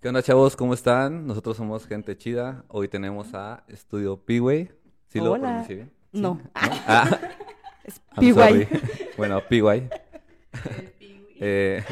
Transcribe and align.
¿Qué 0.00 0.08
onda, 0.08 0.22
chavos? 0.22 0.54
¿Cómo 0.56 0.74
están? 0.74 1.26
Nosotros 1.26 1.56
somos 1.56 1.86
gente 1.86 2.16
chida. 2.16 2.64
Hoy 2.68 2.88
tenemos 2.88 3.34
a 3.34 3.64
Estudio 3.68 4.16
Piway. 4.18 4.70
¿Sí 5.08 5.18
lo 5.18 5.32
Hola. 5.32 5.42
pronuncié 5.48 5.74
bien? 5.76 5.92
No. 6.12 6.34
¿No? 6.34 6.40
Ah, 6.54 7.18
Es 7.84 8.00
I'm 8.16 8.34
sorry. 8.34 8.68
Bueno, 9.16 9.40
Piway. 9.48 9.88
Eh, 11.40 11.82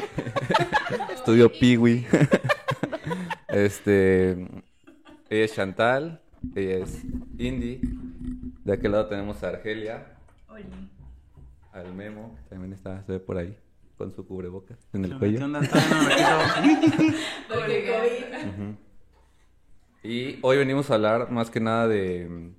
Estudio 1.13 1.51
Piwi. 1.51 2.05
este, 3.47 4.31
ella 5.29 5.45
es 5.45 5.53
Chantal, 5.55 6.21
ella 6.55 6.83
es 6.83 7.03
Indy. 7.39 7.81
De 8.63 8.73
aquel 8.73 8.91
lado 8.91 9.07
tenemos 9.07 9.41
a 9.43 9.49
Argelia, 9.49 10.15
al 11.79 11.93
Memo, 11.93 12.37
también 12.49 12.73
está, 12.73 13.03
se 13.03 13.13
ve 13.13 13.19
por 13.19 13.37
ahí, 13.37 13.55
con 13.97 14.11
su 14.11 14.25
cubrebocas 14.27 14.77
en 14.93 15.05
el 15.05 15.11
¿Qué 15.13 15.19
cuello. 15.19 15.45
onda? 15.45 15.61
No. 15.61 15.67
Y 20.03 20.39
hoy 20.41 20.57
venimos 20.57 20.89
a 20.89 20.95
hablar 20.95 21.31
más 21.31 21.49
que 21.49 21.59
nada 21.59 21.87
de, 21.87 22.51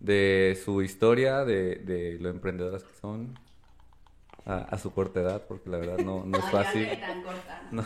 de 0.00 0.58
su 0.64 0.82
historia, 0.82 1.44
de, 1.44 1.76
de 1.76 2.18
lo 2.18 2.30
emprendedoras 2.30 2.82
que 2.82 2.94
son 2.94 3.38
a, 4.44 4.58
a 4.58 4.78
su 4.78 4.92
corta 4.92 5.20
edad, 5.20 5.42
porque 5.46 5.70
la 5.70 5.78
verdad 5.78 5.98
no, 5.98 6.24
no 6.24 6.38
es 6.38 6.44
fácil. 6.50 6.88
No, 7.70 7.84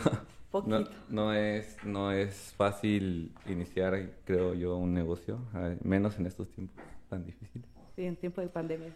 no, 0.79 0.85
no 1.07 1.33
es, 1.33 1.77
no 1.85 2.11
es 2.11 2.53
fácil 2.57 3.33
iniciar, 3.45 4.11
creo 4.25 4.53
yo, 4.53 4.75
un 4.75 4.93
negocio, 4.93 5.39
menos 5.81 6.19
en 6.19 6.25
estos 6.25 6.49
tiempos 6.49 6.75
tan 7.09 7.25
difíciles. 7.25 7.69
Sí, 7.95 8.03
en 8.03 8.17
tiempo 8.17 8.41
de 8.41 8.47
pandemia. 8.47 8.93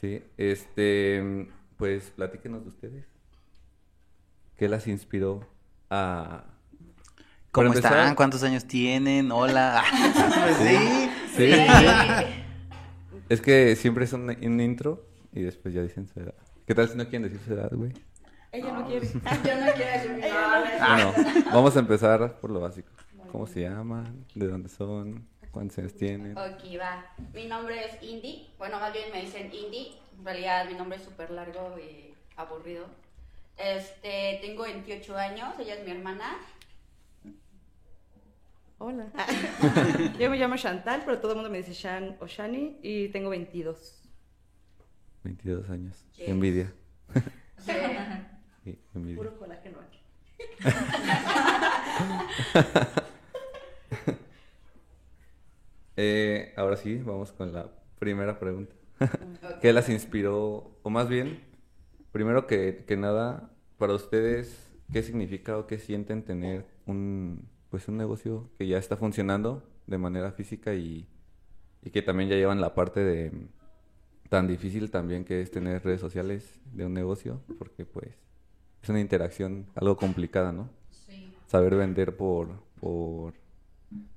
Sí, 0.00 0.22
este, 0.36 1.48
pues 1.76 2.10
platíquenos 2.10 2.62
de 2.62 2.68
ustedes. 2.68 3.04
¿Qué 4.56 4.68
las 4.68 4.86
inspiró 4.86 5.40
a... 5.90 6.44
¿Cómo 7.52 7.68
empezar- 7.68 7.92
están? 7.98 8.14
¿Cuántos 8.14 8.42
años 8.42 8.64
tienen? 8.66 9.32
Hola. 9.32 9.82
Pues 10.44 10.56
sí. 10.56 11.10
Sí, 11.36 11.50
es 13.28 13.40
que 13.40 13.76
siempre 13.76 14.04
es 14.04 14.12
un, 14.12 14.28
un 14.30 14.60
intro 14.60 15.06
y 15.32 15.42
después 15.42 15.72
ya 15.74 15.82
dicen 15.82 16.06
su 16.08 16.18
edad. 16.20 16.34
¿Qué 16.66 16.74
tal 16.74 16.88
si 16.88 16.96
no 16.96 17.04
quieren 17.08 17.22
decir 17.22 17.40
su 17.46 17.52
edad, 17.54 17.70
güey? 17.72 17.92
Ella 18.52 18.72
no 18.72 18.86
quiere. 18.86 19.06
Yo 19.12 19.20
no 19.20 19.72
quiero 19.74 19.92
decir 19.92 20.10
mi 20.12 20.20
nombre. 20.20 20.70
Bueno, 20.80 21.44
vamos 21.52 21.76
a 21.76 21.80
empezar 21.80 22.38
por 22.40 22.50
lo 22.50 22.60
básico. 22.60 22.90
¿Cómo 23.30 23.46
se 23.46 23.60
llaman? 23.62 24.26
¿De 24.34 24.46
dónde 24.48 24.68
son? 24.68 25.26
¿Cuántos 25.58 25.78
años 25.78 25.94
tienen? 25.94 26.38
Ok, 26.38 26.62
va. 26.80 27.04
Mi 27.34 27.46
nombre 27.46 27.84
es 27.84 28.00
Indy. 28.00 28.48
Bueno, 28.58 28.78
más 28.78 28.92
bien 28.92 29.10
me 29.12 29.22
dicen 29.22 29.52
Indy. 29.52 29.92
En 30.16 30.24
realidad 30.24 30.68
mi 30.68 30.74
nombre 30.74 30.98
es 30.98 31.02
súper 31.02 31.32
largo 31.32 31.74
y 31.80 32.14
aburrido. 32.36 32.86
Este, 33.56 34.38
tengo 34.40 34.62
28 34.62 35.16
años. 35.16 35.54
Ella 35.58 35.74
es 35.74 35.84
mi 35.84 35.90
hermana. 35.90 36.38
Hola. 38.78 39.08
Yo 40.20 40.30
me 40.30 40.36
llamo 40.38 40.56
Chantal, 40.56 41.02
pero 41.04 41.18
todo 41.18 41.32
el 41.32 41.38
mundo 41.38 41.50
me 41.50 41.58
dice 41.58 41.72
Shan 41.72 42.16
o 42.20 42.28
Shani 42.28 42.78
y 42.80 43.08
tengo 43.08 43.28
22. 43.30 44.00
22 45.24 45.70
años. 45.70 46.04
Qué 46.14 46.20
Yes. 46.20 46.28
envidia. 46.30 46.72
Sí. 47.58 47.72
Sí, 48.62 48.78
envidia. 48.94 49.16
Puro 49.16 49.36
colágeno 49.36 49.78
aquí. 49.80 49.98
Eh, 56.00 56.52
ahora 56.56 56.76
sí, 56.76 57.02
vamos 57.04 57.32
con 57.32 57.52
la 57.52 57.68
primera 57.98 58.38
pregunta. 58.38 58.72
¿Qué 59.60 59.72
las 59.72 59.88
inspiró? 59.88 60.70
O 60.84 60.90
más 60.90 61.08
bien, 61.08 61.40
primero 62.12 62.46
que, 62.46 62.84
que 62.86 62.96
nada, 62.96 63.50
para 63.78 63.94
ustedes, 63.94 64.70
¿qué 64.92 65.02
significa 65.02 65.58
o 65.58 65.66
qué 65.66 65.80
sienten 65.80 66.22
tener 66.22 66.64
un, 66.86 67.48
pues 67.68 67.88
un 67.88 67.96
negocio 67.96 68.48
que 68.58 68.68
ya 68.68 68.78
está 68.78 68.96
funcionando 68.96 69.68
de 69.88 69.98
manera 69.98 70.30
física 70.30 70.72
y, 70.74 71.08
y 71.82 71.90
que 71.90 72.02
también 72.02 72.30
ya 72.30 72.36
llevan 72.36 72.60
la 72.60 72.76
parte 72.76 73.00
de 73.00 73.32
tan 74.28 74.46
difícil 74.46 74.92
también 74.92 75.24
que 75.24 75.40
es 75.40 75.50
tener 75.50 75.82
redes 75.82 76.00
sociales 76.00 76.60
de 76.72 76.86
un 76.86 76.94
negocio? 76.94 77.40
Porque 77.58 77.84
pues 77.84 78.14
es 78.84 78.88
una 78.88 79.00
interacción 79.00 79.66
algo 79.74 79.96
complicada, 79.96 80.52
¿no? 80.52 80.70
Sí. 80.90 81.32
Saber 81.48 81.74
vender 81.74 82.16
por, 82.16 82.50
por, 82.80 83.34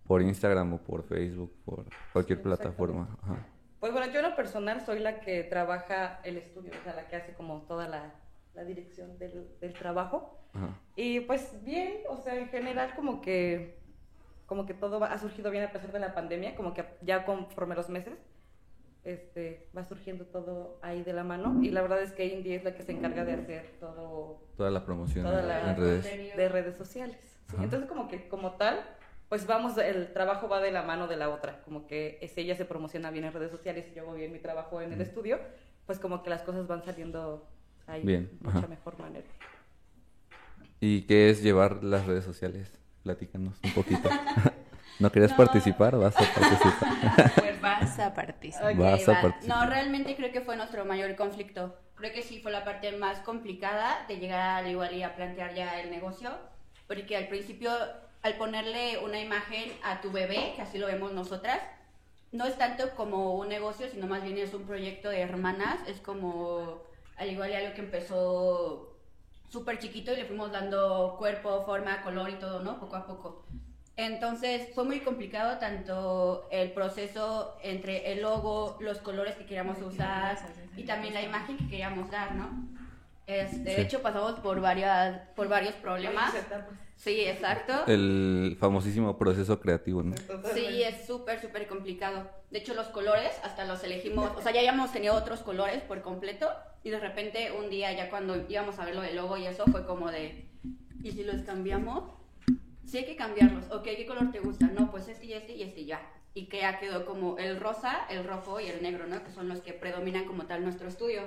por 0.07 0.21
Instagram 0.21 0.73
o 0.73 0.77
por 0.79 1.03
Facebook, 1.03 1.53
por 1.65 1.85
cualquier 2.13 2.41
plataforma. 2.41 3.17
Ajá. 3.23 3.45
Pues 3.79 3.91
bueno, 3.93 4.11
yo 4.11 4.19
en 4.19 4.29
lo 4.29 4.35
personal 4.35 4.81
soy 4.85 4.99
la 4.99 5.21
que 5.21 5.43
trabaja 5.43 6.19
el 6.23 6.37
estudio, 6.37 6.71
o 6.79 6.83
sea, 6.83 6.93
la 6.95 7.07
que 7.07 7.15
hace 7.15 7.33
como 7.33 7.61
toda 7.63 7.87
la, 7.87 8.13
la 8.53 8.63
dirección 8.63 9.17
del, 9.17 9.47
del 9.59 9.73
trabajo. 9.73 10.37
Ajá. 10.53 10.69
Y 10.95 11.21
pues 11.21 11.63
bien, 11.63 11.99
o 12.09 12.17
sea, 12.17 12.35
en 12.35 12.47
general 12.49 12.93
como 12.95 13.21
que 13.21 13.79
como 14.45 14.65
que 14.65 14.73
todo 14.73 15.01
ha 15.03 15.17
surgido 15.17 15.49
bien 15.49 15.63
a 15.63 15.71
pesar 15.71 15.93
de 15.93 15.99
la 15.99 16.13
pandemia, 16.13 16.55
como 16.57 16.73
que 16.73 16.83
ya 17.01 17.23
conforme 17.23 17.73
los 17.73 17.87
meses 17.87 18.17
este 19.03 19.67
va 19.75 19.83
surgiendo 19.85 20.25
todo 20.25 20.77
ahí 20.83 21.01
de 21.03 21.13
la 21.13 21.23
mano 21.23 21.63
y 21.63 21.71
la 21.71 21.81
verdad 21.81 22.01
es 22.03 22.11
que 22.11 22.25
Indy 22.27 22.53
es 22.53 22.63
la 22.63 22.75
que 22.75 22.83
se 22.83 22.91
encarga 22.91 23.23
de 23.25 23.33
hacer 23.33 23.65
todo 23.79 24.43
Toda 24.57 24.69
la 24.69 24.85
promoción 24.85 25.25
Toda 25.25 25.41
la- 25.41 25.71
en 25.71 25.77
redes. 25.77 26.35
de 26.37 26.49
redes 26.49 26.75
sociales. 26.77 27.17
¿sí? 27.49 27.55
Entonces 27.59 27.89
como 27.89 28.07
que 28.07 28.27
como 28.27 28.51
tal, 28.57 28.79
pues 29.31 29.47
vamos, 29.47 29.77
el 29.77 30.11
trabajo 30.11 30.49
va 30.49 30.59
de 30.59 30.71
la 30.71 30.83
mano 30.83 31.07
de 31.07 31.15
la 31.15 31.29
otra, 31.29 31.61
como 31.61 31.87
que 31.87 32.17
es 32.21 32.37
ella 32.37 32.53
se 32.53 32.65
promociona 32.65 33.11
bien 33.11 33.23
en 33.23 33.31
redes 33.31 33.49
sociales 33.49 33.87
y 33.89 33.95
yo 33.95 34.01
hago 34.01 34.13
bien 34.15 34.33
mi 34.33 34.39
trabajo 34.39 34.81
en 34.81 34.91
el 34.91 34.99
estudio, 34.99 35.39
pues 35.85 35.99
como 35.99 36.21
que 36.21 36.29
las 36.29 36.41
cosas 36.41 36.67
van 36.67 36.83
saliendo 36.83 37.47
ahí 37.87 38.03
Bien, 38.03 38.27
de 38.29 38.45
mucha 38.45 38.57
ajá. 38.57 38.67
mejor 38.67 38.99
manera. 38.99 39.25
¿Y 40.81 41.03
qué 41.03 41.29
es 41.29 41.41
llevar 41.41 41.81
las 41.81 42.05
redes 42.07 42.25
sociales? 42.25 42.73
Platícanos 43.03 43.57
un 43.63 43.71
poquito. 43.71 44.09
¿No 44.99 45.09
querías 45.13 45.31
No. 45.31 45.37
participar? 45.37 45.95
Vas 45.97 46.13
a 46.17 46.19
participar. 46.19 47.31
Pues 47.39 47.61
Vas 47.61 47.99
a 47.99 48.13
participar. 48.13 48.73
Ok, 48.73 48.79
Vas 48.79 49.07
a 49.07 49.13
va. 49.13 49.21
participar. 49.21 49.57
No, 49.63 49.69
realmente 49.71 50.17
creo 50.17 50.33
que 50.33 50.41
fue 50.41 50.57
nuestro 50.57 50.83
mayor 50.83 51.15
conflicto. 51.15 51.73
Creo 51.95 52.11
que 52.11 52.21
sí 52.21 52.41
fue 52.41 52.51
la 52.51 52.65
parte 52.65 52.91
más 52.97 53.19
complicada 53.19 54.05
de 54.09 54.17
llegar 54.17 54.65
al 54.65 54.69
igual 54.69 54.93
y 54.93 55.03
a 55.03 55.15
plantear 55.15 55.53
ya 55.53 55.79
el 55.79 55.89
negocio, 55.89 56.31
porque 56.85 57.15
al 57.15 57.29
principio, 57.29 57.71
al 58.23 58.35
ponerle 58.35 58.99
una 58.99 59.19
imagen 59.19 59.71
a 59.83 60.01
tu 60.01 60.11
bebé, 60.11 60.53
que 60.55 60.61
así 60.61 60.77
lo 60.77 60.87
vemos 60.87 61.11
nosotras, 61.13 61.59
no 62.31 62.45
es 62.45 62.57
tanto 62.57 62.91
como 62.91 63.35
un 63.35 63.49
negocio, 63.49 63.89
sino 63.89 64.07
más 64.07 64.23
bien 64.23 64.37
es 64.37 64.53
un 64.53 64.65
proyecto 64.65 65.09
de 65.09 65.21
hermanas, 65.21 65.79
es 65.87 65.99
como 65.99 66.83
al 67.17 67.29
igual 67.29 67.51
y 67.51 67.55
algo 67.55 67.73
que 67.73 67.81
empezó 67.81 68.97
súper 69.49 69.79
chiquito 69.79 70.13
y 70.13 70.15
le 70.15 70.25
fuimos 70.25 70.51
dando 70.51 71.15
cuerpo, 71.17 71.65
forma, 71.65 72.01
color 72.03 72.29
y 72.29 72.35
todo, 72.35 72.61
¿no? 72.61 72.79
Poco 72.79 72.95
a 72.95 73.05
poco. 73.05 73.43
Entonces 73.97 74.69
fue 74.73 74.85
muy 74.85 75.01
complicado 75.01 75.57
tanto 75.59 76.47
el 76.49 76.71
proceso 76.71 77.57
entre 77.61 78.13
el 78.13 78.21
logo, 78.21 78.77
los 78.79 78.99
colores 78.99 79.35
que 79.35 79.45
queríamos 79.45 79.79
usar 79.81 80.37
y 80.77 80.83
también 80.85 81.13
la 81.13 81.21
imagen 81.21 81.57
que 81.57 81.67
queríamos 81.67 82.09
dar, 82.09 82.33
¿no? 82.35 82.49
Este, 83.27 83.57
Sí. 83.57 83.63
De 83.63 83.81
hecho 83.81 84.01
pasamos 84.01 84.39
por, 84.39 84.61
varias, 84.61 85.19
por 85.35 85.47
varios 85.47 85.75
problemas. 85.75 86.33
Sí, 87.01 87.21
exacto. 87.21 87.73
El 87.87 88.57
famosísimo 88.59 89.17
proceso 89.17 89.59
creativo, 89.59 90.03
¿no? 90.03 90.15
Sí, 90.53 90.83
es 90.83 91.07
súper, 91.07 91.41
súper 91.41 91.65
complicado. 91.65 92.29
De 92.51 92.59
hecho, 92.59 92.75
los 92.75 92.89
colores 92.89 93.31
hasta 93.43 93.65
los 93.65 93.83
elegimos, 93.83 94.31
o 94.37 94.41
sea, 94.41 94.51
ya 94.51 94.59
habíamos 94.59 94.93
tenido 94.93 95.15
otros 95.15 95.39
colores 95.39 95.81
por 95.81 96.03
completo 96.03 96.47
y 96.83 96.91
de 96.91 96.99
repente 96.99 97.51
un 97.53 97.71
día 97.71 97.91
ya 97.91 98.11
cuando 98.11 98.45
íbamos 98.47 98.77
a 98.77 98.85
ver 98.85 98.93
lo 98.93 99.01
del 99.01 99.15
logo 99.15 99.35
y 99.35 99.47
eso 99.47 99.65
fue 99.65 99.83
como 99.87 100.11
de, 100.11 100.45
¿y 101.01 101.11
si 101.11 101.23
los 101.23 101.41
cambiamos? 101.41 102.03
Sí 102.85 102.99
hay 102.99 103.05
que 103.05 103.15
cambiarlos. 103.15 103.65
Ok, 103.71 103.83
¿qué 103.83 104.05
color 104.05 104.31
te 104.31 104.39
gusta? 104.39 104.67
No, 104.67 104.91
pues 104.91 105.07
este 105.07 105.25
y 105.25 105.33
este 105.33 105.53
y 105.53 105.63
este 105.63 105.85
ya. 105.85 106.07
Y 106.35 106.49
que 106.49 106.59
ya 106.59 106.79
quedó 106.79 107.07
como 107.07 107.39
el 107.39 107.59
rosa, 107.59 108.05
el 108.11 108.25
rojo 108.25 108.59
y 108.59 108.67
el 108.67 108.83
negro, 108.83 109.07
¿no? 109.07 109.23
Que 109.23 109.31
son 109.31 109.49
los 109.49 109.61
que 109.61 109.73
predominan 109.73 110.25
como 110.25 110.45
tal 110.45 110.63
nuestro 110.63 110.87
estudio. 110.87 111.23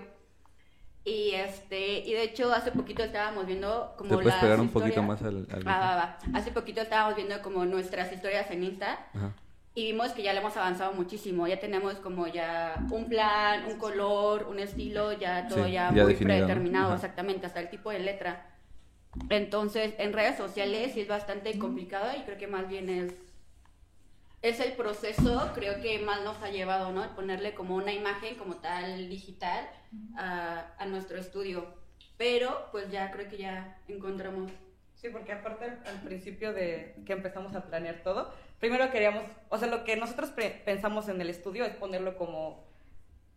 Y 1.07 1.33
este, 1.35 1.99
y 1.99 2.13
de 2.15 2.23
hecho 2.23 2.51
hace 2.53 2.71
poquito 2.73 3.03
estábamos 3.03 3.47
viendo 3.47 3.95
como 3.99 4.09
¿Te 4.11 4.15
puedes 4.15 4.33
las 4.33 4.41
pegar 4.43 4.59
un 4.61 4.69
poquito 4.71 5.01
historias- 5.01 5.07
más 5.07 5.23
al... 5.23 5.47
al 5.53 5.67
Va, 5.69 5.79
va, 5.79 5.97
va. 5.97 6.19
Hace 6.33 6.51
poquito 6.51 6.81
estábamos 6.81 7.15
viendo 7.17 7.41
como 7.43 7.65
nuestras 7.67 8.11
historias 8.11 8.51
en 8.51 8.65
Insta 8.65 9.07
Ajá. 9.15 9.33
y 9.75 9.93
vimos 9.93 10.13
que 10.13 10.23
ya 10.23 10.33
le 10.33 10.41
hemos 10.41 10.57
avanzado 10.57 10.95
muchísimo. 10.95 11.47
Ya 11.47 11.61
tenemos 11.61 11.97
como 11.97 12.27
ya 12.27 12.83
un 12.91 13.07
plan, 13.11 13.67
un 13.71 13.77
color, 13.79 14.47
un 14.49 14.59
estilo, 14.59 15.13
ya 15.13 15.47
todo 15.47 15.67
Sí, 15.67 15.73
ya, 15.73 15.93
ya 15.93 16.05
muy 16.05 16.15
predeterminado, 16.15 16.95
exactamente, 16.95 17.45
hasta 17.47 17.61
el 17.61 17.69
tipo 17.69 17.91
de 17.91 17.99
letra. 17.99 18.47
Entonces, 19.29 19.95
en 19.99 20.13
redes 20.13 20.37
sociales 20.37 20.93
sí 20.95 21.03
es 21.03 21.09
bastante 21.09 21.57
complicado 21.59 22.11
y 22.19 22.23
creo 22.23 22.39
que 22.39 22.47
más 22.47 22.67
bien 22.67 22.89
es 22.89 23.15
es 24.45 24.61
el 24.61 24.73
proceso, 24.75 25.51
creo 25.55 25.81
que 25.81 25.99
más 26.01 26.23
nos 26.23 26.37
ha 26.43 26.51
llevado, 26.51 26.93
¿no? 26.93 27.03
El 27.03 27.11
ponerle 27.11 27.55
como 27.55 27.77
una 27.77 27.93
imagen 27.93 28.37
como 28.37 28.57
tal 28.57 29.09
digital 29.09 29.69
a, 30.19 30.67
a 30.79 30.87
nuestro 30.87 31.19
estudio. 31.19 31.67
Pero 32.19 32.69
pues 32.71 32.91
ya 32.91 33.11
creo 33.11 33.29
que 33.29 33.39
ya 33.39 33.79
encontramos 33.89 34.53
Sí, 34.95 35.11
porque 35.11 35.33
aparte 35.33 35.65
al, 35.67 35.83
al 35.87 36.01
principio 36.01 36.55
de 36.55 36.95
que 37.05 37.13
empezamos 37.13 37.55
a 37.55 37.67
planear 37.67 38.03
todo, 38.03 38.33
primero 38.59 38.91
queríamos, 38.91 39.25
o 39.51 39.59
sea, 39.59 39.69
lo 39.69 39.85
que 39.85 39.97
nosotros 39.97 40.31
pensamos 40.65 41.09
en 41.09 41.21
el 41.21 41.29
estudio 41.29 41.67
es 41.67 41.75
ponerlo 41.75 42.17
como 42.17 42.65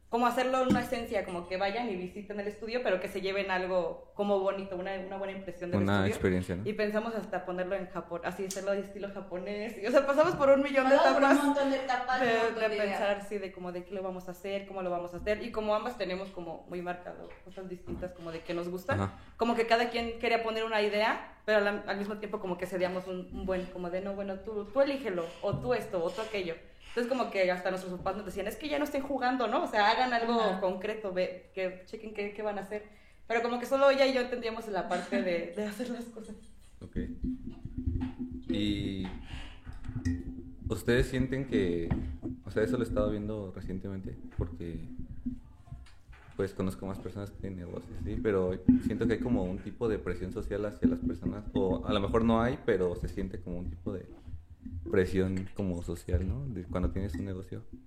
como 0.10 0.26
hacerlo 0.26 0.64
una 0.64 0.80
esencia, 0.82 1.26
como 1.26 1.48
que 1.50 1.58
vayan 1.58 1.90
y 1.90 1.96
visiten 1.98 2.40
el 2.40 2.48
estudio, 2.48 2.82
pero 2.82 3.02
que 3.02 3.10
se 3.10 3.20
lleven 3.20 3.52
algo 3.52 4.12
como 4.14 4.40
bonito, 4.40 4.78
una, 4.78 4.94
una 4.94 5.18
buena 5.18 5.34
impresión 5.34 5.70
del 5.70 5.82
Una 5.82 5.96
estudio. 5.96 6.14
experiencia, 6.14 6.56
¿no? 6.56 6.62
Y 6.68 6.74
pensamos 6.74 7.14
hasta 7.14 7.46
ponerlo 7.46 7.76
en 7.76 7.88
Japón, 7.90 8.22
así 8.24 8.46
hacerlo 8.46 8.72
de 8.72 8.80
estilo 8.80 9.10
japonés. 9.14 9.78
Y, 9.84 9.86
o 9.86 9.92
sea, 9.92 10.08
pasamos 10.08 10.36
por 10.36 10.50
un 10.50 10.62
millón 10.62 10.88
de 10.88 10.96
etapas 10.96 11.38
un 11.40 11.46
montón 11.48 11.70
de 11.72 11.76
etapas, 11.76 12.22
un 12.22 12.28
de, 12.28 12.34
montón 12.36 12.72
de 12.72 12.78
pensar, 12.78 13.26
sí, 13.28 13.38
de 13.38 13.52
como 13.52 13.72
de 13.74 13.84
qué 13.84 13.94
lo 13.94 14.02
vamos 14.02 14.30
a 14.30 14.32
hacer, 14.32 14.66
cómo 14.66 14.82
lo 14.82 14.90
vamos 14.90 15.14
a 15.14 15.18
hacer. 15.18 15.44
Y 15.44 15.52
como 15.52 15.76
ambas 15.76 15.98
tenemos 15.98 16.30
como 16.30 16.66
muy 16.70 16.82
marcado 16.82 17.28
cosas 17.44 17.68
distintas, 17.68 18.14
como 18.14 18.32
de 18.32 18.40
que 18.40 18.54
nos 18.54 18.70
gustan, 18.70 19.02
Ajá. 19.02 19.20
como 19.36 19.56
que 19.56 19.68
cada 19.68 19.90
quien 19.90 20.20
quería 20.20 20.42
poner 20.42 20.64
una 20.64 20.82
idea, 20.82 21.34
pero 21.46 21.58
al, 21.58 21.84
al 21.86 21.98
mismo 21.98 22.18
tiempo 22.18 22.40
como 22.40 22.58
que 22.58 22.66
cedíamos 22.66 23.08
un, 23.08 23.30
un 23.34 23.46
buen, 23.46 23.66
como 23.68 23.90
de 23.90 24.00
no, 24.02 24.14
bueno, 24.16 24.36
tú, 24.40 24.66
tú 24.72 24.80
elígelo, 24.82 25.26
o 25.42 25.54
tú 25.58 25.74
esto, 25.74 26.02
o 26.04 26.10
tú 26.10 26.22
aquello. 26.22 26.56
Entonces 26.98 27.16
como 27.16 27.30
que 27.30 27.52
hasta 27.52 27.70
nuestros 27.70 27.94
papás 28.00 28.18
nos 28.18 28.26
decían, 28.26 28.48
es 28.48 28.56
que 28.56 28.70
ya 28.70 28.80
no 28.80 28.86
estén 28.86 29.04
jugando, 29.04 29.48
¿no? 29.48 29.66
O 29.66 29.68
sea, 29.68 29.92
hagan 29.92 30.14
algo 30.14 30.42
Ajá. 30.42 30.60
concreto, 30.60 31.14
ve, 31.14 31.52
que 31.54 31.84
chequen 31.86 32.12
qué, 32.12 32.34
qué 32.34 32.42
van 32.42 32.58
a 32.58 32.62
hacer. 32.62 32.86
Pero 33.28 33.44
como 33.44 33.60
que 33.60 33.68
solo 33.68 33.88
ella 33.92 34.08
y 34.08 34.16
yo 34.16 34.22
entendíamos 34.22 34.68
la 34.70 34.90
parte 34.90 35.22
de, 35.22 35.54
de 35.56 35.66
hacer 35.66 35.92
las 35.92 36.06
cosas. 36.06 36.36
Ok. 36.82 36.98
Y 38.50 39.06
ustedes 40.68 41.06
sienten 41.06 41.46
que, 41.46 41.88
o 42.46 42.50
sea, 42.50 42.64
eso 42.64 42.78
lo 42.78 42.84
he 42.84 42.88
estado 42.88 43.12
viendo 43.12 43.54
recientemente 43.56 44.16
porque 44.36 44.80
pues 46.36 46.56
conozco 46.56 46.88
más 46.88 46.98
personas 46.98 47.30
que 47.30 47.38
tienen 47.42 47.60
negocios, 47.60 47.96
sí, 48.06 48.18
pero 48.24 48.60
siento 48.86 49.06
que 49.06 49.14
hay 49.14 49.20
como 49.20 49.44
un 49.44 49.60
tipo 49.60 49.88
de 49.88 50.00
presión 50.00 50.32
social 50.32 50.66
hacia 50.66 50.88
las 50.88 51.00
personas, 51.00 51.44
o 51.54 51.86
a 51.86 51.94
lo 51.94 52.00
mejor 52.00 52.24
no 52.24 52.42
hay, 52.42 52.58
pero 52.66 52.96
se 52.96 53.08
siente 53.08 53.40
como 53.40 53.60
un 53.60 53.70
tipo 53.70 53.94
de 53.94 54.06
presión 54.92 55.50
como 55.56 55.82
social, 55.84 56.28
¿no? 56.28 56.46
De 56.48 56.64
cuando 56.64 56.92
tienes 56.92 57.14
un 57.16 57.26
negocio. 57.26 57.64
Sí, 57.72 57.80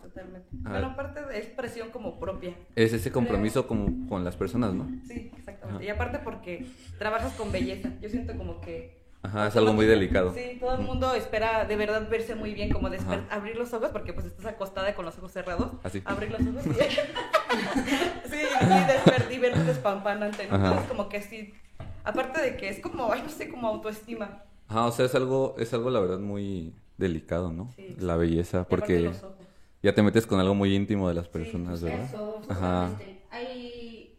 totalmente. 0.00 0.48
Ah. 0.64 0.70
Pero 0.72 0.86
aparte 0.86 1.20
es 1.38 1.46
presión 1.46 1.90
como 1.90 2.18
propia. 2.18 2.54
Es 2.76 2.92
ese 2.92 3.10
compromiso 3.12 3.66
como 3.66 4.08
con 4.08 4.24
las 4.24 4.36
personas, 4.36 4.74
¿no? 4.74 4.88
Sí, 5.06 5.30
exactamente. 5.36 5.82
Ajá. 5.82 5.84
Y 5.84 5.88
aparte 5.88 6.18
porque 6.20 6.66
trabajas 6.98 7.32
con 7.34 7.52
belleza. 7.52 7.90
Yo 8.00 8.08
siento 8.08 8.36
como 8.36 8.60
que... 8.60 8.98
Ajá, 9.20 9.48
es 9.48 9.56
algo 9.56 9.72
muy 9.72 9.84
delicado. 9.86 10.32
Sí, 10.32 10.58
todo 10.60 10.76
el 10.78 10.82
mundo 10.86 11.12
espera 11.14 11.64
de 11.64 11.74
verdad 11.74 12.08
verse 12.08 12.36
muy 12.36 12.54
bien, 12.54 12.70
como 12.70 12.88
desper- 12.88 13.26
abrir 13.30 13.56
los 13.56 13.72
ojos, 13.74 13.90
porque 13.90 14.12
pues 14.12 14.26
estás 14.26 14.46
acostada 14.46 14.94
con 14.94 15.04
los 15.04 15.18
ojos 15.18 15.32
cerrados. 15.32 15.72
Así. 15.82 16.00
Abrir 16.04 16.30
los 16.30 16.40
ojos 16.40 16.64
y... 16.66 16.70
sí, 18.30 18.36
y, 19.30 19.34
y 19.34 19.38
verte 19.38 19.64
despampanante. 19.64 20.44
Entonces 20.44 20.86
como 20.88 21.08
que 21.08 21.20
sí... 21.22 21.52
Aparte 22.04 22.40
de 22.40 22.56
que 22.56 22.68
es 22.68 22.80
como, 22.80 23.12
ay, 23.12 23.22
no 23.22 23.28
sé, 23.28 23.50
como 23.50 23.68
autoestima. 23.68 24.44
Ajá, 24.68 24.86
o 24.86 24.92
sea, 24.92 25.06
es 25.06 25.14
algo, 25.14 25.54
es 25.58 25.72
algo 25.74 25.90
la 25.90 26.00
verdad 26.00 26.18
muy 26.18 26.74
delicado, 26.98 27.52
¿no? 27.52 27.76
Sí. 27.76 27.96
La 27.96 28.16
belleza, 28.16 28.68
porque 28.68 29.22
ya 29.82 29.94
te 29.94 30.02
metes 30.02 30.26
con 30.26 30.40
algo 30.40 30.54
muy 30.54 30.74
íntimo 30.74 31.08
de 31.08 31.14
las 31.14 31.28
Sí, 31.28 31.30
personas, 31.30 31.80
pues 31.80 31.82
¿verdad? 31.82 32.10
Eso, 32.10 32.36
Ajá. 32.48 33.02
Hay 33.30 34.16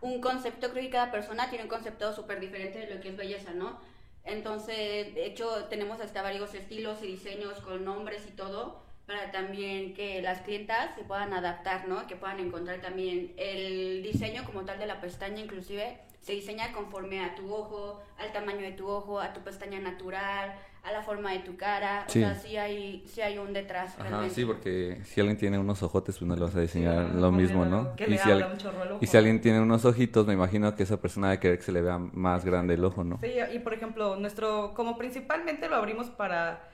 un 0.00 0.20
concepto, 0.20 0.70
creo 0.70 0.84
que 0.84 0.90
cada 0.90 1.10
persona 1.12 1.48
tiene 1.50 1.64
un 1.64 1.70
concepto 1.70 2.12
súper 2.14 2.40
diferente 2.40 2.78
de 2.80 2.94
lo 2.94 3.00
que 3.00 3.10
es 3.10 3.16
belleza, 3.16 3.52
¿no? 3.54 3.80
Entonces, 4.24 5.14
de 5.14 5.26
hecho, 5.26 5.66
tenemos 5.66 6.00
hasta 6.00 6.22
varios 6.22 6.54
estilos 6.54 7.02
y 7.02 7.06
diseños 7.08 7.60
con 7.60 7.84
nombres 7.84 8.26
y 8.28 8.32
todo, 8.32 8.82
para 9.06 9.32
también 9.32 9.94
que 9.94 10.22
las 10.22 10.42
clientas 10.42 10.94
se 10.96 11.04
puedan 11.04 11.32
adaptar, 11.34 11.88
¿no? 11.88 12.06
Que 12.06 12.16
puedan 12.16 12.40
encontrar 12.40 12.80
también 12.80 13.34
el 13.36 14.02
diseño 14.02 14.44
como 14.44 14.64
tal 14.64 14.78
de 14.78 14.86
la 14.86 15.00
pestaña, 15.00 15.40
inclusive 15.42 16.00
se 16.20 16.32
diseña 16.32 16.72
conforme 16.72 17.24
a 17.24 17.34
tu 17.34 17.52
ojo, 17.52 18.00
al 18.18 18.32
tamaño 18.32 18.60
de 18.60 18.72
tu 18.72 18.86
ojo, 18.88 19.20
a 19.20 19.32
tu 19.32 19.40
pestaña 19.40 19.80
natural, 19.80 20.54
a 20.82 20.92
la 20.92 21.02
forma 21.02 21.32
de 21.32 21.40
tu 21.40 21.56
cara. 21.56 22.04
Sí. 22.08 22.22
O 22.22 22.26
sea, 22.26 22.34
sí 22.34 22.56
hay, 22.56 23.04
sí 23.06 23.20
hay 23.22 23.38
un 23.38 23.52
detrás. 23.52 23.94
Ajá, 23.94 24.02
realmente. 24.08 24.34
sí, 24.34 24.44
porque 24.44 25.00
si 25.04 25.20
alguien 25.20 25.36
tiene 25.38 25.58
unos 25.58 25.82
ojotes, 25.82 26.16
pues 26.18 26.28
no 26.28 26.34
le 26.36 26.42
vas 26.42 26.54
a 26.56 26.60
diseñar 26.60 27.10
Sí, 27.12 27.18
lo 27.18 27.32
mismo, 27.32 27.64
no, 27.64 27.82
¿no? 27.82 27.96
que 27.96 28.04
Y 28.04 28.10
le 28.10 28.18
si, 28.18 28.30
al- 28.30 28.42
un 28.44 28.92
ojo. 28.92 28.98
y 29.00 29.06
si 29.06 29.16
alguien 29.16 29.40
tiene 29.40 29.60
unos 29.60 29.84
ojitos, 29.84 30.26
me 30.26 30.34
imagino 30.34 30.74
que 30.76 30.82
esa 30.82 31.00
persona 31.00 31.28
debe 31.30 31.40
querer 31.40 31.58
que 31.58 31.64
se 31.64 31.72
le 31.72 31.82
vea 31.82 31.98
más 31.98 32.44
grande 32.44 32.74
el 32.74 32.84
ojo, 32.84 33.02
¿no? 33.04 33.18
Sí, 33.20 33.32
y 33.54 33.58
por 33.60 33.74
ejemplo, 33.74 34.16
nuestro, 34.16 34.72
como 34.74 34.96
principalmente 34.98 35.68
lo 35.68 35.76
abrimos 35.76 36.08
para, 36.10 36.68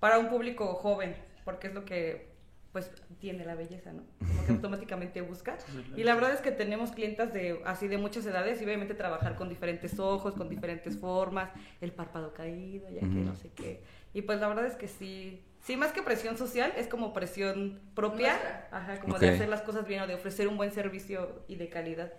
para 0.00 0.18
un 0.18 0.28
público 0.28 0.74
joven, 0.74 1.14
porque 1.44 1.68
es 1.68 1.74
lo 1.74 1.84
que 1.84 2.35
pues 2.76 2.90
tiene 3.20 3.46
la 3.46 3.54
belleza, 3.54 3.90
¿no? 3.90 4.02
Como 4.18 4.44
que 4.44 4.52
automáticamente 4.52 5.22
busca. 5.22 5.56
Y 5.96 6.04
la 6.04 6.14
verdad 6.14 6.34
es 6.34 6.40
que 6.42 6.52
tenemos 6.52 6.90
clientas 6.92 7.32
de 7.32 7.58
así 7.64 7.88
de 7.88 7.96
muchas 7.96 8.26
edades 8.26 8.60
y 8.60 8.66
obviamente 8.66 8.92
trabajar 8.92 9.34
con 9.34 9.48
diferentes 9.48 9.98
ojos, 9.98 10.34
con 10.34 10.50
diferentes 10.50 10.98
formas, 10.98 11.48
el 11.80 11.92
párpado 11.92 12.34
caído, 12.34 12.86
ya 12.90 13.00
que 13.00 13.06
no 13.06 13.34
sé 13.34 13.50
qué. 13.56 13.82
Y 14.12 14.20
pues 14.20 14.40
la 14.40 14.48
verdad 14.48 14.66
es 14.66 14.74
que 14.74 14.88
sí, 14.88 15.42
sí 15.62 15.78
más 15.78 15.92
que 15.92 16.02
presión 16.02 16.36
social, 16.36 16.70
es 16.76 16.86
como 16.86 17.14
presión 17.14 17.80
propia, 17.94 18.66
ajá, 18.70 19.00
como 19.00 19.14
Ok. 19.14 19.20
de 19.20 19.30
hacer 19.30 19.48
las 19.48 19.62
cosas 19.62 19.86
bien 19.86 20.02
o 20.02 20.06
de 20.06 20.14
ofrecer 20.14 20.46
un 20.46 20.58
buen 20.58 20.70
servicio 20.70 21.44
y 21.48 21.56
de 21.56 21.70
calidad. 21.70 22.12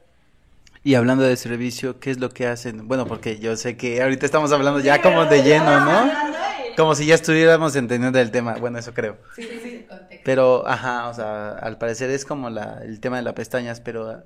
Y 0.83 0.95
hablando 0.95 1.24
de 1.24 1.36
servicio, 1.38 2.00
¿qué 2.00 2.09
es 2.09 2.19
lo 2.19 2.30
que 2.30 2.48
hacen? 2.48 2.88
Bueno, 2.88 3.06
porque 3.06 3.38
yo 3.38 3.56
sé 3.57 3.77
que 3.77 4.01
ahorita 4.01 4.25
estamos 4.25 4.51
hablando 4.51 4.80
ya 4.80 5.04
como 5.04 5.24
de 5.25 5.44
lleno, 5.44 5.86
¿no? 5.86 6.46
Como 6.77 6.94
si 6.94 7.07
ya 7.07 7.15
estuviéramos 7.15 7.75
entendiendo 7.75 8.19
el 8.19 8.29
tema. 8.29 8.53
Bueno, 8.56 8.77
eso 8.77 8.94
creo. 8.94 9.18
Sí, 9.35 9.41
sí, 9.41 9.59
sí. 9.59 9.88
Pero, 10.24 10.68
ajá, 10.68 11.09
o 11.09 11.13
sea, 11.13 11.53
al 11.53 11.79
parecer 11.79 12.12
es 12.12 12.24
como 12.24 12.51
la, 12.51 12.83
el 12.83 13.00
tema 13.00 13.18
de 13.18 13.24
las 13.24 13.33
pestañas, 13.33 13.81
pero 13.81 14.24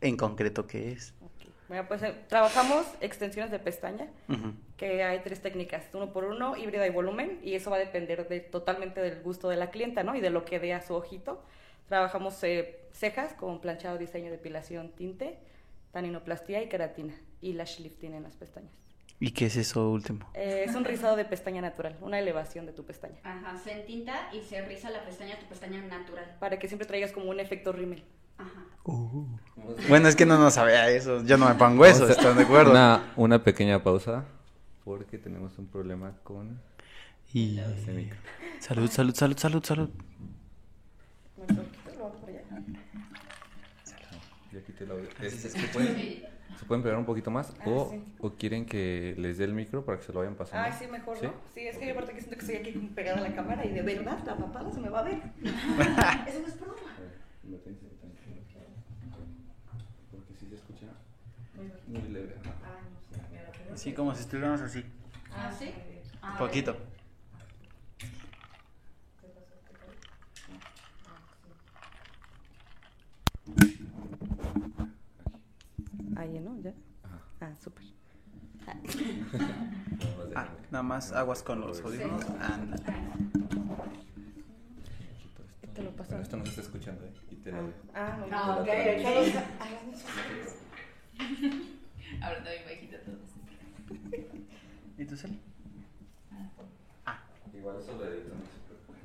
en 0.00 0.16
concreto, 0.16 0.68
¿qué 0.68 0.92
es? 0.92 1.14
Bueno, 1.66 1.86
pues 1.88 2.02
eh, 2.04 2.14
trabajamos 2.28 2.86
extensiones 3.00 3.50
de 3.50 3.58
pestaña, 3.58 4.08
que 4.76 5.02
hay 5.02 5.20
tres 5.20 5.42
técnicas, 5.42 5.84
uno 5.92 6.12
por 6.12 6.24
uno, 6.24 6.56
híbrida 6.56 6.86
y 6.86 6.90
volumen, 6.90 7.40
y 7.42 7.54
eso 7.54 7.70
va 7.70 7.76
a 7.76 7.80
depender 7.80 8.28
de, 8.28 8.40
totalmente 8.40 9.00
del 9.00 9.20
gusto 9.22 9.48
de 9.48 9.56
la 9.56 9.70
clienta, 9.70 10.04
¿no? 10.04 10.14
Y 10.14 10.20
de 10.20 10.30
lo 10.30 10.44
que 10.44 10.60
dé 10.60 10.74
a 10.74 10.82
su 10.82 10.94
ojito. 10.94 11.44
Trabajamos 11.88 12.42
eh, 12.44 12.88
cejas 12.92 13.34
con 13.34 13.60
planchado, 13.60 13.98
diseño, 13.98 14.30
depilación, 14.30 14.90
tinte, 14.92 15.38
taninoplastía 15.90 16.62
y 16.62 16.68
queratina, 16.68 17.14
y 17.40 17.52
lash 17.54 17.80
lifting 17.80 18.14
en 18.14 18.22
las 18.22 18.36
pestañas. 18.36 18.72
¿Y 19.22 19.32
qué 19.32 19.46
es 19.46 19.56
eso 19.56 19.90
último? 19.90 20.26
Eh, 20.34 20.64
es 20.66 20.74
un 20.74 20.84
rizado 20.84 21.14
de 21.14 21.24
pestaña 21.26 21.60
natural, 21.60 21.96
una 22.00 22.18
elevación 22.18 22.64
de 22.66 22.72
tu 22.72 22.84
pestaña, 22.84 23.18
Ajá, 23.22 23.56
se 23.58 23.72
entinta 23.80 24.30
y 24.32 24.40
se 24.40 24.62
riza 24.66 24.88
la 24.90 25.04
pestaña, 25.04 25.38
tu 25.38 25.46
pestaña 25.46 25.80
natural. 25.82 26.36
para 26.40 26.58
que 26.58 26.66
siempre 26.68 26.86
traigas 26.86 27.12
como 27.12 27.28
un 27.30 27.38
efecto 27.38 27.70
rímel. 27.72 28.02
Ajá. 28.38 28.64
Bueno, 29.88 30.08
es 30.08 30.16
que 30.16 30.24
no 30.24 30.38
nos 30.38 30.54
sabía 30.54 30.88
eso. 30.88 31.22
Yo 31.24 31.36
no 31.36 31.48
me 31.48 31.54
pongo 31.54 31.84
eso, 31.84 32.00
Vamos 32.00 32.16
a- 32.16 32.20
¿están 32.20 32.36
de 32.38 32.42
acuerdo? 32.44 32.70
Una, 32.70 33.12
una 33.16 33.44
pequeña 33.44 33.82
pausa 33.82 34.24
porque 34.84 35.18
tenemos 35.18 35.56
un 35.58 35.66
problema 35.66 36.14
con 36.24 36.58
Y... 37.34 37.58
ese 37.58 37.92
micro. 37.92 38.18
Salud, 38.58 38.90
salud, 38.90 39.14
salud, 39.14 39.36
salud, 39.36 39.62
salud. 39.64 39.90
Bueno, 41.36 41.62
lo 41.98 42.06
hago 42.06 42.14
por 42.16 42.28
allá. 42.30 42.40
Ya 44.52 44.60
quité 44.64 44.84
el 44.84 44.90
audio. 44.92 45.08
Este, 45.20 45.48
¿se, 45.50 45.68
pueden, 45.68 46.24
¿Se 46.60 46.66
pueden 46.66 46.82
pegar 46.82 46.98
un 46.98 47.06
poquito 47.06 47.30
más? 47.30 47.54
Ah, 47.60 47.64
o, 47.70 47.88
sí. 47.90 48.04
¿O 48.20 48.32
quieren 48.32 48.66
que 48.66 49.14
les 49.16 49.38
dé 49.38 49.44
el 49.44 49.54
micro 49.54 49.82
para 49.82 49.96
que 49.96 50.04
se 50.04 50.12
lo 50.12 50.18
vayan 50.18 50.34
pasando? 50.34 50.66
Ay, 50.68 50.74
sí, 50.78 50.86
mejor, 50.92 51.16
¿Sí? 51.16 51.24
¿no? 51.24 51.32
Sí, 51.54 51.66
es 51.66 51.78
que 51.78 51.86
yo 51.86 51.92
aparte 51.94 52.12
que 52.12 52.20
siento 52.20 52.36
que 52.36 52.44
estoy 52.44 52.56
aquí 52.56 52.78
pegada 52.94 53.16
a 53.16 53.22
la 53.22 53.34
cámara 53.34 53.64
y 53.64 53.70
de 53.70 53.80
verdad 53.80 54.18
la 54.26 54.36
papada 54.36 54.70
se 54.70 54.78
me 54.78 54.90
va 54.90 54.98
a 54.98 55.04
ver. 55.04 55.14
Eso 56.28 56.40
no 56.40 56.46
es 56.48 56.60
broma. 56.60 56.74
Porque 60.10 60.34
si 60.38 60.46
se 60.48 60.54
escucha 60.54 60.86
muy 61.86 62.02
leve. 62.12 62.34
Sí, 63.74 63.94
como 63.94 64.14
si 64.14 64.20
estuviéramos 64.20 64.60
así. 64.60 64.84
¿Ah, 65.34 65.50
sí? 65.58 65.72
Ah, 66.20 66.36
Poquito. 66.38 66.76
Ahí, 76.16 76.38
¿no? 76.40 76.58
¿Ya? 76.60 76.74
Ah, 77.40 77.54
súper. 77.62 77.84
Ah, 80.36 80.48
nada 80.70 80.82
más 80.84 81.10
aguas 81.12 81.42
con 81.42 81.60
los 81.60 81.80
audífonos. 81.80 82.24
Ándale. 82.40 82.82
Te 85.74 85.82
lo 85.82 85.90
paso. 85.90 86.10
Bueno, 86.10 86.22
esto 86.22 86.36
no 86.36 86.44
se 86.44 86.50
está 86.50 86.60
escuchando, 86.62 87.04
¿eh? 87.04 87.12
Y 87.32 87.36
te 87.36 87.50
lo. 87.50 87.72
Ah, 87.94 88.16
no. 88.20 88.26
Ah, 88.30 88.58
ok, 88.60 88.68
ok. 88.68 89.06
Ahora 92.22 92.36
también 92.44 92.64
bajito 92.64 92.96
todo. 92.98 93.16
¿Y 94.98 95.04
tú, 95.04 95.16
Sal? 95.16 95.36
Igual 97.52 97.76
eso 97.80 97.92
lo 97.98 98.04
edito, 98.06 98.30
no 98.34 98.44
se 98.46 98.58
preocupen. 98.68 99.00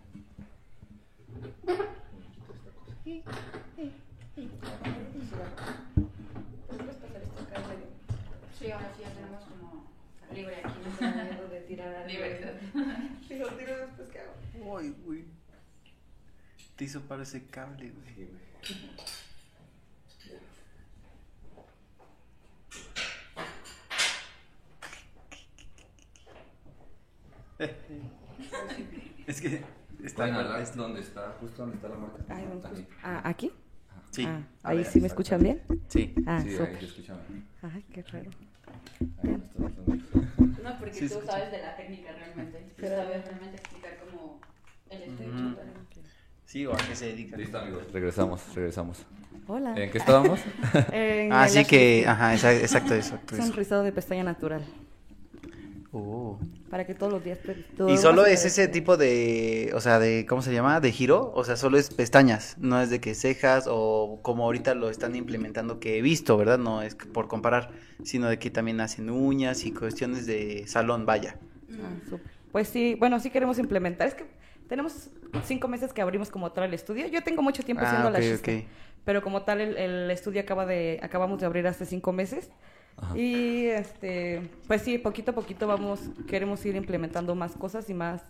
¿Puedes 6.67 6.95
pasar 6.95 7.21
esto 7.21 7.39
acá 7.41 7.55
en 7.55 7.67
medio? 7.67 7.87
Sí, 8.65 8.71
ahora 8.71 8.91
sí 8.95 9.03
ya 9.03 9.09
tenemos 9.13 9.43
como 9.43 9.85
libre 10.33 10.55
aquí. 10.63 10.73
No 10.99 11.07
me 11.11 11.15
da 11.17 11.23
miedo 11.23 11.47
de 11.49 11.61
tirar 11.61 11.95
algo. 11.95 12.07
Libertad. 12.07 12.53
Si 13.27 13.37
lo 13.37 13.47
tiro 13.49 13.77
después, 13.77 14.09
¿qué 14.11 14.19
hago? 14.19 14.33
Uy, 14.73 14.95
güey. 15.05 15.25
Te 16.75 16.85
hizo 16.85 17.01
para 17.01 17.21
ese 17.21 17.45
cable, 17.45 17.91
güey. 17.91 18.27
Es 29.27 29.41
que 29.41 29.63
Está 30.03 30.17
Pueden 30.17 30.33
mal 30.35 30.45
hablar 30.45 30.61
esto. 30.61 30.81
donde 30.81 30.99
está, 30.99 31.31
justo 31.39 31.61
donde 31.63 31.77
está 31.77 31.89
la 31.89 31.95
marca. 31.95 32.23
Ay, 32.29 32.45
¿dónde 32.45 32.67
Aquí. 32.67 32.87
Ah, 33.01 33.21
¿Aquí? 33.23 33.51
Sí. 34.15 34.25
Ah, 34.25 34.41
ahí 34.63 34.77
ver, 34.77 34.85
sí 34.85 35.01
me 35.01 35.07
escuchan 35.07 35.41
bien. 35.43 35.61
Sí. 35.89 36.13
Ah, 36.25 36.39
sí, 36.41 36.49
ahí 36.49 36.55
súper. 36.57 36.79
te 36.79 36.85
escuchamos. 36.85 37.21
Ay, 37.61 37.85
qué 37.91 38.01
raro. 38.03 38.31
Ahí 39.23 39.37
no 40.63 40.77
porque 40.79 40.93
Sí, 40.93 40.99
tú 41.09 41.15
escucha. 41.15 41.31
sabes 41.31 41.51
de 41.51 41.61
la 41.61 41.75
técnica 41.75 42.11
realmente. 42.13 42.59
Tú 42.59 42.73
Pero- 42.77 42.95
sabes 42.95 43.25
realmente 43.25 43.55
explicar 43.57 43.97
cómo 44.09 44.39
el 44.89 45.01
estudio. 45.03 45.33
Ujú. 45.33 45.55
Sí, 46.45 46.65
o 46.65 46.73
a 46.73 46.77
qué 46.77 46.95
se 46.95 47.05
dedica. 47.07 47.37
Listo, 47.37 47.57
amigos. 47.59 47.83
Regresamos, 47.91 48.41
regresamos. 48.55 49.05
Hola. 49.47 49.75
¿En 49.77 49.91
qué 49.91 49.97
estábamos? 49.97 50.39
En 50.91 51.31
Ah, 51.33 51.43
el 51.45 51.49
sí 51.49 51.57
lash 51.57 51.67
que, 51.67 52.05
ajá, 52.07 52.33
exacto, 52.33 52.93
exacto. 52.95 53.35
Rizado 53.55 53.83
de 53.83 53.91
pestaña 53.91 54.23
natural. 54.23 54.63
Oh. 55.97 56.37
Para 56.69 56.85
que 56.85 56.93
todos 56.93 57.13
los 57.13 57.23
días 57.23 57.39
¿Y 57.87 57.95
solo 57.95 58.25
es 58.25 58.43
ese 58.43 58.67
tipo 58.67 58.97
de, 58.97 59.71
o 59.73 59.79
sea, 59.79 59.97
de, 59.97 60.25
¿cómo 60.27 60.41
se 60.41 60.53
llama? 60.53 60.81
¿De 60.81 60.91
giro? 60.91 61.31
O 61.33 61.45
sea, 61.45 61.55
solo 61.55 61.77
es 61.77 61.89
pestañas, 61.89 62.57
no 62.59 62.81
es 62.81 62.89
de 62.89 62.99
que 62.99 63.15
cejas 63.15 63.65
o 63.69 64.19
como 64.21 64.43
ahorita 64.43 64.75
lo 64.75 64.89
están 64.89 65.15
implementando 65.15 65.79
que 65.79 65.97
he 65.97 66.01
visto, 66.01 66.35
¿verdad? 66.35 66.57
No 66.57 66.81
es 66.81 66.95
por 66.95 67.29
comparar, 67.29 67.71
sino 68.03 68.27
de 68.27 68.39
que 68.39 68.49
también 68.51 68.81
hacen 68.81 69.09
uñas 69.09 69.63
y 69.63 69.71
cuestiones 69.71 70.25
de 70.25 70.67
salón, 70.67 71.05
vaya. 71.05 71.37
Ah. 71.71 72.17
Pues 72.51 72.67
sí, 72.67 72.95
bueno, 72.99 73.17
sí 73.21 73.29
queremos 73.29 73.57
implementar. 73.57 74.09
Es 74.09 74.15
que 74.15 74.25
tenemos 74.67 75.11
cinco 75.45 75.69
meses 75.69 75.93
que 75.93 76.01
abrimos 76.01 76.29
como 76.29 76.51
tal 76.51 76.65
el 76.65 76.73
estudio. 76.73 77.07
Yo 77.07 77.23
tengo 77.23 77.41
mucho 77.41 77.63
tiempo 77.63 77.83
Ah, 77.85 77.87
haciendo 77.87 78.09
la 78.09 78.35
ok. 78.35 78.65
pero 79.05 79.21
como 79.21 79.43
tal 79.43 79.61
el, 79.61 79.77
el 79.77 80.11
estudio 80.11 80.41
acaba 80.41 80.65
de, 80.65 80.99
acabamos 81.01 81.39
de 81.39 81.45
abrir 81.45 81.65
hace 81.67 81.85
cinco 81.85 82.11
meses. 82.11 82.49
Ajá. 82.97 83.17
Y 83.17 83.65
este, 83.67 84.49
pues 84.67 84.81
sí, 84.81 84.97
poquito 84.97 85.31
a 85.31 85.35
poquito 85.35 85.67
vamos, 85.67 85.99
queremos 86.27 86.65
ir 86.65 86.75
implementando 86.75 87.35
más 87.35 87.53
cosas 87.53 87.89
y 87.89 87.93
más, 87.93 88.21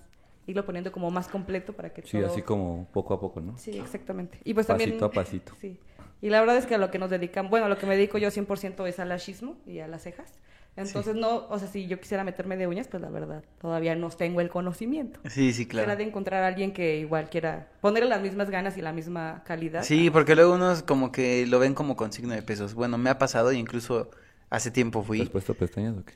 irlo 0.47 0.65
poniendo 0.65 0.91
como 0.91 1.11
más 1.11 1.27
completo 1.27 1.73
para 1.73 1.91
que 1.91 2.01
Sí, 2.01 2.17
todo... 2.19 2.27
así 2.31 2.41
como 2.41 2.87
poco 2.91 3.13
a 3.13 3.19
poco, 3.19 3.41
¿no? 3.41 3.57
Sí, 3.57 3.77
exactamente. 3.77 4.39
Y 4.43 4.53
pues 4.53 4.67
también... 4.67 4.91
Pasito 4.91 5.05
a 5.05 5.11
pasito. 5.11 5.53
Sí. 5.61 5.77
Y 6.21 6.29
la 6.29 6.39
verdad 6.39 6.57
es 6.57 6.65
que 6.65 6.75
a 6.75 6.77
lo 6.77 6.89
que 6.89 6.97
nos 6.97 7.09
dedican, 7.09 7.49
bueno, 7.49 7.67
a 7.67 7.69
lo 7.69 7.77
que 7.77 7.85
me 7.85 7.95
dedico 7.95 8.17
yo 8.17 8.29
100% 8.29 8.87
es 8.87 8.99
al 8.99 9.09
lashismo 9.09 9.57
y 9.67 9.79
a 9.79 9.87
las 9.87 10.01
cejas. 10.03 10.33
Entonces 10.77 11.15
no, 11.15 11.47
o 11.49 11.57
sea, 11.59 11.67
si 11.69 11.87
yo 11.87 11.99
quisiera 11.99 12.23
meterme 12.23 12.57
de 12.57 12.67
uñas, 12.67 12.87
pues 12.89 13.01
la 13.01 13.09
verdad, 13.09 13.43
todavía 13.61 13.95
no 13.95 14.09
tengo 14.09 14.41
el 14.41 14.49
conocimiento. 14.49 15.19
Sí, 15.29 15.53
sí, 15.53 15.63
Será 15.63 15.83
claro. 15.83 15.95
de 15.97 16.03
encontrar 16.03 16.43
a 16.43 16.47
alguien 16.47 16.73
que 16.73 16.97
igual 16.97 17.29
quiera 17.29 17.69
ponerle 17.79 18.09
las 18.09 18.21
mismas 18.21 18.49
ganas 18.49 18.77
y 18.77 18.81
la 18.81 18.91
misma 18.91 19.43
calidad. 19.45 19.83
Sí, 19.83 20.09
porque 20.09 20.35
luego 20.35 20.53
unos 20.53 20.83
como 20.83 21.11
que 21.11 21.45
lo 21.47 21.59
ven 21.59 21.75
como 21.75 21.95
con 21.95 22.11
signo 22.11 22.33
de 22.33 22.41
pesos. 22.41 22.73
Bueno, 22.73 22.97
me 22.97 23.09
ha 23.09 23.17
pasado 23.17 23.53
y 23.53 23.57
incluso 23.57 24.09
hace 24.55 24.71
tiempo 24.71 25.01
¿Te 25.01 25.07
fui. 25.07 25.21
has 25.21 25.29
puesto 25.29 25.53
pestañas 25.53 25.95
o 25.97 26.03
qué? 26.05 26.13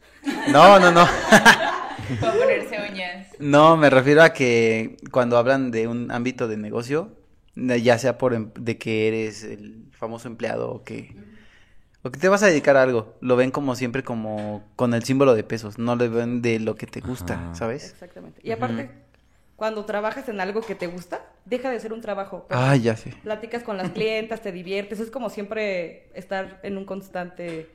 No, 0.52 0.80
no, 0.80 0.92
no. 0.92 1.06
Para 2.22 2.34
ponerse 2.34 2.78
uñas. 2.92 3.28
No, 3.40 3.78
me 3.78 3.90
refiero 3.90 4.24
a 4.24 4.34
que 4.34 4.98
cuando 5.12 5.38
hablan 5.38 5.72
de 5.72 5.88
un 5.88 6.12
ámbito 6.12 6.48
de 6.48 6.58
negocio, 6.58 7.16
ya 7.56 7.98
sea 8.00 8.18
por 8.18 8.34
em- 8.34 8.52
de 8.56 8.78
que 8.78 9.08
eres 9.08 9.44
el 9.44 9.86
famoso 9.92 10.28
empleado 10.28 10.72
o 10.72 10.84
que 10.84 11.16
o 12.02 12.12
que 12.12 12.20
te 12.20 12.30
vas 12.30 12.42
a 12.44 12.48
dedicar 12.48 12.78
a 12.78 12.84
algo, 12.84 13.18
lo 13.20 13.36
ven 13.36 13.52
como 13.52 13.76
siempre 13.76 14.04
como 14.04 14.64
con 14.78 14.94
el 14.94 15.04
símbolo 15.04 15.36
de 15.36 15.44
pesos, 15.44 15.78
no 15.78 15.98
le 15.98 16.08
ven 16.08 16.42
de 16.42 16.60
lo 16.60 16.76
que 16.76 16.88
te 16.88 17.02
gusta, 17.02 17.34
Ajá. 17.34 17.56
¿sabes? 17.56 17.92
Exactamente. 17.92 18.40
Y 18.42 18.52
aparte, 18.52 18.90
cuando 19.58 19.84
trabajas 19.84 20.30
en 20.30 20.40
algo 20.40 20.62
que 20.62 20.76
te 20.76 20.88
gusta, 20.88 21.22
deja 21.44 21.70
de 21.70 21.78
ser 21.82 21.92
un 21.92 22.00
trabajo. 22.00 22.48
Ah, 22.50 22.78
ya 22.78 22.96
sé. 22.96 23.14
Platicas 23.24 23.64
con 23.64 23.76
las 23.76 23.92
clientas, 23.92 24.42
te 24.42 24.54
diviertes, 24.54 25.02
es 25.02 25.12
como 25.12 25.30
siempre 25.30 26.10
estar 26.16 26.60
en 26.64 26.78
un 26.78 26.86
constante... 26.86 27.70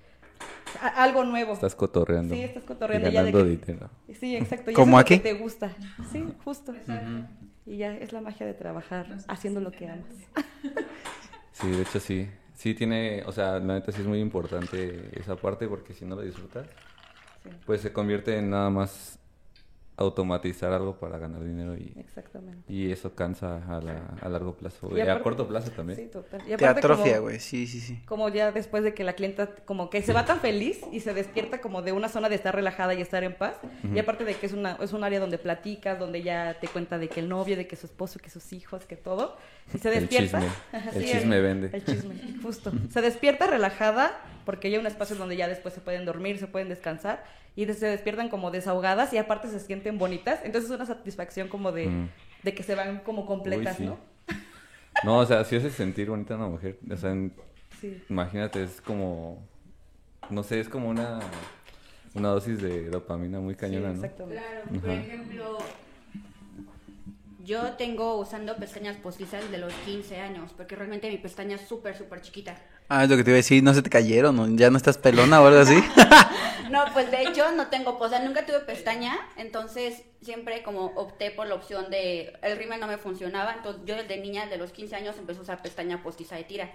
algo 0.81 1.25
nuevo. 1.25 1.53
Estás 1.53 1.75
cotorreando. 1.75 2.35
Sí, 2.35 2.43
estás 2.43 2.65
y 2.65 2.67
cotorreando 2.67 3.11
ya 3.11 3.23
de 3.23 3.33
que- 3.33 3.45
dinero. 3.45 3.91
Sí, 4.19 4.37
exacto. 4.37 4.71
Y 4.71 4.75
¿Como 4.75 4.99
eso 4.99 5.07
es 5.07 5.11
lo 5.11 5.17
aquí? 5.17 5.23
que 5.23 5.35
te 5.35 5.39
gusta. 5.41 5.71
Sí, 6.13 6.25
justo. 6.45 6.75
Y 7.67 7.79
ya 7.79 7.95
es 7.95 8.13
la 8.13 8.21
magia 8.21 8.47
de 8.47 8.55
trabajar 8.55 9.07
haciendo 9.29 9.61
lo 9.61 9.71
que 9.71 9.89
amas. 9.89 10.05
Sí, 11.53 11.71
de 11.71 11.83
hecho 11.83 12.01
sí. 12.01 12.29
Sí 12.55 12.75
tiene, 12.75 13.23
o 13.27 13.33
sea, 13.33 13.59
la 13.59 13.75
neta 13.75 13.91
sí 13.93 14.01
es 14.01 14.07
muy 14.07 14.21
importante 14.21 15.11
esa 15.19 15.37
parte 15.37 15.67
porque 15.67 15.93
si 15.93 16.05
no 16.05 16.15
lo 16.17 16.23
disfrutas, 16.23 16.67
Sí, 17.43 17.51
pues 17.67 17.81
se 17.83 17.93
convierte 17.93 18.39
en 18.39 18.49
nada 18.51 18.71
más 18.71 19.19
automatizar 19.97 20.73
algo 20.73 20.97
para 20.99 21.19
ganar 21.19 21.45
dinero 21.45 21.77
y, 21.77 21.95
exactamente. 21.99 22.61
y 22.73 22.91
eso 22.91 23.15
cansa 23.15 23.63
a, 23.69 23.81
la- 23.81 24.03
a 24.21 24.29
largo 24.29 24.55
plazo 24.55 24.89
Y 24.93 24.97
y, 24.97 25.01
a 25.01 25.05
aparte- 25.05 25.23
corto 25.23 25.47
plazo 25.49 25.71
también. 25.71 25.99
Sí, 25.99 26.07
total. 26.07 26.41
Y 26.43 26.47
Te 26.49 26.55
aparte 26.67 26.81
atrofia, 26.81 27.13
como- 27.17 27.23
güey. 27.29 27.39
Sí, 27.41 27.67
sí, 27.69 27.81
sí. 27.81 28.01
como 28.07 28.29
ya 28.29 28.51
después 28.51 28.83
de 28.83 28.93
que 28.93 29.05
la 29.05 29.13
clienta 29.13 29.49
como 29.65 29.91
que 29.91 30.03
se 30.03 30.13
va 30.13 30.25
tan 30.25 30.41
feliz 30.41 30.81
y 30.93 31.01
se 31.01 31.15
despierta 31.15 31.61
como 31.61 31.83
de 31.83 31.93
una 31.93 32.09
zona 32.09 32.29
de 32.29 32.35
estar 32.35 32.55
relajada 32.55 32.95
y 32.95 33.01
estar 33.03 33.23
en 33.23 33.35
paz 33.35 33.55
y 33.95 33.99
aparte 33.99 34.25
de 34.25 34.35
que 34.35 34.47
es 34.47 34.53
una 34.53 34.73
es 34.83 34.93
un 34.93 35.05
área 35.05 35.21
donde 35.21 35.39
platicas 35.39 35.99
donde 35.99 36.23
ya 36.23 36.59
te 36.61 36.67
cuenta 36.69 36.99
de 36.99 37.09
que 37.09 37.21
el 37.21 37.29
novio 37.29 37.57
de 37.57 37.67
que 37.69 37.77
su 37.77 37.87
esposo 37.87 38.19
que 38.19 38.31
sus 38.31 38.53
hijos 38.53 38.87
que 38.87 38.97
todo 38.97 39.37
y 39.73 39.79
se 39.79 39.89
El 39.95 40.01
despierta 40.01 40.41
chisme. 40.41 40.55
Ajá, 40.73 40.91
El 40.95 41.05
chisme 41.05 41.41
vende. 41.41 41.71
el 41.73 41.85
chisme 41.85 42.15
justo 42.43 42.73
se 42.91 43.01
despierta 43.01 43.47
relajada 43.47 44.13
porque 44.45 44.71
ya 44.71 44.77
hay 44.77 44.81
un 44.81 44.87
espacio 44.87 45.17
donde 45.17 45.37
ya 45.37 45.49
después 45.49 45.75
se 45.75 45.81
pueden 45.81 46.05
dormir 46.05 46.39
se 46.39 46.47
pueden 46.47 46.69
descansar 46.69 47.25
y 47.57 47.67
se 47.67 47.87
despiertan 47.87 48.29
como 48.29 48.51
desahogadas 48.51 49.13
y 49.13 49.19
aparte 49.19 49.49
se 49.49 49.61
sienten 49.61 49.99
bonitas 49.99 50.41
entonces 50.45 50.71
es 50.71 50.77
una 50.77 50.87
satisfacción 50.87 51.49
como 51.49 51.73
de, 51.73 51.87
Mm. 51.89 52.09
de 52.43 52.55
que 52.55 52.63
se 52.63 52.75
van 52.75 52.99
como 53.01 53.27
completas 53.27 53.79
Uy, 53.81 53.87
sí. 53.87 53.91
no 53.91 53.99
No, 55.05 55.19
o 55.19 55.27
sea, 55.27 55.45
si 55.45 55.57
hace 55.57 55.71
sentir 55.71 56.09
bonita 56.09 56.35
a 56.35 56.37
una 56.39 56.47
mujer, 56.49 56.79
o 56.91 56.97
sea, 56.97 57.11
en- 57.11 57.33
sí 57.81 58.03
imagínate, 58.09 58.63
es 58.63 58.81
como, 58.81 59.47
no 60.31 60.43
sé, 60.43 60.61
es 60.61 60.69
como 60.69 60.89
una, 60.89 61.21
una 62.15 62.29
dosis 62.29 62.63
de 62.63 62.89
dopamina 62.89 63.39
muy 63.41 63.55
cañona, 63.55 63.93
sí, 63.93 63.99
¿no? 64.01 64.05
exactamente 64.05 64.43
Claro, 64.43 64.81
por 64.81 64.91
Ajá. 64.91 65.01
ejemplo, 65.01 65.59
yo 67.45 67.73
tengo 67.73 68.17
usando 68.17 68.57
pestañas 68.57 68.97
postizas 68.97 69.43
desde 69.45 69.59
los 69.59 69.73
15 69.85 70.21
años, 70.21 70.53
porque 70.57 70.77
realmente 70.77 71.11
mi 71.11 71.19
pestaña 71.19 71.57
es 71.57 71.63
súper, 71.69 71.97
súper 71.97 72.23
chiquita. 72.23 72.57
Ah, 72.89 73.05
es 73.05 73.11
lo 73.11 73.17
que 73.17 73.25
te 73.25 73.31
iba 73.31 73.37
a 73.37 73.39
decir, 73.39 73.63
no 73.63 73.73
se 73.75 73.83
te 73.83 73.91
cayeron, 73.91 74.37
¿no? 74.37 74.49
ya 74.57 74.71
no 74.71 74.77
estás 74.77 74.99
pelona 74.99 75.41
o 75.41 75.47
algo 75.47 75.61
así. 75.61 75.77
No, 76.71 76.83
pues 76.93 77.11
de 77.11 77.23
hecho 77.23 77.53
no 77.53 77.69
tengo, 77.69 77.97
o 78.01 78.09
sea, 78.09 78.21
nunca 78.21 78.47
tuve 78.47 78.61
pestaña, 78.61 79.17
entonces 79.37 80.03
siempre 80.23 80.63
como 80.63 80.87
opté 80.97 81.31
por 81.31 81.47
la 81.47 81.55
opción 81.55 81.91
de, 81.91 82.33
el 82.43 82.57
rímel 82.57 82.81
no 82.81 82.87
me 82.87 82.97
funcionaba, 82.97 83.53
entonces 83.53 83.83
yo 83.85 83.95
desde 83.95 84.17
niña, 84.17 84.47
de 84.47 84.57
los 84.57 84.73
15 84.73 84.97
años, 84.97 85.17
empecé 85.19 85.41
a 85.41 85.43
usar 85.43 85.63
pestaña 85.63 86.03
postiza 86.03 86.37
de 86.37 86.45
tira. 86.45 86.73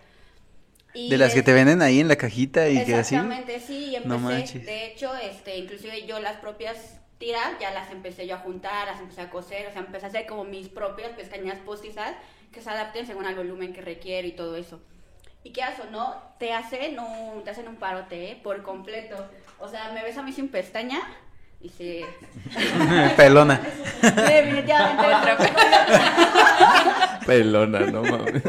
Y 0.94 1.10
De 1.10 1.18
las 1.18 1.34
que 1.34 1.44
te 1.44 1.54
venden 1.54 1.82
ahí 1.82 2.00
en 2.00 2.08
la 2.08 2.16
cajita 2.16 2.70
y 2.70 2.86
que 2.86 2.96
así. 2.96 3.16
Exactamente, 3.16 3.60
sí, 3.60 3.86
y 3.88 3.96
empecé, 3.96 4.10
No 4.10 4.30
de 4.30 4.86
hecho, 4.86 5.12
este, 5.16 5.58
inclusive 5.58 6.06
yo 6.06 6.20
las 6.20 6.38
propias 6.38 7.00
tiras 7.20 7.60
ya 7.60 7.72
las 7.72 7.92
empecé 7.92 8.26
yo 8.26 8.36
a 8.36 8.40
juntar, 8.40 8.88
las 8.88 9.00
empecé 9.00 9.22
a 9.22 9.30
coser, 9.30 9.68
o 9.68 9.72
sea, 9.72 9.82
empecé 9.82 10.06
a 10.06 10.10
hacer 10.10 10.26
como 10.26 10.46
mis 10.46 10.70
propias 10.70 11.12
pestañas 11.12 11.60
postizas 11.60 12.16
que 12.52 12.62
se 12.62 12.70
adapten 12.70 13.06
según 13.06 13.26
al 13.26 13.36
volumen 13.36 13.74
que 13.74 13.82
requiero 13.82 14.28
y 14.28 14.32
todo 14.32 14.56
eso. 14.56 14.80
Y 15.44 15.52
qué 15.52 15.62
o 15.62 15.92
no, 15.92 16.16
te 16.40 16.54
hacen 16.54 16.98
un, 17.00 17.44
te 17.44 17.52
hacen 17.52 17.68
un 17.68 17.76
parote, 17.76 18.32
¿eh? 18.32 18.40
por 18.42 18.64
completo. 18.64 19.16
O 19.60 19.68
sea, 19.68 19.92
me 19.94 20.04
ves 20.04 20.18
a 20.18 20.24
mí 20.24 20.32
sin 20.32 20.50
pestaña 20.50 21.02
y 21.62 21.70
se... 21.70 22.06
pelona. 23.18 23.62
Definitivamente. 24.02 25.06
Pelona, 27.26 27.80
no 27.82 28.02
mames. 28.02 28.44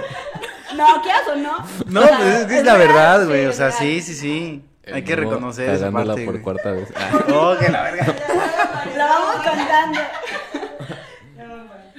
No, 0.74 1.02
¿qué 1.02 1.30
o 1.30 1.36
no? 1.36 1.66
No, 1.86 2.00
O 2.00 2.06
sea, 2.06 2.18
pues 2.18 2.52
es 2.52 2.64
la 2.64 2.76
verdad, 2.76 3.26
güey, 3.26 3.46
o 3.46 3.52
sea, 3.52 3.72
sí, 3.72 4.00
sí, 4.00 4.14
sí. 4.14 4.64
Hay 4.92 5.04
que 5.04 5.16
Momo 5.16 5.30
reconocer 5.30 5.70
esa 5.70 5.86
cagándola 5.86 6.14
parte, 6.14 6.24
por 6.24 6.42
cuarta 6.42 6.72
vez. 6.72 6.92
Ah. 6.96 7.24
Oh, 7.32 7.56
que 7.58 7.68
la 7.68 7.82
verga. 7.82 8.16
Lo 9.00 9.08
vamos 9.08 9.36
contando. 9.46 10.00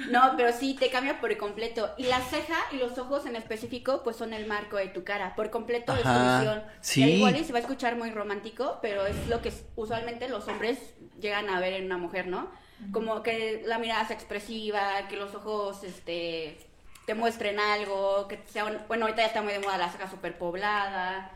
No, 0.09 0.33
pero 0.35 0.51
sí, 0.51 0.75
te 0.77 0.89
cambia 0.89 1.19
por 1.21 1.35
completo. 1.37 1.93
Y 1.97 2.03
la 2.03 2.19
ceja 2.19 2.55
y 2.71 2.77
los 2.77 2.97
ojos 2.97 3.25
en 3.25 3.35
específico, 3.35 4.01
pues 4.03 4.15
son 4.17 4.33
el 4.33 4.45
marco 4.45 4.75
de 4.77 4.87
tu 4.87 5.03
cara. 5.03 5.35
Por 5.35 5.49
completo 5.51 5.93
de 5.93 6.01
Ajá, 6.01 6.39
solución. 6.39 6.63
sí. 6.81 7.03
Igual 7.03 7.37
y 7.37 7.43
se 7.45 7.53
va 7.53 7.59
a 7.59 7.61
escuchar 7.61 7.95
muy 7.95 8.11
romántico, 8.11 8.79
pero 8.81 9.05
es 9.05 9.27
lo 9.27 9.41
que 9.41 9.53
usualmente 9.75 10.27
los 10.27 10.47
hombres 10.47 10.77
llegan 11.19 11.49
a 11.49 11.59
ver 11.59 11.73
en 11.73 11.85
una 11.85 11.97
mujer, 11.97 12.27
¿no? 12.27 12.49
Como 12.91 13.21
que 13.21 13.61
la 13.65 13.77
mirada 13.77 14.05
sea 14.07 14.15
expresiva, 14.15 15.07
que 15.07 15.15
los 15.15 15.33
ojos, 15.35 15.83
este 15.83 16.57
te 17.05 17.13
muestren 17.13 17.59
algo, 17.59 18.27
que 18.27 18.39
sea 18.49 18.65
un- 18.65 18.79
bueno, 18.87 19.05
ahorita 19.05 19.21
ya 19.21 19.27
está 19.27 19.41
muy 19.41 19.53
de 19.53 19.59
moda 19.59 19.77
la 19.77 19.89
ceja 19.89 20.09
súper 20.09 20.37
poblada. 20.37 21.31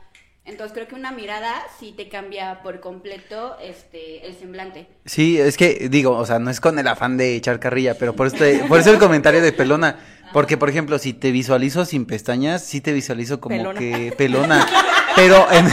Entonces 0.45 0.73
creo 0.73 0.87
que 0.87 0.93
una 0.93 1.11
mirada 1.11 1.53
sí 1.79 1.91
te 1.97 2.07
cambia 2.07 2.61
por 2.61 2.79
completo 2.79 3.57
este 3.59 4.27
el 4.27 4.35
semblante. 4.35 4.87
Sí, 5.05 5.39
es 5.39 5.57
que 5.57 5.87
digo, 5.89 6.11
o 6.11 6.25
sea, 6.25 6.37
no 6.37 6.51
es 6.51 6.61
con 6.61 6.77
el 6.77 6.87
afán 6.87 7.17
de 7.17 7.35
echar 7.35 7.59
carrilla, 7.59 7.97
pero 7.97 8.15
por, 8.15 8.27
este, 8.27 8.59
por 8.67 8.79
eso 8.79 8.91
el 8.91 8.99
comentario 8.99 9.41
de 9.41 9.51
pelona. 9.51 9.97
Porque, 10.33 10.57
por 10.57 10.69
ejemplo, 10.69 10.99
si 10.99 11.13
te 11.13 11.31
visualizo 11.31 11.85
sin 11.85 12.05
pestañas, 12.05 12.63
sí 12.63 12.79
te 12.81 12.93
visualizo 12.93 13.39
como 13.39 13.57
Pelona. 13.57 13.79
que 13.79 14.13
pelona. 14.17 14.67
Pero 15.15 15.47
en, 15.51 15.67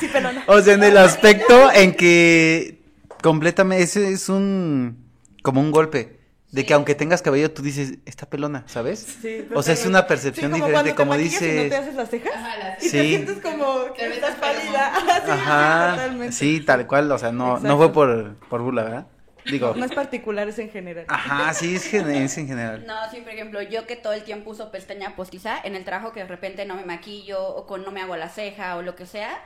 sí 0.00 0.08
pelona 0.08 0.42
o 0.48 0.60
sea, 0.60 0.74
en 0.74 0.82
el 0.82 0.96
aspecto 0.96 1.70
en 1.72 1.94
que 1.94 2.80
completamente, 3.22 3.84
ese 3.84 4.10
es 4.12 4.28
un, 4.28 5.04
como 5.42 5.60
un 5.60 5.70
golpe. 5.70 6.17
De 6.50 6.64
que 6.64 6.72
aunque 6.72 6.94
tengas 6.94 7.20
cabello, 7.20 7.50
tú 7.52 7.62
dices, 7.62 7.98
está 8.06 8.24
pelona, 8.30 8.64
¿sabes? 8.66 9.00
Sí, 9.20 9.46
O 9.54 9.62
sea, 9.62 9.74
es 9.74 9.84
una 9.84 10.06
percepción 10.06 10.52
diferente, 10.52 10.94
como 10.94 11.12
te 11.12 11.18
maquillas 11.18 11.42
y 11.42 11.44
no 11.44 11.50
dices. 11.52 11.68
te 11.70 11.76
haces 11.76 11.94
las 11.94 12.08
cejas 12.08 12.32
Ajá, 12.34 12.56
las- 12.56 12.78
y 12.82 12.90
te 12.90 13.02
Sí. 13.02 13.08
sientes 13.08 13.38
como 13.42 13.92
que 13.92 14.08
Te 14.08 14.14
estás 14.14 14.34
pálida. 14.36 14.92
Sí, 15.24 15.30
Ajá, 15.30 15.90
totalmente. 15.90 16.32
sí, 16.32 16.60
tal 16.60 16.86
cual, 16.86 17.12
o 17.12 17.18
sea, 17.18 17.32
no, 17.32 17.58
no 17.60 17.76
fue 17.76 17.92
por, 17.92 18.36
por 18.48 18.62
burla, 18.62 18.82
¿verdad? 18.84 19.06
Digo, 19.44 19.74
No 19.76 19.84
es 19.84 19.92
particular, 19.92 20.48
es 20.48 20.58
en 20.58 20.70
general. 20.70 21.04
ajá, 21.08 21.52
sí, 21.54 21.76
es, 21.76 21.84
gen- 21.84 22.10
es 22.10 22.36
en 22.38 22.48
general. 22.48 22.84
No, 22.86 22.94
sí, 23.10 23.20
por 23.20 23.32
ejemplo, 23.32 23.60
yo 23.62 23.86
que 23.86 23.96
todo 23.96 24.12
el 24.14 24.22
tiempo 24.22 24.50
uso 24.50 24.70
pestaña 24.70 25.16
postiza 25.16 25.58
en 25.62 25.74
el 25.74 25.84
trabajo 25.84 26.12
que 26.12 26.20
de 26.20 26.26
repente 26.28 26.64
no 26.64 26.76
me 26.76 26.84
maquillo 26.86 27.42
o 27.46 27.66
con 27.66 27.82
no 27.84 27.90
me 27.90 28.00
hago 28.02 28.16
la 28.16 28.28
ceja 28.30 28.76
o 28.76 28.82
lo 28.82 28.94
que 28.94 29.04
sea 29.06 29.38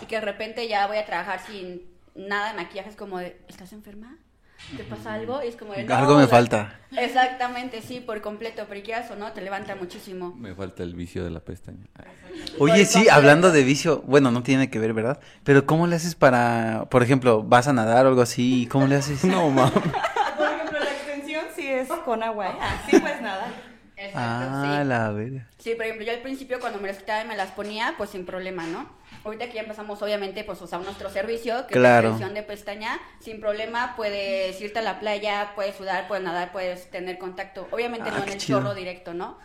y 0.00 0.06
que 0.06 0.16
de 0.16 0.20
repente 0.22 0.66
ya 0.68 0.86
voy 0.86 0.96
a 0.98 1.06
trabajar 1.06 1.40
sin 1.46 1.82
nada 2.14 2.50
de 2.52 2.56
maquillaje 2.56 2.90
es 2.90 2.96
como 2.96 3.18
de, 3.18 3.36
¿estás 3.48 3.72
enferma? 3.72 4.16
¿Te 4.76 4.84
pasa 4.84 5.14
algo? 5.14 5.42
Y 5.42 5.48
es 5.48 5.56
como 5.56 5.72
de, 5.72 5.84
"No, 5.84 5.94
Algo 5.94 6.16
me 6.16 6.24
o 6.24 6.26
sea, 6.26 6.36
falta. 6.36 6.80
Exactamente, 6.96 7.82
sí, 7.82 8.00
por 8.00 8.20
completo, 8.20 8.64
pero 8.68 8.82
quieras 8.82 9.10
o 9.10 9.16
no, 9.16 9.30
te 9.32 9.40
levanta 9.42 9.76
muchísimo. 9.76 10.34
Me 10.36 10.54
falta 10.54 10.82
el 10.82 10.94
vicio 10.94 11.22
de 11.24 11.30
la 11.30 11.40
pestaña. 11.40 11.86
Oye, 12.58 12.84
sí, 12.84 12.94
completo. 12.94 13.14
hablando 13.16 13.52
de 13.52 13.62
vicio, 13.64 14.02
bueno, 14.06 14.30
no 14.30 14.42
tiene 14.42 14.70
que 14.70 14.78
ver, 14.78 14.92
¿verdad? 14.92 15.20
Pero 15.44 15.66
¿cómo 15.66 15.86
le 15.86 15.96
haces 15.96 16.14
para, 16.14 16.86
por 16.90 17.02
ejemplo, 17.02 17.42
vas 17.42 17.68
a 17.68 17.72
nadar 17.72 18.06
o 18.06 18.08
algo 18.08 18.22
así? 18.22 18.62
¿y 18.62 18.66
¿Cómo 18.66 18.86
le 18.86 18.96
haces? 18.96 19.24
No, 19.24 19.50
mames. 19.50 19.72
Por 19.72 20.46
ejemplo, 20.48 20.78
la 20.80 20.90
extensión 20.90 21.44
sí 21.54 21.66
es 21.68 21.88
con 22.04 22.22
agua, 22.22 22.48
¿eh? 22.48 22.56
Así 22.60 22.98
pues 22.98 23.20
nada. 23.20 23.46
Exacto, 24.06 24.46
Ah, 24.52 24.78
sí. 24.82 24.88
la 24.88 25.10
verga. 25.10 25.46
Sí, 25.58 25.74
por 25.74 25.84
ejemplo, 25.84 26.06
yo 26.06 26.12
al 26.12 26.20
principio 26.20 26.60
cuando 26.60 26.78
me 26.80 26.88
las 26.88 26.98
quitaba 26.98 27.24
y 27.24 27.28
me 27.28 27.36
las 27.36 27.50
ponía, 27.52 27.94
pues 27.96 28.10
sin 28.10 28.24
problema, 28.26 28.66
¿no? 28.66 28.88
Ahorita 29.24 29.46
que 29.48 29.54
ya 29.54 29.62
empezamos, 29.62 30.00
obviamente, 30.02 30.44
pues 30.44 30.60
usar 30.60 30.80
nuestro 30.82 31.10
servicio, 31.10 31.66
que 31.66 31.74
Claro. 31.74 32.08
es 32.08 32.20
la 32.20 32.26
extensión 32.26 32.34
de 32.34 32.42
pestaña, 32.42 33.00
sin 33.20 33.40
problema 33.40 33.94
puedes 33.96 34.60
irte 34.60 34.78
a 34.78 34.82
la 34.82 35.00
playa, 35.00 35.52
puedes 35.54 35.74
sudar, 35.76 36.06
puedes 36.06 36.24
nadar, 36.24 36.52
puedes 36.52 36.90
tener 36.90 37.18
contacto. 37.18 37.66
Obviamente 37.72 38.10
Ah, 38.12 38.18
no 38.18 38.24
en 38.24 38.30
el 38.32 38.38
chido. 38.38 38.60
chorro 38.60 38.74
directo, 38.74 39.14
¿no? 39.14 39.38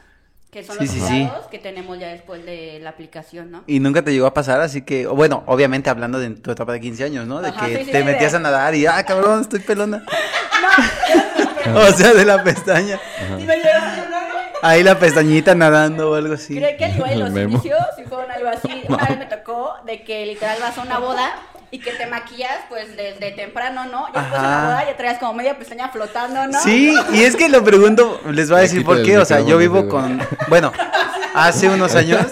Que 0.52 0.64
son 0.66 0.78
Sí, 0.80 0.84
los 0.86 0.94
sí, 0.94 1.00
sí. 1.00 1.08
cuidados 1.08 1.48
que 1.48 1.58
tenemos 1.60 1.98
ya 1.98 2.10
después 2.10 2.46
de 2.46 2.80
la 2.82 2.90
aplicación, 2.92 3.50
¿no? 3.52 3.64
Y 3.68 3.80
nunca 3.80 4.04
te 4.04 4.12
llegó 4.12 4.28
a 4.28 4.34
pasar, 4.34 4.60
así 4.62 4.82
que, 4.82 5.08
bueno, 5.08 5.44
obviamente 5.48 5.90
hablando 5.90 6.20
de 6.20 6.30
tu 6.32 6.52
etapa 6.52 6.74
de 6.74 6.82
15 6.82 7.06
años, 7.06 7.26
¿no? 7.26 7.42
De 7.42 7.48
Ajá, 7.50 7.68
que 7.68 7.86
te 7.86 8.04
metías 8.04 8.34
de- 8.34 8.38
a 8.38 8.42
nadar 8.42 8.76
y, 8.76 8.86
ah, 8.86 9.04
cabrón, 9.06 9.42
estoy 9.42 9.62
pelona. 9.62 10.04
o 11.76 11.92
sea, 11.94 12.14
de 12.14 12.26
la 12.26 12.44
pestaña. 12.44 13.00
Ahí 14.62 14.84
la 14.84 15.00
pestañita 15.00 15.56
nadando 15.56 16.12
o 16.12 16.16
algo 16.16 16.34
así. 16.36 16.56
Creo 16.56 16.78
que 16.78 16.90
igual 16.90 17.12
en 17.12 17.20
los 17.20 17.32
Memo. 17.32 17.54
inicios 17.54 17.80
sí 17.96 18.04
fueron 18.08 18.32
algo 18.32 18.50
así. 18.50 18.84
Una 18.88 19.08
vez 19.08 19.18
me 19.18 19.26
tocó 19.26 19.74
de 19.86 20.04
que 20.04 20.26
literal 20.26 20.58
vas 20.62 20.78
a 20.78 20.82
una 20.82 21.00
boda 21.00 21.32
y 21.72 21.80
que 21.80 21.92
te 21.92 22.06
maquillas 22.06 22.58
pues 22.70 22.96
desde 22.98 23.32
temprano, 23.32 23.86
¿no? 23.86 24.08
Ya 24.14 24.22
después 24.22 24.42
de 24.42 24.48
la 24.48 24.64
boda 24.66 24.86
ya 24.86 24.98
traías 24.98 25.20
como 25.20 25.34
media 25.34 25.58
pestaña 25.58 25.90
flotando, 25.90 26.46
¿no? 26.48 26.60
Sí, 26.60 26.94
y 27.14 27.22
es 27.24 27.36
que 27.38 27.48
lo 27.48 27.64
pregunto, 27.64 28.20
les 28.30 28.50
voy 28.50 28.60
a 28.60 28.62
decir 28.62 28.84
por 28.84 29.02
qué, 29.04 29.18
o 29.18 29.24
sea, 29.26 29.40
yo 29.40 29.58
vivo 29.58 29.88
con, 29.88 30.20
bueno, 30.50 30.74
hace 31.34 31.70
unos 31.70 31.96
años, 31.96 32.26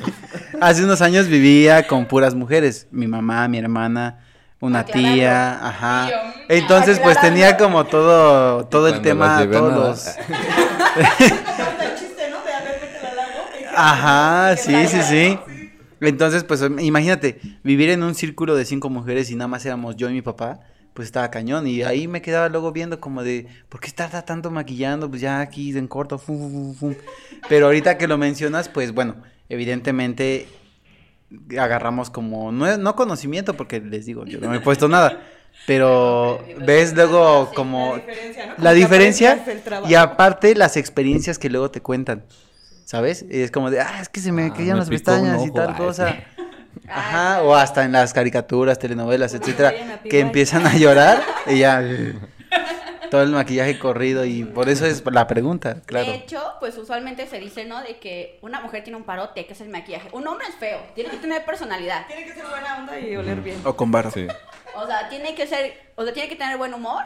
hace 0.60 0.84
unos 0.84 1.02
años 1.02 1.26
vivía 1.26 1.86
con 1.86 2.06
puras 2.06 2.34
mujeres, 2.34 2.86
mi 2.90 3.06
mamá, 3.06 3.46
mi 3.48 3.58
hermana, 3.58 4.20
una 4.60 4.84
tía, 4.84 5.66
ajá. 5.66 6.10
Yo, 6.10 6.16
Entonces, 6.48 6.98
pues 6.98 7.20
tenía 7.20 7.56
como 7.56 7.84
todo, 7.84 8.66
todo 8.66 8.88
el 8.88 9.00
tema, 9.02 9.38
a 9.38 9.50
todos 9.50 9.72
los. 9.72 10.08
Ajá, 13.80 14.56
sí, 14.56 14.74
sí, 14.88 15.02
sí. 15.02 15.38
Entonces, 16.00 16.42
pues 16.42 16.62
imagínate, 16.80 17.40
vivir 17.62 17.90
en 17.90 18.02
un 18.02 18.16
círculo 18.16 18.56
de 18.56 18.64
cinco 18.64 18.90
mujeres 18.90 19.30
y 19.30 19.36
nada 19.36 19.46
más 19.46 19.64
éramos 19.64 19.94
yo 19.94 20.10
y 20.10 20.14
mi 20.14 20.22
papá, 20.22 20.60
pues 20.94 21.06
estaba 21.06 21.30
cañón. 21.30 21.68
Y 21.68 21.82
ahí 21.82 22.08
me 22.08 22.20
quedaba 22.20 22.48
luego 22.48 22.72
viendo 22.72 22.98
como 22.98 23.22
de, 23.22 23.46
¿por 23.68 23.80
qué 23.80 23.92
tarda 23.92 24.22
tanto 24.22 24.50
maquillando? 24.50 25.08
Pues 25.08 25.20
ya 25.20 25.38
aquí 25.40 25.76
en 25.76 25.86
corto, 25.86 26.18
fu, 26.18 26.36
fu, 26.36 26.50
fu, 26.50 26.74
fu. 26.74 26.96
Pero 27.48 27.66
ahorita 27.66 27.98
que 27.98 28.08
lo 28.08 28.18
mencionas, 28.18 28.68
pues 28.68 28.92
bueno, 28.92 29.14
evidentemente 29.48 30.48
agarramos 31.58 32.10
como, 32.10 32.52
no, 32.52 32.76
no 32.78 32.96
conocimiento, 32.96 33.54
porque 33.54 33.80
les 33.80 34.06
digo, 34.06 34.24
yo 34.24 34.40
no 34.40 34.48
me 34.48 34.56
he 34.56 34.60
puesto 34.60 34.88
nada. 34.88 35.20
Pero 35.66 36.42
ves 36.66 36.94
luego 36.94 37.50
como 37.54 38.00
La 38.58 38.72
diferencia, 38.72 39.44
y 39.88 39.94
aparte 39.94 40.54
las 40.54 40.76
experiencias 40.76 41.38
que 41.38 41.50
luego 41.50 41.70
te 41.70 41.80
cuentan. 41.80 42.24
¿Sabes? 42.84 43.26
Es 43.28 43.50
como 43.50 43.70
de, 43.70 43.80
ah, 43.80 43.98
es 44.00 44.08
que 44.08 44.20
se 44.20 44.32
me 44.32 44.46
Ah, 44.46 44.54
caían 44.56 44.78
las 44.78 44.88
pestañas 44.88 45.44
y 45.44 45.50
tal 45.52 45.68
ay, 45.72 45.74
cosa. 45.76 46.12
sí. 46.12 46.42
Ajá, 46.88 47.42
o 47.42 47.54
hasta 47.54 47.84
en 47.84 47.92
las 47.92 48.14
caricaturas, 48.14 48.78
telenovelas, 48.78 49.34
etcétera, 49.34 49.74
que 50.08 50.20
empiezan 50.20 50.66
a 50.66 50.74
llorar 50.76 51.20
y 51.46 51.58
ya 51.58 51.82
todo 53.10 53.22
el 53.22 53.30
maquillaje 53.30 53.78
corrido 53.78 54.24
y 54.24 54.44
por 54.44 54.68
eso 54.68 54.86
es 54.86 55.04
la 55.10 55.26
pregunta, 55.26 55.80
claro. 55.86 56.10
De 56.10 56.16
hecho, 56.16 56.54
pues 56.60 56.76
usualmente 56.76 57.26
se 57.26 57.38
dice, 57.38 57.64
¿no? 57.64 57.82
De 57.82 57.98
que 57.98 58.38
una 58.42 58.60
mujer 58.60 58.84
tiene 58.84 58.96
un 58.96 59.04
parote, 59.04 59.46
que 59.46 59.52
es 59.52 59.60
el 59.60 59.68
maquillaje. 59.68 60.08
Un 60.12 60.26
hombre 60.26 60.46
es 60.48 60.54
feo, 60.56 60.80
tiene 60.94 61.10
que 61.10 61.18
tener 61.18 61.44
personalidad. 61.44 62.06
Tiene 62.06 62.24
que 62.24 62.34
ser 62.34 62.46
buena 62.46 62.78
onda 62.78 62.98
y 62.98 63.16
oler 63.16 63.40
bien. 63.40 63.60
O 63.64 63.76
con 63.76 63.90
barro. 63.90 64.10
Sí. 64.10 64.26
O 64.76 64.86
sea, 64.86 65.08
tiene 65.08 65.34
que 65.34 65.46
ser, 65.46 65.92
o 65.96 66.04
sea, 66.04 66.12
tiene 66.12 66.28
que 66.28 66.36
tener 66.36 66.56
buen 66.56 66.74
humor 66.74 67.04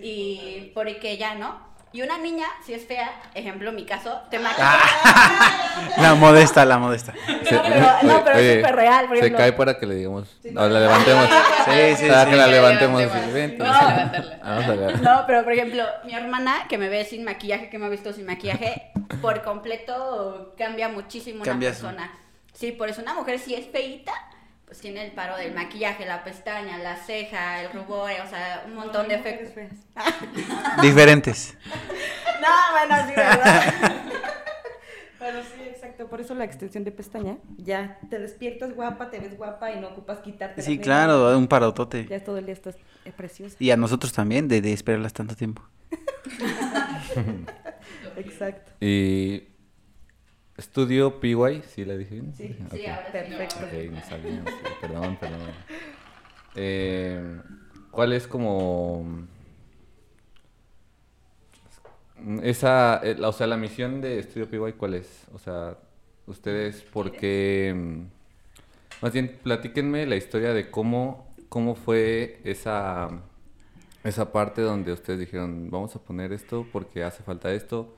y 0.00 0.70
porque 0.74 1.16
ya, 1.16 1.34
¿no? 1.34 1.69
Y 1.92 2.02
una 2.02 2.18
niña, 2.18 2.46
si 2.64 2.72
es 2.72 2.86
fea, 2.86 3.10
ejemplo, 3.34 3.72
mi 3.72 3.84
caso, 3.84 4.20
te 4.30 4.38
maquilla. 4.38 4.78
La 5.98 6.14
modesta, 6.14 6.64
la 6.64 6.78
modesta. 6.78 7.12
No, 7.26 7.62
pero, 7.62 7.80
no, 8.02 8.24
pero 8.24 8.38
es 8.38 8.56
súper 8.60 8.76
real, 8.76 9.06
por 9.06 9.16
Se 9.16 9.20
ejemplo. 9.22 9.38
cae 9.38 9.52
para 9.54 9.78
que 9.78 9.86
le 9.86 9.94
digamos. 9.96 10.36
No, 10.52 10.68
la 10.68 10.80
levantemos. 10.80 11.28
Sí, 11.64 11.96
sí, 11.96 12.06
Para 12.08 12.24
sí. 12.24 12.30
que 12.30 12.36
la 12.36 12.46
levantemos. 12.46 13.00
levantemos. 13.00 13.58
No. 13.58 13.64
Vamos 13.64 13.82
a 13.82 13.90
levantarla. 13.90 14.38
Vamos 14.44 14.64
a 14.64 14.74
ver. 14.74 15.02
No, 15.02 15.24
pero 15.26 15.42
por 15.42 15.52
ejemplo, 15.52 15.84
mi 16.04 16.14
hermana 16.14 16.66
que 16.68 16.78
me 16.78 16.88
ve 16.88 17.04
sin 17.04 17.24
maquillaje, 17.24 17.68
que 17.70 17.78
me 17.78 17.86
ha 17.86 17.88
visto 17.88 18.12
sin 18.12 18.24
maquillaje, 18.26 18.92
por 19.20 19.42
completo 19.42 20.54
cambia 20.56 20.88
muchísimo 20.88 21.44
Cambia 21.44 21.70
una 21.70 21.76
persona. 21.78 22.12
Sí, 22.52 22.70
por 22.72 22.88
eso 22.88 23.02
una 23.02 23.14
mujer 23.14 23.38
si 23.40 23.54
es 23.54 23.66
feíta, 23.66 24.12
pues 24.70 24.82
tiene 24.82 25.04
el 25.04 25.10
paro 25.10 25.36
del 25.36 25.52
maquillaje, 25.52 26.06
la 26.06 26.22
pestaña, 26.22 26.78
la 26.78 26.94
ceja, 26.94 27.60
el 27.60 27.72
rubor, 27.72 28.12
o 28.24 28.28
sea, 28.30 28.62
un 28.68 28.76
montón 28.76 29.08
de 29.08 29.16
efectos. 29.16 29.52
feas. 29.52 29.72
Diferentes. 30.80 31.56
No, 32.40 32.48
bueno, 32.70 33.08
sí, 33.08 33.14
¿verdad? 33.16 33.94
Pero 35.18 35.42
sí, 35.42 35.62
exacto. 35.66 36.06
Por 36.06 36.20
eso 36.20 36.36
la 36.36 36.44
extensión 36.44 36.84
de 36.84 36.92
pestaña. 36.92 37.38
Ya 37.56 37.98
te 38.10 38.20
despiertas 38.20 38.72
guapa, 38.76 39.10
te 39.10 39.18
ves 39.18 39.36
guapa 39.36 39.72
y 39.72 39.80
no 39.80 39.88
ocupas 39.88 40.18
quitarte. 40.20 40.62
Sí, 40.62 40.78
claro, 40.78 41.36
un 41.36 41.48
parotote. 41.48 42.06
Ya 42.06 42.22
todo 42.22 42.38
el 42.38 42.44
día 42.44 42.54
estás 42.54 42.76
eh, 43.04 43.10
preciosa. 43.10 43.56
Y 43.58 43.72
a 43.72 43.76
nosotros 43.76 44.12
también, 44.12 44.46
de, 44.46 44.60
de 44.60 44.72
esperarlas 44.72 45.12
tanto 45.12 45.34
tiempo. 45.34 45.64
Exacto. 48.16 48.70
Y 48.80 49.49
estudio 50.60 51.20
PY, 51.20 51.62
¿sí 51.68 51.84
la 51.84 51.96
dije 51.96 52.14
bien? 52.14 52.34
Sí, 52.34 52.44
Ok. 52.48 52.52
Sí, 52.52 52.62
ahora 52.64 52.78
sí. 52.78 52.90
Perfecto. 53.12 53.60
Ok, 53.60 53.72
no 53.92 54.02
sabía, 54.02 54.44
sí, 54.46 54.66
perdón, 54.80 55.16
perdón. 55.16 55.52
Eh, 56.54 57.40
¿Cuál 57.90 58.12
es 58.12 58.26
como 58.26 59.04
esa, 62.42 63.00
eh, 63.02 63.16
la- 63.18 63.28
o 63.28 63.32
sea, 63.32 63.46
la 63.46 63.56
misión 63.56 64.00
de 64.00 64.18
Estudio 64.18 64.48
PY 64.48 64.72
cuál 64.74 64.94
es? 64.94 65.26
O 65.32 65.38
sea, 65.38 65.76
ustedes, 66.26 66.82
porque, 66.92 67.72
mm, 67.74 68.00
más 69.02 69.12
bien, 69.12 69.38
platíquenme 69.42 70.06
la 70.06 70.16
historia 70.16 70.52
de 70.52 70.70
cómo, 70.70 71.34
cómo 71.48 71.74
fue 71.74 72.40
esa, 72.44 73.08
esa 74.04 74.32
parte 74.32 74.62
donde 74.62 74.92
ustedes 74.92 75.20
dijeron, 75.20 75.70
vamos 75.70 75.96
a 75.96 76.00
poner 76.00 76.32
esto 76.32 76.66
porque 76.72 77.04
hace 77.04 77.22
falta 77.22 77.52
esto, 77.52 77.94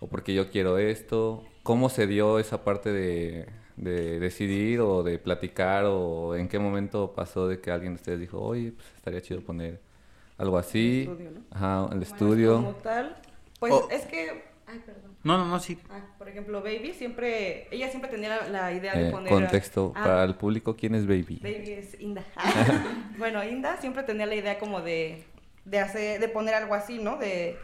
o 0.00 0.08
porque 0.08 0.34
yo 0.34 0.50
quiero 0.50 0.78
esto. 0.78 1.44
¿Cómo 1.70 1.88
se 1.88 2.08
dio 2.08 2.40
esa 2.40 2.64
parte 2.64 2.90
de, 2.92 3.46
de 3.76 4.18
decidir 4.18 4.80
o 4.80 5.04
de 5.04 5.20
platicar 5.20 5.84
o 5.86 6.34
en 6.34 6.48
qué 6.48 6.58
momento 6.58 7.12
pasó 7.14 7.46
de 7.46 7.60
que 7.60 7.70
alguien 7.70 7.92
de 7.94 8.00
ustedes 8.00 8.18
dijo, 8.18 8.40
oye, 8.40 8.72
pues 8.72 8.88
estaría 8.96 9.20
chido 9.20 9.40
poner 9.40 9.78
algo 10.36 10.58
así? 10.58 11.02
estudio, 11.02 11.30
¿no? 11.30 11.40
Ajá, 11.52 11.82
el 11.84 11.88
Como 11.90 12.02
estudio. 12.02 12.76
tal. 12.82 13.16
Pues 13.60 13.72
Oh. 13.72 13.88
es 13.88 14.04
que. 14.06 14.42
Ay, 14.66 14.80
perdón. 14.84 15.12
No, 15.22 15.38
no, 15.38 15.46
no, 15.46 15.60
sí. 15.60 15.78
Ah, 15.90 16.00
por 16.18 16.28
ejemplo, 16.28 16.60
Baby 16.60 16.92
siempre. 16.92 17.68
Ella 17.70 17.88
siempre 17.88 18.10
tenía 18.10 18.30
la, 18.30 18.48
la 18.48 18.72
idea 18.72 18.92
de 18.96 19.08
Eh, 19.08 19.12
poner. 19.12 19.28
contexto, 19.32 19.92
Ah, 19.94 20.02
para 20.02 20.24
el 20.24 20.34
público, 20.34 20.74
¿quién 20.74 20.96
es 20.96 21.06
Baby? 21.06 21.38
Baby 21.40 21.70
es 21.70 22.00
Inda. 22.00 22.24
bueno, 23.16 23.44
Inda 23.44 23.76
siempre 23.76 24.02
tenía 24.02 24.26
la 24.26 24.34
idea 24.34 24.58
como 24.58 24.80
de, 24.80 25.22
de 25.64 25.78
hacer, 25.78 26.20
de 26.20 26.28
poner 26.28 26.54
algo 26.54 26.74
así, 26.74 26.98
¿no? 26.98 27.16
De, 27.16 27.56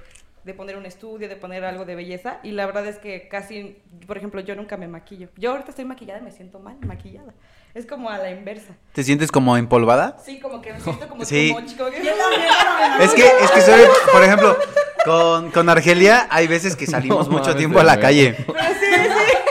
de 0.47 0.55
poner 0.55 0.77
un 0.77 0.87
estudio, 0.87 1.29
de 1.29 1.35
poner 1.37 1.65
algo 1.65 1.85
de 1.85 1.97
belleza. 1.97 2.39
Y 2.45 2.53
la 2.53 2.65
verdad 2.67 2.87
es 2.87 2.99
que 2.99 3.27
casi, 3.29 3.77
por 4.07 4.17
ejemplo, 4.17 4.41
yo 4.41 4.55
nunca 4.55 4.77
me 4.77 4.87
maquillo. 4.87 5.29
Yo 5.37 5.51
ahorita 5.51 5.71
estoy 5.71 5.85
maquillada 5.85 6.21
y 6.21 6.23
me 6.23 6.31
siento 6.31 6.61
mal 6.61 6.77
maquillada. 6.87 7.35
Es 7.75 7.85
como 7.85 8.09
a 8.09 8.17
la 8.17 8.31
inversa. 8.31 8.75
¿Te 8.93 9.03
sientes 9.03 9.31
como 9.33 9.57
empolvada? 9.57 10.17
Sí, 10.25 10.39
como 10.39 10.63
que 10.63 10.73
me 10.73 10.81
siento 10.85 11.09
como 11.09 11.25
Sí. 11.25 11.53
yo 11.77 11.89
Es 13.01 13.13
que, 13.13 13.27
es 13.27 13.51
que 13.51 13.61
soy, 13.61 13.81
por 14.13 14.23
ejemplo, 14.23 14.57
con, 15.05 15.51
con 15.51 15.69
Argelia 15.69 16.29
hay 16.31 16.47
veces 16.47 16.77
que 16.77 16.87
salimos 16.87 17.27
No 17.27 17.33
mucho 17.33 17.47
mames, 17.47 17.57
tiempo 17.57 17.81
a 17.81 17.85
la 17.85 17.99
calle. 18.01 18.37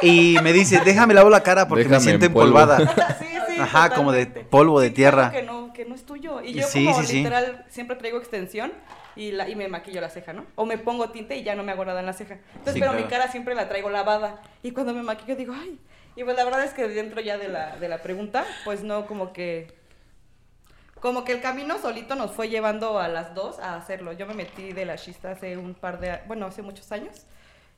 Y 0.02 0.38
me 0.44 0.54
dice, 0.54 0.82
déjame 0.86 1.14
lavo 1.16 1.30
la 1.32 1.42
cara 1.42 1.68
porque 1.68 1.88
me 1.90 2.00
siento 2.00 2.26
empolvada. 2.28 2.78
Sí, 3.20 3.35
Ajá, 3.66 3.90
como 3.96 4.12
de 4.12 4.26
polvo 4.28 4.80
de 4.80 4.88
Sí, 4.90 4.94
tierra. 4.96 5.30
claro 5.32 5.34
que 5.34 5.44
no, 5.44 5.74
que 5.74 5.86
no 5.86 5.96
es 5.96 6.06
tuyo. 6.06 6.42
Y 6.42 6.54
yo 6.54 6.68
Sí, 6.68 6.86
como 6.86 7.02
sí, 7.02 7.08
sí. 7.08 7.18
literal 7.18 7.66
siempre 7.70 7.96
traigo 7.98 8.18
extensión 8.18 8.72
y, 9.16 9.32
la, 9.32 9.48
y 9.50 9.56
me 9.56 9.68
maquillo 9.68 10.02
la 10.02 10.10
ceja, 10.10 10.34
¿no? 10.34 10.46
O 10.56 10.66
me 10.66 10.78
pongo 10.78 11.10
tinte 11.12 11.36
y 11.36 11.44
ya 11.44 11.56
no 11.56 11.64
me 11.64 11.72
hago 11.72 11.86
nada 11.86 12.00
en 12.00 12.06
la 12.06 12.14
ceja. 12.14 12.36
Entonces, 12.54 12.74
pero 12.80 12.92
claro. 12.92 13.00
mi 13.00 13.04
cara 13.10 13.32
siempre 13.32 13.56
la 13.56 13.68
traigo 13.70 13.90
lavada. 13.90 14.42
Y 14.64 14.72
cuando 14.72 14.94
me 14.94 15.04
maquillo 15.04 15.36
digo, 15.36 15.54
ay. 15.56 15.80
Y 16.16 16.24
pues 16.24 16.36
la 16.38 16.46
verdad 16.46 16.64
es 16.64 16.72
que 16.74 16.88
dentro 16.88 17.20
ya 17.22 17.38
de 17.38 17.48
la, 17.50 17.76
de 17.78 17.90
la 17.90 18.02
pregunta, 18.02 18.46
pues 18.64 18.84
no 18.84 19.06
como 19.06 19.34
que... 19.34 19.68
como 21.02 21.24
que 21.26 21.34
el 21.34 21.42
camino 21.42 21.78
solito 21.78 22.16
nos 22.16 22.32
fue 22.32 22.50
llevando 22.50 23.00
a 23.00 23.08
las 23.08 23.36
dos 23.36 23.60
a 23.60 23.76
hacerlo. 23.76 24.14
Yo 24.14 24.26
me 24.26 24.34
metí 24.34 24.72
de 24.74 24.86
la 24.86 24.96
chista 24.98 25.32
hace 25.32 25.58
un 25.58 25.74
par 25.76 26.00
de, 26.00 26.20
bueno, 26.28 26.46
hace 26.46 26.62
muchos 26.62 26.92
años. 26.92 27.26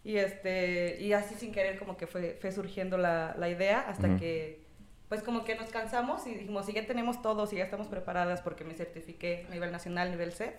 Y, 0.03 0.17
este, 0.17 0.97
y 1.01 1.11
así 1.13 1.35
sin 1.35 1.51
querer 1.51 1.77
como 1.79 1.97
que 1.97 2.07
fue, 2.07 2.37
fue 2.39 2.51
surgiendo 2.51 2.97
la, 2.97 3.35
la 3.37 3.49
idea 3.49 3.81
hasta 3.89 4.15
que, 4.15 4.61
pues 5.09 5.23
como 5.23 5.45
que 5.45 5.55
nos 5.55 5.69
cansamos 5.69 6.27
y 6.27 6.33
dijimos, 6.33 6.65
si 6.65 6.73
ya 6.73 6.85
tenemos 6.85 7.21
todo, 7.21 7.47
si 7.47 7.55
ya 7.57 7.63
estamos 7.63 7.87
preparadas 7.87 8.41
porque 8.41 8.63
me 8.63 8.73
certifiqué 8.73 9.45
a 9.47 9.53
nivel 9.53 9.71
nacional, 9.71 10.11
nivel 10.11 10.33
C. 10.33 10.55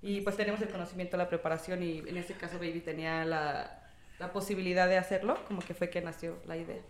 Y 0.00 0.20
pues 0.20 0.36
tenemos 0.36 0.60
el 0.60 0.68
conocimiento, 0.68 1.16
la 1.16 1.28
preparación 1.28 1.82
y 1.82 1.98
en 1.98 2.16
este 2.16 2.34
caso 2.34 2.58
Baby 2.58 2.80
tenía 2.80 3.24
la, 3.24 3.82
la 4.18 4.32
posibilidad 4.32 4.88
de 4.88 4.98
hacerlo, 4.98 5.38
como 5.46 5.60
que 5.60 5.74
fue 5.74 5.90
que 5.90 6.00
nació 6.00 6.36
la 6.46 6.56
idea. 6.56 6.82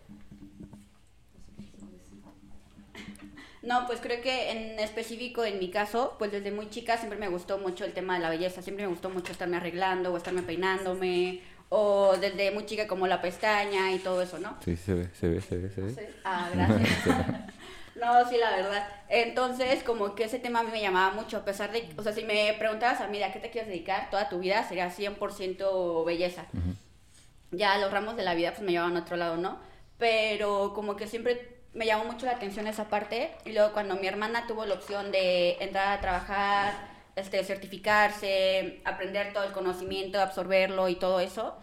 No, 3.63 3.87
pues 3.87 4.01
creo 4.01 4.21
que 4.21 4.51
en 4.51 4.79
específico 4.79 5.43
en 5.43 5.59
mi 5.59 5.71
caso, 5.71 6.17
pues 6.19 6.31
desde 6.31 6.53
muy 6.53 6.69
chica 6.69 6.99
siempre 6.99 7.19
me 7.19 7.29
gustó 7.29 7.57
mucho 7.59 7.87
el 7.87 7.95
tema 7.95 8.15
de 8.15 8.21
la 8.21 8.29
belleza, 8.29 8.61
siempre 8.61 8.85
me 8.85 8.91
gustó 8.91 9.09
mucho 9.09 9.33
estarme 9.33 9.57
arreglando 9.57 10.13
o 10.13 10.17
estarme 10.19 10.43
peinándome, 10.43 11.41
o 11.77 12.17
desde 12.17 12.53
muy 12.53 12.67
chica 12.67 12.87
como 12.87 13.09
la 13.09 13.21
pestaña 13.21 13.91
y 13.93 13.99
todo 13.99 14.23
eso, 14.23 14.39
¿no? 14.39 14.57
Sí, 14.65 14.77
se 14.77 14.95
ve, 14.95 15.09
se 15.19 15.29
ve, 15.29 15.41
se 15.41 15.57
ve, 15.57 15.71
se 15.71 15.81
ve. 15.81 15.91
Sí. 15.91 16.01
Ah, 16.25 16.49
gracias. 16.55 16.89
No, 17.97 18.29
sí, 18.29 18.37
la 18.37 18.51
verdad. 18.57 18.89
Entonces, 19.09 19.85
como 19.85 20.17
que 20.17 20.25
ese 20.25 20.41
tema 20.41 20.61
a 20.61 20.63
mí 20.65 20.71
me 20.73 20.81
llamaba 20.83 21.15
mucho, 21.15 21.37
a 21.39 21.45
pesar 21.45 21.71
de, 21.71 21.89
o 21.97 22.03
sea, 22.03 22.13
si 22.13 22.25
me 22.25 22.53
preguntabas 22.59 23.01
a 23.01 23.07
mí, 23.07 23.23
¿a 23.23 23.33
qué 23.33 23.39
te 23.39 23.51
quieres 23.51 23.69
dedicar? 23.69 24.11
Toda 24.11 24.29
tu 24.29 24.41
vida 24.41 24.67
sería 24.69 24.91
100% 24.91 26.05
belleza. 26.05 26.45
Ya 27.53 27.79
los 27.79 27.93
ramos 27.93 28.17
de 28.17 28.25
la 28.25 28.35
vida 28.35 28.51
pues 28.51 28.63
me 28.63 28.73
llevaban 28.73 28.97
a 28.97 29.01
otro 29.01 29.17
lado, 29.17 29.37
¿no? 29.37 29.59
Pero 29.97 30.73
como 30.75 30.97
que 30.97 31.07
siempre 31.07 31.63
me 31.73 31.87
llamó 31.87 32.05
mucho 32.05 32.27
la 32.27 32.33
atención 32.33 32.67
esa 32.67 32.89
parte 32.89 33.31
y 33.45 33.53
luego 33.53 33.73
cuando 33.73 33.95
mi 33.95 34.09
hermana 34.09 34.49
tuvo 34.49 34.67
la 34.67 34.75
opción 34.75 35.13
de 35.13 35.57
entrar 35.61 35.97
a 35.97 36.01
trabajar, 36.01 36.94
este, 37.17 37.43
certificarse, 37.45 38.81
aprender 38.85 39.33
todo 39.33 39.45
el 39.45 39.53
conocimiento, 39.53 40.21
absorberlo 40.21 40.89
y 40.89 40.97
todo 40.97 41.21
eso, 41.21 41.57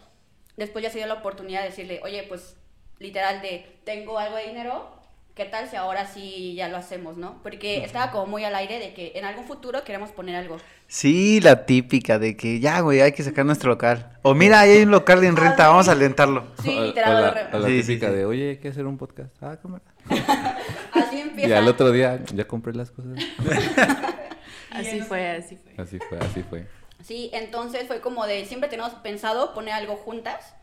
después 0.56 0.82
ya 0.82 0.90
se 0.90 0.98
dio 0.98 1.06
la 1.06 1.14
oportunidad 1.14 1.60
de 1.62 1.68
decirle, 1.70 2.00
oye, 2.02 2.24
pues 2.28 2.56
literal 2.98 3.42
de, 3.42 3.66
tengo 3.84 4.18
algo 4.18 4.36
de 4.36 4.46
dinero, 4.48 4.88
¿qué 5.34 5.44
tal 5.44 5.68
si 5.68 5.76
ahora 5.76 6.06
sí 6.06 6.54
ya 6.54 6.68
lo 6.68 6.76
hacemos, 6.76 7.16
no? 7.16 7.40
Porque 7.42 7.84
estaba 7.84 8.10
como 8.10 8.26
muy 8.26 8.44
al 8.44 8.54
aire 8.54 8.78
de 8.78 8.94
que 8.94 9.12
en 9.14 9.24
algún 9.24 9.44
futuro 9.44 9.82
queremos 9.84 10.10
poner 10.10 10.36
algo. 10.36 10.58
Sí, 10.86 11.40
la 11.40 11.64
típica 11.66 12.18
de 12.18 12.36
que 12.36 12.60
ya, 12.60 12.80
güey, 12.80 13.00
hay 13.00 13.12
que 13.12 13.22
sacar 13.22 13.46
nuestro 13.46 13.70
local. 13.70 14.18
O 14.22 14.34
mira, 14.34 14.60
ahí 14.60 14.70
hay 14.72 14.82
un 14.82 14.90
local 14.90 15.24
en 15.24 15.36
renta, 15.36 15.68
vamos 15.68 15.88
a 15.88 15.92
alentarlo. 15.92 16.44
Sí, 16.62 16.78
literal. 16.78 17.16
o 17.16 17.20
la, 17.20 17.50
o 17.54 17.58
la 17.60 17.68
Sí, 17.68 17.82
sí, 17.82 17.88
típica 17.88 18.10
sí. 18.10 18.16
de, 18.16 18.24
oye, 18.26 18.50
hay 18.50 18.56
que 18.58 18.68
hacer 18.68 18.86
un 18.86 18.98
podcast. 18.98 19.34
Ah, 19.42 19.56
cámara. 19.60 19.82
Así 20.92 21.20
empieza. 21.20 21.48
Y 21.48 21.52
al 21.52 21.66
otro 21.66 21.90
día, 21.90 22.20
ya 22.34 22.44
compré 22.46 22.74
las 22.74 22.90
cosas. 22.90 23.12
Así 24.72 25.00
fue, 25.00 25.28
así 25.30 25.56
fue. 25.56 25.74
Así 25.76 25.98
fue, 25.98 26.18
así 26.18 26.42
fue. 26.42 26.66
Sí, 27.02 27.30
entonces 27.32 27.86
fue 27.86 28.00
como 28.00 28.26
de, 28.26 28.44
siempre 28.44 28.68
tenemos 28.68 28.92
pensado 28.94 29.54
poner 29.54 29.74
algo 29.74 29.96
juntas 29.96 30.54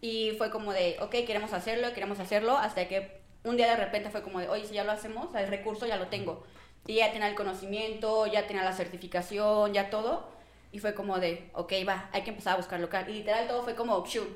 y 0.00 0.32
fue 0.38 0.50
como 0.50 0.72
de, 0.72 0.96
ok, 1.00 1.10
queremos 1.26 1.52
hacerlo, 1.52 1.92
queremos 1.92 2.20
hacerlo, 2.20 2.56
hasta 2.56 2.86
que 2.86 3.20
un 3.44 3.56
día 3.56 3.68
de 3.68 3.76
repente 3.76 4.10
fue 4.10 4.22
como 4.22 4.38
de, 4.38 4.48
oye, 4.48 4.64
si 4.64 4.74
ya 4.74 4.84
lo 4.84 4.92
hacemos, 4.92 5.34
el 5.34 5.48
recurso 5.48 5.86
ya 5.86 5.96
lo 5.96 6.06
tengo. 6.06 6.44
Y 6.86 6.96
ya 6.96 7.12
tenía 7.12 7.28
el 7.28 7.34
conocimiento, 7.34 8.26
ya 8.26 8.46
tenía 8.46 8.62
la 8.62 8.72
certificación, 8.72 9.74
ya 9.74 9.90
todo. 9.90 10.28
Y 10.70 10.78
fue 10.78 10.94
como 10.94 11.18
de, 11.18 11.50
ok, 11.54 11.72
va, 11.86 12.08
hay 12.12 12.22
que 12.22 12.30
empezar 12.30 12.54
a 12.54 12.56
buscar 12.56 12.80
local. 12.80 13.08
Y 13.08 13.14
literal 13.14 13.46
todo 13.48 13.62
fue 13.62 13.74
como, 13.74 14.04
shoot, 14.06 14.28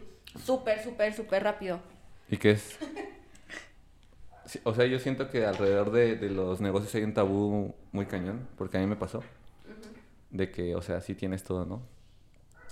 súper, 0.44 0.82
súper, 0.82 1.14
súper 1.14 1.44
rápido. 1.44 1.80
¿Y 2.28 2.36
qué 2.36 2.52
es? 2.52 2.78
Sí, 4.52 4.60
o 4.64 4.74
sea, 4.74 4.84
yo 4.84 4.98
siento 4.98 5.30
que 5.30 5.46
alrededor 5.46 5.90
de, 5.92 6.16
de 6.16 6.28
los 6.28 6.60
negocios 6.60 6.94
hay 6.94 7.04
un 7.04 7.14
tabú 7.14 7.74
muy 7.90 8.04
cañón, 8.04 8.46
porque 8.58 8.76
a 8.76 8.80
mí 8.80 8.86
me 8.86 8.96
pasó. 8.96 9.22
De 10.28 10.50
que, 10.50 10.76
o 10.76 10.82
sea, 10.82 11.00
sí 11.00 11.14
tienes 11.14 11.42
todo, 11.42 11.64
¿no? 11.64 11.80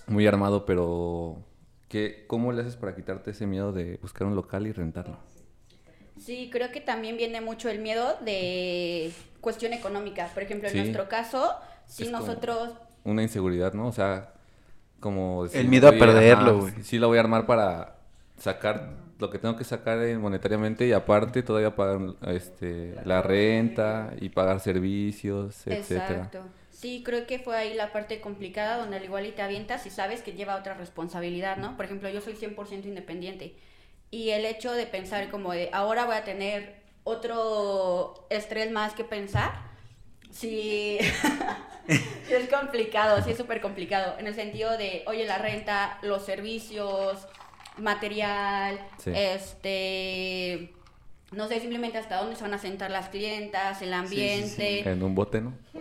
Muy 0.06 0.26
armado, 0.26 0.66
pero 0.66 1.42
¿qué, 1.88 2.26
¿cómo 2.26 2.52
le 2.52 2.60
haces 2.60 2.76
para 2.76 2.94
quitarte 2.94 3.30
ese 3.30 3.46
miedo 3.46 3.72
de 3.72 3.96
buscar 4.02 4.26
un 4.26 4.36
local 4.36 4.66
y 4.66 4.72
rentarlo? 4.72 5.16
Sí, 6.18 6.50
creo 6.52 6.70
que 6.70 6.82
también 6.82 7.16
viene 7.16 7.40
mucho 7.40 7.70
el 7.70 7.78
miedo 7.78 8.18
de 8.26 9.10
cuestión 9.40 9.72
económica. 9.72 10.28
Por 10.34 10.42
ejemplo, 10.42 10.68
en 10.68 10.72
Sí. 10.74 10.78
nuestro 10.80 11.08
caso, 11.08 11.54
si 11.86 12.02
Es 12.02 12.10
nosotros 12.10 12.74
Una 13.04 13.22
inseguridad, 13.22 13.72
¿no? 13.72 13.86
O 13.86 13.92
sea, 13.92 14.34
como... 15.00 15.46
El 15.46 15.68
miedo 15.68 15.88
a 15.88 15.92
perderlo, 15.92 16.58
güey. 16.60 16.74
Sí, 16.82 16.98
la 16.98 17.06
voy 17.06 17.16
a 17.16 17.20
armar 17.22 17.46
para 17.46 17.96
sacar 18.36 19.08
lo 19.20 19.30
que 19.30 19.38
tengo 19.38 19.56
que 19.56 19.64
sacar 19.64 19.98
monetariamente 20.18 20.86
y 20.86 20.92
aparte 20.92 21.42
todavía 21.42 21.76
pagar 21.76 22.14
este, 22.28 22.94
la 23.04 23.22
renta 23.22 24.14
y 24.20 24.30
pagar 24.30 24.60
servicios, 24.60 25.66
etcétera. 25.66 26.06
Exacto. 26.06 26.42
Sí, 26.70 27.02
creo 27.04 27.26
que 27.26 27.38
fue 27.38 27.56
ahí 27.56 27.74
la 27.74 27.92
parte 27.92 28.20
complicada 28.20 28.78
donde 28.78 28.96
al 28.96 29.04
igual 29.04 29.26
y 29.26 29.32
te 29.32 29.42
avientas 29.42 29.84
y 29.84 29.90
sabes 29.90 30.22
que 30.22 30.32
lleva 30.32 30.56
otra 30.56 30.74
responsabilidad, 30.74 31.58
¿no? 31.58 31.76
Por 31.76 31.84
ejemplo, 31.84 32.08
yo 32.08 32.22
soy 32.22 32.32
100% 32.32 32.86
independiente 32.86 33.54
y 34.10 34.30
el 34.30 34.46
hecho 34.46 34.72
de 34.72 34.86
pensar 34.86 35.30
como 35.30 35.52
de 35.52 35.68
ahora 35.72 36.06
voy 36.06 36.16
a 36.16 36.24
tener 36.24 36.80
otro 37.04 38.26
estrés 38.30 38.70
más 38.70 38.94
que 38.94 39.04
pensar, 39.04 39.52
sí, 40.30 40.98
sí 42.26 42.32
es 42.32 42.48
complicado, 42.48 43.22
sí 43.22 43.32
es 43.32 43.36
súper 43.36 43.60
complicado, 43.60 44.18
en 44.18 44.26
el 44.26 44.34
sentido 44.34 44.76
de, 44.78 45.04
oye, 45.06 45.26
la 45.26 45.38
renta, 45.38 45.98
los 46.02 46.24
servicios, 46.24 47.26
material, 47.80 48.80
Sí. 48.98 49.10
este... 49.14 50.72
No 51.32 51.46
sé 51.46 51.60
simplemente 51.60 51.96
hasta 51.96 52.16
dónde 52.16 52.34
se 52.34 52.42
van 52.42 52.54
a 52.54 52.58
sentar 52.58 52.90
las 52.90 53.08
clientas, 53.08 53.80
el 53.82 53.92
ambiente. 53.94 54.88
En 54.88 55.00
un 55.00 55.14
bote, 55.14 55.40
¿no? 55.40 55.52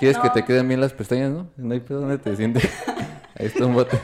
¿Quieres 0.00 0.18
que 0.18 0.30
te 0.30 0.44
queden 0.44 0.66
bien 0.66 0.80
las 0.80 0.92
pestañas, 0.92 1.30
no? 1.30 1.48
No 1.56 1.74
hay 1.74 1.80
pedo 1.80 2.00
donde 2.00 2.18
te 2.18 2.34
sientes. 2.34 2.68
Ahí 3.38 3.46
está 3.46 3.66
un 3.66 3.74
bote. 3.74 3.98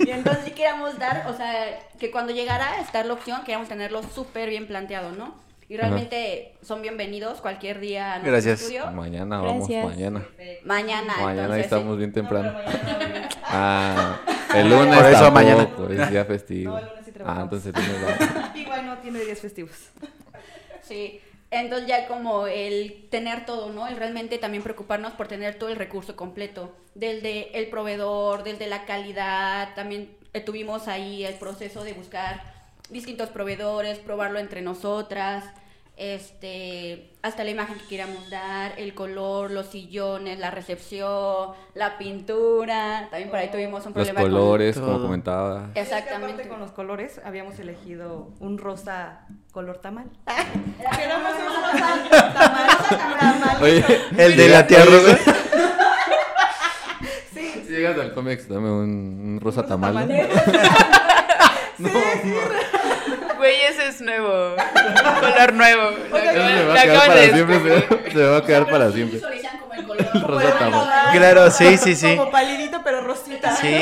Y 0.00 0.10
entonces 0.10 0.44
sí 0.44 0.50
queríamos 0.52 0.98
dar, 0.98 1.26
o 1.28 1.36
sea, 1.36 1.78
que 1.98 2.10
cuando 2.10 2.32
llegara 2.32 2.66
a 2.72 2.80
estar 2.80 3.04
la 3.06 3.12
opción, 3.12 3.42
queríamos 3.42 3.68
tenerlo 3.68 4.02
súper 4.02 4.48
bien 4.48 4.66
planteado, 4.66 5.12
¿no? 5.12 5.34
Y 5.70 5.76
realmente 5.76 6.54
son 6.62 6.80
bienvenidos 6.80 7.42
cualquier 7.42 7.78
día 7.78 8.14
a 8.14 8.18
nuestro 8.20 8.32
Gracias. 8.32 8.60
estudio. 8.62 8.90
Mañana 8.90 9.36
vamos, 9.42 9.68
Gracias. 9.68 9.84
mañana. 9.84 10.26
Mañana, 10.64 11.14
Mañana 11.18 11.42
entonces, 11.42 11.64
estamos 11.64 11.98
bien 11.98 12.10
No, 12.10 12.14
temprano. 12.14 12.52
mañana. 12.54 13.28
Ah, 13.50 14.20
el 14.54 14.68
lunes 14.68 14.94
Por 14.96 15.06
eso 15.06 15.20
tampoco, 15.32 15.82
mañana. 15.82 16.04
es 16.04 16.10
día 16.10 16.24
festivo. 16.24 16.72
No, 16.72 16.78
el 16.78 16.84
lunes 16.86 17.04
sí 17.04 17.10
ah, 17.10 17.14
trabajamos. 17.14 17.44
entonces 17.44 17.74
el 17.74 17.92
lunes 17.92 18.20
va. 18.20 18.52
Igual 18.58 18.86
no 18.86 18.98
tiene 18.98 19.20
días 19.20 19.38
festivos. 19.40 19.76
Sí, 20.82 21.20
entonces 21.50 21.86
ya 21.86 22.06
como 22.08 22.46
el 22.46 23.08
tener 23.10 23.44
todo, 23.44 23.70
¿no? 23.70 23.86
El 23.88 23.96
realmente 23.96 24.38
también 24.38 24.62
preocuparnos 24.62 25.12
por 25.12 25.28
tener 25.28 25.56
todo 25.56 25.68
el 25.68 25.76
recurso 25.76 26.16
completo, 26.16 26.74
desde 26.94 27.58
el 27.58 27.68
proveedor, 27.68 28.42
desde 28.42 28.68
la 28.68 28.86
calidad, 28.86 29.74
también 29.74 30.16
eh, 30.32 30.40
tuvimos 30.40 30.88
ahí 30.88 31.26
el 31.26 31.34
proceso 31.34 31.84
de 31.84 31.92
buscar 31.92 32.57
distintos 32.90 33.28
proveedores, 33.30 33.98
probarlo 33.98 34.38
entre 34.38 34.62
nosotras, 34.62 35.44
este, 35.96 37.10
hasta 37.22 37.42
la 37.42 37.50
imagen 37.50 37.76
que 37.76 37.86
queríamos 37.88 38.30
dar, 38.30 38.72
el 38.78 38.94
color, 38.94 39.50
los 39.50 39.66
sillones, 39.66 40.38
la 40.38 40.52
recepción, 40.52 41.50
la 41.74 41.98
pintura, 41.98 43.08
también 43.10 43.30
por 43.30 43.40
ahí 43.40 43.50
tuvimos 43.50 43.80
un 43.84 43.86
Los 43.86 43.94
problema 43.94 44.20
con- 44.20 44.30
colores, 44.30 44.78
como 44.78 45.00
comentaba. 45.02 45.70
Exactamente. 45.74 46.46
Con 46.46 46.60
los 46.60 46.70
colores 46.70 47.20
habíamos 47.24 47.58
elegido 47.58 48.28
un 48.38 48.58
rosa 48.58 49.26
color 49.50 49.78
tamal. 49.78 50.06
Queremos 50.96 51.32
un 51.32 51.64
rosa 51.64 52.32
tamal. 52.32 53.62
Oye, 53.62 53.84
El 54.18 54.36
de 54.36 54.48
la 54.50 54.66
tía 54.68 54.82
Oye, 54.84 54.90
Rosa. 54.90 55.18
Sí, 57.34 57.62
Si 57.66 57.72
llegas 57.72 57.98
al 57.98 58.14
cómics, 58.14 58.48
dame 58.48 58.70
un, 58.70 59.20
un 59.34 59.40
rosa 59.42 59.66
tamal. 59.66 60.08
Güey, 63.48 63.62
ese 63.62 63.88
es 63.88 64.00
nuevo. 64.02 64.56
Color 65.20 65.52
nuevo. 65.54 65.82
Acabo- 66.12 66.22
se 66.22 66.64
lo 66.64 66.68
va 66.68 66.74
a 66.74 66.82
quedar 66.82 67.06
para 67.06 67.14
de 67.20 67.32
siempre. 67.32 67.58
descubrir. 67.58 68.02
Se, 68.04 68.12
se 68.12 68.24
va 68.26 68.36
a 68.36 68.44
quedar 68.44 68.66
para 68.68 68.92
siempre. 68.92 69.14
Visualizan 69.16 69.58
como 69.58 69.74
el 69.74 69.86
color. 69.86 70.22
Rosa 70.28 70.58
tamal. 70.58 70.88
Claro, 71.12 71.50
sí, 71.50 71.76
sí, 71.78 71.94
sí. 71.94 72.16
Como 72.16 72.30
palidito 72.30 72.80
pero 72.84 73.00
rosita. 73.00 73.56
Sí. 73.56 73.78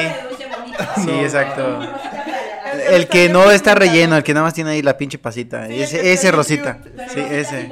Sí, 1.05 1.11
exacto. 1.21 1.81
El 2.91 3.09
que 3.09 3.29
no 3.29 3.51
está 3.51 3.75
relleno, 3.75 4.17
el 4.17 4.23
que 4.23 4.35
nada 4.35 4.45
más 4.45 4.55
tiene 4.55 4.71
ahí 4.71 4.83
la 4.83 4.97
pinche 4.97 5.19
pasita. 5.19 5.67
Ese, 5.67 6.13
ese 6.13 6.31
rosita. 6.31 6.79
Sí, 7.13 7.27
ese. 7.29 7.69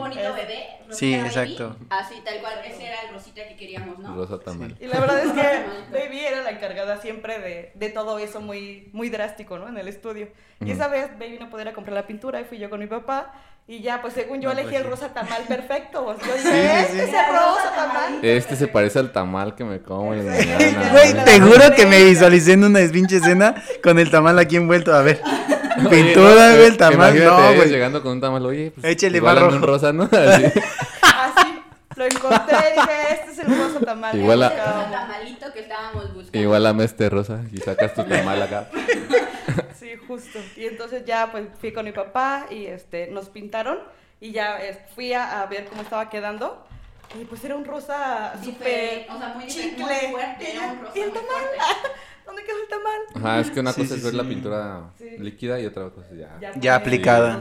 Rosita 0.95 0.99
Sí, 0.99 1.17
baby, 1.17 1.27
exacto. 1.29 1.77
Así, 1.91 2.15
tal 2.25 2.41
cual. 2.41 2.55
Ese 2.67 2.85
era 2.87 2.97
el 3.09 3.15
rosita 3.15 3.47
que 3.49 3.57
queríamos, 3.57 3.99
¿no? 3.99 4.15
Rosa 4.15 4.39
tamal. 4.41 4.77
Y 4.81 4.87
la 4.87 5.01
verdad 5.01 5.19
es 5.21 5.33
que 5.33 5.65
Baby 5.99 6.21
era 6.21 6.43
la 6.43 6.51
encargada 6.51 7.01
siempre 7.01 7.39
de, 7.39 7.73
de 7.75 7.89
todo 7.91 8.19
eso 8.19 8.41
muy, 8.41 8.89
muy 8.93 9.11
drástico, 9.11 9.59
¿no? 9.59 9.69
En 9.69 9.77
el 9.79 9.89
estudio. 9.89 10.29
Y 10.65 10.71
esa 10.71 10.89
vez 10.89 11.11
Baby 11.19 11.39
no 11.41 11.51
podía 11.51 11.65
ir 11.65 11.69
a 11.69 11.73
comprar 11.75 11.95
la 11.95 12.07
pintura 12.07 12.41
y 12.41 12.45
fui 12.45 12.59
yo 12.59 12.71
con 12.71 12.81
mi 12.81 12.87
papá. 12.87 13.33
Y 13.67 13.81
ya, 13.81 14.03
pues 14.03 14.13
según 14.13 14.43
yo 14.43 14.51
No, 14.51 14.53
elegí 14.53 14.69
pues, 14.69 14.77
el 14.81 14.85
sí. 14.85 14.91
rosa 14.91 15.15
tamal 15.15 15.43
perfecto. 15.49 16.05
pues, 16.05 16.19
Yo 16.19 16.33
Sí, 16.37 16.49
dije, 16.49 16.69
sí, 16.69 16.77
este 16.81 16.93
sí. 16.93 17.01
es 17.01 17.09
el 17.09 17.27
rosa 17.35 17.73
tamal. 17.75 18.19
Este 18.25 18.57
se 18.57 18.69
parece 18.69 18.99
al 18.99 19.11
tamal 19.13 19.55
que 19.55 19.65
me 19.65 19.81
como 19.81 20.13
en 20.13 20.27
la 20.27 20.33
mañana. 20.33 20.89
Güey, 20.93 21.25
te 21.25 21.41
juro 21.41 21.75
que 21.75 21.87
me 21.87 22.05
visualicé 22.05 22.53
en 22.53 22.65
una 22.65 22.81
pinche 22.93 23.17
escena 23.17 23.55
con 23.83 23.99
el 23.99 24.11
tamal 24.11 24.39
aquí 24.39 24.57
envuelto. 24.57 24.95
A 24.95 25.01
ver. 25.03 25.21
Pintura, 25.91 26.55
güey, 26.55 26.67
el 26.67 26.77
tamal, 26.77 26.95
Imagínate 27.17 27.43
no, 27.51 27.55
güey. 27.57 27.69
llegando 27.69 28.03
con 28.03 28.13
un 28.13 28.21
tamal, 28.21 28.47
oye, 28.47 28.71
pues 28.71 28.85
Échale 28.87 29.17
igual 29.19 29.35
más 29.37 29.45
hazme 29.45 29.57
un 29.57 29.63
rojo. 29.63 29.73
rosa, 29.73 29.93
¿no? 29.93 30.05
Así. 30.13 30.45
Así, 31.03 31.61
lo 31.97 32.05
encontré 32.05 32.57
y 32.57 32.81
dije, 32.81 33.13
este 33.13 33.31
es 33.33 33.39
el 33.41 33.47
rosa 33.59 33.81
tamal. 33.81 34.19
Igual 34.19 34.43
a- 34.43 34.49
el 34.49 34.91
tamalito 34.91 35.53
que 35.53 35.61
estábamos 35.61 36.15
buscando. 36.15 36.39
Igual 36.39 36.67
a 36.67 36.85
este 36.85 37.09
rosa 37.11 37.41
y 37.53 37.59
sacas 37.59 37.95
tu 37.95 38.05
tamal 38.05 38.43
acá. 38.43 38.69
Sí, 39.79 39.91
justo. 40.09 40.39
Y 40.57 40.65
entonces 40.67 41.05
ya 41.05 41.31
pues 41.31 41.45
fui 41.61 41.71
con 41.73 41.85
mi 41.85 41.93
papá 41.93 42.47
y 42.49 42.65
este 42.67 43.09
nos 43.09 43.29
pintaron 43.29 43.79
y 44.19 44.33
ya 44.33 44.57
eh, 44.65 44.87
fui 44.95 45.13
a, 45.13 45.43
a 45.43 45.47
ver 45.47 45.67
cómo 45.67 45.83
estaba 45.83 46.09
quedando. 46.09 46.67
Y 47.21 47.25
pues 47.27 47.45
era 47.45 47.55
un 47.55 47.67
rosa 47.67 48.33
súper 48.43 49.07
o 49.11 49.19
sea, 49.19 49.29
muy 49.35 49.47
chicle. 49.47 49.85
muy 49.85 49.95
fuerte, 50.13 50.45
Y 50.53 50.57
era 50.57 50.67
un 50.69 50.81
rosa 50.81 50.93
¿y 50.99 51.01
el 51.03 51.11
muy 51.11 51.19
fuerte. 51.19 51.59
¿Dónde 52.27 52.43
quedó 52.45 52.57
el 52.63 52.69
tamal? 52.69 53.01
Ajá, 53.15 53.41
es 53.41 53.51
que 53.51 53.61
una 53.61 53.73
Sí, 53.73 53.83
cosa 53.83 53.95
sí, 53.95 54.01
es 54.01 54.05
ver 54.05 54.15
la 54.15 54.25
pintura 54.29 54.91
Sí. 54.97 55.17
líquida 55.19 55.61
y 55.61 55.67
otra 55.67 55.91
cosa 55.91 56.09
ya. 56.15 56.53
Ya 56.57 56.75
aplicada. 56.77 57.41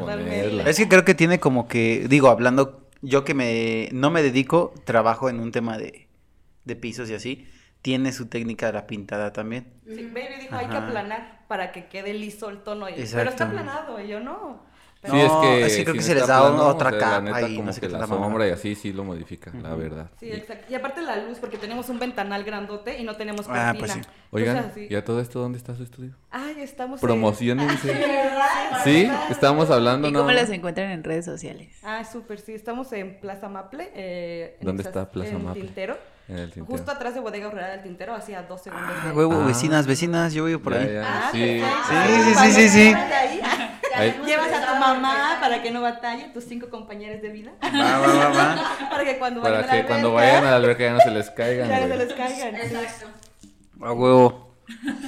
Es 0.65 0.78
que 0.78 0.88
creo 0.88 1.06
que 1.06 1.13
tiene 1.15 1.39
como 1.39 1.67
que, 1.67 2.06
digo, 2.10 2.30
hablando, 2.30 2.88
yo 3.02 3.24
que 3.24 3.34
me, 3.34 3.89
no 3.91 4.12
me 4.12 4.22
dedico, 4.24 4.74
trabajo 4.86 5.30
en 5.30 5.39
un 5.39 5.52
tema 5.52 5.78
de, 5.78 6.08
de 6.65 6.76
pisos 6.76 7.10
y 7.10 7.13
así, 7.15 7.48
tiene 7.82 8.13
su 8.13 8.28
técnica 8.28 8.67
de 8.67 8.74
la 8.74 8.88
pintada 8.88 9.34
también. 9.34 9.74
Sí, 9.86 10.06
Baby 10.06 10.41
dijo, 10.41 10.56
hay 10.56 10.67
que 10.67 10.78
aplanar 10.78 11.46
para 11.48 11.72
que 11.72 11.88
quede 11.88 12.13
liso 12.13 12.50
el 12.50 12.60
tono. 12.63 12.89
Y, 12.89 12.93
pero 13.12 13.30
está 13.30 13.46
aplanado 13.46 14.00
y 14.00 14.08
yo 14.08 14.19
no. 14.19 14.63
Sí, 15.04 15.12
No, 15.12 15.18
es 15.18 15.32
que, 15.32 15.66
es 15.66 15.76
que 15.78 15.84
creo 15.84 15.86
si 15.86 15.92
que 15.94 15.94
no 16.00 16.02
se 16.02 16.16
les 16.16 16.28
da 16.28 16.39
plano, 16.39 16.66
otra 16.68 16.88
o 16.88 16.92
sea, 16.92 17.00
capa 17.00 17.22
neta, 17.22 17.42
y 17.42 17.56
como 17.58 17.66
no 17.68 17.74
sé 17.74 17.82
que 17.82 17.88
qué 17.88 17.94
la 17.94 18.08
sombra 18.08 18.48
y 18.48 18.52
así 18.52 18.74
sí 18.76 18.94
lo 18.94 19.04
modifica, 19.04 19.52
la 19.62 19.76
verdad. 19.76 20.10
Sí, 20.18 20.28
Y- 20.28 20.32
exacto. 20.32 20.66
Y 20.72 20.76
aparte 20.76 21.02
la 21.02 21.18
luz, 21.18 21.39
porque 21.39 21.58
tenemos 21.58 21.89
un 21.89 22.00
ventanal 22.00 22.44
grandote 22.46 22.98
y 22.98 23.04
no 23.04 23.16
tenemos 23.18 23.46
Ah, 23.50 23.74
cortina. 23.74 23.80
pues 23.80 23.92
sí. 23.92 24.02
Oigan, 24.32 24.58
así- 24.60 24.88
¿y 24.89 24.96
a 24.96 25.04
todo 25.04 25.20
esto 25.20 25.39
dónde 25.42 25.58
está 25.58 25.76
su 25.76 25.84
estudio? 25.84 26.16
Ay, 26.32 26.56
estamos 26.62 27.02
en- 27.04 27.08
Promocionense. 27.08 27.88
¿Verdad? 27.94 28.84
Sí, 28.86 29.10
estábamos 29.30 29.70
hablando, 29.70 30.08
¿Y 30.08 30.12
¿no? 30.12 30.20
cómo 30.20 30.32
las 30.32 30.50
encuentran 30.50 30.89
en 30.92 31.04
redes 31.04 31.26
sociales? 31.26 31.76
Ah, 31.84 32.06
súper, 32.06 32.39
sí. 32.39 32.54
Estamos 32.54 32.92
en 32.94 33.20
Plaza 33.20 33.50
Maple. 33.50 33.92
eh, 33.94 34.58
en 34.62 34.66
¿Dónde 34.66 34.84
está 34.84 35.12
Plaza 35.12 35.32
en 35.32 35.44
Maple? 35.44 35.63
Tintero. 35.63 35.98
En 36.27 36.38
el 36.38 36.51
tintero. 36.51 36.65
Justo 36.77 36.91
atrás 36.91 37.13
de 37.13 37.19
Bodega 37.19 37.47
Horrera 37.49 37.69
del 37.71 37.83
Tintero, 37.83 38.15
hacía 38.15 38.43
dos 38.43 38.62
segundos. 38.62 38.89
Ah, 38.97 39.07
de- 39.07 39.13
huevo, 39.13 39.41
Ah. 39.41 39.45
vecinas, 39.45 39.86
vecinas, 39.86 40.33
yo 40.33 40.45
vivo 40.45 40.59
por 40.62 40.73
Ya, 40.73 40.79
ahí. 40.79 40.93
ya, 40.93 41.03
Ah, 41.05 41.29
sí. 41.31 41.62
Sí, 41.62 42.23
sí, 42.23 42.36
sí, 42.36 42.51
sí, 42.53 42.69
sí. 42.69 42.93
Ahí. 42.93 43.41
Ahí- 43.95 44.21
Llevas 44.25 44.51
a 44.53 44.73
tu 44.73 44.79
mamá 44.79 45.38
para 45.39 45.62
que 45.62 45.69
no 45.71 45.81
batalle, 45.81 46.29
tus 46.33 46.45
cinco 46.45 46.69
compañeros 46.69 47.21
de 47.21 47.29
vida. 47.29 47.51
Va, 47.62 47.99
va, 47.99 48.07
va, 48.07 48.29
va. 48.29 48.77
para 48.89 49.03
que 49.05 49.17
cuando 49.19 49.41
Para 49.41 49.57
vayan 49.57 49.69
a 49.69 49.75
la 49.75 49.81
que 49.81 49.88
cuando 49.88 50.07
alberca, 50.17 50.25
vayan 50.33 50.45
a 50.45 50.49
la 50.51 50.55
alberca 50.55 50.83
ya 50.83 50.93
no 50.93 50.99
se 51.01 51.12
les 51.12 51.29
caigan. 51.29 51.69
ya 51.69 51.79
no 51.81 51.88
se 51.88 51.97
les 51.97 52.13
caigan. 52.13 52.55
Exacto. 52.55 53.07
A 53.81 53.91
huevo. 53.93 54.55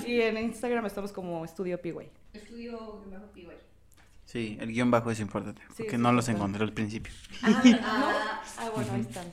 Y 0.05 0.21
en 0.21 0.37
Instagram 0.37 0.85
estamos 0.85 1.11
como 1.13 1.43
Estudio 1.45 1.81
P-Way. 1.81 2.11
Estudio 2.33 3.01
bajo 3.09 3.25
P-Way. 3.33 3.57
Sí, 4.25 4.57
el 4.59 4.67
guion 4.73 4.91
bajo 4.91 5.09
es 5.11 5.19
importante, 5.21 5.61
Sí, 5.69 5.73
porque 5.77 5.91
sí, 5.91 5.97
no 5.97 6.11
los 6.11 6.27
encontré 6.29 6.61
al 6.63 6.73
principio. 6.73 7.13
Ah, 7.41 7.61
Ah, 7.81 8.41
Ah, 8.59 8.69
bueno, 8.75 8.91
ahí 8.93 9.01
están. 9.01 9.25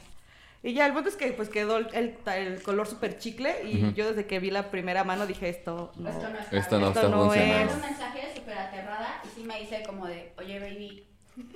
Y 0.64 0.74
ya, 0.74 0.86
el 0.86 0.92
punto 0.92 1.08
es 1.08 1.16
que 1.16 1.32
pues 1.32 1.48
quedó 1.48 1.76
el, 1.78 1.88
el- 1.92 2.16
el 2.36 2.62
color 2.62 2.86
súper 2.86 3.18
chicle 3.18 3.64
y 3.64 3.92
yo 3.94 4.08
desde 4.08 4.26
que 4.26 4.38
vi 4.38 4.50
la 4.50 4.70
primera 4.70 5.02
mano 5.02 5.26
dije 5.26 5.48
esto 5.48 5.92
no. 5.96 6.10
Esto 6.10 6.28
no 6.30 6.38
está 6.38 6.56
Esto 6.56 6.78
no 6.78 6.78
bien. 6.78 6.88
Esto 6.88 7.00
está 7.00 7.08
no 7.10 7.24
funcionando. 7.24 7.72
Mandé 7.72 7.74
un 7.74 7.80
mensaje 7.80 8.32
súper 8.36 8.58
aterrada 8.58 9.20
y 9.24 9.28
sí 9.40 9.44
me 9.44 9.58
dice 9.58 9.82
como 9.84 10.06
de, 10.06 10.32
oye 10.38 10.60
baby, 10.60 11.06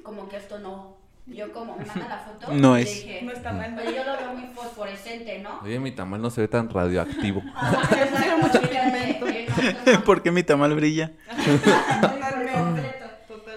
como 0.02 0.28
que 0.28 0.36
esto 0.38 0.58
no. 0.58 0.96
Y 1.28 1.36
Yo 1.36 1.52
como 1.52 1.76
me 1.76 1.84
manda 1.84 2.06
la 2.08 2.18
foto. 2.18 2.52
No 2.52 2.78
y 2.78 2.82
es. 2.82 2.88
le 3.04 3.12
dije, 3.12 3.24
No 3.24 3.32
está 3.32 3.52
mal. 3.52 3.74
Oye, 3.80 3.94
yo 3.96 4.04
lo 4.04 4.16
veo 4.16 4.34
muy 4.34 4.46
fosforescente, 4.54 5.38
¿no? 5.38 5.58
Oye, 5.62 5.78
mi 5.80 5.90
tamal 5.92 6.20
no 6.22 6.30
se 6.30 6.40
ve 6.40 6.48
tan 6.48 6.68
radioactivo. 6.70 7.42
Pusieron 8.10 8.40
mucho 8.42 8.60
no. 9.94 10.04
¿Por 10.04 10.22
qué 10.22 10.30
mi 10.32 10.42
tamal 10.42 10.74
brilla? 10.74 11.12
Totalmente. 12.00 12.92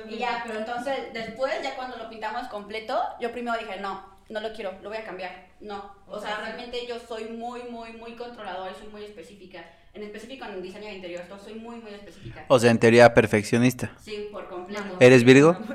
Y 0.09 0.17
ya, 0.17 0.43
pero 0.45 0.59
entonces 0.59 0.95
después, 1.13 1.53
ya 1.63 1.75
cuando 1.75 1.97
lo 1.97 2.09
pintamos 2.09 2.47
completo, 2.47 2.97
yo 3.19 3.31
primero 3.31 3.57
dije, 3.59 3.79
no, 3.79 4.03
no 4.29 4.39
lo 4.39 4.53
quiero, 4.53 4.73
lo 4.81 4.89
voy 4.89 4.97
a 4.97 5.03
cambiar. 5.03 5.49
No, 5.59 5.93
o 6.07 6.19
sea, 6.19 6.39
realmente 6.39 6.85
yo 6.87 6.99
soy 6.99 7.25
muy, 7.25 7.63
muy, 7.63 7.93
muy 7.93 8.15
controladora 8.15 8.71
y 8.71 8.75
soy 8.79 8.87
muy 8.87 9.03
específica. 9.03 9.65
En 9.93 10.03
específico 10.03 10.45
en 10.45 10.53
el 10.53 10.61
diseño 10.61 10.85
de 10.85 10.93
interior, 10.95 11.23
yo 11.27 11.37
soy 11.39 11.55
muy, 11.55 11.77
muy 11.81 11.91
específica. 11.93 12.45
O 12.47 12.59
sea, 12.59 12.71
en 12.71 12.77
teoría 12.79 13.13
perfeccionista. 13.13 13.91
Sí, 13.99 14.29
por 14.31 14.47
completo. 14.47 14.83
¿Eres 14.99 15.23
Virgo? 15.23 15.57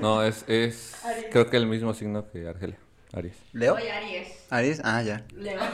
No, 0.00 0.22
es, 0.22 0.44
es 0.46 0.94
creo 1.32 1.50
que 1.50 1.56
el 1.56 1.66
mismo 1.66 1.92
signo 1.92 2.30
que 2.30 2.46
Argelia. 2.46 2.78
Aries. 3.12 3.36
¿Leo? 3.52 3.76
Soy 3.76 3.88
Aries. 3.88 4.46
¿Aries? 4.50 4.80
Ah, 4.84 5.02
ya. 5.02 5.24
Leo. 5.34 5.58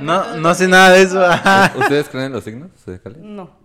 No, 0.00 0.36
no 0.36 0.54
sé 0.54 0.66
nada 0.66 0.90
de 0.90 1.02
eso. 1.02 1.20
¿Ustedes 1.78 2.08
creen 2.08 2.26
en 2.26 2.32
los 2.32 2.42
signos? 2.44 2.70
zodiacales? 2.76 3.18
No. 3.18 3.56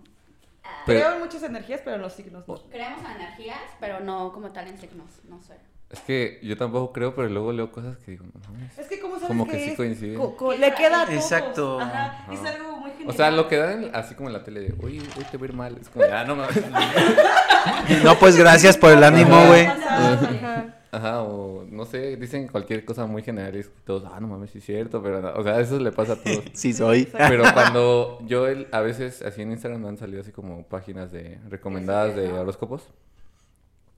Pero- 0.86 1.00
Creo 1.00 1.14
en 1.14 1.20
muchas 1.20 1.42
energías, 1.42 1.80
pero 1.84 1.96
en 1.96 2.02
los 2.02 2.12
signos 2.12 2.46
no. 2.46 2.62
Creemos 2.70 3.00
en 3.04 3.10
energías, 3.20 3.58
pero 3.80 3.98
no 4.00 4.32
como 4.32 4.50
tal 4.52 4.68
en 4.68 4.78
signos, 4.78 5.10
no 5.28 5.42
sé. 5.42 5.54
Es 5.90 5.98
que 6.00 6.38
yo 6.42 6.56
tampoco 6.56 6.92
creo, 6.92 7.14
pero 7.16 7.28
luego 7.28 7.52
leo 7.52 7.72
cosas 7.72 7.96
que 7.98 8.12
digo, 8.12 8.24
no 8.24 8.40
mames. 8.52 8.78
Es 8.78 8.86
que 8.86 9.00
como 9.00 9.14
sabes 9.16 9.26
Como 9.28 9.44
que, 9.46 9.52
que 9.52 9.64
sí 9.64 9.70
es, 9.70 9.76
coincide. 9.76 10.14
co- 10.14 10.36
co- 10.36 10.52
le 10.54 10.72
queda 10.74 11.02
a 11.02 11.06
todos. 11.06 11.16
Exacto. 11.18 11.80
Ajá, 11.80 12.26
es 12.32 12.40
algo 12.44 12.76
muy 12.76 12.90
general. 12.92 13.08
O 13.10 13.12
sea, 13.12 13.30
lo 13.32 13.48
que 13.48 13.56
dan 13.56 13.90
así 13.92 14.14
como 14.14 14.28
en 14.28 14.34
la 14.34 14.44
tele 14.44 14.60
de, 14.60 14.74
oye, 14.84 15.00
hoy 15.16 15.24
te 15.30 15.36
voy 15.36 15.48
a 15.48 15.50
ir 15.50 15.56
mal. 15.56 15.76
Es 15.80 15.88
como, 15.88 16.04
ah, 16.12 16.24
no 16.24 16.36
mames. 16.36 16.62
No, 18.04 18.14
pues 18.18 18.36
gracias 18.36 18.76
por 18.78 18.92
el 18.92 19.02
ánimo, 19.04 19.46
güey. 19.48 19.66
Ajá. 19.66 20.76
Ajá, 20.92 21.22
o 21.22 21.64
no 21.70 21.84
sé, 21.84 22.16
dicen 22.16 22.48
cualquier 22.48 22.84
cosa 22.84 23.06
muy 23.06 23.22
general 23.22 23.54
y 23.54 23.60
es 23.60 23.68
que 23.68 23.74
todos, 23.84 24.04
ah, 24.12 24.18
no 24.18 24.26
mames, 24.26 24.50
sí 24.50 24.58
es 24.58 24.64
cierto, 24.64 25.00
pero, 25.02 25.20
no, 25.20 25.32
o 25.34 25.42
sea, 25.44 25.60
eso 25.60 25.78
le 25.78 25.92
pasa 25.92 26.14
a 26.14 26.16
todos. 26.16 26.42
Sí 26.52 26.72
soy. 26.72 27.06
Pero 27.12 27.44
cuando 27.54 28.18
yo 28.26 28.48
el- 28.48 28.66
a 28.72 28.80
veces 28.80 29.22
así 29.22 29.42
en 29.42 29.52
Instagram 29.52 29.82
me 29.82 29.88
han 29.88 29.98
salido 29.98 30.20
así 30.22 30.32
como 30.32 30.64
páginas 30.64 31.12
de 31.12 31.38
recomendadas 31.48 32.16
de 32.16 32.32
horóscopos. 32.32 32.82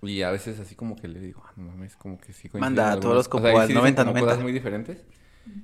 Y 0.02 0.22
a 0.22 0.30
veces 0.32 0.58
así 0.58 0.74
como 0.74 0.96
que 0.96 1.06
le 1.08 1.20
digo, 1.20 1.42
ah, 1.46 1.52
no 1.56 1.64
mames, 1.70 1.94
como 1.96 2.18
que 2.18 2.32
sí 2.32 2.48
coinciden 2.48 2.60
Manda 2.60 2.82
tu 2.84 2.90
algunas- 2.94 3.12
horóscopo 3.12 3.44
o 3.44 3.46
sea, 3.46 3.52
y 3.52 3.56
al 3.56 3.62
sí 3.62 3.68
dicen 3.68 3.80
90, 3.80 4.02
como 4.02 4.12
90. 4.14 4.26
cosas 4.30 4.42
muy 4.42 4.52
diferentes. 4.52 4.98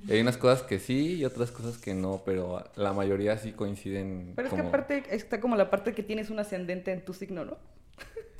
Y 0.07 0.11
hay 0.11 0.21
unas 0.21 0.37
cosas 0.37 0.61
que 0.63 0.79
sí 0.79 1.15
y 1.15 1.25
otras 1.25 1.51
cosas 1.51 1.77
que 1.77 1.93
no, 1.93 2.21
pero 2.25 2.63
la 2.75 2.91
mayoría 2.93 3.37
sí 3.37 3.51
coinciden 3.53 4.33
Pero 4.35 4.47
es 4.47 4.53
que 4.53 4.57
como- 4.57 4.69
aparte 4.69 5.03
está 5.15 5.39
como 5.39 5.55
la 5.55 5.69
parte 5.69 5.93
que 5.93 6.03
tienes 6.03 6.29
un 6.29 6.39
ascendente 6.39 6.91
en 6.91 7.03
tu 7.05 7.13
signo, 7.13 7.45
¿no? 7.45 7.57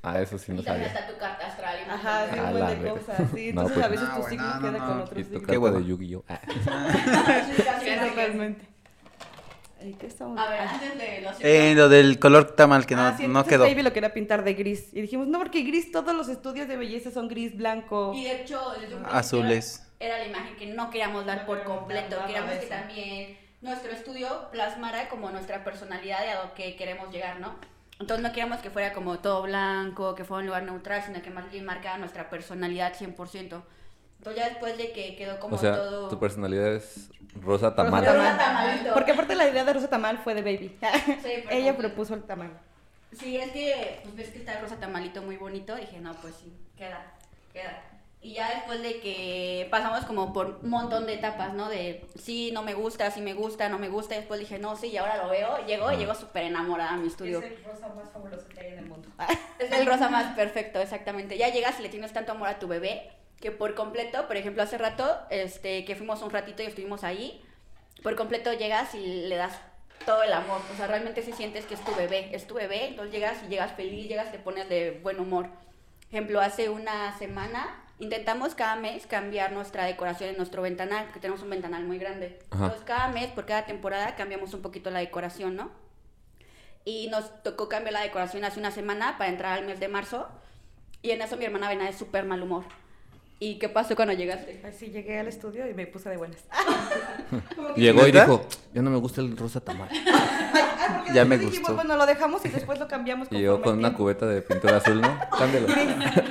Ah, 0.02 0.22
eso 0.22 0.38
sí 0.38 0.54
no 0.54 0.62
y 0.62 0.64
también 0.64 0.88
sabía. 0.90 1.00
está 1.02 1.14
tu 1.14 1.20
carta 1.20 1.48
astral. 1.48 1.76
y 1.86 1.90
Ajá, 1.90 2.28
sí, 2.32 2.40
A 2.40 2.44
un 2.52 2.60
la 2.60 2.70
de 2.76 2.90
cosas, 2.90 3.18
sí. 3.36 3.52
No, 3.54 3.62
Entonces 3.62 3.74
pues- 3.74 3.86
a 3.86 3.90
veces 3.90 4.08
No, 4.10 4.16
tu 4.22 4.24
signo 4.30 4.54
no, 4.56 4.60
queda 4.62 4.72
no, 4.72 4.78
con 4.88 4.98
no. 4.98 5.04
otro 5.04 5.20
Y 5.20 5.24
signo. 5.26 5.42
Qué 5.42 5.58
hueva. 5.58 5.78
de 5.80 5.86
Yu-Gi-Oh! 5.86 6.24
Ah. 6.30 6.42
Sí, 7.82 7.90
totalmente. 8.10 8.69
¿Y 9.82 9.94
qué 9.94 10.08
estamos? 10.08 10.38
A 10.38 10.50
ver, 10.50 10.60
Ah. 10.62 10.72
antes 10.74 10.98
de 10.98 11.22
los 11.22 11.36
Eh, 11.40 11.74
lo 11.76 11.88
del 11.90 12.20
color 12.20 12.52
tamal 12.56 12.86
que 12.86 12.96
no, 12.96 13.04
Ah, 13.04 13.16
sí, 13.18 13.28
no 13.28 13.46
quedó. 13.46 13.64
Baby 13.66 13.84
lo 13.84 13.94
quería 13.94 14.14
pintar 14.14 14.44
de 14.44 14.54
gris. 14.54 14.90
Y 14.94 15.02
dijimos, 15.02 15.28
no, 15.28 15.38
porque 15.40 15.62
gris, 15.64 15.92
todos 15.92 16.14
los 16.16 16.28
estudios 16.28 16.68
de 16.68 16.76
belleza 16.78 17.12
son 17.12 17.28
gris, 17.28 17.56
blanco. 17.56 18.12
Y 18.14 18.24
de 18.26 18.42
hecho, 18.42 18.60
desde 18.72 18.96
un 18.96 19.02
principio 19.04 19.14
Azules. 19.18 19.86
Era 20.00 20.18
la 20.18 20.28
imagen 20.28 20.56
que 20.58 20.66
no 20.68 20.90
queríamos 20.90 21.26
dar 21.26 21.46
por 21.46 21.64
completo. 21.64 22.16
nada 22.16 22.28
Queríamos 22.28 22.54
que 22.56 22.66
también 22.68 23.38
nuestro 23.62 23.92
estudio 23.92 24.50
plasmara 24.52 25.10
como 25.10 25.30
nuestra 25.32 25.64
personalidad 25.64 26.20
y 26.26 26.30
a 26.30 26.44
lo 26.46 26.54
que 26.54 26.76
queremos 26.76 27.12
llegar, 27.12 27.40
¿no? 27.40 27.56
Entonces 28.00 28.24
no 28.24 28.30
queríamos 28.30 28.60
que 28.62 28.70
fuera 28.70 28.94
como 28.94 29.20
todo 29.20 29.42
blanco, 29.44 30.16
que 30.16 30.24
fuera 30.24 30.40
un 30.42 30.46
lugar 30.48 30.64
neutral, 30.64 31.04
sino 31.06 31.22
que 31.22 31.30
más 31.30 31.52
bien 31.52 31.66
marcara 31.66 31.98
nuestra 31.98 32.30
personalidad 32.30 32.94
100%. 32.94 33.62
Entonces 34.20 34.42
ya 34.44 34.50
después 34.50 34.78
de 34.78 34.92
que 34.94 35.16
quedó 35.18 35.40
como 35.40 35.56
O 35.56 35.60
sea, 35.60 35.76
todo... 35.76 36.08
tu 36.08 36.18
personalidad 36.20 36.74
es 36.74 37.10
rosa 37.42 37.76
tamal. 37.76 38.06
Rosa 38.06 38.18
Rosa 38.18 38.38
tamalito. 38.38 38.94
Porque 38.94 39.12
aparte 39.12 39.36
la 39.36 39.48
idea 39.48 39.64
de 39.64 39.74
Rosa 39.74 39.90
Tamal 39.90 40.18
fue 40.20 40.34
de 40.34 40.42
Baby. 40.42 40.78
Ella 41.50 41.76
propuso 41.78 42.14
el 42.14 42.24
tamal. 42.24 42.52
Sí, 43.12 43.38
es 43.38 43.52
que, 43.52 44.00
pues 44.04 44.16
ves 44.16 44.30
que 44.30 44.40
está 44.40 44.54
el 44.54 44.62
rosa 44.62 44.80
tamalito 44.80 45.22
muy 45.24 45.38
bonito. 45.38 45.76
Dije, 45.76 46.00
no, 46.00 46.14
pues 46.16 46.36
sí, 46.36 46.54
queda, 46.78 47.14
queda. 47.52 47.82
Y 48.22 48.34
ya 48.34 48.50
después 48.54 48.82
de 48.84 49.00
que 49.00 49.68
pasamos 49.72 50.04
como 50.04 50.34
por 50.34 50.60
un 50.62 50.70
montón 50.70 51.06
de 51.06 51.14
etapas, 51.14 51.54
¿no? 51.54 51.70
De 51.70 52.06
sí, 52.22 52.52
no 52.52 52.64
me 52.64 52.74
gusta, 52.74 53.10
sí 53.12 53.22
me 53.22 53.34
gusta, 53.34 53.70
no 53.70 53.80
me 53.80 53.88
gusta. 53.88 54.16
Y 54.16 54.20
después 54.20 54.42
dije, 54.42 54.60
no, 54.60 54.76
sí, 54.76 54.88
y 54.88 54.98
ahora 54.98 55.24
lo 55.24 55.30
veo. 55.30 55.66
Llego 55.66 55.92
y 55.92 55.98
llego 55.98 56.14
súper 56.14 56.44
enamorada 56.44 56.92
a 56.92 56.98
mi 56.98 57.08
estudio. 57.08 57.42
el 57.42 57.64
rosa 57.64 57.88
más 57.96 58.10
fabuloso 58.12 58.48
que 58.50 58.60
hay 58.60 58.74
en 58.74 58.80
el 58.80 58.86
mundo. 58.86 59.08
Es 59.60 59.72
el 59.72 59.86
rosa 59.86 60.10
más 60.10 60.36
perfecto, 60.36 60.80
exactamente. 60.80 61.38
Ya 61.38 61.50
llegas 61.50 61.80
y 61.80 61.84
le 61.84 61.90
tienes 61.90 62.14
tanto 62.14 62.34
amor 62.34 62.48
a 62.48 62.60
tu 62.60 62.68
bebé 62.68 63.10
que 63.40 63.52
por 63.52 63.76
completo, 63.76 64.28
por 64.28 64.38
ejemplo, 64.38 64.64
hace 64.64 64.78
rato, 64.78 65.18
este, 65.30 65.86
que 65.86 65.96
fuimos 65.96 66.22
un 66.22 66.30
ratito 66.30 66.62
y 66.64 66.66
estuvimos 66.66 67.04
ahí, 67.04 67.42
por 68.04 68.16
completo 68.16 68.54
llegas 68.54 68.94
y 68.96 69.28
le 69.28 69.36
das 69.36 69.60
todo 70.06 70.24
el 70.24 70.34
amor. 70.34 70.62
O 70.74 70.78
sea, 70.78 70.88
realmente 70.88 71.22
si 71.22 71.32
sientes 71.34 71.66
que 71.66 71.76
es 71.76 71.84
tu 71.84 71.94
bebé, 71.96 72.30
es 72.34 72.48
tu 72.48 72.56
bebé, 72.56 72.88
entonces 72.88 73.14
llegas 73.14 73.38
y 73.46 73.48
llegas 73.48 73.74
feliz, 73.74 74.08
llegas 74.08 74.30
y 74.30 74.32
te 74.32 74.40
pones 74.40 74.68
de 74.70 75.00
buen 75.04 75.20
humor. 75.20 75.48
Ejemplo, 76.10 76.42
hace 76.42 76.70
una 76.70 77.18
semana 77.18 77.86
intentamos 78.00 78.56
cada 78.56 78.76
mes 78.76 79.06
cambiar 79.06 79.52
nuestra 79.52 79.86
decoración 79.86 80.30
en 80.30 80.38
nuestro 80.38 80.62
ventanal, 80.62 81.12
que 81.12 81.20
tenemos 81.20 81.44
un 81.44 81.50
ventanal 81.50 81.86
muy 81.86 81.98
grande. 81.98 82.40
Ajá. 82.50 82.66
Entonces 82.66 82.86
cada 82.86 83.08
mes, 83.10 83.30
por 83.32 83.46
cada 83.46 83.66
temporada, 83.66 84.16
cambiamos 84.16 84.54
un 84.54 84.62
poquito 84.62 84.90
la 84.90 85.00
decoración, 85.00 85.56
¿no? 85.56 85.72
Y 86.86 87.08
nos 87.10 87.44
tocó 87.44 87.70
cambiar 87.70 87.94
la 87.94 88.02
decoración 88.02 88.44
hace 88.46 88.60
una 88.60 88.72
semana 88.72 89.18
para 89.18 89.30
entrar 89.30 89.58
al 89.58 89.66
mes 89.66 89.80
de 89.80 89.90
marzo. 89.90 90.28
Y 91.02 91.12
en 91.12 91.22
eso 91.22 91.38
mi 91.38 91.46
hermana 91.46 91.70
venía 91.70 91.86
de 91.86 91.94
súper 91.94 92.26
mal 92.26 92.42
humor. 92.42 92.64
¿Y 93.42 93.58
qué 93.58 93.70
pasó 93.70 93.96
cuando 93.96 94.14
llegaste? 94.14 94.62
Así 94.68 94.88
llegué 94.88 95.18
al 95.20 95.28
estudio 95.30 95.68
y 95.70 95.74
me 95.74 95.88
puse 95.88 96.10
de 96.10 96.18
buenas. 96.18 96.40
Llegó 97.78 98.06
y 98.08 98.12
dijo, 98.12 98.46
ya 98.74 98.82
no 98.82 98.90
me 98.90 98.98
gusta 98.98 99.22
el 99.22 99.36
rosa 99.38 99.60
tamal. 99.62 99.90
Ah, 100.92 101.06
Ya 101.14 101.24
me 101.24 101.38
dijimos, 101.38 101.60
gustó. 101.60 101.76
Bueno, 101.76 101.96
lo 101.98 102.06
dejamos 102.08 102.44
y 102.46 102.50
después 102.50 102.80
lo 102.80 102.88
cambiamos 102.88 103.28
Y 103.32 103.36
llegó 103.36 103.56
conforme 103.58 103.82
con 103.84 103.90
una 103.90 103.96
cubeta 103.98 104.26
de 104.26 104.42
pintura 104.42 104.78
azul, 104.78 105.00
¿no? 105.00 105.20
Cámbialo. 105.38 105.68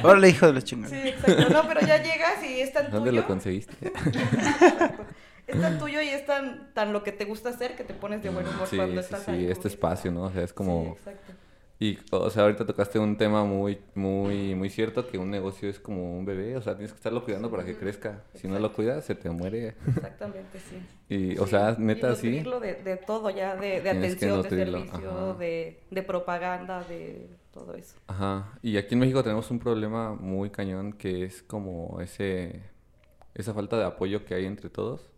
Órale, 0.03 0.29
hijo 0.31 0.47
de 0.47 0.53
los 0.55 0.65
chingados. 0.65 0.97
Sí, 1.01 1.09
exacto. 1.11 1.49
No, 1.51 1.69
pero 1.69 1.81
ya 1.83 2.03
llegas 2.03 2.43
y 2.43 2.61
es 2.61 2.73
tan 2.73 2.91
¿Dónde 2.91 3.11
tuyo. 3.11 3.21
lo 3.23 3.27
conseguiste? 3.29 3.73
Exacto. 3.87 5.05
Es 5.47 5.61
tan 5.61 5.79
tuyo 5.79 6.03
y 6.03 6.09
es 6.09 6.27
tan, 6.27 6.73
tan 6.75 6.93
lo 6.93 7.05
que 7.05 7.13
te 7.13 7.25
gusta 7.25 7.51
hacer 7.51 7.77
que 7.77 7.85
te 7.85 7.95
pones 7.95 8.21
de 8.23 8.31
buen 8.31 8.49
humor 8.49 8.67
Sí, 8.69 8.77
cuando 8.77 9.01
sí, 9.01 9.05
estás 9.07 9.23
sí, 9.25 9.31
ahí. 9.31 9.39
como 9.43 9.53
este 9.53 9.69
espacio, 9.69 10.11
¿no? 10.11 10.23
O 10.25 10.33
sea, 10.33 10.43
es 10.43 10.51
Sí, 10.51 10.57
como... 10.57 10.97
exacto. 10.99 11.33
Y, 11.81 11.99
o 12.11 12.29
sea, 12.31 12.43
ahorita 12.43 12.67
tocaste 12.67 12.99
un 12.99 13.17
tema 13.17 13.45
muy, 13.45 13.79
muy, 13.95 14.55
muy 14.57 14.69
cierto, 14.69 15.07
que 15.07 15.17
un 15.17 15.31
negocio 15.31 15.69
es 15.69 15.79
como 15.79 16.19
un 16.19 16.25
bebé, 16.25 16.57
o 16.57 16.61
sea, 16.63 16.75
tienes 16.75 16.93
que 16.93 16.97
estarlo 16.97 17.23
cuidando 17.25 17.51
para 17.51 17.65
que 17.65 17.77
crezca. 17.77 18.25
Si 18.35 18.49
no 18.49 18.59
lo 18.59 18.73
cuidas, 18.73 19.05
se 19.05 19.15
te 19.15 19.31
muere. 19.31 19.77
Exactamente, 19.87 20.59
sí. 20.59 20.83
Y, 21.09 21.39
o 21.39 21.47
Sí, 21.47 21.51
sea, 21.51 21.77
y 21.79 21.83
neta, 21.83 22.15
sí. 22.17 22.27
nutrirlo 22.27 22.61
de, 22.61 22.75
de 22.83 22.97
todo 22.97 23.31
ya, 23.31 23.57
de, 23.57 23.81
de 23.81 23.91
atención, 23.91 24.43
de 24.43 24.51
servicio, 24.51 25.35
de, 25.35 25.79
de 25.91 26.03
propaganda, 26.03 26.83
de 26.85 27.39
todo 27.53 27.75
eso. 27.75 27.97
Ajá. 28.09 28.59
Y 28.63 28.77
aquí 28.77 28.95
en 28.95 29.01
México 29.01 29.23
tenemos 29.23 29.51
un 29.51 29.59
problema 29.61 30.15
muy 30.15 30.51
cañón 30.51 30.93
que 30.93 31.25
es 31.25 31.43
como 31.43 32.01
ese, 32.01 32.63
esa 33.35 33.55
falta 33.55 33.79
de 33.79 33.85
apoyo 33.85 34.25
que 34.25 34.35
hay 34.35 34.47
entre 34.47 34.69
todos. 34.71 35.11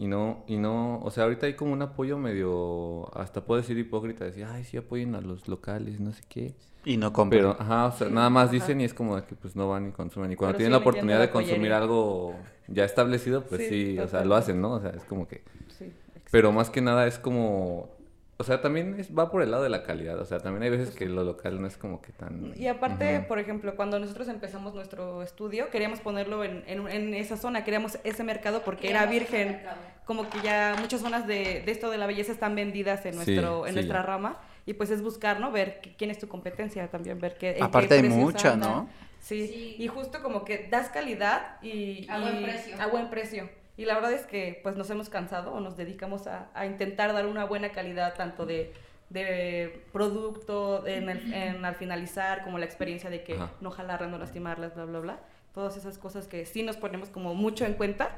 Y 0.00 0.06
no, 0.06 0.44
y 0.46 0.56
no, 0.58 1.00
o 1.02 1.10
sea, 1.10 1.24
ahorita 1.24 1.46
hay 1.46 1.54
como 1.54 1.72
un 1.72 1.82
apoyo 1.82 2.18
medio, 2.18 3.10
hasta 3.18 3.44
puedo 3.44 3.60
decir 3.60 3.76
hipócrita, 3.76 4.24
decir, 4.24 4.44
ay, 4.44 4.62
sí 4.64 4.76
apoyen 4.76 5.16
a 5.16 5.20
los 5.20 5.48
locales, 5.48 5.98
no 5.98 6.12
sé 6.12 6.22
qué. 6.28 6.54
Y 6.84 6.96
no 6.96 7.12
compren. 7.12 7.42
Pero, 7.42 7.56
ajá, 7.58 7.86
o 7.86 7.92
sea, 7.92 8.06
Sí, 8.06 8.14
nada 8.14 8.30
más 8.30 8.44
ajá. 8.44 8.52
dicen 8.52 8.80
y 8.80 8.84
es 8.84 8.94
como 8.94 9.16
de 9.16 9.24
que 9.24 9.34
pues 9.34 9.56
no 9.56 9.68
van 9.68 9.88
y 9.88 9.92
consumen. 9.92 10.30
Y 10.32 10.36
cuando 10.36 10.52
Pero 10.52 10.58
tienen 10.58 10.70
sí 10.70 10.78
la 10.78 10.78
oportunidad 10.78 11.20
de 11.20 11.30
consumir 11.30 11.72
algo 11.72 12.34
ya 12.68 12.84
establecido, 12.84 13.44
pues 13.44 13.62
Sí, 13.62 13.68
sí, 13.68 13.98
o 13.98 14.06
sea, 14.08 14.24
lo 14.24 14.36
hacen, 14.36 14.60
¿no? 14.60 14.74
O 14.74 14.80
sea, 14.80 14.90
es 14.90 15.02
como 15.04 15.26
que... 15.26 15.42
Sí, 15.76 15.84
exacto. 15.86 16.28
Pero 16.30 16.52
más 16.52 16.70
que 16.70 16.80
nada 16.80 17.06
es 17.08 17.18
como... 17.18 17.97
O 18.40 18.44
sea, 18.44 18.60
también 18.60 18.94
es- 19.00 19.10
va 19.16 19.30
por 19.32 19.42
el 19.42 19.50
lado 19.50 19.64
de 19.64 19.68
la 19.68 19.82
calidad. 19.82 20.18
O 20.20 20.24
sea, 20.24 20.38
también 20.38 20.62
hay 20.62 20.70
veces 20.70 20.94
que 20.94 21.06
lo 21.06 21.24
local 21.24 21.60
no 21.60 21.66
es 21.66 21.76
como 21.76 22.00
que 22.00 22.12
tan... 22.12 22.52
Y 22.56 22.68
aparte, 22.68 23.20
por 23.26 23.40
ejemplo, 23.40 23.74
cuando 23.74 23.98
nosotros 23.98 24.28
empezamos 24.28 24.74
nuestro 24.74 25.22
estudio, 25.24 25.70
queríamos 25.70 25.98
ponerlo 26.00 26.44
en, 26.44 26.62
en, 26.68 26.88
en 26.88 27.14
esa 27.14 27.36
zona, 27.36 27.64
queríamos 27.64 27.98
ese 28.04 28.22
mercado 28.22 28.62
porque 28.64 28.90
era 28.90 29.08
Queríamos 29.08 29.30
virgen. 29.30 29.60
Como 30.04 30.30
que 30.30 30.38
ya 30.42 30.76
muchas 30.80 31.00
zonas 31.00 31.26
de, 31.26 31.62
de 31.66 31.70
esto 31.72 31.90
de 31.90 31.98
la 31.98 32.06
belleza 32.06 32.30
están 32.32 32.54
vendidas 32.54 33.04
en, 33.06 33.12
Sí, 33.14 33.34
nuestro, 33.34 33.66
en 33.66 33.70
sí, 33.72 33.74
nuestra 33.74 33.98
ya. 34.00 34.06
rama. 34.06 34.38
Y 34.66 34.74
pues 34.74 34.90
es 34.90 35.02
buscar, 35.02 35.40
¿no? 35.40 35.50
Ver 35.50 35.80
quién 35.98 36.10
es 36.12 36.18
tu 36.18 36.28
competencia 36.28 36.86
también, 36.88 37.18
ver 37.18 37.36
qué. 37.38 37.58
Aparte 37.60 37.94
hay 37.94 38.02
mucha. 38.08 38.54
¿no? 38.56 38.88
Sí. 39.20 39.48
Sí. 39.48 39.76
y 39.80 39.88
justo 39.88 40.22
como 40.22 40.44
que 40.44 40.68
das 40.70 40.90
calidad 40.90 41.60
y... 41.60 42.06
A 42.08 42.18
y- 42.18 42.22
buen 42.22 42.42
precio. 42.44 42.76
A 42.80 42.86
buen 42.86 43.10
precio. 43.10 43.50
Y 43.78 43.84
la 43.86 43.94
verdad 43.94 44.12
es 44.12 44.26
que 44.26 44.60
pues 44.62 44.76
nos 44.76 44.90
hemos 44.90 45.08
cansado 45.08 45.52
o 45.54 45.60
nos 45.60 45.76
dedicamos 45.76 46.26
a, 46.26 46.48
a 46.52 46.66
intentar 46.66 47.12
dar 47.14 47.26
una 47.26 47.44
buena 47.44 47.70
calidad 47.70 48.14
tanto 48.14 48.44
de, 48.44 48.74
de 49.08 49.84
producto 49.92 50.84
en 50.86 51.08
el- 51.08 51.32
en 51.32 51.64
al 51.64 51.76
finalizar, 51.76 52.42
como 52.44 52.58
la 52.58 52.64
experiencia 52.66 53.08
de 53.08 53.22
que 53.22 53.34
Ajá. 53.36 53.50
no 53.60 53.70
jalarlas, 53.70 54.10
no 54.10 54.18
lastimarlas, 54.18 54.74
bla, 54.74 54.84
bla, 54.84 54.98
bla. 54.98 55.18
Todas 55.54 55.76
esas 55.76 55.96
cosas 55.96 56.26
que 56.26 56.44
sí 56.44 56.62
nos 56.62 56.76
ponemos 56.76 57.08
como 57.08 57.34
mucho 57.34 57.64
en 57.64 57.74
cuenta. 57.74 58.10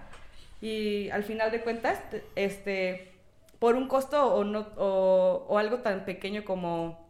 Y 0.62 1.10
al 1.10 1.22
final 1.24 1.50
de 1.50 1.60
cuentas, 1.60 1.98
te- 2.10 2.24
este, 2.36 3.12
por 3.58 3.76
un 3.76 3.86
costo 3.86 4.34
o, 4.34 4.44
no, 4.44 4.66
o, 4.78 5.44
o 5.48 5.58
algo 5.58 5.78
tan 5.80 6.04
pequeño 6.06 6.44
como 6.44 7.06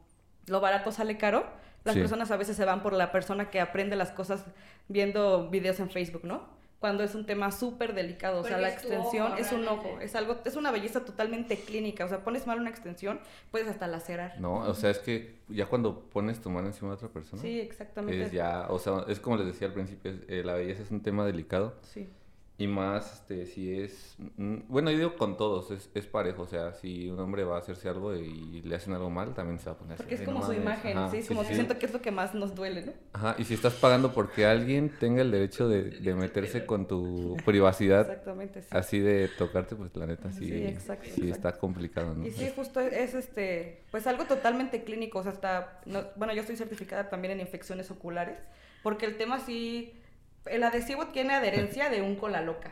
lo 0.46 0.60
barato 0.60 0.90
sale 0.92 1.16
caro, 1.16 1.46
las 1.84 1.94
Sí. 1.94 2.00
personas 2.00 2.30
a 2.32 2.36
veces 2.36 2.56
se 2.56 2.64
van 2.64 2.82
por 2.82 2.92
la 2.92 3.12
persona 3.12 3.48
que 3.50 3.60
aprende 3.60 3.94
las 3.96 4.10
cosas 4.10 4.44
viendo 4.88 5.48
videos 5.50 5.78
en 5.80 5.88
Facebook, 5.88 6.24
¿no? 6.24 6.58
Cuando 6.80 7.04
es 7.04 7.14
un 7.14 7.26
tema 7.26 7.52
súper 7.52 7.94
delicado, 7.94 8.40
o 8.40 8.44
sea, 8.44 8.56
la 8.56 8.70
extensión 8.70 9.32
ojo, 9.32 9.36
es 9.36 9.52
un 9.52 9.68
ojo, 9.68 10.00
es 10.00 10.14
algo, 10.14 10.38
es 10.46 10.56
una 10.56 10.70
belleza 10.70 11.04
totalmente 11.04 11.56
clínica, 11.60 12.06
o 12.06 12.08
sea, 12.08 12.24
pones 12.24 12.46
mal 12.46 12.58
una 12.58 12.70
extensión, 12.70 13.20
puedes 13.50 13.68
hasta 13.68 13.86
lacerar. 13.86 14.40
No, 14.40 14.54
o 14.54 14.72
sea, 14.74 14.88
es 14.88 14.98
que 14.98 15.34
ya 15.48 15.66
cuando 15.66 16.00
pones 16.00 16.40
tu 16.40 16.48
mano 16.48 16.68
encima 16.68 16.88
de 16.88 16.94
otra 16.94 17.08
persona, 17.08 17.42
Sí, 17.42 17.60
exactamente. 17.60 18.22
es 18.22 18.32
ya, 18.32 18.66
o 18.70 18.78
sea, 18.78 19.04
es 19.08 19.20
como 19.20 19.36
les 19.36 19.46
decía 19.46 19.66
al 19.68 19.74
principio, 19.74 20.10
eh, 20.26 20.42
la 20.42 20.54
belleza 20.54 20.82
es 20.82 20.90
un 20.90 21.02
tema 21.02 21.26
delicado. 21.26 21.76
Sí. 21.82 22.08
Y 22.60 22.66
más, 22.66 23.14
este, 23.14 23.46
si 23.46 23.72
es... 23.80 24.16
mm, 24.36 24.56
Bueno, 24.68 24.90
yo 24.90 24.98
digo 24.98 25.16
con 25.16 25.38
todos, 25.38 25.70
es, 25.70 25.88
es 25.94 26.06
parejo. 26.06 26.42
O 26.42 26.46
sea, 26.46 26.74
si 26.74 27.08
un 27.08 27.18
hombre 27.18 27.42
va 27.44 27.56
a 27.56 27.58
hacerse 27.60 27.88
algo 27.88 28.14
y 28.14 28.60
le 28.60 28.76
hacen 28.76 28.92
algo 28.92 29.08
mal, 29.08 29.32
también 29.32 29.58
se 29.58 29.64
va 29.66 29.72
a 29.72 29.78
poner 29.78 29.94
así, 29.94 30.02
Porque 30.02 30.14
es 30.16 30.20
"Ay, 30.20 30.26
como 30.26 30.40
no 30.40 30.44
su 30.46 30.52
mames". 30.52 30.62
imagen, 30.64 30.98
Ajá, 30.98 31.10
sí, 31.10 31.16
es 31.18 31.28
como 31.28 31.40
sí, 31.40 31.46
que 31.48 31.52
sí. 31.54 31.56
siento 31.56 31.78
que 31.78 31.86
es 31.86 31.92
lo 31.94 32.02
que 32.02 32.10
más 32.10 32.34
nos 32.34 32.54
duele, 32.54 32.82
¿no? 32.84 32.92
Ajá, 33.14 33.34
y 33.38 33.44
si 33.44 33.54
estás 33.54 33.72
pagando 33.74 34.12
porque 34.12 34.44
alguien 34.44 34.90
tenga 35.00 35.22
el 35.22 35.30
derecho 35.30 35.68
de, 35.70 35.84
de 35.84 36.14
meterse 36.14 36.66
con 36.66 36.86
tu 36.86 37.36
privacidad, 37.46 38.02
Exactamente, 38.02 38.60
sí. 38.60 38.68
así 38.72 38.98
de 39.00 39.28
tocarte, 39.28 39.74
pues 39.74 39.96
la 39.96 40.06
neta 40.06 40.30
sí, 40.30 40.48
Sí, 40.48 40.54
exacto, 40.66 41.04
sí 41.06 41.10
exacto. 41.22 41.34
está 41.48 41.58
complicado, 41.58 42.14
¿no? 42.14 42.26
Y 42.26 42.30
sí, 42.32 42.50
justo 42.54 42.80
es 42.80 43.14
este, 43.14 43.84
pues 43.90 44.06
algo 44.06 44.24
totalmente 44.26 44.84
clínico, 44.84 45.20
o 45.20 45.22
sea, 45.22 45.32
hasta, 45.32 45.80
no- 45.86 46.04
bueno, 46.16 46.34
yo 46.34 46.42
estoy 46.42 46.56
certificada 46.56 47.08
también 47.08 47.32
en 47.32 47.40
infecciones 47.40 47.90
oculares, 47.90 48.38
porque 48.82 49.06
el 49.06 49.16
tema 49.16 49.40
sí, 49.40 49.94
el 50.46 50.62
adhesivo 50.64 51.06
tiene 51.08 51.34
adherencia 51.34 51.90
de 51.90 52.02
un 52.02 52.16
cola 52.16 52.40
loca. 52.42 52.70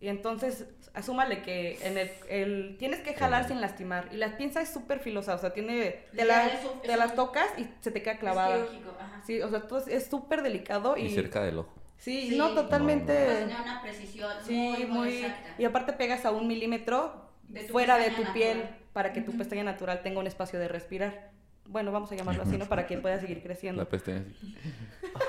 Y 0.00 0.08
entonces, 0.08 0.64
asúmale 0.94 1.42
que 1.42 1.76
en 1.84 1.98
el, 1.98 2.10
el- 2.28 2.76
tienes 2.78 3.00
que 3.00 3.14
jalar 3.14 3.48
sin 3.48 3.60
lastimar. 3.60 4.08
Y 4.12 4.16
la 4.16 4.36
pinza 4.36 4.60
es 4.60 4.68
súper 4.68 5.00
filosa, 5.00 5.34
o 5.34 5.38
sea, 5.38 5.52
tiene, 5.52 6.04
te, 6.14 6.24
la, 6.24 6.48
te 6.82 6.96
las 6.96 7.14
tocas 7.16 7.46
y 7.58 7.66
se 7.80 7.90
te 7.90 8.00
queda 8.02 8.16
clavada. 8.18 8.56
Es 8.58 8.62
quirúrgico, 8.70 8.96
ajá. 9.00 9.22
Sí, 9.26 9.42
o 9.42 9.48
sea, 9.50 9.62
todo 9.62 9.84
es- 9.86 10.06
súper 10.06 10.42
delicado 10.42 10.96
y... 10.96 11.02
Y 11.06 11.14
cerca 11.14 11.42
del 11.42 11.58
ojo. 11.58 11.74
Sí, 11.98 12.28
Sí. 12.30 12.36
no, 12.36 12.50
totalmente... 12.54 13.12
Tener 13.12 13.60
una 13.60 13.82
precisión 13.82 14.30
Sí, 14.46 14.54
muy, 14.56 14.86
muy, 14.86 15.08
exacta. 15.24 15.54
Y 15.58 15.64
aparte 15.64 15.92
pegas 15.94 16.24
a 16.24 16.30
un 16.30 16.46
milímetro 16.46 17.28
De 17.48 17.62
fuera 17.62 17.98
de 17.98 18.10
tu 18.12 18.22
piel 18.32 18.68
para 18.92 19.12
que 19.12 19.20
tu 19.20 19.36
pestaña 19.36 19.64
natural 19.64 20.02
tenga 20.02 20.20
un 20.20 20.28
espacio 20.28 20.60
de 20.60 20.68
respirar. 20.68 21.32
Bueno, 21.68 21.92
vamos 21.92 22.10
a 22.10 22.16
llamarlo 22.16 22.42
así, 22.42 22.56
¿no? 22.56 22.64
Para 22.66 22.86
que 22.86 22.96
pueda 22.98 23.20
seguir 23.20 23.42
creciendo. 23.42 23.82
La 23.82 23.88
pestaña 23.88 24.24
así. 24.30 24.54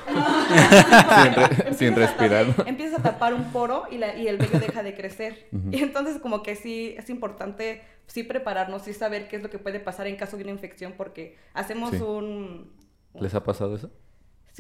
sin, 1.23 1.33
re- 1.33 1.73
sin 1.73 1.87
Empiezas 1.89 1.97
a 1.97 1.99
respirar. 1.99 2.45
Empiezas 2.67 2.99
a 2.99 3.03
tapar 3.03 3.33
un 3.33 3.45
poro 3.51 3.83
y, 3.91 3.97
la- 3.97 4.15
y 4.15 4.27
el 4.27 4.37
vello 4.37 4.59
deja 4.59 4.81
de 4.83 4.95
crecer. 4.95 5.47
Y 5.71 5.81
entonces 5.83 6.19
como 6.21 6.41
que 6.43 6.55
sí 6.55 6.95
es 6.97 7.09
importante 7.09 7.81
sí 8.07 8.23
prepararnos, 8.23 8.83
sí 8.83 8.93
saber 8.93 9.27
qué 9.27 9.35
es 9.35 9.43
lo 9.43 9.49
que 9.49 9.59
puede 9.59 9.79
pasar 9.79 10.07
en 10.07 10.15
caso 10.15 10.35
de 10.37 10.43
una 10.43 10.51
infección 10.51 10.93
porque 10.97 11.37
hacemos 11.53 11.91
Sí. 11.91 11.97
un... 12.01 12.71
¿Les 13.19 13.33
ha 13.35 13.43
pasado 13.43 13.75
eso? 13.75 13.91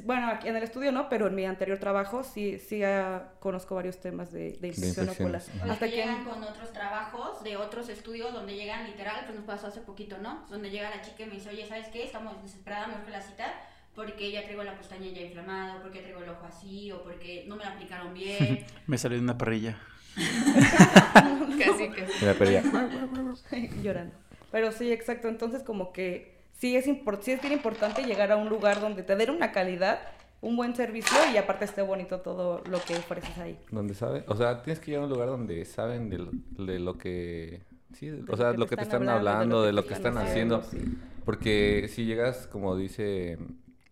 Bueno, 0.03 0.27
aquí 0.29 0.47
en 0.47 0.55
el 0.55 0.63
estudio 0.63 0.91
no, 0.91 1.09
pero 1.09 1.27
en 1.27 1.35
mi 1.35 1.45
anterior 1.45 1.77
trabajo 1.77 2.23
sí, 2.23 2.59
sí 2.59 2.83
ah, 2.83 3.33
conozco 3.39 3.75
varios 3.75 3.99
temas 3.99 4.31
de, 4.31 4.53
de 4.53 4.67
infección 4.67 5.09
ocular. 5.09 5.41
Hasta 5.69 5.89
que 5.89 5.95
llegan 5.95 6.23
con 6.25 6.43
otros 6.43 6.71
trabajos 6.73 7.43
de 7.43 7.57
otros 7.57 7.89
estudios 7.89 8.33
donde 8.33 8.55
llegan 8.55 8.85
literal, 8.85 9.25
pues 9.25 9.35
nos 9.35 9.45
pasó 9.45 9.67
hace 9.67 9.81
poquito, 9.81 10.17
¿no? 10.17 10.45
Donde 10.49 10.69
llega 10.69 10.89
la 10.89 11.01
chica 11.01 11.23
y 11.23 11.25
me 11.27 11.35
dice, 11.35 11.49
oye, 11.49 11.67
¿sabes 11.67 11.87
qué? 11.87 12.03
Estamos 12.03 12.41
desesperadas, 12.41 12.89
me 12.89 12.95
urge 12.95 13.11
la 13.11 13.21
cita 13.21 13.53
porque 13.95 14.31
ya 14.31 14.43
traigo 14.43 14.63
la 14.63 14.77
pestaña 14.77 15.11
ya 15.11 15.21
inflamada, 15.23 15.75
o 15.75 15.81
porque 15.81 15.99
traigo 15.99 16.23
el 16.23 16.29
ojo 16.29 16.45
así, 16.45 16.89
o 16.89 17.03
porque 17.03 17.43
no 17.47 17.57
me 17.57 17.65
la 17.65 17.71
aplicaron 17.71 18.13
bien. 18.13 18.65
Me 18.87 18.97
salió 18.97 19.17
de 19.17 19.23
una 19.23 19.37
parrilla. 19.37 19.77
Casi, 20.15 21.89
casi. 21.89 22.13
Pero 22.21 22.51
ya. 22.51 22.63
llorando. 23.83 24.15
Pero 24.51 24.71
sí, 24.71 24.91
exacto. 24.91 25.27
Entonces, 25.27 25.63
como 25.63 25.91
que 25.91 26.38
sí 26.59 26.75
es, 26.75 26.87
impor- 26.87 27.19
sí 27.21 27.31
es 27.31 27.41
bien 27.41 27.53
importante 27.53 28.03
llegar 28.03 28.31
a 28.31 28.37
un 28.37 28.47
lugar 28.49 28.79
donde 28.79 29.01
te 29.03 29.15
den 29.15 29.31
una 29.31 29.51
calidad, 29.51 29.99
un 30.41 30.55
buen 30.55 30.75
servicio 30.75 31.17
y 31.33 31.37
aparte 31.37 31.65
esté 31.65 31.81
bonito 31.81 32.19
todo 32.21 32.61
lo 32.69 32.79
que 32.83 32.95
ofreces 32.95 33.37
ahí. 33.39 33.57
Donde 33.71 33.93
sabe, 33.93 34.23
o 34.27 34.35
sea, 34.35 34.61
tienes 34.61 34.79
que 34.79 34.91
ir 34.91 34.97
a 34.97 35.01
un 35.01 35.09
lugar 35.09 35.27
donde 35.27 35.65
saben 35.65 36.09
de 36.09 36.17
lo, 36.19 36.29
de 36.31 36.79
lo 36.79 36.97
que, 36.97 37.63
sí, 37.93 38.09
De 38.09 38.23
o 38.31 38.37
sea, 38.37 38.53
lo 38.53 38.67
que 38.67 38.75
te 38.75 38.83
están 38.83 39.09
hablando, 39.09 39.63
de 39.63 39.73
lo 39.73 39.85
que 39.85 39.93
están 39.95 40.17
haciendo, 40.17 40.61
sí. 40.63 40.77
porque 41.25 41.89
si 41.89 42.05
llegas, 42.05 42.47
como 42.47 42.77
dice 42.77 43.37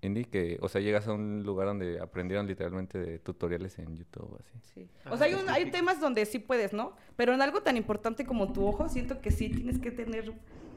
Indy, 0.02 0.26
que, 0.26 0.58
o 0.62 0.70
sea, 0.70 0.80
llegas 0.80 1.08
a 1.08 1.14
un 1.14 1.44
lugar 1.44 1.68
donde 1.68 2.00
aprendieron 2.00 2.48
literalmente 2.48 2.98
de 3.00 3.20
tutoriales 3.20 3.78
en 3.80 3.98
YouTube, 3.98 4.40
así. 4.40 4.60
Sí. 4.74 4.88
O 5.10 5.18
sea, 5.18 5.26
hay, 5.28 5.34
un- 5.34 5.50
hay 5.50 5.72
temas 5.72 6.00
donde 6.00 6.26
sí 6.26 6.40
puedes, 6.40 6.72
¿no? 6.72 6.96
Pero 7.16 7.34
en 7.34 7.42
algo 7.42 7.62
tan 7.62 7.76
importante 7.78 8.26
como 8.26 8.54
tu 8.54 8.66
ojo, 8.66 8.88
siento 8.90 9.20
que 9.22 9.32
sí 9.32 9.50
tienes 9.50 9.80
que 9.80 9.92
tener 9.92 10.32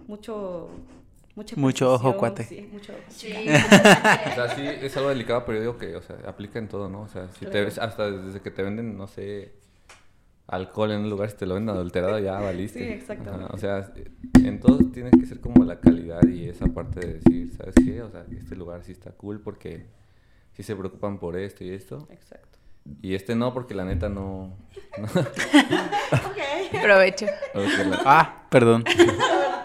mucho... 0.08 0.70
Mucha 1.40 1.56
Mucho 1.56 1.92
ojo, 1.94 2.16
cuate. 2.18 2.44
Sí, 2.44 2.68
mucho 2.70 2.92
ojo. 2.92 3.00
Sí. 3.08 3.32
O 3.32 4.34
sea, 4.34 4.54
sí, 4.54 4.62
es 4.66 4.94
algo 4.98 5.08
delicado, 5.08 5.44
pero 5.46 5.56
yo 5.56 5.60
digo 5.62 5.78
que, 5.78 5.96
o 5.96 6.02
sea, 6.02 6.16
aplica 6.26 6.58
en 6.58 6.68
todo, 6.68 6.90
¿no? 6.90 7.00
O 7.00 7.08
sea, 7.08 7.28
si 7.38 7.46
te 7.46 7.64
ves, 7.64 7.78
hasta 7.78 8.10
desde 8.10 8.40
que 8.40 8.50
te 8.50 8.62
venden, 8.62 8.98
no 8.98 9.06
sé, 9.06 9.54
alcohol 10.46 10.90
en 10.92 11.00
un 11.00 11.08
lugar, 11.08 11.30
si 11.30 11.38
te 11.38 11.46
lo 11.46 11.54
venden 11.54 11.74
adulterado, 11.74 12.18
ya 12.18 12.38
valiste. 12.40 12.80
Sí, 12.80 12.84
exactamente. 12.92 13.46
Ajá, 13.46 13.54
O 13.54 13.58
sea, 13.58 13.90
en 14.44 14.60
todo 14.60 14.78
tienes 14.92 15.12
que 15.18 15.24
ser 15.24 15.40
como 15.40 15.64
la 15.64 15.80
calidad 15.80 16.22
y 16.28 16.46
esa 16.46 16.66
parte 16.66 17.00
de 17.00 17.14
decir, 17.14 17.52
¿sabes 17.56 17.74
qué? 17.82 18.02
O 18.02 18.10
sea, 18.10 18.26
este 18.30 18.54
lugar 18.54 18.84
sí 18.84 18.92
está 18.92 19.10
cool 19.12 19.40
porque 19.40 19.86
sí 20.52 20.62
se 20.62 20.76
preocupan 20.76 21.18
por 21.18 21.38
esto 21.38 21.64
y 21.64 21.70
esto. 21.70 22.06
Exacto. 22.10 22.58
Y 23.00 23.14
este 23.14 23.34
no, 23.34 23.54
porque 23.54 23.74
la 23.74 23.86
neta 23.86 24.10
no... 24.10 24.58
no 24.98 25.06
Provecho. 26.82 27.26
la, 27.54 28.02
Ah, 28.04 28.46
perdón. 28.50 28.84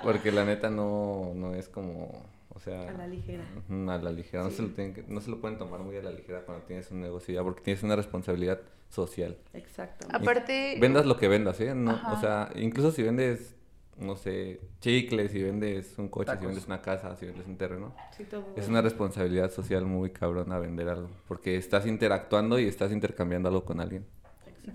Porque 0.05 0.31
la 0.31 0.45
neta 0.45 0.69
no, 0.69 1.33
no 1.35 1.53
es 1.53 1.67
como... 1.69 2.33
O 2.53 2.59
sea, 2.61 2.87
A 2.89 2.93
la 2.93 3.05
ligera. 3.07 3.43
a 3.69 3.97
la 3.97 4.11
ligera. 4.13 4.43
No, 4.43 4.49
se 4.49 4.61
lo 4.61 4.69
tienen 4.69 4.93
que- 4.93 5.03
no 5.09 5.19
se 5.19 5.29
lo 5.29 5.41
pueden 5.41 5.57
tomar 5.57 5.81
muy 5.81 5.97
a 5.97 6.01
la 6.01 6.11
ligera 6.11 6.41
cuando 6.45 6.63
tienes 6.65 6.89
un 6.89 7.01
negocio 7.01 7.35
ya, 7.35 7.43
porque 7.43 7.61
tienes 7.61 7.83
una 7.83 7.97
responsabilidad 7.97 8.61
social. 8.89 9.37
Exactamente. 9.53 10.15
Aparte, 10.15 10.77
Vendas 10.79 11.05
lo 11.05 11.17
que 11.17 11.27
vendas, 11.27 11.59
¿eh? 11.59 11.75
No, 11.75 11.91
Ajá. 11.91 12.13
o 12.13 12.21
sea, 12.21 12.49
incluso 12.55 12.91
si 12.93 13.03
vendes, 13.03 13.55
no 13.97 14.15
sé, 14.15 14.61
chicles, 14.79 15.31
si 15.33 15.43
vendes 15.43 15.97
un 15.97 16.07
coche, 16.07 16.31
si 16.39 16.45
vendes 16.45 16.65
una 16.65 16.81
casa, 16.81 17.13
si 17.17 17.25
vendes 17.25 17.45
un 17.45 17.57
terreno. 17.57 17.93
Sí, 18.15 18.23
todo. 18.23 18.45
Es 18.55 18.69
una 18.69 18.81
responsabilidad 18.81 19.51
social 19.51 19.83
muy 19.85 20.11
cabrona 20.11 20.57
vender 20.57 20.87
algo, 20.87 21.09
porque 21.27 21.57
estás 21.57 21.85
interactuando 21.85 22.57
y 22.57 22.67
estás 22.67 22.93
intercambiando 22.93 23.49
algo 23.49 23.65
con 23.65 23.81
alguien. 23.81 24.05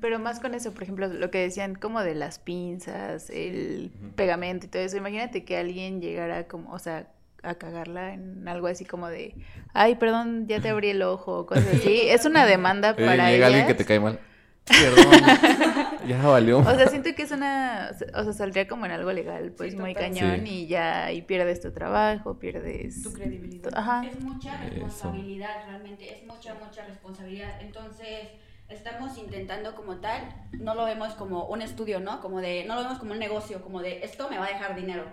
Pero 0.01 0.19
más 0.19 0.41
con 0.41 0.55
eso, 0.55 0.73
por 0.73 0.83
ejemplo, 0.83 1.07
lo 1.09 1.31
que 1.31 1.39
decían 1.39 1.75
como 1.75 2.03
de 2.03 2.15
las 2.15 2.39
pinzas, 2.39 3.31
el 3.31 3.91
pegamento 4.17 4.67
y 4.67 4.69
todo 4.69 4.83
eso. 4.83 4.97
Imagínate 4.97 5.45
que 5.45 5.57
alguien 5.57 6.01
llegara 6.01 6.47
como, 6.47 6.73
o 6.73 6.79
sea, 6.79 7.09
a 7.43 7.55
cagarla 7.55 8.13
en 8.15 8.47
algo 8.49 8.67
así 8.67 8.85
como 8.85 9.09
de, 9.09 9.35
ay, 9.73 9.95
perdón, 9.95 10.47
ya 10.47 10.61
te 10.61 10.69
abrí 10.69 10.91
el 10.91 11.03
ojo, 11.03 11.39
o 11.41 11.47
cosas 11.47 11.67
así. 11.75 12.01
Es 12.09 12.25
una 12.27 12.45
demanda 12.47 12.91
Eh, 12.91 13.05
para 13.07 13.31
llega 13.31 13.47
alguien 13.47 13.65
que 13.67 13.73
ellas. 13.73 13.79
te 13.79 13.85
cae 13.87 13.99
mal. 14.01 14.19
Perdón, 14.67 15.13
ya 16.07 16.23
valió. 16.23 16.59
O 16.59 16.65
sea, 16.75 16.87
siento 16.87 17.09
que 17.17 17.23
es 17.23 17.31
una, 17.33 17.91
o 18.15 18.23
sea, 18.25 18.33
saldría 18.35 18.69
como 18.69 18.85
en 18.87 18.93
algo 18.93 19.11
legal, 19.11 19.53
pues 19.57 19.73
Sí, 19.73 19.79
muy 19.79 19.95
total. 19.95 20.11
cañón 20.13 20.47
Sí. 20.47 20.53
y 20.53 20.67
ya, 20.69 21.11
y 21.13 21.23
pierdes 21.23 21.61
tu 21.61 21.73
trabajo, 21.73 22.39
pierdes... 22.39 23.03
Tu 23.03 23.13
credibilidad. 23.13 23.71
Ajá. 23.75 24.07
Es 24.07 24.21
mucha 24.23 24.55
Eso. 24.67 24.75
responsabilidad, 24.85 25.65
realmente, 25.67 26.15
es 26.15 26.25
mucha, 26.27 26.55
mucha 26.55 26.85
responsabilidad. 26.85 27.61
Entonces, 27.63 28.29
estamos 28.71 29.19
intentando 29.19 29.75
como 29.75 29.97
tal, 29.97 30.23
no 30.53 30.75
lo 30.75 30.85
vemos 30.85 31.15
como 31.15 31.47
un 31.47 31.63
estudio, 31.63 32.01
¿no? 32.01 32.21
Como 32.21 32.41
de, 32.41 32.65
no 32.65 32.77
lo 32.77 32.83
vemos 32.83 32.99
como 32.99 33.13
un 33.13 33.19
negocio, 33.19 33.63
como 33.63 33.81
de, 33.83 34.05
esto 34.05 34.29
me 34.31 34.39
va 34.39 34.47
a 34.47 34.49
dejar 34.49 34.77
dinero. 34.77 35.05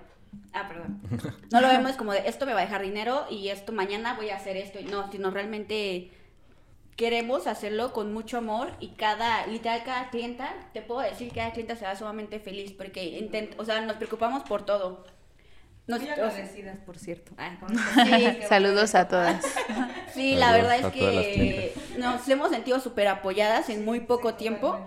Ah, 0.53 0.67
perdón. 0.67 1.01
No 1.51 1.61
lo 1.61 1.67
vemos 1.69 1.93
como 1.93 2.11
de, 2.11 2.27
esto 2.27 2.45
me 2.45 2.53
va 2.53 2.59
a 2.59 2.65
dejar 2.65 2.81
dinero 2.81 3.25
y 3.29 3.49
esto 3.49 3.71
mañana 3.71 4.15
voy 4.15 4.29
a 4.29 4.35
hacer 4.35 4.57
esto. 4.57 4.79
No, 4.81 5.11
sino 5.11 5.31
realmente 5.31 6.11
queremos 6.97 7.47
hacerlo 7.47 7.93
con 7.93 8.11
mucho 8.11 8.37
amor 8.37 8.71
y 8.79 8.89
cada, 8.89 9.47
literal, 9.47 9.83
cada 9.83 10.09
clienta, 10.09 10.53
te 10.73 10.81
puedo 10.81 11.01
decir 11.01 11.29
que 11.29 11.35
cada 11.35 11.51
clienta 11.51 11.75
se 11.75 11.85
va 11.85 11.95
sumamente 11.95 12.39
feliz 12.39 12.73
porque 12.73 13.03
intent, 13.19 13.57
o 13.59 13.65
sea, 13.65 13.81
nos 13.81 13.97
preocupamos 13.97 14.43
por 14.43 14.65
todo. 14.65 15.05
Nos, 15.87 16.01
Muy 16.01 16.09
o 16.09 16.15
sea, 16.15 16.25
agradecidas, 16.25 16.77
por 16.79 16.97
cierto. 16.97 17.31
Ah, 17.37 17.57
sí, 18.05 18.39
Saludos 18.47 18.93
a 18.95 19.07
todas. 19.07 19.43
Sí, 20.13 20.33
la 20.35 20.51
verdad 20.51 20.79
es 20.79 20.87
que 20.87 21.75
nos 21.99 22.27
hemos 22.27 22.49
sentido 22.49 22.79
súper 22.79 23.07
apoyadas 23.07 23.69
en 23.69 23.85
muy 23.85 23.99
poco 23.99 24.33
tiempo. 24.33 24.79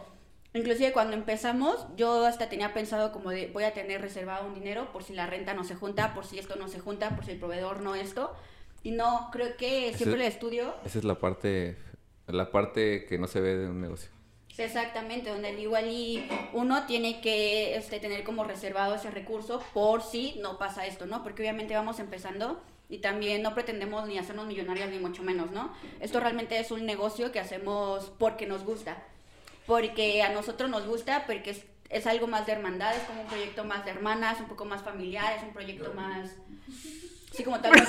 Inclusive 0.55 0.93
cuando 0.93 1.15
empezamos, 1.15 1.87
yo 1.97 2.27
hasta 2.27 2.49
tenía 2.49 2.75
pensado 2.75 3.13
como 3.13 3.31
de 3.31 3.47
voy 3.53 3.63
a 3.63 3.73
tener 3.73 4.01
reservado 4.01 4.49
un 4.49 4.55
dinero 4.55 4.91
por 4.93 5.05
si 5.05 5.15
la 5.15 5.27
renta 5.27 5.55
no 5.55 5.63
se 5.63 5.77
junta, 5.77 6.15
por 6.15 6.27
si 6.27 6.41
esto 6.41 6.57
no 6.57 6.67
se 6.67 6.81
junta, 6.81 7.11
por 7.15 7.25
si 7.25 7.31
el 7.31 7.39
proveedor 7.39 7.81
no 7.81 7.95
esto. 7.95 8.35
Y 8.83 8.91
no, 8.91 9.29
creo 9.31 9.57
que 9.57 9.95
siempre 9.95 10.27
el 10.27 10.33
estudio, 10.33 10.75
Esa 10.85 10.99
es 10.99 11.05
la 11.05 11.15
parte, 11.15 11.77
la 12.27 12.51
parte 12.51 13.05
que 13.05 13.17
no 13.17 13.29
se 13.29 13.41
ve 13.41 13.57
de 13.57 13.69
un 13.69 13.81
negocio. 13.81 14.11
Exactamente, 14.59 15.31
donde 15.31 15.61
igual 15.61 15.89
y 15.89 16.29
uno 16.53 16.85
tiene 16.87 17.21
que 17.21 17.77
este, 17.77 18.01
tener 18.01 18.25
como 18.25 18.45
reservado 18.45 18.95
ese 18.95 19.11
recurso 19.11 19.63
por 19.73 20.03
si 20.03 20.35
no 20.41 20.59
pasa 20.59 20.87
esto, 20.87 21.07
¿no? 21.07 21.23
Porque 21.23 21.43
obviamente 21.43 21.75
vamos 21.75 21.99
empezando 21.99 22.63
y 22.89 22.99
también 22.99 23.43
no 23.43 23.55
pretendemos 23.55 24.07
ni 24.09 24.19
hacernos 24.19 24.47
millonarias 24.47 24.91
ni 24.91 24.99
mucho 24.99 25.23
menos, 25.23 25.53
¿no? 25.53 25.73
Esto 26.01 26.19
realmente 26.21 26.59
es 26.59 26.71
un 26.73 26.85
negocio 26.85 27.31
que 27.31 27.39
hacemos 27.39 28.13
porque 28.19 28.47
nos 28.47 28.65
gusta, 28.65 29.03
porque 29.67 30.23
a 30.23 30.33
nosotros 30.33 30.69
nos 30.69 30.87
gusta, 30.87 31.25
porque 31.27 31.51
es, 31.51 31.65
es 31.89 32.07
algo 32.07 32.27
más 32.27 32.47
de 32.47 32.53
hermandad, 32.53 32.97
es 32.97 33.03
como 33.05 33.23
un 33.23 33.29
proyecto 33.29 33.65
más 33.65 33.85
de 33.85 33.93
hermanas, 33.93 34.41
un 34.41 34.49
poco 34.49 34.65
más 34.65 34.83
familiar, 34.83 35.37
es 35.37 35.43
un 35.45 35.53
proyecto 35.53 35.95
más... 35.95 36.31
Sí, 37.33 37.45
como 37.45 37.61
tal. 37.61 37.73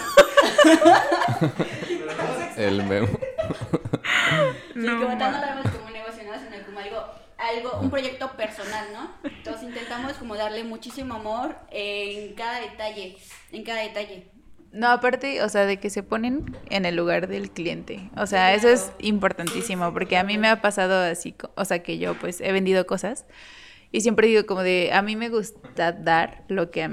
El 2.58 2.84
memo. 2.84 3.08
Sí, 4.74 4.88
como 4.88 5.18
tal 5.18 5.32
no 5.32 5.40
lo 5.40 5.48
vemos 5.48 5.72
como 5.72 5.86
un 5.88 5.94
negocio, 5.94 6.24
¿no? 6.24 6.34
Sino 6.40 6.66
como 6.66 6.80
algo, 6.80 7.06
algo, 7.38 7.80
un 7.82 7.90
proyecto 7.90 8.32
personal, 8.38 8.88
¿no? 8.94 9.12
Entonces 9.24 9.64
intentamos 9.64 10.14
como 10.14 10.36
darle 10.36 10.64
muchísimo 10.64 11.16
amor 11.16 11.56
en 11.72 12.34
cada 12.36 12.60
detalle, 12.60 13.18
en 13.52 13.64
cada 13.64 13.82
detalle. 13.82 14.30
No, 14.72 14.88
aparte, 14.88 15.44
o 15.44 15.50
sea, 15.50 15.66
de 15.66 15.78
que 15.78 15.90
se 15.90 16.02
ponen 16.02 16.56
en 16.70 16.86
el 16.86 16.96
lugar 16.96 17.28
del 17.28 17.52
cliente. 17.52 18.10
O 18.16 18.26
sea, 18.26 18.54
eso 18.54 18.70
es 18.70 18.94
importantísimo, 19.00 19.92
porque 19.92 20.18
a 20.18 20.24
mí 20.24 20.38
me 20.38 20.48
ha 20.48 20.62
pasado 20.62 21.04
así, 21.12 21.36
o 21.56 21.66
sea, 21.66 21.84
que 21.84 21.98
yo 21.98 22.18
pues 22.18 22.40
he 22.40 22.54
vendido 22.54 22.86
cosas 22.86 23.26
y 23.92 24.02
siempre 24.02 24.28
digo 24.28 24.46
como 24.46 24.64
de, 24.64 24.92
a 24.94 25.02
mí 25.02 25.18
me 25.18 25.28
gusta 25.28 25.92
dar 25.92 26.46
lo 26.48 26.72
que 26.72 26.88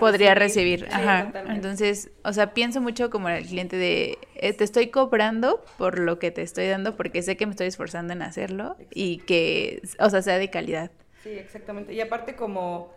podría 0.00 0.34
recibir. 0.34 0.88
Ajá. 0.90 1.30
Entonces, 1.48 2.10
o 2.24 2.32
sea, 2.32 2.54
pienso 2.54 2.80
mucho 2.80 3.10
como 3.10 3.28
en 3.28 3.36
el 3.36 3.46
cliente 3.46 3.76
de, 3.76 4.18
eh, 4.34 4.54
te 4.54 4.64
estoy 4.64 4.88
cobrando 4.88 5.62
por 5.76 5.98
lo 5.98 6.18
que 6.18 6.30
te 6.30 6.40
estoy 6.40 6.66
dando, 6.68 6.96
porque 6.96 7.20
sé 7.20 7.36
que 7.36 7.44
me 7.44 7.50
estoy 7.50 7.66
esforzando 7.66 8.14
en 8.14 8.22
hacerlo 8.22 8.76
y 8.90 9.18
que, 9.18 9.82
o 9.98 10.08
sea, 10.08 10.22
sea 10.22 10.38
de 10.38 10.48
calidad. 10.48 10.90
Sí, 11.22 11.30
exactamente. 11.30 11.92
Y 11.92 12.00
aparte 12.00 12.34
como 12.34 12.94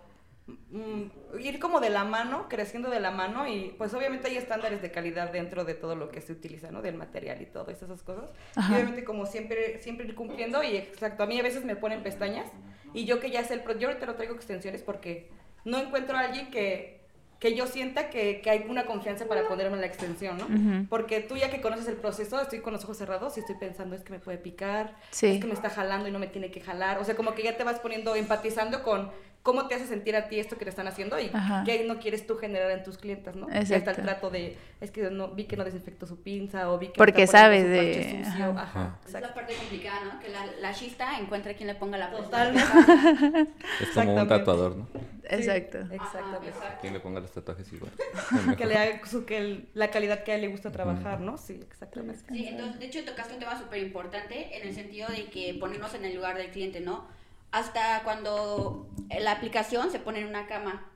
mm, 0.47 1.37
ir 1.41 1.59
como 1.59 1.81
de 1.81 1.89
la 1.89 2.05
mano, 2.05 2.47
creciendo 2.47 2.89
de 2.89 3.01
la 3.01 3.11
mano 3.11 3.49
y 3.49 3.75
pues 3.77 3.93
obviamente 3.93 4.29
hay 4.29 4.37
estándares 4.37 4.81
de 4.81 4.91
calidad 4.91 5.29
dentro 5.29 5.65
de 5.65 5.73
todo 5.73 5.97
lo 5.97 6.09
que 6.09 6.21
se 6.21 6.31
utiliza, 6.31 6.71
¿no? 6.71 6.81
Del 6.81 6.95
material 6.95 7.41
y 7.41 7.47
todo, 7.47 7.69
esas 7.69 8.01
cosas. 8.01 8.29
Ajá. 8.55 8.71
Y 8.71 8.75
obviamente 8.75 9.03
como 9.03 9.25
siempre, 9.25 9.81
siempre 9.81 10.05
ir 10.05 10.15
cumpliendo 10.15 10.63
y 10.63 10.77
exacto, 10.77 11.23
a 11.23 11.25
mí 11.25 11.37
a 11.37 11.43
veces 11.43 11.65
me 11.65 11.75
ponen 11.75 12.01
pestañas 12.01 12.49
y 12.93 13.05
yo 13.05 13.19
que 13.19 13.29
ya 13.31 13.43
sé 13.43 13.53
el 13.55 13.61
pro, 13.61 13.77
yo 13.77 13.87
ahorita 13.89 14.05
no 14.05 14.15
traigo 14.15 14.35
extensiones 14.35 14.81
porque 14.81 15.29
no 15.65 15.77
encuentro 15.77 16.17
a 16.17 16.21
alguien 16.21 16.49
que, 16.51 16.99
que 17.39 17.55
yo 17.55 17.65
sienta 17.67 18.09
que, 18.09 18.41
que 18.41 18.49
hay 18.49 18.65
una 18.69 18.85
confianza 18.85 19.25
para 19.25 19.47
ponerme 19.47 19.77
la 19.77 19.85
extensión, 19.87 20.37
¿no? 20.37 20.85
Porque 20.89 21.21
tú 21.21 21.37
ya 21.37 21.49
que 21.49 21.59
conoces 21.61 21.87
el 21.87 21.95
proceso, 21.95 22.39
estoy 22.39 22.59
con 22.59 22.73
los 22.73 22.83
ojos 22.83 22.97
cerrados 22.97 23.35
y 23.37 23.39
estoy 23.39 23.55
pensando, 23.55 23.95
es 23.95 24.03
que 24.03 24.11
me 24.13 24.19
puede 24.19 24.37
picar, 24.37 24.95
Sí. 25.09 25.27
es 25.27 25.39
que 25.41 25.47
me 25.47 25.53
está 25.53 25.69
jalando 25.69 26.07
y 26.07 26.11
no 26.11 26.19
me 26.19 26.27
tiene 26.27 26.51
que 26.51 26.61
jalar. 26.61 26.99
O 26.99 27.03
sea, 27.03 27.15
como 27.15 27.33
que 27.33 27.41
ya 27.43 27.57
te 27.57 27.63
vas 27.63 27.79
poniendo, 27.79 28.15
empatizando 28.15 28.83
con 28.83 29.11
cómo 29.43 29.67
te 29.67 29.75
hace 29.75 29.87
sentir 29.87 30.15
a 30.15 30.27
ti 30.27 30.39
esto 30.39 30.57
que 30.57 30.65
te 30.65 30.69
están 30.69 30.87
haciendo 30.87 31.19
y 31.19 31.29
Ajá. 31.33 31.63
qué 31.65 31.83
no 31.85 31.99
quieres 31.99 32.27
tú 32.27 32.35
generar 32.37 32.69
en 32.71 32.83
tus 32.83 32.97
clientes, 32.97 33.35
¿no? 33.35 33.47
Exacto. 33.51 33.89
el 33.91 33.95
trato 33.97 34.29
de, 34.29 34.55
es 34.79 34.91
que 34.91 35.09
no, 35.09 35.29
vi 35.29 35.45
que 35.45 35.57
no 35.57 35.63
desinfectó 35.63 36.05
su 36.05 36.21
pinza 36.21 36.69
o 36.71 36.77
vi 36.77 36.87
que 36.87 36.93
Porque 36.97 37.23
está 37.23 37.39
sabes 37.39 37.67
de- 37.67 38.23
sucio. 38.25 38.45
ajá. 38.51 38.61
Ajá, 38.61 38.99
Es 39.05 39.13
la 39.13 39.33
parte 39.33 39.55
complicada, 39.55 40.05
¿no? 40.05 40.19
Que 40.19 40.29
la, 40.29 40.45
la 40.59 40.73
chista 40.73 41.17
encuentre 41.19 41.55
quien 41.55 41.67
le 41.67 41.75
ponga 41.75 41.97
la 41.97 42.11
Totalmente. 42.11 42.61
Es 43.81 43.89
como 43.95 44.13
un 44.15 44.27
tatuador, 44.27 44.75
¿no? 44.75 44.87
Exacto. 45.23 45.79
Exactamente. 45.91 46.47
exacto. 46.49 46.77
Quien 46.81 46.93
le 46.93 46.99
ponga 46.99 47.19
los 47.19 47.31
tatuajes 47.31 47.71
igual. 47.73 47.91
que 48.57 48.65
le 48.65 48.77
haga 48.77 49.05
su, 49.07 49.25
que 49.25 49.37
el- 49.37 49.69
la 49.73 49.89
calidad 49.89 50.23
que 50.23 50.33
a 50.33 50.35
él 50.35 50.41
le 50.41 50.47
gusta 50.49 50.71
trabajar, 50.71 51.19
¿no? 51.19 51.37
Sí, 51.37 51.59
exactamente. 51.61 52.19
Sí, 52.29 52.47
entonces, 52.47 52.79
de 52.79 52.85
hecho, 52.85 53.03
tocaste 53.05 53.33
un 53.33 53.39
tema 53.39 53.57
súper 53.57 53.79
importante 53.79 54.55
en 54.57 54.67
el 54.67 54.75
sentido 54.75 55.07
de 55.09 55.25
que 55.25 55.55
ponernos 55.59 55.93
en 55.95 56.05
el 56.05 56.15
lugar 56.15 56.37
del 56.37 56.51
cliente, 56.51 56.79
¿no? 56.79 57.07
Hasta 57.51 58.01
cuando 58.03 58.87
la 59.19 59.31
aplicación 59.31 59.91
se 59.91 59.99
pone 59.99 60.21
en 60.21 60.27
una 60.27 60.47
cama. 60.47 60.87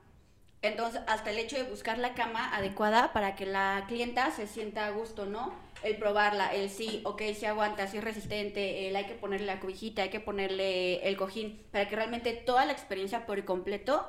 Entonces, 0.62 1.00
hasta 1.06 1.30
el 1.30 1.38
hecho 1.38 1.56
de 1.56 1.64
buscar 1.64 1.98
la 1.98 2.14
cama 2.14 2.54
adecuada 2.54 3.12
para 3.12 3.36
que 3.36 3.46
la 3.46 3.84
clienta 3.86 4.30
se 4.30 4.46
sienta 4.46 4.86
a 4.86 4.90
gusto, 4.90 5.26
¿no? 5.26 5.52
El 5.82 5.96
probarla, 5.96 6.52
el 6.54 6.70
sí, 6.70 7.02
ok, 7.04 7.22
si 7.38 7.46
aguanta, 7.46 7.86
si 7.86 7.98
es 7.98 8.04
resistente, 8.04 8.88
el 8.88 8.96
hay 8.96 9.04
que 9.04 9.14
ponerle 9.14 9.46
la 9.46 9.60
cobijita, 9.60 10.02
hay 10.02 10.08
que 10.08 10.18
ponerle 10.18 11.06
el 11.06 11.16
cojín, 11.16 11.62
para 11.70 11.86
que 11.88 11.94
realmente 11.94 12.32
toda 12.32 12.64
la 12.64 12.72
experiencia 12.72 13.26
por 13.26 13.44
completo 13.44 14.08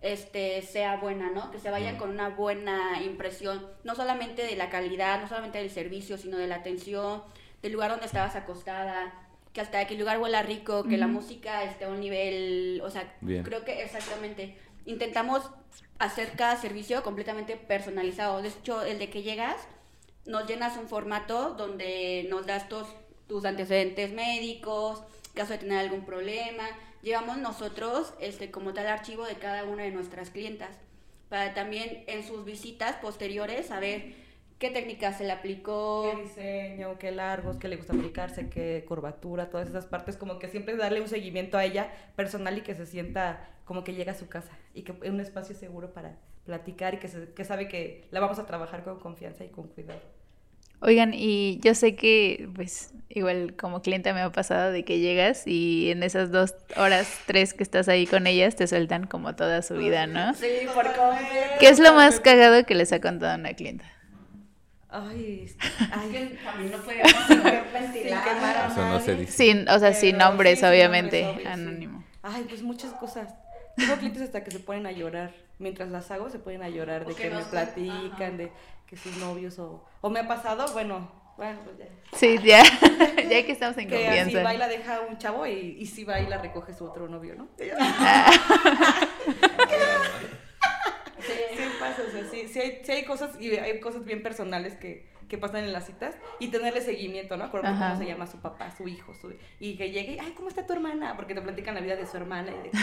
este, 0.00 0.62
sea 0.62 0.96
buena, 0.96 1.30
¿no? 1.30 1.50
Que 1.50 1.58
se 1.58 1.70
vaya 1.70 1.98
con 1.98 2.10
una 2.10 2.28
buena 2.28 3.02
impresión, 3.02 3.66
no 3.84 3.94
solamente 3.94 4.46
de 4.46 4.56
la 4.56 4.70
calidad, 4.70 5.20
no 5.20 5.28
solamente 5.28 5.58
del 5.58 5.70
servicio, 5.70 6.16
sino 6.16 6.38
de 6.38 6.46
la 6.46 6.56
atención, 6.56 7.22
del 7.60 7.72
lugar 7.72 7.90
donde 7.90 8.06
estabas 8.06 8.36
acostada, 8.36 9.12
que 9.52 9.60
hasta 9.60 9.86
que 9.86 9.94
el 9.94 10.00
lugar 10.00 10.18
huela 10.18 10.42
rico, 10.42 10.84
que 10.84 10.96
la 10.96 11.06
Ujú. 11.06 11.14
música 11.16 11.64
esté 11.64 11.84
a 11.86 11.88
un 11.88 12.00
nivel, 12.00 12.80
o 12.84 12.90
sea, 12.90 13.12
Bien. 13.20 13.42
creo 13.42 13.64
que 13.64 13.82
exactamente. 13.82 14.56
Intentamos 14.84 15.42
hacer 15.98 16.32
cada 16.32 16.56
servicio 16.56 17.02
completamente 17.02 17.56
personalizado. 17.56 18.40
De 18.42 18.48
hecho, 18.48 18.82
el 18.82 18.98
de 18.98 19.10
que 19.10 19.22
llegas, 19.22 19.56
nos 20.26 20.46
llenas 20.46 20.76
un 20.76 20.88
formato 20.88 21.54
donde 21.54 22.26
nos 22.30 22.46
das 22.46 22.68
tus, 22.68 22.86
tus 23.26 23.44
antecedentes 23.44 24.12
médicos, 24.12 25.02
caso 25.34 25.52
de 25.52 25.58
tener 25.58 25.78
algún 25.78 26.04
problema. 26.04 26.64
Llevamos 27.02 27.38
nosotros 27.38 28.14
este, 28.20 28.50
como 28.50 28.72
tal 28.74 28.86
archivo 28.86 29.24
de 29.26 29.34
cada 29.36 29.64
una 29.64 29.82
de 29.84 29.90
nuestras 29.90 30.30
clientas 30.30 30.70
para 31.28 31.54
también 31.54 32.04
en 32.06 32.26
sus 32.26 32.44
visitas 32.44 32.96
posteriores 32.96 33.66
saber 33.66 34.14
qué 34.58 34.70
técnica 34.70 35.12
se 35.12 35.24
le 35.24 35.32
aplicó. 35.32 36.10
qué 36.16 36.22
diseño, 36.22 36.98
qué 36.98 37.10
largos, 37.12 37.56
qué 37.56 37.68
le 37.68 37.76
gusta 37.76 37.94
aplicarse, 37.94 38.48
qué 38.48 38.84
curvatura, 38.86 39.50
todas 39.50 39.68
esas 39.68 39.86
partes, 39.86 40.16
como 40.16 40.38
que 40.38 40.48
siempre 40.48 40.76
darle 40.76 41.00
un 41.00 41.08
seguimiento 41.08 41.58
a 41.58 41.64
ella 41.64 41.90
personal 42.16 42.56
y 42.58 42.62
que 42.62 42.74
se 42.74 42.86
sienta 42.86 43.48
como 43.64 43.84
que 43.84 43.94
llega 43.94 44.12
a 44.12 44.16
su 44.16 44.28
casa 44.28 44.50
y 44.74 44.82
que 44.82 44.92
es 45.02 45.10
un 45.10 45.20
espacio 45.20 45.54
seguro 45.54 45.92
para 45.92 46.16
platicar 46.44 46.94
y 46.94 46.98
que, 46.98 47.08
se- 47.08 47.32
que 47.34 47.44
sabe 47.44 47.68
que 47.68 48.06
la 48.10 48.20
vamos 48.20 48.38
a 48.38 48.46
trabajar 48.46 48.82
con 48.82 48.98
confianza 48.98 49.44
y 49.44 49.48
con 49.48 49.68
cuidado. 49.68 50.00
Oigan, 50.80 51.12
y 51.12 51.58
yo 51.62 51.74
sé 51.74 51.96
que, 51.96 52.48
pues, 52.54 52.94
igual 53.08 53.56
como 53.56 53.82
cliente 53.82 54.12
me 54.12 54.20
ha 54.20 54.30
pasado 54.30 54.70
de 54.70 54.84
que 54.84 55.00
llegas 55.00 55.44
y 55.46 55.90
en 55.90 56.04
esas 56.04 56.30
dos 56.30 56.54
horas, 56.76 57.08
tres 57.26 57.52
que 57.52 57.64
estás 57.64 57.88
ahí 57.88 58.06
con 58.06 58.28
ellas, 58.28 58.54
te 58.54 58.66
sueltan 58.68 59.06
como 59.08 59.34
toda 59.34 59.60
su 59.62 59.74
vida, 59.74 60.06
¿no? 60.06 60.34
Sí, 60.34 60.46
por 60.72 60.84
completo. 60.94 61.56
¿Qué 61.58 61.68
es 61.68 61.80
lo 61.80 61.94
más 61.94 62.20
cagado 62.20 62.64
que 62.64 62.76
les 62.76 62.92
ha 62.92 63.00
contado 63.00 63.36
una 63.38 63.54
clienta? 63.54 63.84
Ay, 64.90 65.42
es- 65.44 65.56
Ay, 65.92 66.10
que 66.10 66.38
también 66.44 66.70
no 66.76 66.78
podemos 66.78 67.72
ventilar. 67.72 68.24
sin 68.24 68.34
quemar 68.34 68.56
a 68.56 68.66
Eso 68.68 68.88
no 68.88 69.00
se 69.00 69.14
dice. 69.16 69.32
Sin, 69.32 69.68
o 69.68 69.78
sea, 69.78 69.92
sin 69.92 70.12
Pero 70.16 70.24
nombres, 70.30 70.54
sí, 70.54 70.60
sin 70.60 70.68
obviamente, 70.68 71.22
nombres, 71.22 71.46
obvio, 71.46 71.54
sí. 71.56 71.60
anónimo. 71.62 72.04
Ay, 72.22 72.46
pues 72.48 72.62
muchas 72.62 72.92
cosas. 72.94 73.34
Tengo 73.76 73.94
clientes 73.96 74.22
hasta 74.22 74.42
que 74.42 74.50
se 74.50 74.60
ponen 74.60 74.86
a 74.86 74.92
llorar. 74.92 75.32
Mientras 75.58 75.88
las 75.90 76.10
hago, 76.10 76.30
se 76.30 76.38
ponen 76.38 76.62
a 76.62 76.68
llorar 76.68 77.04
de 77.04 77.12
O 77.12 77.16
que 77.16 77.24
que 77.24 77.30
me 77.30 77.36
nos- 77.36 77.48
platican, 77.48 78.12
ajá. 78.14 78.30
de 78.36 78.52
que 78.86 78.96
sus 78.96 79.16
novios 79.18 79.58
o... 79.58 79.84
O 80.00 80.08
me 80.10 80.20
ha 80.20 80.28
pasado, 80.28 80.72
bueno, 80.72 81.10
bueno, 81.36 81.60
pues 81.64 81.78
ya. 81.78 81.86
Sí, 82.16 82.38
ya, 82.42 82.62
ya 83.28 83.44
que 83.46 83.52
estamos 83.52 83.76
en 83.78 83.88
Que 83.88 84.08
así 84.08 84.20
confianza. 84.32 84.42
va 84.42 84.54
y 84.54 84.58
la 84.58 84.68
deja 84.68 85.00
un 85.08 85.18
chavo 85.18 85.46
y, 85.46 85.76
y 85.78 85.86
sí 85.86 86.04
va 86.04 86.18
y 86.20 86.26
la 86.26 86.38
recoge 86.38 86.72
su 86.74 86.84
otro 86.86 87.08
novio, 87.08 87.34
¿no? 87.36 87.48
Sí 91.50 91.62
pasa, 91.80 92.02
o 92.06 92.10
sea, 92.10 92.24
sí, 92.30 92.48
sí 92.48 92.60
hay, 92.60 92.80
sí 92.82 92.92
hay 92.92 93.04
cosas 93.04 93.40
y 93.40 93.56
hay 93.56 93.80
cosas 93.80 94.04
bien 94.04 94.22
personales 94.22 94.74
que, 94.74 95.06
que 95.28 95.38
pasan 95.38 95.64
en 95.64 95.72
las 95.72 95.86
citas 95.86 96.14
y 96.40 96.48
tenerle 96.48 96.80
seguimiento, 96.80 97.36
¿no? 97.36 97.44
Ajá. 97.44 97.52
cómo 97.52 97.96
se 97.98 98.06
llama 98.06 98.26
su 98.26 98.38
papá, 98.38 98.70
su 98.76 98.88
hijo, 98.88 99.14
su, 99.14 99.34
y 99.60 99.76
que 99.76 99.90
llegue, 99.90 100.14
y, 100.14 100.18
ay, 100.18 100.32
¿cómo 100.36 100.48
está 100.48 100.66
tu 100.66 100.72
hermana? 100.72 101.14
Porque 101.16 101.34
te 101.34 101.40
platican 101.42 101.74
la 101.74 101.80
vida 101.80 101.96
de 101.96 102.06
su 102.06 102.16
hermana 102.16 102.50
y 102.50 102.56
de 102.64 102.70
que- 102.70 102.78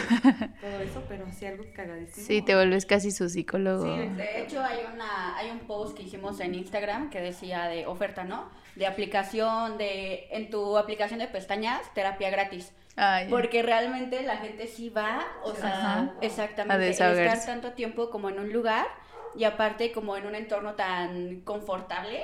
todo 0.62 0.80
eso, 0.82 1.04
pero 1.08 1.26
sí 1.32 1.46
algo 1.46 1.64
cagadísimo. 1.76 2.26
Sí, 2.28 2.42
te 2.42 2.56
vuelves 2.56 2.86
casi 2.86 3.12
su 3.12 3.28
psicólogo. 3.30 3.84
Sí, 3.84 4.08
De 4.16 4.42
hecho, 4.44 4.64
hay 4.64 4.80
una 4.94 5.36
hay 5.38 5.50
un 5.52 5.60
post 5.60 5.98
que 5.98 6.04
hicimos 6.04 6.40
en 6.40 6.56
Instagram 6.56 7.10
que 7.10 7.20
decía 7.22 7.66
de 7.66 7.86
oferta, 7.88 8.24
¿no? 8.24 8.50
De 8.76 8.86
aplicación, 8.88 9.78
de 9.78 10.28
en 10.32 10.50
tu 10.50 10.78
aplicación 10.78 11.20
de 11.20 11.28
pestañas, 11.28 11.82
terapia 11.94 12.30
gratis. 12.30 12.72
Ay, 12.98 13.28
Porque 13.30 13.62
realmente 13.62 14.22
la 14.24 14.38
gente 14.38 14.68
sí 14.68 14.90
va, 14.90 15.22
o 15.44 15.54
sea, 15.54 15.68
Ajá. 15.98 16.14
exactamente, 16.22 16.90
estar 16.90 17.46
tanto 17.46 17.74
tiempo 17.74 18.10
como 18.10 18.30
en 18.30 18.40
un 18.40 18.54
lugar 18.54 18.86
y 19.38 19.44
aparte 19.44 19.92
como 19.92 20.16
en 20.18 20.26
un 20.26 20.36
entorno 20.36 20.74
tan 20.76 21.42
confortable, 21.42 22.24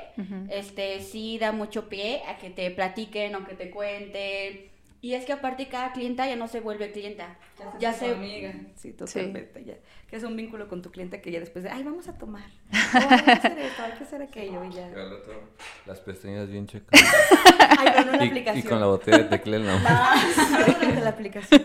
este 0.49 0.99
sí 1.01 1.37
da 1.39 1.51
mucho 1.51 1.89
pie 1.89 2.21
a 2.27 2.37
que 2.37 2.49
te 2.49 2.69
platiquen 2.71 3.35
o 3.35 3.45
que 3.45 3.55
te 3.55 3.69
cuenten. 3.69 4.69
Y 5.03 5.15
es 5.15 5.25
que 5.25 5.33
aparte 5.33 5.67
cada 5.67 5.93
clienta 5.93 6.27
ya 6.27 6.35
no 6.35 6.47
se 6.47 6.59
vuelve 6.59 6.91
clienta. 6.91 7.35
Ya 7.57 7.79
Ya 7.79 7.93
se 7.93 8.11
amiga. 8.11 8.53
Sí, 8.75 8.93
totalmente. 8.93 9.63
Ya. 9.65 9.73
Que 10.07 10.17
es 10.17 10.23
un 10.23 10.35
vínculo 10.35 10.67
con 10.67 10.83
tu 10.83 10.91
cliente 10.91 11.21
que 11.21 11.31
ya 11.31 11.39
después 11.39 11.63
de, 11.63 11.71
ay, 11.71 11.81
vamos 11.81 12.07
a 12.07 12.13
tomar. 12.19 12.43
O 12.93 12.97
hay 13.09 13.23
que 13.23 13.31
hacer 13.31 13.57
esto, 13.57 13.81
hay 13.83 13.91
que 13.93 14.03
hacer 14.03 14.21
aquello. 14.21 14.63
Y 14.63 14.73
ya. 14.73 14.89
Y 14.89 14.93
al 14.93 15.13
otro, 15.13 15.41
las 15.87 15.99
pestañas 16.01 16.47
bien 16.49 16.67
checas. 16.67 17.01
Ay, 17.79 18.05
no 18.05 18.11
en 18.13 18.17
la 18.19 18.25
y, 18.25 18.27
aplicación. 18.27 18.65
y 18.65 18.69
con 18.69 18.79
la 18.79 18.85
botella 18.85 19.17
de 19.19 19.23
tequila 19.23 19.57
en 19.57 19.65
la 19.67 19.73
mano. 19.79 19.87
Ah, 19.89 20.85
de 20.93 21.01
la 21.01 21.09
aplicación. 21.09 21.63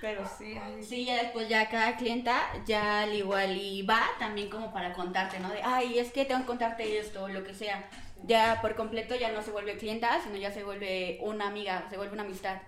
Pero 0.00 0.24
sí, 0.26 0.56
ay, 0.56 0.82
Sí, 0.82 1.04
ya 1.04 1.22
después 1.22 1.48
ya 1.48 1.68
cada 1.68 1.96
clienta 1.96 2.40
ya 2.66 3.02
al 3.02 3.14
igual 3.14 3.56
y 3.56 3.82
va 3.82 4.02
también 4.18 4.48
como 4.48 4.72
para 4.72 4.92
contarte, 4.92 5.38
¿no? 5.40 5.50
De, 5.50 5.62
ay, 5.62 5.98
es 5.98 6.10
que 6.10 6.24
tengo 6.24 6.40
que 6.40 6.46
contarte 6.46 6.98
esto, 6.98 7.28
lo 7.28 7.44
que 7.44 7.54
sea. 7.54 7.88
Ya 8.26 8.60
por 8.60 8.74
completo 8.74 9.14
ya 9.14 9.32
no 9.32 9.42
se 9.42 9.50
vuelve 9.50 9.76
clienta, 9.76 10.20
sino 10.22 10.36
ya 10.36 10.52
se 10.52 10.64
vuelve 10.64 11.18
una 11.22 11.48
amiga, 11.48 11.86
se 11.90 11.96
vuelve 11.96 12.14
una 12.14 12.22
amistad. 12.22 12.60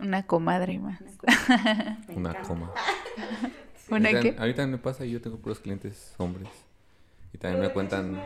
Una 0.00 0.24
comadre 0.24 0.78
más. 0.78 1.00
Una 2.08 2.34
coma. 2.42 2.72
¿Una 3.90 4.20
qué? 4.20 4.36
Ahorita 4.38 4.66
me 4.66 4.78
pasa, 4.78 5.04
yo 5.04 5.20
tengo 5.20 5.38
puros 5.38 5.60
clientes 5.60 6.14
hombres. 6.18 6.48
Y 7.32 7.38
también 7.38 7.62
me 7.62 7.72
cuentan, 7.72 8.20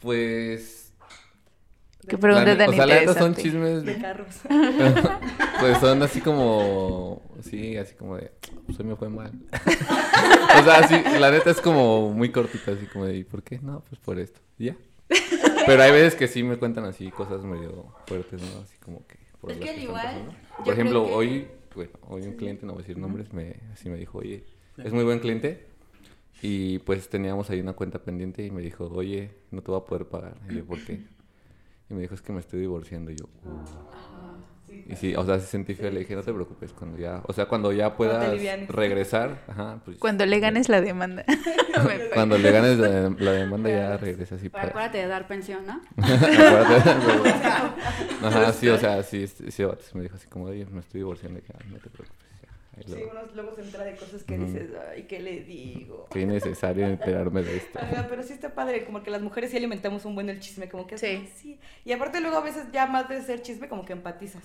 pues... 0.00 0.83
Qué 2.08 2.18
pregunta 2.18 2.44
la 2.44 2.52
ne- 2.54 2.56
tan 2.58 2.68
O 2.68 2.72
sea, 2.72 2.86
la 2.86 3.00
neta 3.00 3.14
son 3.14 3.34
chismes, 3.34 3.84
De 3.84 3.98
carros. 3.98 4.34
pues 5.60 5.78
son 5.78 6.02
así 6.02 6.20
como... 6.20 7.22
Sí, 7.42 7.76
así 7.76 7.94
como 7.94 8.16
de... 8.16 8.32
Pues 8.66 8.78
hoy 8.78 8.86
me 8.86 8.96
fue 8.96 9.08
mal. 9.08 9.32
o 10.60 10.64
sea, 10.64 10.86
sí, 10.88 10.96
la 11.18 11.30
neta 11.30 11.50
es 11.50 11.60
como 11.60 12.10
muy 12.12 12.30
cortita, 12.30 12.72
así 12.72 12.86
como 12.86 13.06
de... 13.06 13.16
¿Y 13.18 13.24
por 13.24 13.42
qué? 13.42 13.58
No, 13.58 13.80
pues 13.88 14.00
por 14.00 14.18
esto. 14.18 14.40
Y 14.58 14.66
ya. 14.66 14.76
Pero 15.66 15.82
hay 15.82 15.92
veces 15.92 16.14
que 16.14 16.28
sí 16.28 16.42
me 16.42 16.56
cuentan 16.56 16.84
así 16.84 17.10
cosas 17.10 17.42
medio 17.44 17.94
fuertes, 18.06 18.40
¿no? 18.42 18.60
Así 18.62 18.76
como 18.84 19.06
que... 19.06 19.18
por 19.40 19.52
Es 19.52 19.58
que 19.58 19.70
al 19.70 19.78
igual, 19.82 20.04
pasando. 20.04 20.34
Por 20.64 20.72
ejemplo, 20.74 21.06
que- 21.06 21.12
hoy... 21.12 21.48
Bueno, 21.74 21.90
hoy 22.02 22.22
un 22.22 22.34
cliente, 22.34 22.66
no 22.66 22.72
voy 22.74 22.82
a 22.82 22.86
decir 22.86 22.98
nombres, 22.98 23.32
me, 23.32 23.56
así 23.72 23.90
me 23.90 23.96
dijo, 23.96 24.18
oye, 24.18 24.44
es 24.78 24.92
muy 24.92 25.02
buen 25.02 25.18
cliente. 25.18 25.66
Y 26.40 26.78
pues 26.80 27.08
teníamos 27.08 27.50
ahí 27.50 27.58
una 27.60 27.72
cuenta 27.72 27.98
pendiente 28.00 28.44
y 28.46 28.50
me 28.52 28.62
dijo, 28.62 28.86
oye, 28.86 29.30
no 29.50 29.60
te 29.60 29.72
voy 29.72 29.80
a 29.80 29.84
poder 29.84 30.06
pagar. 30.06 30.36
Y 30.48 30.56
yo, 30.58 30.64
¿por 30.64 30.78
qué? 30.84 31.00
Y 31.90 31.94
me 31.94 32.00
dijo, 32.02 32.14
es 32.14 32.22
que 32.22 32.32
me 32.32 32.40
estoy 32.40 32.60
divorciando. 32.60 33.10
Y 33.10 33.16
yo, 33.16 33.24
"Uh". 33.44 33.58
Y 34.86 34.96
sí, 34.96 35.14
o 35.16 35.24
sea, 35.24 35.38
se 35.40 35.46
sentí 35.46 35.74
feo. 35.74 35.90
Le 35.90 36.00
dije, 36.00 36.14
no 36.14 36.22
te 36.22 36.32
preocupes, 36.32 36.72
cuando 36.72 36.98
ya, 36.98 37.22
o 37.26 37.32
sea, 37.32 37.46
cuando 37.46 37.72
ya 37.72 37.96
puedas 37.96 38.38
regresar, 38.68 39.42
ajá, 39.48 39.80
pues. 39.84 39.96
Cuando 39.98 40.26
le 40.26 40.40
ganes 40.40 40.68
la 40.68 40.80
demanda. 40.82 41.24
Cuando 42.14 42.38
le 42.38 42.50
ganes 42.52 42.78
la, 42.78 43.10
la 43.18 43.32
demanda 43.32 43.68
ya 43.68 43.96
regresas 43.96 44.42
y 44.44 44.48
Para 44.48 44.68
acuérdate 44.68 44.98
de 44.98 45.06
dar 45.08 45.26
pensión, 45.26 45.66
¿no? 45.66 45.80
Acuérdate. 45.96 46.90
Ajá, 48.22 48.52
sí, 48.52 48.68
o 48.68 48.78
sea, 48.78 49.02
sí, 49.02 49.26
sí, 49.26 49.50
sí, 49.50 49.64
me 49.94 50.02
dijo 50.02 50.14
así 50.16 50.28
como, 50.28 50.44
oye, 50.46 50.64
me 50.66 50.80
estoy 50.80 51.00
divorciando. 51.00 51.38
Y 51.38 51.42
dije, 51.42 51.52
"Ay, 51.58 51.66
no 51.72 51.78
te 51.78 51.90
preocupes, 51.90 52.23
Sí, 52.86 52.92
uno 53.10 53.20
luego 53.34 53.54
se 53.54 53.62
entera 53.62 53.84
de 53.84 53.96
cosas 53.96 54.22
que 54.24 54.36
dices, 54.38 54.70
ay, 54.90 55.02
¿qué 55.04 55.20
le 55.20 55.40
digo? 55.40 56.06
Qué 56.10 56.20
innecesario 56.22 56.86
enterarme 56.88 57.42
de 57.42 57.56
esto. 57.56 57.78
Ajá, 57.80 58.06
pero 58.08 58.22
sí 58.22 58.32
está 58.32 58.54
padre, 58.54 58.84
como 58.84 59.02
que 59.02 59.10
las 59.10 59.22
mujeres 59.22 59.50
sí 59.50 59.56
alimentamos 59.56 60.04
un 60.04 60.14
buen 60.14 60.28
el 60.28 60.40
chisme, 60.40 60.68
como 60.68 60.86
que 60.86 60.98
Sí. 60.98 61.06
"Ay, 61.06 61.32
sí. 61.36 61.58
Y 61.84 61.92
aparte 61.92 62.20
luego 62.20 62.36
a 62.36 62.40
veces 62.42 62.66
ya 62.72 62.86
más 62.86 63.08
de 63.08 63.22
ser 63.22 63.42
chisme, 63.42 63.68
como 63.68 63.84
que 63.84 63.92
empatizas. 63.92 64.42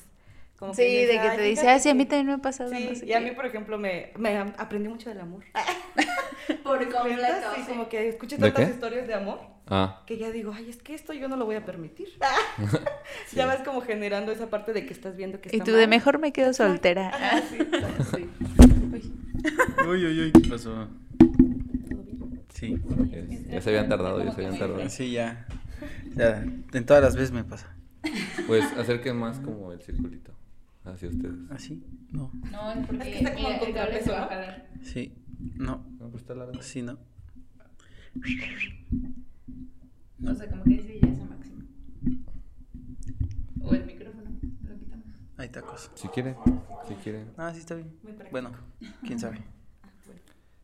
Como 0.58 0.74
Sí, 0.74 0.84
dices, 0.84 1.08
de 1.08 1.14
que 1.14 1.20
"Ay, 1.20 1.38
te 1.38 1.44
dice, 1.44 1.70
ah, 1.70 1.80
sí, 1.80 1.90
a 1.90 1.94
mí 1.94 2.04
que-". 2.06 2.10
también 2.12 2.28
me 2.28 2.34
ha 2.34 2.38
pasado. 2.38 2.70
Sí, 2.70 2.86
no 2.88 2.94
sé 2.96 3.06
y 3.08 3.14
a 3.14 3.20
qué". 3.20 3.26
mí, 3.26 3.32
por 3.32 3.46
ejemplo, 3.46 3.78
me, 3.78 4.12
me 4.18 4.38
aprendí 4.38 4.90
mucho 4.90 5.10
del 5.10 5.22
amor. 5.22 5.44
Por 6.64 6.80
completo. 6.90 7.48
Sí, 7.56 7.62
como 7.68 7.90
que 7.90 8.10
escuché 8.10 8.38
¿De 8.38 8.52
tantas 8.52 8.70
historias 8.76 9.08
de 9.08 9.14
amor 9.14 9.40
Ah, 9.70 10.02
que 10.08 10.18
ya 10.18 10.32
digo, 10.32 10.52
ay, 10.56 10.70
es 10.70 10.78
que 10.78 10.96
esto 10.96 11.14
yo 11.14 11.28
no 11.28 11.36
lo 11.36 11.46
voy 11.46 11.56
a 11.56 11.66
permitir. 11.66 12.10
Ya 13.34 13.46
vas 13.46 13.62
como 13.62 13.82
generando 13.82 14.32
esa 14.32 14.50
parte 14.50 14.74
de 14.74 14.86
que 14.86 14.94
estás 14.94 15.16
viendo 15.18 15.40
que 15.42 15.50
está 15.50 15.58
Y 15.58 15.62
tú 15.62 15.74
de 15.74 15.88
mejor 15.88 16.20
me 16.20 16.32
quedo 16.32 16.54
soltera. 16.54 17.10
Ajá, 17.10 17.42
sí. 17.42 17.58
Uy, 19.88 20.06
uy, 20.06 20.20
uy, 20.22 20.32
¿qué 20.32 20.50
pasó? 20.50 20.88
¿Todo 21.18 22.04
bien? 22.04 22.44
Sí, 22.54 22.78
ya, 23.10 23.54
ya 23.54 23.62
se 23.62 23.70
habían 23.70 23.90
tardado, 23.90 24.24
ya 24.24 24.32
se 24.32 24.46
habían 24.46 24.60
tardado. 24.60 24.90
sí, 24.90 25.12
ya. 25.12 25.48
Ya, 26.16 26.44
en 26.74 26.86
todas 26.86 27.02
las 27.04 27.16
veces 27.16 27.32
me 27.32 27.44
pasa. 27.44 27.76
Pues 28.48 28.66
acerquen 28.78 29.18
más 29.18 29.40
como 29.40 29.72
el 29.72 29.82
circulito 29.82 30.34
hacia 30.84 31.10
ustedes. 31.10 31.36
¿Así? 31.52 31.84
No. 32.12 32.32
No, 32.52 32.72
es 32.72 32.86
porque 32.86 33.10
Es 33.10 33.18
que 33.18 33.24
está 33.24 33.36
como 33.36 33.60
contrapeso, 33.60 34.18
¿no? 34.18 34.30
Sí. 34.84 35.14
No. 35.56 35.86
No, 36.00 36.10
pues 36.10 36.24
está 36.24 36.36
largo. 36.36 36.62
Sí, 36.62 36.82
no. 36.82 36.98
O 40.28 40.34
sea, 40.34 40.50
como 40.50 40.64
que 40.64 40.76
ese 40.76 41.00
ya 41.00 41.08
es 41.08 41.20
el 41.20 41.30
máximo. 41.30 41.64
O 43.62 43.74
el 43.74 43.86
micrófono, 43.86 44.30
lo 44.68 44.78
quitamos. 44.78 45.06
Hay 45.38 45.50
tacos. 45.50 45.92
Si 45.96 46.08
quieren, 46.10 46.36
si 46.88 46.96
quieren. 46.96 47.32
Ah, 47.38 47.52
sí, 47.54 47.60
está 47.60 47.76
bien. 47.76 47.92
Muy. 48.04 48.14
Bueno, 48.32 48.52
quién 49.06 49.20
sabe. 49.20 49.38
Ah, 49.84 49.90
bueno. 50.06 50.22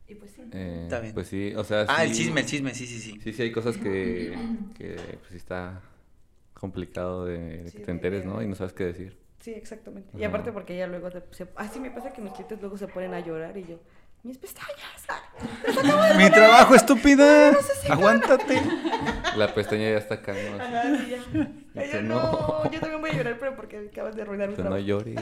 Y 0.08 0.14
pues 0.14 0.30
sí. 0.32 0.42
Eh, 0.52 0.80
Está 0.84 1.00
bien. 1.00 1.14
Pues 1.14 1.28
sí, 1.28 1.52
o 1.56 1.64
sea. 1.64 1.86
Ah, 1.88 2.04
el 2.04 2.12
chisme, 2.12 2.40
el 2.40 2.46
chisme, 2.46 2.74
sí, 2.74 2.86
sí, 2.86 2.98
sí. 3.00 3.18
Sí, 3.22 3.32
sí, 3.32 3.42
hay 3.42 3.52
cosas 3.52 3.76
que, 3.78 4.36
que 4.76 4.94
pues 4.94 5.30
sí 5.30 5.36
está 5.36 5.80
complicado 6.54 7.24
de, 7.26 7.38
de 7.64 7.70
Sí, 7.70 7.76
que 7.78 7.82
te 7.84 7.90
enteres, 7.90 8.24
¿no? 8.24 8.42
Y 8.42 8.46
no 8.48 8.54
sabes 8.54 8.72
qué 8.72 8.84
decir. 8.84 9.18
Sí, 9.40 9.52
exactamente. 9.52 10.10
Y 10.18 10.24
aparte 10.24 10.50
porque 10.52 10.76
ya 10.76 10.86
luego, 10.86 11.08
se- 11.30 11.48
así 11.56 11.78
me 11.78 11.90
pasa 11.90 12.12
que 12.12 12.20
mis 12.22 12.32
clientes 12.32 12.60
luego 12.60 12.76
se 12.76 12.88
ponen 12.88 13.14
a 13.14 13.20
llorar 13.20 13.56
y 13.56 13.64
yo, 13.64 13.78
mis 14.22 14.38
pestañas. 14.38 15.06
ah". 15.08 16.14
Mi 16.18 16.30
trabajo, 16.30 16.74
estúpida. 16.74 17.52
Aguántate. 17.88 18.60
La 19.36 19.54
pestaña 19.54 19.90
ya 19.90 19.98
está 19.98 20.14
acá, 20.14 20.32
¿no? 20.32 20.62
Ajá, 20.62 20.82
sí, 20.98 21.10
ya. 21.74 21.86
Yo, 21.92 22.02
no. 22.02 22.14
no, 22.62 22.70
yo 22.70 22.80
también 22.80 23.00
voy 23.00 23.10
a 23.10 23.14
llorar, 23.14 23.36
pero 23.38 23.54
porque 23.54 23.88
acabas 23.92 24.16
de 24.16 24.22
arruinar 24.22 24.48
mi 24.48 24.54
"Tú 24.56 24.62
no 24.62 24.68
trabajo. 24.70 24.86
llores. 24.86 25.16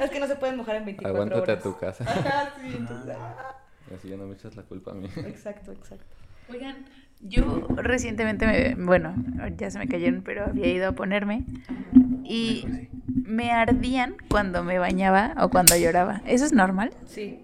Es 0.00 0.10
que 0.10 0.18
no 0.20 0.26
se 0.26 0.36
pueden 0.36 0.56
mojar 0.56 0.76
en 0.76 0.86
24 0.86 1.14
Aguántate 1.14 1.52
horas. 1.52 1.58
a 1.58 1.62
tu 1.62 1.78
casa. 1.78 2.04
Ajá, 2.04 2.54
sí, 2.60 2.74
entonces, 2.76 3.14
ah. 3.18 3.56
Así 3.94 4.08
ya 4.08 4.16
no 4.16 4.24
me 4.26 4.34
echas 4.34 4.56
la 4.56 4.62
culpa 4.62 4.92
a 4.92 4.94
mí. 4.94 5.08
Exacto, 5.16 5.72
exacto. 5.72 6.06
Oigan, 6.50 6.86
yo 7.20 7.66
recientemente, 7.76 8.46
me, 8.46 8.74
bueno, 8.82 9.14
ya 9.58 9.70
se 9.70 9.78
me 9.78 9.86
cayeron, 9.88 10.22
pero 10.22 10.46
había 10.46 10.66
ido 10.68 10.88
a 10.88 10.92
ponerme 10.92 11.44
y 12.24 12.88
me 13.06 13.52
ardían 13.52 14.16
cuando 14.30 14.64
me 14.64 14.78
bañaba 14.78 15.34
o 15.38 15.50
cuando 15.50 15.76
lloraba. 15.76 16.22
¿Eso 16.26 16.46
es 16.46 16.52
normal? 16.52 16.90
Sí, 17.06 17.43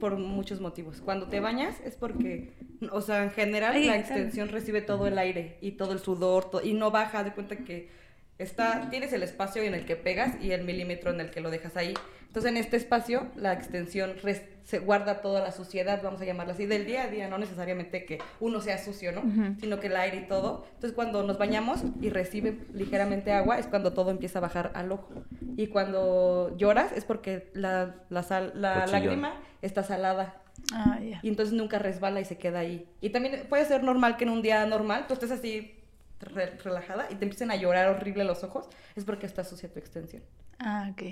por 0.00 0.16
muchos 0.16 0.60
motivos. 0.60 1.00
Cuando 1.00 1.28
te 1.28 1.38
bañas 1.38 1.76
es 1.84 1.94
porque, 1.94 2.52
o 2.90 3.00
sea, 3.00 3.22
en 3.22 3.30
general 3.30 3.76
Ay, 3.76 3.86
la 3.86 3.96
extensión 3.96 4.48
recibe 4.48 4.82
todo 4.82 5.06
el 5.06 5.16
aire 5.18 5.58
y 5.60 5.72
todo 5.72 5.92
el 5.92 6.00
sudor 6.00 6.50
y 6.64 6.72
no 6.72 6.90
baja. 6.90 7.22
De 7.22 7.32
cuenta 7.32 7.56
que 7.58 8.00
Está, 8.40 8.88
tienes 8.88 9.12
el 9.12 9.22
espacio 9.22 9.62
en 9.62 9.74
el 9.74 9.84
que 9.84 9.96
pegas 9.96 10.42
y 10.42 10.52
el 10.52 10.64
milímetro 10.64 11.10
en 11.10 11.20
el 11.20 11.30
que 11.30 11.42
lo 11.42 11.50
dejas 11.50 11.76
ahí. 11.76 11.92
Entonces, 12.30 12.52
en 12.52 12.58
este 12.58 12.76
espacio, 12.76 13.26
la 13.34 13.52
extensión 13.52 14.12
res- 14.22 14.44
se 14.62 14.78
guarda 14.78 15.20
toda 15.20 15.40
la 15.42 15.50
suciedad, 15.50 16.00
vamos 16.00 16.20
a 16.20 16.24
llamarla 16.24 16.52
así, 16.52 16.64
del 16.64 16.86
día 16.86 17.02
a 17.02 17.08
día, 17.08 17.28
no 17.28 17.38
necesariamente 17.38 18.04
que 18.04 18.18
uno 18.38 18.60
sea 18.60 18.78
sucio, 18.78 19.10
¿no? 19.10 19.22
Sino 19.60 19.80
que 19.80 19.88
el 19.88 19.96
aire 19.96 20.18
y 20.18 20.28
todo. 20.28 20.64
Entonces, 20.74 20.92
cuando 20.92 21.24
nos 21.24 21.38
bañamos 21.38 21.82
y 22.00 22.08
recibe 22.10 22.56
ligeramente 22.72 23.32
agua, 23.32 23.58
es 23.58 23.66
cuando 23.66 23.92
todo 23.94 24.12
empieza 24.12 24.38
a 24.38 24.42
bajar 24.42 24.70
al 24.76 24.92
ojo. 24.92 25.10
Y 25.56 25.66
cuando 25.66 26.54
lloras, 26.56 26.92
es 26.92 27.04
porque 27.04 27.50
la, 27.52 27.96
la, 28.10 28.22
sal- 28.22 28.52
la 28.54 28.74
lágrima 28.92 29.34
está 29.60 29.82
salada. 29.82 30.36
Ah, 30.72 31.00
ya. 31.00 31.18
Y 31.24 31.28
entonces 31.28 31.52
nunca 31.52 31.80
resbala 31.80 32.20
y 32.20 32.24
se 32.24 32.38
queda 32.38 32.60
ahí. 32.60 32.86
Y 33.00 33.10
también 33.10 33.46
puede 33.48 33.64
ser 33.64 33.82
normal 33.82 34.16
que 34.16 34.22
en 34.22 34.30
un 34.30 34.40
día 34.42 34.64
normal 34.66 35.06
tú 35.08 35.14
estés 35.14 35.32
así 35.32 35.74
re- 36.20 36.56
relajada 36.62 37.08
y 37.10 37.16
te 37.16 37.24
empiecen 37.24 37.50
a 37.50 37.56
llorar 37.56 37.88
horrible 37.88 38.22
los 38.22 38.44
ojos. 38.44 38.68
Es 38.94 39.04
porque 39.04 39.26
está 39.26 39.42
sucia 39.42 39.68
tu 39.72 39.80
extensión. 39.80 40.22
Ah, 40.60 40.90
ok. 40.92 41.02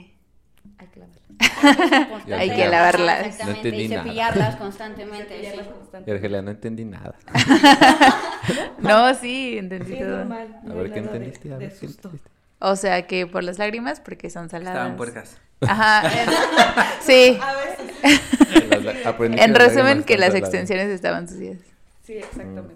Hay 0.79 0.89
que 0.89 1.01
lavarla. 1.01 2.09
Constante. 2.09 2.35
Hay 2.35 2.51
que 2.51 2.69
lavarlas. 2.69 3.21
Exactamente, 3.27 3.45
No 3.45 3.57
entendí 3.57 3.83
y 3.85 3.89
nada. 3.89 4.03
cepillarlas 4.03 4.57
constantemente. 4.64 5.29
Cepillarlas 5.29 5.64
sí. 5.64 5.71
Y 5.71 5.73
constantemente. 5.73 6.12
Argelia, 6.12 6.43
no 6.43 6.51
entendí 6.51 6.85
nada. 6.85 7.14
No, 8.79 9.14
sí, 9.14 9.59
entendí 9.59 9.93
Sí, 9.93 9.99
todo. 9.99 10.19
normal. 10.19 10.61
A 10.69 10.73
ver 10.75 10.87
qué 10.89 11.01
de- 11.01 11.07
entendiste. 11.07 11.49
A 11.53 11.59
de 11.59 11.66
ver 11.66 11.73
qué 11.79 11.87
susto. 11.87 12.09
entendiste. 12.09 12.31
O 12.61 12.77
sea, 12.77 13.07
que 13.07 13.27
por 13.27 13.45
las 13.45 13.59
lágrimas, 13.59 14.01
porque 14.01 14.31
son 14.31 14.49
saladas. 14.49 14.77
Estaban 14.79 14.97
puercas. 14.97 15.37
Ajá. 15.61 16.03
sí. 17.01 17.39
A 17.43 17.53
veces. 17.55 19.39
En 19.41 19.55
resumen, 19.55 20.03
que 20.05 20.16
las 20.16 20.29
saladas. 20.29 20.49
extensiones 20.49 20.89
estaban 20.89 21.29
sucias. 21.29 21.59
Sí, 22.05 22.14
exactamente. 22.14 22.75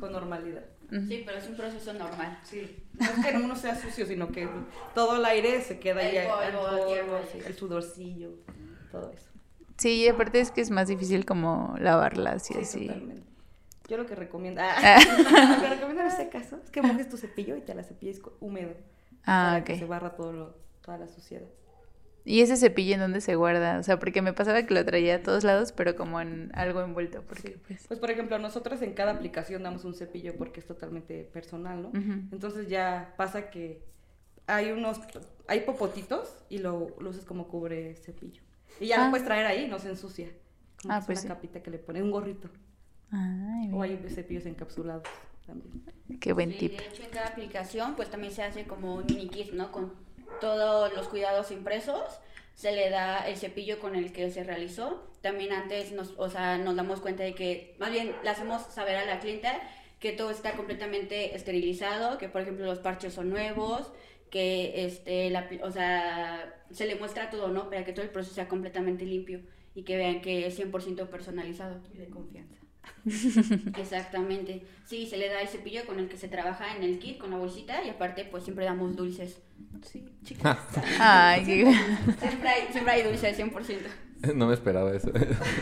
Con 0.00 0.12
normalidad. 0.12 0.62
Sí, 1.08 1.22
pero 1.24 1.38
es 1.38 1.48
un 1.48 1.56
proceso 1.56 1.92
normal. 1.94 2.38
Sí. 2.44 2.76
No 2.98 3.06
es 3.06 3.26
que 3.26 3.36
uno 3.36 3.56
sea 3.56 3.74
sucio, 3.80 4.04
sino 4.06 4.28
que 4.28 4.46
todo 4.94 5.16
el 5.16 5.24
aire 5.24 5.60
se 5.62 5.78
queda 5.78 6.00
ahí. 6.02 6.16
El 6.16 6.26
polvo, 6.26 6.94
el 6.94 7.46
el 7.46 7.54
sudorcillo, 7.54 8.30
todo 8.90 9.10
eso. 9.10 9.30
Sí, 9.78 10.04
y 10.04 10.08
aparte 10.08 10.38
es 10.40 10.50
que 10.50 10.60
es 10.60 10.70
más 10.70 10.88
difícil 10.88 11.24
como 11.24 11.74
lavarlas 11.78 12.50
y 12.50 12.54
Sí, 12.54 12.60
así. 12.60 12.86
totalmente. 12.88 13.26
Yo 13.88 13.96
lo 13.96 14.06
que 14.06 14.14
recomiendo, 14.14 14.60
ah, 14.62 14.98
lo 15.56 15.62
que 15.62 15.68
recomiendo 15.70 16.02
en 16.02 16.08
este 16.08 16.28
caso 16.28 16.58
es 16.62 16.70
que 16.70 16.82
mojes 16.82 17.08
tu 17.08 17.16
cepillo 17.16 17.56
y 17.56 17.60
te 17.62 17.74
la 17.74 17.82
cepilles 17.82 18.20
húmedo. 18.40 18.74
Ah, 19.24 19.52
para 19.52 19.64
que 19.64 19.76
se 19.78 19.84
ok. 19.84 19.90
barra 19.90 20.10
todo 20.14 20.32
lo- 20.32 20.56
toda 20.82 20.98
la 20.98 21.08
suciedad. 21.08 21.46
¿Y 22.24 22.40
ese 22.40 22.56
cepillo 22.56 22.94
en 22.94 23.00
dónde 23.00 23.20
se 23.20 23.34
guarda? 23.34 23.78
O 23.78 23.82
sea, 23.82 23.98
porque 23.98 24.22
me 24.22 24.32
pasaba 24.32 24.62
que 24.64 24.74
lo 24.74 24.84
traía 24.84 25.16
a 25.16 25.22
todos 25.22 25.42
lados, 25.42 25.72
pero 25.72 25.96
como 25.96 26.20
en 26.20 26.50
algo 26.54 26.80
envuelto, 26.80 27.22
porque 27.26 27.58
pues... 27.66 27.86
Pues 27.88 27.98
por 27.98 28.10
ejemplo, 28.10 28.38
nosotros 28.38 28.80
en 28.82 28.92
cada 28.94 29.12
aplicación 29.12 29.62
damos 29.64 29.84
un 29.84 29.94
cepillo 29.94 30.36
porque 30.36 30.60
es 30.60 30.66
totalmente 30.66 31.24
personal, 31.24 31.82
¿no? 31.82 31.88
Ujú. 31.88 32.12
Entonces 32.32 32.68
ya 32.68 33.14
pasa 33.16 33.50
que 33.50 33.82
hay 34.46 34.70
unos, 34.70 35.00
hay 35.48 35.60
popotitos 35.62 36.32
y 36.48 36.58
lo, 36.58 36.94
lo 37.00 37.10
usas 37.10 37.24
como 37.24 37.48
cubre 37.48 37.96
cepillo. 37.96 38.42
Y 38.80 38.86
ya 38.86 39.00
Ah. 39.00 39.04
lo 39.06 39.10
puedes 39.10 39.26
traer 39.26 39.46
ahí, 39.46 39.66
no 39.68 39.78
se 39.80 39.88
ensucia. 39.88 40.28
Como 40.80 40.94
Ah, 40.94 40.98
es 40.98 41.06
pues 41.06 41.18
una 41.18 41.22
sí. 41.22 41.28
capita 41.36 41.62
que 41.62 41.70
le 41.70 41.78
pone, 41.78 42.02
un 42.02 42.10
gorrito. 42.12 42.48
Ay, 43.10 43.70
O 43.72 43.82
hay 43.82 43.96
cepillos 44.08 44.46
encapsulados 44.46 45.02
también. 45.46 45.82
qué 46.20 46.32
buen 46.32 46.50
Sí, 46.52 46.58
tip. 46.68 46.78
de 46.78 46.86
hecho, 46.86 47.02
en 47.02 47.10
cada 47.10 47.26
aplicación, 47.28 47.94
pues 47.96 48.10
también 48.10 48.32
se 48.32 48.42
hace 48.42 48.64
como 48.64 48.94
un 48.96 49.04
mini 49.06 49.28
kit, 49.28 49.52
¿no? 49.52 49.70
Con 49.72 49.92
todos 50.40 50.92
los 50.94 51.08
cuidados 51.08 51.50
impresos. 51.50 52.02
Se 52.54 52.72
le 52.72 52.90
da 52.90 53.26
el 53.28 53.36
cepillo 53.36 53.80
con 53.80 53.96
el 53.96 54.12
que 54.12 54.30
se 54.30 54.44
realizó. 54.44 55.10
También 55.20 55.52
antes 55.52 55.92
nos, 55.92 56.14
o 56.18 56.28
sea, 56.28 56.58
nos 56.58 56.76
damos 56.76 57.00
cuenta 57.00 57.22
de 57.22 57.34
que, 57.34 57.74
más 57.78 57.90
bien, 57.90 58.14
le 58.22 58.30
hacemos 58.30 58.62
saber 58.62 58.96
a 58.96 59.04
la 59.04 59.20
clienta 59.20 59.60
que 60.00 60.12
todo 60.12 60.30
está 60.30 60.56
completamente 60.56 61.36
esterilizado, 61.36 62.18
que 62.18 62.28
por 62.28 62.42
ejemplo 62.42 62.66
los 62.66 62.80
parches 62.80 63.14
son 63.14 63.30
nuevos, 63.30 63.92
que 64.30 64.84
este, 64.84 65.30
la, 65.30 65.48
o 65.62 65.70
sea, 65.70 66.60
se 66.72 66.86
le 66.86 66.96
muestra 66.96 67.30
todo, 67.30 67.48
¿no? 67.48 67.70
Para 67.70 67.84
que 67.84 67.92
todo 67.92 68.04
el 68.04 68.10
proceso 68.10 68.34
sea 68.34 68.48
completamente 68.48 69.04
limpio 69.04 69.42
y 69.74 69.84
que 69.84 69.96
vean 69.96 70.20
que 70.20 70.46
es 70.46 70.58
100% 70.58 71.08
personalizado. 71.08 71.80
Y 71.94 71.98
de 71.98 72.08
confianza. 72.08 72.61
Exactamente. 73.78 74.62
Sí, 74.84 75.06
se 75.06 75.16
le 75.16 75.28
da 75.28 75.40
el 75.40 75.48
cepillo 75.48 75.86
con 75.86 75.98
el 75.98 76.08
que 76.08 76.16
se 76.16 76.28
trabaja 76.28 76.76
en 76.76 76.82
el 76.82 76.98
kit, 76.98 77.18
con 77.18 77.30
la 77.30 77.36
bolsita, 77.36 77.84
y 77.84 77.90
aparte, 77.90 78.24
pues 78.24 78.44
siempre 78.44 78.64
damos 78.64 78.96
dulces. 78.96 79.40
Sí, 79.82 80.04
Chicas. 80.24 80.58
Ay, 80.98 81.44
siempre, 81.44 82.48
hay, 82.48 82.72
siempre 82.72 82.92
hay 82.92 83.02
dulces, 83.02 83.38
100%. 83.38 83.78
No 84.34 84.46
me 84.46 84.54
esperaba 84.54 84.92
eso. 84.92 85.10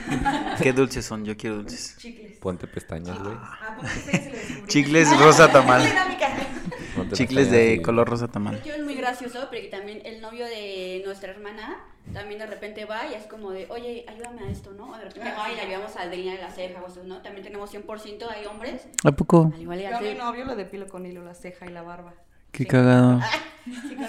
Qué 0.63 0.73
dulces 0.73 1.05
son, 1.05 1.25
yo 1.25 1.37
quiero 1.37 1.57
dulces. 1.57 1.97
chicles. 1.99 2.37
Ponte 2.39 2.67
pestañas, 2.67 3.19
güey. 3.23 3.35
Ah, 3.39 3.77
descubrieron. 3.83 4.67
Chicles 4.67 5.19
rosa 5.19 5.51
tamal. 5.51 5.83
Ponte 6.97 7.17
Chicles 7.17 7.51
de 7.51 7.75
y- 7.75 7.83
color 7.83 8.09
rosa 8.09 8.29
tamal. 8.29 8.57
hecho, 8.57 8.73
es 8.73 8.83
muy 8.85 8.95
gracioso, 8.95 9.41
porque 9.51 9.69
también 9.71 10.03
el 10.05 10.21
novio 10.21 10.47
de 10.47 11.03
nuestra 11.05 11.31
hermana 11.33 11.81
también 12.13 12.41
de 12.41 12.47
repente 12.47 12.87
va 12.87 13.07
y 13.07 13.15
es 13.15 13.25
como 13.27 13.51
de, 13.53 13.67
oye, 13.71 14.05
ayúdame 14.09 14.43
a 14.43 14.51
esto, 14.51 14.73
¿no? 14.73 14.97
De 14.99 15.05
repente 15.05 15.31
va 15.39 15.51
y 15.53 15.55
le 15.55 15.61
ayudamos 15.63 15.95
a 15.97 16.07
delinear 16.09 16.41
la 16.41 16.51
ceja 16.51 16.81
o 16.83 16.89
eso, 16.89 17.05
¿no? 17.05 17.23
También 17.23 17.45
tenemos 17.45 17.73
100%, 17.73 18.27
hay 18.29 18.47
hombres. 18.47 18.89
¿A 19.05 19.13
poco? 19.13 19.53
Al 19.55 19.61
igual 19.63 19.81
y 19.81 19.83
Yo 19.85 19.97
a 19.97 20.01
mi 20.01 20.15
novio 20.15 20.45
lo 20.45 20.57
depilo 20.57 20.89
con 20.89 21.07
hilo, 21.07 21.25
la 21.25 21.35
ceja 21.35 21.67
y 21.67 21.71
la 21.71 21.83
barba. 21.83 22.15
Qué 22.51 22.67
cagado. 22.67 23.21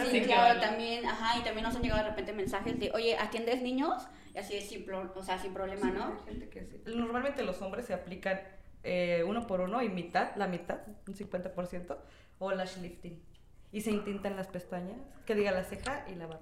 Sí, 0.10 0.22
claro, 0.22 0.60
también, 0.60 1.06
ajá, 1.06 1.38
y 1.38 1.43
también 1.43 1.64
nos 1.64 1.76
han 1.76 1.84
llegado 1.84 2.02
de 2.04 2.10
repente 2.10 2.34
mensajes 2.34 2.80
de, 2.80 2.89
oye, 2.95 3.16
¿atiendes 3.18 3.62
niños? 3.62 4.02
Y 4.34 4.38
así 4.38 4.55
es 4.55 4.69
sin, 4.69 4.86
pro- 4.86 5.11
o 5.15 5.23
sea, 5.23 5.38
sin 5.39 5.53
problema, 5.53 5.89
¿no? 5.91 6.05
Hay 6.05 6.34
gente 6.34 6.49
que 6.49 6.61
sí. 6.65 6.82
Normalmente 6.95 7.43
los 7.43 7.61
hombres 7.61 7.86
se 7.86 7.93
aplican 7.93 8.39
eh, 8.84 9.23
uno 9.27 9.45
por 9.47 9.61
uno 9.61 9.82
y 9.84 9.89
mitad, 9.89 10.29
la 10.38 10.47
mitad, 10.47 10.77
un 11.07 11.13
50%, 11.15 11.95
o 12.39 12.51
lash 12.51 12.77
lifting. 12.82 13.19
Y 13.71 13.82
se 13.82 13.91
intintan 13.91 14.36
las 14.36 14.47
pestañas, 14.47 14.97
que 15.25 15.36
diga 15.36 15.51
la 15.51 15.63
ceja 15.63 16.05
y 16.11 16.15
la 16.15 16.27
barba. 16.27 16.41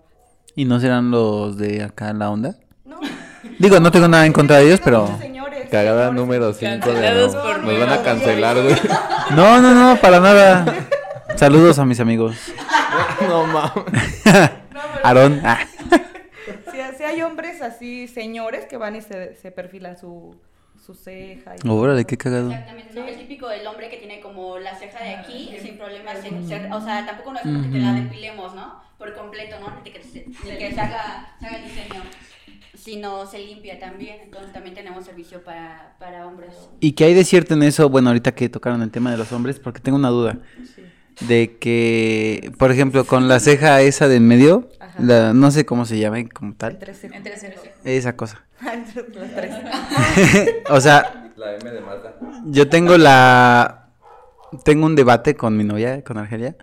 ¿Y 0.56 0.66
no 0.66 0.80
serán 0.80 1.12
los 1.12 1.58
de 1.58 1.84
acá 1.84 2.14
la 2.14 2.30
onda? 2.30 2.56
No. 2.86 3.00
Digo, 3.60 3.80
no 3.80 3.92
tengo 3.92 4.08
nada 4.08 4.26
en 4.26 4.34
contra 4.34 4.58
de 4.58 4.66
ellos, 4.68 4.82
pero... 4.84 5.08
Señores, 5.20 5.70
Cagada 5.70 6.10
señores, 6.10 6.20
número 6.22 6.54
5 6.54 6.92
de 6.92 7.12
no. 7.14 7.62
Nos 7.62 7.80
van 7.80 7.90
a 7.90 8.04
cancelar, 8.04 8.62
güey. 8.62 8.76
No, 9.36 9.62
no, 9.62 9.76
no, 9.76 10.02
para 10.02 10.20
nada. 10.20 10.66
Saludos 11.36 11.78
a 11.80 11.86
mis 11.86 12.00
amigos. 12.00 12.36
No 13.22 13.46
mames. 13.46 13.76
No, 13.76 13.84
pero 14.24 15.04
Aarón. 15.04 15.42
Ah. 15.44 15.60
Hay 17.10 17.22
hombres 17.22 17.62
así, 17.62 18.08
señores, 18.08 18.66
que 18.66 18.78
van 18.78 18.96
y 18.96 19.02
se, 19.02 19.36
se 19.36 19.52
perfilan 19.52 19.98
su, 19.98 20.36
su 20.86 20.94
ceja. 20.94 21.56
Y 21.64 21.68
Órale, 21.70 22.06
qué 22.06 22.18
cagado. 22.18 22.52
Exactamente, 22.52 22.94
¿no? 23.00 23.08
El 23.08 23.18
típico 23.18 23.48
del 23.50 23.66
hombre 23.68 23.90
que 23.90 23.98
tiene 23.98 24.20
como 24.22 24.58
la 24.60 24.76
ceja 24.76 25.04
de 25.04 25.16
aquí, 25.16 25.56
sin 25.62 25.78
problema, 25.78 26.16
se- 26.16 26.30
se- 26.48 26.72
o 26.72 26.82
sea, 26.82 27.06
tampoco 27.06 27.32
no 27.34 27.38
es 27.40 27.44
como 27.44 27.62
que 27.64 27.70
te 27.70 27.80
la 27.80 27.94
depilemos, 27.94 28.56
¿no? 28.56 28.82
Por 28.98 29.14
completo, 29.16 29.58
¿no? 29.60 29.82
Ni 29.84 29.92
que, 29.92 30.02
se, 30.04 30.26
ni 30.28 30.58
que 30.58 30.72
se 30.74 30.80
haga, 30.82 31.36
se 31.40 31.46
haga 31.46 31.58
el 31.58 31.64
diseño, 31.64 32.02
sino 32.74 33.26
se 33.26 33.40
limpia 33.40 33.80
también, 33.80 34.18
entonces 34.24 34.52
también 34.54 34.76
tenemos 34.76 35.06
servicio 35.06 35.44
para, 35.44 35.96
para 36.00 36.26
hombres. 36.28 36.54
¿Y 36.80 36.94
qué 36.94 37.06
hay 37.06 37.14
de 37.14 37.24
cierto 37.26 37.54
en 37.54 37.64
eso? 37.64 37.90
Bueno, 37.90 38.10
ahorita 38.10 38.34
que 38.34 38.48
tocaron 38.50 38.82
el 38.82 38.92
tema 38.92 39.12
de 39.12 39.18
los 39.18 39.32
hombres, 39.32 39.60
porque 39.60 39.80
tengo 39.80 39.98
una 39.98 40.10
duda. 40.10 40.38
Sí. 40.76 40.84
De 41.22 41.58
que, 41.60 42.52
por 42.58 42.72
ejemplo, 42.72 43.06
con 43.06 43.28
la 43.28 43.40
ceja 43.40 43.82
esa 43.82 44.08
de 44.08 44.18
en 44.18 44.28
medio, 44.28 44.70
Ajá. 44.80 45.02
la, 45.02 45.34
no 45.34 45.52
sé 45.52 45.66
cómo 45.66 45.86
se 45.86 46.00
llame 46.00 46.30
como 46.30 46.54
tal, 46.54 46.74
Entre 46.74 46.94
esa 47.84 48.16
cosa. 48.16 48.46
O 50.70 50.82
sea, 50.82 51.32
La 51.36 51.56
M 51.56 51.72
de 51.72 51.82
Mazda. 51.82 52.16
yo 52.46 52.70
tengo 52.70 52.98
la... 52.98 53.90
Tengo 54.64 54.86
un 54.86 54.96
debate 54.96 55.36
con 55.36 55.56
mi 55.56 55.64
novia, 55.64 56.04
con 56.04 56.18
Argelia, 56.18 56.56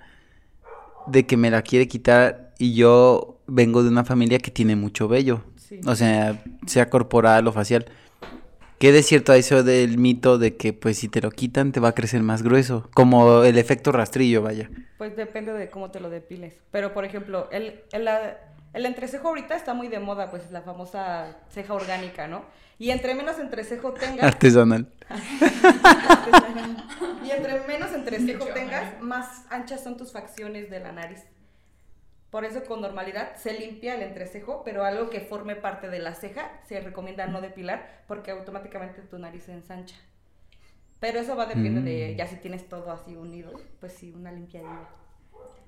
de 1.07 1.25
que 1.25 1.37
me 1.37 1.51
la 1.51 1.63
quiere 1.63 1.87
quitar 1.87 2.53
y 2.59 2.75
yo 2.75 3.39
vengo 3.47 3.83
de 3.83 3.91
una 3.91 4.05
familia 4.05 4.39
que 4.39 4.51
tiene 4.51 4.75
mucho 4.75 5.07
vello. 5.07 5.43
Sí. 5.57 5.81
O 5.87 5.95
sea, 5.95 6.43
sea 6.67 6.91
corporal 6.91 7.47
o 7.47 7.53
facial. 7.53 7.87
¿Qué 8.79 8.93
de 8.93 9.03
cierto 9.03 9.33
a 9.33 9.39
eso 9.39 9.63
del 9.63 9.97
mito 9.97 10.37
de 10.37 10.57
que 10.57 10.75
pues 10.75 10.99
si 10.99 11.09
te 11.09 11.23
lo 11.23 11.31
quitan 11.31 11.73
te 11.73 11.81
va 11.81 11.89
a 11.89 11.95
crecer 11.95 12.23
más 12.23 12.43
grueso? 12.43 12.91
Como 12.93 13.43
el 13.43 13.57
efecto 13.57 13.91
rastrillo, 13.91 14.43
vaya. 14.43 14.69
Pues 14.99 15.17
depende 15.17 15.55
de 15.55 15.71
cómo 15.71 15.91
te 15.91 15.99
lo 15.99 16.11
depiles. 16.11 16.55
Pero, 16.71 16.93
por 16.93 17.07
ejemplo, 17.07 17.49
el, 17.51 17.81
el, 17.93 18.07
el 18.75 18.87
entrecejo 18.87 19.29
ahorita 19.29 19.57
está 19.57 19.73
muy 19.73 19.89
de 19.89 19.99
moda, 19.99 20.31
pues 20.31 20.51
la 20.51 20.61
famosa 20.61 21.39
ceja 21.49 21.73
orgánica, 21.73 22.29
¿no? 22.29 22.45
Y 22.79 22.91
entre 22.91 23.15
menos 23.15 23.39
entrecejo 23.39 23.95
tengas, 23.95 24.23
Artesanal. 24.23 24.89
y 27.25 27.31
entre 27.31 27.67
menos 27.67 27.95
entrecejo 27.95 28.45
tengas, 28.53 29.01
más 29.01 29.47
anchas 29.49 29.83
son 29.83 29.97
tus 29.97 30.13
facciones 30.13 30.69
de 30.69 30.81
la 30.81 30.93
nariz. 30.93 31.23
Por 32.37 32.45
eso 32.45 32.65
con 32.65 32.83
normalidad 32.83 33.35
se 33.37 33.59
limpia 33.59 33.95
el 33.95 34.03
entrecejo, 34.03 34.61
pero 34.63 34.85
algo 34.85 35.09
que 35.09 35.23
forme 35.23 35.57
parte 35.57 35.89
de 35.89 36.01
la 36.01 36.15
ceja 36.15 36.51
se 36.69 36.79
recomienda 36.81 37.27
no 37.27 37.41
depilar 37.41 38.03
porque 38.07 38.31
automáticamente 38.31 39.01
tu 39.01 39.19
nariz 39.19 39.45
se 39.45 39.55
ensancha. 39.55 39.97
Pero 41.01 41.19
eso 41.21 41.35
va 41.35 41.45
a 41.45 41.47
depender 41.47 41.83
de 41.83 42.13
Mm. 42.13 42.17
ya 42.19 42.27
si 42.27 42.37
tienes 42.37 42.69
todo 42.69 42.93
así 42.93 43.17
unido, 43.17 43.53
pues 43.81 43.95
sí, 43.95 44.13
una 44.15 44.33
limpiadilla. 44.33 44.87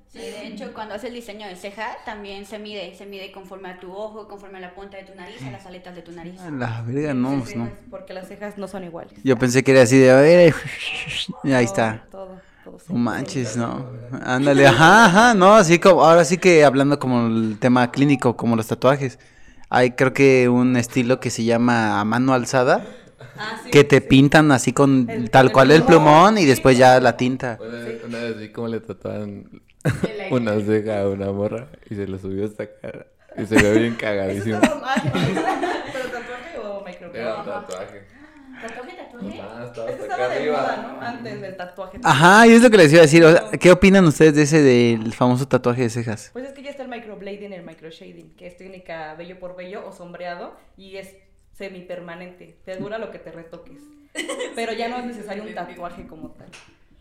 Sí, 0.09 0.19
de 0.19 0.47
hecho, 0.49 0.75
cuando 0.75 0.93
haces 0.95 1.09
el 1.09 1.15
diseño 1.15 1.47
de 1.47 1.57
ceja, 1.57 1.97
también 2.05 2.45
se 2.45 2.59
mide, 2.59 2.95
se 2.95 3.07
mide 3.07 3.33
conforme 3.33 3.71
a 3.71 3.81
tu 3.81 3.91
ojo, 3.91 4.29
conforme 4.29 4.59
a 4.59 4.61
la 4.61 4.75
punta 4.75 4.99
de 4.99 5.05
tu 5.05 5.15
nariz, 5.15 5.43
a 5.47 5.51
las 5.51 5.65
aletas 5.65 5.95
de 5.95 6.03
tu 6.03 6.13
nariz. 6.13 6.39
A 6.39 6.51
La 6.51 6.83
verga, 6.83 7.15
no, 7.15 7.31
Sí, 7.31 7.37
pues 7.45 7.57
no. 7.57 7.71
Porque 7.89 8.13
las 8.13 8.29
cejas 8.29 8.59
no 8.59 8.69
son 8.69 8.85
iguales. 8.85 9.19
Yo 9.25 9.39
pensé 9.39 9.65
que 9.65 9.71
era 9.71 9.81
así 9.85 9.99
de, 9.99 10.11
a 10.11 10.17
ver, 10.17 10.53
y 11.45 11.53
ahí 11.55 11.65
Todo, 11.65 11.75
está. 11.75 12.07
Todo. 12.11 12.48
No 12.89 12.95
manches, 12.99 13.57
no. 13.57 13.87
Ándale, 14.25 14.67
ajá, 14.67 15.07
ajá, 15.07 15.35
no, 15.35 15.55
así 15.55 15.79
como, 15.79 16.05
ahora 16.05 16.25
sí 16.25 16.39
que 16.39 16.65
hablando 16.65 16.99
como 16.99 17.27
el 17.27 17.59
tema 17.59 17.91
clínico, 17.91 18.37
como 18.37 18.57
los 18.57 18.67
tatuajes. 18.67 19.19
Hay 19.71 19.91
creo 19.93 20.13
que 20.15 20.49
un 20.49 20.77
estilo 20.77 21.21
que 21.21 21.31
se 21.31 21.45
llama 21.45 22.01
a 22.01 22.05
mano 22.05 22.33
alzada, 22.33 22.87
Ah, 23.41 23.61
sí, 23.63 23.71
que 23.71 23.85
te 23.85 24.01
sí. 24.01 24.07
pintan 24.09 24.51
así 24.53 24.73
con 24.73 25.09
El- 25.11 25.31
tal 25.31 25.47
el 25.47 25.53
cual 25.53 25.71
el 25.71 25.83
plumón, 25.85 26.39
y 26.39 26.45
después 26.45 26.75
sí. 26.77 26.81
ya 26.81 26.99
la 27.01 27.17
tinta. 27.17 27.59
Una, 27.61 27.79
vez- 27.85 28.05
una 28.05 28.19
vez 28.19 28.39
vi 28.39 28.49
cómo 28.51 28.69
le 28.69 28.81
tatuaban 28.81 29.63
una 30.31 30.59
ceja 30.61 31.03
a 31.03 31.09
una 31.09 31.31
morra 31.33 31.69
y 31.89 31.95
se 31.95 32.07
lo 32.09 32.19
subió 32.19 32.47
hasta 32.47 32.65
acá. 32.65 33.07
Y 33.37 33.47
se 33.47 33.55
ve 33.63 33.79
bien 33.79 33.95
cagadísimo. 34.01 34.59
¿Pero 34.61 36.09
tatuaje 36.11 36.59
o? 36.59 36.85
Era 37.15 37.37
un 37.37 37.45
tatuaje. 37.45 38.03
¿Tatuaje, 38.61 38.97
tatuaje? 38.97 39.41
Ah, 39.41 39.65
estaba 39.67 39.69
Eso 39.69 39.81
hasta 39.83 39.91
estaba 40.03 40.15
acá 40.25 40.29
de 40.29 40.37
arriba. 40.41 40.61
moda, 40.63 40.77
¿no? 40.95 41.01
Antes 41.03 41.41
del 41.41 41.57
tatuaje. 41.57 41.99
Ajá, 42.03 42.47
y 42.47 42.53
es 42.53 42.63
lo 42.63 42.71
que 42.71 42.77
les 42.77 42.93
iba 42.93 43.01
a 43.01 43.03
decir. 43.03 43.25
o 43.25 43.31
sea, 43.33 43.51
¿Qué 43.59 43.71
opinan 43.71 44.05
ustedes 44.07 44.35
de 44.35 44.43
ese 44.43 44.63
del 44.63 45.13
famoso 45.15 45.47
tatuaje 45.49 45.83
de 45.83 45.91
cejas? 45.91 46.31
Pues 46.33 46.47
es 46.47 46.53
que 46.53 46.63
ya 46.63 46.71
está 46.71 46.83
el 46.83 46.89
microblading 46.89 47.53
y 47.53 47.55
el 47.55 47.65
microshading, 47.65 48.35
que 48.37 48.47
es 48.47 48.57
técnica 48.57 49.15
vello 49.15 49.39
por 49.39 49.57
vello 49.57 49.87
o 49.87 49.93
sombreado 49.93 50.57
y 50.77 50.97
es 50.97 51.15
semipermanente. 51.53 52.57
Te 52.65 52.77
dura 52.77 52.99
lo 52.99 53.11
que 53.11 53.19
te 53.19 53.31
retoques. 53.33 53.83
Pero 54.55 54.73
ya 54.73 54.89
no 54.89 54.99
es 54.99 55.05
necesario 55.07 55.43
un 55.45 55.55
tatuaje 55.55 56.07
como 56.07 56.31
tal. 56.31 56.49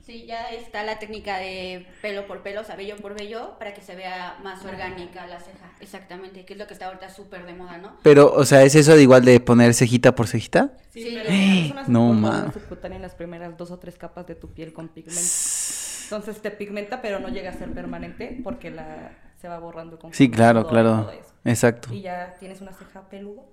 Sí, 0.07 0.25
ya 0.25 0.51
está 0.51 0.83
la 0.83 0.99
técnica 0.99 1.37
de 1.37 1.85
pelo 2.01 2.25
por 2.27 2.41
pelo, 2.41 2.61
o 2.61 2.63
sea, 2.63 2.77
vello 2.77 2.95
por 2.95 3.13
vello, 3.13 3.59
para 3.59 3.73
que 3.73 3.81
se 3.81 3.93
vea 3.93 4.37
más 4.41 4.63
orgánica 4.63 5.27
la 5.27 5.37
ceja. 5.41 5.69
Exactamente, 5.81 6.45
que 6.45 6.53
es 6.53 6.59
lo 6.59 6.65
que 6.65 6.71
está 6.73 6.85
ahorita 6.85 7.09
súper 7.09 7.45
de 7.45 7.53
moda, 7.53 7.77
¿no? 7.77 7.97
Pero, 8.03 8.31
o 8.33 8.45
sea, 8.45 8.63
¿es 8.63 8.73
eso 8.75 8.95
de 8.95 9.01
igual 9.01 9.25
de 9.25 9.41
poner 9.41 9.73
cejita 9.73 10.15
por 10.15 10.27
cejita? 10.27 10.71
Sí, 10.91 11.01
Sí. 11.03 11.13
pero 11.13 11.29
una 11.73 11.87
No, 11.89 12.13
subcutánea- 12.13 12.45
ma. 12.45 12.53
subcutánea 12.53 12.95
en 12.95 13.01
las 13.01 13.15
primeras 13.15 13.57
dos 13.57 13.69
o 13.69 13.79
tres 13.79 13.97
capas 13.97 14.25
de 14.27 14.35
tu 14.35 14.47
piel 14.53 14.71
con 14.71 14.87
pigmento. 14.87 15.21
Entonces 16.03 16.41
te 16.41 16.51
pigmenta, 16.51 17.01
pero 17.01 17.19
no 17.19 17.27
llega 17.27 17.49
a 17.49 17.53
ser 17.53 17.73
permanente 17.73 18.39
porque 18.45 18.71
la 18.71 19.11
se 19.41 19.49
va 19.49 19.59
borrando 19.59 19.99
con 19.99 20.13
Sí, 20.13 20.31
claro, 20.31 20.65
claro. 20.67 21.01
todo 21.01 21.11
eso. 21.11 21.33
Exacto. 21.43 21.93
Y 21.93 22.01
ya 22.03 22.33
tienes 22.39 22.61
una 22.61 22.71
ceja 22.71 23.09
peluda, 23.09 23.43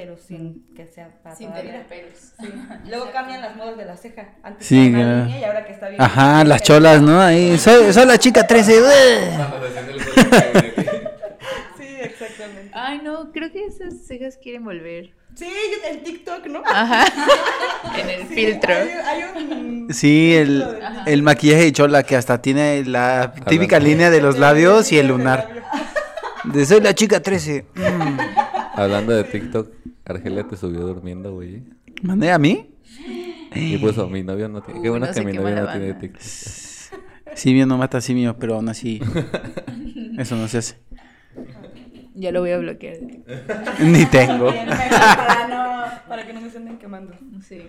pero 0.00 0.16
sin 0.16 0.64
que 0.76 0.86
sea 0.86 1.08
para 1.24 1.34
Sin 1.34 1.48
toda 1.48 1.58
la 1.64 1.64
tener 1.72 1.86
vida. 1.86 1.88
pelos. 1.88 2.32
Sí. 2.40 2.52
Luego 2.88 3.10
cambian 3.10 3.40
las 3.40 3.56
modas 3.56 3.76
de 3.76 3.84
la 3.84 3.96
ceja. 3.96 4.28
Antes 4.44 4.64
Sí, 4.64 4.92
claro. 4.94 5.28
y 5.28 5.42
ahora 5.42 5.66
que 5.66 5.72
está 5.72 5.88
bien. 5.88 6.00
Ajá, 6.00 6.44
las 6.44 6.62
cholas, 6.62 7.02
¿no? 7.02 7.20
Ahí, 7.20 7.58
soy, 7.58 7.92
soy 7.92 8.06
la 8.06 8.16
chica 8.16 8.46
13. 8.46 8.80
¡ué! 8.80 8.88
Sí, 11.78 11.84
exactamente. 12.00 12.70
Ay, 12.72 13.00
no, 13.02 13.32
creo 13.32 13.50
que 13.50 13.64
esas 13.66 13.94
cejas 14.06 14.38
quieren 14.40 14.64
volver. 14.64 15.10
Sí, 15.34 15.46
yo- 15.46 15.88
el 15.90 16.02
TikTok, 16.04 16.46
¿no? 16.46 16.62
Ajá. 16.64 17.04
en 18.00 18.08
el 18.10 18.28
Sí, 18.28 18.34
filtro. 18.34 18.72
Hay, 18.74 18.88
hay 18.90 19.22
un. 19.36 19.88
Sí, 19.92 20.34
el, 20.34 20.64
el 21.06 21.22
maquillaje 21.22 21.64
de 21.64 21.72
chola 21.72 22.04
que 22.04 22.14
hasta 22.14 22.40
tiene 22.40 22.84
la 22.84 23.32
típica 23.48 23.80
línea 23.80 24.10
de 24.10 24.20
los 24.20 24.38
labios 24.38 24.92
y 24.92 24.98
el 24.98 25.08
lunar. 25.08 25.48
De 26.44 26.64
soy 26.66 26.80
la 26.80 26.94
chica 26.94 27.20
13. 27.20 27.66
Mm. 27.74 28.18
Hablando 28.78 29.12
de 29.12 29.24
TikTok, 29.24 29.72
Argelia 30.04 30.44
te 30.46 30.56
subió 30.56 30.80
durmiendo, 30.80 31.34
güey. 31.34 31.64
¿Mandé 32.02 32.30
a 32.30 32.38
mí? 32.38 32.70
Y 33.54 33.76
puso, 33.78 34.08
mi 34.08 34.22
novio 34.22 34.48
no 34.48 34.62
tiene... 34.62 34.82
Qué 34.82 34.88
bueno 34.88 35.06
no 35.06 35.12
que 35.12 35.20
mi 35.24 35.32
novio 35.32 35.56
no 35.56 35.68
tiene. 35.72 35.94
TikTok. 35.94 36.22
Simio 37.34 37.66
no 37.66 37.76
mata 37.76 38.00
simio, 38.00 38.36
pero 38.38 38.54
aún 38.54 38.68
así. 38.68 39.00
Eso 40.18 40.36
no 40.36 40.46
se 40.46 40.58
hace. 40.58 40.78
Ya 42.14 42.30
lo 42.30 42.40
voy 42.40 42.50
a 42.52 42.58
bloquear. 42.58 42.98
Ni 43.80 44.06
tengo. 44.06 44.46
Para, 44.54 45.48
no, 45.48 46.08
para 46.08 46.24
que 46.26 46.32
no 46.32 46.40
me 46.40 46.48
anden 46.48 46.78
quemando. 46.78 47.14
Sí. 47.42 47.62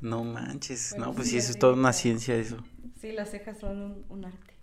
No 0.00 0.22
manches. 0.22 0.90
Bueno, 0.92 1.06
No, 1.06 1.12
pues 1.14 1.26
sí, 1.26 1.32
sí, 1.32 1.38
eso 1.38 1.50
es 1.52 1.58
toda 1.58 1.72
una 1.74 1.92
ciencia 1.92 2.36
eso. 2.36 2.56
Sí, 3.00 3.10
las 3.12 3.30
cejas 3.30 3.58
son 3.58 3.80
un, 3.82 4.04
un 4.08 4.24
arte. 4.24 4.54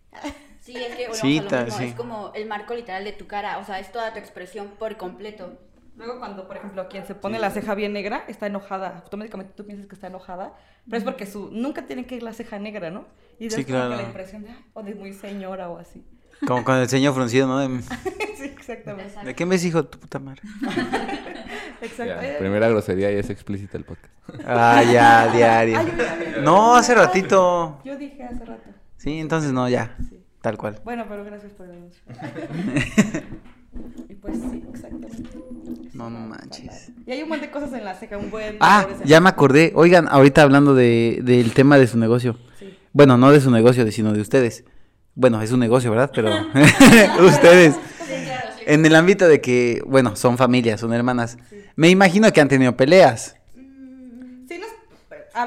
Sí, 0.62 0.76
es 0.78 0.96
que 0.96 1.14
Sí, 1.14 1.40
a 1.40 1.48
tal, 1.48 1.72
sí. 1.72 1.84
es 1.86 1.94
como 1.94 2.32
el 2.36 2.48
marco 2.48 2.74
literal 2.74 3.04
de 3.04 3.12
tu 3.12 3.28
cara, 3.28 3.58
o 3.60 3.66
sea, 3.66 3.80
es 3.80 3.92
toda 3.92 4.14
tu 4.14 4.20
expresión 4.20 4.68
por 4.80 4.96
completo. 4.98 5.58
Luego 6.00 6.18
cuando, 6.18 6.48
por 6.48 6.56
ejemplo, 6.58 6.88
quien 6.90 7.06
se 7.06 7.14
pone 7.14 7.38
la 7.40 7.52
ceja 7.52 7.76
bien 7.76 7.94
negra 7.94 8.24
está 8.28 8.48
enojada, 8.48 8.96
automáticamente 9.04 9.54
tú 9.56 9.66
piensas 9.66 9.86
que 9.86 9.94
está 9.96 10.08
enojada, 10.08 10.54
pero 10.86 10.98
es 10.98 11.04
porque 11.04 11.26
su 11.26 11.52
nunca 11.52 11.86
tiene 11.88 12.06
que 12.08 12.16
ir 12.16 12.24
la 12.24 12.32
ceja 12.34 12.58
negra, 12.58 12.90
¿no? 12.90 13.06
Y 13.38 13.50
Sí, 13.50 13.66
claro. 13.66 13.96
la 13.98 14.02
impresión 14.04 14.44
de, 14.44 14.50
"Ay, 14.50 14.66
o 14.74 14.82
de 14.84 14.96
muy 14.96 15.12
señora 15.14 15.70
o 15.70 15.78
así. 15.78 16.04
Como 16.48 16.64
con 16.64 16.78
el 16.78 16.88
ceño 16.88 17.14
fruncido, 17.14 17.48
¿no? 17.48 17.60
De, 17.60 17.82
sí, 18.38 18.46
exactamente. 18.46 19.14
¿de 19.26 19.36
qué 19.36 19.44
ves, 19.44 19.66
hijo 19.66 19.84
de 19.84 19.90
tu 19.90 20.00
puta 20.00 20.20
madre? 20.20 20.42
Exacto. 21.82 22.22
Ya, 22.26 22.38
primera 22.40 22.70
grosería 22.70 23.12
y 23.12 23.16
es 23.16 23.30
explícita 23.30 23.78
el 23.78 23.84
podcast. 23.84 24.14
Ah, 24.46 24.82
ya, 24.84 25.28
diario. 25.34 25.78
ay, 25.80 25.86
yo- 25.86 25.92
yo- 25.98 26.32
yo- 26.36 26.42
No, 26.44 26.76
hace 26.76 26.96
ratito. 26.96 27.82
Yo 27.84 27.98
dije 27.98 28.24
hace 28.24 28.46
rato. 28.46 28.70
Sí, 28.98 29.20
entonces 29.20 29.52
no, 29.52 29.68
ya. 29.68 29.96
Sí. 30.10 30.24
Tal 30.42 30.58
cual. 30.58 30.80
Bueno, 30.86 31.06
pero 31.10 31.26
gracias 31.26 31.52
por 31.54 31.66
el 31.68 31.74
anuncio. 31.74 32.02
y 34.10 34.16
pues 34.16 34.38
sí, 34.38 34.64
exactamente. 34.74 35.40
No, 35.94 36.10
no 36.10 36.20
manches. 36.20 36.92
Y 37.06 37.12
hay 37.12 37.24
un 37.24 37.30
montón 37.30 37.48
de 37.48 37.52
cosas 37.52 37.74
en 37.74 37.84
la 37.84 37.94
ceja, 37.94 38.18
un 38.18 38.32
buen... 38.32 38.58
Ah, 38.60 38.88
ya 39.06 39.20
me 39.20 39.30
acordé. 39.30 39.72
Oigan, 39.76 40.08
ahorita 40.10 40.42
hablando 40.42 40.74
de, 40.74 41.20
del 41.24 41.54
tema 41.54 41.78
de 41.78 41.88
su 41.88 41.98
negocio. 41.98 42.38
Sí. 42.58 42.74
Bueno, 42.94 43.18
no 43.18 43.32
de 43.32 43.42
su 43.42 43.52
negocio, 43.52 43.90
sino 43.92 44.14
de 44.14 44.22
ustedes. 44.22 44.64
Bueno, 45.16 45.42
es 45.42 45.52
un 45.52 45.60
negocio, 45.60 45.92
¿verdad? 45.92 46.12
Pero 46.14 46.32
ustedes. 47.26 47.76
En 48.66 48.86
el 48.86 48.96
ámbito 48.96 49.28
de 49.28 49.42
que, 49.42 49.82
bueno, 49.86 50.16
son 50.16 50.38
familias, 50.38 50.80
son 50.80 50.94
hermanas. 50.94 51.38
Me 51.76 51.90
imagino 51.90 52.32
que 52.32 52.40
han 52.40 52.48
tenido 52.48 52.78
peleas. 52.78 53.36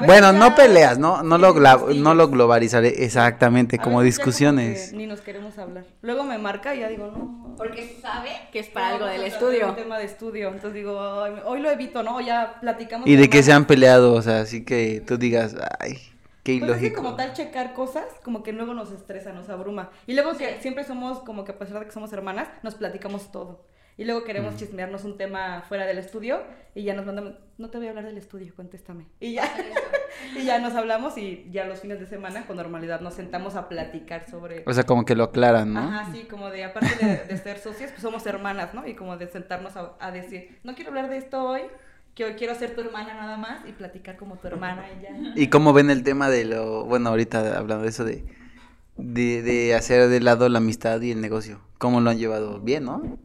Bueno, 0.01 0.31
ya- 0.31 0.39
no 0.39 0.55
peleas, 0.55 0.97
no, 0.97 1.23
no, 1.23 1.37
lo, 1.37 1.53
no 1.53 2.13
lo 2.15 2.27
globalizaré 2.29 3.03
exactamente, 3.03 3.77
como 3.79 4.01
discusiones. 4.01 4.93
ni 4.93 5.05
nos 5.07 5.21
queremos 5.21 5.57
hablar. 5.57 5.85
Luego 6.01 6.23
me 6.23 6.37
marca 6.37 6.75
y 6.75 6.79
ya 6.79 6.89
digo, 6.89 7.07
no. 7.07 7.55
Porque 7.57 7.97
sabe 8.01 8.29
que 8.51 8.59
es 8.59 8.67
para 8.67 8.89
algo 8.89 9.05
del 9.05 9.23
estudio. 9.23 9.69
Un 9.69 9.75
tema 9.75 9.97
de 9.99 10.05
estudio. 10.05 10.47
Entonces 10.47 10.73
digo, 10.73 10.99
"Ay, 11.23 11.33
hoy 11.45 11.59
lo 11.59 11.69
evito, 11.69 12.01
¿no? 12.03 12.19
Ya 12.19 12.57
platicamos. 12.61 13.07
Y 13.07 13.15
de 13.15 13.29
que 13.29 13.43
se 13.43 13.53
han 13.53 13.65
peleado, 13.65 14.13
o 14.13 14.21
sea, 14.21 14.41
así 14.41 14.65
que 14.65 15.01
tú 15.05 15.17
digas, 15.17 15.55
ay, 15.79 15.99
qué 16.43 16.57
Pues 16.59 16.71
es 16.71 16.77
que 16.79 16.85
ilógico. 16.87 17.03
como 17.03 17.15
tal 17.15 17.33
checar 17.33 17.73
cosas, 17.73 18.05
como 18.23 18.41
que 18.43 18.51
luego 18.53 18.73
nos 18.73 18.91
estresa, 18.91 19.31
nos 19.33 19.49
abruma. 19.49 19.91
Y 20.07 20.13
luego 20.15 20.35
que 20.35 20.59
siempre 20.61 20.83
somos, 20.83 21.19
como 21.19 21.43
que 21.45 21.51
a 21.51 21.59
pesar 21.59 21.79
de 21.79 21.85
que 21.85 21.91
somos 21.91 22.11
hermanas, 22.11 22.47
nos 22.63 22.73
platicamos 22.75 23.31
todo. 23.31 23.61
Y 23.97 24.05
luego 24.05 24.21
Mm. 24.21 24.25
queremos 24.25 24.55
chismearnos 24.57 25.03
un 25.03 25.17
tema 25.17 25.61
fuera 25.67 25.85
del 25.85 25.97
estudio 25.99 26.41
y 26.73 26.83
ya 26.83 26.93
nos 26.95 27.05
mandamos, 27.05 27.33
no 27.57 27.69
te 27.69 27.77
voy 27.77 27.87
a 27.87 27.89
hablar 27.91 28.05
del 28.05 28.17
estudio, 28.17 28.51
contéstame. 28.55 29.05
Y 29.19 29.33
ya, 29.33 29.43
y 30.35 30.45
ya 30.45 30.59
nos 30.59 30.73
hablamos 30.73 31.17
y 31.17 31.47
ya 31.51 31.65
los 31.65 31.79
fines 31.81 31.99
de 31.99 32.07
semana 32.07 32.47
con 32.47 32.57
normalidad 32.57 33.01
nos 33.01 33.13
sentamos 33.13 33.55
a 33.55 33.69
platicar 33.69 34.27
sobre... 34.29 34.63
O 34.65 34.73
sea, 34.73 34.83
como 34.83 35.05
que 35.05 35.15
lo 35.15 35.25
aclaran, 35.25 35.73
¿no? 35.73 35.79
Ajá, 35.81 36.11
sí, 36.11 36.23
como 36.23 36.49
de, 36.49 36.63
aparte 36.63 37.05
de, 37.05 37.17
de 37.25 37.37
ser 37.37 37.59
socias, 37.59 37.91
pues 37.91 38.01
somos 38.01 38.25
hermanas, 38.25 38.73
¿no? 38.73 38.87
Y 38.87 38.95
como 38.95 39.17
de 39.17 39.27
sentarnos 39.27 39.77
a, 39.77 39.93
a 39.99 40.11
decir, 40.11 40.59
no 40.63 40.73
quiero 40.73 40.89
hablar 40.89 41.09
de 41.09 41.17
esto 41.17 41.43
hoy, 41.43 41.61
que 42.15 42.25
hoy 42.25 42.33
quiero 42.33 42.55
ser 42.55 42.73
tu 42.75 42.81
hermana 42.81 43.13
nada 43.13 43.37
más 43.37 43.67
y 43.67 43.71
platicar 43.73 44.17
como 44.17 44.37
tu 44.37 44.47
hermana 44.47 44.85
y 44.97 45.03
ya. 45.03 45.33
¿Y 45.35 45.49
cómo 45.49 45.71
ven 45.73 45.89
el 45.91 46.01
tema 46.03 46.29
de 46.29 46.45
lo, 46.45 46.85
bueno, 46.85 47.09
ahorita 47.09 47.57
hablando 47.59 47.83
de 47.83 47.89
eso 47.89 48.05
de, 48.05 48.23
de, 48.97 49.41
de 49.43 49.75
hacer 49.75 50.07
de 50.09 50.19
lado 50.19 50.49
la 50.49 50.57
amistad 50.57 50.99
y 51.01 51.11
el 51.11 51.21
negocio? 51.21 51.59
¿Cómo 51.77 52.01
lo 52.01 52.09
han 52.09 52.17
llevado? 52.17 52.59
Bien, 52.59 52.85
¿no? 52.85 53.17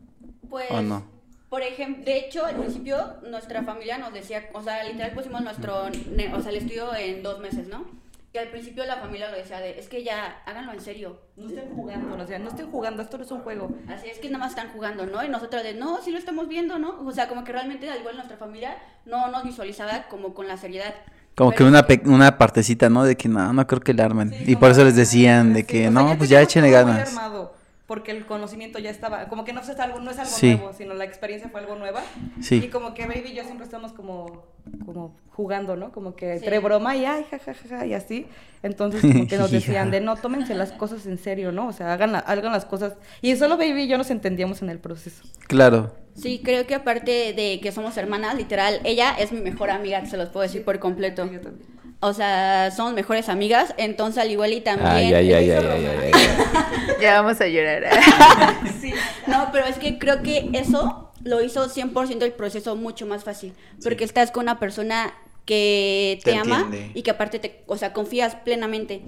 Pues, 0.48 0.70
¿O 0.70 0.82
no? 0.82 1.04
por 1.48 1.62
ejemplo, 1.62 2.04
de 2.04 2.18
hecho, 2.18 2.44
al 2.44 2.56
principio 2.56 2.98
nuestra 3.28 3.62
familia 3.62 3.96
nos 3.98 4.12
decía, 4.12 4.48
o 4.52 4.62
sea, 4.62 4.84
literal 4.84 5.12
pusimos 5.12 5.40
nuestro, 5.42 5.84
o 5.86 6.40
sea, 6.42 6.50
el 6.50 6.56
estudio 6.58 6.94
en 6.94 7.22
dos 7.22 7.40
meses, 7.40 7.68
¿no? 7.68 7.84
Y 8.34 8.36
al 8.36 8.48
principio 8.48 8.84
la 8.84 8.96
familia 8.96 9.30
lo 9.30 9.36
decía 9.38 9.58
de, 9.58 9.78
es 9.78 9.88
que 9.88 10.04
ya, 10.04 10.42
háganlo 10.44 10.72
en 10.74 10.80
serio. 10.82 11.18
No 11.36 11.48
estén 11.48 11.70
jugando, 11.74 12.22
o 12.22 12.26
sea, 12.26 12.38
no 12.38 12.50
estén 12.50 12.70
jugando, 12.70 13.02
esto 13.02 13.16
no 13.16 13.24
es 13.24 13.30
un 13.30 13.40
juego. 13.40 13.70
Así 13.88 14.08
es 14.10 14.18
que 14.18 14.28
nada 14.28 14.40
más 14.44 14.50
están 14.50 14.68
jugando, 14.70 15.06
¿no? 15.06 15.24
Y 15.24 15.30
nosotros 15.30 15.62
de, 15.62 15.72
no, 15.72 16.02
sí 16.02 16.10
lo 16.10 16.18
estamos 16.18 16.46
viendo, 16.46 16.78
¿no? 16.78 17.00
O 17.06 17.10
sea, 17.10 17.26
como 17.28 17.42
que 17.44 17.52
realmente, 17.52 17.88
al 17.90 18.00
igual 18.00 18.16
nuestra 18.16 18.36
familia, 18.36 18.76
no 19.06 19.30
nos 19.30 19.44
visualizaba 19.44 20.08
como 20.08 20.34
con 20.34 20.46
la 20.46 20.58
seriedad. 20.58 20.94
Como 21.34 21.50
Pero 21.52 21.56
que 21.58 21.64
una, 21.64 21.86
una 22.14 22.36
partecita, 22.36 22.90
¿no? 22.90 23.04
De 23.04 23.16
que 23.16 23.30
no, 23.30 23.50
no 23.54 23.66
creo 23.66 23.80
que 23.80 23.94
la 23.94 24.04
armen. 24.04 24.30
Sí, 24.30 24.44
y 24.46 24.56
por 24.56 24.72
eso 24.72 24.84
les 24.84 24.92
que- 24.92 25.00
decían 25.00 25.54
de 25.54 25.60
sí, 25.60 25.66
que 25.66 25.78
sea, 25.82 25.90
no, 25.90 26.18
pues 26.18 26.28
ya 26.28 26.42
échenle 26.42 26.70
ganas. 26.70 27.08
armado, 27.08 27.54
porque 27.88 28.12
el 28.12 28.26
conocimiento 28.26 28.78
ya 28.78 28.90
estaba, 28.90 29.28
como 29.28 29.44
que 29.44 29.52
no, 29.54 29.62
es 29.62 29.68
algo, 29.80 29.98
no 29.98 30.10
es 30.10 30.18
algo 30.18 30.30
Sí. 30.30 30.54
nuevo, 30.56 30.72
sino 30.74 30.92
la 30.94 31.04
experiencia 31.04 31.48
fue 31.48 31.60
algo 31.60 31.74
nueva. 31.74 32.02
Sí. 32.40 32.56
Y 32.62 32.68
como 32.68 32.92
que 32.94 33.06
Baby 33.06 33.30
y 33.30 33.34
yo 33.34 33.42
siempre 33.44 33.64
estamos 33.64 33.92
como, 33.94 34.44
como 34.84 35.16
jugando, 35.30 35.74
¿no? 35.74 35.90
Como 35.90 36.14
que 36.14 36.38
Sí. 36.38 36.44
entre 36.44 36.58
broma 36.58 36.94
y 36.96 37.06
ay, 37.06 37.24
jajaja, 37.30 37.86
y 37.86 37.94
así. 37.94 38.26
Entonces 38.62 39.00
como 39.00 39.26
que 39.26 39.36
nos 39.38 39.50
decían 39.50 39.90
de 39.90 40.00
no, 40.02 40.16
tómense 40.16 40.54
las 40.54 40.70
cosas 40.72 41.06
en 41.06 41.16
serio, 41.16 41.50
¿no? 41.50 41.66
O 41.68 41.72
sea, 41.72 41.92
hagan, 41.94 42.12
la- 42.12 42.18
hagan 42.18 42.52
las 42.52 42.66
cosas. 42.66 42.92
Y 43.22 43.34
solo 43.36 43.56
Baby 43.56 43.84
y 43.84 43.88
yo 43.88 43.96
nos 43.96 44.10
entendíamos 44.10 44.60
en 44.62 44.68
el 44.68 44.78
proceso. 44.78 45.24
Claro. 45.46 45.94
Sí, 46.14 46.42
creo 46.44 46.66
que 46.66 46.74
aparte 46.74 47.32
de 47.32 47.58
que 47.62 47.72
somos 47.72 47.96
hermanas, 47.96 48.34
literal, 48.36 48.80
ella 48.84 49.14
es 49.18 49.32
mi 49.32 49.40
mejor 49.40 49.70
amiga, 49.70 50.04
se 50.04 50.16
los 50.18 50.28
puedo 50.28 50.42
decir 50.42 50.62
por 50.62 50.78
completo. 50.78 51.24
Yo 51.24 51.40
también. 51.40 51.66
O 52.00 52.12
sea, 52.12 52.70
somos 52.70 52.92
mejores 52.92 53.28
amigas, 53.28 53.74
entonces 53.76 54.22
al 54.22 54.30
igual 54.30 54.52
y 54.52 54.60
también... 54.60 54.88
Ay, 54.88 55.12
ay, 55.14 55.32
ay, 55.32 55.50
ay, 55.50 55.66
ay, 55.66 55.86
ay, 55.86 56.12
ay. 56.14 56.22
Ya 57.00 57.20
vamos 57.20 57.40
a 57.40 57.46
llorar. 57.46 57.84
No, 59.26 59.50
pero 59.52 59.66
es 59.66 59.76
que 59.78 59.98
creo 59.98 60.22
que 60.22 60.48
eso 60.54 61.12
lo 61.22 61.42
hizo 61.42 61.68
100% 61.68 62.22
el 62.22 62.32
proceso 62.32 62.76
mucho 62.76 63.04
más 63.06 63.24
fácil, 63.24 63.52
porque 63.82 64.04
estás 64.04 64.30
con 64.30 64.44
una 64.44 64.58
persona 64.58 65.12
que 65.48 66.20
te, 66.24 66.32
Te 66.32 66.36
ama 66.36 66.60
entiende. 66.66 66.90
y 66.94 67.00
que 67.00 67.10
aparte 67.10 67.38
te, 67.38 67.62
o 67.66 67.78
sea, 67.78 67.94
confías 67.94 68.34
plenamente. 68.34 69.00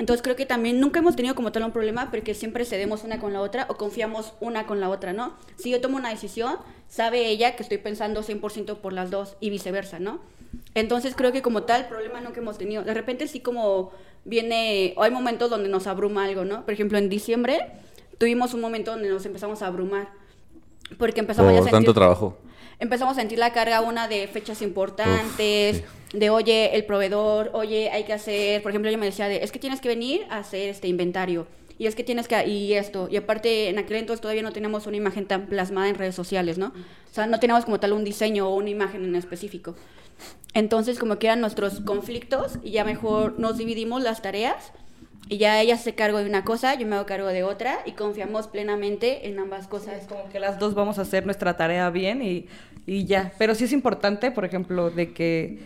Entonces 0.00 0.22
creo 0.22 0.34
que 0.34 0.44
también 0.44 0.80
nunca 0.80 0.98
hemos 0.98 1.14
tenido 1.14 1.36
como 1.36 1.52
tal 1.52 1.62
un 1.62 1.70
problema 1.70 2.10
porque 2.10 2.34
siempre 2.34 2.64
cedemos 2.64 3.04
una 3.04 3.20
con 3.20 3.32
la 3.32 3.40
otra 3.40 3.66
o 3.68 3.76
confiamos 3.76 4.34
una 4.40 4.66
con 4.66 4.80
la 4.80 4.88
otra, 4.90 5.12
¿no? 5.12 5.36
Si 5.56 5.70
yo 5.70 5.80
tomo 5.80 5.96
una 5.96 6.10
decisión, 6.10 6.56
sabe 6.88 7.28
ella 7.28 7.54
que 7.54 7.62
estoy 7.62 7.78
pensando 7.78 8.24
100% 8.24 8.78
por 8.78 8.92
las 8.92 9.12
dos 9.12 9.36
y 9.38 9.50
viceversa, 9.50 10.00
¿no? 10.00 10.18
Entonces 10.74 11.14
creo 11.14 11.30
que 11.30 11.42
como 11.42 11.62
tal 11.62 11.86
problema 11.86 12.20
nunca 12.20 12.40
hemos 12.40 12.58
tenido. 12.58 12.82
De 12.82 12.92
repente 12.92 13.28
sí 13.28 13.38
como 13.38 13.92
viene, 14.24 14.94
o 14.96 15.04
hay 15.04 15.12
momentos 15.12 15.48
donde 15.48 15.68
nos 15.68 15.86
abruma 15.86 16.24
algo, 16.24 16.44
¿no? 16.44 16.64
Por 16.64 16.74
ejemplo, 16.74 16.98
en 16.98 17.08
diciembre 17.08 17.60
tuvimos 18.18 18.52
un 18.52 18.62
momento 18.62 18.90
donde 18.90 19.10
nos 19.10 19.24
empezamos 19.26 19.62
a 19.62 19.68
abrumar 19.68 20.08
porque 20.98 21.20
empezamos 21.20 21.52
ya 21.52 21.58
a 21.58 21.60
Por 21.60 21.70
sentir 21.70 21.86
tanto 21.86 21.94
trabajo. 21.94 22.36
Empezamos 22.84 23.16
a 23.16 23.20
sentir 23.20 23.38
la 23.38 23.52
carga 23.52 23.80
una 23.80 24.08
de 24.08 24.28
fechas 24.28 24.62
importantes, 24.62 25.82
de 26.12 26.30
oye, 26.30 26.76
el 26.76 26.84
proveedor, 26.84 27.50
oye, 27.52 27.90
hay 27.90 28.04
que 28.04 28.12
hacer, 28.12 28.62
por 28.62 28.70
ejemplo, 28.70 28.88
ella 28.88 28.98
me 28.98 29.06
decía 29.06 29.26
de, 29.28 29.42
es 29.42 29.50
que 29.50 29.58
tienes 29.58 29.80
que 29.80 29.88
venir 29.88 30.26
a 30.30 30.38
hacer 30.38 30.68
este 30.68 30.88
inventario. 30.88 31.46
Y 31.76 31.86
es 31.86 31.96
que 31.96 32.04
tienes 32.04 32.28
que, 32.28 32.46
y 32.46 32.74
esto, 32.74 33.08
y 33.10 33.16
aparte 33.16 33.68
en 33.68 33.80
aquel 33.80 33.96
entonces 33.96 34.20
todavía 34.20 34.42
no 34.42 34.52
teníamos 34.52 34.86
una 34.86 34.96
imagen 34.96 35.26
tan 35.26 35.46
plasmada 35.46 35.88
en 35.88 35.96
redes 35.96 36.14
sociales, 36.14 36.56
¿no? 36.56 36.68
O 36.68 37.14
sea, 37.14 37.26
no 37.26 37.40
teníamos 37.40 37.64
como 37.64 37.80
tal 37.80 37.92
un 37.92 38.04
diseño 38.04 38.48
o 38.48 38.54
una 38.54 38.70
imagen 38.70 39.04
en 39.04 39.16
específico. 39.16 39.74
Entonces, 40.52 41.00
como 41.00 41.18
que 41.18 41.26
eran 41.26 41.40
nuestros 41.40 41.80
conflictos, 41.80 42.60
y 42.62 42.70
ya 42.70 42.84
mejor 42.84 43.40
nos 43.40 43.58
dividimos 43.58 44.04
las 44.04 44.22
tareas, 44.22 44.72
y 45.28 45.38
ya 45.38 45.60
ella 45.60 45.76
se 45.76 45.96
cargo 45.96 46.18
de 46.18 46.26
una 46.26 46.44
cosa, 46.44 46.74
yo 46.74 46.86
me 46.86 46.94
hago 46.94 47.06
cargo 47.06 47.26
de 47.26 47.42
otra, 47.42 47.80
y 47.84 47.92
confiamos 47.92 48.46
plenamente 48.46 49.26
en 49.26 49.40
ambas 49.40 49.66
cosas. 49.66 50.02
Es 50.02 50.06
como 50.06 50.28
que 50.28 50.38
las 50.38 50.60
dos 50.60 50.74
vamos 50.74 51.00
a 51.00 51.02
hacer 51.02 51.24
nuestra 51.24 51.56
tarea 51.56 51.90
bien 51.90 52.22
y, 52.22 52.46
y 52.86 53.04
ya. 53.06 53.32
Pero 53.38 53.54
sí 53.54 53.64
es 53.64 53.72
importante, 53.72 54.30
por 54.30 54.44
ejemplo, 54.44 54.90
de 54.90 55.12
que 55.12 55.58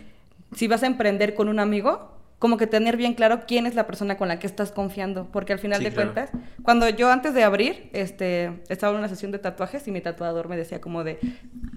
si 0.55 0.67
vas 0.67 0.83
a 0.83 0.87
emprender 0.87 1.35
con 1.35 1.49
un 1.49 1.59
amigo, 1.59 2.17
como 2.39 2.55
que 2.55 2.67
tener 2.67 2.95
bien 2.95 3.15
claro 3.15 3.41
quién 3.45 3.65
es 3.67 3.75
la 3.75 3.85
persona 3.85 4.15
con 4.17 4.29
la 4.29 4.39
que 4.39 4.47
estás 4.47 4.71
confiando. 4.71 5.27
Porque 5.31 5.51
al 5.53 5.59
final 5.59 5.79
Sí, 5.79 5.85
de 5.85 5.91
claro. 5.91 6.13
cuentas, 6.13 6.41
cuando 6.63 6.87
yo 6.89 7.11
antes 7.11 7.33
de 7.33 7.43
abrir, 7.43 7.89
este, 7.93 8.61
estaba 8.69 8.93
en 8.93 8.99
una 8.99 9.09
sesión 9.09 9.31
de 9.31 9.39
tatuajes 9.39 9.87
y 9.87 9.91
mi 9.91 9.99
tatuador 10.01 10.47
me 10.47 10.55
decía 10.55 10.79
como 10.79 11.03
de, 11.03 11.19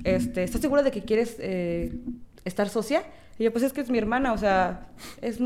este, 0.05 0.45
¿estás 0.45 0.61
segura 0.61 0.83
de 0.83 0.91
que 0.93 1.03
quieres 1.03 1.37
eh, 1.41 1.93
estar 2.45 2.69
socia? 2.69 3.03
Y 3.39 3.45
yo, 3.45 3.53
pues 3.53 3.65
es 3.65 3.73
que 3.73 3.81
es 3.81 3.91
mi 3.91 3.99
hermana, 3.99 4.33
o 4.33 4.39
sea, 4.39 4.87
es 5.21 5.39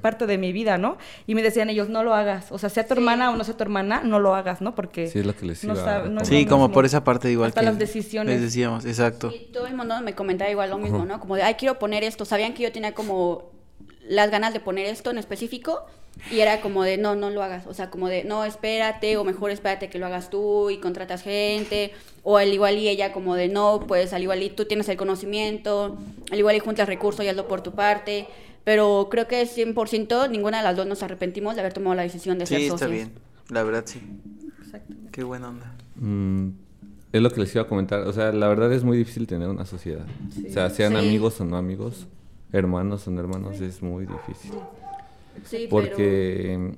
parte 0.00 0.26
de 0.26 0.38
mi 0.38 0.52
vida, 0.52 0.78
¿no? 0.78 0.96
Y 1.26 1.34
me 1.34 1.42
decían 1.42 1.70
ellos, 1.70 1.88
no 1.88 2.02
lo 2.02 2.14
hagas. 2.14 2.50
O 2.52 2.58
sea, 2.58 2.68
sea 2.68 2.86
tu 2.86 2.94
Sí. 2.94 3.00
hermana 3.00 3.30
o 3.30 3.36
no 3.36 3.44
sea 3.44 3.56
tu 3.56 3.62
hermana, 3.62 4.02
no 4.04 4.18
lo 4.18 4.34
hagas, 4.34 4.60
¿no? 4.60 4.74
Porque 4.74 5.06
Sí, 5.08 5.20
es 5.20 5.26
lo 5.26 5.34
que 5.36 5.46
les 5.46 5.62
iba 5.64 5.74
sabe- 5.76 6.08
no 6.08 6.24
Sí, 6.24 6.46
como 6.46 6.64
mismo. 6.64 6.74
por 6.74 6.84
esa 6.84 7.04
parte 7.04 7.30
igual 7.30 7.48
Hasta 7.48 7.60
que 7.60 7.66
las 7.66 7.78
decisiones. 7.78 8.34
les 8.34 8.42
decíamos, 8.42 8.84
exacto. 8.84 9.32
Y 9.34 9.52
todo 9.52 9.66
el 9.66 9.74
mundo 9.74 10.00
me 10.02 10.14
comentaba 10.14 10.50
igual 10.50 10.70
lo 10.70 10.78
mismo, 10.78 11.04
¿no? 11.04 11.20
Como 11.20 11.36
de, 11.36 11.42
ay, 11.42 11.54
quiero 11.54 11.78
poner 11.78 12.04
esto. 12.04 12.24
Sabían 12.24 12.54
que 12.54 12.62
yo 12.62 12.72
tenía 12.72 12.92
como 12.94 13.50
las 14.08 14.30
ganas 14.30 14.52
de 14.52 14.60
poner 14.60 14.86
esto 14.86 15.10
en 15.10 15.18
específico 15.18 15.86
y 16.30 16.40
era 16.40 16.60
como 16.60 16.82
de, 16.84 16.98
no, 16.98 17.14
no 17.16 17.30
lo 17.30 17.42
hagas. 17.42 17.66
O 17.66 17.74
sea, 17.74 17.90
como 17.90 18.08
de, 18.08 18.24
no, 18.24 18.44
espérate 18.44 19.16
o 19.16 19.24
mejor 19.24 19.50
espérate 19.50 19.88
que 19.90 19.98
lo 19.98 20.06
hagas 20.06 20.30
tú 20.30 20.70
y 20.70 20.78
contratas 20.78 21.22
gente. 21.22 21.92
O 22.22 22.36
al 22.36 22.52
igual 22.52 22.78
y 22.78 22.88
ella 22.88 23.12
como 23.12 23.34
de, 23.34 23.48
no, 23.48 23.84
pues 23.88 24.12
al 24.12 24.22
igual 24.22 24.42
y 24.42 24.50
tú 24.50 24.64
tienes 24.66 24.88
el 24.88 24.96
conocimiento, 24.96 25.98
al 26.30 26.38
igual 26.38 26.54
y 26.56 26.60
juntas 26.60 26.86
recursos 26.88 27.24
y 27.24 27.28
hazlo 27.28 27.48
por 27.48 27.60
tu 27.62 27.72
parte. 27.72 28.26
Pero 28.64 29.08
creo 29.10 29.26
que 29.26 29.42
100% 29.44 30.30
ninguna 30.30 30.58
de 30.58 30.64
las 30.64 30.76
dos 30.76 30.86
nos 30.86 31.02
arrepentimos 31.02 31.56
de 31.56 31.62
haber 31.62 31.72
tomado 31.72 31.96
la 31.96 32.02
decisión 32.02 32.38
de 32.38 32.46
ser 32.46 32.58
Sí, 32.58 32.64
está 32.66 32.78
socios. 32.78 32.90
bien. 32.92 33.12
La 33.48 33.64
verdad, 33.64 33.82
sí. 33.86 34.00
Exactamente. 34.60 35.10
Qué 35.10 35.24
buena 35.24 35.48
onda. 35.48 35.74
Mm, 35.96 36.50
es 37.12 37.20
lo 37.20 37.30
que 37.32 37.40
les 37.40 37.52
iba 37.56 37.64
a 37.64 37.66
comentar. 37.66 38.02
O 38.02 38.12
sea, 38.12 38.30
la 38.32 38.46
verdad 38.46 38.72
es 38.72 38.84
muy 38.84 38.96
difícil 38.96 39.26
tener 39.26 39.48
una 39.48 39.66
sociedad. 39.66 40.06
O 40.48 40.52
sea, 40.52 40.70
sean 40.70 40.92
Sí. 40.92 40.98
amigos 41.00 41.40
o 41.40 41.44
no 41.44 41.56
amigos, 41.56 42.06
hermanos 42.52 43.08
o 43.08 43.10
no 43.10 43.20
hermanos, 43.20 43.60
es 43.60 43.82
muy 43.82 44.06
difícil. 44.06 44.52
Sí, 45.44 45.66
Porque 45.70 46.72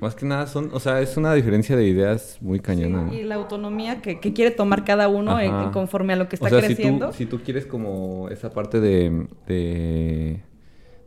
más 0.00 0.14
que 0.14 0.24
nada 0.26 0.46
son, 0.46 0.70
o 0.72 0.80
sea, 0.80 1.00
es 1.00 1.16
una 1.16 1.34
diferencia 1.34 1.76
de 1.76 1.86
ideas 1.86 2.38
muy 2.40 2.60
cañona. 2.60 3.12
y 3.14 3.22
la 3.24 3.34
autonomía 3.34 4.00
que, 4.00 4.18
que 4.20 4.32
quiere 4.32 4.50
tomar 4.50 4.84
cada 4.84 5.08
uno 5.08 5.38
en 5.38 5.70
conforme 5.72 6.14
a 6.14 6.16
lo 6.16 6.28
que 6.28 6.36
está 6.36 6.46
o 6.46 6.50
sea, 6.50 6.60
creciendo. 6.60 7.12
Si 7.12 7.24
tú, 7.26 7.30
si 7.34 7.38
tú 7.38 7.44
quieres 7.44 7.66
como 7.66 8.28
esa 8.30 8.50
parte 8.50 8.80
de, 8.80 9.26
de 9.46 10.40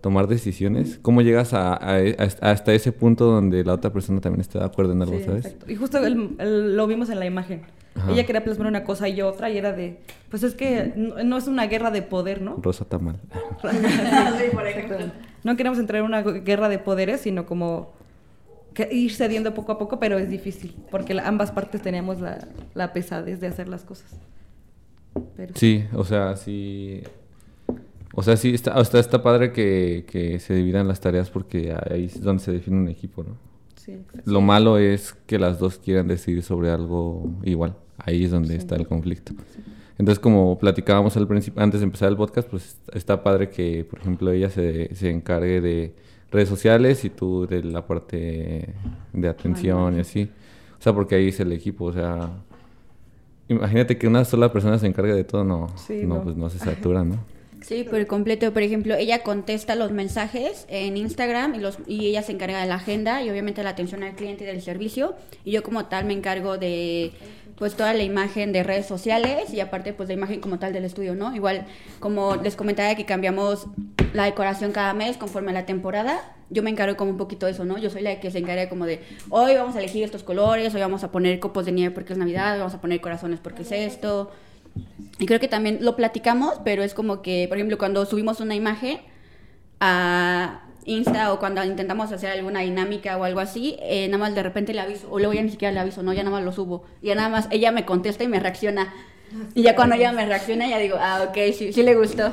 tomar 0.01 0.27
decisiones, 0.27 0.99
¿cómo 1.01 1.21
llegas 1.21 1.53
a, 1.53 1.73
a- 1.73 1.97
a- 1.97 2.51
hasta 2.51 2.73
ese 2.73 2.91
punto 2.91 3.25
donde 3.25 3.63
la 3.63 3.73
otra 3.73 3.91
persona 3.91 4.21
también 4.21 4.41
está 4.41 4.59
de 4.59 4.65
acuerdo 4.65 4.93
en 4.93 5.01
algo, 5.01 5.17
Sí, 5.17 5.23
sabes? 5.23 5.45
exacto. 5.45 5.71
Y 5.71 5.75
justo 5.75 5.97
el- 6.05 6.35
el- 6.39 6.75
lo 6.77 6.85
vimos 6.87 7.09
en 7.09 7.19
la 7.19 7.25
imagen. 7.25 7.61
Ajá. 7.95 8.11
Ella 8.11 8.25
quería 8.25 8.43
plasmar 8.43 8.67
una 8.67 8.83
cosa 8.83 9.07
y 9.07 9.15
yo 9.15 9.27
otra, 9.27 9.49
y 9.49 9.57
era 9.57 9.71
de, 9.71 9.99
pues 10.29 10.43
es 10.43 10.55
que 10.55 10.93
no, 10.95 11.23
no 11.23 11.37
es 11.37 11.47
una 11.47 11.67
guerra 11.67 11.91
de 11.91 12.01
poder, 12.01 12.41
¿no? 12.41 12.57
Rosa 12.61 12.85
Tamal. 12.85 13.19
Sí, 13.61 14.45
por 14.51 14.67
ejemplo. 14.67 14.97
No 15.43 15.55
queremos 15.57 15.77
entrar 15.77 15.99
en 15.99 16.05
una 16.05 16.21
guerra 16.21 16.69
de 16.69 16.79
poderes, 16.79 17.21
sino 17.21 17.45
como 17.45 17.91
que 18.73 18.89
ir 18.91 19.13
cediendo 19.13 19.53
poco 19.53 19.73
a 19.73 19.77
poco, 19.77 19.99
pero 19.99 20.17
es 20.17 20.29
difícil, 20.29 20.75
porque 20.89 21.19
ambas 21.23 21.51
partes 21.51 21.81
teníamos 21.81 22.19
la, 22.19 22.47
la 22.73 22.93
pesadez 22.93 23.39
de 23.39 23.47
hacer 23.47 23.67
las 23.67 23.83
cosas. 23.83 24.11
Pero 25.35 25.53
Sí, 25.55 25.85
o 25.93 26.03
sea, 26.03 26.35
sí. 26.35 27.03
O 28.15 28.23
sea, 28.23 28.37
sí, 28.37 28.53
está, 28.53 28.79
está, 28.79 28.99
está 28.99 29.23
padre 29.23 29.51
que, 29.51 30.05
que 30.07 30.39
se 30.39 30.53
dividan 30.53 30.87
las 30.87 30.99
tareas 30.99 31.29
porque 31.29 31.75
ahí 31.89 32.05
es 32.05 32.21
donde 32.21 32.43
se 32.43 32.51
define 32.51 32.77
un 32.77 32.87
equipo, 32.87 33.23
¿no? 33.23 33.37
sí, 33.75 33.91
exacto. 33.93 34.31
Lo 34.31 34.39
malo 34.41 34.77
es 34.77 35.13
que 35.25 35.37
las 35.37 35.59
dos 35.59 35.77
quieran 35.77 36.07
decidir 36.07 36.41
sobre 36.43 36.69
algo 36.69 37.29
igual. 37.43 37.75
Ahí 37.97 38.23
es 38.25 38.31
donde 38.31 38.55
está 38.55 38.75
el 38.75 38.87
conflicto. 38.87 39.33
Entonces, 39.97 40.19
como 40.19 40.57
platicábamos 40.57 41.15
al 41.17 41.27
principio, 41.27 41.61
antes 41.61 41.79
de 41.79 41.85
empezar 41.85 42.09
el 42.09 42.17
podcast, 42.17 42.49
pues 42.49 42.77
está 42.93 43.23
padre 43.23 43.49
que, 43.49 43.85
por 43.85 43.99
ejemplo, 43.99 44.31
ella 44.31 44.49
se, 44.49 44.93
se 44.95 45.09
encargue 45.09 45.61
de 45.61 45.93
redes 46.31 46.49
sociales 46.49 47.05
y 47.05 47.09
tú 47.09 47.45
de 47.45 47.63
la 47.63 47.85
parte 47.85 48.73
de 49.13 49.27
atención 49.27 49.95
y 49.97 49.99
así. 49.99 50.29
O 50.79 50.81
sea, 50.81 50.93
porque 50.93 51.15
ahí 51.15 51.27
es 51.29 51.39
el 51.39 51.51
equipo, 51.51 51.85
o 51.85 51.93
sea... 51.93 52.29
Imagínate 53.49 53.97
que 53.97 54.07
una 54.07 54.23
sola 54.25 54.51
persona 54.51 54.79
se 54.79 54.87
encargue 54.87 55.13
de 55.13 55.25
todo, 55.25 55.43
no, 55.43 55.67
Sí, 55.75 56.03
no, 56.05 56.15
no. 56.15 56.23
pues 56.23 56.35
no 56.37 56.49
se 56.49 56.59
satura, 56.59 57.03
¿no? 57.03 57.19
Sí, 57.73 57.83
por 57.83 58.05
completo. 58.05 58.53
Por 58.53 58.61
ejemplo, 58.61 58.93
ella 58.93 59.23
contesta 59.23 59.73
los 59.73 59.91
mensajes 59.91 60.67
en 60.69 60.95
Instagram 60.95 61.55
y, 61.55 61.57
los, 61.57 61.79
y 61.87 62.05
ella 62.05 62.21
se 62.21 62.31
encarga 62.31 62.61
de 62.61 62.67
la 62.67 62.75
agenda 62.75 63.23
y 63.23 63.31
obviamente 63.31 63.63
la 63.63 63.71
atención 63.71 64.03
al 64.03 64.13
cliente 64.13 64.43
y 64.43 64.47
del 64.47 64.61
servicio. 64.61 65.15
Y 65.43 65.51
yo 65.53 65.63
como 65.63 65.85
tal 65.85 66.05
me 66.05 66.13
encargo 66.13 66.59
de 66.59 67.13
pues 67.57 67.75
toda 67.75 67.95
la 67.95 68.03
imagen 68.03 68.51
de 68.51 68.61
redes 68.61 68.85
sociales 68.85 69.51
y 69.51 69.59
aparte 69.59 69.91
pues 69.91 70.07
la 70.07 70.13
imagen 70.13 70.39
como 70.39 70.59
tal 70.59 70.71
del 70.71 70.85
estudio, 70.85 71.15
¿no? 71.15 71.35
Igual 71.35 71.65
como 71.99 72.35
les 72.35 72.55
comentaba 72.55 72.93
que 72.93 73.05
cambiamos 73.05 73.65
la 74.13 74.25
decoración 74.25 74.71
cada 74.71 74.93
mes 74.93 75.17
conforme 75.17 75.49
a 75.49 75.53
la 75.55 75.65
temporada, 75.65 76.35
yo 76.51 76.61
me 76.61 76.69
encargo 76.69 76.95
como 76.95 77.09
un 77.09 77.17
poquito 77.17 77.47
de 77.47 77.53
eso, 77.53 77.65
¿no? 77.65 77.79
Yo 77.79 77.89
soy 77.89 78.03
la 78.03 78.19
que 78.19 78.29
se 78.29 78.37
encarga 78.37 78.69
como 78.69 78.85
de, 78.85 79.01
hoy 79.31 79.55
vamos 79.55 79.75
a 79.75 79.79
elegir 79.79 80.03
estos 80.03 80.21
colores, 80.21 80.75
hoy 80.75 80.81
vamos 80.81 81.03
a 81.03 81.11
poner 81.11 81.39
copos 81.39 81.65
de 81.65 81.71
nieve 81.71 81.91
porque 81.93 82.13
es 82.13 82.19
Navidad, 82.19 82.59
vamos 82.59 82.75
a 82.75 82.81
poner 82.81 83.01
corazones 83.01 83.39
porque 83.39 83.63
es 83.63 83.71
esto. 83.71 84.31
Y 85.19 85.25
creo 85.25 85.39
que 85.39 85.47
también 85.47 85.79
lo 85.81 85.95
platicamos, 85.95 86.55
pero 86.63 86.83
es 86.83 86.93
como 86.93 87.21
que, 87.21 87.45
por 87.47 87.57
ejemplo, 87.57 87.77
cuando 87.77 88.05
subimos 88.05 88.39
una 88.39 88.55
imagen 88.55 88.99
a 89.79 90.63
Insta 90.85 91.31
o 91.31 91.39
cuando 91.39 91.63
intentamos 91.63 92.11
hacer 92.11 92.31
alguna 92.31 92.61
dinámica 92.61 93.17
o 93.17 93.23
algo 93.23 93.39
así, 93.39 93.77
eh, 93.79 94.07
nada 94.07 94.17
más 94.17 94.35
de 94.35 94.43
repente 94.43 94.73
le 94.73 94.81
aviso, 94.81 95.07
o 95.09 95.19
luego 95.19 95.33
ya 95.33 95.41
ni 95.41 95.49
siquiera 95.49 95.71
le 95.71 95.79
aviso, 95.79 96.03
no, 96.03 96.13
ya 96.13 96.23
nada 96.23 96.35
más 96.35 96.45
lo 96.45 96.51
subo. 96.51 96.83
Y 97.01 97.07
ya 97.07 97.15
nada 97.15 97.29
más 97.29 97.47
ella 97.51 97.71
me 97.71 97.85
contesta 97.85 98.23
y 98.23 98.27
me 98.27 98.39
reacciona. 98.39 98.93
Y 99.55 99.63
ya 99.63 99.75
cuando 99.75 99.95
ella 99.95 100.11
me 100.11 100.25
reacciona, 100.25 100.67
ya 100.67 100.77
digo, 100.77 100.97
ah, 100.99 101.25
ok, 101.29 101.37
sí, 101.53 101.73
sí 101.73 101.83
le 101.83 101.95
gustó. 101.95 102.31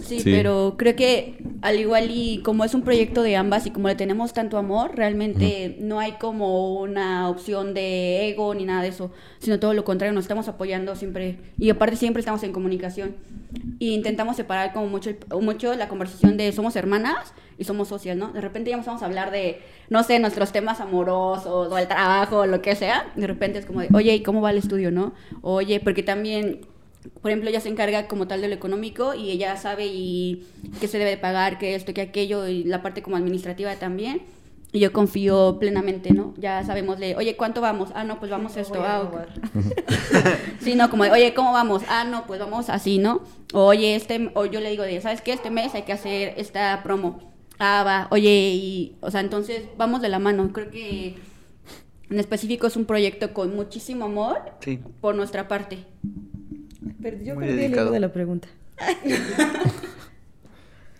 Sí, 0.00 0.20
Sí. 0.20 0.30
pero 0.32 0.74
creo 0.78 0.94
que 0.96 1.38
al 1.60 1.78
igual 1.80 2.10
y 2.10 2.40
como 2.42 2.64
es 2.64 2.74
un 2.74 2.82
proyecto 2.82 3.22
de 3.22 3.36
ambas 3.36 3.66
y 3.66 3.70
como 3.70 3.88
le 3.88 3.94
tenemos 3.94 4.32
tanto 4.32 4.56
amor, 4.58 4.92
realmente 4.94 5.76
no 5.80 5.98
hay 5.98 6.12
como 6.12 6.80
una 6.80 7.28
opción 7.28 7.74
de 7.74 8.28
ego 8.28 8.54
ni 8.54 8.64
nada 8.64 8.82
de 8.82 8.88
eso, 8.88 9.10
sino 9.38 9.58
todo 9.58 9.74
lo 9.74 9.84
contrario, 9.84 10.12
nos 10.14 10.24
estamos 10.24 10.46
apoyando 10.48 10.94
siempre 10.94 11.38
y 11.58 11.70
aparte 11.70 11.96
siempre 11.96 12.20
estamos 12.20 12.42
en 12.44 12.52
comunicación 12.52 13.16
y 13.78 13.94
intentamos 13.94 14.36
separar 14.36 14.72
como 14.72 14.86
mucho, 14.86 15.10
mucho 15.40 15.74
la 15.74 15.88
conversación 15.88 16.36
de 16.36 16.52
somos 16.52 16.76
hermanas 16.76 17.32
y 17.58 17.64
somos 17.64 17.88
socias, 17.88 18.16
¿no? 18.16 18.32
De 18.32 18.40
repente 18.40 18.70
ya 18.70 18.76
empezamos 18.76 19.02
a 19.02 19.06
hablar 19.06 19.30
de, 19.30 19.60
no 19.90 20.02
sé, 20.04 20.18
nuestros 20.18 20.52
temas 20.52 20.80
amorosos 20.80 21.70
o 21.70 21.78
el 21.78 21.88
trabajo 21.88 22.38
o 22.38 22.46
lo 22.46 22.62
que 22.62 22.76
sea, 22.76 23.12
de 23.16 23.26
repente 23.26 23.58
es 23.58 23.66
como 23.66 23.80
de, 23.80 23.88
oye, 23.92 24.14
¿y 24.14 24.22
cómo 24.22 24.40
va 24.40 24.50
el 24.50 24.58
estudio, 24.58 24.90
no? 24.90 25.12
Oye, 25.42 25.80
porque 25.80 26.02
también 26.02 26.60
por 27.22 27.30
ejemplo, 27.30 27.48
ella 27.48 27.60
se 27.60 27.68
encarga 27.68 28.06
como 28.06 28.26
tal 28.26 28.40
de 28.40 28.48
lo 28.48 28.54
económico 28.54 29.14
y 29.14 29.30
ella 29.30 29.56
sabe 29.56 29.86
y 29.86 30.46
qué 30.80 30.88
se 30.88 30.98
debe 30.98 31.10
de 31.10 31.16
pagar, 31.16 31.58
qué 31.58 31.74
esto, 31.74 31.94
qué 31.94 32.02
aquello 32.02 32.46
y 32.48 32.64
la 32.64 32.82
parte 32.82 33.02
como 33.02 33.16
administrativa 33.16 33.74
también. 33.76 34.22
Y 34.70 34.80
yo 34.80 34.92
confío 34.92 35.58
plenamente, 35.58 36.12
¿no? 36.12 36.34
Ya 36.36 36.62
sabemos 36.62 36.98
de, 36.98 37.16
oye, 37.16 37.36
¿cuánto 37.36 37.62
vamos? 37.62 37.90
Ah, 37.94 38.04
no, 38.04 38.18
pues 38.18 38.30
vamos 38.30 38.54
No 38.54 38.60
esto. 38.60 38.82
Ah. 38.84 39.26
Sí, 40.60 40.74
no, 40.74 40.90
como 40.90 41.04
de, 41.04 41.10
oye, 41.10 41.32
¿cómo 41.32 41.52
vamos? 41.52 41.82
Ah, 41.88 42.04
no, 42.04 42.26
pues 42.26 42.38
vamos 42.38 42.68
así, 42.68 42.98
¿no? 42.98 43.22
O, 43.54 43.64
oye, 43.64 43.94
este, 43.94 44.30
o 44.34 44.44
yo 44.44 44.60
le 44.60 44.70
digo 44.70 44.82
de, 44.82 45.00
¿sabes 45.00 45.22
qué? 45.22 45.32
Este 45.32 45.50
mes 45.50 45.74
hay 45.74 45.82
que 45.82 45.92
hacer 45.92 46.34
esta 46.36 46.82
promo. 46.82 47.37
Ah, 47.58 47.82
va, 47.84 48.08
oye, 48.10 48.52
y, 48.54 48.96
o 49.00 49.10
sea, 49.10 49.20
entonces 49.20 49.62
vamos 49.76 50.00
de 50.02 50.08
la 50.08 50.18
mano. 50.18 50.52
Creo 50.52 50.70
que 50.70 51.16
en 52.10 52.18
específico 52.20 52.66
es 52.66 52.76
un 52.76 52.84
proyecto 52.84 53.32
con 53.34 53.54
muchísimo 53.56 54.04
amor 54.06 54.38
Sí. 54.60 54.80
por 55.00 55.14
nuestra 55.14 55.48
parte. 55.48 55.78
Pero 57.02 57.18
yo 57.22 57.34
Muy 57.34 57.44
perdí 57.44 57.52
el 57.54 57.58
dedicado. 57.62 57.86
hilo 57.86 57.92
de 57.94 58.00
la 58.00 58.12
pregunta. 58.12 58.48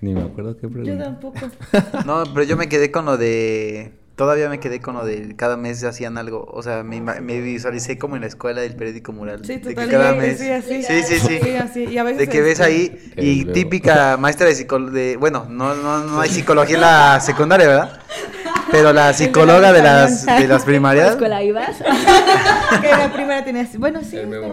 Ni 0.00 0.14
me 0.14 0.22
acuerdo 0.22 0.56
qué 0.56 0.62
Yo 0.68 0.72
pregunta. 0.72 1.04
tampoco. 1.04 1.38
No, 2.06 2.22
pero 2.32 2.44
yo 2.44 2.56
me 2.56 2.68
quedé 2.68 2.90
con 2.92 3.04
lo 3.04 3.16
de... 3.16 3.92
Todavía 4.18 4.48
me 4.48 4.58
quedé 4.58 4.80
con 4.80 4.96
lo 4.96 5.04
de 5.06 5.36
cada 5.36 5.56
mes 5.56 5.84
hacían 5.84 6.18
algo. 6.18 6.44
O 6.50 6.60
sea, 6.60 6.82
me, 6.82 7.00
me 7.00 7.40
visualicé 7.40 7.98
como 7.98 8.16
en 8.16 8.22
la 8.22 8.26
escuela 8.26 8.62
del 8.62 8.74
periódico 8.74 9.12
mural. 9.12 9.44
Sí, 9.44 9.58
de 9.58 9.76
que 9.76 9.86
cada 9.86 10.12
mes... 10.12 10.40
Sí, 10.40 10.50
así. 10.50 10.82
Sí, 10.82 11.02
sí, 11.04 11.20
sí. 11.20 11.38
Sí, 11.40 11.54
así. 11.54 11.84
Y 11.84 11.98
a 11.98 12.02
veces, 12.02 12.18
De 12.18 12.28
que 12.28 12.40
ves 12.40 12.58
este, 12.58 12.64
ahí 12.64 13.12
y 13.16 13.44
típica 13.44 14.16
maestra 14.18 14.48
de 14.48 14.56
psicología, 14.56 15.16
bueno, 15.18 15.46
no, 15.48 15.72
no, 15.76 16.00
no 16.00 16.20
hay 16.20 16.30
psicología 16.30 16.74
en 16.74 16.80
la 16.80 17.20
secundaria, 17.20 17.68
¿verdad? 17.68 18.00
Pero 18.72 18.92
la 18.92 19.12
psicóloga 19.12 19.72
de 19.72 19.82
las, 19.84 20.26
de 20.26 20.48
las 20.48 20.50
¿A 20.50 20.58
la 20.58 20.64
primarias, 20.64 21.10
escuela 21.10 21.40
ibas? 21.44 21.76
Que 22.82 22.88
la 22.88 23.12
primera 23.12 23.44
tenía 23.44 23.62
así. 23.62 23.78
Bueno, 23.78 24.00
sí, 24.02 24.16
El 24.16 24.30
nuevo 24.30 24.52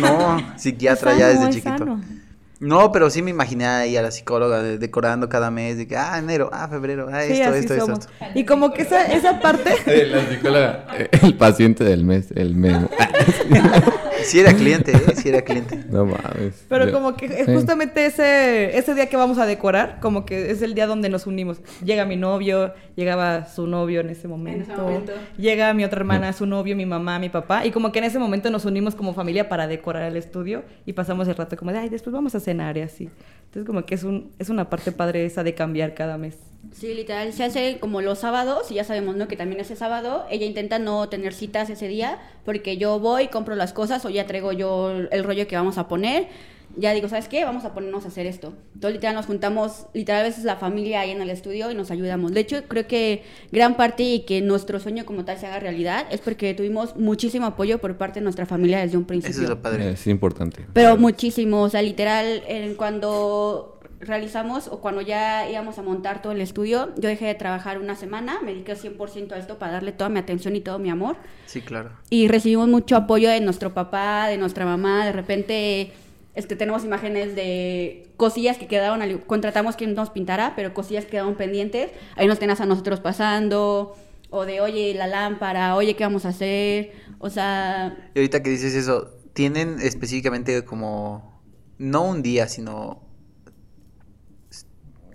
no, 0.00 0.52
psiquiatra 0.56 1.18
ya 1.18 1.28
desde 1.28 1.44
es 1.44 1.50
chiquito. 1.50 1.76
sano. 1.78 2.15
No, 2.58 2.90
pero 2.90 3.10
sí 3.10 3.20
me 3.20 3.30
imaginé 3.30 3.66
ahí 3.66 3.96
a 3.98 4.02
la 4.02 4.10
psicóloga 4.10 4.62
de- 4.62 4.78
decorando 4.78 5.28
cada 5.28 5.50
mes, 5.50 5.76
de 5.76 5.86
que, 5.86 5.96
ah, 5.96 6.18
enero, 6.18 6.48
ah, 6.52 6.68
febrero, 6.68 7.08
ah, 7.12 7.20
Sí, 7.26 7.32
esto, 7.34 7.54
esto, 7.54 7.74
esto, 7.74 7.86
somos. 7.86 7.98
esto. 8.00 8.12
Y 8.34 8.44
como 8.46 8.72
que 8.72 8.82
esa, 8.82 9.04
esa 9.06 9.40
parte. 9.40 9.74
La 10.06 10.26
psicóloga, 10.28 10.86
eh, 10.96 11.08
el 11.22 11.34
paciente 11.36 11.84
del 11.84 12.04
mes, 12.04 12.28
el 12.34 12.54
memo. 12.54 12.88
Sí 14.26 14.40
era 14.40 14.52
cliente, 14.54 14.92
¿eh? 14.92 15.00
Sí 15.16 15.28
era 15.28 15.42
cliente. 15.42 15.84
No 15.88 16.04
mames. 16.04 16.64
Pero 16.68 16.86
Yo- 16.86 16.92
como 16.92 17.16
que 17.16 17.28
sí. 17.44 17.54
justamente 17.54 18.06
ese, 18.06 18.76
ese 18.76 18.94
día 18.94 19.08
que 19.08 19.16
vamos 19.16 19.38
a 19.38 19.46
decorar, 19.46 19.98
como 20.00 20.26
que 20.26 20.50
es 20.50 20.62
el 20.62 20.74
día 20.74 20.86
donde 20.86 21.08
nos 21.08 21.26
unimos. 21.26 21.60
Llega 21.84 22.04
mi 22.04 22.16
novio, 22.16 22.74
llegaba 22.96 23.46
su 23.46 23.66
novio 23.66 24.00
en 24.00 24.10
ese 24.10 24.28
momento. 24.28 24.76
momento. 24.76 25.12
Llega 25.38 25.72
mi 25.74 25.84
otra 25.84 26.00
hermana, 26.00 26.32
su 26.32 26.46
novio, 26.46 26.74
mi 26.76 26.86
mamá, 26.86 27.18
mi 27.18 27.28
papá. 27.28 27.64
Y 27.64 27.70
como 27.70 27.92
que 27.92 27.98
en 28.00 28.04
ese 28.06 28.18
momento 28.18 28.50
nos 28.50 28.64
unimos 28.64 28.94
como 28.94 29.14
familia 29.14 29.48
para 29.48 29.66
decorar 29.66 30.02
el 30.04 30.16
estudio. 30.16 30.64
Y 30.84 30.92
pasamos 30.92 31.28
el 31.28 31.36
rato 31.36 31.56
como 31.56 31.72
de, 31.72 31.78
ay, 31.78 31.88
después 31.88 32.12
vamos 32.12 32.34
a 32.34 32.40
cenar 32.40 32.76
y 32.76 32.80
así. 32.80 33.08
Entonces 33.46 33.64
como 33.66 33.84
que 33.86 33.94
es, 33.94 34.02
un, 34.04 34.32
es 34.38 34.48
una 34.50 34.68
parte 34.68 34.92
padre 34.92 35.24
esa 35.24 35.42
de 35.44 35.54
cambiar 35.54 35.94
cada 35.94 36.18
mes. 36.18 36.36
Sí, 36.72 36.94
literal, 36.94 37.32
se 37.32 37.44
hace 37.44 37.78
como 37.80 38.00
los 38.02 38.18
sábados, 38.18 38.70
y 38.70 38.74
ya 38.74 38.84
sabemos, 38.84 39.16
¿no? 39.16 39.28
Que 39.28 39.36
también 39.36 39.60
ese 39.60 39.76
sábado, 39.76 40.26
ella 40.30 40.46
intenta 40.46 40.78
no 40.78 41.08
tener 41.08 41.32
citas 41.32 41.70
ese 41.70 41.88
día, 41.88 42.18
porque 42.44 42.76
yo 42.76 42.98
voy, 43.00 43.28
compro 43.28 43.54
las 43.54 43.72
cosas, 43.72 44.04
o 44.04 44.10
ya 44.10 44.26
traigo 44.26 44.52
yo 44.52 44.90
el 44.90 45.24
rollo 45.24 45.46
que 45.46 45.56
vamos 45.56 45.78
a 45.78 45.88
poner, 45.88 46.28
ya 46.76 46.92
digo, 46.92 47.08
¿sabes 47.08 47.28
qué? 47.28 47.44
Vamos 47.44 47.64
a 47.64 47.72
ponernos 47.72 48.04
a 48.04 48.08
hacer 48.08 48.26
esto. 48.26 48.52
Entonces, 48.74 48.96
literal, 48.96 49.14
nos 49.14 49.26
juntamos, 49.26 49.86
literal, 49.94 50.22
a 50.22 50.24
veces 50.24 50.44
la 50.44 50.56
familia 50.56 51.00
ahí 51.00 51.10
en 51.10 51.22
el 51.22 51.30
estudio 51.30 51.70
y 51.70 51.74
nos 51.74 51.90
ayudamos. 51.90 52.32
De 52.32 52.40
hecho, 52.40 52.64
creo 52.68 52.86
que 52.86 53.22
gran 53.50 53.76
parte 53.76 54.02
y 54.02 54.20
que 54.20 54.42
nuestro 54.42 54.78
sueño 54.78 55.06
como 55.06 55.24
tal 55.24 55.38
se 55.38 55.46
haga 55.46 55.60
realidad 55.60 56.06
es 56.10 56.20
porque 56.20 56.52
tuvimos 56.54 56.96
muchísimo 56.96 57.46
apoyo 57.46 57.78
por 57.78 57.96
parte 57.96 58.20
de 58.20 58.24
nuestra 58.24 58.44
familia 58.44 58.80
desde 58.80 58.98
un 58.98 59.04
principio. 59.04 59.32
Eso 59.32 59.42
es 59.44 59.48
lo 59.48 59.62
padre. 59.62 59.90
Es 59.90 60.06
importante. 60.06 60.66
Pero 60.72 60.96
muchísimo, 60.98 61.62
o 61.62 61.70
sea, 61.70 61.80
literal, 61.80 62.42
en 62.46 62.74
cuando 62.74 63.75
realizamos 64.00 64.68
o 64.68 64.80
cuando 64.80 65.00
ya 65.00 65.48
íbamos 65.50 65.78
a 65.78 65.82
montar 65.82 66.22
todo 66.22 66.32
el 66.32 66.40
estudio, 66.40 66.92
yo 66.96 67.08
dejé 67.08 67.26
de 67.26 67.34
trabajar 67.34 67.78
una 67.78 67.94
semana, 67.96 68.40
me 68.42 68.52
dediqué 68.52 68.74
100% 68.76 69.32
a 69.32 69.38
esto 69.38 69.58
para 69.58 69.72
darle 69.72 69.92
toda 69.92 70.10
mi 70.10 70.18
atención 70.18 70.54
y 70.56 70.60
todo 70.60 70.78
mi 70.78 70.90
amor. 70.90 71.16
Sí, 71.46 71.60
claro. 71.62 71.90
Y 72.10 72.28
recibimos 72.28 72.68
mucho 72.68 72.96
apoyo 72.96 73.28
de 73.30 73.40
nuestro 73.40 73.72
papá, 73.74 74.28
de 74.28 74.36
nuestra 74.38 74.64
mamá, 74.64 75.04
de 75.06 75.12
repente 75.12 75.92
este, 76.34 76.56
tenemos 76.56 76.84
imágenes 76.84 77.34
de 77.34 78.08
cosillas 78.18 78.58
que 78.58 78.66
quedaron, 78.66 79.00
al- 79.00 79.20
contratamos 79.24 79.76
quien 79.76 79.94
nos 79.94 80.10
pintara, 80.10 80.52
pero 80.54 80.74
cosillas 80.74 81.04
que 81.04 81.12
quedaron 81.12 81.34
pendientes, 81.34 81.90
ahí 82.16 82.26
nos 82.26 82.38
tenías 82.38 82.60
a 82.60 82.66
nosotros 82.66 83.00
pasando, 83.00 83.96
o 84.28 84.44
de, 84.44 84.60
oye, 84.60 84.92
la 84.94 85.06
lámpara, 85.06 85.74
oye, 85.76 85.96
¿qué 85.96 86.04
vamos 86.04 86.26
a 86.26 86.30
hacer? 86.30 86.92
O 87.18 87.30
sea, 87.30 87.96
Y 88.14 88.18
ahorita 88.18 88.42
que 88.42 88.50
dices 88.50 88.74
eso, 88.74 89.14
¿tienen 89.32 89.78
específicamente 89.80 90.62
como, 90.66 91.40
no 91.78 92.02
un 92.02 92.22
día, 92.22 92.48
sino 92.48 93.05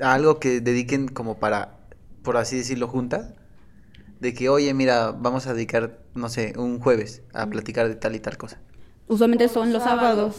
algo 0.02 0.40
que 0.40 0.62
dediquen 0.62 1.08
como 1.08 1.40
para, 1.40 1.80
por 2.24 2.38
así 2.38 2.58
decirlo, 2.58 2.88
juntas? 2.88 3.34
De 4.20 4.34
que, 4.34 4.50
oye, 4.50 4.74
mira, 4.74 5.12
vamos 5.12 5.48
a 5.48 5.54
dedicar, 5.54 6.00
no 6.16 6.30
sé, 6.30 6.54
un 6.58 6.80
jueves 6.80 7.24
a 7.34 7.48
platicar 7.48 7.88
de 7.90 7.96
tal 7.96 8.16
y 8.16 8.20
tal 8.20 8.38
cosa. 8.38 8.60
Usualmente 9.12 9.48
son 9.50 9.72
los 9.74 9.84
sábados. 9.84 10.38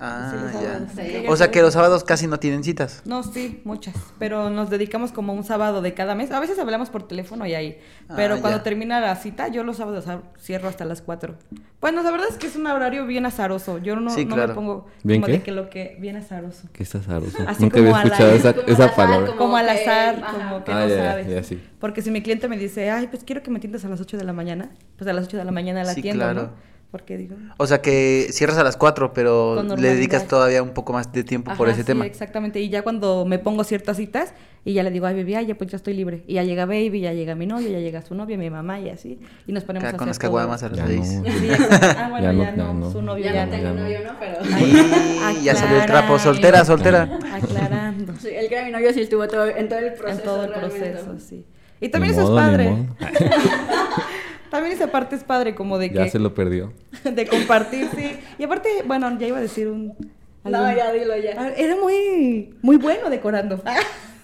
Ah, 0.00 0.30
Sí, 0.32 0.36
los 0.42 0.52
ya. 0.52 0.60
sábados. 0.60 0.88
Sí. 0.96 1.24
O 1.28 1.36
sea 1.36 1.50
que 1.50 1.62
los 1.62 1.72
sábados 1.74 2.04
casi 2.04 2.26
no 2.26 2.38
tienen 2.38 2.64
citas. 2.64 3.02
No, 3.04 3.22
sí, 3.22 3.60
muchas. 3.64 3.94
Pero 4.18 4.50
nos 4.50 4.70
dedicamos 4.70 5.12
como 5.12 5.32
un 5.34 5.44
sábado 5.44 5.82
de 5.82 5.94
cada 5.94 6.14
mes. 6.14 6.30
A 6.32 6.40
veces 6.40 6.58
hablamos 6.58 6.90
por 6.90 7.06
teléfono 7.06 7.46
y 7.46 7.54
ahí. 7.54 7.78
Pero 8.16 8.34
Ah, 8.36 8.38
cuando 8.40 8.58
ya. 8.58 8.64
termina 8.64 9.00
la 9.00 9.14
cita, 9.16 9.48
yo 9.48 9.62
los 9.62 9.76
sábados 9.76 10.04
cierro 10.40 10.68
hasta 10.68 10.84
las 10.84 11.02
4. 11.02 11.36
Bueno, 11.80 12.02
la 12.02 12.10
verdad 12.10 12.26
es 12.30 12.36
que 12.36 12.46
es 12.46 12.56
un 12.56 12.66
horario 12.66 13.04
bien 13.06 13.26
azaroso. 13.26 13.76
Yo 13.78 13.94
no, 13.96 14.08
Sí, 14.10 14.24
no 14.24 14.34
claro. 14.36 14.48
me 14.48 14.54
pongo 14.54 14.86
¿Bien 15.02 15.20
como 15.20 15.26
qué? 15.26 15.38
de 15.38 15.42
que 15.42 15.52
lo 15.52 15.68
que 15.68 15.96
bien 16.00 16.16
azaroso. 16.16 16.66
¿Qué 16.72 16.82
estás 16.82 17.02
azaroso? 17.02 17.36
Así 17.46 17.62
Nunca 17.62 17.76
como 17.78 17.94
había 17.94 18.00
al 18.00 18.06
escuchado 18.06 18.32
esa, 18.32 18.52
como 18.54 18.66
esa 18.68 18.82
al 18.84 18.88
azar, 18.90 18.96
palabra. 18.96 19.26
como- 19.26 19.38
Como 19.38 19.56
al 19.58 19.66
que- 19.66 19.72
azar, 19.72 20.14
ajá. 20.24 20.32
como 20.48 20.64
que 20.64 20.72
Ah, 20.72 20.80
no 20.80 20.88
ya, 20.88 20.96
ya, 20.96 21.10
sabes. 21.10 21.28
ya, 21.28 21.42
sí. 21.42 21.62
Porque 21.78 22.00
si 22.00 22.10
mi 22.10 22.22
cliente 22.22 22.48
me 22.48 22.56
dice, 22.56 22.90
ay, 22.90 23.08
pues 23.08 23.22
quiero 23.24 23.42
que 23.42 23.50
me 23.50 23.58
atiendas 23.58 23.84
a 23.84 23.88
las 23.90 24.00
8 24.00 24.16
de 24.16 24.24
la 24.24 24.32
mañana, 24.32 24.70
pues 24.96 25.06
a 25.08 25.12
las 25.12 25.26
8 25.26 25.36
de 25.36 25.44
la 25.44 25.52
mañana 25.52 25.84
la 25.84 25.92
Sí, 25.92 26.00
atiendo, 26.00 26.24
claro. 26.24 26.42
¿no? 26.44 26.73
Porque 26.94 27.16
digo... 27.16 27.34
O 27.56 27.66
sea 27.66 27.82
que 27.82 28.28
cierras 28.30 28.56
a 28.56 28.62
las 28.62 28.76
4, 28.76 29.12
pero 29.12 29.64
le 29.64 29.88
dedicas 29.96 30.28
todavía 30.28 30.62
un 30.62 30.70
poco 30.70 30.92
más 30.92 31.12
de 31.12 31.24
tiempo 31.24 31.52
por 31.56 31.68
ese 31.68 31.80
sí, 31.80 31.86
tema. 31.86 32.06
exactamente. 32.06 32.60
Y 32.60 32.68
ya 32.68 32.82
cuando 32.82 33.24
me 33.24 33.40
pongo 33.40 33.64
ciertas 33.64 33.96
citas 33.96 34.32
y 34.64 34.74
ya 34.74 34.84
le 34.84 34.92
digo, 34.92 35.04
ay, 35.06 35.16
baby, 35.16 35.34
ay, 35.34 35.46
ya 35.46 35.56
pues 35.56 35.70
ya 35.72 35.76
estoy 35.76 35.94
libre. 35.94 36.22
Y 36.28 36.34
ya 36.34 36.44
llega 36.44 36.66
baby, 36.66 37.00
ya 37.00 37.12
llega 37.12 37.34
mi 37.34 37.46
novio, 37.46 37.68
ya 37.68 37.80
llega 37.80 38.00
su 38.02 38.14
novia, 38.14 38.38
mi 38.38 38.48
mamá 38.48 38.78
y 38.78 38.90
así. 38.90 39.18
Y 39.48 39.50
nos 39.52 39.64
ponemos 39.64 39.88
Acá 39.88 39.96
a 39.96 39.98
con 39.98 40.06
las 40.06 40.16
hacer 40.18 40.30
todo. 40.30 40.38
caguamas 40.38 40.62
a 40.62 40.68
las 40.68 40.78
Ya 40.78 40.86
6. 40.86 41.00
no. 41.00 41.24
Sí, 41.24 41.50
exacto. 41.50 41.86
Ah, 41.98 42.08
bueno, 42.10 42.32
Ya 42.32 42.32
ya, 42.44 42.52
no, 42.52 42.64
no, 42.68 42.72
ya 42.74 42.78
no. 42.86 42.92
su 42.92 43.02
novio 43.02 43.24
Ya, 43.24 43.32
ya, 43.34 43.46
no 43.46 43.50
no, 43.50 43.58
tengo 43.58 43.74
novio, 43.80 43.98
¿no? 44.04 44.12
Pero... 44.20 45.40
Y 45.40 45.42
ya 45.42 45.56
salió 45.56 45.80
el 45.80 45.86
trapo. 45.86 46.16
Soltera, 46.20 46.64
soltera. 46.64 47.18
Aclarando. 47.32 48.12
Sí, 48.20 48.28
el 48.28 48.48
que 48.48 48.54
era 48.54 48.64
mi 48.66 48.70
novio 48.70 48.92
sí 48.92 49.00
estuvo 49.00 49.26
todo, 49.26 49.48
en 49.48 49.68
todo 49.68 49.80
el 49.80 49.94
proceso. 49.94 50.18
en 50.20 50.24
todo 50.24 50.44
el 50.44 50.50
realmente. 50.54 50.90
proceso, 50.92 51.18
sí. 51.18 51.44
Y 51.80 51.88
también 51.88 52.14
eso 52.14 52.22
es 52.22 52.30
padre. 52.30 52.72
También 54.54 54.76
esa 54.76 54.86
parte 54.86 55.16
es 55.16 55.24
padre, 55.24 55.56
como 55.56 55.78
de 55.78 55.90
Ya 55.90 56.04
que... 56.04 56.10
se 56.10 56.20
lo 56.20 56.32
perdió. 56.32 56.72
de 57.04 57.26
compartir, 57.26 57.88
sí. 57.92 58.20
Y 58.38 58.44
aparte, 58.44 58.68
bueno, 58.86 59.18
ya 59.18 59.26
iba 59.26 59.38
a 59.38 59.40
decir 59.40 59.66
un... 59.66 59.96
No, 60.44 60.76
ya 60.76 60.92
dilo 60.92 61.16
ya. 61.16 61.42
ver, 61.42 61.54
Era 61.56 61.74
muy, 61.74 62.54
muy 62.62 62.76
bueno 62.76 63.10
decorando. 63.10 63.60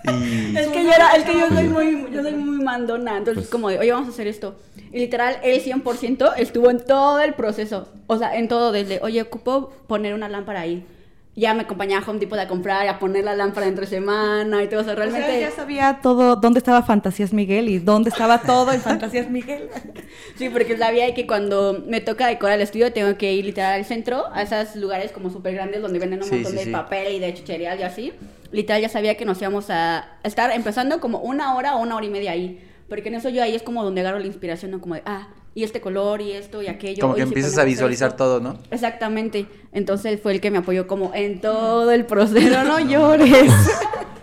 Y 0.04 0.56
Es 0.56 0.68
que 0.68 0.84
yo 0.84 0.92
era, 0.92 1.10
es 1.16 1.24
que 1.24 1.32
yo 1.34 1.48
soy 1.48 1.68
muy, 1.68 2.06
yo 2.12 2.22
soy 2.22 2.32
muy 2.32 2.64
mandona, 2.64 3.18
entonces 3.18 3.42
Pues- 3.42 3.50
como 3.50 3.68
de, 3.70 3.80
oye, 3.80 3.90
vamos 3.90 4.06
a 4.08 4.12
hacer 4.12 4.28
esto. 4.28 4.56
Y 4.92 5.00
literal, 5.00 5.38
él 5.42 5.60
100% 5.62 6.32
estuvo 6.38 6.70
en 6.70 6.78
todo 6.78 7.20
el 7.20 7.34
proceso, 7.34 7.88
o 8.06 8.16
sea, 8.16 8.34
en 8.38 8.46
todo, 8.48 8.70
desde, 8.72 9.00
oye, 9.02 9.20
ocupo 9.20 9.72
poner 9.88 10.14
una 10.14 10.28
lámpara 10.28 10.60
ahí. 10.60 10.86
Ya 11.40 11.54
me 11.54 11.62
acompañaba 11.62 12.04
a 12.04 12.10
Home 12.10 12.18
Depot 12.18 12.38
a 12.38 12.46
comprar, 12.46 12.86
a 12.86 12.98
poner 12.98 13.24
la 13.24 13.34
lámpara 13.34 13.66
entre 13.66 13.86
semana 13.86 14.62
y 14.62 14.68
todo, 14.68 14.82
o 14.82 14.84
sea, 14.84 14.94
realmente... 14.94 15.26
O 15.26 15.30
sea, 15.30 15.40
ya 15.40 15.50
sabía 15.50 16.00
todo, 16.02 16.36
dónde 16.36 16.58
estaba 16.58 16.82
Fantasías 16.82 17.32
Miguel 17.32 17.70
y 17.70 17.78
dónde 17.78 18.10
estaba 18.10 18.42
todo 18.42 18.72
en 18.72 18.80
Fantasías 18.80 19.30
Miguel. 19.30 19.68
Sí, 20.36 20.48
porque 20.48 20.76
sabía 20.76 21.14
que 21.14 21.26
cuando 21.26 21.82
me 21.86 22.00
toca 22.00 22.26
decorar 22.26 22.56
el 22.56 22.62
estudio 22.62 22.92
tengo 22.92 23.16
que 23.16 23.32
ir 23.32 23.44
literal 23.44 23.74
al 23.74 23.84
centro, 23.84 24.24
a 24.32 24.42
esos 24.42 24.76
lugares 24.76 25.12
como 25.12 25.30
súper 25.30 25.54
grandes 25.54 25.82
donde 25.82 25.98
venden 25.98 26.20
un 26.22 26.28
Sí, 26.28 26.34
montón 26.36 26.52
sí, 26.52 26.58
de 26.58 26.64
sí. 26.64 26.70
papel 26.70 27.14
y 27.14 27.18
de 27.18 27.34
chucherías 27.34 27.78
y 27.78 27.82
así. 27.82 28.12
Literal 28.52 28.82
ya 28.82 28.88
sabía 28.88 29.16
que 29.16 29.24
nos 29.24 29.40
íbamos 29.40 29.70
a 29.70 30.08
estar 30.24 30.50
empezando 30.52 31.00
como 31.00 31.18
una 31.20 31.54
hora 31.54 31.76
o 31.76 31.80
una 31.82 31.96
hora 31.96 32.06
y 32.06 32.10
media 32.10 32.32
ahí. 32.32 32.62
Porque 32.88 33.08
en 33.08 33.14
eso 33.14 33.28
yo 33.28 33.42
ahí 33.42 33.54
es 33.54 33.62
como 33.62 33.84
donde 33.84 34.00
agarro 34.00 34.18
la 34.18 34.26
inspiración, 34.26 34.72
¿no? 34.72 34.80
Como 34.80 34.94
de, 34.96 35.02
ah, 35.06 35.28
y 35.54 35.64
este 35.64 35.80
color 35.80 36.20
y 36.20 36.32
esto 36.32 36.62
y 36.62 36.68
aquello. 36.68 37.00
como 37.02 37.14
que 37.14 37.22
empiezas 37.22 37.58
a 37.58 37.64
visualizar 37.64 38.16
todo, 38.16 38.40
¿no? 38.40 38.58
Exactamente. 38.70 39.46
Entonces 39.72 40.20
fue 40.22 40.32
el 40.32 40.40
que 40.40 40.50
me 40.50 40.58
apoyó 40.58 40.86
como 40.86 41.12
en 41.14 41.40
todo 41.40 41.90
el 41.90 42.06
proceso. 42.06 42.64
No 42.64 42.78
llores. 42.80 43.52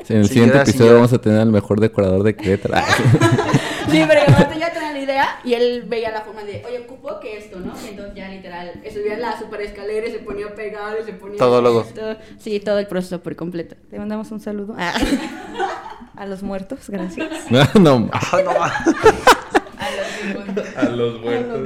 En 0.10 0.18
el 0.18 0.28
Sí, 0.28 0.36
siguiente 0.36 0.58
episodio 0.62 0.94
vamos 0.94 1.12
a 1.12 1.18
tener 1.20 1.40
al 1.42 1.52
mejor 1.52 1.82
decorador 1.82 2.24
de 2.24 2.36
Querétaro. 2.36 2.76
Sí, 3.90 4.04
pero 4.06 4.20
aparte 4.22 4.60
ya 4.60 4.74
tenía 4.74 4.92
la 4.92 5.00
idea 5.00 5.28
y 5.46 5.54
él 5.54 5.84
veía 5.88 6.12
la 6.12 6.20
forma 6.20 6.44
de, 6.44 6.62
oye, 6.68 6.80
ocupo 6.80 7.22
que 7.22 7.38
esto, 7.38 7.58
¿no? 7.62 7.72
Y 7.86 7.92
entonces 7.92 8.16
ya 8.16 8.28
literal, 8.28 8.74
subía 8.94 9.18
la 9.18 9.40
super 9.40 9.62
escalera 9.62 10.06
y 10.08 10.12
se 10.12 10.20
ponía 10.20 10.48
a 10.48 10.56
pegar 10.56 10.98
y 11.02 11.06
se 11.06 11.14
ponía... 11.14 11.38
Todo 11.38 11.82
esto. 11.82 12.18
Sí, 12.38 12.60
todo 12.60 12.80
el 12.80 12.88
proceso 12.88 13.22
por 13.24 13.38
completo. 13.38 13.78
Te 13.90 13.98
mandamos 13.98 14.30
un 14.32 14.42
saludo. 14.42 14.76
Ah. 14.78 14.94
A 16.18 16.26
los 16.26 16.44
muertos, 16.44 16.80
gracias. 16.90 17.30
no, 17.80 18.00
ma- 18.00 18.10
Ah, 18.12 18.42
no, 18.44 19.57
ma- 19.78 20.82
a 20.82 20.86
los 20.90 21.22
muertos. 21.22 21.60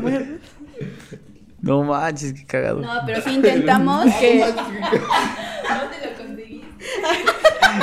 no 1.62 1.84
manches, 1.84 2.34
qué 2.34 2.46
cagado. 2.46 2.82
No, 2.82 2.90
pero 3.06 3.22
sí 3.22 3.36
intentamos 3.36 4.06
que... 4.20 4.44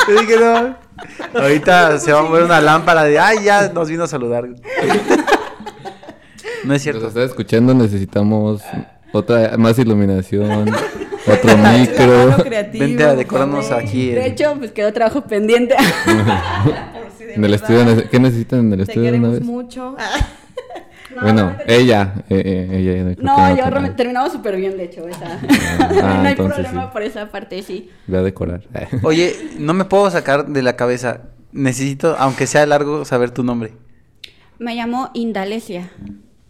Yo 0.08 0.20
dije, 0.20 0.36
no. 0.38 0.76
Ahorita 1.40 1.98
se 1.98 2.12
va 2.12 2.20
a 2.20 2.22
mover 2.22 2.42
una 2.44 2.60
lámpara 2.60 3.04
de, 3.04 3.18
ay, 3.18 3.38
ya 3.44 3.68
nos 3.68 3.88
vino 3.88 4.04
a 4.04 4.08
saludar. 4.08 4.48
No 4.48 4.56
es 4.56 4.62
Nos 6.64 6.82
cierto. 6.82 7.08
está 7.08 7.22
escuchando, 7.22 7.72
necesitamos 7.74 8.62
otra 9.12 9.56
más 9.56 9.78
iluminación, 9.78 10.68
otro 11.26 11.56
micro. 11.56 12.36
Creativo, 12.42 12.84
Vente 12.84 13.04
a 13.04 13.14
decorarnos 13.14 13.70
aquí. 13.70 14.10
De 14.10 14.26
el- 14.26 14.32
hecho, 14.32 14.54
pues 14.58 14.72
quedó 14.72 14.92
trabajo 14.92 15.22
pendiente. 15.22 15.76
De 17.28 17.34
En 17.34 17.44
el 17.44 17.50
verdad. 17.50 17.70
estudio, 17.70 18.10
¿qué 18.10 18.20
necesitan 18.20 18.58
en 18.60 18.72
el 18.72 18.76
Te 18.86 18.92
estudio 18.92 19.12
de 19.12 19.18
una 19.18 19.28
queremos 19.28 19.38
vez? 19.40 19.48
mucho. 19.48 19.96
No, 21.14 21.22
bueno, 21.22 21.42
realmente- 21.46 21.74
ella, 21.74 22.14
eh, 22.28 22.42
eh, 22.44 22.78
ella, 22.78 23.14
No, 23.22 23.36
no 23.48 23.56
yo 23.56 23.64
realmente 23.70 23.96
terminamos 23.96 24.30
súper 24.30 24.56
bien, 24.56 24.76
de 24.76 24.84
hecho, 24.84 25.08
esa. 25.08 25.40
Ah, 26.02 26.18
no 26.22 26.28
hay 26.28 26.34
problema 26.36 26.82
sí. 26.84 26.88
por 26.92 27.02
esa 27.02 27.30
parte, 27.30 27.62
sí. 27.62 27.88
Ve 28.06 28.18
a 28.18 28.22
decorar. 28.22 28.60
Oye, 29.02 29.34
no 29.58 29.72
me 29.72 29.86
puedo 29.86 30.10
sacar 30.10 30.46
de 30.48 30.62
la 30.62 30.76
cabeza. 30.76 31.22
Necesito, 31.50 32.14
aunque 32.18 32.46
sea 32.46 32.66
largo, 32.66 33.06
saber 33.06 33.30
tu 33.30 33.42
nombre. 33.42 33.72
Me 34.58 34.74
llamo 34.74 35.10
Indalesia. 35.14 35.90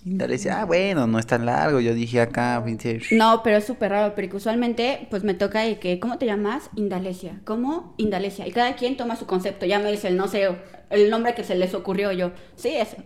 Indalecia, 0.04 0.60
ah, 0.60 0.64
bueno, 0.64 1.06
no 1.06 1.18
es 1.18 1.26
tan 1.26 1.44
largo. 1.44 1.80
Yo 1.80 1.94
dije 1.94 2.20
acá. 2.20 2.64
No, 3.10 3.42
pero 3.42 3.56
es 3.56 3.64
súper 3.64 3.90
raro, 3.90 4.14
porque 4.14 4.36
usualmente 4.36 5.06
pues 5.10 5.24
me 5.24 5.34
toca 5.34 5.60
de 5.60 5.78
que, 5.78 5.98
¿cómo 6.00 6.18
te 6.18 6.26
llamas? 6.26 6.70
Indalesia. 6.76 7.40
¿Cómo? 7.44 7.94
Indalesia. 7.98 8.46
Y 8.46 8.52
cada 8.52 8.76
quien 8.76 8.96
toma 8.96 9.16
su 9.16 9.26
concepto. 9.26 9.66
Ya 9.66 9.78
me 9.78 9.90
dice 9.90 10.08
el, 10.08 10.16
no 10.16 10.28
sé, 10.28 10.48
el 10.90 11.10
nombre 11.10 11.34
que 11.34 11.44
se 11.44 11.56
les 11.56 11.74
ocurrió 11.74 12.12
yo. 12.12 12.32
Sí, 12.56 12.70
ese. 12.74 12.98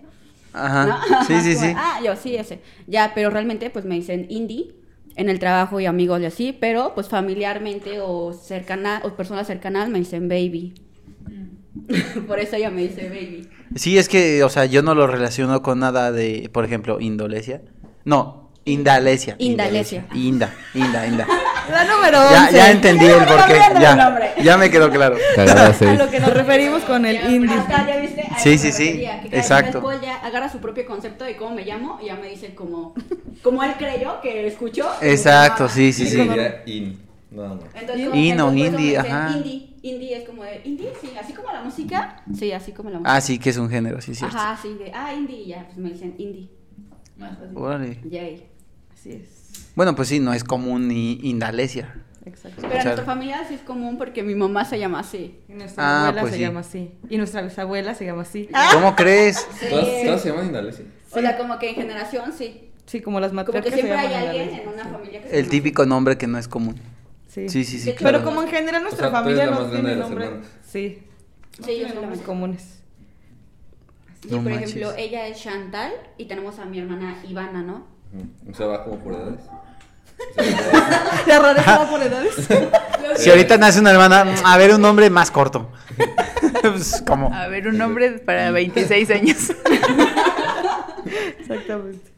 Ajá. 0.53 0.86
¿No? 0.86 1.24
Sí, 1.26 1.40
sí, 1.40 1.57
sí. 1.59 1.72
Ah, 1.76 2.01
yo 2.05 2.14
sí, 2.16 2.36
ese. 2.36 2.61
Ya, 2.86 3.12
pero 3.14 3.30
realmente 3.30 3.70
pues 3.70 3.84
me 3.84 3.95
dicen 3.95 4.26
indie 4.28 4.74
en 5.16 5.28
el 5.28 5.38
trabajo 5.38 5.80
y 5.80 5.86
amigos 5.86 6.20
y 6.20 6.26
así, 6.26 6.53
pero 6.59 6.95
pues 6.95 7.09
familiarmente 7.09 8.01
o 8.01 8.32
cercana 8.32 9.03
o 9.05 9.11
personas 9.14 9.47
cercanas 9.47 9.88
me 9.88 9.99
dicen 9.99 10.28
baby. 10.28 10.74
Por 12.27 12.39
eso 12.39 12.57
ella 12.57 12.70
me 12.70 12.83
dice 12.83 13.09
baby. 13.09 13.49
Sí, 13.75 13.99
es 13.99 14.09
que, 14.09 14.45
o 14.45 14.49
sea, 14.49 14.66
yo 14.66 14.83
no 14.83 14.95
lo 14.95 15.07
relaciono 15.07 15.62
con 15.62 15.79
nada 15.81 16.12
de, 16.12 16.51
por 16.53 16.64
ejemplo, 16.64 17.01
Indolesia. 17.01 17.62
No, 18.05 18.51
Indalesia. 18.64 19.37
Indalesia. 19.39 20.07
Inda, 20.14 20.55
Inda, 20.75 21.07
Inda. 21.07 21.27
La 21.70 21.85
número 21.85 22.18
Ya, 22.31 22.43
11. 22.47 22.57
ya 22.57 22.70
entendí 22.70 23.07
el 23.07 23.25
porqué. 23.25 23.55
Ya, 23.81 24.35
ya 24.43 24.57
me 24.59 24.68
quedó 24.70 24.91
claro. 24.91 25.16
Cagada 25.37 25.66
A 25.68 25.95
lo 25.95 26.11
que 26.11 26.20
nos 26.20 26.35
referimos 26.35 26.83
con 26.83 27.07
el 27.07 27.16
Ya, 27.20 27.31
indie. 27.31 27.57
¿ya 27.68 27.97
viste? 28.01 28.29
Sí, 28.39 28.59
sí, 28.59 28.73
sí, 28.73 29.05
exacto. 29.31 29.79
después 29.79 30.01
ya 30.01 30.16
agarra 30.16 30.49
su 30.51 30.59
propio 30.59 30.85
concepto 30.87 31.25
de 31.25 31.37
cómo 31.37 31.55
me 31.55 31.64
llamo 31.64 31.99
y 32.03 32.07
ya 32.07 32.16
me 32.16 32.29
dice 32.29 32.55
como, 32.55 32.95
como 33.43 33.62
él 33.62 33.73
creyó 33.79 34.20
que 34.20 34.47
escuchó. 34.47 34.91
Exacto, 35.01 35.68
sí, 35.68 35.93
sí, 35.93 36.07
sí. 36.07 36.29
In. 36.66 37.01
Nada 37.31 37.55
más. 37.55 37.64
Entonces, 37.81 38.09
por 38.09 38.16
eso 38.18 38.53
indie, 38.55 38.99
ajá. 38.99 39.31
Indie, 39.37 39.72
indie 39.83 40.16
es 40.16 40.28
como 40.28 40.45
de, 40.45 40.61
indie, 40.64 40.93
sí, 41.01 41.11
así 41.20 41.33
como 41.33 41.53
la 41.53 41.62
música. 41.62 42.22
Sí, 42.37 42.53
así 42.53 42.72
como 42.72 42.91
la 42.91 42.99
música. 42.99 43.14
Ah, 43.16 43.20
sí, 43.20 43.39
que 43.39 43.51
es 43.51 43.57
un 43.59 43.68
género, 43.68 44.01
sí, 44.01 44.14
cierto. 44.14 44.37
Ajá, 44.37 44.59
sí, 44.61 44.74
de, 44.74 44.91
ah, 44.95 45.12
indie, 45.14 45.43
y 45.43 45.47
ya, 45.49 45.66
pues 45.66 45.78
me 45.78 45.91
dicen 45.91 46.14
indie. 46.18 46.49
Órale. 47.55 47.99
Yay. 48.05 48.47
Así 48.93 49.12
es. 49.12 49.70
Bueno, 49.74 49.95
pues 49.95 50.09
sí, 50.09 50.20
no 50.20 50.33
es 50.35 50.45
común 50.45 50.89
ni 50.89 51.14
Indalesia. 51.22 51.95
Exacto. 52.24 52.62
Pero 52.62 52.74
en 52.74 52.85
nuestra 52.85 53.05
familia 53.05 53.45
sí 53.49 53.55
es 53.55 53.62
común 53.62 53.99
porque 53.99 54.22
mi 54.22 54.35
mamá 54.35 54.64
se 54.64 54.78
llama 54.78 55.01
así. 55.01 55.41
Y 55.49 55.55
nuestra 55.55 55.83
Ah, 55.85 56.03
abuela 56.09 56.20
pues 56.20 56.33
se 56.33 56.39
sí. 56.39 56.43
llama 56.45 56.61
así. 56.61 56.91
Y 57.11 57.16
nuestra 57.18 57.43
bisabuela 57.43 57.95
se 57.95 58.05
llama 58.05 58.22
así. 58.22 58.49
¿Cómo 58.72 58.95
crees? 58.95 59.39
Sí. 59.59 59.66
¿Todas, 59.70 59.87
todas 60.05 60.20
se 60.22 60.28
llaman 60.30 60.47
Indalesia? 60.47 60.85
O 61.11 61.20
sea, 61.20 61.37
como 61.37 61.59
que 61.59 61.70
en 61.70 61.74
generación 61.76 62.33
sí. 62.33 62.68
Sí, 62.87 63.01
como 63.01 63.18
las 63.20 63.30
Como 63.30 63.43
matriarcas 63.43 63.72
que 63.72 63.80
se 63.80 63.87
siempre 63.87 64.07
hay 64.07 64.14
alguien 64.14 64.61
en 64.61 64.68
una 64.68 64.85
sí. 64.85 64.91
familia 64.91 65.22
que 65.22 65.28
se 65.28 65.35
El 65.37 65.43
llama 65.43 65.51
típico 65.51 65.87
nombre 65.87 66.18
que 66.18 66.26
no 66.26 66.39
es 66.39 66.49
común. 66.49 66.76
Sí. 67.33 67.49
Sí, 67.49 67.64
sí, 67.64 67.93
claro. 67.95 68.18
Pero 68.18 68.24
como 68.24 68.43
en 68.43 68.49
general 68.49 68.83
nuestra 68.83 69.09
O 69.09 69.11
sea, 69.11 69.18
tú 69.20 69.24
familia 69.24 69.47
la 69.47 69.53
no 69.53 69.66
tiene 69.70 69.97
nombre. 69.97 70.30
Sí. 70.68 71.03
No 71.59 71.66
Sí, 71.66 71.78
yo 71.78 71.87
soy 71.87 71.89
la 71.89 71.95
nombres 72.01 72.18
más- 72.18 72.26
comunes. 72.26 72.62
Sí, 74.22 74.28
No 74.30 74.37
por 74.43 74.53
manches. 74.53 74.70
ejemplo, 74.76 74.93
ella 74.99 75.26
es 75.28 75.41
Chantal 75.43 75.93
y 76.18 76.26
tenemos 76.26 76.59
a 76.59 76.64
mi 76.66 76.78
hermana 76.78 77.16
Ivana, 77.26 77.62
¿no? 77.62 77.87
Mm, 78.12 78.51
O 78.51 78.55
sea, 78.55 78.66
va 78.66 78.85
como 78.85 78.99
por 78.99 79.14
edades. 79.14 79.41
¿Te 81.24 81.39
rareza 81.39 81.91
por 81.91 82.03
edades? 82.03 82.35
Si 83.16 83.28
ahorita 83.30 83.59
nace 83.59 83.80
una 83.80 83.91
hermana, 83.91 84.24
a 84.45 84.57
ver 84.59 84.74
un 84.74 84.80
nombre 84.83 85.09
más 85.11 85.30
corto. 85.30 85.70
Pues, 86.62 87.03
como. 87.07 87.35
A 87.35 87.49
ver, 87.49 87.66
un 87.66 87.76
nombre 87.76 88.11
para 88.20 88.53
26 88.53 89.11
años. 89.11 89.53
Exactamente. 91.41 92.11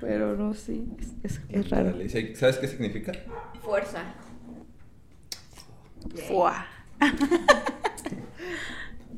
Pero 0.00 0.34
no, 0.36 0.54
sí. 0.54 0.86
Es, 1.22 1.32
es- 1.34 1.40
es 1.50 1.70
raro. 1.70 1.92
¿Sabes 2.36 2.56
qué 2.58 2.68
significa? 2.68 3.12
Fuerza. 3.62 4.02
Fua. 6.28 6.66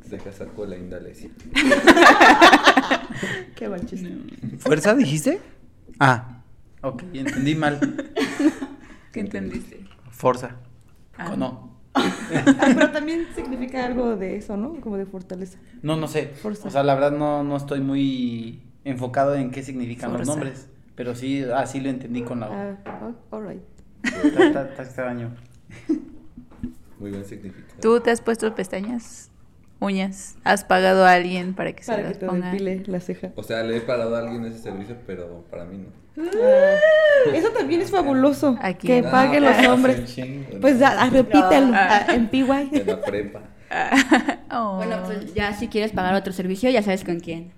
Deja 0.09 0.32
saco 0.32 0.64
la 0.64 0.76
Indalesia. 0.76 1.30
Qué 3.57 3.68
mal 3.68 3.84
chiste. 3.86 4.16
¿Fuerza 4.59 4.95
dijiste? 4.95 5.41
Ah, 6.01 6.41
ok, 6.82 7.03
entendí 7.12 7.55
mal. 7.55 7.78
¿Qué 9.12 9.20
entendiste? 9.20 9.84
Forza. 10.11 10.57
Ah. 11.16 11.32
¿O 11.32 11.36
no? 11.36 11.68
Ah, 11.95 12.11
pero 12.74 12.91
también 12.91 13.26
significa 13.34 13.84
algo 13.84 14.16
de 14.16 14.36
eso, 14.36 14.57
¿no? 14.57 14.80
Como 14.80 14.97
de 14.97 15.05
fortaleza. 15.05 15.59
No, 15.82 15.97
no 15.97 16.09
sé. 16.09 16.28
Forza. 16.28 16.68
O 16.68 16.70
sea, 16.70 16.82
la 16.84 16.95
verdad 16.95 17.12
no, 17.12 17.43
no 17.45 17.57
estoy 17.57 17.80
muy 17.80 18.62
enfocado 18.84 19.34
en 19.34 19.51
qué 19.51 19.62
significan 19.62 20.12
los 20.12 20.26
nombres. 20.26 20.68
Pero 20.95 21.14
sí, 21.14 21.45
así 21.55 21.80
lo 21.80 21.91
entendí 21.91 22.22
con 22.22 22.41
la 22.41 22.47
Ah, 22.47 22.76
oh, 23.03 23.36
alright. 23.36 23.62
Está, 24.03 24.47
está- 24.47 24.68
está 24.70 24.82
extraño. 24.82 25.34
Muy 26.99 27.11
buen 27.11 27.24
significado. 27.24 27.80
¿Tú 27.80 28.01
te 28.01 28.11
has 28.11 28.20
puesto 28.20 28.55
pestañas, 28.55 29.30
uñas? 29.80 30.36
¿Has 30.44 30.64
pagado 30.64 31.05
a 31.05 31.12
alguien 31.12 31.55
para 31.55 31.72
que 31.72 31.82
se 31.84 31.94
que 31.94 32.03
las 32.03 32.18
te 32.18 32.26
ponga? 32.26 32.53
la 32.86 33.01
ceja. 33.01 33.30
O 33.36 33.42
sea, 33.42 33.62
le 33.62 33.76
he 33.76 33.80
pagado 33.80 34.16
a 34.16 34.20
alguien 34.20 34.44
ese 34.44 34.59
servicio, 34.59 34.96
pero 35.07 35.44
para 35.51 35.64
mí 35.64 35.78
no. 35.78 36.09
Ah, 36.20 36.74
eso 37.32 37.51
también 37.51 37.80
es 37.80 37.90
fabuloso. 37.92 38.57
Aquí. 38.61 38.88
Que 38.88 39.05
Ah, 39.07 39.11
paguen 39.11 39.44
Ah, 39.44 39.49
los 39.51 39.57
hace 39.59 39.68
hombres. 39.68 40.14
chingo, 40.14 40.61
Pues 40.61 40.82
ah, 40.82 40.96
ah, 40.99 41.11
repítelo 41.11 41.66
No. 41.68 41.72
ah, 41.76 42.07
en 42.09 42.28
PY. 42.28 42.42
En 42.72 42.86
la 42.86 43.01
prepa. 43.01 43.42
Oh. 44.51 44.76
Bueno, 44.76 45.03
pues 45.05 45.34
ya 45.34 45.53
si 45.53 45.68
quieres 45.68 45.92
pagar 45.92 46.14
otro 46.14 46.32
servicio, 46.32 46.70
ya 46.70 46.82
sabes 46.82 47.05
con 47.05 47.20
quién. 47.20 47.53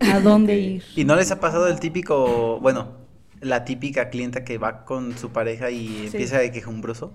¿A 0.00 0.18
dónde 0.18 0.56
ir? 0.58 0.82
¿Y 0.96 1.04
no 1.04 1.14
les 1.14 1.30
ha 1.30 1.40
pasado 1.40 1.68
el 1.68 1.78
típico, 1.78 2.58
bueno, 2.60 2.92
la 3.40 3.64
típica 3.66 4.08
clienta 4.08 4.44
que 4.44 4.56
va 4.58 4.84
con 4.86 5.16
su 5.18 5.30
pareja 5.30 5.70
y 5.70 6.06
empieza 6.06 6.38
de 6.38 6.50
quejumbroso? 6.50 7.14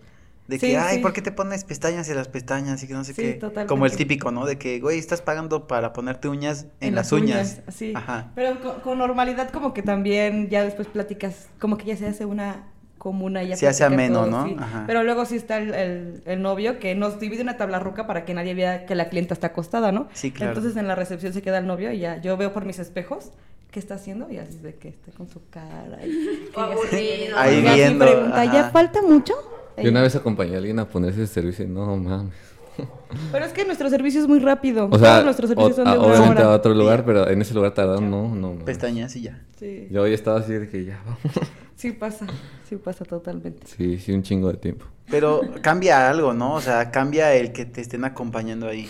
De 0.50 0.58
que, 0.60 0.68
Sí, 0.72 0.76
ay, 0.76 0.95
sí. 0.97 1.02
¿por 1.02 1.14
qué 1.14 1.22
te 1.22 1.32
pones 1.32 1.64
pestañas 1.64 2.10
y 2.10 2.14
las 2.16 2.28
pestañas 2.28 2.82
y 2.84 2.88
que 2.88 2.93
no 2.93 3.04
sé 3.04 3.14
Sí, 3.14 3.22
qué? 3.22 3.34
totalmente. 3.34 3.68
Como 3.68 3.86
el 3.86 3.95
típico, 3.95 4.32
¿no? 4.32 4.45
De 4.45 4.58
que, 4.58 4.80
güey, 4.80 4.97
estás 4.97 5.22
pagando 5.22 5.68
para 5.68 5.93
ponerte 5.93 6.28
uñas 6.28 6.66
en, 6.82 6.95
las 6.95 7.12
uñas. 7.12 7.60
Sí. 7.72 7.93
Ajá. 7.95 8.32
Pero 8.34 8.60
con, 8.60 8.80
con 8.82 8.97
normalidad 8.97 9.52
como 9.52 9.74
que 9.76 9.84
también 9.84 10.50
ya 10.50 10.64
después 10.64 10.88
platicas, 10.88 11.47
como 11.60 11.78
que 11.78 11.86
ya 11.86 11.95
se 11.97 12.08
hace 12.08 12.26
una 12.26 12.64
comuna. 12.97 13.43
Ya 13.43 13.56
Se 13.56 13.68
hace 13.68 13.84
ameno, 13.84 14.22
todo, 14.26 14.32
¿no? 14.32 14.45
sí. 14.47 14.56
Ajá. 14.60 14.84
Pero 14.88 15.04
luego 15.04 15.24
sí 15.26 15.36
está 15.36 15.58
el, 15.60 15.74
el- 15.74 16.24
el 16.26 16.41
novio 16.41 16.80
que 16.80 16.95
nos 16.95 17.20
divide 17.20 17.43
una 17.43 17.56
tabla 17.56 17.78
ruca 17.80 18.08
para 18.08 18.26
que 18.26 18.34
nadie 18.34 18.56
vea 18.56 18.86
que 18.88 18.95
la 18.95 19.08
clienta 19.10 19.36
está 19.36 19.47
acostada, 19.47 19.91
¿no? 19.91 20.08
Sí, 20.14 20.32
claro. 20.32 20.54
Entonces 20.54 20.76
en 20.78 20.88
la 20.88 20.95
recepción 20.95 21.32
se 21.32 21.41
queda 21.43 21.60
el 21.60 21.68
novio 21.68 21.91
y 21.93 22.00
ya 22.00 22.20
yo 22.20 22.36
veo 22.38 22.52
por 22.54 22.66
mis 22.66 22.80
espejos 22.80 23.32
qué 23.72 23.80
está 23.80 23.93
haciendo 23.93 24.32
y 24.32 24.38
así 24.39 24.58
de 24.58 24.74
que 24.74 24.88
esté 24.89 25.12
con 25.12 25.30
su 25.30 25.47
cara. 25.52 26.00
Y, 26.04 26.10
que 26.56 26.60
Aburrido. 26.60 27.38
Ahí 27.38 27.62
viendo, 27.62 28.04
pregunta, 28.06 28.45
¿ya 28.45 28.72
falta 28.72 29.04
mucho? 29.04 29.36
Yo 29.78 29.89
una 29.91 30.01
vez 30.01 30.15
acompañé 30.15 30.55
a 30.55 30.57
alguien 30.57 30.80
a 30.80 30.88
ponerse 30.88 31.24
ese 31.24 31.34
servicio 31.34 31.65
y 31.65 31.67
no 31.70 31.95
mames. 31.97 32.34
Pero 33.32 33.45
es 33.45 33.51
que 33.53 33.65
nuestro 33.65 33.89
servicio 33.89 34.22
es 34.22 34.28
muy 34.28 34.39
rápido. 34.39 34.88
O 34.91 34.97
sea, 34.99 35.13
Todos 35.13 35.26
nuestros 35.26 35.49
servicios 35.49 35.74
o- 35.74 35.76
son 35.76 35.86
de 35.86 35.91
a- 35.91 35.99
una 35.99 36.07
obviamente 36.07 36.41
hora. 36.43 36.53
a 36.53 36.55
otro 36.55 36.74
lugar, 36.74 37.03
pero 37.05 37.28
en 37.30 37.41
ese 37.41 37.53
lugar 37.53 37.74
tardaron, 37.74 38.09
no, 38.09 38.34
no. 38.36 38.49
mames. 38.51 38.63
Pestañas 38.63 39.15
y 39.15 39.22
ya. 39.24 39.41
Sí. 39.57 39.88
Yo 39.91 40.03
hoy 40.03 40.13
estaba 40.13 40.39
así 40.39 40.53
de 40.53 40.70
que 40.70 40.86
ya 40.86 41.01
vamos. 41.05 41.20
sí 41.76 41.91
pasa, 41.91 42.28
sí 42.70 42.76
pasa 42.78 43.03
totalmente. 43.05 43.67
Sí, 43.67 43.97
sí, 43.97 44.11
un 44.13 44.24
chingo 44.24 44.49
de 44.51 44.57
tiempo. 44.57 44.86
Pero 45.09 45.41
cambia 45.61 46.09
algo, 46.09 46.34
¿no? 46.34 46.53
O 46.53 46.61
sea, 46.61 46.91
cambia 46.91 47.34
el 47.34 47.51
que 47.51 47.65
te 47.65 47.82
estén 47.82 48.05
acompañando 48.05 48.67
ahí. 48.67 48.88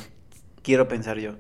Quiero 0.62 0.88
pensar 0.88 1.18
yo. 1.18 1.36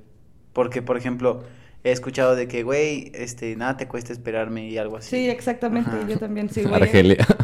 Porque, 0.53 0.81
por 0.81 0.97
ejemplo, 0.97 1.43
he 1.89 1.93
escuchado 1.93 2.35
de 2.35 2.47
que, 2.47 2.63
güey, 2.63 3.11
este, 3.13 3.55
nada 3.55 3.77
te 3.77 3.87
cuesta 3.87 4.13
esperarme 4.13 4.67
y 4.67 4.77
algo 4.77 4.97
así. 4.97 5.09
Sí, 5.17 5.29
exactamente, 5.29 5.89
Ajá. 5.89 6.07
yo 6.07 6.17
también 6.17 6.49
sí, 6.49 6.63
güey. 6.63 6.75
Argelia. 6.81 7.25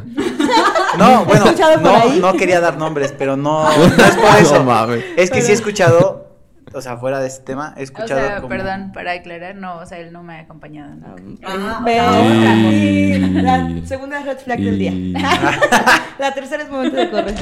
No, 0.97 1.25
bueno, 1.25 1.45
no, 1.81 2.15
no 2.15 2.33
quería 2.37 2.61
dar 2.61 2.77
nombres, 2.77 3.13
pero 3.17 3.35
no, 3.35 3.63
no 3.77 3.85
es 4.05 4.15
por 4.15 4.35
eso. 4.39 4.59
No 4.59 4.63
mames. 4.63 5.03
Es 5.17 5.29
que 5.29 5.41
sí 5.41 5.51
he 5.51 5.53
escuchado, 5.55 6.37
o 6.73 6.79
sea, 6.81 6.95
fuera 6.97 7.19
de 7.19 7.27
este 7.27 7.43
tema, 7.43 7.73
he 7.75 7.81
O 7.81 7.83
escuchado 7.83 8.21
sea, 8.21 8.35
como- 8.37 8.47
perdón, 8.49 8.91
para 8.93 9.11
aclarar, 9.11 9.55
no, 9.55 9.77
o 9.79 9.85
sea, 9.85 9.97
él 9.99 10.13
no 10.13 10.23
me 10.23 10.35
ha 10.35 10.39
acompañado 10.41 10.93
nunca. 10.95 11.47
Ah, 11.49 11.83
Ah, 11.85 11.85
ah. 11.99 12.67
sí, 12.69 13.19
La 13.33 13.69
Y- 13.71 13.85
segunda 13.85 14.21
red 14.23 14.37
flag 14.37 14.59
del 14.59 14.79
día. 14.79 14.91
Y- 14.91 15.11
La 16.19 16.33
tercera 16.33 16.63
es 16.63 16.69
momento 16.69 16.95
de 16.95 17.09
correr. 17.11 17.35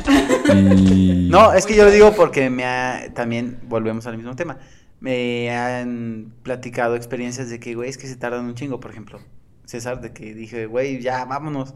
y- 0.50 1.28
No, 1.30 1.54
es 1.54 1.66
que 1.68 1.76
yo 1.76 1.84
lo 1.86 1.92
digo 1.92 2.14
porque 2.14 2.50
me 2.50 2.66
ha, 2.66 3.04
también 3.14 3.60
volvemos 3.68 4.08
al 4.08 4.18
mismo 4.18 4.36
tema. 4.36 4.58
Me 5.04 5.52
han 5.52 6.34
platicado 6.44 6.96
experiencias 6.96 7.50
de 7.50 7.60
que, 7.60 7.76
güey, 7.76 7.90
es 7.90 7.98
que 7.98 8.08
se 8.08 8.16
tardan 8.16 8.46
un 8.46 8.56
chingo, 8.56 8.80
por 8.80 8.90
ejemplo. 8.90 9.20
César, 9.66 10.00
de 10.00 10.14
que 10.14 10.34
dije, 10.34 10.66
güey, 10.66 11.02
ya, 11.02 11.26
vámonos. 11.26 11.74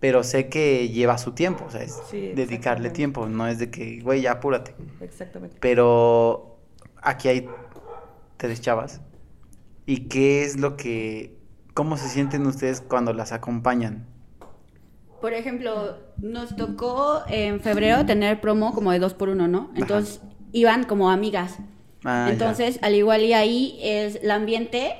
Pero 0.00 0.24
sé 0.24 0.48
que 0.48 0.88
lleva 0.88 1.18
su 1.18 1.32
tiempo, 1.32 1.66
o 1.66 1.70
sea, 1.70 1.82
es 1.82 2.00
Sí, 2.10 2.32
dedicarle 2.34 2.88
tiempo, 2.88 3.26
no 3.26 3.46
es 3.46 3.58
de 3.58 3.70
que, 3.70 4.00
güey, 4.00 4.22
ya 4.22 4.32
apúrate. 4.32 4.74
Exactamente. 5.02 5.58
Pero 5.60 6.58
aquí 7.02 7.28
hay 7.28 7.50
tres 8.38 8.62
chavas. 8.62 9.02
¿Y 9.84 10.08
qué 10.08 10.42
es 10.44 10.58
lo 10.58 10.78
que, 10.78 11.36
cómo 11.74 11.98
se 11.98 12.08
sienten 12.08 12.46
ustedes 12.46 12.80
cuando 12.80 13.12
las 13.12 13.32
acompañan? 13.32 14.06
Por 15.20 15.34
ejemplo, 15.34 15.98
nos 16.16 16.56
tocó 16.56 17.20
en 17.28 17.60
febrero 17.60 18.06
tener 18.06 18.40
promo 18.40 18.72
como 18.72 18.90
de 18.90 19.00
dos 19.00 19.12
por 19.12 19.28
uno, 19.28 19.48
¿no? 19.48 19.70
Entonces 19.76 20.22
iban 20.52 20.84
como 20.84 21.10
amigas. 21.10 21.58
Ah, 22.04 22.24
ya. 22.26 22.32
Entonces, 22.32 22.78
al 22.82 22.94
igual 22.94 23.22
y 23.22 23.32
ahí 23.32 23.78
es 23.82 24.16
el 24.22 24.30
ambiente, 24.30 24.94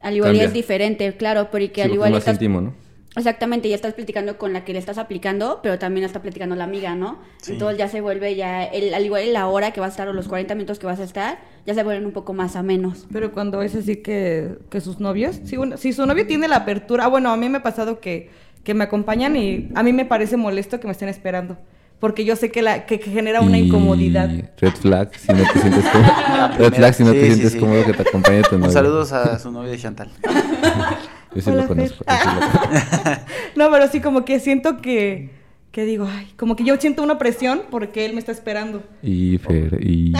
al 0.00 0.14
igual 0.16 0.36
y 0.36 0.40
es 0.40 0.52
diferente, 0.52 1.16
claro, 1.16 1.50
porque 1.50 1.72
Sí, 1.76 1.80
al 1.82 1.92
igual 1.94 2.08
es 2.10 2.12
más 2.12 2.20
estás 2.20 2.34
íntimo, 2.34 2.60
¿no? 2.60 2.74
Exactamente, 3.16 3.68
ya 3.68 3.76
estás 3.76 3.94
platicando 3.94 4.38
con 4.38 4.52
la 4.52 4.64
que 4.64 4.72
le 4.72 4.80
estás 4.80 4.98
aplicando, 4.98 5.60
pero 5.62 5.78
también 5.78 6.04
está 6.04 6.20
platicando 6.20 6.56
la 6.56 6.64
amiga, 6.64 6.96
¿no? 6.96 7.20
Sí. 7.40 7.52
Entonces 7.52 7.78
ya 7.78 7.88
se 7.88 8.00
vuelve 8.00 8.34
ya, 8.34 8.64
el, 8.64 8.92
al 8.92 9.04
igual 9.04 9.32
la 9.32 9.46
hora 9.46 9.72
que 9.72 9.78
vas 9.78 9.90
a 9.90 9.90
estar 9.92 10.08
o 10.08 10.12
los 10.12 10.26
40 10.26 10.56
minutos 10.56 10.80
que 10.80 10.86
vas 10.86 10.98
a 10.98 11.04
estar, 11.04 11.38
ya 11.64 11.74
se 11.74 11.84
vuelven 11.84 12.06
un 12.06 12.12
poco 12.12 12.32
más 12.34 12.56
a 12.56 12.64
menos. 12.64 13.06
Pero 13.12 13.30
cuando 13.30 13.62
es 13.62 13.76
así 13.76 13.96
que, 13.96 14.56
que 14.68 14.80
sus 14.80 14.98
novios, 14.98 15.40
si, 15.44 15.56
uno- 15.56 15.76
si 15.76 15.92
su 15.92 16.06
novio 16.06 16.26
tiene 16.26 16.48
la 16.48 16.56
apertura, 16.56 17.04
ah, 17.04 17.08
bueno, 17.08 17.30
a 17.30 17.36
mí 17.36 17.48
me 17.48 17.58
ha 17.58 17.62
pasado 17.62 18.00
que, 18.00 18.30
que 18.64 18.74
me 18.74 18.82
acompañan 18.82 19.36
y 19.36 19.68
a 19.76 19.84
mí 19.84 19.92
me 19.92 20.04
parece 20.06 20.36
molesto 20.36 20.80
que 20.80 20.88
me 20.88 20.92
estén 20.92 21.08
esperando. 21.08 21.56
Porque 22.00 22.24
yo 22.24 22.36
sé 22.36 22.50
que, 22.50 22.60
la, 22.60 22.84
que, 22.86 23.00
que 23.00 23.10
genera 23.10 23.40
una 23.40 23.56
Y 23.58 23.66
incomodidad. 23.66 24.28
Red 24.60 24.74
flag, 24.74 25.10
si 25.16 25.32
no 25.32 25.42
te 25.52 25.58
sientes 25.60 25.84
cómodo. 25.90 26.48
Red 26.58 26.74
flag, 26.74 26.94
si 26.94 27.02
no 27.04 27.12
Sí, 27.12 27.18
te 27.18 27.20
sí, 27.22 27.30
sientes 27.32 27.52
sí. 27.52 27.58
cómodo 27.58 27.84
que 27.84 27.92
te 27.94 28.02
acompañe 28.02 28.42
tu 28.42 28.58
novio. 28.58 28.72
Saludos 28.72 29.12
a 29.12 29.38
su 29.38 29.50
novio 29.50 29.70
de 29.70 29.78
Chantal. 29.78 30.10
Yo 31.34 31.40
sí 31.42 31.50
Hola, 31.50 31.62
lo 31.62 31.68
conozco. 31.68 32.04
No, 33.56 33.70
pero 33.70 33.88
sí 33.88 34.00
como 34.00 34.24
que 34.24 34.38
siento 34.40 34.78
que, 34.82 35.30
que 35.72 35.84
digo, 35.84 36.06
ay, 36.10 36.32
como 36.36 36.54
que 36.56 36.64
yo 36.64 36.76
siento 36.76 37.02
una 37.02 37.18
presión 37.18 37.62
porque 37.70 38.04
él 38.04 38.12
me 38.12 38.18
está 38.20 38.30
esperando. 38.32 38.82
Y 39.02 39.38
Fer, 39.38 39.78
y... 39.84 40.12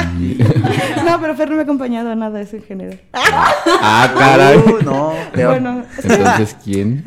No, 1.04 1.20
pero 1.20 1.34
Fer 1.36 1.48
no 1.50 1.54
me 1.56 1.60
ha 1.60 1.64
acompañado 1.64 2.10
a 2.10 2.14
nada, 2.16 2.40
eso 2.40 2.56
en 2.56 2.62
general. 2.62 3.00
ah, 3.12 4.12
caray. 4.16 4.56
Uh, 4.58 4.82
no, 4.84 5.12
peor. 5.32 5.50
Bueno, 5.60 5.84
Entonces, 6.02 6.56
¿quién? 6.64 7.04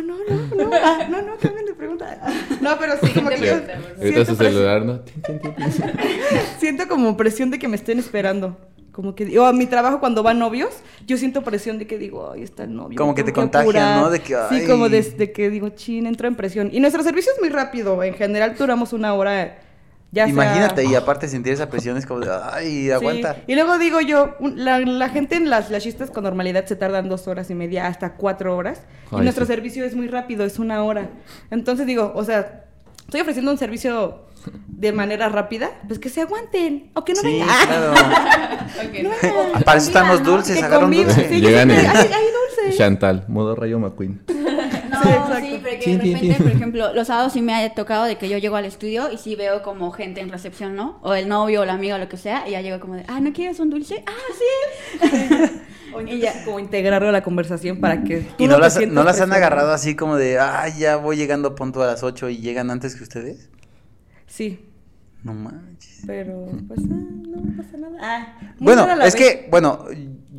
no, 0.02 0.14
no, 0.54 0.64
no, 0.64 0.70
ah, 0.76 1.06
no, 1.10 1.22
no, 1.22 1.36
cambien 1.38 1.66
de 1.66 1.74
pregunta. 1.74 2.18
No, 2.60 2.78
pero 2.78 2.94
sí, 3.02 3.12
como 3.12 3.30
que 3.30 3.38
yo 3.40 3.52
Ahorita 3.54 3.96
siento 4.00 4.24
su 4.26 4.36
celular, 4.36 4.84
¿no? 4.84 5.00
Siento 6.58 6.88
como 6.88 7.16
presión 7.16 7.50
de 7.50 7.58
que 7.58 7.68
me 7.68 7.76
estén 7.76 7.98
esperando. 7.98 8.56
Como 8.92 9.14
que, 9.14 9.38
o 9.38 9.46
a 9.46 9.52
mi 9.52 9.66
trabajo 9.66 10.00
cuando 10.00 10.22
van 10.22 10.38
novios, 10.38 10.70
yo 11.06 11.16
siento 11.16 11.42
presión 11.42 11.78
de 11.78 11.86
que 11.86 11.96
digo, 11.96 12.32
ay, 12.32 12.42
está 12.42 12.64
el 12.64 12.74
novio. 12.74 12.98
Como 12.98 13.14
que 13.14 13.22
te 13.22 13.32
contagian, 13.32 13.62
apurar". 13.68 14.02
¿no? 14.02 14.10
De 14.10 14.18
que, 14.20 14.34
Sí, 14.34 14.34
ay. 14.50 14.66
como 14.66 14.88
desde 14.88 15.32
que 15.32 15.48
digo, 15.48 15.70
chin, 15.70 16.06
entro 16.06 16.26
en 16.28 16.34
presión. 16.34 16.70
Y 16.72 16.80
nuestro 16.80 17.02
servicio 17.02 17.32
es 17.34 17.40
muy 17.40 17.48
rápido, 17.50 18.02
en 18.02 18.14
general 18.14 18.56
duramos 18.58 18.92
una 18.92 19.14
hora, 19.14 19.58
ya 20.12 20.24
sea- 20.24 20.32
Imagínate, 20.32 20.84
y 20.84 20.94
aparte 20.94 21.28
sentir 21.28 21.52
esa 21.52 21.68
presión 21.70 21.96
es 21.96 22.06
como 22.06 22.20
de, 22.20 22.30
ay, 22.52 22.84
Sí. 22.84 22.90
aguanta. 22.90 23.36
Y 23.46 23.54
luego 23.54 23.78
digo 23.78 24.00
yo, 24.00 24.36
la, 24.40 24.80
la 24.80 25.08
gente 25.08 25.36
en 25.36 25.48
las 25.50 25.68
chistes 25.82 26.10
con 26.10 26.24
normalidad 26.24 26.64
se 26.66 26.76
tardan 26.76 27.08
dos 27.08 27.28
horas 27.28 27.50
y 27.50 27.54
media 27.54 27.86
hasta 27.86 28.14
cuatro 28.14 28.56
horas. 28.56 28.82
y 29.12 29.16
nuestro 29.16 29.44
sí. 29.46 29.52
servicio 29.52 29.84
es 29.84 29.94
muy 29.94 30.08
rápido, 30.08 30.44
es 30.44 30.58
una 30.58 30.82
hora. 30.84 31.10
Entonces 31.50 31.86
digo, 31.86 32.12
o 32.14 32.24
sea, 32.24 32.64
estoy 33.04 33.20
ofreciendo 33.20 33.50
un 33.52 33.58
servicio 33.58 34.26
de 34.68 34.92
manera 34.92 35.28
rápida, 35.28 35.70
pues 35.86 35.98
que 35.98 36.08
se 36.08 36.22
aguanten. 36.22 36.90
O 36.94 37.04
que 37.04 37.12
no 37.12 37.20
Sí, 37.20 37.26
vengan. 37.26 37.48
claro. 37.66 37.94
No 39.02 39.10
vengan. 39.10 39.62
Para 39.64 39.78
eso 39.78 39.88
están 39.88 40.08
los 40.08 40.22
dulces, 40.24 40.56
Que 40.56 40.64
agarra 40.64 40.78
un 40.78 40.84
convivan, 40.84 41.06
dulce. 41.14 41.28
sí, 41.28 41.40
Llegan 41.40 41.70
y- 41.70 41.74
siempre 41.74 41.98
hay, 41.98 42.06
hay 42.06 42.24
dulces. 42.64 42.78
Chantal, 42.78 43.24
modo 43.28 43.54
Rayo 43.54 43.78
McQueen. 43.78 44.22
No, 45.04 45.10
Sí, 45.10 45.16
exacto. 45.16 45.40
sí, 45.40 45.58
porque 45.60 45.76
Tin, 45.78 45.98
de 45.98 46.04
repente, 46.14 46.42
por 46.42 46.52
ejemplo, 46.52 46.92
los 46.94 47.06
sábados 47.06 47.32
sí 47.32 47.42
me 47.42 47.54
ha 47.54 47.74
tocado 47.74 48.04
de 48.04 48.16
que 48.18 48.28
yo 48.28 48.38
llego 48.38 48.56
al 48.56 48.64
estudio 48.64 49.10
y 49.12 49.18
sí 49.18 49.34
veo 49.36 49.62
como 49.62 49.90
gente 49.92 50.20
en 50.20 50.28
recepción, 50.30 50.76
¿no? 50.76 50.98
O 51.02 51.14
el 51.14 51.28
novio 51.28 51.62
o 51.62 51.64
la 51.64 51.74
amiga 51.74 51.96
o 51.96 51.98
lo 51.98 52.08
que 52.08 52.16
sea, 52.16 52.46
y 52.48 52.52
ya 52.52 52.60
llego 52.60 52.80
como 52.80 52.94
de, 52.94 53.04
ah, 53.08 53.20
¿no 53.20 53.32
quieres 53.32 53.58
un 53.60 53.70
dulce? 53.70 54.04
Ah, 54.06 54.12
sí. 54.38 55.50
Y 56.06 56.20
ya, 56.20 56.44
como 56.44 56.60
integrarlo 56.60 57.08
a 57.08 57.12
la 57.12 57.22
conversación 57.24 57.80
para 57.80 58.04
que 58.04 58.18
tú 58.20 58.44
¿Y 58.44 58.46
no 58.46 58.58
las, 58.58 58.80
no 58.86 59.02
las 59.02 59.20
han 59.20 59.32
agarrado 59.32 59.72
así 59.72 59.96
como 59.96 60.14
de, 60.16 60.38
ay, 60.38 60.74
ya 60.78 60.94
voy 60.96 61.16
llegando 61.16 61.48
a 61.48 61.54
punto 61.56 61.82
a 61.82 61.86
las 61.88 62.04
8 62.04 62.28
y 62.28 62.38
llegan 62.38 62.70
antes 62.70 62.94
que 62.94 63.02
ustedes? 63.02 63.50
Sí, 64.28 64.68
No 65.24 65.34
manches. 65.34 66.02
pero 66.06 66.46
pues 66.68 66.78
ah, 66.92 66.94
no 66.94 67.56
pasa 67.60 67.76
nada. 67.76 67.98
Ah, 68.00 68.52
Bueno, 68.60 68.88
es 68.92 68.98
vez. 68.98 69.16
que, 69.16 69.48
bueno, 69.50 69.84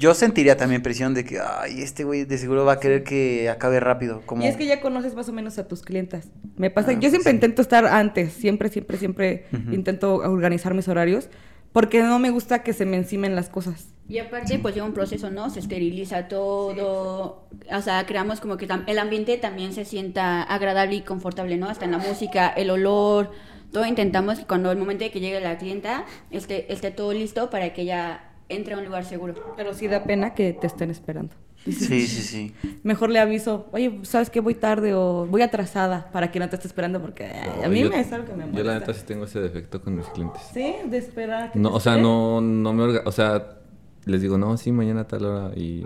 yo 0.01 0.15
sentiría 0.15 0.57
también 0.57 0.81
presión 0.81 1.13
de 1.13 1.23
que, 1.23 1.39
ay, 1.39 1.81
este 1.81 2.03
güey 2.03 2.25
de 2.25 2.37
seguro 2.39 2.65
va 2.65 2.73
a 2.73 2.79
querer 2.79 3.03
que 3.03 3.49
acabe 3.49 3.79
rápido. 3.79 4.21
Como... 4.25 4.43
Y 4.43 4.47
es 4.47 4.57
que 4.57 4.65
ya 4.65 4.81
conoces 4.81 5.13
más 5.13 5.29
o 5.29 5.31
menos 5.31 5.59
a 5.59 5.67
tus 5.67 5.83
clientas. 5.83 6.27
Me 6.57 6.71
pasa, 6.71 6.91
Ah, 6.91 6.99
yo 6.99 7.09
siempre 7.11 7.31
sí. 7.31 7.35
intento 7.37 7.61
estar 7.61 7.85
antes, 7.85 8.33
siempre, 8.33 8.69
siempre, 8.69 8.97
siempre 8.97 9.45
Ujú. 9.53 9.73
intento 9.73 10.15
organizar 10.15 10.73
mis 10.73 10.87
horarios, 10.87 11.29
porque 11.71 12.01
no 12.01 12.17
me 12.19 12.31
gusta 12.31 12.63
que 12.63 12.73
se 12.73 12.85
me 12.85 12.97
encimen 12.97 13.35
las 13.35 13.47
cosas. 13.47 13.89
Y 14.09 14.17
aparte, 14.17 14.59
pues 14.59 14.73
lleva 14.75 14.87
un 14.87 14.93
proceso, 14.93 15.29
¿no? 15.29 15.49
Se 15.51 15.59
esteriliza 15.59 16.27
todo, 16.27 17.47
o 17.71 17.81
sea, 17.81 18.05
creamos 18.07 18.41
como 18.41 18.57
que 18.57 18.67
el 18.87 18.99
ambiente 18.99 19.37
también 19.37 19.71
se 19.71 19.85
sienta 19.85 20.41
agradable 20.43 20.95
y 20.95 21.01
confortable, 21.01 21.55
¿no? 21.57 21.69
Hasta 21.69 21.85
en 21.85 21.91
la 21.91 21.97
música, 21.99 22.49
el 22.49 22.71
olor, 22.71 23.31
todo 23.71 23.85
intentamos 23.85 24.39
que 24.39 24.45
cuando 24.45 24.69
el 24.71 24.77
momento 24.77 25.05
de 25.05 25.11
que 25.11 25.21
llegue 25.21 25.39
la 25.39 25.57
clienta 25.57 26.03
esté, 26.31 26.73
esté 26.73 26.91
todo 26.91 27.13
listo 27.13 27.49
para 27.49 27.71
que 27.71 27.83
ella 27.83 28.30
entre 28.55 28.73
a 28.73 28.77
un 28.77 28.85
lugar 28.85 29.05
seguro. 29.05 29.33
Pero 29.57 29.73
sí 29.73 29.87
da 29.87 30.03
pena 30.03 30.33
que 30.33 30.53
te 30.53 30.67
estén 30.67 30.89
esperando. 30.91 31.33
Sí, 31.65 31.73
sí, 32.07 32.07
sí. 32.07 32.55
Mejor 32.81 33.11
le 33.11 33.19
aviso, 33.19 33.67
oye, 33.71 33.99
¿sabes 34.01 34.31
qué? 34.31 34.39
Voy 34.39 34.55
tarde 34.55 34.95
o 34.95 35.27
voy 35.27 35.43
atrasada 35.43 36.09
para 36.11 36.31
que 36.31 36.39
no 36.39 36.49
te 36.49 36.55
esté 36.55 36.67
esperando 36.67 36.99
porque 36.99 37.25
ay, 37.25 37.63
a 37.63 37.69
mí 37.69 37.81
Yo- 37.81 37.89
me 37.91 37.99
es 37.99 38.11
algo 38.11 38.25
que 38.25 38.31
me 38.33 38.45
molesta. 38.45 38.57
Yo 38.57 38.63
la 38.63 38.79
neta 38.79 38.93
sí 38.95 39.03
tengo 39.05 39.25
ese 39.25 39.39
defecto 39.41 39.79
con 39.81 39.95
mis 39.95 40.07
clientes. 40.07 40.41
Sí, 40.53 40.73
de 40.89 40.97
esperar. 40.97 41.43
a 41.43 41.51
que 41.51 41.59
No, 41.59 41.69
te 41.69 41.75
o 41.75 41.79
sea, 41.79 41.97
no, 41.97 42.41
no 42.41 42.73
me 42.73 42.83
orga- 42.83 43.03
o 43.05 43.11
sea, 43.11 43.59
les 44.05 44.21
digo, 44.21 44.39
no, 44.39 44.57
sí, 44.57 44.71
mañana 44.71 45.01
a 45.01 45.07
tal 45.07 45.23
hora 45.25 45.51
y, 45.55 45.85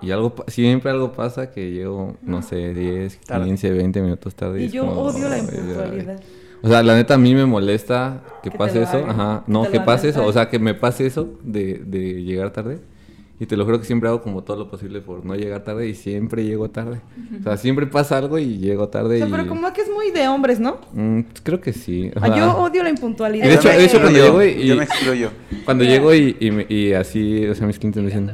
y 0.00 0.12
algo, 0.12 0.32
pa- 0.36 0.44
siempre 0.46 0.92
algo 0.92 1.10
pasa 1.12 1.50
que 1.50 1.72
llego, 1.72 2.16
no 2.22 2.42
sé, 2.42 2.72
10, 2.72 3.20
Tarde. 3.22 3.46
15, 3.46 3.70
20 3.72 4.00
minutos 4.02 4.36
tarde. 4.36 4.62
Y 4.62 4.68
yo 4.68 4.86
como, 4.86 5.00
odio 5.00 5.28
la 5.28 5.38
impuntualidad. 5.38 6.20
O 6.62 6.68
sea, 6.68 6.82
la 6.82 6.94
neta 6.94 7.14
a 7.14 7.18
mí 7.18 7.34
me 7.34 7.46
molesta 7.46 8.22
que, 8.42 8.50
Que 8.50 8.58
pase 8.58 8.82
eso, 8.82 8.98
hagan, 8.98 9.10
ajá, 9.10 9.42
que 9.46 9.52
no, 9.52 9.70
que 9.70 9.78
lo 9.78 9.84
pase 9.84 10.08
eso, 10.10 10.24
o 10.26 10.32
sea, 10.32 10.48
que 10.48 10.58
me 10.58 10.74
pase 10.74 11.06
eso 11.06 11.38
de, 11.42 11.78
de 11.84 12.22
llegar 12.22 12.50
tarde. 12.50 12.78
Y 13.42 13.46
te 13.46 13.56
lo 13.56 13.64
juro 13.64 13.78
que 13.80 13.86
siempre 13.86 14.06
hago 14.10 14.20
como 14.20 14.42
todo 14.44 14.58
lo 14.58 14.68
posible 14.70 15.00
por 15.00 15.24
no 15.24 15.34
llegar 15.34 15.64
tarde 15.64 15.88
y 15.88 15.94
siempre 15.94 16.44
llego 16.44 16.68
tarde. 16.68 17.00
O 17.40 17.42
sea, 17.42 17.56
siempre 17.56 17.86
pasa 17.86 18.18
algo 18.18 18.38
y 18.38 18.58
llego 18.58 18.82
O 18.82 18.88
tarde 18.88 19.16
sea, 19.16 19.26
y... 19.26 19.30
pero 19.30 19.46
como 19.48 19.72
que 19.72 19.80
es 19.80 19.88
muy 19.90 20.10
de 20.10 20.28
hombres, 20.28 20.60
¿no? 20.60 20.76
Mm, 20.92 21.22
pues 21.22 21.40
creo 21.42 21.58
que 21.58 21.72
sí. 21.72 22.10
o 22.14 22.18
Ah, 22.22 22.36
yo 22.36 22.58
odio 22.58 22.82
la 22.82 22.90
impuntualidad. 22.90 23.46
De 23.46 23.54
hecho- 23.54 23.62
Yo 23.62 23.70
me 23.70 23.78
de 23.78 23.84
hecho, 23.86 23.98
cuando 24.02 24.18
excluyo, 24.18 24.42
llego 24.42 24.60
y- 24.60 24.66
Yo 24.66 24.76
me 24.76 24.84
excluyo. 24.84 25.30
Cuando 25.64 25.84
llego 25.84 26.14
y, 26.14 26.36
y, 26.38 26.50
me- 26.50 26.66
y 26.68 26.92
así, 26.92 27.46
o 27.46 27.54
sea, 27.54 27.66
mis 27.66 27.78
clientes 27.78 28.02
me 28.02 28.08
dicen, 28.10 28.30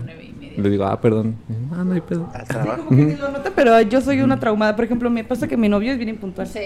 le 0.57 0.71
digo, 0.71 0.85
ah, 0.87 1.01
perdón. 1.01 1.37
Ah, 1.73 1.85
no 1.85 1.93
hay 1.93 2.01
pedo. 2.01 2.29
Sí, 2.45 2.57
como 2.77 2.89
que 2.89 2.95
ni 2.97 3.15
lo 3.15 3.31
nota, 3.31 3.53
pero 3.55 3.81
yo 3.83 4.01
soy 4.01 4.23
una 4.23 4.41
traumada. 4.41 4.75
Por 4.75 4.87
ejemplo, 4.87 5.09
me 5.09 5.23
pasa 5.23 5.47
que 5.47 5.57
mi 5.57 5.69
novio 5.69 5.93
es 5.93 5.99
bien 5.99 6.09
impuntual. 6.09 6.49
Sí. 6.49 6.61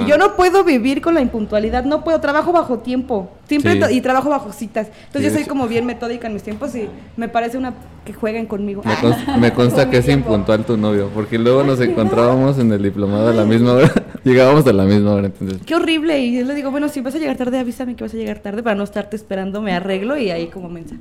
Y 0.00 0.06
yo 0.06 0.18
no 0.18 0.34
puedo 0.36 0.64
vivir 0.64 1.00
con 1.00 1.14
la 1.14 1.20
impuntualidad, 1.20 1.84
no 1.84 2.02
puedo, 2.02 2.20
trabajo 2.20 2.52
bajo 2.52 2.78
tiempo, 2.80 3.30
siempre 3.46 3.72
Sí. 3.88 3.96
y 3.96 4.00
trabajo 4.00 4.28
bajo 4.28 4.52
citas. 4.52 4.88
Entonces 5.06 5.32
Sí, 5.32 5.38
yo 5.38 5.44
soy 5.44 5.48
como 5.48 5.68
bien 5.68 5.86
metódica 5.86 6.26
en 6.26 6.32
mis 6.34 6.42
tiempos 6.42 6.74
y 6.74 6.88
me 7.16 7.28
parece 7.28 7.58
una 7.58 7.74
que 8.04 8.12
jueguen 8.12 8.46
conmigo. 8.46 8.82
Me, 8.84 8.94
cons- 8.96 9.38
me 9.38 9.52
consta 9.52 9.88
que 9.90 9.98
es 9.98 10.08
impuntual 10.08 10.64
tu 10.64 10.76
novio, 10.76 11.10
porque 11.14 11.38
luego 11.38 11.62
nos 11.62 11.80
encontrábamos 11.80 12.58
en 12.58 12.72
el 12.72 12.82
diplomado 12.82 13.28
a 13.28 13.32
la 13.32 13.44
misma 13.44 13.72
hora. 13.74 13.92
Llegábamos 14.24 14.66
a 14.66 14.72
la 14.72 14.84
misma 14.84 15.12
hora, 15.14 15.26
entonces. 15.26 15.58
Qué 15.64 15.74
horrible. 15.74 16.18
Y 16.18 16.38
yo 16.38 16.44
le 16.44 16.54
digo, 16.54 16.70
bueno, 16.70 16.88
si 16.88 17.00
vas 17.00 17.14
a 17.14 17.18
llegar 17.18 17.36
tarde, 17.36 17.58
avísame 17.58 17.94
que 17.94 18.02
vas 18.04 18.14
a 18.14 18.16
llegar 18.16 18.38
tarde 18.40 18.62
para 18.62 18.74
no 18.74 18.82
estarte 18.84 19.16
esperando, 19.16 19.62
me 19.62 19.72
arreglo 19.74 20.16
y 20.16 20.30
ahí 20.30 20.48
como 20.48 20.68
mensa. 20.68 20.96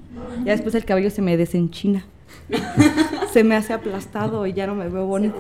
Ya 0.46 0.52
después 0.52 0.76
el 0.76 0.86
cabello 0.86 1.10
se 1.10 1.22
me 1.22 1.36
desenchina. 1.38 2.06
se 3.32 3.44
me 3.44 3.56
hace 3.56 3.74
aplastado 3.74 4.46
y 4.46 4.54
ya 4.54 4.68
no 4.68 4.76
me 4.76 4.88
veo 4.90 5.06
bonito. 5.06 5.36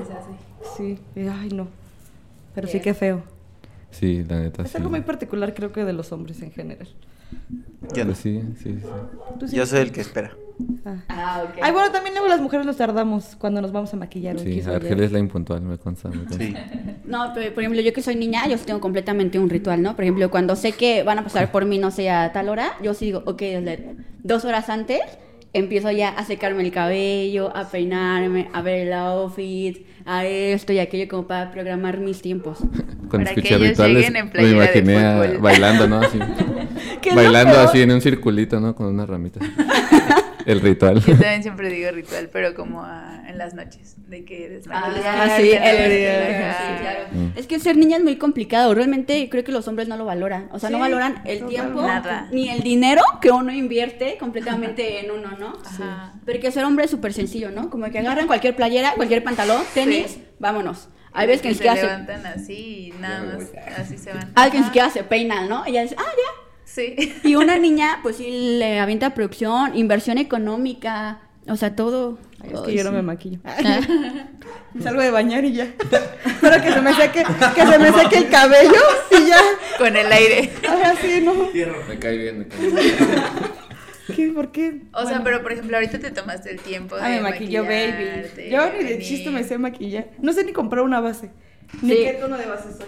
Sí, 0.77 0.97
y, 1.15 1.19
ay 1.27 1.49
no. 1.53 1.67
Pero 2.55 2.67
sí 2.67 2.79
que 2.79 2.93
feo. 2.93 3.21
Sí, 3.93 4.23
la 4.27 4.39
neta, 4.41 4.63
Es 4.63 4.71
sí. 4.71 4.77
algo 4.77 4.89
muy 4.89 5.01
particular 5.01 5.53
creo 5.53 5.71
que 5.71 5.85
de 5.85 5.93
los 5.93 6.11
hombres 6.11 6.41
en 6.41 6.51
general. 6.51 6.87
Yo 7.95 8.03
no. 8.03 8.11
Pues 8.11 8.17
sí, 8.19 8.41
sí, 8.61 8.77
sí. 8.79 8.87
¿Tú 9.39 9.47
sí? 9.47 9.55
Yo 9.55 9.65
soy 9.65 9.79
el 9.81 9.91
que 9.91 10.01
espera. 10.01 10.35
Ah. 10.85 10.97
Ah, 11.09 11.43
ok. 11.45 11.59
Ay, 11.61 11.71
bueno, 11.71 11.91
también 11.91 12.13
luego 12.13 12.27
las 12.27 12.39
mujeres 12.41 12.65
nos 12.65 12.77
tardamos 12.77 13.35
cuando 13.37 13.61
nos 13.61 13.71
vamos 13.71 13.93
a 13.93 13.97
maquillar. 13.97 14.39
Sí. 14.39 14.61
Argel 14.61 14.99
es 15.01 15.11
la 15.11 15.19
impuntual, 15.19 15.61
me 15.61 15.77
consta. 15.77 16.09
Me 16.09 16.25
consta. 16.25 16.37
Sí. 16.37 16.53
No, 17.05 17.31
pero 17.33 17.53
por 17.53 17.63
ejemplo, 17.63 17.81
yo 17.81 17.91
que 17.93 18.01
soy 18.01 18.15
niña, 18.15 18.47
yo 18.47 18.57
tengo 18.57 18.79
completamente 18.79 19.39
un 19.39 19.49
ritual, 19.49 19.81
¿no? 19.81 19.95
Por 19.95 20.03
ejemplo, 20.03 20.29
cuando 20.31 20.55
sé 20.55 20.71
que 20.73 21.03
van 21.03 21.19
a 21.19 21.23
pasar 21.23 21.51
por 21.51 21.65
mí, 21.65 21.77
no 21.79 21.91
sé, 21.91 22.09
a 22.09 22.31
tal 22.31 22.49
hora, 22.49 22.73
yo 22.81 22.93
sí 22.93 23.05
digo, 23.05 23.23
ok, 23.25 23.41
dos 24.23 24.45
horas 24.45 24.69
antes 24.69 25.01
empiezo 25.53 25.91
ya 25.91 26.09
a 26.09 26.25
secarme 26.25 26.63
el 26.63 26.71
cabello, 26.71 27.55
a 27.55 27.69
peinarme, 27.69 28.49
a 28.53 28.61
ver 28.61 28.87
el 28.87 28.93
outfit, 28.93 29.85
a 30.05 30.25
esto 30.25 30.73
y 30.73 30.79
aquello, 30.79 31.07
como 31.07 31.27
para 31.27 31.51
programar 31.51 31.99
mis 31.99 32.21
tiempos. 32.21 32.57
Cuando 33.09 33.29
Para 33.29 33.31
escuché 33.31 33.57
rituales, 33.57 34.07
en 34.07 34.29
de 34.31 34.51
imaginé 34.51 35.37
bailando, 35.37 35.87
¿no? 35.87 35.97
Así, 35.97 36.17
¿Qué 37.01 37.09
es 37.09 37.15
lo 37.15 37.21
bailando 37.21 37.59
así 37.59 37.81
en 37.81 37.91
un 37.91 38.01
circulito, 38.01 38.59
¿no? 38.59 38.75
Con 38.75 38.87
unas 38.87 39.07
ramitas. 39.07 39.47
El 40.45 40.61
ritual. 40.61 40.99
Yo 40.99 41.13
también 41.13 41.43
siempre 41.43 41.69
digo 41.69 41.91
ritual, 41.91 42.29
pero 42.31 42.53
como 42.55 42.81
ah, 42.83 43.23
en 43.27 43.37
las 43.37 43.53
noches, 43.53 43.95
de 44.07 44.25
que 44.25 44.61
Ah, 44.69 44.89
mañana 44.89 45.37
sí, 45.37 45.49
claro. 45.51 47.05
Mm. 47.11 47.27
Es 47.37 47.47
que 47.47 47.59
ser 47.59 47.77
niña 47.77 47.97
es 47.97 48.03
muy 48.03 48.17
complicado. 48.17 48.73
Realmente 48.73 49.29
creo 49.29 49.43
que 49.43 49.51
los 49.51 49.67
hombres 49.67 49.87
no 49.87 49.97
lo 49.97 50.05
valoran. 50.05 50.49
O 50.51 50.59
sea, 50.59 50.69
no 50.69 50.79
valoran 50.79 51.21
el 51.25 51.45
tiempo 51.45 51.81
Nada. 51.81 52.27
ni 52.31 52.49
el 52.49 52.61
dinero 52.61 53.01
que 53.21 53.31
uno 53.31 53.51
invierte 53.51 54.17
completamente 54.17 54.99
en 54.99 55.11
uno, 55.11 55.37
¿no? 55.37 55.53
Ajá. 55.65 56.13
Porque 56.25 56.51
ser 56.51 56.65
hombre 56.65 56.85
es 56.85 56.91
súper 56.91 57.13
sencillo, 57.13 57.51
¿no? 57.51 57.69
Como 57.69 57.89
que 57.89 57.99
agarran 57.99 58.27
cualquier 58.27 58.55
playera, 58.55 58.93
cualquier 58.95 59.23
pantalón, 59.23 59.63
tenis, 59.73 60.11
Sí. 60.11 60.23
vámonos. 60.39 60.89
Hay 61.13 61.27
veces 61.27 61.41
que 61.43 61.49
ni 61.49 61.53
se 61.53 61.57
siquiera 61.59 61.75
se, 61.75 61.85
levantan 61.85 62.25
así 62.25 62.87
y 62.87 62.91
nada 62.99 63.35
más, 63.35 63.51
así 63.77 63.97
se 63.99 64.11
van. 64.11 64.31
hay 64.35 64.49
que 64.49 64.57
ni 64.57 64.63
siquiera 64.65 64.89
se 64.89 65.03
peinan, 65.03 65.47
¿no? 65.47 65.63
Ella 65.65 65.83
dice, 65.83 65.95
ah, 65.97 66.01
ya. 66.03 66.43
Sí. 66.65 67.13
Y 67.23 67.35
una 67.35 67.57
niña, 67.57 67.99
pues 68.01 68.17
sí, 68.17 68.57
le 68.59 68.79
avienta 68.79 69.13
producción, 69.13 69.75
inversión 69.77 70.17
económica, 70.17 71.19
o 71.47 71.55
sea, 71.55 71.75
todo. 71.75 72.17
Ay, 72.41 72.49
es 72.53 72.59
Ay, 72.59 72.65
que 72.65 72.73
yo 72.77 72.83
no 72.83 72.91
me 72.91 73.01
maquillo. 73.01 73.39
Me 74.73 74.81
salgo 74.83 75.01
de 75.01 75.11
bañar 75.11 75.45
y 75.45 75.53
ya. 75.53 75.65
Espero 75.65 76.61
que 76.61 76.71
se 76.71 76.81
me 76.81 76.93
seque, 76.93 77.23
que 77.55 77.65
se 77.67 77.79
me 77.79 77.91
seque 77.91 78.17
el 78.17 78.29
cabello 78.29 78.81
y 79.11 79.27
ya. 79.27 79.37
Con 79.77 79.95
el 79.95 80.11
aire. 80.11 80.51
Ajá, 80.67 80.93
sí, 81.01 81.21
¿no? 81.23 81.33
Me 81.87 81.99
cae 81.99 82.17
bien, 82.17 82.39
me 82.39 82.47
cae 82.47 82.59
bien. 82.69 83.03
¿Qué? 84.15 84.27
¿Por 84.29 84.51
qué? 84.51 84.81
O 84.93 84.99
sea, 85.01 85.05
Bueno. 85.09 85.21
pero 85.23 85.41
por 85.43 85.51
ejemplo, 85.53 85.77
ahorita 85.77 85.97
te 85.99 86.11
tomaste 86.11 86.51
el 86.51 86.59
tiempo 86.59 86.95
Ah, 86.99 87.07
de 87.09 87.15
me 87.17 87.21
maquilló 87.21 87.63
baby. 87.63 87.91
maquillarte, 87.91 88.49
Yo 88.49 88.73
ni 88.73 88.83
de 88.83 88.99
chiste 88.99 89.29
me 89.31 89.43
sé 89.43 89.57
maquillar. 89.57 90.07
No 90.19 90.33
sé 90.33 90.43
ni 90.43 90.51
comprar 90.51 90.83
una 90.83 90.99
base. 90.99 91.29
Ni 91.81 91.95
qué 91.95 92.17
tono 92.19 92.37
de 92.37 92.45
base 92.45 92.73
soy. 92.73 92.87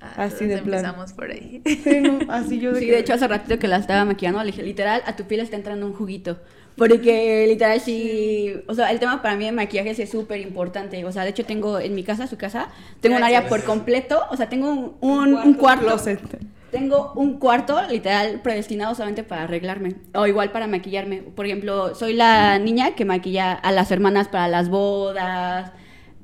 Ah, 0.00 0.24
Así 0.24 0.46
de 0.46 0.54
empezamos 0.58 1.12
por 1.12 1.30
ahí. 1.30 1.60
Sí, 1.64 2.00
no, 2.00 2.18
así 2.32 2.60
yo 2.60 2.72
de 2.74 2.80
Sí, 2.80 2.86
que- 2.86 2.92
de 2.92 2.98
hecho 3.00 3.14
hace 3.14 3.26
ratito 3.26 3.58
que 3.58 3.66
la 3.68 3.76
estaba 3.78 4.04
maquillando, 4.04 4.38
le 4.40 4.46
dije, 4.52 4.62
literal, 4.62 5.02
a 5.06 5.16
tu 5.16 5.24
piel 5.24 5.40
está 5.40 5.56
entrando 5.56 5.86
un 5.86 5.92
juguito. 5.94 6.38
Porque 6.76 7.44
literal 7.48 7.80
sí, 7.80 8.54
o 8.68 8.74
sea, 8.74 8.92
el 8.92 9.00
tema 9.00 9.20
para 9.20 9.34
mí 9.34 9.44
de 9.44 9.50
maquillaje 9.50 9.90
es 10.00 10.10
súper 10.10 10.40
importante. 10.40 11.04
O 11.04 11.10
sea, 11.10 11.24
de 11.24 11.30
hecho 11.30 11.44
tengo 11.44 11.80
en 11.80 11.94
mi 11.96 12.04
casa, 12.04 12.28
su 12.28 12.36
casa, 12.38 12.68
tengo 13.00 13.16
un 13.16 13.24
área 13.24 13.48
por 13.48 13.64
completo, 13.64 14.22
o 14.30 14.36
sea, 14.36 14.48
tengo 14.48 14.70
un, 14.70 14.94
un, 15.00 15.34
un 15.34 15.54
cuarto. 15.54 15.86
closet. 15.86 16.20
Tengo 16.70 17.12
un 17.16 17.38
cuarto 17.40 17.80
literal 17.90 18.40
predestinado 18.42 18.94
solamente 18.94 19.24
para 19.24 19.44
arreglarme 19.44 19.94
o 20.14 20.26
igual 20.28 20.52
para 20.52 20.68
maquillarme. 20.68 21.22
Por 21.22 21.46
ejemplo, 21.46 21.94
soy 21.96 22.12
la 22.14 22.58
niña 22.60 22.94
que 22.94 23.04
maquilla 23.04 23.54
a 23.54 23.72
las 23.72 23.90
hermanas 23.90 24.28
para 24.28 24.46
las 24.46 24.68
bodas, 24.68 25.72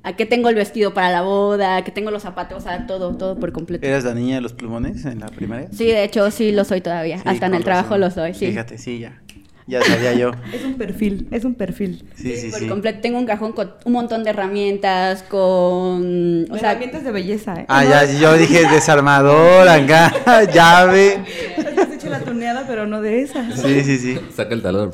a 0.04 0.12
que 0.14 0.26
tengo 0.26 0.50
el 0.50 0.54
vestido 0.54 0.92
para 0.92 1.10
la 1.10 1.22
boda, 1.22 1.82
que 1.82 1.90
tengo 1.90 2.10
los 2.10 2.22
zapatos, 2.22 2.58
o 2.58 2.60
sea, 2.60 2.86
todo, 2.86 3.16
todo 3.16 3.36
por 3.40 3.52
completo. 3.52 3.86
¿Eras 3.86 4.04
la 4.04 4.14
niña 4.14 4.36
de 4.36 4.42
los 4.42 4.52
plumones 4.52 5.04
en 5.06 5.18
la 5.18 5.28
primaria? 5.28 5.68
Sí, 5.72 5.86
de 5.86 6.04
hecho 6.04 6.30
sí 6.30 6.52
lo 6.52 6.64
soy 6.64 6.82
todavía. 6.82 7.16
Sí, 7.16 7.22
Hasta 7.24 7.46
en 7.46 7.54
el 7.54 7.64
trabajo 7.64 7.94
razón. 7.96 8.00
lo 8.02 8.10
soy, 8.10 8.34
sí. 8.34 8.46
Fíjate, 8.48 8.76
sí, 8.76 8.98
ya. 8.98 9.22
Ya 9.66 9.80
sabía 9.80 10.12
yo. 10.12 10.32
Es 10.52 10.62
un 10.62 10.74
perfil, 10.74 11.26
es 11.30 11.44
un 11.46 11.54
perfil. 11.54 12.04
Sí, 12.16 12.36
sí, 12.36 12.50
por 12.50 12.60
sí. 12.60 12.68
completo. 12.68 13.00
Tengo 13.00 13.18
un 13.18 13.24
cajón 13.24 13.52
con 13.52 13.72
un 13.86 13.92
montón 13.92 14.24
de 14.24 14.30
herramientas, 14.30 15.22
con... 15.22 16.46
O 16.50 16.58
sea, 16.58 16.72
herramientas 16.72 17.02
de 17.02 17.10
belleza, 17.10 17.60
¿eh? 17.60 17.64
Ah, 17.68 17.82
ya, 17.82 18.04
yo 18.04 18.34
dije 18.34 18.68
desarmador, 18.68 19.66
acá, 19.66 20.12
llave. 20.52 21.24
La 22.18 22.24
tuneada, 22.24 22.64
pero 22.66 22.86
no 22.86 23.00
de 23.00 23.22
esas. 23.22 23.60
Sí, 23.60 23.82
sí, 23.82 23.98
sí. 23.98 24.20
Saca 24.34 24.54
el 24.54 24.62
taladro. 24.62 24.92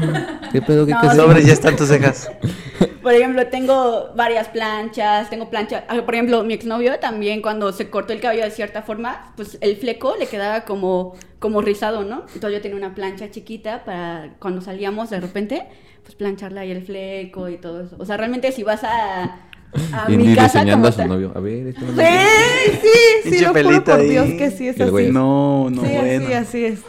¿Qué 0.52 0.62
pedo? 0.62 0.86
¿Qué, 0.86 0.92
No, 0.92 1.00
sí. 1.00 1.06
eso? 1.06 1.16
Sobre, 1.16 1.42
ya 1.44 1.52
están 1.52 1.76
tus 1.76 1.88
cejas. 1.88 2.30
Por 3.02 3.14
ejemplo, 3.14 3.46
tengo 3.46 4.10
varias 4.16 4.48
planchas, 4.48 5.30
tengo 5.30 5.48
planchas. 5.48 5.84
ah, 5.88 6.02
Por 6.04 6.14
ejemplo, 6.14 6.42
mi 6.44 6.52
exnovio 6.54 6.98
también 6.98 7.40
cuando 7.40 7.72
se 7.72 7.88
cortó 7.88 8.12
el 8.12 8.20
cabello 8.20 8.44
de 8.44 8.50
cierta 8.50 8.82
forma, 8.82 9.32
pues 9.36 9.56
el 9.62 9.76
fleco 9.76 10.14
le 10.18 10.26
quedaba 10.26 10.62
como, 10.62 11.14
como 11.38 11.62
rizado, 11.62 12.04
¿no? 12.04 12.24
Entonces 12.34 12.52
yo 12.52 12.60
tenía 12.60 12.76
una 12.76 12.94
plancha 12.94 13.30
chiquita 13.30 13.84
para 13.84 14.34
cuando 14.38 14.60
salíamos 14.60 15.08
de 15.10 15.20
repente, 15.20 15.66
pues 16.02 16.16
plancharle 16.16 16.60
ahí 16.60 16.70
el 16.70 16.82
fleco 16.84 17.48
y 17.48 17.56
todo 17.56 17.80
eso. 17.82 17.96
O 17.98 18.04
sea, 18.04 18.18
realmente 18.18 18.52
si 18.52 18.62
vas 18.62 18.84
a, 18.84 19.47
a 19.92 20.10
Indy 20.10 20.28
mi 20.28 20.34
casa 20.34 20.60
diseñando 20.60 20.72
como 20.76 20.86
a 20.88 20.92
su 20.92 20.98
tal- 20.98 21.08
novio. 21.08 21.32
A 21.34 21.40
ver, 21.40 21.66
esto 21.68 21.80
no 21.82 21.92
Sí, 21.92 22.78
sí, 23.24 23.30
sí, 23.38 23.44
lo 23.44 23.52
juro 23.54 23.84
por 23.84 23.94
ahí. 24.00 24.08
Dios 24.08 24.26
que 24.38 24.50
sí 24.50 24.68
es 24.68 24.80
así. 24.80 24.90
güey- 24.90 25.12
No, 25.12 25.68
no, 25.70 25.82
sí, 25.82 25.88
bueno. 25.94 26.24
así, 26.26 26.32
así 26.34 26.64
es. 26.64 26.80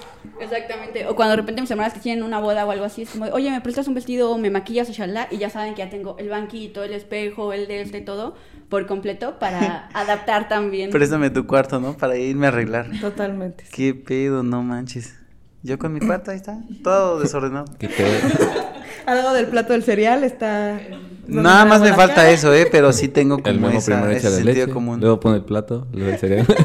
Exactamente. 0.41 1.05
O 1.07 1.15
cuando 1.15 1.31
de 1.31 1.37
repente 1.37 1.61
mis 1.61 1.69
hermanas 1.71 1.93
que 1.93 1.99
tienen 1.99 2.23
una 2.23 2.39
boda 2.39 2.65
o 2.65 2.71
algo 2.71 2.85
así, 2.85 3.01
es 3.03 3.09
como, 3.09 3.25
oye, 3.25 3.51
¿me 3.51 3.59
prestas 3.61 3.87
un 3.87 3.93
vestido? 3.93 4.37
¿Me 4.37 4.49
maquillas? 4.49 4.89
Ojalá. 4.89 5.27
Y 5.31 5.37
ya 5.37 5.49
saben 5.49 5.73
que 5.75 5.79
ya 5.79 5.89
tengo 5.89 6.15
el 6.17 6.29
banquito, 6.29 6.83
el 6.83 6.93
espejo, 6.93 7.51
el 7.53 7.67
de 7.67 7.81
este, 7.81 8.01
todo 8.01 8.35
por 8.69 8.85
completo 8.85 9.39
para 9.39 9.89
adaptar 9.93 10.47
también. 10.47 10.91
Préstame 10.91 11.29
tu 11.29 11.45
cuarto, 11.47 11.79
¿no? 11.79 11.97
Para 11.97 12.17
irme 12.17 12.45
a 12.45 12.49
arreglar. 12.49 12.87
Totalmente. 13.01 13.65
Qué 13.71 13.93
pedo, 13.93 14.43
no 14.43 14.63
manches. 14.63 15.15
Yo 15.63 15.77
con 15.77 15.91
mi 15.93 15.99
cuarto, 15.99 16.31
ahí 16.31 16.37
está. 16.37 16.59
Todo 16.83 17.19
desordenado. 17.19 17.65
¿Qué 17.77 17.89
pedo? 17.89 18.09
Al 19.05 19.17
lado 19.17 19.33
del 19.33 19.47
plato 19.47 19.73
del 19.73 19.83
cereal 19.83 20.23
está. 20.23 20.79
Nada 21.27 21.65
más 21.65 21.81
me 21.81 21.93
falta 21.93 22.15
cara. 22.15 22.31
eso, 22.31 22.53
¿eh? 22.53 22.67
Pero 22.71 22.91
sí 22.91 23.07
tengo 23.07 23.37
El 23.37 23.43
como 23.43 23.67
memo 23.67 23.79
esa, 23.79 23.85
primero 23.93 24.09
echa 24.11 24.17
ese 24.19 24.29
la 24.29 24.35
sentido 24.37 24.65
leche, 24.65 24.73
común. 24.73 24.99
luego 24.99 25.19
pone 25.19 25.35
el 25.37 25.43
plato, 25.43 25.87
luego 25.93 26.11
el 26.13 26.17
cereal. 26.17 26.45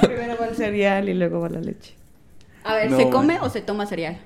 Primero 0.00 0.36
va 0.40 0.46
el 0.46 0.56
cereal 0.56 1.08
y 1.08 1.14
luego 1.14 1.40
va 1.40 1.48
la 1.48 1.60
leche. 1.60 1.94
A 2.64 2.74
ver, 2.74 2.90
No, 2.90 2.96
¿se 2.96 3.04
come 3.10 3.34
bueno. 3.34 3.44
o 3.44 3.50
se 3.50 3.60
toma 3.60 3.86
cereal? 3.86 4.18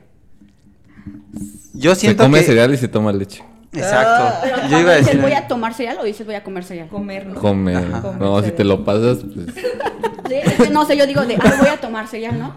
Yo 1.75 1.95
se 1.95 2.03
siento 2.03 2.25
come 2.25 2.41
que... 2.41 2.45
cereal 2.47 2.75
y 2.75 2.77
se 2.77 2.89
toma 2.89 3.13
leche. 3.13 3.43
Exacto. 3.73 4.39
Pero 4.43 4.57
Yo 4.69 4.81
iba 4.81 4.91
a 4.93 4.97
dices 4.97 5.07
decir... 5.07 5.21
voy 5.23 5.33
a 5.33 5.49
tomar 5.49 5.75
cereal 5.75 5.99
o 6.01 6.05
dices 6.05 6.27
voy 6.27 6.35
a 6.35 6.45
comer 6.45 6.65
cereal. 6.65 6.89
Comer. 6.89 7.27
¿no? 7.27 7.35
Come. 7.41 7.75
Ajá. 7.77 8.17
No, 8.19 8.43
si 8.43 8.51
te 8.53 8.65
lo 8.65 8.85
pasas, 8.85 9.19
pues. 9.35 9.47
Sí, 10.29 10.35
es 10.43 10.55
que 10.55 10.71
no 10.71 10.85
sé, 10.85 10.97
yo 10.97 11.07
digo 11.07 11.23
de 11.23 11.37
ah, 11.37 11.57
voy 11.59 11.69
a 11.69 11.81
tomar 11.81 12.07
cereal, 12.07 12.39
¿no? 12.39 12.57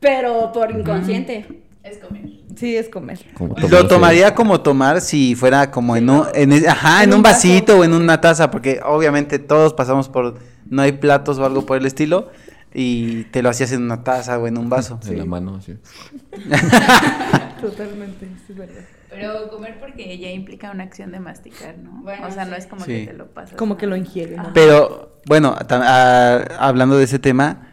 Pero 0.00 0.50
por 0.52 0.70
inconsciente. 0.70 1.62
Es 1.82 1.98
comer. 1.98 2.22
Sí, 2.58 2.76
es 2.76 2.88
comer. 2.88 3.18
como 3.34 3.54
Lo 3.70 3.86
tomaría 3.86 4.34
como 4.34 4.60
tomar 4.60 5.00
si 5.00 5.34
fuera 5.36 5.70
como 5.70 5.96
en 5.96 6.10
un, 6.10 6.24
en 6.34 6.52
es- 6.52 6.66
ajá, 6.66 7.04
en, 7.04 7.10
En 7.10 7.16
un 7.16 7.22
vaso. 7.22 7.36
vasito 7.36 7.78
o 7.78 7.84
en 7.84 7.92
una 7.92 8.20
taza, 8.20 8.50
porque 8.50 8.80
obviamente 8.84 9.38
todos 9.38 9.74
pasamos 9.74 10.08
por, 10.08 10.38
no 10.68 10.82
hay 10.82 10.92
platos 10.92 11.38
o 11.38 11.44
algo 11.44 11.64
por 11.66 11.76
el 11.76 11.86
estilo, 11.86 12.30
y 12.74 13.24
te 13.24 13.42
lo 13.42 13.48
hacías 13.48 13.72
en 13.72 13.82
una 13.82 14.02
taza 14.04 14.38
o 14.38 14.46
en 14.46 14.58
un 14.58 14.68
vaso. 14.68 14.98
En 15.06 15.18
la 15.18 15.24
mano, 15.24 15.56
así. 15.56 15.76
Totalmente, 17.60 18.26
sí, 18.46 18.52
es 18.52 18.56
verdad. 18.56 18.82
Pero 19.10 19.48
comer 19.48 19.78
porque 19.80 20.18
ya 20.18 20.30
implica 20.30 20.70
una 20.70 20.84
acción 20.84 21.10
de 21.12 21.18
masticar, 21.20 21.78
¿no? 21.78 22.02
Bueno, 22.02 22.26
o 22.26 22.30
sea, 22.30 22.44
sí. 22.44 22.50
no 22.50 22.56
es 22.56 22.66
como 22.66 22.84
Sí. 22.84 22.92
que 22.92 23.06
te 23.08 23.12
lo 23.14 23.26
pasas. 23.28 23.56
Como 23.56 23.76
que 23.76 23.86
lo 23.86 23.94
Ah. 23.94 23.98
ingiere. 23.98 24.36
¿no? 24.36 24.50
Pero, 24.52 25.20
bueno, 25.26 25.56
ah, 25.70 26.40
hablando 26.58 26.96
de 26.98 27.04
ese 27.04 27.18
tema, 27.18 27.68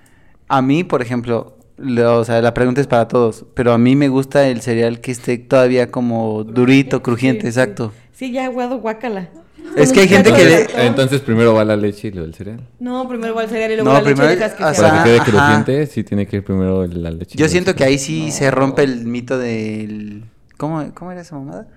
a 0.47 0.61
mí, 0.61 0.83
por 0.83 1.01
ejemplo, 1.01 1.54
lo- 1.77 2.19
o 2.19 2.23
sea, 2.25 2.41
la 2.41 2.53
pregunta 2.53 2.81
es 2.81 2.87
para 2.87 3.07
todos, 3.07 3.45
pero 3.53 3.73
a 3.73 3.77
mí 3.77 3.95
me 3.95 4.07
gusta 4.09 4.47
el 4.47 4.61
cereal 4.61 5.01
que 5.01 5.11
esté 5.11 5.37
todavía 5.37 5.91
como 5.91 6.43
durito, 6.43 7.01
crujiente, 7.03 7.47
Sí, 7.47 7.53
sí. 7.53 7.59
exacto. 7.59 7.93
Sí, 8.13 8.31
ya 8.31 8.45
aguado, 8.45 8.77
guácala. 8.79 9.29
Es 9.75 9.91
que 9.91 10.01
hay 10.01 10.07
gente 10.07 10.31
que 10.31 10.45
le-. 10.45 10.85
Entonces 10.85 11.19
primero 11.21 11.53
va 11.53 11.65
la 11.65 11.75
leche 11.75 12.07
y 12.07 12.11
luego 12.11 12.27
el 12.27 12.33
cereal. 12.35 12.61
No, 12.79 13.07
primero 13.09 13.35
va 13.35 13.43
el 13.43 13.49
cereal 13.49 13.71
y 13.71 13.75
luego 13.75 13.89
No, 13.89 13.93
la 13.95 14.01
leche 14.01 14.15
primero- 14.15 14.55
que 14.57 14.63
o 14.63 14.67
se 14.69 14.75
sea, 14.75 14.89
Para 14.89 15.03
que 15.03 15.09
quede 15.09 15.19
ajá. 15.19 15.31
crujiente, 15.31 15.87
sí 15.87 16.03
tiene 16.03 16.25
que 16.27 16.37
ir 16.37 16.43
primero 16.45 16.85
la 16.87 17.11
leche. 17.11 17.37
Yo 17.37 17.49
siento 17.49 17.75
que 17.75 17.83
ahí 17.83 17.97
sí 17.97 18.31
se 18.31 18.51
rompe 18.51 18.83
el 18.83 19.05
mito 19.05 19.37
del... 19.37 20.23
¿Cómo, 20.57 20.85
cómo 20.93 21.11
era 21.11 21.21
esa 21.21 21.35
mamada? 21.35 21.67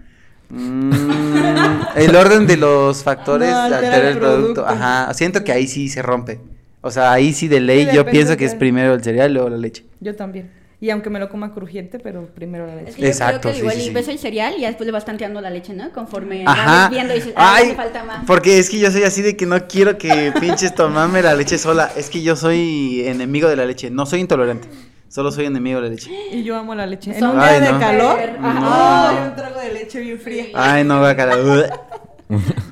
Mm, 0.50 0.92
el 1.96 2.14
orden 2.14 2.46
de 2.46 2.56
los 2.56 3.02
factores 3.02 3.50
No, 3.50 3.56
altera 3.58 3.78
altera 3.78 3.96
el 4.08 4.12
el 4.14 4.18
producto. 4.18 4.54
producto. 4.64 4.66
Ajá, 4.68 5.12
siento 5.14 5.42
que 5.42 5.52
ahí 5.52 5.66
sí 5.66 5.88
se 5.88 6.00
rompe. 6.02 6.40
O 6.80 6.90
sea, 6.90 7.12
ahí 7.12 7.32
sí 7.32 7.48
de 7.48 7.60
ley 7.60 7.86
Sí, 7.90 7.96
yo 7.96 8.06
pienso 8.06 8.36
que 8.36 8.44
es 8.44 8.54
primero 8.54 8.94
el 8.94 9.02
cereal 9.02 9.30
y 9.30 9.34
luego 9.34 9.48
la 9.48 9.56
leche. 9.56 9.84
Yo 10.00 10.14
también. 10.14 10.50
Y 10.80 10.90
aunque 10.90 11.10
me 11.10 11.18
lo 11.18 11.28
coma 11.28 11.52
crujiente, 11.52 11.98
pero 11.98 12.26
primero 12.26 12.64
la 12.66 12.74
Es 12.76 12.80
leche. 12.82 12.94
que 12.96 13.02
yo 13.02 13.08
Exacto, 13.08 13.40
creo 13.40 13.52
que 13.52 13.56
sí, 13.56 13.60
igual 13.62 13.74
sí, 13.76 13.80
y 13.82 13.84
sí. 13.86 13.90
ves 13.94 14.06
el 14.06 14.18
cereal 14.20 14.54
y 14.56 14.60
ya 14.60 14.68
después 14.68 14.86
le 14.86 14.92
vas 14.92 15.04
tanteando 15.04 15.40
la 15.40 15.50
leche, 15.50 15.72
¿no? 15.74 15.90
Conforme 15.90 16.44
Ajá. 16.46 16.82
vas 16.82 16.90
viendo 16.90 17.12
y 17.14 17.16
dices, 17.16 17.32
ah, 17.34 17.54
Ay, 17.56 17.68
me 17.70 17.74
falta 17.74 18.04
más. 18.04 18.24
porque 18.26 18.60
es 18.60 18.70
que 18.70 18.78
yo 18.78 18.88
soy 18.92 19.02
así 19.02 19.20
de 19.22 19.36
que 19.36 19.44
no 19.44 19.66
quiero 19.66 19.98
que 19.98 20.32
pinches 20.40 20.72
tomarme 20.76 21.20
la 21.20 21.34
leche 21.34 21.58
sola. 21.58 21.90
Es 21.96 22.10
que 22.10 22.22
yo 22.22 22.36
soy 22.36 23.02
enemigo 23.06 23.48
de 23.48 23.56
la 23.56 23.66
leche. 23.66 23.90
No 23.90 24.06
soy 24.06 24.20
intolerante. 24.20 24.68
Solo 25.08 25.32
soy 25.32 25.46
enemigo 25.46 25.80
de 25.80 25.88
la 25.88 25.94
leche. 25.96 26.12
Y 26.30 26.44
yo 26.44 26.54
amo 26.56 26.76
la 26.76 26.86
leche. 26.86 27.10
En 27.18 27.24
un 27.24 27.40
día 27.40 27.60
de 27.60 27.72
no. 27.72 27.80
calor, 27.80 28.18
Ajá. 28.40 29.08
ay, 29.24 29.28
un 29.30 29.34
trago 29.36 29.58
de 29.60 29.72
leche 29.72 29.98
bien 30.00 30.20
fría. 30.20 30.44
Ay, 30.54 30.84
no, 30.84 31.00
guacala. 31.00 31.36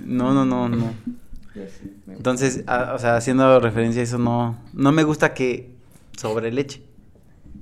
No, 0.04 0.32
no, 0.32 0.44
no, 0.44 0.68
no. 0.68 0.92
Yo 1.54 1.62
sí, 1.66 1.80
me 1.82 1.90
gusta. 1.90 1.96
Entonces, 2.16 2.64
a- 2.66 2.92
o 2.94 2.98
sea, 2.98 3.16
haciendo 3.16 3.60
referencia 3.60 4.00
a 4.00 4.04
eso, 4.04 4.18
no, 4.18 4.58
no 4.72 4.92
me 4.92 5.02
gusta 5.04 5.34
que 5.34 5.70
sobre 6.16 6.50
leche. 6.52 6.82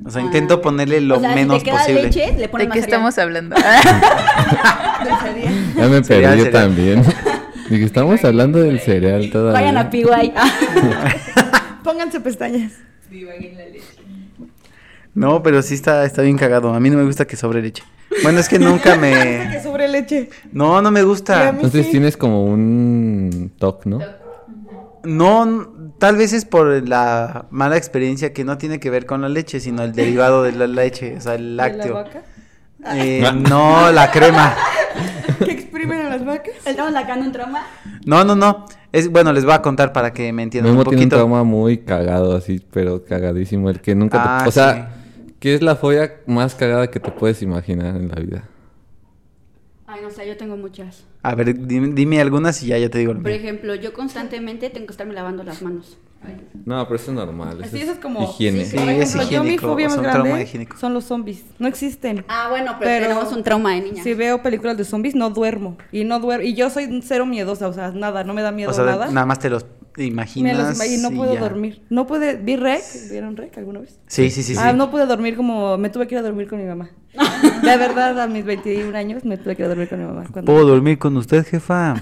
O 0.05 0.11
sea, 0.11 0.23
Ah. 0.23 0.25
intento 0.25 0.61
ponerle 0.61 1.01
lo 1.01 1.17
O 1.19 1.21
sea, 1.21 1.35
menos 1.35 1.59
si 1.59 1.65
te 1.65 1.71
queda 1.71 1.81
posible. 1.81 2.03
leche, 2.03 2.35
le 2.37 2.49
pones 2.49 2.65
¿De 2.65 2.69
más 2.69 2.75
qué 2.77 2.83
cereal. 2.83 3.01
estamos 3.09 3.19
hablando? 3.19 3.57
Del 3.57 3.65
cereal. 5.23 5.75
Ya 5.77 5.89
me 5.89 6.05
Cereal, 6.05 6.05
perdí 6.05 6.39
yo 6.39 6.45
cereal. 6.45 6.51
también. 6.53 7.03
Dije, 7.71 7.85
estamos 7.85 8.25
hablando 8.25 8.59
del 8.59 8.81
cereal 8.81 9.31
todavía. 9.31 9.53
Vayan 9.61 9.77
a 9.79 9.91
PY. 9.91 10.05
Pónganse 11.85 12.21
pestañas. 12.21 12.73
No, 15.15 15.43
pero 15.43 15.63
sí 15.63 15.75
está, 15.75 16.05
está 16.05 16.23
bien 16.23 16.37
cagado. 16.37 16.75
A 16.75 16.81
mí 16.81 16.91
no 16.91 16.97
me 16.99 17.05
gusta 17.05 17.25
que 17.27 17.37
sobre 17.37 17.63
leche. 17.63 17.83
Bueno, 18.23 18.41
es 18.41 18.49
que 18.49 18.59
nunca 18.59 18.95
que 18.95 18.99
me... 18.99 19.63
sobre 19.63 19.89
leche. 19.89 20.29
No, 20.53 20.83
no 20.83 20.91
me 20.91 21.03
gusta. 21.03 21.51
Entonces 21.51 21.87
sí. 21.87 21.93
tienes 21.93 22.17
como 22.17 22.45
un 22.45 23.53
toque, 23.59 23.89
¿no? 23.89 24.01
No, 25.05 25.93
tal 25.99 26.17
vez 26.17 26.33
es 26.33 26.45
por 26.45 26.67
la 26.89 27.47
mala 27.51 27.77
experiencia 27.77 28.33
que 28.33 28.45
no 28.45 28.59
tiene 28.59 28.81
que 28.81 28.91
ver 28.91 29.07
con 29.07 29.21
la 29.23 29.29
leche, 29.29 29.61
sino 29.61 29.83
el 29.83 29.93
derivado 29.93 30.43
de 30.43 30.53
la 30.53 30.67
leche, 30.67 31.17
o 31.17 31.21
sea, 31.21 31.35
el 31.35 31.51
¿De 31.51 31.55
la 31.57 31.69
lácteo. 31.69 31.95
vaca? 31.95 32.23
Eh, 32.95 33.25
no, 33.49 33.91
la 33.93 34.11
crema. 34.11 34.55
¿Qué 35.45 35.51
exprimen 35.53 36.01
a 36.07 36.11
las 36.11 36.25
vacas? 36.25 36.55
Estamos 36.67 36.93
sacando 36.93 37.27
un 37.27 37.33
trauma. 37.33 37.63
No, 38.05 38.25
no, 38.25 38.35
no. 38.37 38.67
Es 38.93 39.11
bueno, 39.11 39.33
les 39.33 39.45
voy 39.45 39.55
a 39.55 39.63
contar 39.63 39.93
para 39.93 40.13
que 40.13 40.33
me 40.33 40.43
entiendan 40.43 40.73
Memo 40.73 40.83
un 40.83 40.89
tiene 40.89 41.03
un 41.05 41.09
poquito. 41.09 41.17
trauma 41.17 41.45
muy 41.45 41.79
cagado, 41.79 42.37
así, 42.37 42.61
pero 42.73 43.05
cagadísimo. 43.05 43.71
El 43.71 43.81
que 43.81 43.95
nunca 43.95 44.23
te... 44.23 44.29
Ah, 44.29 44.45
O 44.47 44.51
sea, 44.53 44.95
¿qué 45.41 45.55
es 45.55 45.63
la 45.63 45.77
fobia 45.77 46.13
más 46.27 46.55
cagada 46.55 46.89
que 46.91 47.01
te 47.01 47.11
puedes 47.11 47.43
imaginar 47.43 47.97
en 47.97 48.09
la 48.09 48.15
vida? 48.17 48.45
Ay, 49.95 50.01
no 50.03 50.11
sé, 50.11 50.27
yo 50.27 50.37
tengo 50.37 50.57
muchas. 50.57 51.05
A 51.23 51.37
ver, 51.37 51.57
dime, 51.67 51.93
dime 51.95 52.21
algunas 52.21 52.61
y 52.65 52.67
ya 52.67 52.79
yo 52.79 52.91
te 52.91 52.99
digo. 52.99 53.15
lo 53.15 53.23
Por 53.23 53.31
ejemplo, 53.31 53.77
yo 53.77 53.93
constantemente 53.93 54.69
tengo 54.69 54.87
que 54.87 54.91
estarme 54.93 55.15
lavando 55.15 55.45
las 55.45 55.63
manos. 55.63 55.99
No, 56.65 56.83
pero 56.89 56.97
eso 56.97 57.11
es 57.11 57.17
normal. 57.17 57.63
Así, 57.63 57.81
eso 57.81 57.93
es 57.93 57.99
como. 57.99 58.23
Higiene. 58.25 58.65
Sí, 58.65 58.77
Por 58.77 58.89
es 58.89 59.13
yo 59.13 59.19
mi 59.19 59.25
higiénico, 59.51 59.69
fobia 59.69 59.87
o 59.87 59.91
más 59.91 59.99
sea, 59.99 60.03
un 60.05 60.11
trauma 60.11 60.29
grande 60.31 60.43
higiénico. 60.45 60.77
son 60.79 60.95
los 60.95 61.05
zombies. 61.05 61.45
No 61.59 61.69
existen. 61.69 62.25
Ah, 62.29 62.49
bueno, 62.51 62.77
pero, 62.79 62.91
Pero 62.91 63.07
tenemos 63.09 63.33
un 63.33 63.43
trauma 63.45 63.73
de 63.75 63.83
niña. 63.83 64.03
Si 64.03 64.15
veo 64.15 64.43
películas 64.43 64.77
de 64.77 64.85
zombies, 64.85 65.15
no 65.15 65.31
duermo. 65.31 65.77
Y 65.93 66.05
no 66.05 66.19
duermo. 66.21 66.45
Y 66.45 66.55
yo 66.55 66.71
soy 66.71 67.03
cero 67.05 67.27
miedosa, 67.27 67.69
o 67.69 67.73
sea, 67.73 67.91
nada, 67.91 68.25
no 68.25 68.33
me 68.35 68.43
da 68.43 68.51
miedo 68.53 68.71
O 68.71 68.75
sea, 68.75 68.85
nada. 68.85 69.09
nada 69.11 69.27
más 69.27 69.39
te 69.39 69.51
los 69.51 69.65
me 69.97 70.05
imaginas. 70.05 70.57
los 70.59 70.77
imagino, 70.77 71.11
no 71.11 71.17
puedo 71.17 71.35
ya. 71.35 71.41
dormir. 71.41 71.83
No 71.91 72.07
pude. 72.07 72.37
¿Vi 72.37 72.57
Rec? 72.57 72.83
¿Vieron 73.11 73.37
Rec 73.37 73.57
alguna 73.59 73.81
vez? 73.81 73.99
Sí, 74.07 74.31
sí, 74.31 74.43
sí. 74.43 74.55
sí. 74.55 74.61
Ah, 74.63 74.73
no 74.73 74.91
pude 74.91 75.07
dormir 75.07 75.37
como. 75.37 75.77
Me 75.79 75.91
tuve 75.91 76.07
que 76.07 76.15
ir 76.15 76.19
a 76.19 76.23
dormir 76.23 76.49
con 76.49 76.59
mi 76.61 76.67
mamá. 76.67 76.91
De 77.63 77.77
verdad, 77.77 78.21
a 78.21 78.27
mis 78.27 78.45
21 78.45 78.97
años 78.97 79.25
me 79.25 79.37
tuve 79.39 79.55
que 79.57 79.63
ir 79.63 79.67
a 79.67 79.69
dormir 79.69 79.89
con 79.89 79.99
mi 80.01 80.05
mamá. 80.07 80.25
Cuando... 80.33 80.53
¿Puedo 80.53 80.67
dormir 80.67 80.99
con 80.99 81.17
usted, 81.17 81.47
jefa? 81.47 81.95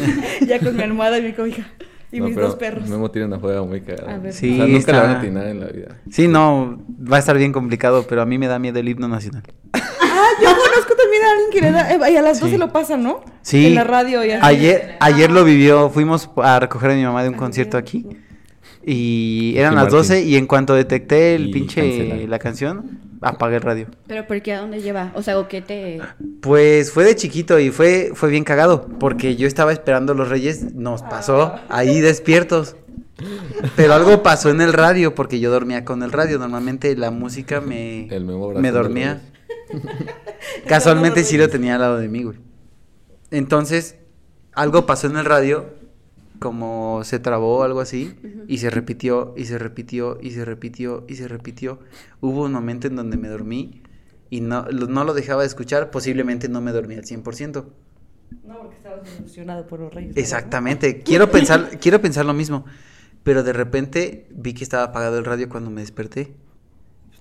ya 0.46 0.58
con 0.60 0.76
mi 0.76 0.82
almohada 0.82 1.18
y 1.18 1.22
mi 1.22 1.32
cobija. 1.32 1.66
Y 2.12 2.18
No, 2.18 2.26
mis 2.26 2.34
pero 2.34 2.48
dos 2.48 2.56
perros. 2.56 2.88
Memo 2.88 3.10
tiene 3.10 3.26
una 3.28 3.38
juega 3.38 3.62
muy 3.62 3.80
cagada. 3.82 4.14
A 4.14 4.18
ver. 4.18 4.32
Sí, 4.32 4.52
o 4.54 4.56
sea, 4.56 4.66
nunca 4.66 4.92
la 4.92 4.98
van 5.00 5.08
a 5.10 5.12
está- 5.12 5.22
atinar 5.22 5.46
en 5.46 5.60
la 5.60 5.66
vida. 5.68 5.96
Sí, 6.10 6.26
no, 6.28 6.82
va 7.10 7.16
a 7.16 7.18
estar 7.20 7.36
bien 7.38 7.52
complicado, 7.52 8.04
pero 8.08 8.22
a 8.22 8.26
mí 8.26 8.36
me 8.38 8.48
da 8.48 8.58
miedo 8.58 8.78
el 8.80 8.88
himno 8.88 9.06
nacional. 9.08 9.42
Ah, 9.74 10.28
yo 10.42 10.48
también 11.20 11.26
a 11.26 11.32
alguien 11.32 11.50
que 11.52 11.60
le 11.60 11.70
da. 11.72 12.08
eh, 12.08 12.12
y 12.12 12.16
a 12.16 12.22
las 12.22 12.40
12 12.40 12.52
Sí. 12.52 12.58
lo 12.58 12.72
pasan, 12.72 13.02
¿no? 13.02 13.20
Sí. 13.42 13.66
En 13.66 13.74
la 13.74 13.84
radio 13.84 14.24
y 14.24 14.30
así. 14.32 14.40
Ayer, 14.46 14.96
ayer 15.00 15.30
lo 15.30 15.44
vivió, 15.44 15.90
fuimos 15.90 16.30
a 16.36 16.58
recoger 16.60 16.90
a 16.90 16.94
mi 16.94 17.02
mamá 17.04 17.22
de 17.22 17.28
un 17.30 17.34
concierto 17.36 17.76
aquí. 17.76 18.06
Y 18.84 19.54
eran 19.56 19.72
Sí, 19.72 19.74
las 19.76 19.84
Martín. 19.84 19.98
12 19.98 20.22
y 20.24 20.36
en 20.36 20.46
cuanto 20.46 20.74
detecté 20.74 21.34
el 21.34 21.48
Y 21.48 21.52
pinche 21.52 21.80
cancela. 21.82 22.28
la 22.28 22.38
canción, 22.38 23.00
apagué 23.20 23.56
el 23.56 23.62
radio. 23.62 23.86
Pero 24.06 24.26
¿por 24.26 24.40
qué 24.40 24.54
a 24.54 24.60
dónde 24.60 24.80
lleva? 24.80 25.12
O 25.14 25.22
sea, 25.22 25.38
¿o 25.38 25.48
qué 25.48 25.60
te...? 25.60 26.00
Pues 26.40 26.90
fue 26.90 27.04
de 27.04 27.14
chiquito 27.14 27.58
y 27.58 27.70
fue, 27.70 28.12
fue 28.14 28.30
bien 28.30 28.44
cagado, 28.44 28.86
porque 28.98 29.36
yo 29.36 29.46
estaba 29.46 29.72
esperando 29.72 30.14
los 30.14 30.28
Reyes, 30.30 30.74
nos 30.74 31.02
pasó 31.02 31.56
ahí 31.68 32.00
despiertos. 32.00 32.76
Pero 33.76 33.92
algo 33.92 34.22
pasó 34.22 34.48
en 34.48 34.62
el 34.62 34.72
radio, 34.72 35.14
porque 35.14 35.40
yo 35.40 35.50
dormía 35.50 35.84
con 35.84 36.02
el 36.02 36.10
radio. 36.10 36.38
Normalmente 36.38 36.96
la 36.96 37.10
música 37.10 37.60
me, 37.60 38.06
El 38.08 38.24
me 38.24 38.70
dormía. 38.70 39.20
Casualmente 40.66 41.24
sí 41.24 41.36
lo 41.38 41.48
tenía 41.48 41.74
al 41.74 41.80
lado 41.80 41.98
de 41.98 42.08
mí, 42.08 42.22
güey. 42.24 42.38
Entonces, 43.30 43.96
algo 44.52 44.86
pasó 44.86 45.06
en 45.06 45.16
el 45.16 45.24
radio, 45.24 45.66
como 46.38 47.02
se 47.04 47.18
trabó 47.18 47.58
o 47.58 47.62
algo 47.62 47.80
así, 47.80 48.14
y 48.48 48.58
se 48.58 48.70
repitió, 48.70 49.34
y 49.36 49.44
se 49.44 49.58
repitió, 49.58 50.18
y 50.20 50.30
se 50.32 50.44
repitió, 50.44 51.04
y 51.08 51.14
se 51.16 51.28
repitió. 51.28 51.78
Hubo 52.20 52.44
un 52.44 52.52
momento 52.52 52.86
en 52.86 52.96
donde 52.96 53.16
me 53.16 53.28
dormí 53.28 53.82
y 54.30 54.40
no, 54.40 54.66
lo- 54.70 54.86
no 54.86 55.04
lo 55.04 55.14
dejaba 55.14 55.42
de 55.42 55.48
escuchar, 55.48 55.90
posiblemente 55.90 56.48
no 56.48 56.60
me 56.60 56.72
dormí 56.72 56.94
al 56.94 57.04
100%. 57.04 57.66
No, 58.46 58.58
porque 58.60 58.76
estabas 58.76 59.08
emocionado 59.18 59.66
por 59.66 59.80
los 59.80 59.92
reyes. 59.92 60.16
Exactamente, 60.16 61.02
quiero 61.02 61.30
pensar, 61.30 61.78
quiero 61.80 62.00
pensar 62.00 62.24
lo 62.24 62.32
mismo, 62.32 62.64
pero 63.22 63.42
de 63.42 63.52
repente 63.52 64.26
vi 64.30 64.54
que 64.54 64.64
estaba 64.64 64.84
apagado 64.84 65.18
el 65.18 65.24
radio 65.24 65.48
cuando 65.48 65.70
me 65.70 65.80
desperté. 65.82 66.32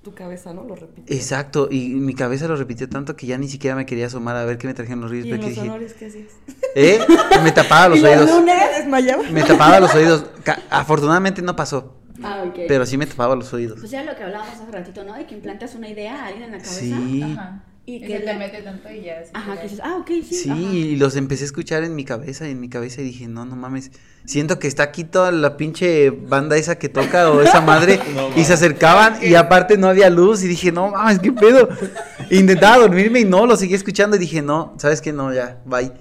Tu 0.01 0.13
cabeza, 0.13 0.53
¿no? 0.53 0.63
Lo 0.63 0.75
repite. 0.75 1.13
Exacto, 1.13 1.67
y 1.69 1.89
mi 1.89 2.13
cabeza 2.13 2.47
lo 2.47 2.55
repitió 2.55 2.87
tanto 2.87 3.15
que 3.17 3.27
ya 3.27 3.37
ni 3.37 3.49
siquiera 3.49 3.75
me 3.75 3.85
quería 3.85 4.05
asomar 4.07 4.35
a 4.37 4.45
ver 4.45 4.57
qué 4.57 4.65
me 4.67 4.73
trajeron 4.73 5.01
los 5.01 5.11
Reyes. 5.11 5.25
¿Y 5.25 5.31
en 5.31 5.37
los 5.41 5.49
dije, 5.49 5.61
honores 5.61 5.93
qué 5.93 6.05
hacías? 6.05 6.31
¿eh? 6.75 6.99
Me 7.43 7.51
tapaba 7.51 7.89
los 7.89 7.99
¿Y 8.01 8.05
oídos. 8.05 8.29
lunes 8.29 8.55
desmayaba? 8.77 9.23
Me 9.23 9.43
tapaba 9.43 9.79
los 9.81 9.93
oídos. 9.93 10.25
Afortunadamente 10.69 11.41
no 11.41 11.53
pasó, 11.55 11.95
Ah, 12.23 12.43
ok. 12.47 12.59
pero 12.67 12.85
sí 12.85 12.97
me 12.97 13.05
tapaba 13.07 13.35
los 13.35 13.51
oídos. 13.53 13.79
Pues 13.79 13.91
era 13.91 14.03
lo 14.05 14.15
que 14.15 14.23
hablábamos 14.23 14.53
hace 14.55 14.71
ratito, 14.71 15.03
¿no? 15.03 15.15
De 15.15 15.25
que 15.25 15.35
implantas 15.35 15.75
una 15.75 15.89
idea 15.89 16.23
a 16.23 16.27
alguien 16.27 16.43
en 16.43 16.51
la 16.53 16.57
cabeza. 16.59 16.79
Sí, 16.79 17.21
Ajá. 17.21 17.63
Y 17.89 17.95
Y, 17.95 18.01
que 18.01 18.19
la- 18.19 18.33
te 18.33 18.37
mete 18.37 18.61
tanto 18.61 18.87
y 18.91 19.01
ya. 19.01 19.23
se 19.23 19.31
Ajá, 19.33 19.55
que 19.57 19.63
dices, 19.63 19.81
ah, 19.83 19.97
ok, 19.99 20.07
sí. 20.07 20.35
sí, 20.35 20.49
ajá. 20.51 20.59
y 20.61 20.95
los 20.97 21.15
empecé 21.15 21.43
a 21.43 21.45
escuchar 21.45 21.83
en 21.83 21.95
mi 21.95 22.05
cabeza 22.05 22.47
y 22.47 22.51
en 22.51 22.59
mi 22.59 22.69
cabeza 22.69 23.01
y 23.01 23.05
dije, 23.05 23.27
no, 23.27 23.45
no 23.45 23.55
mames, 23.55 23.89
siento 24.25 24.59
que 24.59 24.67
está 24.67 24.83
aquí 24.83 25.03
toda 25.03 25.31
la 25.31 25.57
pinche 25.57 26.11
banda 26.11 26.55
esa 26.55 26.77
que 26.77 26.87
toca 26.87 27.31
o 27.31 27.41
esa 27.41 27.61
madre 27.61 27.99
y 28.35 28.43
se 28.43 28.53
acercaban 28.53 29.15
y 29.23 29.33
aparte 29.33 29.75
no 29.77 29.87
había 29.87 30.11
luz 30.11 30.43
y 30.43 30.47
dije, 30.47 30.71
no 30.71 30.91
mames, 30.91 31.17
qué 31.19 31.31
pedo. 31.31 31.67
Intentaba 32.29 32.77
dormirme 32.77 33.21
y 33.21 33.25
no, 33.25 33.47
lo 33.47 33.57
seguía 33.57 33.75
escuchando 33.77 34.17
y 34.17 34.19
dije, 34.19 34.43
no, 34.43 34.75
¿sabes 34.77 35.01
qué? 35.01 35.11
No, 35.11 35.33
ya, 35.33 35.59
bye. 35.65 35.91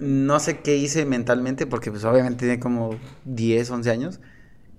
No 0.00 0.40
sé 0.40 0.58
qué 0.58 0.76
hice 0.76 1.04
mentalmente 1.06 1.66
porque 1.66 1.92
pues 1.92 2.02
obviamente 2.04 2.40
tenía 2.40 2.58
como 2.58 2.98
10, 3.24 3.70
11 3.70 3.90
años 3.90 4.20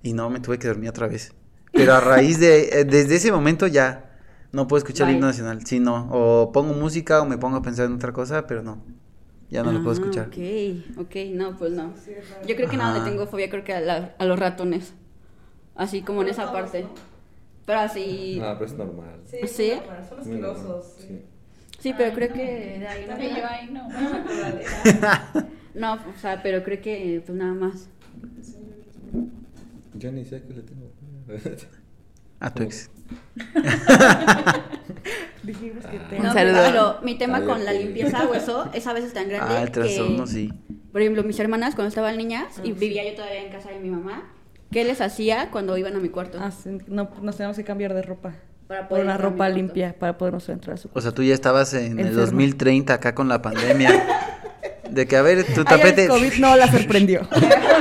y 0.02 0.12
no, 0.12 0.28
me 0.28 0.40
tuve 0.40 0.58
que 0.58 0.68
dormir 0.68 0.90
otra 0.90 1.06
vez. 1.06 1.32
Pero 1.72 1.94
a 1.94 2.00
raíz 2.00 2.38
de, 2.40 2.80
eh, 2.80 2.84
desde 2.84 3.16
ese 3.16 3.32
momento 3.32 3.66
ya 3.66 4.09
no 4.52 4.66
puedo 4.66 4.78
escuchar 4.78 5.06
el 5.08 5.14
Bye. 5.14 5.16
himno 5.16 5.26
nacional, 5.28 5.64
sí, 5.66 5.80
no, 5.80 6.08
o 6.10 6.52
pongo 6.52 6.74
música 6.74 7.20
o 7.22 7.26
me 7.26 7.38
pongo 7.38 7.56
a 7.58 7.62
pensar 7.62 7.86
en 7.86 7.94
otra 7.94 8.12
cosa, 8.12 8.46
pero 8.46 8.62
no, 8.62 8.82
ya 9.50 9.62
no 9.62 9.72
lo 9.72 9.78
puedo 9.82 9.90
Ah, 9.90 9.94
escuchar. 9.94 10.28
Ok, 10.28 10.98
ok, 11.06 11.16
no, 11.34 11.56
pues 11.56 11.72
no. 11.72 11.92
Yo 12.46 12.56
creo 12.56 12.68
que 12.68 12.76
nada, 12.76 12.96
Ajá. 12.96 13.04
le 13.04 13.10
tengo 13.10 13.26
fobia, 13.26 13.48
creo 13.50 13.64
que 13.64 13.72
a, 13.74 13.80
la- 13.80 14.14
a 14.18 14.24
los 14.24 14.38
ratones. 14.38 14.92
Así 15.74 16.02
como 16.02 16.22
en 16.22 16.28
esa 16.28 16.52
parte. 16.52 16.86
Pero 17.66 17.78
así. 17.80 18.38
No, 18.40 18.52
pero 18.54 18.64
es 18.66 18.72
normal. 18.76 19.20
Sí, 19.26 19.36
¿Sí? 19.46 19.70
son 19.70 19.78
normal, 19.78 20.08
asquerosos. 20.18 20.94
sí. 20.98 21.22
Sí, 21.78 21.94
pero 21.96 22.14
creo 22.14 22.32
que 22.32 22.78
de 22.80 22.86
ahí 22.86 23.02
no. 23.02 23.08
También 23.08 23.36
yo 23.36 23.46
ahí 23.46 23.70
no. 23.70 23.88
no 23.88 24.58
eso. 24.58 25.46
No, 25.74 25.94
o 25.94 26.18
sea, 26.20 26.42
pero 26.42 26.62
creo 26.62 26.80
que 26.82 27.22
pues 27.24 27.38
nada 27.38 27.54
más. 27.54 27.88
Yo 29.94 30.12
ni 30.12 30.24
sé 30.24 30.36
a 30.36 30.42
qué 30.42 30.52
le 30.54 30.62
tengo. 30.62 30.90
A 32.40 32.52
tu 32.52 32.62
ex. 32.64 32.90
Dijimos 35.42 35.84
que 35.86 35.98
te... 35.98 36.16
Un 36.16 36.22
No, 36.24 36.32
saludo. 36.32 36.58
Pero 36.66 36.96
mi 37.02 37.16
tema 37.16 37.42
con 37.44 37.64
la 37.64 37.72
limpieza 37.72 38.24
o 38.30 38.34
eso 38.34 38.68
es 38.72 38.86
a 38.86 38.92
veces 38.92 39.12
tan 39.12 39.28
grande 39.28 39.54
Ah, 39.56 39.62
el 39.62 39.70
trastorno, 39.70 40.24
que, 40.24 40.30
sí. 40.30 40.52
por 40.92 41.00
ejemplo, 41.00 41.22
mis 41.24 41.38
hermanas 41.40 41.74
cuando 41.74 41.88
estaban 41.88 42.16
niñas 42.16 42.56
Ah, 42.58 42.62
y 42.64 42.68
sí. 42.68 42.72
vivía 42.72 43.08
yo 43.08 43.14
todavía 43.14 43.42
en 43.42 43.50
casa 43.52 43.70
de 43.70 43.78
mi 43.78 43.90
mamá, 43.90 44.32
¿qué 44.70 44.84
les 44.84 45.00
hacía 45.00 45.50
cuando 45.50 45.76
iban 45.78 45.96
a 45.96 45.98
mi 45.98 46.08
cuarto? 46.08 46.38
Ah, 46.40 46.50
sí, 46.50 46.78
no, 46.88 47.10
nos 47.22 47.36
tenemos 47.36 47.56
que 47.56 47.64
cambiar 47.64 47.94
de 47.94 48.02
ropa. 48.02 48.34
Para 48.68 48.86
Por 48.88 49.00
una 49.00 49.12
entrar 49.12 49.16
a 49.16 49.18
mi 49.18 49.32
ropa 49.32 49.36
cuarto. 49.38 49.56
limpia 49.56 49.98
para 49.98 50.16
podernos 50.18 50.48
entrar 50.48 50.74
a 50.74 50.76
su 50.76 50.88
O 50.92 51.00
sea, 51.00 51.10
tú 51.12 51.22
ya 51.24 51.34
estabas 51.34 51.74
en 51.74 51.98
el 51.98 52.06
Enferma. 52.06 52.20
2030 52.20 52.94
acá 52.94 53.14
con 53.14 53.28
la 53.28 53.42
pandemia. 53.42 53.90
De 54.90 55.06
que, 55.06 55.16
a 55.16 55.22
ver, 55.22 55.44
tu 55.44 55.60
Ay, 55.60 55.64
tapete... 55.66 56.02
el 56.04 56.08
COVID 56.08 56.32
no 56.40 56.56
la 56.56 56.70
sorprendió. 56.70 57.26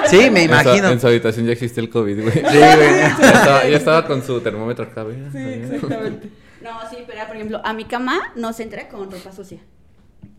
Sí, 0.10 0.30
me 0.32 0.44
En 0.44 0.50
su- 0.50 0.54
imagino. 0.62 0.90
En 0.90 1.00
su 1.00 1.08
habitación 1.08 1.46
ya 1.46 1.52
existe 1.54 1.80
el 1.82 1.90
COVID, 1.90 2.22
güey. 2.22 2.34
Sí, 2.34 2.42
güey. 2.42 2.56
Ya 2.58 3.08
estaba, 3.08 3.68
ya 3.68 3.78
estaba 3.78 4.06
con 4.08 4.24
su 4.24 4.40
termómetro 4.42 4.86
acá, 4.86 5.04
güey. 5.04 5.18
Sí, 5.32 5.38
exactamente. 5.38 6.30
No, 6.62 6.72
sí, 6.90 6.98
pero 7.08 7.26
por 7.28 7.36
ejemplo, 7.36 7.62
a 7.64 7.74
mi 7.74 7.86
cama 7.86 8.20
no 8.36 8.52
se 8.54 8.64
entra 8.64 8.88
con 8.90 9.10
ropa 9.12 9.32
sucia. 9.32 9.60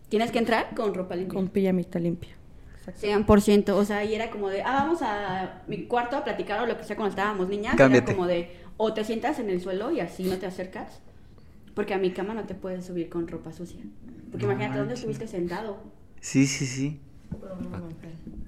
Tienes 0.09 0.31
que 0.31 0.39
entrar 0.39 0.69
con 0.75 0.93
ropa 0.93 1.15
limpia. 1.15 1.33
Con 1.33 1.47
pijamita 1.47 1.97
limpia. 1.99 2.31
Exacto. 2.85 3.33
100%, 3.33 3.69
o 3.69 3.85
sea, 3.85 4.03
y 4.03 4.13
era 4.15 4.29
como 4.29 4.49
de, 4.49 4.61
ah, 4.63 4.73
vamos 4.83 4.99
a 5.01 5.61
mi 5.67 5.85
cuarto 5.85 6.17
a 6.17 6.23
platicar 6.23 6.59
o 6.61 6.65
lo 6.65 6.77
que 6.77 6.83
sea 6.83 6.95
cuando 6.95 7.11
estábamos 7.11 7.47
niñas. 7.47 7.75
Cámbiate. 7.75 8.11
Era 8.11 8.15
como 8.17 8.27
de, 8.27 8.55
o 8.77 8.93
te 8.93 9.03
sientas 9.03 9.39
en 9.39 9.49
el 9.49 9.61
suelo 9.61 9.91
y 9.91 9.99
así 9.99 10.23
no 10.23 10.35
te 10.37 10.45
acercas. 10.47 10.99
Porque 11.75 11.93
a 11.93 11.97
mi 11.97 12.11
cama 12.11 12.33
no 12.33 12.43
te 12.43 12.53
puedes 12.55 12.85
subir 12.85 13.07
con 13.09 13.27
ropa 13.27 13.53
sucia. 13.53 13.79
Porque 14.31 14.45
No 14.45 14.51
imagínate 14.51 14.79
dónde 14.79 14.93
manches. 14.95 15.09
estuviste 15.09 15.27
sentado. 15.27 15.77
Sí, 16.21 16.47
sí, 16.47 16.65
sí. 16.65 16.99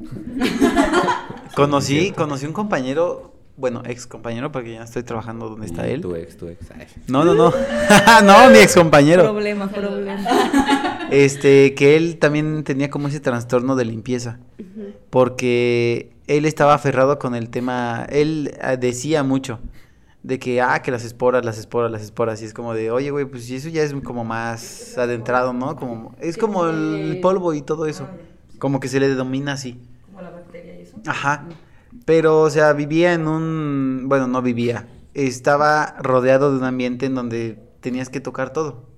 Conocí, 1.56 2.12
conocí 2.12 2.46
un 2.46 2.54
compañero, 2.54 3.34
bueno, 3.58 3.84
ex 3.86 4.08
compañero, 4.08 4.52
porque 4.52 4.72
ya 4.72 4.80
no 4.80 4.86
estoy 4.86 5.04
trabajando 5.04 5.50
donde 5.50 5.68
está 5.68 5.88
él. 5.88 6.02
Tu 6.02 6.16
ex, 6.16 6.38
tu 6.38 6.48
ex. 6.48 6.72
Ay. 6.72 6.88
No, 7.08 7.24
no, 7.24 7.36
no. 7.36 7.54
no, 8.24 8.50
mi 8.50 8.58
ex 8.58 8.76
compañero. 8.76 9.24
Problema, 9.24 9.68
problema. 9.70 10.24
Este, 11.12 11.76
que 11.76 11.96
él 11.96 12.18
también 12.18 12.64
tenía 12.64 12.90
como 12.90 13.08
ese 13.08 13.20
trastorno 13.20 13.76
de 13.76 13.86
limpieza. 13.86 14.40
Porque 15.12 16.10
él 16.26 16.46
estaba 16.46 16.74
aferrado 16.74 17.20
con 17.20 17.36
el 17.36 17.50
tema, 17.50 18.08
él 18.10 18.58
ah, 18.62 18.78
decía 18.78 19.22
mucho 19.22 19.60
de 20.24 20.40
que, 20.40 20.62
ah, 20.62 20.82
que 20.82 20.90
las 20.90 21.04
esporas, 21.04 21.44
las 21.44 21.58
esporas, 21.58 21.92
las 21.92 22.02
esporas, 22.02 22.42
y 22.42 22.46
es 22.46 22.54
como 22.54 22.74
de, 22.74 22.92
oye, 22.92 23.12
güey, 23.12 23.26
pues 23.26 23.50
eso 23.52 23.70
ya 23.70 23.84
es 23.84 23.94
como 24.04 24.24
más 24.24 24.98
adentrado, 24.98 25.54
¿no? 25.54 25.76
Como, 25.76 26.16
es 26.20 26.38
como 26.38 26.66
el 26.68 27.20
polvo 27.22 27.54
y 27.54 27.62
todo 27.62 27.86
eso, 27.86 28.08
como 28.58 28.80
que 28.80 28.88
se 28.88 29.00
le 29.00 29.10
denomina 29.10 29.54
así. 29.54 29.80
Como 30.06 30.22
la 30.22 30.32
bacteria 30.32 30.80
y 30.80 30.84
eso. 30.84 30.96
Ajá. 31.06 31.46
Pero, 32.06 32.42
o 32.42 32.50
sea, 32.50 32.74
vivía 32.74 33.14
en 33.14 33.28
un, 33.28 34.06
bueno, 34.08 34.28
no 34.28 34.42
vivía, 34.42 34.88
estaba 35.14 35.96
rodeado 36.00 36.52
de 36.52 36.58
un 36.58 36.64
ambiente 36.64 37.06
en 37.06 37.16
donde 37.16 37.60
tenías 37.82 38.10
que 38.10 38.22
tocar 38.22 38.52
todo, 38.52 38.90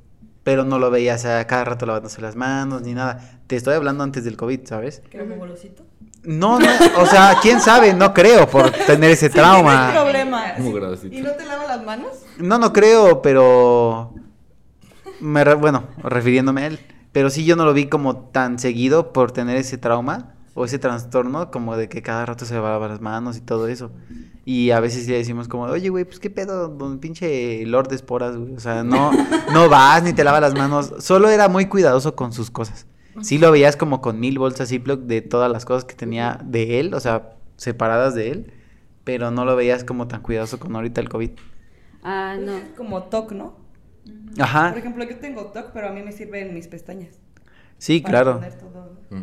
pero 0.44 0.64
no 0.64 0.78
lo 0.78 0.92
veías 0.92 1.26
a 1.26 1.46
cada 1.48 1.66
rato 1.66 1.88
lavándose 1.88 2.22
las 2.22 2.36
manos 2.36 2.84
ni 2.84 2.94
nada. 2.94 3.42
Te 3.48 3.56
estoy 3.56 3.74
hablando 3.74 4.04
antes 4.04 4.24
del 4.24 4.38
COVID, 4.38 4.62
¿sabes? 4.66 5.02
Que 5.10 5.18
era 5.18 5.26
muy 5.26 5.38
golosito. 5.38 5.84
No, 6.26 6.60
no, 6.60 6.68
o 6.98 7.06
sea, 7.06 7.38
quién 7.42 7.60
sabe, 7.62 7.94
no 7.94 8.14
creo 8.14 8.48
por 8.48 8.72
tener 8.72 9.12
ese 9.12 9.30
Tienes 9.30 9.34
trauma. 9.52 9.92
problema. 9.94 10.44
Muy 10.58 10.68
Sí. 10.68 10.74
grosito. 10.74 11.16
¿Y 11.16 11.22
no 11.22 11.32
te 11.32 11.46
lava 11.46 11.66
las 11.66 11.86
manos? 11.86 12.10
No, 12.38 12.58
no 12.58 12.74
creo, 12.74 13.22
pero 13.22 14.14
me 15.20 15.44
re- 15.44 15.54
bueno, 15.56 15.84
refiriéndome 16.04 16.62
a 16.64 16.68
él, 16.68 16.80
pero 17.12 17.30
sí 17.30 17.46
yo 17.46 17.56
no 17.56 17.66
lo 17.66 17.74
vi 17.74 17.88
como 17.88 18.16
tan 18.18 18.60
seguido 18.60 19.14
por 19.14 19.32
tener 19.32 19.56
ese 19.58 19.78
trauma 19.78 20.34
o 20.54 20.66
ese 20.66 20.80
trastorno 20.80 21.52
como 21.52 21.76
de 21.78 21.90
que 21.90 22.02
cada 22.02 22.26
rato 22.26 22.46
se 22.46 22.54
lavaba 22.56 22.88
las 22.88 23.02
manos 23.02 23.38
y 23.38 23.42
todo 23.42 23.68
eso. 23.68 23.92
Y 24.46 24.72
a 24.72 24.80
veces 24.80 25.08
le 25.08 25.18
decimos 25.18 25.48
como, 25.48 25.64
oye, 25.64 25.90
güey, 25.90 26.06
pues 26.06 26.20
qué 26.20 26.30
pedo, 26.30 26.68
don 26.70 27.00
pinche 27.00 27.66
Lord 27.66 27.88
de 27.90 27.96
esporas, 27.96 28.38
güey. 28.38 28.54
O 28.56 28.60
sea, 28.60 28.84
no, 28.84 29.12
no 29.52 29.70
vas 29.70 30.04
ni 30.04 30.14
te 30.14 30.24
lavas 30.24 30.42
las 30.42 30.54
manos. 30.54 30.94
Solo 31.00 31.30
era 31.30 31.48
muy 31.50 31.66
cuidadoso 31.66 32.16
con 32.16 32.32
sus 32.32 32.52
cosas. 32.52 32.86
Sí 33.22 33.38
lo 33.38 33.52
veías 33.52 33.76
como 33.78 34.02
con 34.02 34.20
mil 34.20 34.38
bolsas 34.40 34.70
Ziploc 34.70 35.02
de 35.02 35.22
todas 35.22 35.52
las 35.52 35.66
cosas 35.66 35.86
que 35.86 35.96
tenía 35.96 36.40
de 36.44 36.80
él, 36.80 36.94
o 36.94 37.00
sea, 37.00 37.32
separadas 37.58 38.16
de 38.16 38.32
él. 38.32 38.52
pero 39.04 39.30
no 39.30 39.46
lo 39.46 39.56
veías 39.56 39.84
como 39.84 40.08
tan 40.08 40.22
cuidadoso 40.22 40.60
con 40.60 40.76
ahorita 40.76 41.00
el 41.00 41.10
COVID. 41.10 41.30
Ah, 42.04 42.38
no. 42.40 42.58
Es 42.58 42.64
como 42.76 43.04
TOC, 43.04 43.32
¿no? 43.34 43.56
Ajá, 44.40 44.70
Por 44.70 44.80
ejemplo, 44.80 45.04
yo 45.04 45.18
tengo 45.20 45.46
TOC, 45.52 45.72
pero 45.74 45.90
a 45.90 45.92
mí 45.92 46.02
me 46.02 46.12
sirven 46.12 46.54
mis 46.54 46.68
pestañas. 46.68 47.20
sí, 47.78 48.00
para 48.00 48.12
claro. 48.24 48.34
poner 48.36 48.54
todo 48.58 48.96
Mm. 49.12 49.16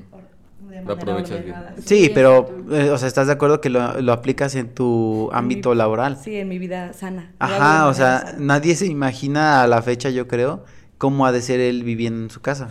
de 0.71 0.77
Lo 0.77 0.83
manera 0.83 0.93
aprovechas 0.95 1.31
bien. 1.45 1.55
ordenada. 1.57 1.75
Sí, 1.85 2.11
pero, 2.15 2.47
eh, 2.71 2.91
o 2.91 2.99
sea, 2.99 3.09
¿estás 3.09 3.27
de 3.27 3.33
acuerdo 3.33 3.61
que 3.61 3.71
lo, 3.71 4.01
lo 4.01 4.13
aplicas 4.13 4.55
en 4.55 4.73
tu 4.73 5.29
ámbito 5.33 5.71
mi- 5.71 5.77
laboral? 5.77 6.17
Sí, 6.17 6.37
en 6.37 6.49
mi 6.49 6.59
vida 6.59 6.93
sana. 6.93 7.33
Ajá, 7.41 7.89
o 7.89 7.95
sea, 7.95 8.21
sana. 8.21 8.39
nadie 8.39 8.77
se 8.77 8.87
imagina 8.87 9.63
a 9.63 9.67
la 9.67 9.83
fecha, 9.83 10.11
yo 10.11 10.29
creo, 10.29 10.65
cómo 10.99 11.27
ha 11.27 11.33
de 11.33 11.43
ser 11.43 11.59
él 11.61 11.83
viviendo 11.83 12.23
en 12.23 12.31
su 12.31 12.41
casa. 12.41 12.71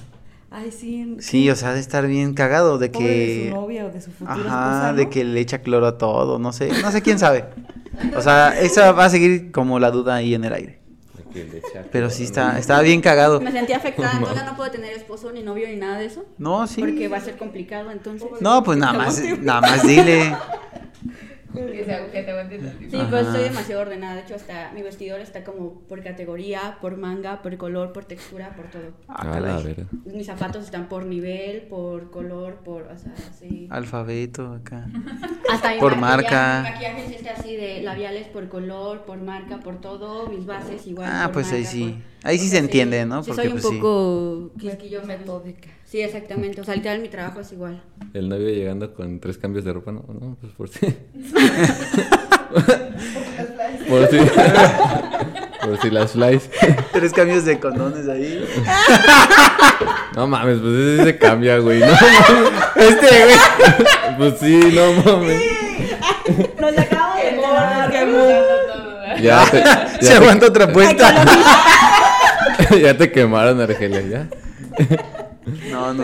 Ay, 0.54 0.70
sí. 0.70 1.16
Sí, 1.20 1.50
o 1.50 1.56
sea, 1.56 1.74
de 1.74 1.80
estar 1.80 2.06
bien 2.08 2.34
cagado 2.34 2.78
de 2.78 2.90
pobre 2.90 3.08
de 3.08 3.16
que... 3.16 3.50
su 3.50 3.56
novia 3.56 3.86
o 3.86 3.90
de 3.90 4.02
su 4.02 4.12
futura 4.12 4.34
Ajá, 4.34 4.42
esposa, 4.42 4.92
¿no? 4.92 4.98
de 4.98 5.10
que 5.10 5.24
le 5.24 5.40
echa 5.40 5.60
cloro 5.60 5.88
a 5.88 5.98
todo, 5.98 6.40
no 6.40 6.52
sé, 6.52 6.70
no 6.82 6.92
sé 6.92 7.02
quién 7.02 7.18
sabe. 7.18 7.46
O 8.16 8.22
sea, 8.22 8.60
esa 8.60 8.94
va 8.94 9.06
a 9.06 9.10
seguir 9.10 9.52
como 9.52 9.78
la 9.78 9.92
duda 9.92 10.16
ahí 10.16 10.34
en 10.34 10.44
el 10.46 10.54
aire. 10.54 10.80
De 11.16 11.24
que 11.32 11.44
le 11.44 11.58
echa 11.60 11.86
Pero 11.92 12.10
sí 12.10 12.24
está, 12.24 12.58
estaba 12.58 12.82
bien 12.82 13.02
cagado. 13.02 13.40
Me 13.40 13.52
sentí 13.52 13.74
afectada, 13.74 14.14
entonces 14.14 14.38
ya 14.44 14.50
no 14.50 14.56
puedo 14.58 14.72
tener 14.72 14.94
esposo, 14.94 15.32
ni 15.32 15.44
novio, 15.44 15.68
ni 15.68 15.76
nada 15.76 16.00
de 16.00 16.06
eso. 16.06 16.26
No, 16.38 16.66
sí. 16.68 16.82
Porque 16.82 17.08
va 17.08 17.18
a 17.18 17.22
ser 17.22 17.38
complicado, 17.38 17.92
entonces. 17.92 18.28
No, 18.40 18.64
pues 18.64 18.78
nada 18.78 18.94
más, 18.94 19.22
nada 19.40 19.62
más 19.62 19.84
dile. 19.84 20.36
Que 21.54 21.84
se 21.86 21.92
agu- 21.92 22.12
que 22.12 22.24
te 22.24 22.32
aguante 22.32 22.58
tantito. 22.60 22.92
Sí, 22.92 23.06
pues 23.10 23.22
Ajá. 23.22 23.32
estoy 23.32 23.44
demasiado 23.50 23.82
ordenada. 23.82 24.16
De 24.16 24.22
hecho, 24.22 24.36
hasta 24.36 24.72
mi 24.74 24.82
vestidor 24.82 25.20
está 25.20 25.44
como 25.44 25.80
por 25.82 26.02
categoría, 26.04 26.78
por 26.82 26.98
manga, 26.98 27.42
por 27.42 27.56
color, 27.58 27.92
por 27.94 28.06
textura, 28.06 28.56
por 28.56 28.68
todo. 28.70 28.92
Ah, 29.08 29.40
la 29.40 29.60
verga. 29.60 29.86
Mis 30.06 30.26
zapatos 30.28 30.66
están 30.66 30.88
por 30.88 31.06
nivel, 31.06 31.64
por 31.64 32.10
color, 32.12 32.56
por, 32.64 32.84
o 32.84 32.98
sea, 32.98 33.14
sí. 33.38 33.68
Alfabeto 33.70 34.54
acá. 34.54 34.88
Hasta 35.52 35.78
por 35.80 35.98
marca. 35.98 36.62
Mi 36.64 36.70
maquillaje 36.72 37.08
sí 37.08 37.16
está 37.16 37.32
así 37.34 37.56
de 37.56 37.82
labiales 37.82 38.28
por 38.28 38.48
color, 38.50 39.02
por 39.06 39.18
marca, 39.22 39.60
por 39.60 39.82
todo. 39.82 40.28
Mis 40.30 40.46
bases 40.46 40.88
igual. 40.88 41.10
Ah, 41.12 41.24
por 41.26 41.34
pues 41.34 41.52
ahí 41.52 41.66
sí. 41.66 41.90
por- 41.92 42.12
Ahí 42.24 42.38
sí 42.38 42.48
o 42.48 42.50
se 42.52 42.58
entiende, 42.60 43.04
¿no? 43.06 43.24
Sí, 43.24 43.32
Porque, 43.32 43.42
soy 43.48 43.52
un 43.56 43.60
pues, 43.62 43.74
sí. 43.74 43.80
poco 43.80 44.52
quisquillosa. 44.60 45.08
Metódica. 45.08 45.70
Sí, 45.92 46.00
exactamente. 46.02 46.62
O 46.62 46.64
sea, 46.64 46.74
literal 46.76 47.00
mi 47.02 47.10
trabajo 47.10 47.42
es 47.42 47.52
igual. 47.52 47.82
El 48.14 48.30
novio 48.30 48.48
llegando 48.48 48.94
con 48.94 49.20
tres 49.20 49.38
cambios 49.38 49.66
de 49.66 49.74
ropa, 49.74 49.92
no, 49.92 50.06
no, 50.08 50.38
pues 50.40 50.54
por 50.54 50.70
si. 50.70 50.80
por 53.90 54.08
si. 54.08 54.18
por 55.66 55.82
si 55.82 55.90
las 55.90 56.12
flies. 56.14 56.50
Tres 56.94 57.12
cambios 57.12 57.44
de 57.44 57.60
condones 57.60 58.08
ahí. 58.08 58.48
No 60.16 60.28
mames, 60.28 60.60
pues 60.60 60.74
ese 60.74 61.04
se 61.04 61.18
cambia, 61.18 61.58
güey. 61.58 61.80
No 61.82 61.88
mames. 61.88 62.00
Este, 62.76 63.24
güey. 63.26 63.38
Pues 64.18 64.40
sí, 64.40 64.60
no 64.74 64.94
mames. 65.04 65.42
Nos 66.60 66.78
acabo 66.78 67.16
de 67.16 67.28
enterar. 67.28 67.92
Ya 69.22 69.46
te, 69.52 69.58
ya 69.60 69.90
Se 70.00 70.08
te- 70.08 70.14
aguanta 70.14 70.46
otra 70.48 70.66
apuesta. 70.66 71.26
ya 72.82 72.98
te 72.98 73.12
quemaron, 73.12 73.60
Argelia, 73.60 74.02
ya. 74.02 74.28
No, 75.72 75.94
no. 75.94 76.04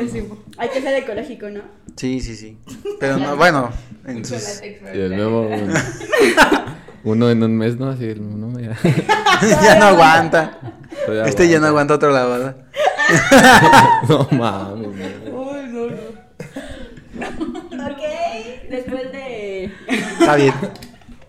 Hay 0.58 0.70
que 0.70 0.82
ser 0.82 1.04
ecológico, 1.04 1.50
¿no? 1.50 1.62
Sí, 1.96 2.20
sí, 2.20 2.36
sí. 2.36 2.58
Pero 3.00 3.18
no, 3.18 3.36
bueno, 3.36 3.72
en 4.06 4.26
sus... 4.26 4.62
Y 4.64 5.00
el 5.00 5.16
nuevo. 5.16 5.50
Uno 7.04 7.30
en 7.30 7.44
un 7.44 7.58
mes, 7.58 7.78
¿no? 7.78 7.90
Así, 7.90 8.14
no, 8.16 8.60
ya. 8.60 8.76
ya 9.64 9.80
no 9.80 9.86
aguanta. 9.86 10.60
Este 11.26 11.48
ya 11.48 11.60
no 11.60 11.68
aguanta 11.68 11.96
otra 11.96 12.12
lavada. 12.12 12.58
No 14.10 14.28
mames, 14.32 14.88
güey. 14.88 15.04
Ay, 15.04 15.70
no, 15.72 15.88
no. 15.88 17.88
Ok. 17.88 18.02
Después 18.70 19.12
de. 19.12 19.72
Está 19.88 20.36
bien. 20.36 20.54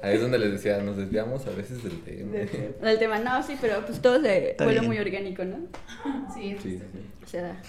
Ahí 0.02 0.14
es 0.14 0.20
donde 0.20 0.38
les 0.38 0.52
decía, 0.52 0.78
nos 0.78 0.96
desviamos 0.96 1.46
a 1.46 1.50
veces 1.50 1.82
del 1.82 2.00
tema. 2.02 2.32
Del 2.32 2.98
tema, 2.98 3.18
no, 3.18 3.42
sí, 3.42 3.56
pero 3.60 3.84
pues 3.84 4.00
todo 4.00 4.20
se 4.22 4.54
vuelve 4.58 4.80
muy 4.82 4.98
orgánico, 4.98 5.44
¿no? 5.44 5.56
Sí, 6.34 6.56
Sí, 6.62 6.78
sí. 6.78 6.82
Se 7.26 7.40
da. 7.40 7.60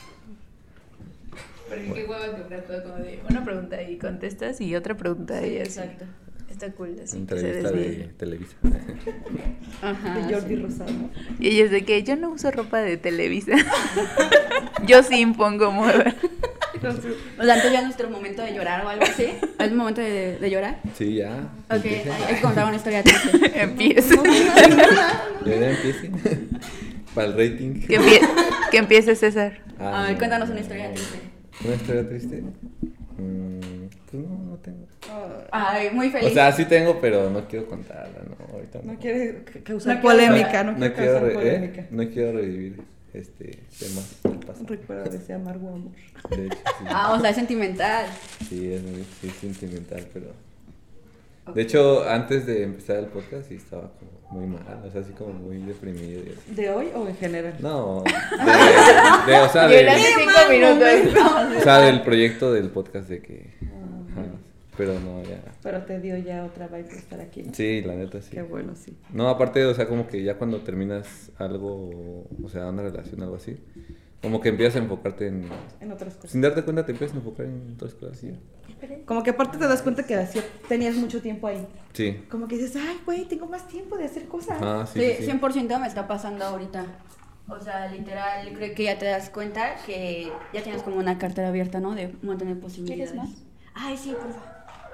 Porque 1.69 1.93
qué 1.93 2.05
hueva 2.05 2.35
que 2.35 2.43
fuera 2.43 2.63
todo 2.63 2.83
como 2.83 2.95
de 2.97 3.19
una 3.29 3.43
pregunta 3.45 3.81
y 3.81 3.97
contestas 3.97 4.59
y 4.61 4.75
otra 4.75 4.97
pregunta 4.97 5.45
y 5.45 5.57
así. 5.59 5.79
Exacto. 5.79 6.05
Está 6.49 6.71
cool, 6.71 6.99
así 7.01 7.15
Entrevista 7.17 7.71
de. 7.71 8.09
Televisa. 8.17 8.55
Ajá. 9.81 10.15
De 10.15 10.33
Jordi 10.33 10.55
sí. 10.55 10.61
Rosado. 10.61 10.91
Y 11.39 11.47
ella 11.49 11.65
es 11.65 11.71
de 11.71 11.85
que 11.85 12.03
yo 12.03 12.15
no 12.15 12.31
uso 12.31 12.51
ropa 12.51 12.79
de 12.79 12.97
Televisa. 12.97 13.53
yo 14.85 15.03
sí 15.03 15.19
impongo 15.19 15.71
moda. 15.71 16.15
O 17.37 17.43
sea, 17.43 17.53
antes 17.55 17.71
ya 17.71 17.81
nuestro 17.81 18.09
momento 18.09 18.41
de 18.41 18.53
llorar 18.55 18.85
o 18.85 18.89
algo 18.89 19.03
así. 19.03 19.23
¿Es 19.23 19.39
el 19.59 19.73
momento 19.75 20.01
de, 20.01 20.37
de 20.37 20.49
llorar? 20.49 20.79
Sí, 20.97 21.15
ya. 21.15 21.49
Ok, 21.69 21.85
hay, 21.85 22.35
que 22.35 22.41
contar 22.41 22.65
una 22.65 22.75
historia 22.77 23.03
triste. 23.03 23.51
Empieza. 23.61 24.15
Ya, 25.45 25.55
ya 25.55 25.69
empiecen. 25.71 26.49
Para 27.13 27.27
el 27.27 27.33
rating. 27.33 27.81
que, 27.81 27.99
empie- 27.99 28.27
que 28.71 28.77
empiece 28.77 29.15
César. 29.15 29.59
Ah, 29.79 29.99
A 29.99 30.03
ver, 30.03 30.11
no. 30.13 30.17
cuéntanos 30.17 30.49
una 30.49 30.59
historia 30.59 30.91
triste. 30.93 31.19
¿Una 31.65 31.75
historia 31.75 32.07
triste? 32.07 32.41
Mm, 33.17 33.87
pues 34.09 34.23
no, 34.23 34.37
no 34.51 34.55
tengo. 34.57 34.87
Ay, 35.51 35.89
muy 35.91 36.09
feliz. 36.09 36.31
O 36.31 36.33
sea, 36.33 36.51
sí 36.53 36.65
tengo, 36.65 36.99
pero 37.01 37.29
no 37.29 37.47
quiero 37.47 37.67
contarla, 37.67 38.19
no, 38.27 38.53
ahorita 38.53 38.79
no. 38.83 38.93
No 38.93 38.99
quiere 38.99 39.43
ca- 39.43 39.59
causar 39.63 39.95
No 39.95 40.01
quiero 40.01 40.15
polémica, 40.17 40.63
no 40.63 40.71
No 40.71 40.77
quiero, 40.79 40.95
causar 40.95 41.23
re- 41.23 41.33
polémica. 41.33 41.81
eh, 41.81 41.87
no 41.91 42.09
quiero 42.09 42.31
revivir 42.33 42.81
este 43.13 43.59
pasado. 44.47 44.65
Recuerda 44.67 45.03
de 45.09 45.17
ese 45.17 45.33
amargo 45.33 45.67
amor. 45.69 45.91
De 46.29 46.45
hecho, 46.45 46.55
sí. 46.55 46.85
Ah, 46.87 47.13
o 47.13 47.19
sea, 47.19 47.29
es 47.31 47.35
sentimental. 47.35 48.05
Sí, 48.47 48.71
es 48.71 48.81
muy 48.83 49.03
sí, 49.21 49.27
es 49.27 49.33
sentimental, 49.35 50.07
pero... 50.13 50.27
De 51.53 51.61
hecho, 51.61 52.07
antes 52.07 52.45
de 52.45 52.63
empezar 52.63 52.97
el 52.97 53.05
podcast 53.07 53.47
sí 53.49 53.55
estaba 53.55 53.91
como 53.99 54.41
muy 54.41 54.47
mal, 54.47 54.83
o 54.85 54.91
sea, 54.91 55.01
así 55.01 55.11
como 55.13 55.33
muy 55.33 55.57
deprimido 55.57 56.21
y 56.23 56.29
así. 56.37 56.53
¿De 56.55 56.69
hoy 56.69 56.87
o 56.95 57.07
en 57.07 57.15
general? 57.15 57.55
No, 57.59 58.03
de, 59.25 59.31
de- 59.31 59.39
o 59.39 59.49
sea, 59.49 59.67
de, 59.67 59.89
cinco 59.89 60.49
minutos. 60.49 61.57
o 61.57 61.61
sea, 61.61 61.79
del 61.79 62.01
proyecto 62.03 62.53
del 62.53 62.69
podcast 62.69 63.09
de 63.09 63.21
que... 63.21 63.53
ajá, 63.61 64.25
pero 64.77 64.99
no, 64.99 65.21
ya... 65.23 65.41
Pero 65.61 65.81
te 65.83 65.99
dio 65.99 66.15
ya 66.17 66.45
otra 66.45 66.67
vibe 66.67 66.89
estar 66.89 67.19
aquí. 67.19 67.43
¿no? 67.43 67.53
Sí, 67.53 67.81
la 67.81 67.95
neta 67.95 68.21
sí. 68.21 68.29
Qué 68.31 68.43
bueno, 68.43 68.73
sí. 68.75 68.95
No, 69.11 69.27
aparte, 69.29 69.65
o 69.65 69.73
sea, 69.73 69.87
como 69.87 70.07
que 70.07 70.23
ya 70.23 70.37
cuando 70.37 70.61
terminas 70.61 71.31
algo, 71.37 72.25
o 72.41 72.49
sea, 72.49 72.67
una 72.69 72.83
relación, 72.83 73.21
algo 73.21 73.35
así, 73.35 73.57
como 74.21 74.39
que 74.39 74.49
empiezas 74.49 74.75
a 74.75 74.79
enfocarte 74.79 75.27
en... 75.27 75.49
En 75.81 75.91
otras 75.91 76.15
cosas. 76.15 76.31
Sin 76.31 76.41
darte 76.41 76.61
cuenta 76.63 76.85
te 76.85 76.91
empiezas 76.93 77.15
a 77.15 77.19
enfocar 77.19 77.45
en 77.45 77.73
otras 77.75 77.93
cosas 77.93 78.21
ya. 78.21 78.29
Como 79.05 79.23
que 79.23 79.31
aparte 79.31 79.57
te 79.57 79.67
das 79.67 79.81
cuenta 79.81 80.05
que 80.05 80.15
así 80.15 80.39
tenías 80.67 80.95
mucho 80.95 81.21
tiempo 81.21 81.47
ahí. 81.47 81.65
Sí. 81.93 82.23
Como 82.29 82.47
que 82.47 82.57
dices, 82.57 82.75
ay, 82.75 82.99
güey, 83.05 83.25
tengo 83.25 83.45
más 83.47 83.67
tiempo 83.67 83.97
de 83.97 84.05
hacer 84.05 84.27
cosas. 84.27 84.57
Ah, 84.61 84.85
sí, 84.91 84.99
Sí, 84.99 85.05
sí, 85.19 85.23
sí. 85.25 85.31
100% 85.31 85.79
me 85.79 85.87
está 85.87 86.07
pasando 86.07 86.45
ahorita. 86.45 86.85
O 87.47 87.59
sea, 87.59 87.87
literal, 87.87 88.47
creo 88.53 88.75
que 88.75 88.83
ya 88.83 88.97
te 88.99 89.05
das 89.05 89.29
cuenta 89.31 89.75
que 89.85 90.31
ya 90.53 90.61
tienes 90.61 90.83
como 90.83 90.97
una 90.97 91.17
cartera 91.17 91.47
abierta, 91.47 91.79
¿no? 91.79 91.95
De 91.95 92.07
un 92.07 92.19
montón 92.21 92.47
de 92.47 92.55
posibilidades. 92.55 93.15
más? 93.15 93.29
Ay, 93.73 93.97
sí, 93.97 94.11
por 94.11 94.31
favor. 94.31 94.49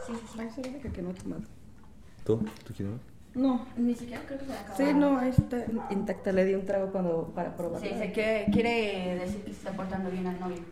Sí, 0.08 0.14
sí, 0.16 0.28
sí. 0.34 0.40
Ay, 0.40 0.50
soy 0.56 0.64
la 0.64 0.70
única 0.70 0.90
que 0.90 1.02
no 1.02 1.10
he 1.12 1.14
tomado. 1.16 1.42
¿Tú? 2.24 2.38
¿Tú 2.64 2.74
quieres 2.74 2.94
más? 2.96 3.02
No. 3.36 3.66
Ni 3.76 3.94
siquiera 3.94 4.22
creo 4.26 4.40
que 4.40 4.46
se 4.46 4.52
la 4.54 4.62
acabó. 4.62 4.78
Sí, 4.78 4.94
no, 4.94 5.18
ahí 5.20 5.30
está 5.30 5.66
intacta. 5.90 6.32
Le 6.32 6.46
di 6.46 6.54
un 6.56 6.66
trago 6.66 6.92
cuando 6.94 7.34
para 7.36 7.58
probar. 7.58 7.82
Sí, 7.82 7.90
sé 7.90 8.14
que 8.14 8.46
quiere 8.54 9.18
decir 9.20 9.42
que 9.42 9.52
se 9.52 9.58
está 9.58 9.72
portando 9.74 10.10
bien 10.10 10.26
al 10.28 10.40
novio. 10.40 10.64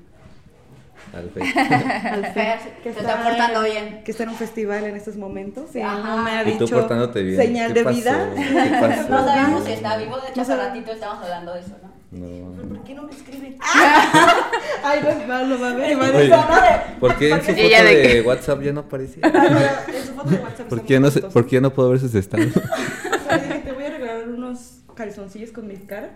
Al 1.13 1.29
fe. 1.29 1.41
Al 2.09 2.25
Fer, 2.33 2.59
se 2.83 2.89
está 2.89 3.23
portando 3.23 3.63
bien. 3.63 4.01
Que 4.03 4.11
está 4.11 4.23
en 4.23 4.29
un 4.29 4.35
festival 4.35 4.83
en 4.85 4.95
estos 4.95 5.15
momentos. 5.17 5.69
Sí, 5.71 5.81
Ajá. 5.81 5.97
no 5.99 6.23
me 6.23 6.31
ha 6.31 6.41
Y 6.43 6.57
tú 6.57 6.65
dicho 6.65 6.75
portándote 6.79 7.21
bien. 7.23 7.37
señal 7.41 7.67
¿Qué 7.73 7.79
de 7.79 7.83
pasó? 7.83 7.95
vida. 7.97 8.29
¿Qué 8.35 8.77
pasó? 8.79 9.03
No 9.09 9.25
sabemos 9.25 9.65
si 9.65 9.71
está 9.73 9.97
vivo, 9.97 10.17
de 10.19 10.29
hecho 10.29 10.41
hace 10.41 10.55
ratito 10.55 10.91
estábamos 10.91 11.23
hablando 11.23 11.53
de 11.53 11.59
eso, 11.59 11.71
¿no? 11.81 11.93
No. 12.13 12.69
¿Por 12.69 12.83
qué 12.83 12.93
no 12.93 13.03
me 13.03 13.11
escriben? 13.11 13.57
Ay, 14.83 14.99
no 15.01 15.09
es 15.09 15.27
malo, 15.27 15.59
va 15.59 15.69
a 15.71 15.73
ver. 15.75 15.91
y 15.91 15.95
va 15.95 16.05
a 16.05 16.11
decir, 16.11 16.29
de- 16.31 16.99
¿Por 16.99 17.15
qué 17.17 17.29
en 17.31 17.43
su 17.43 17.51
Y 17.51 17.55
foto 17.55 17.83
de 17.83 17.95
de 17.95 18.01
que- 18.01 18.21
WhatsApp 18.21 18.61
ya 18.61 18.71
no 18.73 18.79
aparece? 18.81 19.19
En 19.23 20.03
su 20.05 20.13
foto 20.13 20.29
de 20.29 20.35
WhatsApp 20.37 20.67
¿Por 20.67 20.81
qué, 20.83 20.99
no 20.99 21.09
se-. 21.11 21.21
¿Por 21.21 21.47
qué 21.47 21.59
no 21.61 21.73
puedo 21.73 21.89
ver 21.89 21.99
sus 21.99 22.13
estados? 22.15 22.47
O 22.55 23.29
sea, 23.29 23.37
dije, 23.37 23.61
te 23.65 23.71
voy 23.71 23.85
a 23.85 23.89
regalar 23.89 24.27
unos 24.29 24.79
calzoncillos 24.95 25.51
con 25.51 25.67
mi 25.67 25.75
cara. 25.77 26.11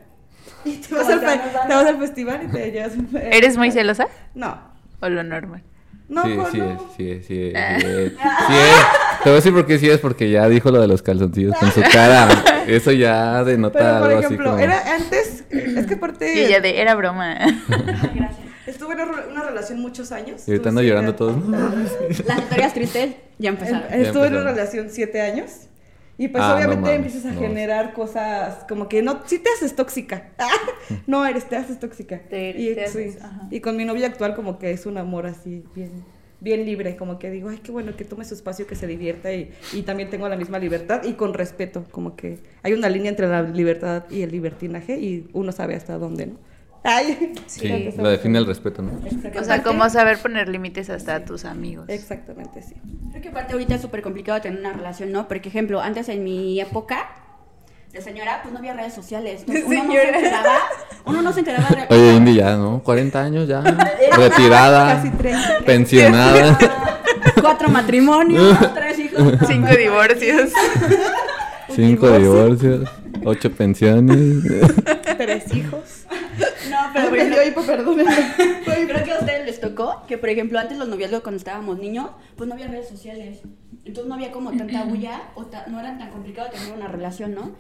Y 0.64 0.76
te 0.78 0.94
vas, 0.96 1.08
al, 1.10 1.20
te 1.20 1.74
vas 1.74 1.86
al 1.88 1.98
festival 2.00 2.42
y 2.44 2.48
te 2.52 2.72
llevas 2.72 2.94
un... 2.94 3.10
¿Eres 3.18 3.58
muy 3.58 3.72
celosa? 3.72 4.08
No. 4.34 4.77
¿O 5.00 5.10
lo 5.10 5.24
normal? 5.24 5.64
No, 6.10 6.24
sí, 6.24 6.38
sí 6.52 6.58
no. 6.60 6.72
es, 6.72 6.80
sí 6.96 7.12
es, 7.12 7.26
sí 7.26 7.42
es, 7.44 7.84
sí 7.84 7.90
es. 7.90 8.12
Sí 8.48 8.54
es. 8.54 8.86
Te 9.24 9.30
voy 9.30 9.32
a 9.32 9.36
decir 9.36 9.54
por 9.54 9.66
qué 9.66 9.78
sí 9.80 9.90
es, 9.90 10.00
porque 10.00 10.30
ya 10.30 10.48
dijo 10.48 10.72
lo 10.72 10.80
de 10.80 10.88
los 10.88 11.02
calzoncillos 11.02 11.58
con 11.58 11.72
su 11.72 11.82
cara. 11.82 12.30
Eso 12.68 12.92
ya 12.92 13.44
denota 13.44 13.80
Pero, 13.80 14.00
por 14.00 14.08
algo 14.08 14.18
así 14.20 14.26
ejemplo, 14.26 14.52
como... 14.52 14.64
era 14.64 14.96
antes... 14.96 15.44
Es 15.50 15.86
que 15.86 15.96
aparte... 15.96 16.36
Y 16.36 16.46
ella 16.46 16.62
de, 16.62 16.80
era 16.80 16.96
broma. 16.96 17.36
Gracias. 17.68 18.48
Estuve 18.68 18.94
en 18.94 19.10
una, 19.32 19.44
relación 19.44 19.80
muchos 19.80 20.12
años. 20.12 20.48
Y 20.48 20.52
ahorita 20.52 20.72
llorando 20.82 21.16
todos. 21.16 21.36
Las 21.50 22.20
historias 22.20 22.74
tristes 22.74 23.16
ya 23.38 23.50
empezaron. 23.50 23.84
Em- 23.92 24.02
Estuve 24.02 24.28
en 24.28 24.34
una 24.34 24.42
empezaron. 24.42 24.56
relación 24.56 24.90
siete 24.90 25.22
años. 25.22 25.52
Y 26.18 26.30
pues 26.30 26.44
Ah, 26.44 26.56
obviamente 26.56 26.94
empiezas 26.96 27.26
a 27.26 27.32
no. 27.34 27.40
generar 27.40 27.94
cosas 27.94 28.64
como 28.68 28.90
que 28.90 29.02
no, 29.04 29.22
sí 29.26 29.40
te 29.40 29.50
haces 29.56 29.76
tóxica. 29.76 30.30
no 31.08 31.26
eres, 31.26 31.48
te 31.48 31.56
haces 31.56 31.80
tóxica. 31.80 32.20
Te- 32.30 32.50
y, 32.58 32.74
te 32.74 32.86
haces, 32.86 33.18
y 33.52 33.60
con 33.60 33.78
mi 33.78 33.86
novia 33.86 34.08
actual 34.08 34.36
como 34.36 34.58
que 34.58 34.72
es 34.72 34.86
un 34.86 34.98
amor 34.98 35.28
así 35.28 35.64
bien 35.76 36.04
bien 36.40 36.66
libre, 36.68 36.96
como 36.98 37.18
que 37.18 37.32
digo, 37.32 37.50
ay, 37.50 37.58
qué 37.64 37.72
bueno 37.72 37.96
que 37.96 38.06
tome 38.06 38.24
su 38.24 38.36
espacio, 38.36 38.68
que 38.68 38.76
se 38.76 38.86
divierta 38.86 39.34
y, 39.34 39.52
y 39.74 39.82
también 39.82 40.12
tengo 40.12 40.30
la 40.30 40.36
misma 40.36 40.60
libertad 40.60 41.04
y 41.04 41.14
con 41.14 41.34
respeto, 41.34 41.86
como 41.90 42.16
que 42.16 42.38
hay 42.62 42.74
una 42.74 42.90
línea 42.90 43.10
entre 43.10 43.28
la 43.28 43.42
libertad 43.42 44.04
y 44.12 44.22
el 44.22 44.32
libertinaje 44.32 45.00
y 45.00 45.28
uno 45.34 45.52
sabe 45.52 45.74
hasta 45.76 45.98
dónde, 45.98 46.28
¿no? 46.28 46.36
Ay, 46.90 47.34
Sí, 47.48 47.90
lo 47.98 48.10
define 48.10 48.40
el 48.40 48.46
respeto, 48.46 48.82
¿no? 48.82 48.92
O 49.40 49.44
sea, 49.44 49.62
como 49.62 49.90
saber 49.90 50.18
poner 50.20 50.48
límites 50.48 50.90
hasta 50.90 51.16
a 51.16 51.26
tus 51.26 51.44
amigos. 51.44 51.90
Exactamente, 51.90 52.62
sí. 52.62 52.76
Creo 53.12 53.22
que 53.22 53.30
aparte 53.30 53.54
ahorita 53.54 53.76
es 53.76 53.82
súper 53.82 54.02
complicado 54.02 54.40
tener 54.40 54.60
una 54.60 54.72
relación, 54.72 55.12
¿no? 55.12 55.28
Porque, 55.28 55.50
ejemplo, 55.50 55.82
antes 55.82 56.08
en 56.08 56.24
mi 56.24 56.62
época 56.62 57.10
de 57.92 58.02
señora, 58.02 58.40
pues 58.42 58.54
no 58.54 58.60
había 58.60 58.74
redes 58.74 58.94
sociales. 58.94 59.44
Entonces, 59.46 59.66
uno 59.66 59.84
no 59.84 59.92
se 59.92 60.08
enteraba, 60.08 60.58
uno 61.06 61.22
no 61.22 61.34
se 61.34 61.40
enteraba 61.40 61.70
de... 61.70 61.86
Oye, 61.94 62.14
Indy 62.14 62.36
ya, 62.36 62.56
¿no? 62.56 62.82
40 62.84 63.22
años 63.22 63.48
ya. 63.50 63.62
Retirada. 64.16 64.96
Casi 64.96 65.10
30. 65.10 65.60
Pensionada. 65.66 66.58
Cuatro 67.42 67.70
matrimonios, 67.70 68.58
tres 68.74 68.98
hijos. 69.00 69.34
Cinco 69.46 69.76
divorcios. 69.76 70.52
Cinco 71.70 72.10
divorcios. 72.18 72.90
Ocho 73.28 73.52
pensiones. 73.52 74.18
Tres 75.18 75.54
hijos. 75.54 76.06
No, 76.70 76.78
pero 76.94 77.16
ejemplo, 77.16 77.38
ay, 77.42 77.52
pues, 77.52 77.66
perdónenme. 77.66 78.12
creo 78.66 79.04
que 79.04 79.12
a 79.14 79.20
ustedes 79.20 79.46
les 79.46 79.60
tocó 79.62 80.04
que, 80.06 80.18
por 80.18 80.28
ejemplo, 80.30 80.60
antes 80.60 80.78
los 80.78 80.88
noviazgos 80.90 81.22
cuando 81.22 81.38
estábamos 81.38 81.80
niños, 81.80 82.10
pues 82.36 82.48
no 82.48 82.54
había 82.56 82.68
redes 82.68 82.90
sociales. 82.90 83.40
Entonces 83.86 84.08
no 84.08 84.16
había 84.16 84.32
como 84.32 84.52
tanta 84.52 84.84
bulla 84.90 85.22
o 85.36 85.46
ta- 85.46 85.66
no 85.68 85.80
era 85.80 85.98
tan 85.98 86.12
complicado 86.12 86.50
tener 86.52 86.74
una 86.74 86.88
relación, 86.90 87.34
¿no? 87.34 87.52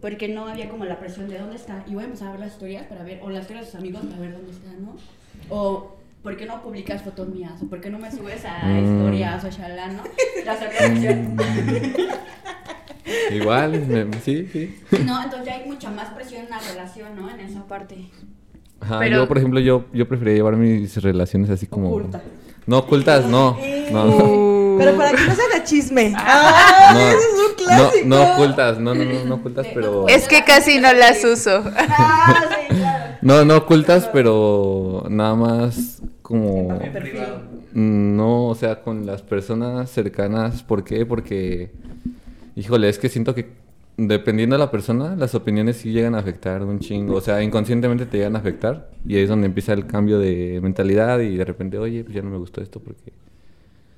Porque 0.00 0.28
no 0.28 0.48
había 0.48 0.68
como 0.68 0.84
la 0.84 0.98
presión 0.98 1.28
de 1.28 1.38
dónde 1.38 1.56
está. 1.56 1.84
Y 1.86 1.94
voy 1.94 2.02
a 2.02 2.06
empezar 2.06 2.28
a 2.28 2.30
ver 2.32 2.40
las 2.40 2.52
historias 2.52 2.86
para 2.86 3.04
ver, 3.04 3.20
o 3.22 3.30
las 3.30 3.42
historias 3.42 3.66
de 3.66 3.70
sus 3.70 3.80
amigos 3.80 4.02
para 4.04 4.20
ver 4.20 4.32
dónde 4.32 4.50
están, 4.50 4.84
¿no? 4.84 4.96
O 5.48 5.95
¿por 6.26 6.36
qué 6.36 6.44
no 6.44 6.60
publicas 6.60 7.02
fotos 7.02 7.28
mías? 7.28 7.52
¿O 7.62 7.66
por 7.68 7.80
qué 7.80 7.88
no 7.88 8.00
me 8.00 8.10
subes 8.10 8.44
a 8.44 8.66
Mm. 8.66 8.78
historias 8.84 9.44
o 9.44 9.48
shalá, 9.48 9.86
no? 9.92 10.02
La 10.44 10.58
sorpresión. 10.58 11.36
Igual, 13.30 13.86
me- 13.86 14.20
sí, 14.24 14.48
sí. 14.52 14.76
No, 15.04 15.22
entonces 15.22 15.46
ya 15.46 15.54
hay 15.54 15.66
mucha 15.68 15.88
más 15.90 16.08
presión 16.10 16.42
en 16.44 16.50
la 16.50 16.58
relación, 16.58 17.14
¿no? 17.16 17.30
En 17.30 17.38
esa 17.40 17.64
parte. 17.66 18.10
Ajá, 18.80 18.98
Pero- 18.98 19.16
yo, 19.18 19.28
por 19.28 19.38
ejemplo, 19.38 19.60
yo, 19.60 19.84
yo 19.92 20.08
prefería 20.08 20.34
llevar 20.34 20.56
mis 20.56 21.00
relaciones 21.02 21.48
así 21.50 21.66
como... 21.68 21.90
Oculta. 21.90 22.20
No, 22.66 22.78
ocultas, 22.78 23.24
no. 23.26 23.56
No, 23.92 24.76
Pero 24.78 24.96
para 24.96 25.12
que 25.12 25.24
no 25.24 25.34
se 25.34 25.42
haga 25.42 25.62
chisme. 25.64 26.10
no, 26.10 26.18
¡Ay, 26.20 26.96
ese 27.04 27.16
es 27.16 27.24
un 27.34 27.50
no, 27.50 27.56
clásico! 27.56 28.06
no 28.08 28.32
ocultas, 28.32 28.78
no, 28.80 28.94
no, 28.94 29.04
no, 29.04 29.24
no 29.24 29.34
ocultas, 29.36 29.66
pero... 29.72 30.08
Es 30.08 30.26
que 30.26 30.42
casi 30.44 30.80
no 30.80 30.92
las 30.92 31.24
uso. 31.24 31.62
Ah, 31.76 32.44
sí. 32.70 32.76
No, 33.26 33.44
no 33.44 33.56
ocultas, 33.56 34.08
pero 34.12 35.04
nada 35.10 35.34
más 35.34 36.00
como... 36.22 36.78
No, 37.74 38.46
o 38.46 38.54
sea, 38.54 38.82
con 38.82 39.04
las 39.04 39.22
personas 39.22 39.90
cercanas. 39.90 40.62
¿Por 40.62 40.84
qué? 40.84 41.04
Porque, 41.04 41.72
híjole, 42.54 42.88
es 42.88 43.00
que 43.00 43.08
siento 43.08 43.34
que 43.34 43.48
dependiendo 43.96 44.54
de 44.54 44.60
la 44.60 44.70
persona, 44.70 45.16
las 45.16 45.34
opiniones 45.34 45.78
sí 45.78 45.90
llegan 45.90 46.14
a 46.14 46.20
afectar 46.20 46.62
un 46.62 46.78
chingo. 46.78 47.16
O 47.16 47.20
sea, 47.20 47.42
inconscientemente 47.42 48.06
te 48.06 48.18
llegan 48.18 48.36
a 48.36 48.38
afectar. 48.38 48.90
Y 49.04 49.16
ahí 49.16 49.24
es 49.24 49.28
donde 49.28 49.46
empieza 49.46 49.72
el 49.72 49.88
cambio 49.88 50.20
de 50.20 50.60
mentalidad 50.62 51.18
y 51.18 51.36
de 51.36 51.44
repente, 51.44 51.78
oye, 51.78 52.04
pues 52.04 52.14
ya 52.14 52.22
no 52.22 52.30
me 52.30 52.38
gustó 52.38 52.60
esto 52.60 52.78
porque... 52.78 53.10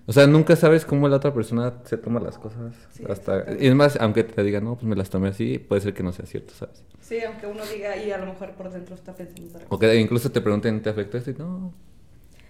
O 0.09 0.13
sea, 0.13 0.27
nunca 0.27 0.57
sabes 0.57 0.87
cómo 0.87 1.07
la 1.07 1.17
otra 1.17 1.35
persona 1.35 1.75
se 1.85 1.99
toma 1.99 2.19
las 2.19 2.39
cosas. 2.39 2.75
Sí, 2.93 3.05
hasta. 3.09 3.41
Es 3.43 3.75
más, 3.75 3.97
aunque 4.01 4.25
te 4.25 4.43
diga, 4.43 4.59
no, 4.61 4.75
pues 4.75 4.85
me 4.87 4.97
las 4.97 5.11
tomé 5.11 5.29
así, 5.29 5.59
puede 5.59 5.83
ser 5.83 5.93
que 5.93 6.03
no 6.03 6.13
sea 6.13 6.25
cierto, 6.25 6.55
¿sabes? 6.55 6.83
Sí, 7.01 7.19
aunque 7.23 7.47
uno 7.47 7.63
diga 7.67 7.95
y 7.97 8.11
a 8.11 8.17
lo 8.17 8.25
mejor 8.27 8.53
por 8.53 8.71
dentro 8.71 8.95
está 8.95 9.15
pensando 9.15 9.49
otra 9.51 9.61
cosa. 9.67 9.75
O 9.75 9.79
que 9.79 9.95
incluso 9.97 10.33
te 10.33 10.41
pregunten, 10.41 10.81
¿te 10.83 10.89
afectó 10.89 11.19
esto? 11.19 11.31
Y 11.31 11.35
no. 11.35 11.75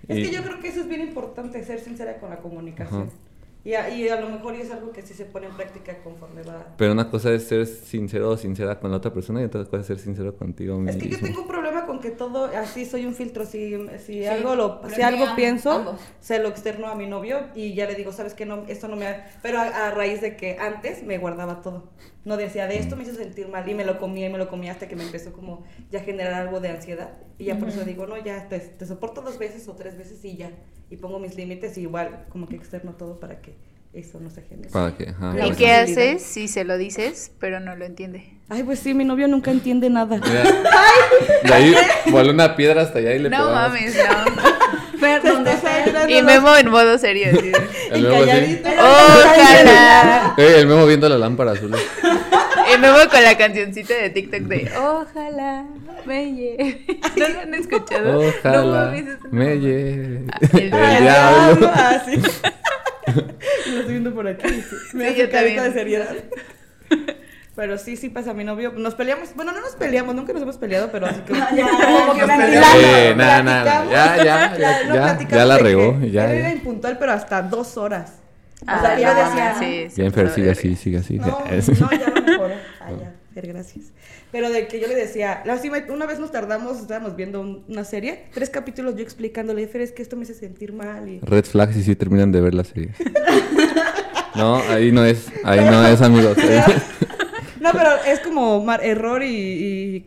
Es 0.06 0.18
Y- 0.18 0.22
que 0.22 0.36
yo 0.36 0.42
creo 0.44 0.60
que 0.60 0.68
eso 0.68 0.80
es 0.82 0.88
bien 0.88 1.00
importante, 1.00 1.62
ser 1.64 1.80
sincera 1.80 2.18
con 2.20 2.30
la 2.30 2.38
comunicación. 2.38 3.02
Ajá. 3.02 3.10
Y 3.64 3.74
a, 3.74 3.90
y 3.90 4.08
a 4.08 4.20
lo 4.20 4.30
mejor 4.30 4.54
es 4.54 4.70
algo 4.70 4.92
que 4.92 5.02
sí 5.02 5.12
se 5.12 5.24
pone 5.24 5.48
en 5.48 5.56
práctica 5.56 5.98
conforme 6.04 6.42
va. 6.42 6.74
Pero 6.78 6.92
una 6.92 7.10
cosa 7.10 7.32
es 7.32 7.42
ser 7.42 7.66
sincero 7.66 8.30
o 8.30 8.36
sincera 8.36 8.78
con 8.78 8.92
la 8.92 8.98
otra 8.98 9.12
persona 9.12 9.42
y 9.42 9.44
otra 9.44 9.64
cosa 9.64 9.80
es 9.80 9.86
ser 9.88 9.98
sincero 9.98 10.36
contigo 10.36 10.78
mismo. 10.78 10.90
Es 10.92 10.96
que 11.02 11.08
yo 11.08 11.18
tengo 11.18 11.42
un 11.42 11.48
problema 11.48 11.77
con 11.98 12.10
que 12.10 12.10
todo, 12.10 12.46
así 12.46 12.84
soy 12.86 13.06
un 13.06 13.14
filtro, 13.14 13.44
si, 13.46 13.76
si 13.98 14.24
Sí, 14.24 14.26
algo 14.26 14.54
lo, 14.54 14.80
si 14.88 15.02
algo 15.02 15.34
pienso, 15.36 15.70
ambos. 15.72 16.00
se 16.20 16.38
lo 16.38 16.48
externo 16.48 16.88
a 16.88 16.94
mi 16.94 17.06
novio 17.06 17.48
y 17.54 17.74
ya 17.74 17.86
le 17.86 17.94
digo, 17.94 18.12
sabes 18.12 18.34
que 18.34 18.46
no, 18.46 18.64
esto 18.68 18.88
no 18.88 18.96
me, 18.96 19.06
ha-". 19.06 19.26
pero 19.42 19.58
a, 19.58 19.88
a 19.88 19.90
raíz 19.90 20.20
de 20.20 20.36
que 20.36 20.58
antes 20.58 21.02
me 21.02 21.18
guardaba 21.18 21.62
todo, 21.62 21.90
no 22.24 22.36
decía 22.36 22.66
de 22.66 22.78
esto 22.78 22.96
me 22.96 23.02
hizo 23.04 23.14
sentir 23.14 23.48
mal 23.48 23.68
y 23.68 23.74
me 23.74 23.84
lo 23.84 23.98
comía 23.98 24.26
y 24.26 24.32
me 24.32 24.38
lo 24.38 24.48
comía 24.48 24.72
hasta 24.72 24.88
que 24.88 24.96
me 24.96 25.04
empezó 25.04 25.32
como 25.32 25.64
ya 25.90 26.00
a 26.00 26.02
generar 26.02 26.34
algo 26.34 26.60
de 26.60 26.68
ansiedad. 26.70 27.18
Y 27.38 27.44
ya 27.46 27.58
por 27.58 27.68
eso 27.68 27.84
digo, 27.84 28.06
no, 28.06 28.16
ya 28.22 28.48
te, 28.48 28.58
te 28.60 28.86
soporto 28.86 29.22
dos 29.22 29.38
veces 29.38 29.68
o 29.68 29.74
tres 29.76 29.96
veces 29.96 30.24
y 30.24 30.36
ya, 30.36 30.50
y 30.90 30.96
pongo 30.96 31.18
mis 31.18 31.36
límites 31.36 31.78
y 31.78 31.82
igual 31.82 32.26
como 32.28 32.48
que 32.48 32.56
externo 32.56 32.94
todo 32.94 33.20
para 33.20 33.40
que 33.40 33.56
eso 34.00 34.18
no 34.20 34.30
se 34.30 34.42
genere. 34.42 34.70
Para 34.70 34.96
que, 34.96 35.08
ajá. 35.10 35.34
La 35.34 35.44
¿Y 35.46 35.48
pues 35.48 35.56
qué 35.58 35.64
sí. 35.64 35.70
haces 35.92 36.22
si 36.22 36.48
se 36.48 36.64
lo 36.64 36.76
dices, 36.78 37.32
pero 37.38 37.60
no 37.60 37.76
lo 37.76 37.84
entiende? 37.84 38.24
Ay, 38.48 38.62
pues 38.62 38.78
sí, 38.80 38.94
mi 38.94 39.04
novio 39.04 39.28
nunca 39.28 39.50
entiende 39.50 39.90
nada. 39.90 40.16
Mira, 40.16 40.42
de 41.44 41.54
ahí 41.54 41.74
voló 42.10 42.30
una 42.32 42.56
piedra 42.56 42.82
hasta 42.82 42.98
allá 42.98 43.12
y 43.14 43.18
le 43.18 43.30
No 43.30 43.36
pegamos. 43.36 43.52
mames, 43.54 43.96
no. 43.96 44.42
Pero 45.00 45.32
donde 45.34 45.56
sea. 45.58 46.10
Y 46.10 46.22
Memo 46.22 46.56
en 46.56 46.70
modo 46.70 46.98
serio. 46.98 47.28
así 47.32 47.50
de, 47.52 47.58
El 47.92 48.02
memo 48.02 48.16
así. 48.32 48.60
Ojalá. 48.64 50.34
Eh, 50.36 50.54
el 50.58 50.66
memo 50.66 50.86
viendo 50.86 51.08
la 51.08 51.18
lámpara 51.18 51.52
azul. 51.52 51.72
Y 52.74 52.78
Memo 52.78 52.96
con 53.08 53.22
la 53.22 53.36
cancioncita 53.38 53.94
de 53.94 54.10
TikTok 54.10 54.40
de 54.40 54.70
Ojalá 54.76 55.66
me 56.04 56.32
lleve. 56.32 56.84
¿No 57.16 57.28
lo 57.28 57.40
han 57.40 57.54
escuchado? 57.54 58.12
No 58.12 58.18
Ojalá 58.28 58.94
me 59.30 59.56
lleve 59.60 60.24
Ah, 60.32 60.38
el 60.52 60.58
el 60.58 60.70
diablo. 60.70 61.00
diablo. 61.00 61.70
Ah, 61.72 62.02
sí. 62.04 62.20
Lo 63.72 63.78
estoy 63.80 63.92
viendo 63.92 64.14
por 64.14 64.26
aquí. 64.28 64.46
Me 64.94 65.08
Sí, 65.14 65.20
hace 65.22 65.28
carita 65.30 65.64
de 65.64 65.72
seriedad. 65.72 66.14
Pero 67.56 67.76
sí, 67.76 67.96
sí 67.96 68.08
pasa 68.08 68.34
mi 68.34 68.44
novio. 68.44 68.72
Nos 68.76 68.94
peleamos. 68.94 69.30
Bueno, 69.34 69.50
no 69.50 69.60
nos 69.60 69.72
peleamos, 69.74 70.14
nunca 70.14 70.32
nos 70.32 70.42
hemos 70.42 70.56
peleado, 70.58 70.92
pero 70.92 71.06
así 71.06 71.20
que. 71.22 71.32
Ya, 71.34 71.48
como 71.48 72.12
que 72.14 72.20
ya, 72.20 72.26
ya. 72.28 72.36
peleamos, 72.36 72.76
Eh, 72.84 73.14
nada, 73.16 73.42
nada, 73.42 73.84
ya, 73.90 74.16
ya, 74.16 74.56
ya, 74.56 74.84
no, 74.86 74.94
ya, 74.94 75.28
ya 75.28 75.44
la 75.44 75.58
regó, 75.58 75.98
que 75.98 76.08
ya, 76.12 76.30
Él 76.30 76.38
ya. 76.38 76.38
era 76.38 76.52
impuntual, 76.52 76.98
pero 76.98 77.10
hasta 77.12 77.42
dos 77.42 77.76
horas. 77.76 78.12
Ah, 78.64 78.76
o 78.78 78.80
sea, 78.86 78.98
yo 79.00 79.12
no 79.12 79.28
decía. 79.28 79.54
sí, 79.58 79.86
sí, 79.90 80.00
Bien, 80.00 80.12
Fer, 80.12 80.24
pasó 80.26 80.36
sigue 80.36 80.50
así, 80.52 80.76
sigue 80.76 80.98
así. 80.98 81.18
No, 81.18 81.26
no, 81.26 81.90
ya 81.90 82.08
lo 82.10 82.22
mejoró. 82.22 82.54
Ah, 82.80 82.90
ya, 82.92 83.12
Gracias. 83.46 83.86
Pero 84.32 84.50
de 84.50 84.66
que 84.66 84.80
yo 84.80 84.86
le 84.88 84.94
decía, 84.94 85.42
una 85.90 86.06
vez 86.06 86.18
nos 86.18 86.30
tardamos, 86.32 86.80
estábamos 86.80 87.16
viendo 87.16 87.40
un- 87.40 87.64
una 87.68 87.84
serie, 87.84 88.24
tres 88.34 88.50
capítulos 88.50 88.96
yo 88.96 89.02
explicándole, 89.02 89.66
Fer, 89.68 89.80
es 89.82 89.92
que 89.92 90.02
esto 90.02 90.16
me 90.16 90.24
hace 90.24 90.34
sentir 90.34 90.72
mal. 90.72 91.08
Y... 91.08 91.20
Red 91.20 91.44
flags 91.44 91.76
y 91.76 91.82
sí 91.82 91.94
terminan 91.96 92.32
de 92.32 92.40
ver 92.40 92.54
la 92.54 92.64
serie. 92.64 92.90
No, 94.34 94.56
ahí 94.68 94.92
no 94.92 95.04
es, 95.04 95.26
ahí 95.44 95.60
no 95.60 95.86
es, 95.86 96.00
amigos. 96.02 96.36
No, 97.60 97.70
pero 97.72 97.90
es 98.06 98.20
como 98.20 98.64
mar- 98.64 98.80
error 98.84 99.22
y, 99.22 99.26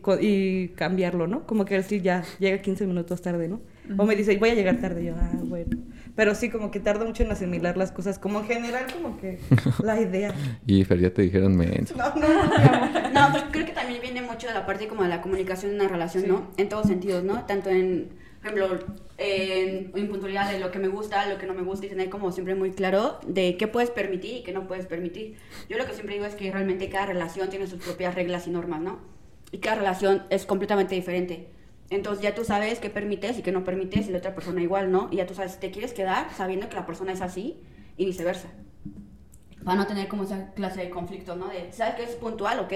y 0.20 0.68
cambiarlo, 0.68 1.26
¿no? 1.28 1.46
Como 1.46 1.64
que 1.66 1.80
sí, 1.82 2.00
ya 2.00 2.24
llega 2.40 2.60
15 2.62 2.86
minutos 2.86 3.20
tarde, 3.20 3.46
¿no? 3.46 3.60
O 3.98 4.06
me 4.06 4.16
dice, 4.16 4.36
voy 4.38 4.48
a 4.50 4.54
llegar 4.54 4.78
tarde, 4.80 5.02
y 5.02 5.06
yo, 5.06 5.14
ah, 5.16 5.30
bueno. 5.44 5.76
Pero 6.14 6.34
sí, 6.34 6.50
como 6.50 6.70
que 6.70 6.78
tarda 6.78 7.04
mucho 7.04 7.22
en 7.22 7.30
asimilar 7.30 7.76
las 7.76 7.90
cosas, 7.90 8.18
como 8.18 8.40
en 8.40 8.46
general, 8.46 8.86
como 8.92 9.18
que 9.18 9.38
la 9.82 10.00
idea. 10.00 10.34
Y 10.66 10.84
Fer, 10.84 11.00
ya 11.00 11.12
te 11.12 11.22
dijeron 11.22 11.56
menso. 11.56 11.94
No, 12.02 12.14
no, 12.14 12.28
no. 12.28 13.30
No, 13.30 13.50
creo 13.50 13.64
que 13.64 13.72
también 13.72 14.00
viene 14.00 14.22
mucho 14.22 14.46
de 14.46 14.54
la 14.54 14.66
parte 14.66 14.88
como 14.88 15.02
de 15.02 15.08
la 15.08 15.22
comunicación 15.22 15.72
en 15.72 15.80
una 15.80 15.88
relación, 15.88 16.28
¿no? 16.28 16.50
En 16.56 16.68
todos 16.68 16.86
sentidos, 16.86 17.24
¿no? 17.24 17.44
Tanto 17.46 17.70
en, 17.70 18.10
por 18.42 18.52
ejemplo, 18.52 18.86
en 19.18 19.92
impuntualidad 19.94 20.50
de 20.50 20.58
lo 20.58 20.70
que 20.70 20.78
me 20.78 20.88
gusta, 20.88 21.26
lo 21.28 21.38
que 21.38 21.46
no 21.46 21.54
me 21.54 21.62
gusta 21.62 21.86
y 21.86 21.88
tener 21.88 22.10
como 22.10 22.32
siempre 22.32 22.54
muy 22.54 22.72
claro 22.72 23.18
de 23.26 23.56
qué 23.56 23.68
puedes 23.68 23.90
permitir 23.90 24.38
y 24.38 24.42
qué 24.42 24.52
no 24.52 24.66
puedes 24.66 24.86
permitir. 24.86 25.36
Yo 25.68 25.78
lo 25.78 25.86
que 25.86 25.92
siempre 25.92 26.14
digo 26.14 26.26
es 26.26 26.34
que 26.34 26.50
realmente 26.50 26.88
cada 26.88 27.06
relación 27.06 27.48
tiene 27.48 27.66
sus 27.66 27.82
propias 27.82 28.14
reglas 28.14 28.46
y 28.46 28.50
normas, 28.50 28.80
¿no? 28.80 28.98
Y 29.50 29.58
cada 29.58 29.76
relación 29.76 30.24
es 30.30 30.44
completamente 30.44 30.94
diferente. 30.94 31.48
Entonces 31.92 32.22
ya 32.22 32.34
tú 32.34 32.44
sabes 32.44 32.78
qué 32.78 32.90
permites 32.90 33.38
y 33.38 33.42
qué 33.42 33.52
no 33.52 33.64
permites 33.64 34.08
y 34.08 34.12
la 34.12 34.18
otra 34.18 34.34
persona 34.34 34.62
igual, 34.62 34.90
¿no? 34.90 35.08
Y 35.10 35.16
ya 35.16 35.26
tú 35.26 35.34
sabes, 35.34 35.60
te 35.60 35.70
quieres 35.70 35.92
quedar 35.92 36.32
sabiendo 36.34 36.68
que 36.68 36.76
la 36.76 36.86
persona 36.86 37.12
es 37.12 37.20
así 37.20 37.60
y 37.96 38.06
viceversa 38.06 38.48
para 39.64 39.76
no 39.76 39.86
tener 39.86 40.08
como 40.08 40.24
esa 40.24 40.52
clase 40.54 40.80
de 40.80 40.90
conflicto, 40.90 41.36
¿no? 41.36 41.48
De, 41.48 41.72
¿sabes 41.72 41.94
que 41.94 42.02
es 42.04 42.10
puntual? 42.16 42.60
Ok, 42.60 42.72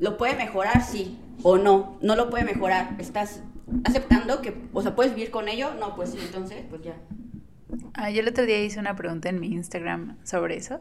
¿lo 0.00 0.16
puede 0.16 0.36
mejorar? 0.36 0.82
Sí. 0.82 1.18
O 1.42 1.58
no, 1.58 1.98
no 2.00 2.16
lo 2.16 2.30
puede 2.30 2.44
mejorar. 2.44 2.96
¿Estás 2.98 3.42
aceptando 3.84 4.42
que, 4.42 4.54
o 4.72 4.82
sea, 4.82 4.94
puedes 4.94 5.14
vivir 5.14 5.30
con 5.30 5.48
ello? 5.48 5.74
No, 5.74 5.94
pues 5.94 6.10
sí, 6.10 6.18
entonces, 6.20 6.64
pues 6.68 6.82
ya. 6.82 6.96
Ah, 7.94 8.10
yo 8.10 8.20
el 8.20 8.28
otro 8.28 8.44
día 8.46 8.62
hice 8.62 8.78
una 8.78 8.96
pregunta 8.96 9.28
en 9.28 9.40
mi 9.40 9.48
Instagram 9.48 10.16
sobre 10.24 10.56
eso. 10.56 10.80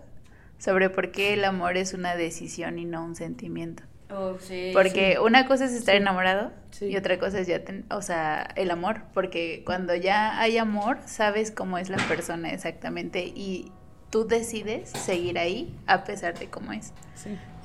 Sobre 0.58 0.90
por 0.90 1.12
qué 1.12 1.34
el 1.34 1.44
amor 1.44 1.78
es 1.78 1.94
una 1.94 2.16
decisión 2.16 2.80
y 2.80 2.86
no 2.86 3.04
un 3.04 3.16
sentimiento. 3.16 3.84
Oh, 4.10 4.38
sí, 4.40 4.72
Porque 4.74 5.18
una 5.20 5.48
cosa 5.48 5.66
es 5.66 5.72
estar 5.74 5.96
enamorado 5.96 6.52
y 6.86 6.96
otra 6.98 7.18
cosa 7.18 7.40
es 7.40 7.48
ya, 7.48 7.64
ten- 7.64 7.86
o 7.90 8.02
sea, 8.02 8.44
el 8.56 8.70
amor. 8.72 9.02
Porque 9.14 9.64
cuando 9.66 9.96
ya 9.96 10.40
hay 10.40 10.58
amor, 10.58 11.00
sabes 11.06 11.52
cómo 11.52 11.78
es 11.78 11.90
la 11.90 11.98
persona 11.98 12.52
exactamente 12.52 13.24
y 13.26 13.72
tú 14.12 14.28
decides 14.28 14.90
seguir 14.92 15.40
ahí 15.40 15.76
a 15.88 16.04
pesar 16.04 16.38
de 16.38 16.48
cómo 16.50 16.72
es. 16.72 16.94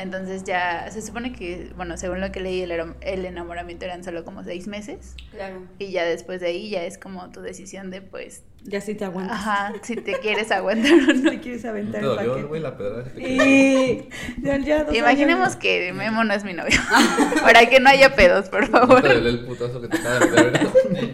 Entonces 0.00 0.44
ya 0.44 0.90
se 0.90 1.02
supone 1.02 1.32
que, 1.32 1.70
bueno, 1.76 1.96
según 1.96 2.20
lo 2.20 2.32
que 2.32 2.40
leí, 2.40 2.62
el, 2.62 2.72
el 3.00 3.24
enamoramiento 3.24 3.84
eran 3.84 4.02
solo 4.04 4.24
como 4.24 4.42
seis 4.44 4.66
meses. 4.66 5.14
Claro. 5.30 5.62
Y 5.78 5.90
ya 5.92 6.04
después 6.04 6.40
de 6.40 6.48
ahí 6.48 6.70
ya 6.70 6.84
es 6.84 6.98
como 6.98 7.30
tu 7.30 7.40
decisión 7.40 7.90
de, 7.90 8.00
pues, 8.00 8.42
Ya 8.64 8.80
sí 8.80 8.94
te 8.94 9.04
aguantas. 9.04 9.36
ajá, 9.38 9.72
si 9.82 9.96
te 9.96 10.14
quieres 10.20 10.50
aguantar 10.50 10.92
o 10.92 11.12
no. 11.14 11.30
Si 11.30 11.38
quieres 11.38 11.64
¿No 11.64 11.70
aventar 11.70 12.00
te 12.00 12.06
el 12.06 12.14
dolió, 12.16 12.30
paquete. 12.32 12.48
güey, 12.48 12.60
la 12.62 12.76
pedrada? 12.76 13.04
Y 13.16 14.08
ya, 14.42 14.58
ya 14.58 14.86
Imaginemos 14.92 15.48
años. 15.48 15.56
que 15.56 15.92
Memo 15.92 16.24
no 16.24 16.32
es 16.34 16.44
mi 16.44 16.52
novio. 16.54 16.78
Para 17.42 17.66
que 17.68 17.78
no 17.80 17.90
haya 17.90 18.14
pedos, 18.14 18.48
por 18.48 18.68
¿No 18.70 18.78
favor. 18.80 19.02
te 19.02 19.08
dolió 19.14 19.28
el 19.30 19.40
putazo 19.44 19.80
que 19.80 19.88
te 19.88 19.98
acaba 19.98 20.18
de 20.20 20.58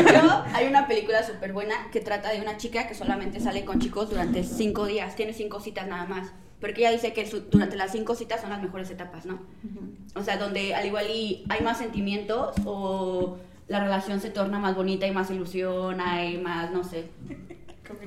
hecho, 0.00 0.44
hay 0.54 0.66
una 0.68 0.86
película 0.86 1.22
súper 1.22 1.52
buena 1.52 1.74
que 1.92 2.00
trata 2.00 2.30
de 2.32 2.40
una 2.40 2.56
chica 2.56 2.86
que 2.86 2.94
solamente 2.94 3.40
sale 3.40 3.64
con 3.64 3.78
chicos 3.80 4.10
durante 4.10 4.44
cinco 4.44 4.86
días, 4.86 5.16
tiene 5.16 5.32
cinco 5.32 5.60
citas 5.60 5.86
nada 5.86 6.04
más. 6.06 6.32
Porque 6.60 6.80
ella 6.82 6.90
dice 6.90 7.12
que 7.12 7.26
su- 7.26 7.42
durante 7.50 7.76
las 7.76 7.92
cinco 7.92 8.14
citas 8.14 8.40
son 8.40 8.50
las 8.50 8.60
mejores 8.62 8.90
etapas, 8.90 9.24
¿no? 9.26 9.40
O 10.14 10.22
sea, 10.22 10.36
donde 10.36 10.74
al 10.74 10.84
igual 10.86 11.06
y 11.10 11.44
hay 11.48 11.62
más 11.62 11.78
sentimientos 11.78 12.54
o 12.64 13.38
la 13.68 13.80
relación 13.80 14.20
se 14.20 14.30
torna 14.30 14.58
más 14.58 14.74
bonita, 14.74 15.06
hay 15.06 15.12
más 15.12 15.30
ilusión, 15.30 16.00
hay 16.00 16.38
más, 16.38 16.70
no 16.72 16.84
sé. 16.84 17.06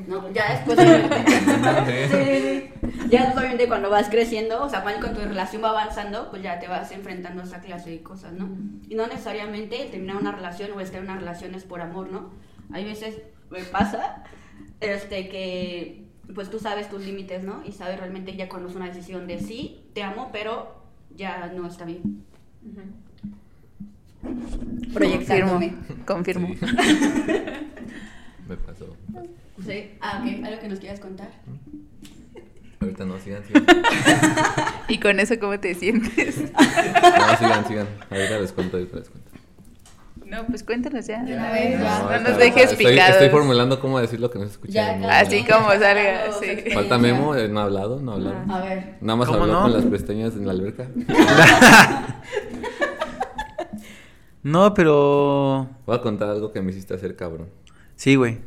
No, 0.08 0.32
ya 0.32 0.54
después 0.54 0.80
obviamente, 0.80 1.26
Sí, 2.10 2.70
ya 3.10 3.34
obviamente 3.36 3.68
cuando 3.68 3.90
vas 3.90 4.08
creciendo, 4.10 4.64
o 4.64 4.70
sea, 4.70 4.82
cuando 4.82 5.10
tu 5.12 5.20
relación 5.20 5.62
va 5.64 5.72
avanzando, 5.72 6.30
pues 6.30 6.42
ya 6.42 6.60
te 6.60 6.68
vas 6.68 6.92
enfrentando 6.92 7.42
a 7.42 7.46
esa 7.46 7.60
clase 7.60 7.90
de 7.90 8.02
cosas, 8.02 8.32
¿no? 8.34 8.50
Y 8.88 8.96
no 8.96 9.08
necesariamente 9.08 9.82
el 9.84 9.92
terminar 9.92 10.16
una 10.18 10.32
relación 10.32 10.72
o 10.72 10.80
estar 10.80 11.00
en 11.00 11.10
una 11.10 11.20
relación 11.20 11.54
es 11.56 11.64
por 11.66 11.82
amor, 11.82 12.10
¿no? 12.12 12.32
Hay 12.72 12.86
veces 12.86 13.18
me 13.50 13.62
pasa 13.64 14.24
este 14.80 15.28
que 15.28 16.06
pues 16.34 16.50
tú 16.50 16.60
sabes 16.60 16.90
tus 16.90 17.06
límites, 17.06 17.44
¿no? 17.44 17.64
Y 17.66 17.72
sabes 17.72 18.00
realmente 18.00 18.36
ya 18.36 18.50
cuando 18.50 18.70
es 18.70 18.76
una 18.76 18.88
decisión 18.88 19.28
de 19.28 19.40
sí, 19.40 19.84
te 19.94 20.04
amo, 20.04 20.30
pero 20.32 20.84
ya 21.16 21.48
no 21.48 21.68
está 21.68 21.86
bien. 21.86 22.24
Proyectándome. 24.94 25.74
Confirmo. 26.06 26.48
Sí. 26.48 26.60
Me 28.48 28.58
pasó. 28.58 28.96
Sí. 29.66 29.92
Ah, 30.02 30.22
ok. 30.22 30.46
¿Algo 30.46 30.62
que 30.62 30.70
nos 30.70 30.80
quieras 30.80 31.00
contar? 31.00 31.30
Ahorita 32.80 33.06
no, 33.06 33.18
sigan, 33.20 33.44
sigan. 33.46 33.66
¿Y 34.90 35.00
con 35.00 35.20
eso 35.20 35.40
cómo 35.40 35.58
te 35.58 35.74
sientes? 35.74 36.38
No, 36.52 37.38
sigan, 37.38 37.68
sigan. 37.68 37.88
Ahorita 38.10 38.40
les 38.40 38.52
cuento, 38.52 38.78
ahorita 38.78 38.98
les 38.98 39.10
cuento. 39.10 39.32
No, 40.34 40.48
pues 40.48 40.64
cuéntanos 40.64 41.06
ya. 41.06 41.22
de 41.24 41.32
Ya, 41.32 41.38
una 41.38 41.52
vez. 41.52 41.80
ya. 41.80 42.00
No 42.20 42.30
nos 42.30 42.38
dejes 42.40 42.72
estoy, 42.72 42.86
picados. 42.86 43.12
Estoy 43.12 43.30
formulando 43.30 43.80
cómo 43.80 44.00
decir 44.00 44.20
lo 44.20 44.32
que 44.32 44.40
no 44.40 44.46
se 44.46 44.52
escucha. 44.52 45.20
Así 45.20 45.44
como 45.44 45.70
salga, 45.72 46.32
sí. 46.40 46.72
Falta 46.74 46.98
Memo, 46.98 47.36
eh, 47.36 47.48
no 47.50 47.60
ha 47.60 47.64
hablado, 47.64 48.00
no 48.00 48.14
ha 48.14 48.16
hablado. 48.16 48.52
A 48.52 48.62
ver. 48.62 48.96
Nada 49.02 49.18
más 49.18 49.28
¿Cómo 49.28 49.42
habló 49.42 49.54
no? 49.54 49.62
con 49.62 49.74
las 49.74 49.86
pestañas 49.86 50.34
en 50.34 50.46
la 50.46 50.52
alberca. 50.54 50.88
No, 54.44 54.74
pero. 54.74 55.70
Voy 55.86 55.96
a 55.96 56.02
contar 56.02 56.30
algo 56.30 56.52
que 56.52 56.62
me 56.62 56.72
hiciste 56.72 56.94
hacer, 56.94 57.16
cabrón. 57.16 57.48
Sí, 57.96 58.16
güey. 58.16 58.40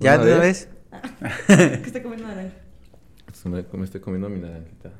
¿Ya 0.00 0.16
¿Una 0.16 0.24
de 0.24 0.32
una 0.32 0.40
vez? 0.40 0.68
Que 1.46 1.82
está 1.86 2.02
comiendo 2.02 2.26
naranja. 2.26 2.56
Pues 3.24 3.46
Me, 3.46 3.64
me 3.78 3.84
estoy 3.84 4.00
comiendo 4.00 4.28
mi 4.28 4.40
naranjita. 4.40 4.90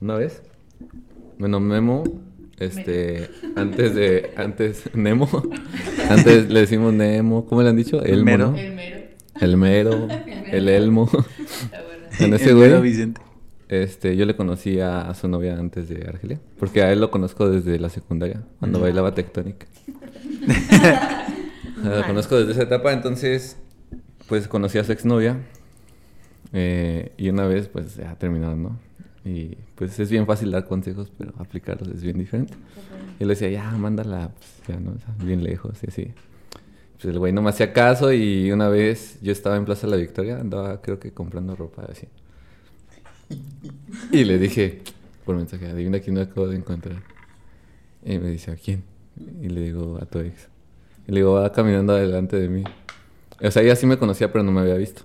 Una 0.00 0.14
vez, 0.14 0.42
bueno, 1.38 1.60
Memo, 1.60 2.04
este, 2.58 3.28
antes 3.56 3.94
de, 3.94 4.32
antes, 4.36 4.90
Nemo, 4.94 5.28
antes 6.10 6.48
le 6.50 6.60
decimos 6.60 6.92
Nemo, 6.92 7.46
¿cómo 7.46 7.62
le 7.62 7.68
han 7.70 7.76
dicho? 7.76 8.02
Elmo, 8.02 8.24
Mero. 8.24 8.50
¿no? 8.52 8.56
El 8.58 8.74
mero. 8.74 8.96
El 9.40 9.56
mero, 9.56 10.08
el 10.50 10.68
elmo. 10.68 11.08
Con 12.18 12.32
ese 12.34 12.50
El 12.50 12.56
güey, 12.56 12.68
mero 12.70 12.80
Vicente. 12.80 13.20
este, 13.68 14.16
yo 14.16 14.24
le 14.24 14.34
conocí 14.36 14.80
a, 14.80 15.02
a 15.08 15.14
su 15.14 15.28
novia 15.28 15.58
antes 15.58 15.88
de 15.88 16.06
Argelia, 16.08 16.40
porque 16.58 16.82
a 16.82 16.90
él 16.92 17.00
lo 17.00 17.10
conozco 17.10 17.50
desde 17.50 17.78
la 17.78 17.90
secundaria, 17.90 18.42
cuando 18.58 18.80
bailaba 18.80 19.14
tectónica. 19.14 19.66
lo 21.84 22.06
conozco 22.06 22.36
desde 22.38 22.52
esa 22.52 22.62
etapa, 22.62 22.92
entonces, 22.92 23.58
pues 24.28 24.48
conocí 24.48 24.78
a 24.78 24.84
su 24.84 24.92
exnovia. 24.92 25.38
eh, 26.52 27.12
y 27.18 27.28
una 27.28 27.46
vez, 27.46 27.68
pues 27.68 27.96
ya 27.96 28.14
terminaron, 28.16 28.62
¿no? 28.62 28.78
Y 29.26 29.56
pues 29.74 29.98
es 29.98 30.08
bien 30.08 30.24
fácil 30.24 30.52
dar 30.52 30.66
consejos, 30.66 31.10
pero 31.18 31.34
aplicarlos 31.38 31.88
es 31.88 32.00
bien 32.00 32.16
diferente. 32.16 32.54
Y 33.18 33.24
le 33.24 33.30
decía, 33.30 33.50
ya, 33.50 33.72
mándala, 33.72 34.30
pues 34.38 34.68
ya, 34.68 34.78
¿no? 34.78 34.92
O 34.92 34.98
sea, 35.00 35.12
bien 35.18 35.42
lejos 35.42 35.82
y 35.82 35.88
así. 35.88 36.14
Pues 36.94 37.06
el 37.06 37.18
güey 37.18 37.32
no 37.32 37.42
me 37.42 37.50
hacía 37.50 37.72
caso 37.72 38.12
y 38.12 38.52
una 38.52 38.68
vez 38.68 39.18
yo 39.20 39.32
estaba 39.32 39.56
en 39.56 39.64
Plaza 39.64 39.88
La 39.88 39.96
Victoria, 39.96 40.38
andaba 40.38 40.80
creo 40.80 41.00
que 41.00 41.12
comprando 41.12 41.56
ropa 41.56 41.84
así. 41.90 42.06
Y 44.12 44.22
le 44.22 44.38
dije 44.38 44.82
por 45.24 45.34
mensaje, 45.34 45.66
adivina 45.66 45.98
quién 45.98 46.14
me 46.14 46.22
acabo 46.22 46.46
de 46.46 46.56
encontrar. 46.56 47.02
Y 48.04 48.18
me 48.18 48.30
dice, 48.30 48.52
¿a 48.52 48.56
quién? 48.56 48.84
Y 49.42 49.48
le 49.48 49.60
digo, 49.60 49.98
a 50.00 50.06
tu 50.06 50.20
ex. 50.20 50.48
Y 51.08 51.10
le 51.10 51.18
digo, 51.18 51.32
va 51.32 51.50
caminando 51.50 51.94
adelante 51.94 52.36
de 52.36 52.48
mí. 52.48 52.62
O 53.42 53.50
sea, 53.50 53.62
ella 53.62 53.74
sí 53.74 53.86
me 53.86 53.98
conocía, 53.98 54.30
pero 54.30 54.44
no 54.44 54.52
me 54.52 54.60
había 54.60 54.76
visto. 54.76 55.02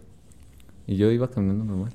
Y 0.86 0.96
yo 0.98 1.10
iba 1.10 1.28
caminando 1.32 1.64
normal. 1.64 1.94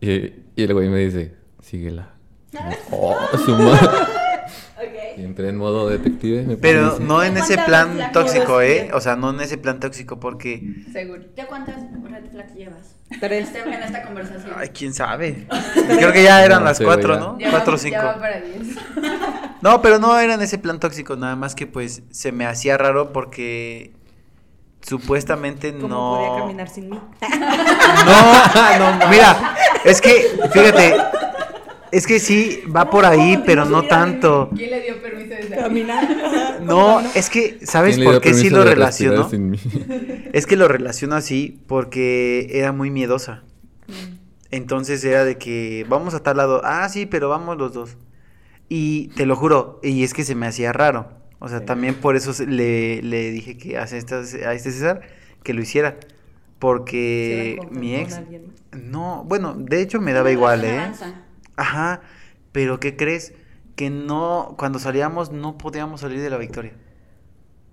Y, 0.00 0.32
y 0.56 0.62
el 0.62 0.72
güey 0.74 0.88
me 0.88 0.98
dice, 0.98 1.34
síguela. 1.62 2.10
Y 2.52 2.56
yo, 2.56 2.62
oh, 2.92 3.16
su 3.44 3.56
madre. 3.56 3.88
Y 4.78 5.20
Ok. 5.20 5.24
entré 5.24 5.48
en 5.48 5.56
modo 5.56 5.88
detective. 5.88 6.42
me 6.42 6.56
Pero 6.58 6.98
no 7.00 7.22
en 7.22 7.38
ese 7.38 7.54
¿Cuántas 7.54 7.66
plan 7.66 8.12
tóxico? 8.12 8.60
¿eh? 8.60 8.90
O 8.92 9.00
sea, 9.00 9.16
no 9.16 9.30
en 9.30 9.40
ese 9.40 9.56
plan 9.56 9.80
tóxico 9.80 10.20
porque... 10.20 10.62
Seguro. 10.92 11.22
¿Ya 11.34 11.46
cuántas 11.46 11.76
red 12.04 12.30
flags 12.30 12.54
llevas? 12.54 12.94
Tres. 13.18 13.46
Este- 13.48 13.60
En 13.62 13.82
esta 13.82 14.02
conversación. 14.02 14.52
Ay, 14.54 14.68
quién 14.68 14.92
sabe. 14.92 15.46
Creo 15.98 16.12
que 16.12 16.22
ya 16.22 16.44
eran 16.44 16.58
No 16.60 16.66
las 16.66 16.78
cuatro, 16.78 17.14
ya. 17.14 17.20
¿no? 17.20 17.38
Ya 17.38 17.50
Cuatro 17.50 17.76
o 17.76 17.78
cinco. 17.78 17.96
Ya 17.96 18.04
va 18.04 18.18
para 18.20 18.38
10. 18.42 18.76
No, 19.62 19.80
pero 19.80 19.98
no 19.98 20.16
era 20.18 20.34
en 20.34 20.42
ese 20.42 20.58
plan 20.58 20.78
tóxico, 20.78 21.16
nada 21.16 21.34
más 21.34 21.54
que 21.54 21.66
pues 21.66 22.02
se 22.10 22.30
me 22.30 22.44
hacía 22.44 22.76
raro 22.76 23.14
porque 23.14 23.94
supuestamente 24.86 25.72
¿Cómo 25.74 25.88
no... 25.88 26.16
podía 26.16 26.42
caminar 26.42 26.68
sin 26.68 26.90
mí? 26.90 27.00
No, 28.78 29.08
mira, 29.10 29.56
es 29.84 30.00
que, 30.00 30.30
fíjate, 30.52 30.96
es 31.90 32.06
que 32.06 32.20
sí, 32.20 32.62
va 32.74 32.90
por 32.90 33.04
ahí, 33.04 33.42
pero 33.44 33.64
no 33.64 33.84
tanto. 33.84 34.50
¿Quién 34.54 34.70
le 34.70 34.82
dio 34.82 35.02
permiso 35.02 35.34
de? 35.34 35.56
Caminar. 35.56 36.60
No, 36.62 37.00
es 37.14 37.30
que, 37.30 37.58
¿sabes 37.62 37.96
¿Quién 37.96 38.04
le 38.04 38.10
dio 38.10 38.20
por 38.20 38.22
qué 38.22 38.34
sí 38.34 38.50
lo 38.50 38.64
relaciono? 38.64 39.28
Es 40.32 40.46
que 40.46 40.56
lo 40.56 40.68
relaciono 40.68 41.16
así 41.16 41.60
porque 41.66 42.48
era 42.52 42.72
muy 42.72 42.90
miedosa. 42.90 43.44
Entonces 44.50 45.02
era 45.04 45.24
de 45.24 45.38
que 45.38 45.86
vamos 45.88 46.14
a 46.14 46.22
tal 46.22 46.36
lado. 46.36 46.60
Ah, 46.64 46.88
sí, 46.88 47.06
pero 47.06 47.28
vamos 47.28 47.56
los 47.56 47.72
dos. 47.72 47.96
Y 48.68 49.08
te 49.08 49.26
lo 49.26 49.36
juro, 49.36 49.80
y 49.82 50.02
es 50.02 50.12
que 50.12 50.24
se 50.24 50.34
me 50.34 50.46
hacía 50.46 50.72
raro. 50.72 51.15
O 51.38 51.48
sea, 51.48 51.64
también 51.64 51.94
por 51.96 52.16
eso 52.16 52.32
le, 52.44 53.02
le 53.02 53.30
dije 53.30 53.58
que 53.58 53.76
a, 53.78 53.84
esta- 53.84 54.18
a 54.20 54.52
este 54.54 54.70
César 54.72 55.02
que 55.42 55.52
lo 55.54 55.60
hiciera. 55.62 55.96
Porque 56.58 57.58
mi 57.70 57.94
ex... 57.94 58.20
No, 58.72 59.24
bueno, 59.24 59.54
de 59.54 59.82
hecho 59.82 60.00
me 60.00 60.12
daba 60.12 60.30
igual, 60.30 60.64
¿eh? 60.64 60.78
Avanza. 60.78 61.22
Ajá, 61.56 62.00
pero 62.52 62.80
¿qué 62.80 62.96
crees? 62.96 63.34
Que 63.74 63.90
no, 63.90 64.54
cuando 64.58 64.78
salíamos 64.78 65.30
no 65.30 65.58
podíamos 65.58 66.00
salir 66.00 66.20
de 66.20 66.30
la 66.30 66.38
victoria. 66.38 66.72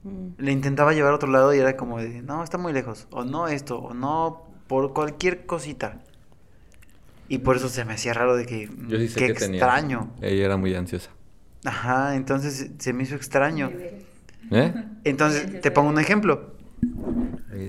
Mm. 0.04 0.28
Le 0.38 0.52
intentaba 0.52 0.94
llevar 0.94 1.14
a 1.14 1.16
otro 1.16 1.30
lado 1.32 1.54
y 1.54 1.60
era 1.60 1.78
como 1.78 1.98
de, 2.00 2.22
no, 2.22 2.44
está 2.44 2.58
muy 2.58 2.74
lejos, 2.74 3.08
o 3.12 3.24
no 3.24 3.48
esto, 3.48 3.80
o 3.80 3.94
no, 3.94 4.44
por 4.68 4.94
cualquier 4.94 5.46
cosita. 5.46 6.02
Y 7.30 7.38
por 7.38 7.56
eso 7.56 7.70
se 7.70 7.86
me 7.86 7.94
hacía 7.94 8.14
raro 8.14 8.36
de 8.36 8.46
que, 8.46 8.70
Yo 8.90 8.98
sí 8.98 9.08
sé 9.08 9.20
qué 9.20 9.28
que 9.28 9.34
tenía. 9.36 9.60
extraño. 9.60 10.12
Ella 10.22 10.46
era 10.46 10.58
muy 10.58 10.76
ansiosa. 10.76 11.10
Ajá, 11.66 12.16
entonces 12.16 12.72
se 12.78 12.94
me 12.94 13.04
hizo 13.04 13.16
extraño. 13.16 13.72
¿Eh? 14.52 14.74
Entonces, 15.04 15.62
te 15.62 15.72
pongo 15.72 15.90
un 15.90 16.00
ejemplo. 16.00 16.54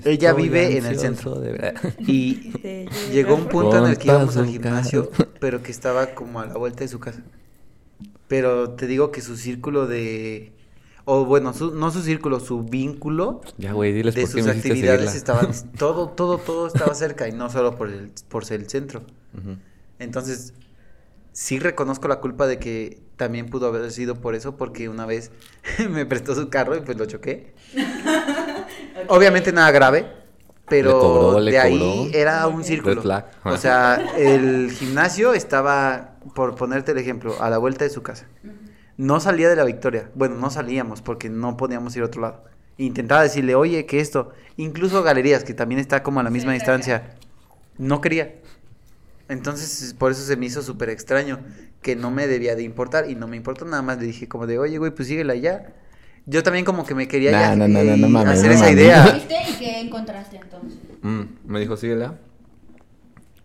Ella 0.05 0.33
vive 0.33 0.79
en 0.79 0.87
el 0.87 0.99
centro. 0.99 1.39
de 1.41 1.75
Y 1.99 2.53
llegó 3.12 3.35
un 3.37 3.47
punto 3.49 3.85
en 3.85 3.91
el 3.93 3.99
que 3.99 4.09
íbamos 4.09 4.37
al 4.37 4.47
gimnasio, 4.47 5.11
pero 5.41 5.62
que 5.62 5.71
estaba 5.71 6.15
como 6.15 6.41
a 6.41 6.47
la 6.47 6.55
vuelta 6.55 6.81
de 6.81 6.89
su 6.89 6.99
casa. 6.99 7.23
Pero 8.29 8.71
te 8.71 8.87
digo 8.87 9.11
que 9.11 9.21
su 9.21 9.37
círculo 9.37 9.87
de... 9.87 10.53
O 11.05 11.27
bueno, 11.27 11.53
su- 11.53 11.75
no 11.75 11.91
su 11.91 12.01
círculo, 12.01 12.41
su 12.41 12.62
vínculo 12.62 13.43
Ya, 13.59 13.73
güey, 13.75 13.93
diles 13.93 14.15
de 14.15 14.23
por 14.23 14.31
qué 14.31 14.43
sus 14.43 14.47
me 14.47 14.59
actividades 14.59 15.15
estaban... 15.15 15.51
Todo, 15.79 16.09
todo, 16.09 16.39
todo 16.39 16.66
estaba 16.66 16.95
cerca 16.95 17.29
y 17.29 17.33
no 17.33 17.51
solo 17.51 17.77
por, 17.77 17.91
el, 17.91 18.11
por 18.29 18.47
ser 18.47 18.61
el 18.61 18.71
centro. 18.71 19.03
Entonces, 19.99 20.55
sí 21.35 21.59
reconozco 21.59 22.09
la 22.09 22.20
culpa 22.20 22.47
de 22.47 22.59
que 22.59 23.02
también 23.16 23.51
pudo 23.51 23.66
haber 23.66 23.90
sido 23.90 24.15
por 24.15 24.35
eso, 24.35 24.56
porque 24.56 24.89
una 24.89 25.05
vez 25.05 25.31
me 25.90 26.06
prestó 26.06 26.35
su 26.35 26.48
carro 26.48 26.77
y 26.77 26.81
pues 26.81 26.97
lo 26.97 27.05
choqué. 27.05 27.52
Obviamente 29.09 29.52
nada 29.52 29.70
grave, 29.70 30.06
pero 30.69 30.90
Le 30.93 30.98
cobró, 30.98 31.40
le 31.40 31.51
de 31.51 31.59
ahí 31.59 31.78
cobró. 31.78 32.19
era 32.19 32.47
un 32.47 32.65
círculo. 32.65 33.02
O 33.44 33.56
sea, 33.56 33.97
el 34.16 34.70
gimnasio 34.70 35.35
estaba, 35.35 36.16
por 36.35 36.55
ponerte 36.55 36.93
el 36.93 36.98
ejemplo, 36.98 37.36
a 37.43 37.51
la 37.51 37.59
vuelta 37.59 37.85
de 37.85 37.90
su 37.90 38.02
casa. 38.02 38.27
No 38.97 39.19
salía 39.19 39.48
de 39.48 39.56
la 39.56 39.65
victoria. 39.65 40.11
Bueno, 40.15 40.36
no 40.36 40.51
salíamos 40.51 41.02
porque 41.02 41.28
no 41.28 41.56
podíamos 41.56 41.97
ir 41.97 42.02
a 42.02 42.06
otro 42.06 42.23
lado. 42.23 42.44
Intentaba 42.78 43.23
decirle, 43.23 43.55
oye, 43.56 43.86
que 43.86 44.01
esto, 44.01 44.31
incluso 44.56 45.02
galerías, 45.02 45.43
que 45.44 45.52
también 45.55 45.81
está 45.81 46.02
como 46.05 46.20
a 46.20 46.23
la 46.23 46.31
misma 46.31 46.52
distancia, 46.52 47.16
no 47.77 48.01
quería. 48.01 48.36
Entonces, 49.29 49.95
por 49.99 50.13
eso 50.13 50.23
se 50.23 50.37
me 50.37 50.47
hizo 50.47 50.63
súper 50.63 50.91
extraño, 50.91 51.41
que 51.81 51.97
no 51.97 52.11
me 52.11 52.27
debía 52.27 52.57
de 52.57 52.63
importar 52.63 53.09
y 53.11 53.15
no 53.15 53.27
me 53.27 53.37
importó, 53.37 53.65
nada 53.65 53.83
más 53.83 53.99
le 53.99 54.07
dije 54.07 54.29
como 54.29 54.47
de, 54.47 54.59
oye, 54.59 54.79
güey, 54.79 54.91
pues 54.91 55.09
síguela 55.09 55.35
ya. 55.35 55.75
Yo 56.27 56.43
también 56.43 56.65
como 56.65 56.87
que 56.87 56.95
me 56.95 57.07
quería 57.07 57.33
Nah, 57.33 57.41
ya, 57.41 57.57
no, 57.57 57.69
no, 57.69 57.85
no, 57.85 57.93
eh, 57.93 57.97
no 57.97 58.09
mames, 58.09 58.39
hacer 58.39 58.51
no 58.51 58.57
esa 58.57 58.71
idea. 58.71 59.13
¿Viste? 59.13 59.35
¿Y 59.51 59.59
qué 59.59 59.81
encontraste 59.81 60.37
entonces? 60.37 60.79
Mm, 61.03 61.23
me 61.47 61.61
dijo, 61.61 61.77
síguela. 61.77 62.19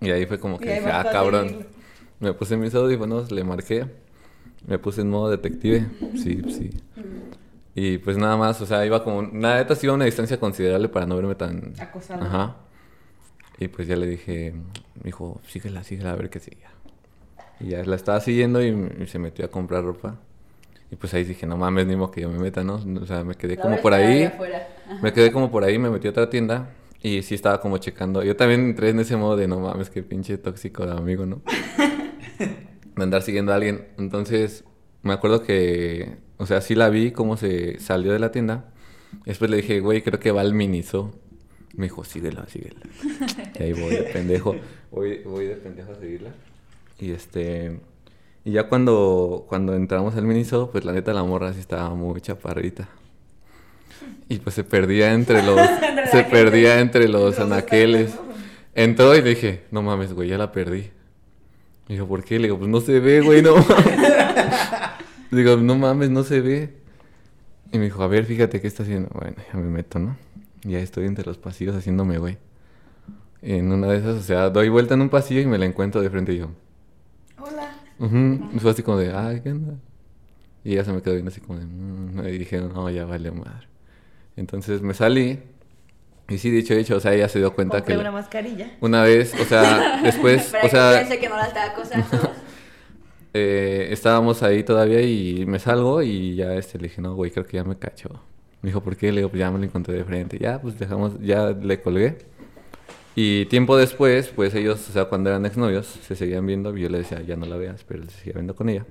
Y 0.01 0.11
ahí 0.11 0.25
fue 0.25 0.39
como 0.39 0.57
que 0.59 0.75
dije, 0.75 0.89
ah, 0.91 1.05
cabrón. 1.11 1.67
Me 2.19 2.33
puse 2.33 2.57
mis 2.57 2.73
audífonos, 2.75 3.31
le 3.31 3.43
marqué. 3.43 3.85
Me 4.65 4.79
puse 4.79 5.01
en 5.01 5.09
modo 5.09 5.29
detective. 5.29 5.87
Sí, 6.15 6.41
sí. 6.49 6.69
Y 7.75 7.97
pues 7.97 8.17
nada 8.17 8.35
más, 8.35 8.59
o 8.61 8.65
sea, 8.65 8.85
iba 8.85 9.03
como... 9.03 9.21
Nada, 9.23 9.57
neta 9.57 9.75
sí 9.75 9.85
iba 9.85 9.93
a 9.93 9.95
una 9.95 10.05
distancia 10.05 10.39
considerable 10.39 10.89
para 10.89 11.05
no 11.05 11.15
verme 11.15 11.35
tan... 11.35 11.73
Acosado. 11.79 12.23
Ajá. 12.23 12.57
Y 13.59 13.67
pues 13.67 13.87
ya 13.87 13.95
le 13.95 14.07
dije, 14.07 14.53
me 14.95 15.03
dijo, 15.03 15.41
síguela, 15.47 15.83
síguela, 15.83 16.13
a 16.13 16.15
ver 16.15 16.29
qué 16.29 16.39
sigue. 16.39 16.63
Y 17.59 17.69
ya 17.69 17.83
la 17.83 17.95
estaba 17.95 18.21
siguiendo 18.21 18.63
y, 18.63 18.69
y 19.01 19.07
se 19.07 19.19
metió 19.19 19.45
a 19.45 19.49
comprar 19.49 19.83
ropa. 19.83 20.17
Y 20.91 20.95
pues 20.95 21.13
ahí 21.13 21.23
dije, 21.23 21.45
no 21.45 21.57
mames, 21.57 21.85
ni 21.85 21.95
modo 21.95 22.11
que 22.11 22.21
yo 22.21 22.29
me 22.29 22.39
meta, 22.39 22.63
¿no? 22.63 22.75
O 23.01 23.05
sea, 23.05 23.23
me 23.23 23.35
quedé 23.35 23.57
La 23.57 23.61
como 23.61 23.81
por 23.81 23.93
ahí. 23.93 24.31
Me 25.01 25.13
quedé 25.13 25.31
como 25.31 25.51
por 25.51 25.63
ahí, 25.63 25.77
me 25.77 25.89
metí 25.89 26.07
a 26.07 26.11
otra 26.11 26.29
tienda 26.29 26.69
y 27.01 27.21
sí 27.21 27.35
estaba 27.35 27.61
como 27.61 27.77
checando. 27.77 28.23
Yo 28.23 28.35
también 28.35 28.61
entré 28.61 28.89
en 28.89 28.99
ese 28.99 29.15
modo 29.15 29.37
de 29.37 29.47
no 29.47 29.59
mames, 29.59 29.89
qué 29.89 30.03
pinche 30.03 30.37
tóxico 30.37 30.85
de 30.85 30.93
amigo, 30.93 31.25
¿no? 31.25 31.41
de 32.95 33.03
andar 33.03 33.21
siguiendo 33.21 33.51
a 33.51 33.55
alguien. 33.55 33.87
Entonces, 33.97 34.63
me 35.03 35.13
acuerdo 35.13 35.43
que, 35.43 36.17
o 36.37 36.45
sea, 36.45 36.61
sí 36.61 36.75
la 36.75 36.89
vi 36.89 37.11
cómo 37.11 37.37
se 37.37 37.79
salió 37.79 38.11
de 38.11 38.19
la 38.19 38.31
tienda. 38.31 38.71
Después 39.25 39.51
le 39.51 39.57
dije, 39.57 39.79
güey, 39.79 40.01
creo 40.01 40.19
que 40.19 40.31
va 40.31 40.41
al 40.41 40.53
Miniso. 40.53 41.13
Me 41.79 41.85
dijo, 41.85 42.03
síguela, 42.03 42.45
síguela. 42.47 42.81
Y 43.57 43.63
ahí 43.63 43.71
voy 43.71 43.91
de 43.91 44.03
pendejo. 44.11 44.53
Voy, 44.91 45.19
voy 45.23 45.45
de 45.45 45.55
pendejo 45.55 45.93
a 45.93 45.95
seguirla. 45.95 46.31
Y 46.99 47.11
este. 47.11 47.79
Y 48.43 48.51
ya 48.51 48.67
cuando, 48.67 49.45
cuando 49.47 49.73
entramos 49.73 50.13
al 50.17 50.25
Miniso, 50.25 50.71
pues 50.71 50.83
la 50.83 50.91
neta 50.91 51.13
la 51.13 51.23
morra 51.23 51.53
sí 51.53 51.61
estaba 51.61 51.95
muy 51.95 52.19
chaparrita. 52.19 52.89
Y 54.27 54.39
pues 54.39 54.55
se 54.55 54.65
perdía 54.65 55.13
entre 55.13 55.41
los. 55.41 55.57
Se 56.11 56.23
perdía 56.25 56.81
entre 56.81 57.07
los, 57.07 57.39
anaqueles. 57.39 58.13
Entró 58.75 59.15
y 59.15 59.21
dije, 59.21 59.63
no 59.71 59.81
mames, 59.81 60.11
güey, 60.11 60.27
ya 60.27 60.37
la 60.37 60.51
perdí. 60.51 60.89
Me 61.87 61.95
dijo, 61.95 62.07
¿por 62.09 62.25
qué? 62.25 62.39
Le 62.39 62.47
digo, 62.47 62.57
pues 62.57 62.69
no 62.69 62.81
se 62.81 62.99
ve, 62.99 63.21
güey, 63.21 63.41
no 63.41 63.55
mames. 63.55 64.13
Digo, 65.31 65.55
no 65.55 65.77
mames, 65.77 66.09
no 66.09 66.23
se 66.23 66.41
ve. 66.41 66.73
Y 67.71 67.77
me 67.77 67.85
dijo, 67.85 68.03
a 68.03 68.07
ver, 68.07 68.25
fíjate 68.25 68.59
qué 68.59 68.67
está 68.67 68.83
haciendo. 68.83 69.09
Bueno, 69.13 69.37
ya 69.53 69.59
me 69.59 69.69
meto, 69.69 69.97
¿no? 69.99 70.17
Y 70.63 70.71
ya 70.71 70.79
estoy 70.79 71.05
entre 71.05 71.25
los 71.25 71.37
pasillos 71.37 71.75
haciéndome, 71.75 72.17
güey. 72.17 72.37
En 73.41 73.71
una 73.71 73.87
de 73.87 73.97
esas, 73.97 74.15
o 74.17 74.21
sea, 74.21 74.49
doy 74.49 74.69
vuelta 74.69 74.93
en 74.95 75.01
un 75.01 75.09
pasillo 75.09 75.39
y 75.41 75.45
me 75.45 75.57
la 75.57 75.65
encuentro 75.65 76.01
de 76.01 76.09
frente 76.09 76.33
y 76.33 76.39
yo. 76.39 76.49
Hola. 77.39 77.71
Y 78.53 78.59
fue 78.59 78.71
así 78.71 78.83
como 78.83 78.97
de, 78.97 79.11
ah, 79.13 79.33
¿qué 79.41 79.51
onda? 79.51 79.75
Y 80.63 80.73
ella 80.73 80.83
se 80.83 80.91
me 80.91 81.01
quedó 81.01 81.13
viendo 81.13 81.31
así 81.31 81.39
como 81.39 81.57
de, 81.57 81.65
"Mm", 81.65 82.27
y 82.27 82.37
dije, 82.37 82.59
no, 82.59 82.89
ya 82.89 83.05
vale 83.05 83.31
madre. 83.31 83.67
Entonces 84.35 84.81
me 84.81 84.93
salí. 84.93 85.39
Y 86.27 86.37
sí, 86.37 86.51
dicho 86.51 86.73
hecho, 86.73 86.97
o 86.97 86.99
sea, 86.99 87.13
ella 87.13 87.27
se 87.29 87.39
dio 87.39 87.55
cuenta 87.55 87.77
Compré 87.77 87.95
que 87.95 87.99
una 87.99 88.09
la- 88.09 88.11
mascarilla. 88.11 88.71
una 88.81 89.03
vez, 89.03 89.33
o 89.39 89.45
sea, 89.45 90.01
después, 90.03 90.53
o 90.63 90.67
sea, 90.69 91.07
que 91.07 91.27
no 91.29 91.37
la 91.37 91.45
estaba 91.47 91.71
acosando. 91.71 92.05
eh, 93.33 93.87
estábamos 93.91 94.43
ahí 94.43 94.63
todavía 94.63 95.01
y 95.01 95.45
me 95.45 95.59
salgo 95.59 96.01
y 96.01 96.35
ya 96.35 96.53
este 96.55 96.77
le 96.77 96.87
dije, 96.89 97.01
no, 97.01 97.15
güey, 97.15 97.31
creo 97.31 97.45
que 97.45 97.57
ya 97.57 97.63
me 97.63 97.77
cacho. 97.77 98.21
Me 98.61 98.69
dijo, 98.69 98.81
¿por 98.81 98.95
qué? 98.97 99.11
Le 99.11 99.17
digo, 99.19 99.29
pues 99.29 99.39
ya 99.39 99.51
me 99.51 99.59
lo 99.59 99.65
encontré 99.65 99.93
de 99.93 100.03
frente. 100.03 100.37
Ya, 100.37 100.61
pues 100.61 100.77
dejamos, 100.77 101.19
ya 101.21 101.51
le 101.51 101.81
colgué. 101.81 102.17
Y 103.15 103.45
tiempo 103.47 103.75
después, 103.77 104.27
pues 104.29 104.53
ellos, 104.55 104.87
o 104.89 104.93
sea, 104.93 105.05
cuando 105.05 105.29
eran 105.29 105.45
exnovios, 105.45 105.87
se 105.87 106.15
seguían 106.15 106.45
viendo 106.45 106.75
y 106.77 106.81
yo 106.81 106.89
le 106.89 106.99
decía, 106.99 107.21
ya 107.21 107.35
no 107.35 107.45
la 107.45 107.57
veas, 107.57 107.83
pero 107.87 108.01
él 108.01 108.09
se 108.09 108.17
seguía 108.17 108.33
viendo 108.33 108.55
con 108.55 108.69
ella. 108.69 108.85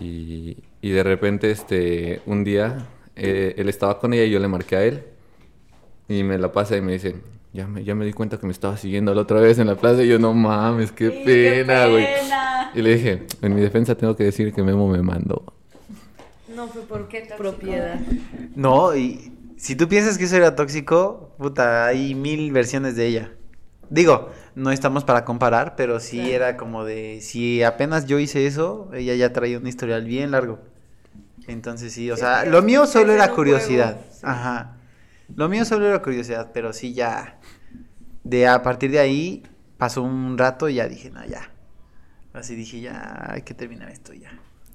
Y, 0.00 0.56
y 0.80 0.90
de 0.90 1.02
repente, 1.02 1.50
este, 1.50 2.22
un 2.26 2.44
día, 2.44 2.86
eh, 3.16 3.54
él 3.58 3.68
estaba 3.68 3.98
con 3.98 4.12
ella 4.14 4.24
y 4.24 4.30
yo 4.30 4.38
le 4.40 4.48
marqué 4.48 4.76
a 4.76 4.84
él. 4.84 5.02
Y 6.08 6.22
me 6.22 6.38
la 6.38 6.52
pasa 6.52 6.76
y 6.76 6.80
me 6.80 6.92
dice, 6.92 7.16
ya 7.52 7.66
me, 7.66 7.84
ya 7.84 7.94
me 7.94 8.04
di 8.04 8.12
cuenta 8.12 8.38
que 8.38 8.46
me 8.46 8.52
estaba 8.52 8.76
siguiendo 8.76 9.14
la 9.14 9.22
otra 9.22 9.40
vez 9.40 9.58
en 9.58 9.66
la 9.66 9.74
plaza. 9.76 10.02
Y 10.02 10.08
yo, 10.08 10.18
no 10.18 10.32
mames, 10.32 10.92
qué 10.92 11.10
Sí, 11.10 11.22
pena, 11.24 11.86
güey. 11.86 12.06
Y 12.74 12.82
le 12.82 12.94
dije, 12.94 13.26
en 13.42 13.54
mi 13.54 13.60
defensa 13.60 13.96
tengo 13.96 14.16
que 14.16 14.24
decir 14.24 14.52
que 14.52 14.62
Memo 14.62 14.88
me 14.88 15.02
mandó. 15.02 15.44
No 16.54 16.68
fue 16.68 16.82
por 16.82 17.08
Qué 17.08 17.20
tóxico. 17.20 17.36
propiedad. 17.38 18.00
No, 18.54 18.94
y 18.96 19.32
si 19.56 19.76
tú 19.76 19.88
piensas 19.88 20.18
que 20.18 20.24
eso 20.24 20.36
era 20.36 20.54
tóxico, 20.56 21.34
puta, 21.38 21.86
hay 21.86 22.14
mil 22.14 22.50
versiones 22.52 22.96
de 22.96 23.06
ella. 23.06 23.32
Digo, 23.88 24.30
no 24.54 24.70
estamos 24.70 25.04
para 25.04 25.24
comparar, 25.24 25.74
pero 25.76 25.98
sí 26.00 26.16
Claro. 26.18 26.34
era 26.34 26.56
como 26.56 26.84
de, 26.84 27.20
si 27.22 27.62
apenas 27.62 28.06
yo 28.06 28.18
hice 28.18 28.46
eso, 28.46 28.90
ella 28.94 29.14
ya 29.14 29.32
traía 29.32 29.58
un 29.58 29.66
historial 29.66 30.04
bien 30.04 30.30
largo. 30.30 30.60
Entonces 31.48 31.92
sí, 31.92 32.10
o 32.10 32.16
Sí, 32.16 32.20
sea, 32.20 32.44
lo 32.44 32.62
mío 32.62 32.86
solo 32.86 33.12
era 33.12 33.30
curiosidad. 33.32 33.94
juego, 33.94 34.08
sí. 34.12 34.20
Ajá. 34.22 34.76
Lo 35.34 35.48
mío 35.48 35.64
solo 35.64 35.86
era 35.88 36.02
curiosidad, 36.02 36.50
pero 36.52 36.72
sí 36.72 36.92
ya, 36.94 37.38
de 38.24 38.46
a 38.46 38.62
partir 38.62 38.90
de 38.90 38.98
ahí 39.00 39.42
pasó 39.78 40.02
un 40.02 40.36
rato 40.38 40.68
y 40.68 40.74
ya 40.74 40.88
dije, 40.88 41.10
no, 41.10 41.24
ya. 41.26 41.50
Así 42.32 42.54
dije, 42.54 42.80
ya, 42.80 43.26
hay 43.30 43.42
que 43.42 43.54
terminar 43.54 43.90
esto 43.90 44.12
ya. 44.12 44.30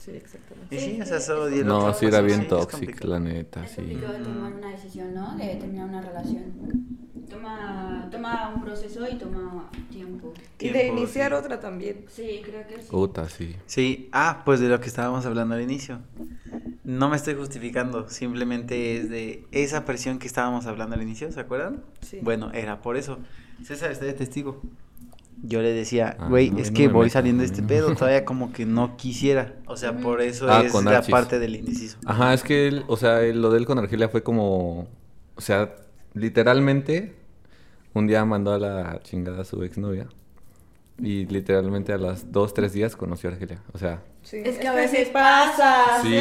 Sí, 0.06 0.12
exactamente. 0.12 0.76
Y 0.76 0.80
sí, 0.80 0.92
Sí, 0.96 1.02
o 1.02 1.06
sea, 1.06 1.20
solo 1.20 1.48
es 1.48 1.54
di 1.56 1.60
el 1.62 1.72
otro 1.72 1.88
No, 1.88 1.94
sí 1.96 2.06
era 2.06 2.22
bien 2.22 2.42
es 2.42 2.48
tóxica, 2.48 3.08
la 3.08 3.20
neta, 3.20 3.64
Es 3.64 3.72
sí. 3.72 3.78
complicado 3.78 4.24
tomar 4.24 4.54
una 4.54 4.70
decisión, 4.70 5.14
¿no? 5.16 5.36
De 5.36 5.56
terminar 5.56 5.90
una 5.90 6.02
relación. 6.02 6.44
Toma, 7.28 8.08
toma 8.12 8.52
un 8.56 8.62
proceso 8.62 9.08
y 9.12 9.16
toma 9.18 9.68
tiempo. 9.90 10.32
Y 10.60 10.68
de 10.70 10.74
Tiempo, 10.74 10.98
iniciar 11.02 11.32
sí. 11.32 11.38
otra 11.38 11.60
también. 11.60 12.06
Sí, 12.08 12.42
creo 12.46 12.68
que 12.68 12.84
sí. 12.84 12.88
Puta, 12.92 13.28
sí. 13.30 13.56
Sí, 13.66 14.10
ah, 14.12 14.44
pues 14.46 14.60
de 14.60 14.70
lo 14.70 14.80
que 14.80 14.88
estábamos 14.88 15.26
hablando 15.26 15.56
al 15.56 15.62
inicio. 15.62 16.00
No 16.84 17.10
me 17.10 17.16
estoy 17.16 17.34
justificando, 17.34 18.08
simplemente 18.10 18.98
es 18.98 19.10
de 19.10 19.48
esa 19.52 19.86
presión 19.86 20.20
que 20.20 20.28
estábamos 20.28 20.68
hablando 20.68 20.96
al 20.96 21.02
inicio, 21.02 21.32
¿se 21.32 21.40
acuerdan? 21.40 21.84
Sí. 22.02 22.20
Bueno, 22.22 22.52
era 22.54 22.84
por 22.84 22.96
eso. 22.96 23.18
César 23.64 23.92
está 23.92 24.06
de 24.06 24.14
testigo. 24.14 24.62
Yo 25.44 25.62
le 25.62 25.72
decía, 25.74 26.16
Ah, 26.20 26.28
güey, 26.30 26.54
es 26.58 26.72
no 26.72 26.78
que 26.78 26.88
me 26.88 26.94
voy 26.94 27.04
meto, 27.06 27.14
saliendo 27.14 27.42
de 27.42 27.48
este 27.48 27.62
no. 27.62 27.68
pedo, 27.68 27.94
todavía 27.96 28.26
como 28.26 28.52
que 28.52 28.66
no 28.66 28.98
quisiera. 28.98 29.56
O 29.68 29.78
sea, 29.78 29.98
por 30.00 30.22
eso 30.22 30.48
Ah, 30.50 30.62
es 30.62 30.72
con 30.72 30.86
la 30.86 30.98
Archis. 30.98 31.12
parte 31.12 31.40
del 31.40 31.56
indeciso. 31.56 31.98
Ajá, 32.06 32.34
es 32.34 32.44
que 32.44 32.68
él, 32.68 32.84
o 32.88 32.98
sea, 32.98 33.22
él- 33.24 33.42
lo 33.42 33.52
de 33.52 33.60
él 33.60 33.66
con 33.66 33.78
Argelia 33.80 34.10
fue 34.10 34.24
como, 34.24 34.88
o 35.36 35.42
sea, 35.42 35.76
literalmente 36.14 37.16
un 37.94 38.08
día 38.08 38.26
mandó 38.26 38.54
a 38.54 38.60
la 38.60 39.00
chingada 39.04 39.42
a 39.42 39.46
su 39.46 39.64
exnovia 39.64 40.08
y 41.00 41.26
literalmente 41.28 41.94
a 41.94 41.98
las 41.98 42.32
dos, 42.32 42.54
tres 42.54 42.74
días 42.74 42.96
conoció 42.96 43.30
a 43.30 43.34
Argelia. 43.34 43.62
O 43.74 43.78
sea, 43.78 44.04
Sí. 44.26 44.42
Es 44.44 44.58
que 44.58 44.68
a 44.68 44.72
sí 44.72 44.78
veces 44.78 45.10
pasa. 45.10 46.02
sí, 46.02 46.18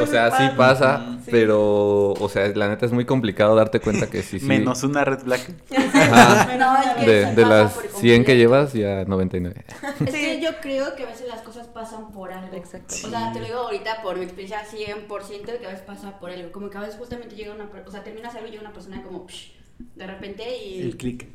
o 0.00 0.06
sea, 0.06 0.30
sí 0.30 0.44
pasa, 0.56 1.18
Sí. 1.24 1.28
pero, 1.32 2.12
o 2.12 2.28
sea, 2.28 2.46
la 2.54 2.68
neta 2.68 2.86
es 2.86 2.92
muy 2.92 3.04
complicado 3.04 3.56
darte 3.56 3.80
cuenta 3.80 4.06
que 4.08 4.22
sí, 4.22 4.38
sí. 4.38 4.46
Menos 4.46 4.84
una 4.84 5.04
red 5.04 5.24
black. 5.24 5.50
Ajá. 5.76 6.56
No, 6.56 6.76
es 6.76 7.04
que 7.04 7.10
De, 7.10 7.34
de 7.34 7.44
las 7.44 7.72
por 7.74 7.88
100 7.88 8.24
que 8.24 8.36
llevas, 8.36 8.72
ya 8.74 9.04
99. 9.06 9.64
Es 10.06 10.14
que 10.14 10.40
yo 10.40 10.50
creo 10.62 10.94
que 10.94 11.02
a 11.02 11.06
veces 11.06 11.26
las 11.26 11.42
cosas 11.42 11.66
pasan 11.66 12.12
por 12.12 12.32
algo. 12.32 12.56
Exacto. 12.56 12.94
O 13.04 13.10
sea, 13.10 13.32
te 13.32 13.40
lo 13.40 13.46
digo 13.46 13.58
ahorita 13.58 14.02
por 14.02 14.16
mi 14.18 14.22
experiencia 14.24 14.62
100% 14.64 15.58
que 15.58 15.66
a 15.66 15.70
veces 15.70 15.84
pasa 15.84 16.20
por 16.20 16.30
algo. 16.30 16.52
Como 16.52 16.70
que 16.70 16.78
a 16.78 16.82
veces 16.82 16.96
justamente 16.96 17.34
llega 17.34 17.52
una 17.52 17.64
persona, 17.68 17.88
o 17.88 17.90
sea, 17.90 18.04
terminas 18.04 18.36
algo 18.36 18.46
y 18.46 18.50
llega 18.52 18.62
una 18.62 18.72
persona 18.72 19.02
como 19.02 19.26
psh, 19.26 19.50
de 19.96 20.06
repente 20.06 20.44
y 20.64 20.80
El 20.82 20.96
click. 20.96 21.26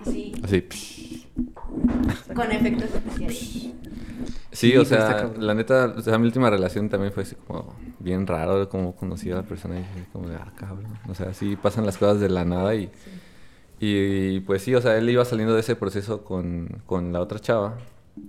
Así, 0.00 0.32
Así. 0.42 1.26
con 2.34 2.50
efectos 2.50 2.90
especiales. 2.94 3.38
Sí, 3.38 3.74
Sí, 4.52 4.76
o 4.76 4.84
sea, 4.84 5.32
la 5.36 5.52
neta, 5.52 5.92
o 5.96 6.00
sea, 6.00 6.16
mi 6.16 6.26
última 6.26 6.48
relación 6.48 6.88
también 6.88 7.12
fue 7.12 7.24
así 7.24 7.34
como 7.46 7.74
bien 7.98 8.24
raro, 8.24 8.68
como 8.68 8.94
conocí 8.94 9.28
a 9.32 9.34
la 9.34 9.42
persona 9.42 9.74
y 9.74 9.78
dije 9.78 10.06
como 10.12 10.28
de, 10.28 10.36
ah, 10.36 10.52
cabrón. 10.56 10.96
O 11.08 11.14
sea, 11.14 11.34
sí 11.34 11.56
pasan 11.56 11.84
las 11.84 11.98
cosas 11.98 12.20
de 12.20 12.28
la 12.28 12.44
nada 12.44 12.72
y, 12.76 12.88
y 13.80 14.38
pues 14.40 14.62
sí, 14.62 14.72
o 14.74 14.80
sea, 14.80 14.96
él 14.96 15.10
iba 15.10 15.24
saliendo 15.24 15.54
de 15.54 15.60
ese 15.60 15.74
proceso 15.74 16.22
con, 16.22 16.82
con 16.86 17.12
la 17.12 17.20
otra 17.20 17.40
chava 17.40 17.78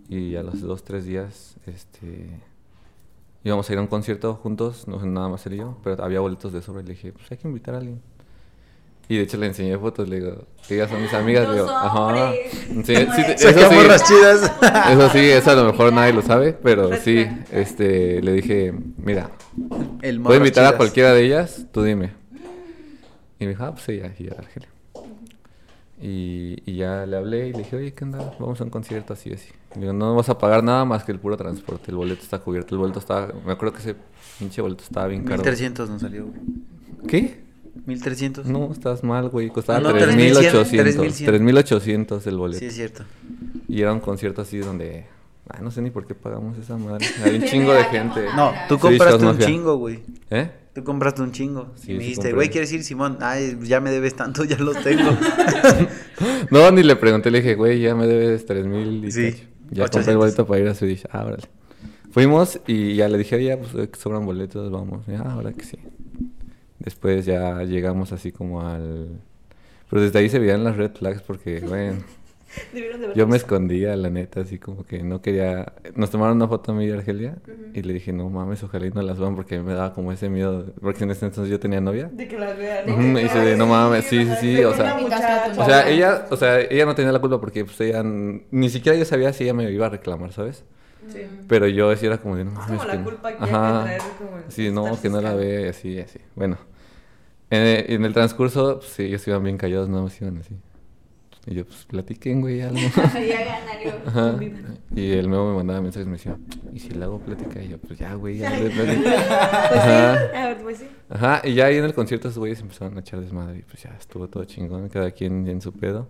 y 0.09 0.35
a 0.35 0.41
los 0.41 0.61
dos, 0.61 0.83
tres 0.83 1.05
días, 1.05 1.57
este, 1.67 2.27
íbamos 3.43 3.69
a 3.69 3.73
ir 3.73 3.79
a 3.79 3.81
un 3.83 3.87
concierto 3.87 4.33
juntos, 4.33 4.87
no 4.87 4.99
sé, 4.99 5.05
nada 5.05 5.29
más 5.29 5.45
él 5.45 5.53
y 5.53 5.57
yo, 5.57 5.77
pero 5.83 6.03
había 6.03 6.21
boletos 6.21 6.51
de 6.53 6.63
sobre 6.63 6.81
y 6.81 6.85
le 6.87 6.93
dije, 6.93 7.13
pues 7.13 7.31
hay 7.31 7.37
que 7.37 7.47
invitar 7.47 7.75
a 7.75 7.77
alguien. 7.77 8.01
Y 9.07 9.17
de 9.17 9.23
hecho 9.23 9.37
le 9.37 9.45
enseñé 9.47 9.77
fotos, 9.77 10.09
le 10.09 10.19
digo, 10.19 10.45
ellas 10.67 10.89
son 10.89 11.01
mis 11.01 11.13
amigas, 11.13 11.47
le 11.47 11.55
digo, 11.55 11.69
ajá. 11.69 12.31
Sí, 12.83 12.95
sí, 12.95 12.95
eso 12.95 13.51
Saca 13.51 13.99
sí. 13.99 14.05
chidas. 14.07 14.51
Eso 14.91 15.09
sí, 15.09 15.19
eso 15.19 15.51
a 15.51 15.55
lo 15.55 15.65
mejor 15.65 15.93
nadie 15.93 16.13
lo 16.13 16.23
sabe, 16.23 16.53
pero 16.53 16.95
sí, 16.97 17.27
este, 17.51 18.21
le 18.23 18.33
dije, 18.33 18.73
mira, 18.97 19.29
El 20.01 20.19
voy 20.19 20.23
a 20.25 20.37
morras 20.37 20.37
invitar 20.37 20.65
a 20.65 20.77
cualquiera 20.77 21.13
de 21.13 21.23
ellas, 21.23 21.67
tú 21.71 21.83
dime. 21.83 22.13
Y 23.39 23.45
me 23.45 23.49
dijo, 23.51 23.63
ah, 23.63 23.73
pues 23.73 23.87
ella, 23.89 24.11
y 24.17 24.23
ya, 24.23 24.31
Argelia. 24.37 24.69
Y, 26.01 26.61
y 26.65 26.75
ya 26.75 27.05
le 27.05 27.15
hablé 27.15 27.47
y 27.47 27.51
le 27.51 27.59
dije, 27.59 27.75
oye, 27.75 27.93
¿qué 27.93 28.03
onda? 28.03 28.33
Vamos 28.39 28.59
a 28.59 28.63
un 28.63 28.69
concierto 28.69 29.13
así, 29.13 29.31
así. 29.31 29.49
Le 29.75 29.81
digo, 29.81 29.93
no 29.93 30.15
vas 30.15 30.29
a 30.29 30.37
pagar 30.37 30.63
nada 30.63 30.83
más 30.83 31.03
que 31.03 31.11
el 31.11 31.19
puro 31.19 31.37
transporte, 31.37 31.91
el 31.91 31.97
boleto 31.97 32.23
está 32.23 32.39
cubierto, 32.39 32.73
el 32.73 32.79
boleto 32.79 32.99
estaba, 32.99 33.31
me 33.45 33.53
acuerdo 33.53 33.75
que 33.75 33.81
ese 33.81 33.95
pinche 34.39 34.61
boleto 34.61 34.83
estaba 34.83 35.07
bien 35.07 35.23
caro. 35.23 35.37
1300 35.37 35.89
nos 35.89 36.01
salió, 36.01 36.25
güey. 36.25 36.39
¿Qué? 37.07 37.44
1300. 37.85 38.45
No, 38.47 38.71
estás 38.71 39.03
mal, 39.03 39.29
güey, 39.29 39.49
costaba 39.49 39.79
No, 39.79 39.91
3800, 39.93 40.69
3100. 40.69 41.27
3800 41.27 42.27
el 42.27 42.37
boleto. 42.37 42.59
Sí, 42.59 42.65
es 42.65 42.75
cierto. 42.75 43.03
Y 43.67 43.81
era 43.81 43.93
un 43.93 43.99
concierto 43.99 44.41
así 44.41 44.57
donde... 44.57 45.05
Ah, 45.47 45.59
no 45.61 45.69
sé 45.69 45.81
ni 45.81 45.91
por 45.91 46.07
qué 46.07 46.15
pagamos 46.15 46.57
esa 46.57 46.75
madre. 46.77 47.05
Había 47.23 47.39
un 47.39 47.45
chingo 47.45 47.73
de 47.73 47.83
gente. 47.85 48.25
No, 48.35 48.51
tú 48.67 48.79
compraste 48.79 49.25
un 49.25 49.37
chingo, 49.37 49.77
güey. 49.77 49.99
¿Eh? 50.31 50.49
Tú 50.73 50.83
compraste 50.83 51.21
un 51.21 51.31
chingo. 51.31 51.71
Sí, 51.75 51.91
y 51.91 51.93
me 51.93 51.99
sí 51.99 52.05
dijiste, 52.09 52.33
güey, 52.33 52.49
¿quieres 52.49 52.71
ir, 52.73 52.83
Simón? 52.83 53.19
Ay, 53.21 53.57
ya 53.63 53.79
me 53.79 53.91
debes 53.91 54.15
tanto, 54.15 54.43
ya 54.43 54.57
los 54.57 54.81
tengo. 54.83 55.11
No, 56.49 56.71
ni 56.71 56.81
le 56.83 56.95
pregunté, 56.95 57.29
le 57.29 57.39
dije, 57.39 57.55
güey, 57.55 57.79
ya 57.81 57.93
me 57.93 58.07
debes 58.07 58.45
tres 58.45 58.65
mil 58.65 59.03
y 59.05 59.11
Sí, 59.11 59.31
cacho. 59.31 59.43
Ya 59.71 59.83
compré 59.83 59.83
800. 59.83 60.07
el 60.07 60.17
boleto 60.17 60.45
para 60.47 60.61
ir 60.61 60.67
a 60.67 60.75
Swedish. 60.75 61.03
Ah, 61.11 61.25
órale. 61.25 61.43
Fuimos 62.11 62.59
y 62.67 62.95
ya 62.95 63.09
le 63.09 63.17
dije, 63.17 63.43
ya, 63.43 63.57
pues 63.59 63.89
que 63.89 63.99
sobran 63.99 64.25
boletos, 64.25 64.71
vamos. 64.71 65.05
Ya, 65.07 65.19
ahora 65.19 65.51
que 65.51 65.63
sí. 65.65 65.77
Después 66.85 67.25
ya 67.25 67.63
llegamos 67.63 68.11
así 68.13 68.31
como 68.31 68.61
al... 68.65 69.09
Pero 69.89 70.01
desde 70.01 70.19
ahí 70.19 70.29
se 70.29 70.39
veían 70.39 70.63
las 70.63 70.77
red 70.77 70.91
flags 70.91 71.21
porque, 71.21 71.59
bueno, 71.67 71.97
yo 73.15 73.27
me 73.27 73.35
escondía, 73.35 73.95
la 73.97 74.09
neta, 74.09 74.41
así 74.41 74.59
como 74.59 74.85
que 74.85 75.03
no 75.03 75.21
quería... 75.21 75.73
Nos 75.95 76.09
tomaron 76.09 76.37
una 76.37 76.47
foto 76.47 76.71
a 76.71 76.75
mí 76.75 76.85
y 76.85 76.91
a 76.91 76.93
Argelia 76.95 77.35
y 77.73 77.81
le 77.81 77.93
dije, 77.93 78.13
no 78.13 78.29
mames, 78.29 78.63
ojalá 78.63 78.85
y 78.85 78.91
no 78.91 79.01
las 79.01 79.19
vean 79.19 79.35
porque 79.35 79.59
me 79.59 79.73
daba 79.73 79.93
como 79.93 80.11
ese 80.11 80.29
miedo. 80.29 80.65
Porque 80.81 81.03
en 81.03 81.11
ese 81.11 81.25
entonces 81.25 81.51
yo 81.51 81.59
tenía 81.59 81.81
novia. 81.81 82.09
De 82.13 82.27
que 82.27 82.37
las 82.39 82.57
vean. 82.57 82.87
Y 83.17 83.21
dice 83.23 83.39
de, 83.39 83.57
no 83.57 83.65
mames, 83.67 84.05
sí, 84.05 84.23
sí, 84.25 84.31
sí, 84.39 84.63
o 84.63 84.73
sea... 84.73 84.95
Muchacha. 84.95 85.51
O 85.57 85.65
sea, 85.65 85.89
ella, 85.89 86.27
o 86.29 86.37
sea, 86.37 86.61
ella 86.61 86.85
no 86.85 86.95
tenía 86.95 87.11
la 87.11 87.19
culpa 87.19 87.39
porque 87.41 87.65
pues 87.65 87.79
ella 87.81 88.03
ni 88.03 88.69
siquiera 88.69 88.97
yo 88.97 89.05
sabía 89.05 89.33
si 89.33 89.43
ella 89.43 89.53
me 89.53 89.69
iba 89.71 89.87
a 89.87 89.89
reclamar, 89.89 90.31
¿sabes? 90.31 90.63
Sí. 91.11 91.19
Pero 91.47 91.67
yo 91.67 91.95
sí 91.95 92.05
era 92.05 92.17
como 92.19 92.35
de 92.37 92.45
no 92.45 92.51
Es 92.51 92.57
mames. 92.57 92.77
como 92.79 92.83
la 92.85 92.91
que 92.93 92.97
no". 92.99 93.03
culpa 93.05 93.29
que 93.29 93.43
hay 93.43 93.49
que 93.49 93.55
Ajá. 93.55 93.83
traer 93.83 94.01
como 94.17 94.31
Sí, 94.49 94.71
no, 94.71 95.01
que 95.01 95.09
no 95.09 95.21
la 95.21 95.33
ve 95.35 95.69
así, 95.69 95.99
así. 95.99 96.19
Bueno. 96.35 96.57
En, 97.49 97.91
en 97.93 98.05
el 98.05 98.13
transcurso, 98.13 98.79
pues 98.79 98.91
sí, 98.91 99.03
ellos 99.03 99.27
iban 99.27 99.43
bien 99.43 99.57
callados, 99.57 99.87
no 99.89 100.09
se 100.09 100.25
iban 100.25 100.37
así. 100.37 100.55
Y 101.47 101.53
yo, 101.53 101.65
pues 101.65 101.85
platiquen, 101.85 102.41
güey, 102.41 102.61
algo. 102.61 102.79
Y 104.95 105.11
el 105.11 105.29
nuevo 105.29 105.49
me 105.49 105.57
mandaba 105.57 105.81
mensajes 105.81 106.07
y 106.07 106.09
me 106.09 106.17
decía, 106.17 106.37
¿y 106.73 106.79
si 106.79 106.89
le 106.91 107.03
hago 107.03 107.19
plática? 107.19 107.61
Y 107.61 107.69
yo, 107.69 107.77
pues 107.77 107.99
ya, 107.99 108.13
güey, 108.15 108.37
ya. 108.37 108.49
plática". 108.49 108.75
Pues 109.69 109.83
sí, 109.83 109.89
Ajá. 109.89 110.57
pues 110.63 110.77
sí. 110.79 110.85
Ajá, 111.09 111.41
y 111.43 111.53
ya 111.53 111.65
ahí 111.65 111.77
en 111.77 111.83
el 111.83 111.93
concierto 111.93 112.29
esos 112.29 112.39
güeyes 112.39 112.61
empezaron 112.61 112.97
a 112.97 113.01
echar 113.01 113.19
desmadre 113.19 113.59
y 113.59 113.61
pues 113.61 113.83
ya 113.83 113.95
estuvo 113.99 114.27
todo 114.27 114.43
chingón, 114.45 114.89
cada 114.89 115.11
quien 115.11 115.47
en 115.47 115.61
su 115.61 115.71
pedo. 115.73 116.07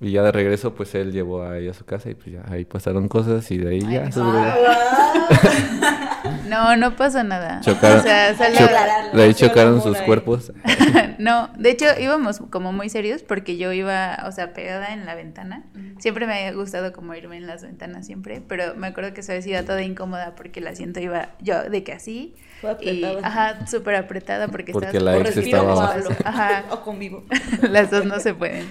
Y 0.00 0.12
ya 0.12 0.22
de 0.22 0.30
regreso, 0.30 0.74
pues 0.74 0.94
él 0.94 1.10
llevó 1.12 1.42
a 1.42 1.58
ella 1.58 1.72
a 1.72 1.74
su 1.74 1.84
casa 1.84 2.08
y 2.08 2.14
pues 2.14 2.30
ya 2.32 2.42
ahí 2.48 2.64
pasaron 2.64 3.08
cosas 3.08 3.50
y 3.50 3.58
de 3.58 3.70
ahí 3.70 3.80
ya. 3.80 4.04
esos 4.04 4.24
güeyes 4.32 4.54
No, 6.48 6.76
no 6.76 6.96
pasó 6.96 7.22
nada. 7.24 7.60
Chocaron, 7.60 7.98
O 7.98 8.02
sea, 8.02 8.34
salió... 8.36 8.58
cho- 8.58 9.16
de 9.16 9.22
ahí 9.22 9.34
chocaron 9.34 9.82
sus 9.82 9.96
ahí. 9.96 10.06
cuerpos. 10.06 10.52
no, 11.18 11.50
de 11.58 11.70
hecho 11.70 11.86
íbamos 11.98 12.40
como 12.50 12.72
muy 12.72 12.88
serios 12.88 13.22
porque 13.22 13.56
yo 13.58 13.72
iba, 13.72 14.22
o 14.26 14.32
sea, 14.32 14.52
pegada 14.54 14.92
en 14.94 15.04
la 15.04 15.14
ventana. 15.14 15.64
Siempre 15.98 16.26
me 16.26 16.34
había 16.34 16.52
gustado 16.52 16.92
como 16.92 17.14
irme 17.14 17.36
en 17.36 17.46
las 17.46 17.62
ventanas 17.62 18.06
siempre, 18.06 18.40
pero 18.46 18.74
me 18.76 18.86
acuerdo 18.86 19.12
que 19.14 19.20
esa 19.20 19.32
vez 19.34 19.46
iba 19.46 19.62
toda 19.62 19.82
incómoda 19.82 20.34
porque 20.36 20.60
el 20.60 20.68
asiento 20.68 21.00
iba 21.00 21.30
yo 21.40 21.64
de 21.68 21.82
que 21.82 21.92
así. 21.92 22.34
Y, 22.62 22.66
apretada. 23.04 23.26
ajá, 23.26 23.66
súper 23.66 23.94
apretada 23.96 24.48
porque, 24.48 24.72
Porque 24.72 25.00
la 25.00 25.16
ex 25.18 25.36
estaba 25.36 25.74
o. 25.74 26.08
Ajá. 26.24 26.64
O 26.70 26.80
convivo. 26.82 27.24
Las 27.70 27.90
dos 27.90 28.04
no 28.04 28.18
se 28.20 28.34
pueden. 28.34 28.66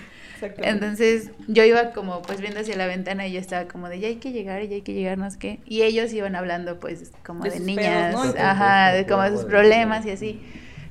Entonces 0.57 1.31
yo 1.47 1.64
iba 1.64 1.91
como 1.91 2.22
pues 2.22 2.41
viendo 2.41 2.59
hacia 2.59 2.76
la 2.76 2.88
ventana 2.88 3.27
y 3.27 3.34
yo 3.34 3.39
estaba 3.39 3.68
como 3.68 3.89
de 3.89 3.99
ya 3.99 4.07
hay 4.07 4.18
que 4.18 4.31
llegar, 4.31 4.61
ya 4.64 4.76
hay 4.76 4.81
que 4.81 4.93
llegar, 4.93 5.18
no 5.18 5.30
sé 5.30 5.39
qué. 5.39 5.59
Y 5.65 5.84
ellos 5.84 6.14
iban 6.14 6.35
hablando 6.35 6.80
pues 6.80 7.11
como 7.26 7.43
De 7.43 7.51
de, 7.51 7.59
niñas, 7.59 8.15
pedos, 8.15 8.35
¿no? 8.35 8.41
ajá, 8.41 8.93
de 8.93 9.05
como 9.05 9.27
sus 9.30 9.45
problemas 9.45 10.05
y 10.05 10.11
así. 10.11 10.39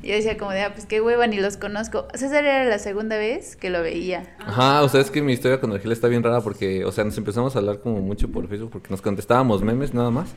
Y 0.02 0.08
yo 0.08 0.14
decía 0.14 0.36
como 0.36 0.52
de, 0.52 0.62
ah, 0.62 0.72
pues 0.72 0.86
qué 0.86 1.00
hueva, 1.00 1.26
ni 1.26 1.38
los 1.38 1.56
conozco. 1.56 2.06
César 2.14 2.44
era 2.44 2.64
la 2.64 2.78
segunda 2.78 3.16
vez 3.16 3.56
que 3.56 3.70
lo 3.70 3.82
veía. 3.82 4.22
Ajá, 4.38 4.82
o 4.82 4.88
sea, 4.88 5.00
es 5.00 5.10
que 5.10 5.22
mi 5.22 5.32
historia 5.32 5.58
con 5.58 5.72
Argelia 5.72 5.94
está 5.94 6.08
bien 6.08 6.22
rara 6.22 6.40
porque, 6.42 6.84
o 6.84 6.92
sea, 6.92 7.04
nos 7.04 7.16
empezamos 7.18 7.56
a 7.56 7.58
hablar 7.58 7.80
como 7.80 8.00
mucho 8.00 8.28
por 8.28 8.46
Facebook 8.48 8.70
porque 8.70 8.88
nos 8.90 9.02
contestábamos 9.02 9.62
memes 9.62 9.94
nada 9.94 10.10
más. 10.10 10.34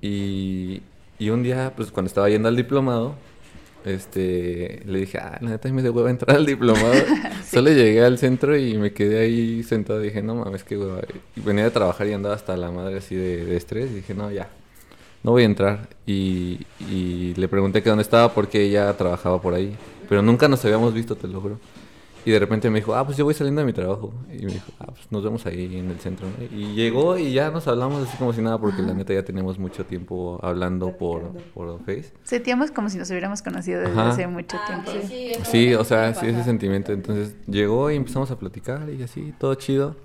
Y, 0.00 0.82
y 1.18 1.30
un 1.30 1.42
día, 1.42 1.72
pues 1.74 1.90
cuando 1.90 2.08
estaba 2.08 2.28
yendo 2.28 2.48
al 2.48 2.56
diplomado, 2.56 3.14
este, 3.84 4.82
le 4.86 5.00
dije, 5.00 5.18
ah, 5.18 5.38
la 5.40 5.50
neta 5.50 5.72
me 5.72 5.82
de 5.82 5.90
hueva 5.90 6.10
entrar 6.10 6.36
al 6.36 6.46
diplomado. 6.46 6.94
Solo 7.50 7.70
llegué 7.70 8.04
al 8.04 8.18
centro 8.18 8.56
y 8.56 8.78
me 8.78 8.92
quedé 8.92 9.20
ahí 9.20 9.62
sentado 9.62 10.02
y 10.02 10.08
dije, 10.08 10.22
no 10.22 10.34
mames, 10.36 10.64
qué 10.64 10.76
hueva. 10.76 11.00
Y 11.36 11.40
venía 11.40 11.64
de 11.64 11.70
trabajar 11.70 12.06
y 12.06 12.12
andaba 12.12 12.34
hasta 12.34 12.56
la 12.56 12.70
madre 12.70 12.98
así 12.98 13.14
de, 13.14 13.44
de 13.44 13.56
estrés 13.56 13.90
y 13.90 13.94
dije, 13.94 14.14
no, 14.14 14.30
ya, 14.30 14.48
no 15.22 15.32
voy 15.32 15.42
a 15.42 15.46
entrar. 15.46 15.88
Y, 16.06 16.60
y 16.90 17.34
le 17.36 17.48
pregunté 17.48 17.82
que 17.82 17.88
dónde 17.88 18.02
estaba 18.02 18.32
porque 18.32 18.62
ella 18.62 18.92
trabajaba 18.96 19.40
por 19.40 19.54
ahí. 19.54 19.74
Pero 20.08 20.22
nunca 20.22 20.48
nos 20.48 20.64
habíamos 20.64 20.92
visto, 20.94 21.14
te 21.16 21.28
lo 21.28 21.40
juro. 21.40 21.58
Y 22.24 22.30
de 22.30 22.38
repente 22.38 22.70
me 22.70 22.78
dijo, 22.78 22.94
ah, 22.94 23.04
pues 23.04 23.16
yo 23.16 23.24
voy 23.24 23.34
saliendo 23.34 23.60
de 23.62 23.66
mi 23.66 23.72
trabajo. 23.72 24.12
Y 24.32 24.44
me 24.44 24.52
dijo, 24.52 24.66
ah, 24.78 24.86
pues 24.86 25.10
nos 25.10 25.24
vemos 25.24 25.44
ahí 25.46 25.76
en 25.76 25.90
el 25.90 25.98
centro. 25.98 26.26
¿no? 26.28 26.56
Y 26.56 26.74
llegó 26.74 27.18
y 27.18 27.32
ya 27.32 27.50
nos 27.50 27.66
hablamos 27.66 28.06
así 28.08 28.16
como 28.16 28.32
si 28.32 28.40
nada, 28.42 28.58
porque 28.58 28.80
la 28.82 28.94
neta 28.94 29.12
ya 29.12 29.24
teníamos 29.24 29.58
mucho 29.58 29.84
tiempo 29.84 30.38
hablando 30.42 30.96
por, 30.96 31.32
por 31.54 31.78
Face. 31.80 32.12
Sentíamos 32.22 32.70
como 32.70 32.88
si 32.90 32.98
nos 32.98 33.10
hubiéramos 33.10 33.42
conocido 33.42 33.80
desde 33.80 33.92
Ajá. 33.92 34.10
hace 34.10 34.26
mucho 34.28 34.56
Ah, 34.56 34.66
tiempo. 34.84 35.06
sí, 35.08 35.32
Sí, 35.44 35.68
es 35.72 35.76
o 35.78 35.84
sea, 35.84 36.14
sí, 36.14 36.26
ese 36.26 36.44
sentimiento. 36.44 36.92
Entonces 36.92 37.34
llegó 37.48 37.90
y 37.90 37.96
empezamos 37.96 38.30
a 38.30 38.38
platicar 38.38 38.88
y 38.88 39.02
así, 39.02 39.34
todo 39.38 39.54
chido. 39.56 39.96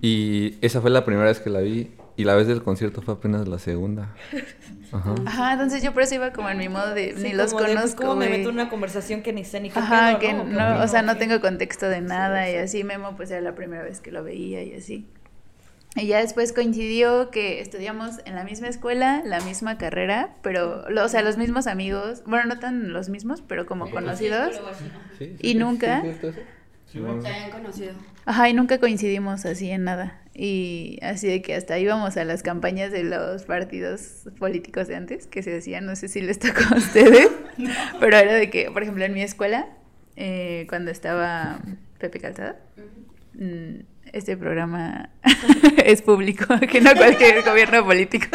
Y 0.00 0.56
esa 0.60 0.80
fue 0.80 0.90
la 0.90 1.04
primera 1.04 1.26
vez 1.28 1.40
que 1.40 1.50
la 1.50 1.60
vi. 1.60 1.90
Y 2.18 2.24
la 2.24 2.34
vez 2.34 2.46
del 2.46 2.62
concierto 2.62 3.02
fue 3.02 3.14
apenas 3.14 3.46
la 3.46 3.58
segunda. 3.58 4.14
Ajá. 4.92 5.14
Ajá, 5.26 5.52
entonces 5.52 5.82
yo 5.82 5.92
por 5.92 6.02
eso 6.02 6.14
iba 6.14 6.32
como 6.32 6.48
en 6.48 6.56
mi 6.58 6.68
modo 6.68 6.94
de 6.94 7.14
Sí, 7.14 7.24
ni 7.24 7.32
los 7.34 7.50
de, 7.50 7.58
pues, 7.58 7.66
conozco. 7.74 8.02
¿Cómo 8.04 8.16
me 8.16 8.28
meto 8.30 8.48
en 8.48 8.54
una 8.54 8.68
conversación 8.70 9.22
que 9.22 9.32
ni 9.32 9.44
sé 9.44 9.60
ni 9.60 9.68
qué 9.70 9.78
Ajá, 9.78 10.18
pedo, 10.18 10.20
que 10.20 10.32
¿no? 10.32 10.42
¿O 10.42 10.78
no, 10.78 10.88
sea, 10.88 11.02
no 11.02 11.16
tengo 11.18 11.40
contexto 11.40 11.88
de 11.88 12.00
nada 12.00 12.44
sí, 12.46 12.50
y 12.50 12.52
sí. 12.54 12.58
así 12.58 12.84
Memo 12.84 13.16
pues 13.16 13.30
era 13.30 13.40
la 13.42 13.54
primera 13.54 13.82
vez 13.82 14.00
que 14.00 14.12
lo 14.12 14.24
veía 14.24 14.62
y 14.62 14.74
así. 14.74 15.06
Y 15.94 16.06
ya 16.08 16.18
después 16.18 16.52
coincidió 16.52 17.30
que 17.30 17.60
estudiamos 17.60 18.20
en 18.26 18.34
la 18.34 18.44
misma 18.44 18.68
escuela, 18.68 19.22
la 19.24 19.40
misma 19.40 19.78
carrera, 19.78 20.36
pero, 20.42 20.88
lo- 20.90 21.04
o 21.04 21.08
sea, 21.08 21.22
los 21.22 21.36
mismos 21.38 21.66
amigos, 21.66 22.22
bueno, 22.26 22.44
no 22.46 22.58
tan 22.58 22.92
los 22.92 23.08
mismos, 23.08 23.42
pero 23.46 23.64
como 23.66 23.90
conocidos. 23.90 24.60
¿Y 25.40 25.54
nunca? 25.54 26.02
Sí. 26.86 27.00
Se 27.22 27.28
habían 27.28 27.50
conocido. 27.50 27.92
Ajá, 28.24 28.48
y 28.48 28.54
nunca 28.54 28.78
coincidimos 28.78 29.44
así 29.44 29.70
en 29.70 29.84
nada. 29.84 30.20
Y 30.34 30.98
así 31.02 31.28
de 31.28 31.40
que 31.42 31.54
hasta 31.54 31.78
íbamos 31.78 32.16
a 32.16 32.24
las 32.24 32.42
campañas 32.42 32.92
de 32.92 33.04
los 33.04 33.44
partidos 33.44 34.28
políticos 34.38 34.88
de 34.88 34.96
antes 34.96 35.26
que 35.26 35.42
se 35.42 35.56
hacían, 35.56 35.86
no 35.86 35.96
sé 35.96 36.08
si 36.08 36.20
les 36.20 36.38
tocó 36.38 36.60
a 36.74 36.76
ustedes, 36.76 37.30
pero 38.00 38.16
era 38.16 38.34
de 38.34 38.50
que, 38.50 38.70
por 38.70 38.82
ejemplo, 38.82 39.04
en 39.04 39.14
mi 39.14 39.22
escuela, 39.22 39.66
eh, 40.16 40.66
cuando 40.68 40.90
estaba 40.90 41.58
Pepe 41.98 42.20
Calzada, 42.20 42.56
este 44.12 44.36
programa 44.36 45.10
es 45.84 46.02
público, 46.02 46.46
que 46.70 46.80
no 46.80 46.94
cualquier 46.94 47.42
gobierno 47.44 47.84
político. 47.84 48.26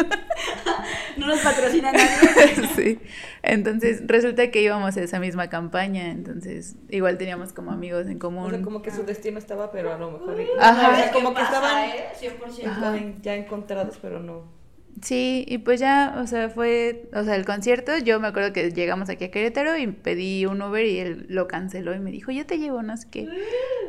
No 1.16 1.26
nos 1.26 1.40
patrocina 1.40 1.92
nadie. 1.92 2.68
sí. 2.74 2.98
Entonces 3.42 4.02
resulta 4.06 4.50
que 4.50 4.62
íbamos 4.62 4.96
a 4.96 5.02
esa 5.02 5.20
misma 5.20 5.48
campaña, 5.48 6.10
entonces 6.10 6.76
igual 6.88 7.18
teníamos 7.18 7.52
como 7.52 7.70
amigos 7.70 8.06
en 8.06 8.18
común. 8.18 8.46
O 8.46 8.50
sea, 8.50 8.62
como 8.62 8.82
que 8.82 8.90
su 8.90 9.04
destino 9.04 9.38
estaba, 9.38 9.70
pero 9.70 9.92
a 9.92 9.98
lo 9.98 10.12
mejor... 10.12 10.36
Ajá. 10.60 10.72
O 10.72 10.74
sea, 10.74 10.96
¿Sabes 10.96 11.10
como 11.12 11.34
que 11.34 11.42
estaban 11.42 11.90
eh? 11.90 12.06
100%. 12.20 12.58
estaban 12.58 13.22
ya 13.22 13.34
encontrados, 13.34 13.98
pero 14.00 14.20
no... 14.20 14.61
Sí, 15.02 15.44
y 15.48 15.58
pues 15.58 15.80
ya, 15.80 16.16
o 16.22 16.26
sea, 16.28 16.48
fue, 16.48 17.08
o 17.12 17.24
sea, 17.24 17.34
el 17.34 17.44
concierto, 17.44 17.98
yo 17.98 18.20
me 18.20 18.28
acuerdo 18.28 18.52
que 18.52 18.70
llegamos 18.70 19.08
aquí 19.08 19.24
a 19.24 19.30
Querétaro 19.32 19.76
y 19.76 19.88
pedí 19.88 20.46
un 20.46 20.62
Uber 20.62 20.86
y 20.86 20.98
él 21.00 21.26
lo 21.28 21.48
canceló 21.48 21.92
y 21.94 21.98
me 21.98 22.12
dijo, 22.12 22.30
yo 22.30 22.46
te 22.46 22.58
llevo, 22.58 22.82
no 22.82 22.96
sé 22.96 23.08
qué. 23.10 23.28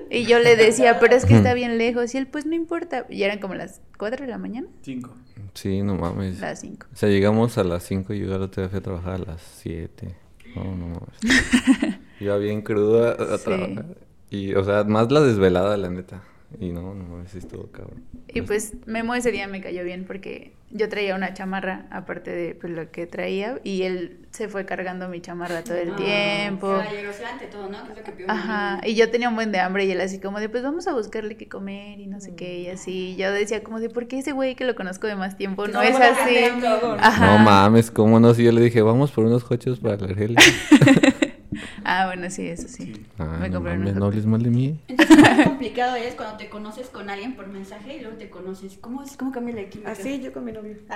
Y 0.09 0.25
yo 0.25 0.39
le 0.39 0.55
decía, 0.55 0.99
pero 0.99 1.15
es 1.15 1.25
que 1.25 1.35
está 1.35 1.53
bien 1.53 1.77
lejos 1.77 2.13
y 2.15 2.17
él, 2.17 2.25
pues 2.27 2.45
no 2.47 2.55
importa. 2.55 3.05
Y 3.09 3.21
eran 3.23 3.37
como 3.39 3.53
las 3.53 3.79
4 3.99 4.25
de 4.25 4.31
la 4.31 4.37
mañana, 4.39 4.67
Cinco. 4.81 5.15
Sí, 5.53 5.83
no 5.83 5.95
mames. 5.95 6.39
las 6.39 6.61
5. 6.61 6.87
O 6.91 6.95
sea, 6.95 7.09
llegamos 7.09 7.57
a 7.59 7.63
las 7.63 7.83
5 7.83 8.13
y 8.15 8.19
yo 8.21 8.35
otro 8.41 8.63
día 8.63 8.69
fui 8.69 8.79
a 8.79 8.81
trabajar 8.81 9.13
a 9.13 9.17
las 9.19 9.41
7. 9.61 10.15
No, 10.55 10.63
no 10.63 10.87
mames. 10.87 11.99
Iba 12.19 12.37
bien 12.37 12.61
cruda 12.63 13.11
a, 13.11 13.35
a 13.35 13.37
Sí. 13.37 13.43
trabajar. 13.45 13.85
Y, 14.31 14.55
o 14.55 14.63
sea, 14.63 14.83
más 14.83 15.11
la 15.11 15.21
desvelada, 15.21 15.77
la 15.77 15.89
neta. 15.91 16.23
Y 16.59 16.71
no, 16.71 16.93
no 16.93 17.03
mames, 17.05 17.33
estuvo 17.35 17.67
cabrón. 17.67 18.03
Y 18.27 18.41
pues 18.41 18.73
Memo 18.85 19.15
ese 19.15 19.31
día 19.31 19.47
me 19.47 19.61
cayó 19.61 19.83
bien 19.83 20.05
porque 20.05 20.53
yo 20.71 20.89
traía 20.89 21.15
una 21.15 21.33
chamarra 21.33 21.85
aparte 21.91 22.31
de 22.31 22.55
pues, 22.55 22.73
lo 22.73 22.89
que 22.91 23.05
traía 23.05 23.59
y 23.63 23.83
él 23.83 24.25
se 24.31 24.47
fue 24.47 24.65
cargando 24.65 25.07
mi 25.09 25.21
chamarra 25.21 25.63
todo 25.63 25.77
el 25.77 25.91
Ah, 25.91 25.95
tiempo. 25.95 26.67
Caballerosidad 26.67 27.31
ante 27.33 27.45
todo, 27.47 27.69
¿no? 27.69 27.83
Que 27.85 27.91
es 27.91 27.97
lo 27.99 28.03
que 28.03 28.11
pido 28.11 28.25
un 28.25 28.31
Ajá, 28.31 28.81
y 28.85 28.95
yo 28.95 29.09
tenía 29.11 29.29
un 29.29 29.35
buen 29.35 29.51
de 29.51 29.59
hambre 29.59 29.85
y 29.85 29.91
él 29.91 30.01
así 30.01 30.19
como 30.19 30.39
de, 30.39 30.49
pues 30.49 30.63
vamos 30.63 30.87
a 30.87 30.93
buscarle 30.93 31.37
qué 31.37 31.47
comer 31.47 31.99
y 31.99 32.07
no 32.07 32.19
sé 32.19 32.33
qué, 32.35 32.59
y 32.61 32.67
así. 32.69 33.15
Yo 33.17 33.31
decía 33.31 33.61
como 33.63 33.79
de, 33.79 33.89
¿por 33.89 34.07
qué 34.07 34.19
ese 34.19 34.31
güey 34.31 34.55
que 34.55 34.65
lo 34.65 34.73
conozco 34.73 35.05
de 35.07 35.15
más 35.15 35.37
tiempo 35.37 35.67
no 35.67 35.73
No, 35.73 35.81
es 35.83 35.95
así? 35.95 36.33
que 36.33 36.51
todo, 36.59 36.95
¿no? 36.95 37.03
Ajá. 37.03 37.37
No 37.37 37.43
mames, 37.43 37.91
¿cómo 37.91 38.19
no? 38.19 38.33
Si 38.33 38.43
yo 38.43 38.51
le 38.51 38.61
dije, 38.61 38.81
vamos 38.81 39.11
por 39.11 39.25
unos 39.25 39.43
cochos 39.43 39.79
para 39.79 39.97
la 39.97 40.05
Argelia. 40.07 40.39
Ah, 41.83 42.05
bueno, 42.07 42.29
sí, 42.29 42.47
eso 42.47 42.67
sí. 42.67 43.05
Ah, 43.17 43.37
Me 43.41 43.49
no 43.49 43.55
compré 43.55 43.77
mames, 43.77 43.95
no 43.95 44.05
hables 44.05 44.25
mal 44.25 44.41
de 44.41 44.49
mí. 44.49 44.79
Entonces, 44.87 45.15
lo 45.17 45.21
más 45.23 45.47
complicado 45.47 45.95
es 45.95 46.15
cuando 46.15 46.37
te 46.37 46.49
conoces 46.49 46.87
con 46.87 47.09
alguien 47.09 47.35
por 47.35 47.47
mensaje 47.47 47.97
y 47.97 48.01
luego 48.01 48.17
te 48.17 48.29
conoces. 48.29 48.77
¿Cómo, 48.79 49.03
es, 49.03 49.17
cómo 49.17 49.31
cambia 49.31 49.55
la 49.55 49.69
química? 49.69 49.91
Así 49.91 50.19
yo 50.21 50.31
con 50.33 50.45
mi 50.45 50.51
novio. 50.51 50.75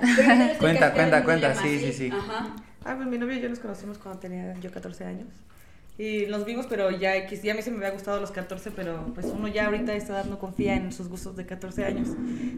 Cuenta, 0.00 0.56
Cuenta, 0.58 0.92
cuenta, 0.92 1.24
cuenta, 1.24 1.54
sí, 1.54 1.78
sí, 1.78 1.92
sí. 1.92 2.10
Ajá. 2.12 2.54
Ah, 2.84 2.94
pues 2.96 3.06
mi 3.08 3.16
novio 3.18 3.36
y 3.36 3.40
yo 3.40 3.48
nos 3.48 3.60
conocimos 3.60 3.98
cuando 3.98 4.18
tenía 4.20 4.54
yo 4.60 4.70
14 4.70 5.04
años. 5.04 5.28
Y 5.98 6.24
nos 6.26 6.44
vimos, 6.44 6.66
pero 6.68 6.90
ya 6.90 7.14
X, 7.16 7.42
ya 7.42 7.52
a 7.52 7.54
mí 7.54 7.62
se 7.62 7.70
me 7.70 7.76
había 7.76 7.90
gustado 7.90 8.18
los 8.20 8.30
14, 8.32 8.70
pero 8.72 9.12
pues 9.14 9.26
uno 9.26 9.46
ya 9.46 9.66
ahorita 9.66 9.92
a 9.92 9.94
esta 9.94 10.14
edad 10.14 10.24
no 10.24 10.38
confía 10.38 10.74
en 10.74 10.90
sus 10.90 11.08
gustos 11.08 11.36
de 11.36 11.46
14 11.46 11.84
años. 11.84 12.08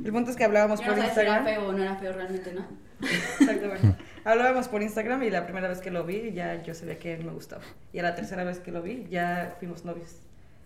El 0.04 0.12
punto 0.12 0.30
es 0.30 0.36
que 0.36 0.44
hablábamos 0.44 0.80
Ya 0.80 0.86
por 0.86 0.96
no 0.96 1.02
sabes 1.02 1.14
si 1.14 1.20
era 1.20 1.36
Instagram. 1.38 1.44
feo 1.60 1.68
o 1.68 1.72
no 1.72 1.82
era 1.82 1.96
feo 1.96 2.12
realmente, 2.12 2.52
¿no? 2.54 2.64
Exactamente. 3.40 3.94
Hablábamos 4.24 4.68
por 4.68 4.82
Instagram 4.82 5.22
y 5.22 5.30
la 5.30 5.44
primera 5.44 5.68
vez 5.68 5.80
que 5.80 5.90
lo 5.90 6.04
vi 6.04 6.32
ya 6.32 6.62
yo 6.62 6.74
sabía 6.74 6.98
que 6.98 7.12
él 7.12 7.24
me 7.24 7.32
gustaba. 7.32 7.62
Y 7.92 7.98
a 7.98 8.02
la 8.02 8.14
tercera 8.14 8.42
vez 8.42 8.58
que 8.58 8.72
lo 8.72 8.80
vi 8.80 9.06
ya 9.10 9.54
fuimos 9.58 9.84
novios 9.84 10.16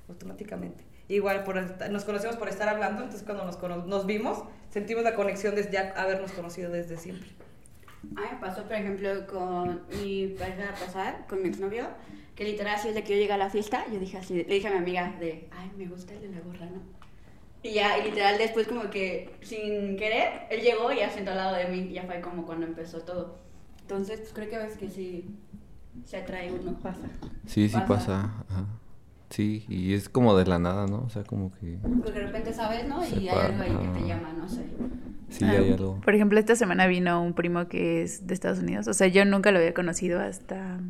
automáticamente. 0.08 0.84
Igual 1.08 1.42
por 1.42 1.56
nos 1.90 2.04
conocimos 2.04 2.36
por 2.36 2.48
estar 2.48 2.68
hablando, 2.68 3.02
entonces 3.02 3.26
cuando 3.26 3.44
nos, 3.44 3.86
nos 3.86 4.06
vimos 4.06 4.44
sentimos 4.70 5.02
la 5.02 5.14
conexión 5.14 5.54
de 5.56 5.68
ya 5.70 5.92
habernos 5.96 6.30
conocido 6.32 6.70
desde 6.70 6.96
siempre. 6.98 7.28
A 8.16 8.20
mí 8.20 8.26
me 8.32 8.38
pasó, 8.38 8.62
por 8.62 8.74
ejemplo, 8.74 9.26
con 9.26 9.82
mi 10.02 10.28
pareja 10.38 10.72
pasar, 10.78 11.26
con 11.26 11.42
mi 11.42 11.48
exnovio, 11.48 11.88
que 12.36 12.44
literal 12.44 12.76
así 12.76 12.88
desde 12.88 13.02
que 13.02 13.14
yo 13.14 13.18
llegué 13.18 13.32
a 13.32 13.38
la 13.38 13.50
fiesta, 13.50 13.84
yo 13.92 13.98
dije 13.98 14.18
así, 14.18 14.34
le 14.34 14.54
dije 14.54 14.68
a 14.68 14.70
mi 14.70 14.76
amiga 14.76 15.16
de, 15.18 15.48
ay, 15.50 15.72
me 15.76 15.86
gusta 15.86 16.14
el 16.14 16.20
de 16.20 16.28
la 16.28 16.40
gorra, 16.42 16.66
¿no? 16.66 16.80
Y 17.62 17.72
ya, 17.72 17.98
y 17.98 18.04
literal 18.04 18.38
después 18.38 18.68
como 18.68 18.88
que 18.88 19.30
sin 19.40 19.96
querer, 19.96 20.46
él 20.48 20.60
llegó 20.60 20.92
y 20.92 20.98
ya 20.98 21.10
sentó 21.10 21.32
al 21.32 21.38
lado 21.38 21.56
de 21.56 21.64
mí, 21.64 21.88
y 21.90 21.94
ya 21.94 22.04
fue 22.04 22.20
como 22.20 22.46
cuando 22.46 22.66
empezó 22.66 23.00
todo. 23.00 23.47
Entonces, 23.88 24.20
pues 24.20 24.32
creo 24.34 24.50
que 24.50 24.58
ves 24.58 24.76
que 24.76 24.90
sí 24.90 25.24
se 26.04 26.18
atrae 26.18 26.52
uno. 26.52 26.78
Pasa. 26.78 27.00
Sí, 27.46 27.68
sí 27.70 27.74
Pasa. 27.74 27.86
pasa. 27.86 28.20
ajá. 28.50 28.66
Sí, 29.30 29.64
y 29.68 29.94
es 29.94 30.10
como 30.10 30.36
de 30.36 30.44
la 30.46 30.58
nada, 30.58 30.86
¿no? 30.86 30.98
O 31.06 31.08
sea, 31.10 31.22
como 31.24 31.52
que... 31.54 31.78
Porque 32.02 32.18
de 32.20 32.26
repente 32.26 32.52
sabes, 32.52 32.86
¿no? 32.86 33.02
Y 33.06 33.28
hay 33.28 33.28
algo 33.30 33.62
ahí 33.62 33.70
que 33.76 34.00
te 34.00 34.06
llama, 34.06 34.32
no 34.36 34.46
sé. 34.48 34.64
Sí, 35.30 35.44
Ah, 35.44 35.50
hay 35.52 35.72
algo. 35.72 36.00
Por 36.02 36.14
ejemplo, 36.14 36.38
esta 36.38 36.54
semana 36.54 36.86
vino 36.86 37.22
un 37.22 37.32
primo 37.32 37.66
que 37.68 38.02
es 38.02 38.26
de 38.26 38.34
Estados 38.34 38.58
Unidos. 38.58 38.88
O 38.88 38.94
sea, 38.94 39.06
yo 39.06 39.24
nunca 39.24 39.50
lo 39.52 39.58
había 39.58 39.72
conocido 39.74 40.20
hasta 40.20 40.80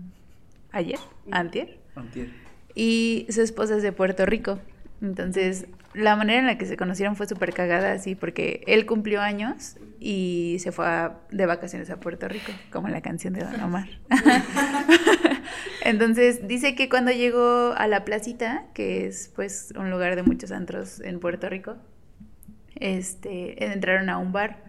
ayer, 0.72 0.98
antier. 1.30 1.78
Antier. 1.96 2.30
Y 2.74 3.26
su 3.30 3.42
esposa 3.42 3.76
es 3.76 3.82
de 3.84 3.92
Puerto 3.92 4.24
Rico. 4.26 4.58
Entonces, 5.02 5.66
la 5.98 6.16
manera 6.16 6.38
en 6.40 6.46
la 6.46 6.58
que 6.58 6.66
se 6.66 6.76
conocieron 6.76 7.16
fue 7.16 7.26
súper 7.26 7.52
cagada, 7.52 7.92
así, 7.92 8.14
porque 8.14 8.62
él 8.66 8.86
cumplió 8.86 9.20
años 9.20 9.76
y 10.00 10.56
se 10.60 10.72
fue 10.72 10.86
a- 10.86 11.18
de 11.30 11.46
vacaciones 11.46 11.90
a 11.90 11.98
Puerto 12.00 12.28
Rico, 12.28 12.52
como 12.70 12.86
en 12.88 12.92
la 12.94 13.00
canción 13.02 13.34
de 13.34 13.40
Don 13.44 13.60
Omar. 13.60 13.88
Entonces, 15.84 16.46
dice 16.46 16.74
que 16.74 16.88
cuando 16.88 17.10
llegó 17.12 17.74
a 17.76 17.86
la 17.86 18.04
placita, 18.04 18.64
que 18.74 19.06
es 19.06 19.30
pues 19.34 19.72
un 19.76 19.90
lugar 19.90 20.16
de 20.16 20.22
muchos 20.22 20.52
antros 20.52 21.00
en 21.00 21.20
Puerto 21.20 21.48
Rico, 21.48 21.76
este, 22.76 23.64
entraron 23.72 24.08
a 24.08 24.18
un 24.18 24.32
bar 24.32 24.62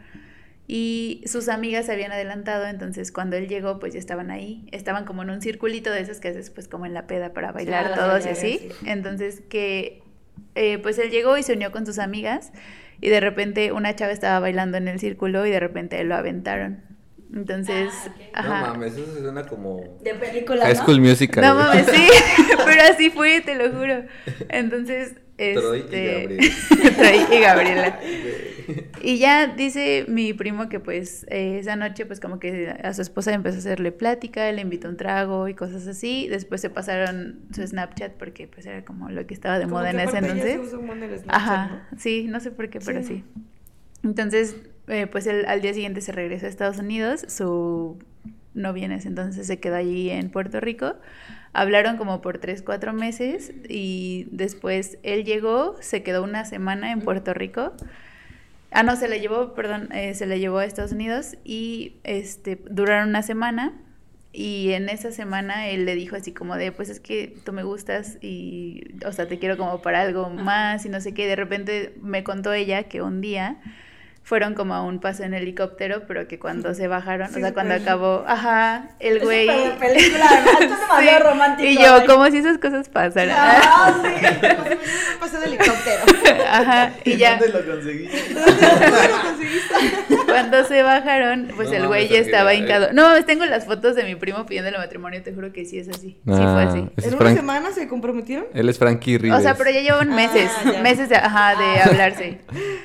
y 0.68 1.24
sus 1.26 1.50
amigas 1.50 1.88
se 1.88 1.92
habían 1.94 2.12
adelantado, 2.12 2.68
entonces 2.68 3.12
cuando 3.12 3.36
él 3.36 3.48
llegó, 3.48 3.80
pues 3.80 3.94
ya 3.94 4.00
estaban 4.00 4.30
ahí, 4.30 4.68
estaban 4.72 5.04
como 5.06 5.24
en 5.24 5.32
un 5.32 5.42
circulito 5.42 5.92
de 5.92 6.02
esos 6.02 6.20
que 6.20 6.28
haces 6.30 6.52
pues 6.52 6.68
como 6.68 6.86
en 6.86 6.94
la 6.94 7.08
peda 7.08 7.34
para 7.34 7.52
bailar 7.52 7.96
todos 7.96 8.26
y 8.26 8.30
así, 8.30 8.58
sí. 8.60 8.70
entonces 8.86 9.42
que 9.50 10.04
eh, 10.56 10.78
pues 10.80 10.98
él 11.00 11.10
llegó 11.12 11.38
y 11.38 11.44
se 11.44 11.54
unió 11.54 11.72
con 11.72 11.86
sus 11.86 12.00
amigas 12.00 12.52
y 13.02 13.10
de 13.10 13.20
repente 13.20 13.72
una 13.72 13.96
chava 13.96 14.12
estaba 14.12 14.40
bailando 14.40 14.78
en 14.78 14.88
el 14.88 15.00
círculo 15.00 15.46
y 15.46 15.52
de 15.52 15.60
repente 15.60 16.04
lo 16.04 16.16
aventaron. 16.16 16.82
Entonces, 17.34 17.94
Ah, 17.94 18.10
ok. 18.10 18.16
ajá. 18.34 18.62
No 18.62 18.68
mames, 18.74 18.94
eso 18.98 19.20
suena 19.22 19.46
como... 19.46 20.00
De 20.02 20.16
película, 20.16 20.66
High 20.66 20.74
¿no? 20.76 20.82
School 20.84 21.00
Musical. 21.02 21.44
No 21.44 21.56
mames, 21.56 21.86
sí, 21.86 22.08
pero 22.66 22.82
así 22.92 23.10
fue, 23.12 23.42
te 23.42 23.56
lo 23.56 23.72
juro. 23.72 24.04
Entonces, 24.50 25.14
Troy 25.56 25.78
y 25.78 25.82
este, 25.82 26.14
Gabriel. 26.22 26.52
Troy 26.98 27.38
y 27.38 27.42
Gabriela. 27.42 28.00
Y 29.02 29.18
ya 29.18 29.48
dice 29.48 30.06
mi 30.08 30.34
primo 30.34 30.70
que 30.70 30.80
pues 30.80 31.26
eh, 31.30 31.58
esa 31.60 31.76
noche 31.76 32.06
pues 32.06 32.20
como 32.20 32.40
que 32.40 32.70
a 32.70 32.94
su 32.94 33.02
esposa 33.02 33.34
empezó 33.34 33.56
a 33.56 33.60
hacerle 33.60 33.92
plática, 33.92 34.52
le 34.52 34.62
invitó 34.62 34.90
un 34.90 34.98
trago 34.98 35.48
y 35.48 35.56
cosas 35.56 35.88
así. 35.88 36.28
Después 36.28 36.62
se 36.62 36.70
pasaron 36.70 37.40
su 37.54 37.66
Snapchat 37.66 38.14
porque 38.14 38.48
pues 38.48 38.66
era 38.66 38.84
como 38.86 39.10
lo 39.10 39.26
que 39.26 39.34
estaba 39.34 39.58
de 39.58 39.64
Como 39.64 39.78
moda 39.78 39.90
en 39.92 40.00
ese 40.02 40.12
se 40.12 40.18
entonces. 40.20 40.60
usa 40.62 40.78
un 40.78 40.88
buen 40.88 41.02
el 41.04 41.10
Snapchat, 41.18 41.34
Ajá, 41.36 41.88
¿no? 41.92 41.98
sí, 41.98 42.28
no 42.30 42.40
sé 42.40 42.52
por 42.52 42.70
qué, 42.70 42.80
pero 42.80 43.02
Sí. 43.02 43.08
sí. 43.08 43.24
Entonces, 44.04 44.56
eh, 44.88 45.08
pues 45.08 45.26
él 45.28 45.46
al 45.48 45.62
día 45.62 45.74
siguiente 45.74 46.02
se 46.02 46.12
regresó 46.12 46.46
a 46.46 46.50
Estados 46.50 46.78
Unidos, 46.78 47.26
su 47.28 47.98
novia 48.54 48.86
en 48.86 48.92
ese 48.92 49.08
entonces 49.08 49.48
se 49.48 49.60
quedó 49.60 49.76
allí 49.76 50.10
en 50.10 50.30
Puerto 50.30 50.60
Rico. 50.60 50.96
Hablaron 51.54 51.98
como 51.98 52.22
por 52.22 52.38
tres, 52.38 52.62
cuatro 52.62 52.94
meses 52.94 53.52
y 53.68 54.28
después 54.32 54.98
él 55.04 55.26
llegó, 55.26 55.76
se 55.82 56.04
quedó 56.04 56.24
una 56.24 56.46
semana 56.46 56.92
en 56.92 57.02
Puerto 57.02 57.34
Rico. 57.34 57.74
Ah, 58.72 58.84
no, 58.84 58.96
se 58.96 59.08
la 59.08 59.18
llevó, 59.18 59.56
perdón, 59.56 59.90
eh, 59.92 60.14
se 60.14 60.28
la 60.28 60.38
llevó 60.38 60.60
a 60.60 60.66
Estados 60.66 60.92
Unidos 60.92 61.38
y 61.44 61.96
este, 62.04 62.62
duraron 62.70 63.10
una 63.10 63.24
semana 63.24 63.74
y 64.32 64.74
en 64.74 64.90
esa 64.90 65.12
semana 65.12 65.70
él 65.70 65.86
le 65.86 65.96
dijo 65.96 66.16
así 66.16 66.32
como 66.32 66.56
de, 66.56 66.72
pues 66.72 66.90
es 66.90 67.00
que 67.00 67.36
tú 67.44 67.52
me 67.52 67.64
gustas 67.64 68.20
y, 68.22 68.84
o 69.06 69.12
sea, 69.12 69.28
te 69.28 69.40
quiero 69.40 69.58
como 69.58 69.82
para 69.82 70.02
algo 70.02 70.30
más 70.30 70.86
y 70.86 70.90
no 70.90 71.02
sé 71.02 71.16
qué. 71.16 71.26
De 71.26 71.36
repente 71.36 71.96
me 72.02 72.24
contó 72.24 72.54
ella 72.54 72.84
que 72.84 73.02
un 73.02 73.22
día 73.22 73.58
fueron 74.24 74.54
como 74.54 74.76
a 74.76 74.84
un 74.84 75.00
paso 75.00 75.24
en 75.24 75.34
helicóptero, 75.34 76.04
pero 76.08 76.28
que 76.28 76.38
cuando 76.38 76.76
se 76.76 76.88
bajaron, 76.88 77.30
Sí, 77.30 77.38
o 77.38 77.40
sea, 77.40 77.54
cuando 77.54 77.74
acabó, 77.74 78.24
ajá, 78.28 78.90
el 79.00 79.18
Es 79.18 79.24
güey... 79.24 79.48
de 79.48 79.72
película, 79.80 80.26
además, 80.30 80.62
es 80.62 80.70
Sí, 81.10 81.24
romántico, 81.24 81.68
Y 81.70 81.78
yo, 81.84 82.06
como 82.06 82.28
si 82.28 82.38
esas 82.38 82.60
cosas 82.60 82.88
pasaran. 82.90 83.36
Ah, 83.36 83.96
sí. 84.04 84.10
Pasé 85.20 85.40
de 85.40 85.46
helicóptero. 85.48 86.04
Ajá, 86.52 86.92
y 87.04 87.18
ya 87.18 87.38
¿Dónde 87.38 87.60
lo 87.60 87.66
conseguí? 87.74 88.10
cuando 90.28 90.64
se 90.66 90.84
bajaron, 90.84 91.52
pues 91.56 91.70
No 91.70 91.76
el 91.76 91.88
güey 91.88 92.08
ya 92.08 92.20
estaba 92.20 92.54
hincado. 92.54 92.90
No, 92.94 93.04
mames, 93.10 93.26
tengo 93.26 93.46
las 93.46 93.66
fotos 93.66 93.96
de 93.96 94.04
mi 94.04 94.16
primo 94.16 94.46
pidiéndole 94.46 94.78
matrimonio, 94.78 95.22
te 95.24 95.34
juro 95.34 95.52
que 95.52 95.66
sí 95.66 95.80
es 95.80 95.90
así. 95.90 96.10
Sí 96.10 96.20
fue 96.26 96.38
Ah, 96.40 96.68
así. 96.70 96.80
¿En 96.80 96.92
es 96.98 97.08
una 97.08 97.18
Frank- 97.18 97.38
semana 97.38 97.72
se 97.72 97.88
comprometieron? 97.88 98.46
Él 98.54 98.70
es 98.70 98.78
Frankie 98.78 99.16
O 99.16 99.20
Rivers. 99.20 99.44
sea, 99.44 99.56
pero 99.56 99.72
ya 99.72 99.82
llevan 99.82 100.12
Ah, 100.12 100.16
meses, 100.16 100.52
ya. 100.66 100.82
meses 100.82 101.10
de, 101.10 101.16
ajá, 101.16 101.56
de 101.56 101.82
hablarse. 101.82 102.38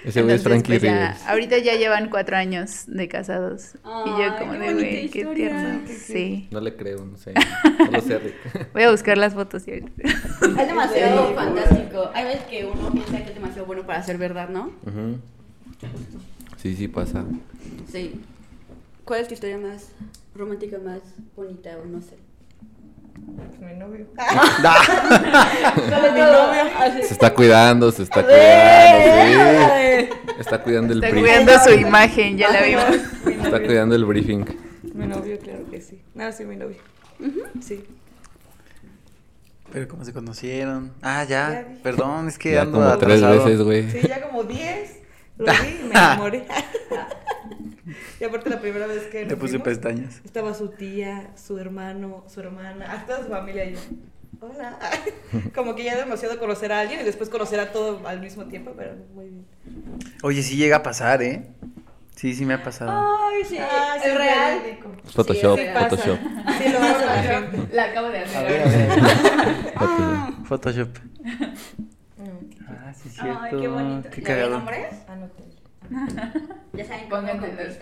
Ese 0.05 0.23
güey 0.23 0.37
es 0.37 0.43
Frankie 0.43 0.79
pues, 0.79 0.83
ya, 0.83 0.93
Rivers. 0.93 1.21
Ahorita 1.27 1.59
ya 1.59 1.75
llevan 1.77 2.09
cuatro 2.11 2.37
años 2.37 2.85
de 2.87 3.09
casados. 3.09 3.73
y 4.07 4.09
yo 4.11 4.37
como 4.39 4.53
qué 4.53 4.59
de, 4.59 4.73
güey, 4.75 5.09
qué 5.11 5.25
tierno. 5.27 5.81
Sí. 5.87 6.49
No 6.51 6.61
le 6.61 6.75
creo, 6.77 7.05
no 7.05 7.17
sé. 7.17 7.35
No 7.79 7.91
lo 7.91 8.01
sé, 8.01 8.19
Rick. 8.19 8.73
Voy 8.73 8.83
a 8.85 8.91
buscar 8.91 9.19
las 9.19 9.35
fotos 9.35 9.67
y 9.69 9.73
ahorita. 9.73 9.91
Es 10.03 10.41
demasiado 10.69 11.29
Sí. 11.29 11.35
fantástico. 11.35 12.11
Hay 12.15 12.25
veces 12.25 12.43
que 12.45 12.65
uno 12.65 12.91
piensa 12.93 13.19
que 13.19 13.29
es 13.31 13.35
demasiado 13.35 13.67
bueno 13.67 13.85
para 13.87 14.03
ser 14.03 14.17
verdad, 14.19 14.49
¿no? 14.49 14.67
Ujú. 14.87 15.19
Sí, 16.57 16.75
sí 16.77 16.89
pasa. 16.89 17.25
Sí. 17.91 18.21
¿Cuál 19.05 19.21
es 19.21 19.29
tu 19.29 19.35
historia 19.35 19.59
más 19.59 19.91
romántica, 20.35 20.79
más 20.79 21.01
bonita 21.37 21.77
o 21.79 21.85
no 21.85 22.01
sé? 22.01 22.17
Pues 23.37 23.61
mi 23.61 23.75
novio. 23.79 24.07
Se 27.07 27.13
está 27.15 27.33
cuidando, 27.35 27.91
se 27.93 28.03
está 28.03 28.23
cuidando, 28.23 29.75
sí. 29.75 30.09
Está 30.39 30.63
cuidando 30.63 30.93
el 30.93 31.03
Está 31.05 31.15
briefing. 31.15 31.45
cuidando 31.45 31.65
su 31.65 31.71
imagen, 31.75 32.39
ya 32.39 32.51
la 32.51 32.63
vimos. 32.63 32.85
Está 33.45 33.63
cuidando 33.63 33.95
el 33.95 34.05
briefing. 34.05 34.45
Mi 34.95 35.07
novio, 35.07 35.39
claro 35.39 35.65
que 35.71 35.81
sí. 35.81 36.01
No, 36.15 36.31
sí, 36.33 36.45
mi 36.45 36.57
novio. 36.57 36.77
Sí. 37.61 37.85
Pero 39.73 39.89
cómo 39.89 40.05
se 40.05 40.13
conocieron. 40.13 40.93
Ah, 41.03 41.25
Ya 41.29 41.51
ya. 41.51 41.67
Perdón, 41.83 42.29
es 42.29 42.39
que 42.39 42.53
Ya 42.53 42.63
ando 42.63 42.79
como 42.79 42.99
tres 42.99 43.23
atrasado. 43.23 43.45
veces, 43.45 43.63
güey. 43.63 43.91
Sí, 43.91 44.01
ya 44.07 44.23
como 44.23 44.45
10. 44.45 44.99
Lo 45.39 45.47
vi 45.47 45.53
y 45.69 45.83
me 45.85 45.91
enamoré. 45.91 46.47
y 48.21 48.25
aparte 48.25 48.51
la 48.51 48.61
primera 48.61 48.87
vez 48.87 49.05
que 49.05 49.25
Le 49.25 49.37
puse 49.37 49.53
vimos, 49.53 49.65
pestañas. 49.67 50.21
estaba 50.25 50.55
su 50.55 50.69
tía, 50.69 51.31
su 51.37 51.59
hermano, 51.59 52.25
su 52.29 52.41
hermana, 52.41 52.93
hasta 52.93 53.23
su 53.23 53.29
familia 53.29 53.65
y 53.65 53.75
yo. 53.75 53.81
Hola. 54.41 54.79
Como 55.55 55.75
que 55.75 55.85
ya 55.85 55.97
demasiado 55.97 56.39
conocer 56.39 56.73
a 56.73 56.81
alguien 56.81 57.01
y 57.01 57.05
después 57.05 57.29
conocer 57.31 57.61
a 57.61 57.73
todo 57.73 58.07
al 58.07 58.21
mismo 58.21 58.45
tiempo, 58.45 58.73
pero 58.77 58.95
muy 59.15 59.27
bien. 59.31 59.47
Oye, 60.23 60.43
sí 60.43 60.57
llega 60.57 60.77
a 60.77 60.83
pasar, 60.83 61.23
¿eh? 61.23 61.47
Sí, 62.15 62.33
sí 62.35 62.45
me 62.45 62.55
ha 62.55 62.63
pasado. 62.63 62.91
Ay, 63.29 63.43
sí. 63.45 63.59
Ah, 63.59 63.97
sí, 64.03 64.09
el 64.09 64.17
real. 64.17 64.61
Photoshop, 65.13 65.59
Sí. 65.59 65.65
Photoshop. 65.75 66.19
Sí, 66.59 66.69
lo 66.73 66.79
hace 66.79 67.07
la 67.07 67.23
gente. 67.23 67.75
La 67.75 67.85
acabo 67.85 68.09
de 68.09 68.19
hacer. 68.21 68.37
A 68.37 68.43
ver, 68.43 68.63
a 68.63 68.69
ver. 68.71 68.89
Photoshop. 70.45 70.45
Photoshop. 70.47 70.89
Ah, 72.69 72.93
sí, 72.95 73.09
es 73.09 73.15
cierto. 73.15 73.39
Ay, 73.43 73.51
qué 73.61 73.69
bonito. 73.69 74.09
Qué 74.11 74.21
¿Ya 74.23 74.35
ven 74.35 74.51
cagado. 74.51 74.65
Ya 76.73 76.85
saben 76.85 77.09
cómo 77.09 77.27
pilas. 77.27 77.79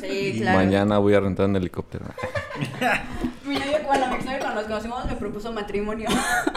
Sí, 0.00 0.38
claro. 0.38 0.58
Mañana 0.58 0.98
voy 0.98 1.14
a 1.14 1.20
rentar 1.20 1.46
un 1.46 1.56
helicóptero. 1.56 2.06
Mi 3.44 3.54
novio, 3.54 3.78
cuando 3.86 4.06
mi 4.08 4.14
exnovio, 4.14 4.38
cuando 4.40 4.60
nos 4.60 4.64
conocimos, 4.64 5.04
me 5.06 5.16
propuso 5.16 5.52
matrimonio. 5.52 6.08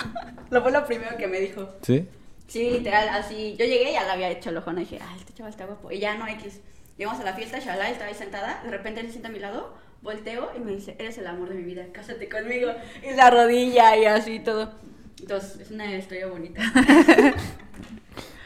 Lo 0.51 0.61
fue 0.61 0.71
lo 0.71 0.85
primero 0.85 1.17
que 1.17 1.27
me 1.27 1.39
dijo. 1.39 1.67
¿Sí? 1.81 2.07
Sí, 2.47 2.69
literal, 2.69 3.09
así. 3.09 3.55
Yo 3.57 3.65
llegué 3.65 3.89
y 3.89 3.93
ya 3.93 4.03
le 4.03 4.11
había 4.11 4.29
hecho 4.29 4.51
el 4.51 4.57
ojón. 4.57 4.77
Y 4.77 4.81
dije, 4.81 4.99
ay, 5.01 5.17
este 5.17 5.33
chaval 5.33 5.51
está 5.51 5.65
guapo. 5.65 5.91
Y 5.91 5.99
ya 5.99 6.15
no, 6.15 6.27
X. 6.27 6.61
Llegamos 6.97 7.19
a 7.19 7.23
la 7.23 7.33
fiesta, 7.33 7.59
Shalala 7.59 7.89
estaba 7.89 8.09
ahí 8.09 8.15
sentada. 8.15 8.61
De 8.63 8.69
repente 8.69 9.01
él 9.01 9.07
se 9.07 9.13
sienta 9.13 9.29
a 9.29 9.31
mi 9.31 9.39
lado, 9.39 9.75
volteo 10.01 10.51
y 10.55 10.59
me 10.59 10.71
dice, 10.71 10.95
eres 10.99 11.17
el 11.17 11.27
amor 11.27 11.49
de 11.49 11.55
mi 11.55 11.63
vida, 11.63 11.85
cásate 11.91 12.29
conmigo. 12.29 12.71
Y 13.03 13.15
la 13.15 13.31
rodilla 13.31 13.97
y 13.97 14.05
así 14.05 14.39
todo. 14.39 14.71
Entonces, 15.19 15.59
es 15.59 15.71
una 15.71 15.93
historia 15.93 16.27
bonita. 16.27 16.61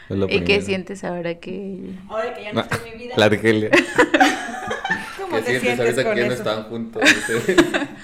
Es 0.09 0.17
lo 0.17 0.27
¿Y 0.29 0.43
qué 0.43 0.61
sientes 0.61 1.03
ahora 1.03 1.35
que 1.35 1.91
Ahora 2.09 2.33
que 2.33 2.43
ya 2.43 2.53
no 2.53 2.59
Ah, 2.61 2.63
está 2.69 2.77
en 2.87 2.97
mi 2.97 3.03
vida. 3.03 3.13
La 3.17 3.25
Argelia. 3.25 3.69
¿Cómo 3.71 3.79
¿Cómo 5.29 5.35
¿Qué 5.37 5.41
te 5.43 5.59
sientes 5.59 5.61
sientes 5.61 5.79
ahorita 5.79 6.13
que 6.15 6.21
ya 6.21 6.27
no 6.27 6.33
están 6.33 6.63
juntos? 6.63 7.01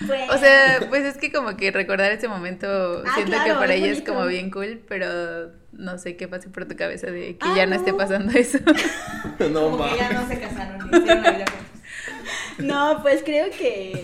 Pues, 0.05 0.29
O 0.29 0.37
sea, 0.37 0.85
pues 0.89 1.03
es 1.05 1.17
que 1.17 1.31
como 1.31 1.55
que 1.57 1.71
recordar 1.71 2.11
ese 2.11 2.27
momento 2.27 3.01
Ah, 3.07 3.11
siento 3.15 3.31
claro, 3.31 3.53
que 3.53 3.59
para 3.59 3.73
es 3.73 3.81
ella 3.81 3.91
es 3.93 4.01
como 4.01 4.25
bien 4.27 4.51
cool, 4.51 4.81
pero 4.87 5.51
no 5.71 5.97
sé 5.97 6.15
qué 6.17 6.27
pase 6.27 6.49
por 6.49 6.67
tu 6.67 6.75
cabeza 6.75 7.07
de 7.07 7.37
que 7.37 7.47
Ah, 7.47 7.53
ya 7.55 7.65
no, 7.65 7.75
esté 7.75 7.93
pasando 7.93 8.37
eso. 8.37 8.59
no 9.51 9.71
Como 9.71 9.89
que 9.89 9.95
ya 9.97 10.11
no 10.11 10.27
se 10.27 10.39
casaron 10.39 10.77
ni 10.91 10.97
hicieron 10.99 11.23
la 11.23 11.31
vida 11.31 11.45
juntos. 11.47 12.65
no, 12.65 12.99
pues 13.01 13.23
creo 13.23 13.47
que... 13.49 14.03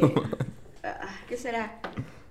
Ah, 0.83 1.07
¿Qué 1.29 1.37
será? 1.37 1.73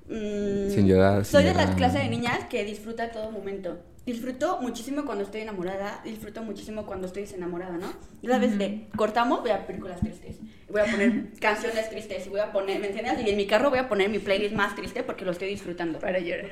Mm, 0.09 0.71
Sin 0.71 0.89
llorar, 0.89 1.25
sin 1.25 1.33
Soy 1.33 1.45
de 1.45 1.51
las 1.55 1.65
llorar. 1.65 1.77
clases 1.77 2.03
de 2.03 2.09
niñas 2.09 2.41
que 2.51 2.65
disfruta 2.65 3.11
todo 3.13 3.31
momento. 3.31 3.79
Disfruto 4.11 4.59
muchísimo 4.61 5.05
cuando 5.05 5.23
estoy 5.23 5.43
enamorada, 5.43 6.01
disfruto 6.05 6.43
muchísimo 6.43 6.85
cuando 6.85 7.07
estoy 7.07 7.23
desenamorada, 7.23 7.79
¿no? 7.79 7.87
Y 8.21 8.27
la 8.27 8.41
vez 8.41 8.59
de 8.59 8.89
cortamos, 8.97 9.41
voy 9.41 9.53
a 9.53 9.69
películas 9.69 10.01
tristes. 10.01 10.39
Voy 10.71 10.81
a 10.81 10.85
poner 10.85 11.25
canciones 11.41 11.91
tristes 11.91 12.27
y 12.27 12.29
voy 12.29 12.41
a 12.41 12.53
poner, 12.53 12.81
¿me 12.81 12.89
entiendes? 12.89 13.15
Y 13.27 13.31
en 13.31 13.37
mi 13.37 13.47
carro 13.47 13.71
voy 13.71 13.79
a 13.79 13.89
poner 13.89 14.09
mi 14.09 14.19
playlist 14.19 14.55
más 14.55 14.75
triste 14.75 15.03
porque 15.03 15.25
lo 15.25 15.33
estoy 15.33 15.49
disfrutando. 15.49 15.99
Para 15.99 16.19
llorar. 16.19 16.51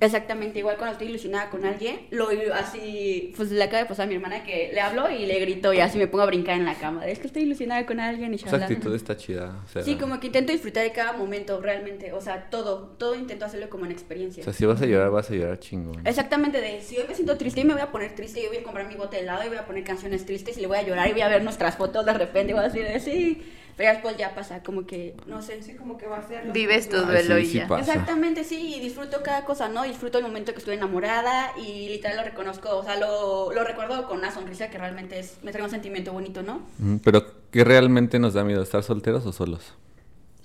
Exactamente, 0.00 0.58
igual 0.58 0.76
cuando 0.76 0.92
estoy 0.92 1.08
ilusionada 1.08 1.50
con 1.50 1.64
alguien, 1.64 2.00
lo 2.10 2.28
así, 2.54 3.32
pues 3.36 3.50
le 3.50 3.62
acaba 3.62 3.82
de 3.82 3.88
pasar 3.88 4.04
a 4.04 4.08
mi 4.08 4.14
hermana 4.14 4.44
que 4.44 4.70
le 4.72 4.80
hablo 4.80 5.10
y 5.10 5.26
le 5.26 5.40
grito 5.40 5.72
y 5.72 5.80
así 5.80 5.98
me 5.98 6.06
pongo 6.06 6.22
a 6.22 6.26
brincar 6.26 6.56
en 6.56 6.64
la 6.64 6.74
cama. 6.74 7.06
Es 7.06 7.18
que 7.18 7.26
estoy 7.26 7.42
ilusionada 7.42 7.86
con 7.86 8.00
alguien 8.00 8.32
y 8.32 8.36
Esa 8.36 8.56
actitud 8.56 8.94
está 8.94 9.16
chida. 9.16 9.62
O 9.64 9.68
sea, 9.68 9.82
Sí, 9.82 9.96
como 9.96 10.20
que 10.20 10.26
intento 10.26 10.52
disfrutar 10.52 10.84
de 10.84 10.92
cada 10.92 11.12
momento 11.12 11.60
realmente, 11.60 12.12
o 12.12 12.20
sea, 12.20 12.50
todo, 12.50 12.94
todo 12.98 13.14
intento 13.14 13.44
hacerlo 13.44 13.70
como 13.70 13.86
en 13.86 13.92
experiencia. 13.92 14.42
O 14.42 14.44
sea, 14.44 14.52
si 14.52 14.66
vas 14.66 14.80
a 14.82 14.86
llorar, 14.86 15.10
vas 15.10 15.30
a 15.30 15.34
llorar 15.34 15.58
chingón. 15.58 16.06
Exactamente, 16.06 16.60
de 16.60 16.80
si 16.80 16.98
hoy 16.98 17.04
me 17.08 17.14
siento 17.14 17.36
triste 17.36 17.60
y 17.60 17.64
me 17.64 17.72
voy 17.72 17.82
a 17.82 17.90
poner 17.90 18.14
triste, 18.14 18.42
yo 18.42 18.48
voy 18.48 18.58
a 18.58 18.62
comprar 18.62 18.86
mi 18.86 18.94
bote 18.94 19.16
de 19.16 19.22
helado 19.22 19.44
y 19.44 19.48
voy 19.48 19.58
a 19.58 19.66
poner 19.66 19.84
canciones 19.84 20.26
tristes 20.26 20.56
y 20.58 20.60
le 20.60 20.66
voy 20.66 20.78
a 20.78 20.82
llorar 20.82 21.08
y 21.08 21.12
voy 21.12 21.22
a 21.22 21.28
ver 21.28 21.42
nuestras 21.42 21.76
fotos 21.76 22.04
de 22.04 22.12
repente 22.12 22.50
y 22.50 22.54
voy 22.54 22.64
a 22.64 22.68
decir, 22.68 22.84
de, 22.84 23.00
sí, 23.14 23.42
pero 23.76 23.88
ya 23.88 23.92
después 23.94 24.16
ya 24.16 24.34
pasa, 24.34 24.62
como 24.62 24.86
que, 24.86 25.14
no 25.26 25.42
sé, 25.42 25.62
Sí, 25.62 25.74
como 25.74 25.96
que 25.98 26.06
va 26.06 26.18
a 26.18 26.28
ser. 26.28 26.52
Vives 26.52 26.88
tu 26.88 26.96
duelo 26.96 27.36
sí, 27.38 27.46
y 27.46 27.52
ya. 27.54 27.68
Exactamente, 27.78 28.44
sí, 28.44 28.74
y 28.76 28.80
disfruto 28.80 29.22
cada 29.22 29.44
cosa, 29.44 29.68
¿no? 29.68 29.82
Disfruto 29.82 30.18
el 30.18 30.24
momento 30.24 30.52
que 30.52 30.58
estoy 30.58 30.74
enamorada 30.76 31.52
y 31.58 31.88
literal 31.88 32.18
lo 32.18 32.24
reconozco, 32.24 32.76
o 32.76 32.84
sea, 32.84 32.96
lo, 32.96 33.52
lo 33.52 33.64
recuerdo 33.64 34.06
con 34.06 34.18
una 34.18 34.30
sonrisa 34.32 34.70
que 34.70 34.78
realmente 34.78 35.18
es, 35.18 35.38
me 35.42 35.50
trae 35.52 35.64
un 35.64 35.70
sentimiento 35.70 36.12
bonito, 36.12 36.42
¿no? 36.42 36.66
Ujú, 36.80 37.00
Pero, 37.02 37.24
¿qué 37.50 37.64
realmente 37.64 38.18
nos 38.18 38.34
da 38.34 38.44
miedo? 38.44 38.62
¿Estar 38.62 38.82
solteros 38.82 39.24
o 39.26 39.32
solos? 39.32 39.74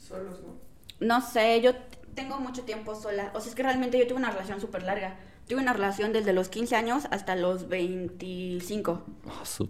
Solos, 0.07 0.39
¿no? 0.41 0.57
No 1.05 1.21
sé, 1.21 1.61
yo 1.61 1.73
tengo 2.15 2.39
mucho 2.39 2.63
tiempo 2.63 2.95
sola, 2.95 3.31
o 3.33 3.39
sea, 3.39 3.49
es 3.49 3.55
que 3.55 3.63
realmente 3.63 3.97
yo 3.97 4.07
tuve 4.07 4.17
una 4.17 4.31
relación 4.31 4.59
súper 4.59 4.83
larga. 4.83 5.15
Tuve 5.49 5.61
una 5.61 5.73
relación 5.73 6.13
desde 6.13 6.31
los 6.31 6.47
15 6.47 6.75
años 6.75 7.07
hasta 7.09 7.35
los 7.35 7.67
25. 7.69 9.03
Ah, 9.27 9.43
su. 9.45 9.67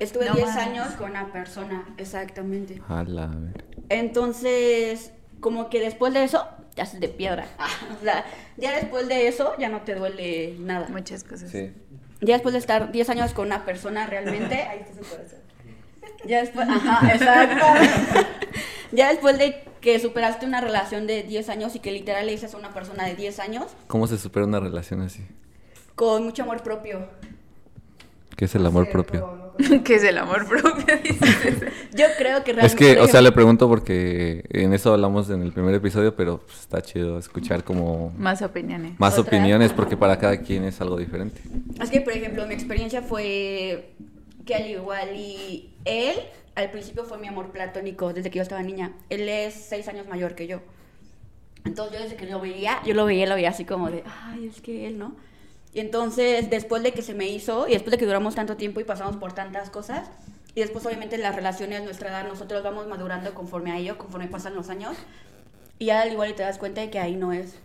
Estuve 0.00 0.26
No 0.26 0.34
10 0.34 0.46
mames. 0.48 0.62
años 0.66 0.88
con 0.98 1.10
una 1.10 1.32
persona, 1.32 1.86
exactamente. 1.96 2.82
A 2.88 3.04
la 3.04 3.28
ver. 3.28 3.64
Entonces, 3.88 5.12
como 5.38 5.70
que 5.70 5.78
después 5.78 6.12
de 6.12 6.24
eso, 6.24 6.44
ya 6.74 6.82
es 6.82 6.98
de 6.98 7.08
piedra. 7.08 7.46
o 8.00 8.04
sea, 8.04 8.24
ya 8.56 8.72
después 8.72 9.06
de 9.06 9.28
eso, 9.28 9.54
ya 9.60 9.68
no 9.68 9.82
te 9.82 9.94
duele 9.94 10.56
nada. 10.58 10.88
Muchas 10.88 11.22
cosas. 11.22 11.50
Sí. 11.52 11.72
Ya 12.20 12.34
después 12.34 12.52
de 12.54 12.58
estar 12.58 12.90
10 12.90 13.08
años 13.10 13.32
con 13.32 13.46
una 13.46 13.64
persona 13.64 14.06
realmente, 14.08 14.60
ahí 14.68 14.80
está 14.80 14.92
su 15.04 15.08
corazón. 15.08 15.38
Ya 16.26 16.40
después, 16.40 16.68
ajá, 16.68 17.14
exacto. 17.14 17.64
ya 18.92 19.10
después 19.10 19.38
de 19.38 19.62
que 19.80 19.98
superaste 20.00 20.46
una 20.46 20.60
relación 20.60 21.06
de 21.06 21.22
10 21.22 21.48
años 21.48 21.74
y 21.76 21.80
que 21.80 21.92
literal 21.92 22.26
le 22.26 22.32
dices 22.32 22.54
a 22.54 22.56
una 22.58 22.72
persona 22.74 23.04
de 23.06 23.14
10 23.14 23.38
años, 23.40 23.66
¿Cómo 23.86 24.06
se 24.06 24.18
supera 24.18 24.46
una 24.46 24.60
relación 24.60 25.00
así? 25.02 25.24
con 25.94 26.24
mucho 26.24 26.42
amor 26.42 26.62
propio. 26.62 27.08
¿Qué 28.36 28.44
es 28.44 28.54
el 28.54 28.66
amor 28.66 28.90
propio? 28.90 29.54
que 29.84 29.94
es 29.94 30.04
el 30.04 30.18
amor 30.18 30.46
propio. 30.46 30.84
Yo 31.94 32.04
creo 32.18 32.44
que 32.44 32.52
realmente... 32.52 32.66
Es 32.66 32.74
que, 32.74 33.00
o 33.00 33.06
sea, 33.08 33.22
le 33.22 33.32
pregunto 33.32 33.66
porque 33.66 34.44
en 34.50 34.74
eso 34.74 34.92
hablamos 34.92 35.30
en 35.30 35.40
el 35.40 35.52
primer 35.52 35.74
episodio, 35.74 36.14
pero 36.14 36.40
pues, 36.44 36.60
está 36.60 36.82
chido 36.82 37.18
escuchar 37.18 37.64
como 37.64 38.12
Más 38.18 38.42
opiniones. 38.42 39.00
más 39.00 39.18
Otra. 39.18 39.38
opiniones 39.38 39.72
porque 39.72 39.96
para 39.96 40.18
cada 40.18 40.36
quien 40.38 40.64
es 40.64 40.78
algo 40.82 40.98
diferente. 40.98 41.40
Es 41.80 41.88
que, 41.90 42.02
por 42.02 42.12
ejemplo, 42.12 42.46
mi 42.46 42.52
experiencia 42.52 43.00
fue 43.00 43.94
que 44.44 44.54
al 44.54 44.66
igual 44.68 45.16
y 45.16 45.70
él, 45.86 46.16
al 46.56 46.70
principio 46.70 47.04
fue 47.04 47.18
mi 47.18 47.28
amor 47.28 47.52
platónico 47.52 48.12
desde 48.12 48.30
que 48.30 48.38
yo 48.38 48.42
estaba 48.42 48.62
niña. 48.62 48.92
Él 49.10 49.28
es 49.28 49.54
seis 49.54 49.86
años 49.88 50.08
mayor 50.08 50.34
que 50.34 50.46
yo. 50.46 50.60
Entonces 51.64 51.98
yo 51.98 52.02
desde 52.02 52.16
que 52.16 52.26
lo 52.26 52.40
veía, 52.40 52.80
yo 52.84 52.94
lo 52.94 53.04
veía, 53.04 53.26
lo 53.26 53.34
veía 53.34 53.50
así 53.50 53.64
como 53.64 53.90
de, 53.90 54.02
ay, 54.24 54.46
es 54.46 54.60
que 54.60 54.86
él, 54.86 54.98
¿no? 54.98 55.14
Y 55.74 55.80
entonces, 55.80 56.48
después 56.48 56.82
de 56.82 56.92
que 56.92 57.02
se 57.02 57.12
me 57.12 57.28
hizo, 57.28 57.68
y 57.68 57.72
después 57.72 57.90
de 57.90 57.98
que 57.98 58.06
duramos 58.06 58.34
tanto 58.34 58.56
tiempo 58.56 58.80
y 58.80 58.84
pasamos 58.84 59.16
por 59.16 59.34
tantas 59.34 59.68
cosas, 59.68 60.08
y 60.54 60.60
después 60.60 60.86
obviamente 60.86 61.18
las 61.18 61.36
relaciones, 61.36 61.82
nuestra 61.84 62.08
edad, 62.08 62.26
nosotros 62.26 62.62
vamos 62.62 62.86
madurando 62.86 63.34
conforme 63.34 63.72
a 63.72 63.76
ello, 63.76 63.98
conforme 63.98 64.26
pasan 64.26 64.54
los 64.54 64.70
años, 64.70 64.96
y 65.78 65.86
ya 65.86 66.00
al 66.00 66.12
igual 66.12 66.34
te 66.34 66.42
das 66.42 66.56
cuenta 66.56 66.80
de 66.80 66.88
que 66.88 66.98
ahí 66.98 67.16
no 67.16 67.34
es. 67.34 67.56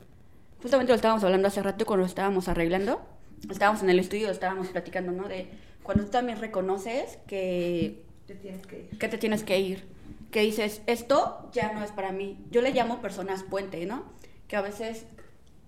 Justamente 0.62 0.92
lo 0.92 0.96
estábamos 0.98 1.24
hablando 1.24 1.48
hace 1.48 1.64
rato 1.64 1.86
cuando 1.86 2.02
lo 2.02 2.08
estábamos 2.08 2.50
arreglando, 2.50 3.02
estábamos 3.50 3.82
en 3.84 3.90
el 3.90 4.00
estudio, 4.00 4.30
estábamos 4.30 4.68
platicando, 4.68 5.14
¿no? 5.14 5.30
De 5.30 5.50
cuando 5.84 6.04
tú 6.04 6.10
también 6.10 6.40
reconoces 6.42 7.18
que 7.28 8.04
Te 8.32 8.38
tienes 8.38 8.66
que 8.66 8.80
ir. 8.80 8.98
que 8.98 9.08
te 9.10 9.18
tienes 9.18 9.44
que 9.44 9.60
ir. 9.60 9.88
Que 10.32 10.40
dices, 10.40 10.82
esto 10.88 11.50
ya 11.52 11.74
no 11.74 11.84
es 11.84 11.92
para 11.92 12.14
mí. 12.14 12.40
Yo 12.50 12.62
le 12.62 12.72
llamo 12.72 13.02
personas 13.02 13.44
puente, 13.44 13.86
¿no? 13.86 14.06
Que 14.48 14.56
a 14.56 14.62
veces 14.62 15.06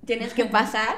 tienes 0.06 0.34
que 0.34 0.45
pasar 0.60 0.95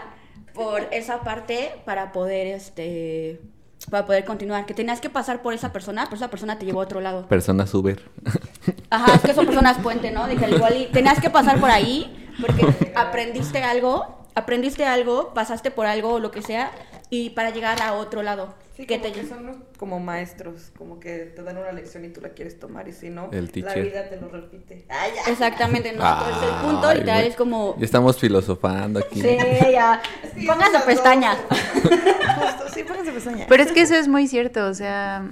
por 0.53 0.87
esa 0.91 1.21
parte 1.21 1.71
para 1.83 2.11
poder, 2.11 2.45
este, 2.45 3.41
para 3.89 4.05
poder 4.05 4.25
continuar. 4.25 4.67
Que 4.67 4.75
tenías 4.75 5.01
que 5.01 5.09
pasar 5.09 5.41
por 5.41 5.55
esa 5.55 5.73
persona, 5.73 6.03
pero 6.05 6.17
esa 6.17 6.29
persona 6.29 6.59
te 6.59 6.67
llevó 6.67 6.81
a 6.81 6.83
otro 6.83 7.01
lado. 7.01 7.27
Personas 7.27 7.73
Uber. 7.73 7.99
Ajá, 8.91 9.15
es 9.15 9.21
que 9.21 9.33
son 9.33 9.47
personas 9.47 9.79
puente, 9.79 10.11
¿no? 10.11 10.27
De 10.27 10.35
que 10.35 10.45
al 10.45 10.53
igual 10.53 10.77
y 10.77 10.85
tenías 10.91 11.19
que 11.19 11.31
pasar 11.31 11.59
por 11.59 11.71
ahí 11.71 12.29
porque 12.39 12.93
aprendiste 12.95 13.63
algo, 13.63 14.24
aprendiste 14.35 14.85
algo, 14.85 15.33
pasaste 15.33 15.71
por 15.71 15.85
algo 15.85 16.13
o 16.13 16.19
lo 16.19 16.31
que 16.31 16.41
sea 16.41 16.71
y 17.09 17.31
para 17.31 17.49
llegar 17.51 17.81
a 17.81 17.93
otro 17.93 18.21
lado. 18.21 18.53
Sí, 18.75 18.85
que 18.85 18.99
como 18.99 19.13
te 19.13 19.21
que 19.21 19.25
son 19.27 19.45
los- 19.45 19.55
como 19.77 19.99
maestros, 20.01 20.71
como 20.77 20.99
que 20.99 21.19
te 21.33 21.41
dan 21.43 21.57
una 21.57 21.71
lección 21.71 22.03
y 22.03 22.09
tú 22.09 22.19
la 22.19 22.29
quieres 22.29 22.59
tomar 22.59 22.87
y 22.89 22.91
si 22.93 23.09
no, 23.09 23.29
El 23.31 23.49
la 23.63 23.73
vida 23.75 24.09
te 24.09 24.17
lo 24.17 24.27
repite. 24.27 24.85
Ay, 24.89 25.11
ya. 25.15 25.31
Exactamente, 25.31 25.93
no, 25.93 26.03
entonces 26.05 26.43
el 26.49 26.55
punto 26.69 26.87
Ay, 26.87 26.97
literal 26.99 27.23
es 27.23 27.35
como 27.37 27.75
Ya 27.77 27.85
estamos 27.85 28.17
filosofando 28.19 28.99
aquí. 28.99 29.21
Sí, 29.21 29.37
ya. 29.71 30.01
Que 30.37 30.45
Pónganse 30.45 30.79
pestañas. 30.85 31.37
Sí, 32.73 32.83
pónganse 32.83 33.11
pestañas. 33.13 33.45
Pero 33.47 33.63
es 33.63 33.71
que 33.71 33.81
eso 33.81 33.95
es 33.95 34.09
muy 34.09 34.27
cierto, 34.27 34.67
o 34.67 34.73
sea, 34.73 35.25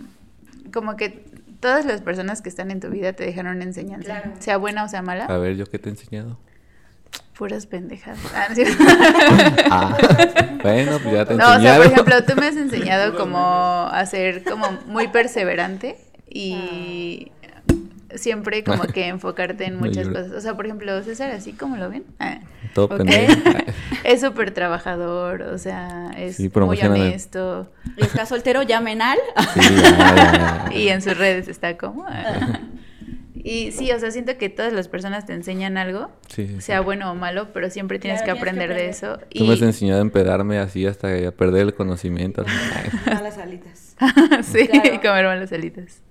como 0.73 0.95
que 0.95 1.25
todas 1.59 1.85
las 1.85 1.99
personas 2.01 2.41
que 2.41 2.47
están 2.47 2.71
en 2.71 2.79
tu 2.79 2.87
vida 2.89 3.11
te 3.11 3.25
dejaron 3.25 3.55
una 3.57 3.65
enseñanza, 3.65 4.05
Claro. 4.21 4.31
sea 4.39 4.55
buena 4.57 4.85
o 4.85 4.87
sea 4.87 5.01
mala, 5.01 5.25
A 5.25 5.37
ver, 5.37 5.57
¿yo 5.57 5.65
qué 5.65 5.77
te 5.79 5.89
he 5.89 5.91
enseñado? 5.91 6.37
Puras 7.37 7.65
pendejadas. 7.65 8.19
Ah, 8.35 8.47
no, 8.49 8.55
cierto. 8.55 8.83
Ah, 9.69 9.97
bueno, 10.61 10.99
pues 11.01 11.13
ya 11.15 11.25
te 11.25 11.33
he 11.33 11.37
No, 11.37 11.43
o 11.45 11.47
sea, 11.47 11.55
enseñado. 11.55 11.83
por 11.83 11.91
ejemplo, 11.91 12.23
tú 12.25 12.39
me 12.39 12.47
has 12.47 12.55
enseñado 12.57 13.17
como 13.17 13.87
a 13.91 14.05
ser 14.05 14.43
como 14.43 14.69
muy 14.87 15.07
perseverante 15.07 15.97
y 16.29 17.31
siempre 18.15 18.63
como 18.63 18.83
que 18.83 19.07
enfocarte 19.07 19.65
en 19.65 19.77
muchas 19.77 20.07
cosas. 20.07 20.31
O 20.31 20.41
sea, 20.41 20.55
por 20.55 20.65
ejemplo, 20.67 21.01
César, 21.03 21.31
así 21.31 21.53
como 21.53 21.77
lo 21.77 21.89
ven. 21.89 22.03
Ah, 22.19 22.39
Todo 22.73 22.85
ok. 22.85 22.97
pendejo. 22.97 23.33
Es 24.03 24.19
súper 24.19 24.51
trabajador, 24.51 25.43
o 25.43 25.57
sea, 25.57 26.11
es 26.17 26.35
Sí, 26.35 26.51
muy 26.53 26.79
honesto. 26.81 27.71
Y 27.95 28.03
está 28.03 28.25
soltero, 28.25 28.61
llamen 28.61 29.01
al. 29.01 29.17
Sí, 29.53 29.61
ya, 29.81 30.15
ya, 30.15 30.67
ya. 30.69 30.73
Y 30.77 30.89
en 30.89 31.01
sus 31.01 31.17
redes 31.17 31.47
está 31.47 31.77
como... 31.77 32.05
Y 33.45 33.73
sí, 33.73 33.91
o 33.91 33.99
sea, 33.99 34.09
siento 34.11 34.37
que 34.37 34.47
todas 34.49 34.71
las 34.71 34.87
personas 34.87 35.25
te 35.25 35.33
enseñan 35.33 35.77
algo, 35.77 36.09
Sí, 36.29 36.47
sí, 36.47 36.53
sí. 36.55 36.61
sea 36.61 36.79
bueno 36.79 37.11
o 37.11 37.15
malo, 37.15 37.51
pero 37.53 37.69
siempre 37.69 37.99
tienes 37.99 38.21
Claro, 38.21 38.35
que 38.39 38.41
tienes 38.45 38.57
que 38.57 38.63
aprender 38.63 38.77
de 38.85 38.89
eso. 38.89 39.19
Tú 39.37 39.43
me 39.45 39.53
has 39.53 39.61
enseñado 39.61 39.99
a 39.99 40.01
empedarme 40.01 40.59
así 40.59 40.85
hasta 40.85 41.09
a 41.27 41.31
perder 41.31 41.63
el 41.63 41.73
conocimiento. 41.73 42.45
Malas 43.05 43.37
alitas. 43.37 43.95
sí, 44.43 44.67
Claro. 44.69 45.01
comer 45.01 45.25
malas 45.25 45.51
alitas. 45.51 46.01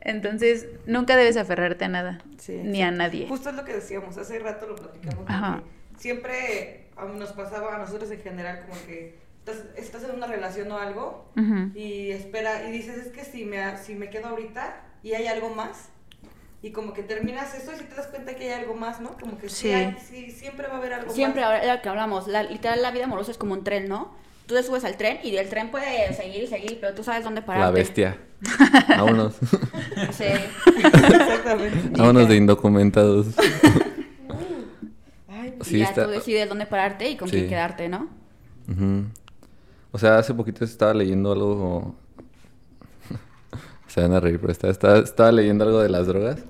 Entonces, 0.00 0.68
nunca 0.86 1.16
debes 1.16 1.36
aferrarte 1.36 1.84
a 1.86 1.88
nada, 1.88 2.18
Sí. 2.38 2.52
ni 2.62 2.82
a 2.82 2.90
nadie. 2.90 3.26
Justo 3.28 3.48
es 3.50 3.56
lo 3.56 3.64
que 3.64 3.72
decíamos, 3.72 4.16
hace 4.18 4.38
rato 4.38 4.66
lo 4.66 4.76
platicamos. 4.76 5.24
Ajá. 5.28 5.62
Siempre 5.96 6.86
a- 6.96 7.06
nos 7.06 7.32
pasaba 7.32 7.74
a 7.74 7.78
nosotros 7.78 8.10
en 8.10 8.20
general 8.20 8.60
como 8.68 8.74
que 8.86 9.18
estás, 9.38 9.64
estás 9.76 10.04
en 10.04 10.14
una 10.16 10.26
relación 10.26 10.70
o 10.72 10.78
algo 10.78 11.32
y 11.74 12.10
espera 12.10 12.68
y 12.68 12.72
dices 12.72 12.98
es 12.98 13.08
que 13.12 13.24
si 13.24 13.44
me, 13.44 13.76
si 13.78 13.94
me 13.94 14.10
quedo 14.10 14.28
ahorita 14.28 14.82
y 15.02 15.12
hay 15.14 15.26
algo 15.26 15.50
más 15.54 15.88
y 16.66 16.70
como 16.72 16.94
que 16.94 17.02
terminas 17.02 17.54
eso 17.54 17.72
y 17.72 17.76
si 17.76 17.84
te 17.84 17.94
das 17.94 18.06
cuenta 18.06 18.34
que 18.34 18.44
hay 18.52 18.62
algo 18.62 18.74
más, 18.74 18.98
¿no? 19.00 19.10
Como 19.20 19.36
que 19.38 19.48
sí, 19.50 19.68
Sí. 19.68 19.70
hay- 19.72 19.96
sí, 20.00 20.30
siempre 20.30 20.66
va 20.66 20.74
a 20.74 20.76
haber 20.78 20.94
algo 20.94 21.12
Siempre, 21.12 21.42
más. 21.42 21.66
lo 21.66 21.82
que 21.82 21.88
hablamos, 21.90 22.26
la, 22.26 22.42
literal 22.42 22.80
la 22.80 22.90
vida 22.90 23.04
amorosa 23.04 23.30
es 23.32 23.36
como 23.38 23.52
un 23.52 23.62
tren, 23.64 23.86
¿no? 23.88 24.14
Tú 24.46 24.54
te 24.54 24.62
subes 24.62 24.84
al 24.84 24.96
tren 24.96 25.18
y 25.22 25.30
del 25.30 25.48
tren 25.50 25.70
puede 25.70 26.12
seguir 26.14 26.44
y 26.44 26.46
seguir, 26.46 26.78
pero 26.80 26.94
tú 26.94 27.04
sabes 27.04 27.22
dónde 27.24 27.42
pararte. 27.42 27.66
La 27.66 27.70
bestia. 27.70 28.18
Vámonos. 28.88 29.34
Sí. 30.12 30.24
Exactamente. 30.24 31.88
Vámonos 31.98 32.28
de 32.28 32.36
indocumentados. 32.36 33.26
Ay, 35.28 35.54
Y 35.60 35.64
Sí, 35.64 35.78
ya 35.78 35.84
está- 35.86 36.04
tú 36.04 36.10
decides 36.10 36.48
dónde 36.48 36.66
pararte 36.66 37.08
y 37.10 37.16
con 37.16 37.28
Sí. 37.28 37.36
quién 37.36 37.48
quedarte, 37.48 37.88
¿no? 37.88 38.08
O 39.92 39.98
sea, 39.98 40.18
hace 40.18 40.34
poquito 40.34 40.64
estaba 40.64 40.92
leyendo 40.94 41.32
algo 41.32 41.94
Se 43.94 44.00
van 44.00 44.12
a 44.12 44.18
reír, 44.18 44.40
pero 44.40 44.50
estaba, 44.50 44.72
estaba, 44.72 44.98
estaba 44.98 45.30
leyendo 45.30 45.62
algo 45.62 45.78
de 45.78 45.88
las 45.88 46.08
drogas. 46.08 46.42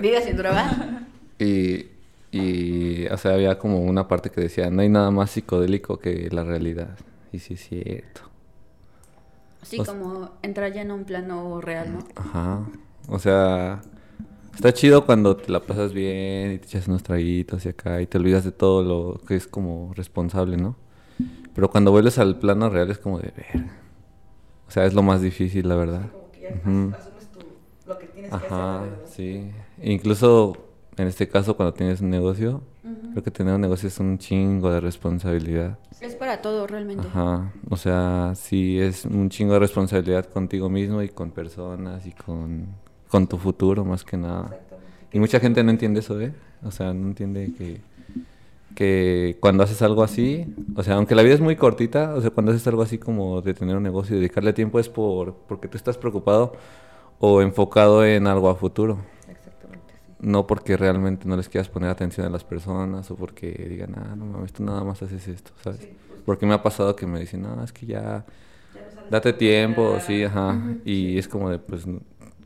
¿Vives 0.00 0.24
sin 0.24 0.36
droga? 0.36 1.06
Y, 1.40 1.86
y, 2.32 3.06
o 3.06 3.16
sea, 3.16 3.34
había 3.34 3.60
como 3.60 3.80
una 3.80 4.08
parte 4.08 4.28
que 4.28 4.40
decía, 4.40 4.70
no 4.70 4.82
hay 4.82 4.88
nada 4.88 5.12
más 5.12 5.30
psicodélico 5.30 6.00
que 6.00 6.28
la 6.32 6.42
realidad. 6.42 6.98
Y 7.30 7.38
sí 7.38 7.54
es 7.54 7.68
cierto. 7.68 8.22
Sí, 9.62 9.78
O 9.78 9.84
como 9.84 10.30
entrar 10.42 10.72
ya 10.72 10.82
en 10.82 10.90
un 10.90 11.04
plano 11.04 11.60
real, 11.60 11.92
¿no? 11.92 11.98
Ajá. 12.16 12.66
O 13.06 13.20
sea, 13.20 13.82
está 14.52 14.72
chido 14.72 15.06
cuando 15.06 15.36
te 15.36 15.52
la 15.52 15.60
pasas 15.60 15.92
bien 15.92 16.52
y 16.52 16.58
te 16.58 16.66
echas 16.66 16.88
unos 16.88 17.04
traguitos 17.04 17.64
y 17.66 17.68
acá 17.68 18.00
y 18.02 18.06
te 18.08 18.18
olvidas 18.18 18.44
de 18.44 18.50
todo 18.50 18.82
lo 18.82 19.20
que 19.26 19.36
es 19.36 19.46
como 19.46 19.92
responsable, 19.94 20.56
¿no? 20.56 20.74
Pero 21.54 21.70
cuando 21.70 21.92
vuelves 21.92 22.18
al 22.18 22.36
plano 22.40 22.68
real 22.68 22.90
es 22.90 22.98
como 22.98 23.20
de 23.20 23.32
ver. 23.36 23.87
O 24.68 24.70
sea, 24.70 24.84
es 24.84 24.94
lo 24.94 25.02
más 25.02 25.22
difícil, 25.22 25.68
la 25.68 25.76
verdad. 25.76 26.02
Como 26.12 26.30
que 26.30 26.40
ya 26.42 26.48
asumes 26.50 27.28
tu, 27.32 27.38
lo 27.88 27.98
que 27.98 28.06
tienes 28.06 28.30
que 28.30 28.36
hacer. 28.36 28.52
Ajá, 28.52 28.84
sí. 29.06 29.50
Incluso 29.82 30.56
en 30.96 31.06
este 31.06 31.28
caso, 31.28 31.56
cuando 31.56 31.72
tienes 31.72 32.00
un 32.00 32.10
negocio, 32.10 32.60
creo 33.12 33.22
que 33.22 33.30
tener 33.30 33.54
un 33.54 33.60
negocio 33.60 33.88
es 33.88 33.98
un 33.98 34.18
chingo 34.18 34.70
de 34.70 34.80
responsabilidad. 34.80 35.78
Es 36.00 36.14
para 36.14 36.42
todo 36.42 36.66
realmente. 36.66 37.06
Ajá, 37.06 37.52
o 37.70 37.76
sea, 37.76 38.32
sí 38.34 38.78
es 38.78 39.04
un 39.04 39.30
chingo 39.30 39.54
de 39.54 39.60
responsabilidad 39.60 40.26
contigo 40.26 40.68
mismo 40.68 41.02
y 41.02 41.08
con 41.08 41.30
personas 41.30 42.06
y 42.06 42.12
con, 42.12 42.66
con 43.08 43.26
tu 43.26 43.38
futuro 43.38 43.84
más 43.84 44.04
que 44.04 44.16
nada. 44.16 44.58
Y 45.12 45.18
mucha 45.18 45.40
gente 45.40 45.62
no 45.64 45.70
entiende 45.70 46.00
eso, 46.00 46.20
¿eh? 46.20 46.34
O 46.62 46.70
sea, 46.70 46.92
no 46.92 47.06
entiende 47.06 47.52
que, 47.56 47.80
que 48.78 49.38
cuando 49.40 49.64
haces 49.64 49.82
algo 49.82 50.04
así, 50.04 50.46
o 50.76 50.84
sea, 50.84 50.94
aunque 50.94 51.16
la 51.16 51.24
vida 51.24 51.34
es 51.34 51.40
muy 51.40 51.56
cortita, 51.56 52.14
o 52.14 52.20
sea, 52.20 52.30
cuando 52.30 52.52
haces 52.52 52.64
algo 52.68 52.80
así 52.80 52.96
como 52.96 53.42
de 53.42 53.52
tener 53.52 53.76
un 53.76 53.82
negocio 53.82 54.14
y 54.14 54.20
dedicarle 54.20 54.52
tiempo 54.52 54.78
es 54.78 54.88
por 54.88 55.34
porque 55.48 55.66
tú 55.66 55.76
estás 55.76 55.98
preocupado 55.98 56.52
o 57.18 57.42
enfocado 57.42 58.04
en 58.04 58.28
algo 58.28 58.48
a 58.48 58.54
futuro. 58.54 58.98
Exactamente, 59.28 59.94
sí. 59.94 60.14
No 60.20 60.46
porque 60.46 60.76
realmente 60.76 61.26
no 61.26 61.36
les 61.36 61.48
quieras 61.48 61.68
poner 61.68 61.90
atención 61.90 62.24
a 62.28 62.30
las 62.30 62.44
personas 62.44 63.10
o 63.10 63.16
porque 63.16 63.50
digan, 63.68 63.96
ah, 63.96 64.14
no 64.14 64.26
mames, 64.26 64.52
tú 64.52 64.62
nada 64.62 64.84
más 64.84 65.02
haces 65.02 65.26
esto, 65.26 65.50
¿sabes? 65.60 65.88
Porque 66.24 66.46
me 66.46 66.54
ha 66.54 66.62
pasado 66.62 66.94
que 66.94 67.04
me 67.04 67.18
dicen, 67.18 67.42
no, 67.42 67.64
es 67.64 67.72
que 67.72 67.84
ya, 67.84 68.24
date 69.10 69.32
tiempo, 69.32 69.98
sí, 70.06 70.22
ajá. 70.22 70.56
Y 70.84 71.18
es 71.18 71.26
como 71.26 71.50
de, 71.50 71.58
pues, 71.58 71.84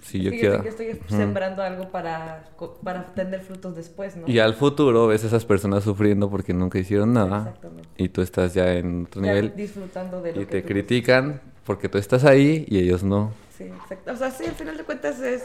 si 0.03 0.23
yo 0.23 0.31
Sí, 0.31 0.39
quiero. 0.41 0.63
yo 0.63 0.69
estoy 0.69 1.01
sembrando 1.09 1.63
algo 1.63 1.89
para, 1.91 2.45
para 2.83 3.07
tener 3.15 3.41
frutos 3.41 3.75
después, 3.77 4.17
¿no? 4.17 4.29
Y 4.29 4.39
al 4.39 4.55
futuro 4.55 5.07
ves 5.07 5.25
a 5.25 5.29
esas 5.29 5.45
personas 5.45 5.85
sufriendo 5.85 6.29
porque 6.29 6.53
nunca 6.53 6.79
hicieron 6.79 7.13
nada. 7.15 7.39
Exactamente. 7.39 7.89
Y 7.97 8.09
tú 8.11 8.21
estás 8.23 8.53
ya 8.55 8.75
en 8.75 9.07
otro 9.07 9.23
Ya 9.23 9.29
nivel 9.35 9.55
disfrutando 9.57 10.21
de 10.21 10.35
lo 10.35 10.43
y 10.43 10.45
que 10.47 10.51
te 10.51 10.63
tú- 10.63 10.69
critican 10.69 11.41
porque 11.65 11.89
tú 11.89 11.97
estás 11.99 12.25
ahí 12.25 12.65
y 12.69 12.79
ellos 12.79 13.03
no. 13.03 13.33
Sí, 13.57 13.65
exacto. 13.65 14.13
O 14.13 14.17
sea, 14.17 14.31
sí, 14.31 14.45
al 14.45 14.55
final 14.55 14.77
de 14.77 14.85
cuentas 14.85 15.21
es 15.21 15.45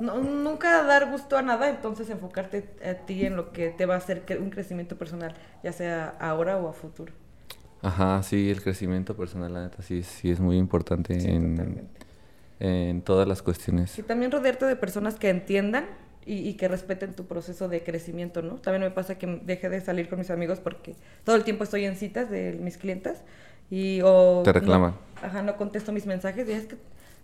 no- 0.00 0.18
nunca 0.18 0.82
dar 0.84 1.10
gusto 1.10 1.36
a 1.36 1.42
nada, 1.42 1.68
entonces 1.68 2.08
enfocarte 2.08 2.64
a 2.84 2.94
ti 3.04 3.26
en 3.26 3.36
lo 3.36 3.52
que 3.52 3.68
te 3.70 3.84
va 3.84 3.94
a 3.94 3.98
hacer 3.98 4.22
un 4.40 4.50
crecimiento 4.50 4.96
personal, 4.96 5.34
ya 5.62 5.72
sea 5.72 6.14
ahora 6.20 6.56
o 6.56 6.68
a 6.68 6.72
futuro. 6.72 7.12
Ajá, 7.82 8.22
sí, 8.24 8.50
el 8.50 8.60
crecimiento 8.62 9.14
personal, 9.16 9.52
la 9.52 9.62
neta, 9.64 9.82
sí, 9.82 10.02
sí 10.02 10.30
es 10.30 10.40
muy 10.40 10.56
importante 10.56 11.20
Sí, 11.20 11.28
en. 11.28 11.88
En 12.60 13.02
todas 13.02 13.26
las 13.28 13.42
cuestiones. 13.42 13.98
Y 13.98 14.02
también 14.02 14.30
rodearte 14.32 14.64
de 14.66 14.76
personas 14.76 15.14
que 15.16 15.28
entiendan 15.30 15.86
y, 16.26 16.48
y 16.48 16.54
que 16.54 16.68
respeten 16.68 17.14
tu 17.14 17.26
proceso 17.26 17.68
de 17.68 17.82
crecimiento, 17.82 18.42
¿no? 18.42 18.56
También 18.56 18.82
me 18.82 18.90
pasa 18.90 19.16
que 19.18 19.40
dejé 19.44 19.68
de 19.68 19.80
salir 19.80 20.08
con 20.08 20.18
mis 20.18 20.30
amigos 20.30 20.60
porque 20.60 20.94
todo 21.24 21.36
el 21.36 21.44
tiempo 21.44 21.64
estoy 21.64 21.84
en 21.84 21.96
citas 21.96 22.28
de 22.30 22.52
mis 22.60 22.76
clientes 22.76 23.22
y 23.70 24.00
o... 24.04 24.42
Te 24.44 24.52
reclaman. 24.52 24.92
no- 24.92 25.26
ajá, 25.26 25.42
no 25.42 25.56
contesto 25.56 25.92
mis 25.92 26.06
mensajes 26.06 26.48
y 26.48 26.52
es 26.52 26.66
que 26.66 26.76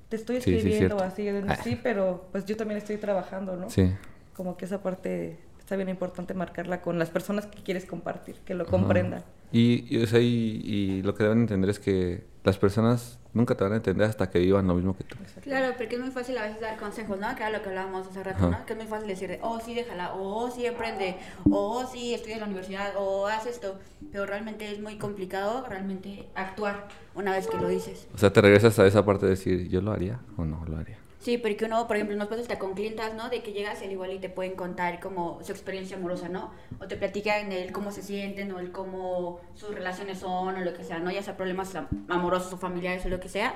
te 0.08 0.16
estoy 0.16 0.36
Sí, 0.36 0.50
sí, 0.50 0.56
escribiendo 0.56 0.98
cierto. 0.98 1.04
así, 1.04 1.28
Ah. 1.48 1.56
sí, 1.64 1.78
pero 1.82 2.28
pues 2.32 2.44
yo 2.46 2.56
también 2.56 2.78
estoy 2.78 2.96
trabajando, 2.96 3.56
¿no? 3.56 3.68
Sí. 3.70 3.92
Como 4.34 4.56
que 4.56 4.64
esa 4.66 4.82
parte 4.82 5.38
está 5.58 5.76
bien 5.76 5.88
importante 5.88 6.34
marcarla 6.34 6.82
con 6.82 6.98
las 6.98 7.08
personas 7.10 7.46
que 7.46 7.62
quieres 7.62 7.86
compartir, 7.86 8.36
que 8.44 8.54
lo 8.54 8.66
comprendan. 8.66 9.22
Y, 9.52 9.86
y, 9.88 10.02
o 10.02 10.06
sea, 10.06 10.20
y, 10.20 10.60
y 10.64 11.02
lo 11.02 11.14
que 11.14 11.22
deben 11.24 11.40
entender 11.40 11.70
es 11.70 11.78
que 11.78 12.24
las 12.44 12.58
personas 12.58 13.18
nunca 13.34 13.56
te 13.56 13.64
van 13.64 13.74
a 13.74 13.76
entender 13.76 14.08
hasta 14.08 14.30
que 14.30 14.38
vivan 14.38 14.66
lo 14.66 14.74
mismo 14.74 14.96
que 14.96 15.04
tú. 15.04 15.16
Claro, 15.42 15.74
porque 15.76 15.96
es 15.96 16.00
muy 16.00 16.10
fácil 16.10 16.38
a 16.38 16.42
veces 16.42 16.60
dar 16.60 16.78
consejos, 16.78 17.18
¿no? 17.18 17.28
Que 17.34 17.42
era 17.42 17.50
lo 17.50 17.62
que 17.62 17.68
hablábamos 17.68 18.06
hace 18.06 18.22
rato, 18.22 18.46
Ajá. 18.46 18.58
¿no? 18.60 18.66
Que 18.66 18.72
es 18.72 18.78
muy 18.78 18.86
fácil 18.86 19.08
decir, 19.08 19.28
de, 19.28 19.40
oh, 19.42 19.60
sí, 19.60 19.74
déjala, 19.74 20.14
o 20.14 20.44
oh, 20.44 20.50
sí, 20.50 20.64
emprende, 20.64 21.16
o 21.50 21.78
oh, 21.78 21.86
sí, 21.86 22.14
estudia 22.14 22.34
en 22.34 22.40
la 22.40 22.46
universidad, 22.46 22.94
o 22.96 23.26
haz 23.26 23.46
esto. 23.46 23.78
Pero 24.10 24.24
realmente 24.24 24.70
es 24.70 24.80
muy 24.80 24.96
complicado 24.96 25.66
realmente 25.68 26.28
actuar 26.34 26.88
una 27.14 27.32
vez 27.32 27.48
que 27.48 27.58
lo 27.58 27.68
dices. 27.68 28.06
O 28.14 28.18
sea, 28.18 28.32
te 28.32 28.40
regresas 28.40 28.78
a 28.78 28.86
esa 28.86 29.04
parte 29.04 29.26
de 29.26 29.30
decir, 29.30 29.68
¿yo 29.68 29.80
lo 29.80 29.92
haría 29.92 30.20
o 30.36 30.44
no 30.44 30.64
lo 30.66 30.76
haría? 30.76 31.03
Sí, 31.24 31.38
porque 31.38 31.64
uno, 31.64 31.86
por 31.86 31.96
ejemplo, 31.96 32.14
nos 32.16 32.28
pasa 32.28 32.42
hasta 32.42 32.58
con 32.58 32.74
clientas, 32.74 33.14
¿no? 33.14 33.30
De 33.30 33.42
que 33.42 33.54
llegas 33.54 33.80
al 33.80 33.90
igual 33.90 34.12
y 34.12 34.18
te 34.18 34.28
pueden 34.28 34.52
contar 34.56 35.00
como 35.00 35.42
su 35.42 35.52
experiencia 35.52 35.96
amorosa, 35.96 36.28
¿no? 36.28 36.50
O 36.80 36.86
te 36.86 36.96
platican 36.98 37.50
el 37.50 37.72
cómo 37.72 37.92
se 37.92 38.02
sienten 38.02 38.52
o 38.52 38.58
el 38.58 38.70
cómo 38.72 39.40
sus 39.54 39.74
relaciones 39.74 40.18
son 40.18 40.54
o 40.54 40.60
lo 40.60 40.74
que 40.74 40.84
sea, 40.84 40.98
¿no? 40.98 41.10
Ya 41.10 41.22
sea 41.22 41.34
problemas 41.34 41.74
am- 41.76 41.88
amorosos 42.10 42.52
o 42.52 42.58
familiares 42.58 43.06
o 43.06 43.08
lo 43.08 43.20
que 43.20 43.30
sea. 43.30 43.54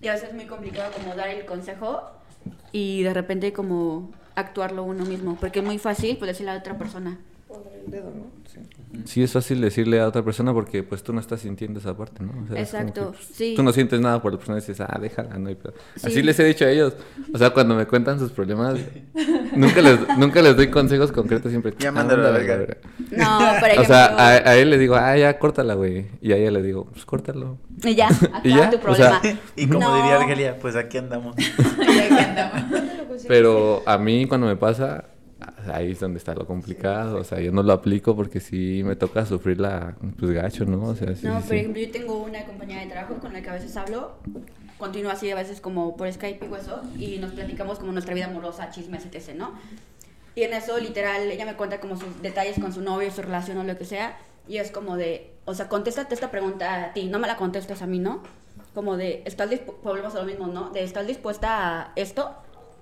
Y 0.00 0.08
a 0.08 0.14
veces 0.14 0.30
es 0.30 0.34
muy 0.34 0.46
complicado 0.46 0.90
como 0.92 1.14
dar 1.14 1.28
el 1.28 1.44
consejo 1.44 2.00
y 2.72 3.02
de 3.02 3.12
repente 3.12 3.52
como 3.52 4.10
actuarlo 4.34 4.82
uno 4.82 5.04
mismo, 5.04 5.36
porque 5.38 5.58
es 5.58 5.64
muy 5.66 5.76
fácil 5.78 6.16
pues 6.16 6.28
decirle 6.30 6.52
a 6.52 6.54
la 6.54 6.60
otra 6.60 6.78
persona. 6.78 7.18
Poner 7.48 7.80
el 7.84 7.90
dedo, 7.90 8.10
¿no? 8.10 8.24
Sí. 8.50 8.60
Sí, 9.04 9.22
es 9.22 9.32
fácil 9.32 9.60
decirle 9.60 10.00
a 10.00 10.06
otra 10.08 10.22
persona 10.22 10.52
porque 10.52 10.82
pues 10.82 11.02
tú 11.02 11.12
no 11.12 11.20
estás 11.20 11.40
sintiendo 11.40 11.78
esa 11.80 11.96
parte, 11.96 12.22
¿no? 12.24 12.32
O 12.44 12.46
sea, 12.46 12.60
Exacto, 12.60 13.12
que, 13.12 13.16
pues, 13.18 13.28
sí. 13.32 13.54
Tú 13.56 13.62
no 13.62 13.72
sientes 13.72 14.00
nada 14.00 14.20
por 14.22 14.32
la 14.32 14.38
persona 14.38 14.58
y 14.58 14.60
dices, 14.60 14.80
ah, 14.80 14.98
déjala, 15.00 15.36
no 15.38 15.48
hay 15.48 15.54
pedo. 15.54 15.74
Sí. 15.96 16.06
Así 16.06 16.22
les 16.22 16.38
he 16.40 16.44
dicho 16.44 16.64
a 16.64 16.70
ellos. 16.70 16.94
O 17.32 17.38
sea, 17.38 17.50
cuando 17.50 17.74
me 17.74 17.86
cuentan 17.86 18.18
sus 18.18 18.30
problemas, 18.32 18.78
nunca 19.54 19.80
les, 19.82 19.98
nunca 20.18 20.40
les 20.42 20.56
doy 20.56 20.68
consejos 20.70 21.12
concretos, 21.12 21.50
siempre. 21.50 21.74
Ya 21.78 21.90
"Ah, 21.90 21.92
mándalo 21.92 22.26
a 22.26 22.30
la 22.30 22.38
verga". 22.38 22.76
No, 23.10 23.56
ejemplo. 23.56 23.82
O 23.82 23.84
sea, 23.84 24.06
a, 24.16 24.28
a 24.50 24.56
él 24.56 24.70
le 24.70 24.78
digo, 24.78 24.94
ah, 24.96 25.16
ya, 25.16 25.38
córtala, 25.38 25.74
güey. 25.74 26.06
Y 26.20 26.32
a 26.32 26.36
ella 26.36 26.50
le 26.50 26.62
digo, 26.62 26.84
pues 26.86 27.04
córtalo. 27.04 27.58
Y 27.84 27.94
ya, 27.94 28.08
acá 28.32 28.40
¿Y 28.44 28.50
ya? 28.54 28.70
tu 28.70 28.76
O 28.88 28.94
sea, 28.94 29.20
problema. 29.20 29.40
Y 29.56 29.66
como 29.66 29.80
No. 29.80 29.96
diría 29.96 30.16
Argelia, 30.16 30.58
pues 30.58 30.76
aquí 30.76 30.98
andamos. 30.98 31.36
Pero 33.26 33.82
a 33.86 33.98
mí 33.98 34.26
cuando 34.26 34.46
me 34.46 34.56
pasa, 34.56 35.04
ahí 35.68 35.92
es 35.92 36.00
donde 36.00 36.18
está 36.18 36.34
lo 36.34 36.46
complicado. 36.46 37.18
O 37.18 37.24
sea, 37.24 37.40
yo 37.40 37.52
no 37.52 37.62
lo 37.62 37.72
aplico 37.72 38.14
porque 38.16 38.40
sí 38.40 38.82
me 38.84 38.96
toca 38.96 39.24
sufrir 39.26 39.60
la, 39.60 39.96
pues 40.18 40.32
gacho, 40.32 40.64
¿no? 40.64 40.82
O 40.84 40.94
sea, 40.94 41.14
sí, 41.14 41.26
No, 41.26 41.34
por 41.34 41.42
sí. 41.44 41.56
ejemplo, 41.56 41.82
yo 41.82 41.90
tengo 41.90 42.18
una 42.22 42.44
compañera 42.44 42.82
de 42.82 42.88
trabajo 42.88 43.16
con 43.18 43.32
la 43.32 43.40
que 43.42 43.50
a 43.50 43.54
veces 43.54 43.76
hablo, 43.76 44.12
continúa 44.78 45.12
así 45.12 45.30
a 45.30 45.34
veces 45.34 45.60
como 45.60 45.96
por 45.96 46.12
Skype 46.12 46.46
y 46.46 46.54
eso, 46.54 46.80
y 46.98 47.18
nos 47.18 47.32
platicamos 47.32 47.78
como 47.78 47.92
nuestra 47.92 48.14
vida 48.14 48.26
amorosa, 48.26 48.70
chismes, 48.70 49.04
etc., 49.06 49.34
¿no? 49.36 49.52
Y 50.34 50.42
en 50.44 50.52
eso, 50.52 50.78
literal, 50.78 51.22
ella 51.30 51.44
me 51.44 51.54
cuenta 51.54 51.80
como 51.80 51.96
sus 51.96 52.22
detalles 52.22 52.60
con 52.60 52.72
su 52.72 52.80
novio, 52.80 53.10
su 53.10 53.22
relación 53.22 53.58
o 53.58 53.64
lo 53.64 53.76
que 53.76 53.84
sea, 53.84 54.16
y 54.46 54.58
es 54.58 54.70
como 54.70 54.96
de, 54.96 55.32
o 55.46 55.54
sea, 55.54 55.68
contéstate 55.68 56.14
esta 56.14 56.30
pregunta 56.30 56.84
a 56.84 56.92
ti, 56.92 57.06
no 57.06 57.18
me 57.18 57.26
la 57.26 57.36
contestes 57.36 57.82
a 57.82 57.86
mí, 57.86 57.98
¿no? 57.98 58.22
Como 58.74 58.96
de, 58.96 59.22
¿estás 59.26 59.50
dispuesta, 59.50 59.82
volvemos 59.82 60.14
a 60.14 60.20
lo 60.20 60.26
mismo, 60.26 60.46
¿no? 60.46 60.70
De, 60.70 60.84
¿estás 60.84 61.06
dispuesta 61.08 61.82
a 61.82 61.92
esto? 61.96 62.30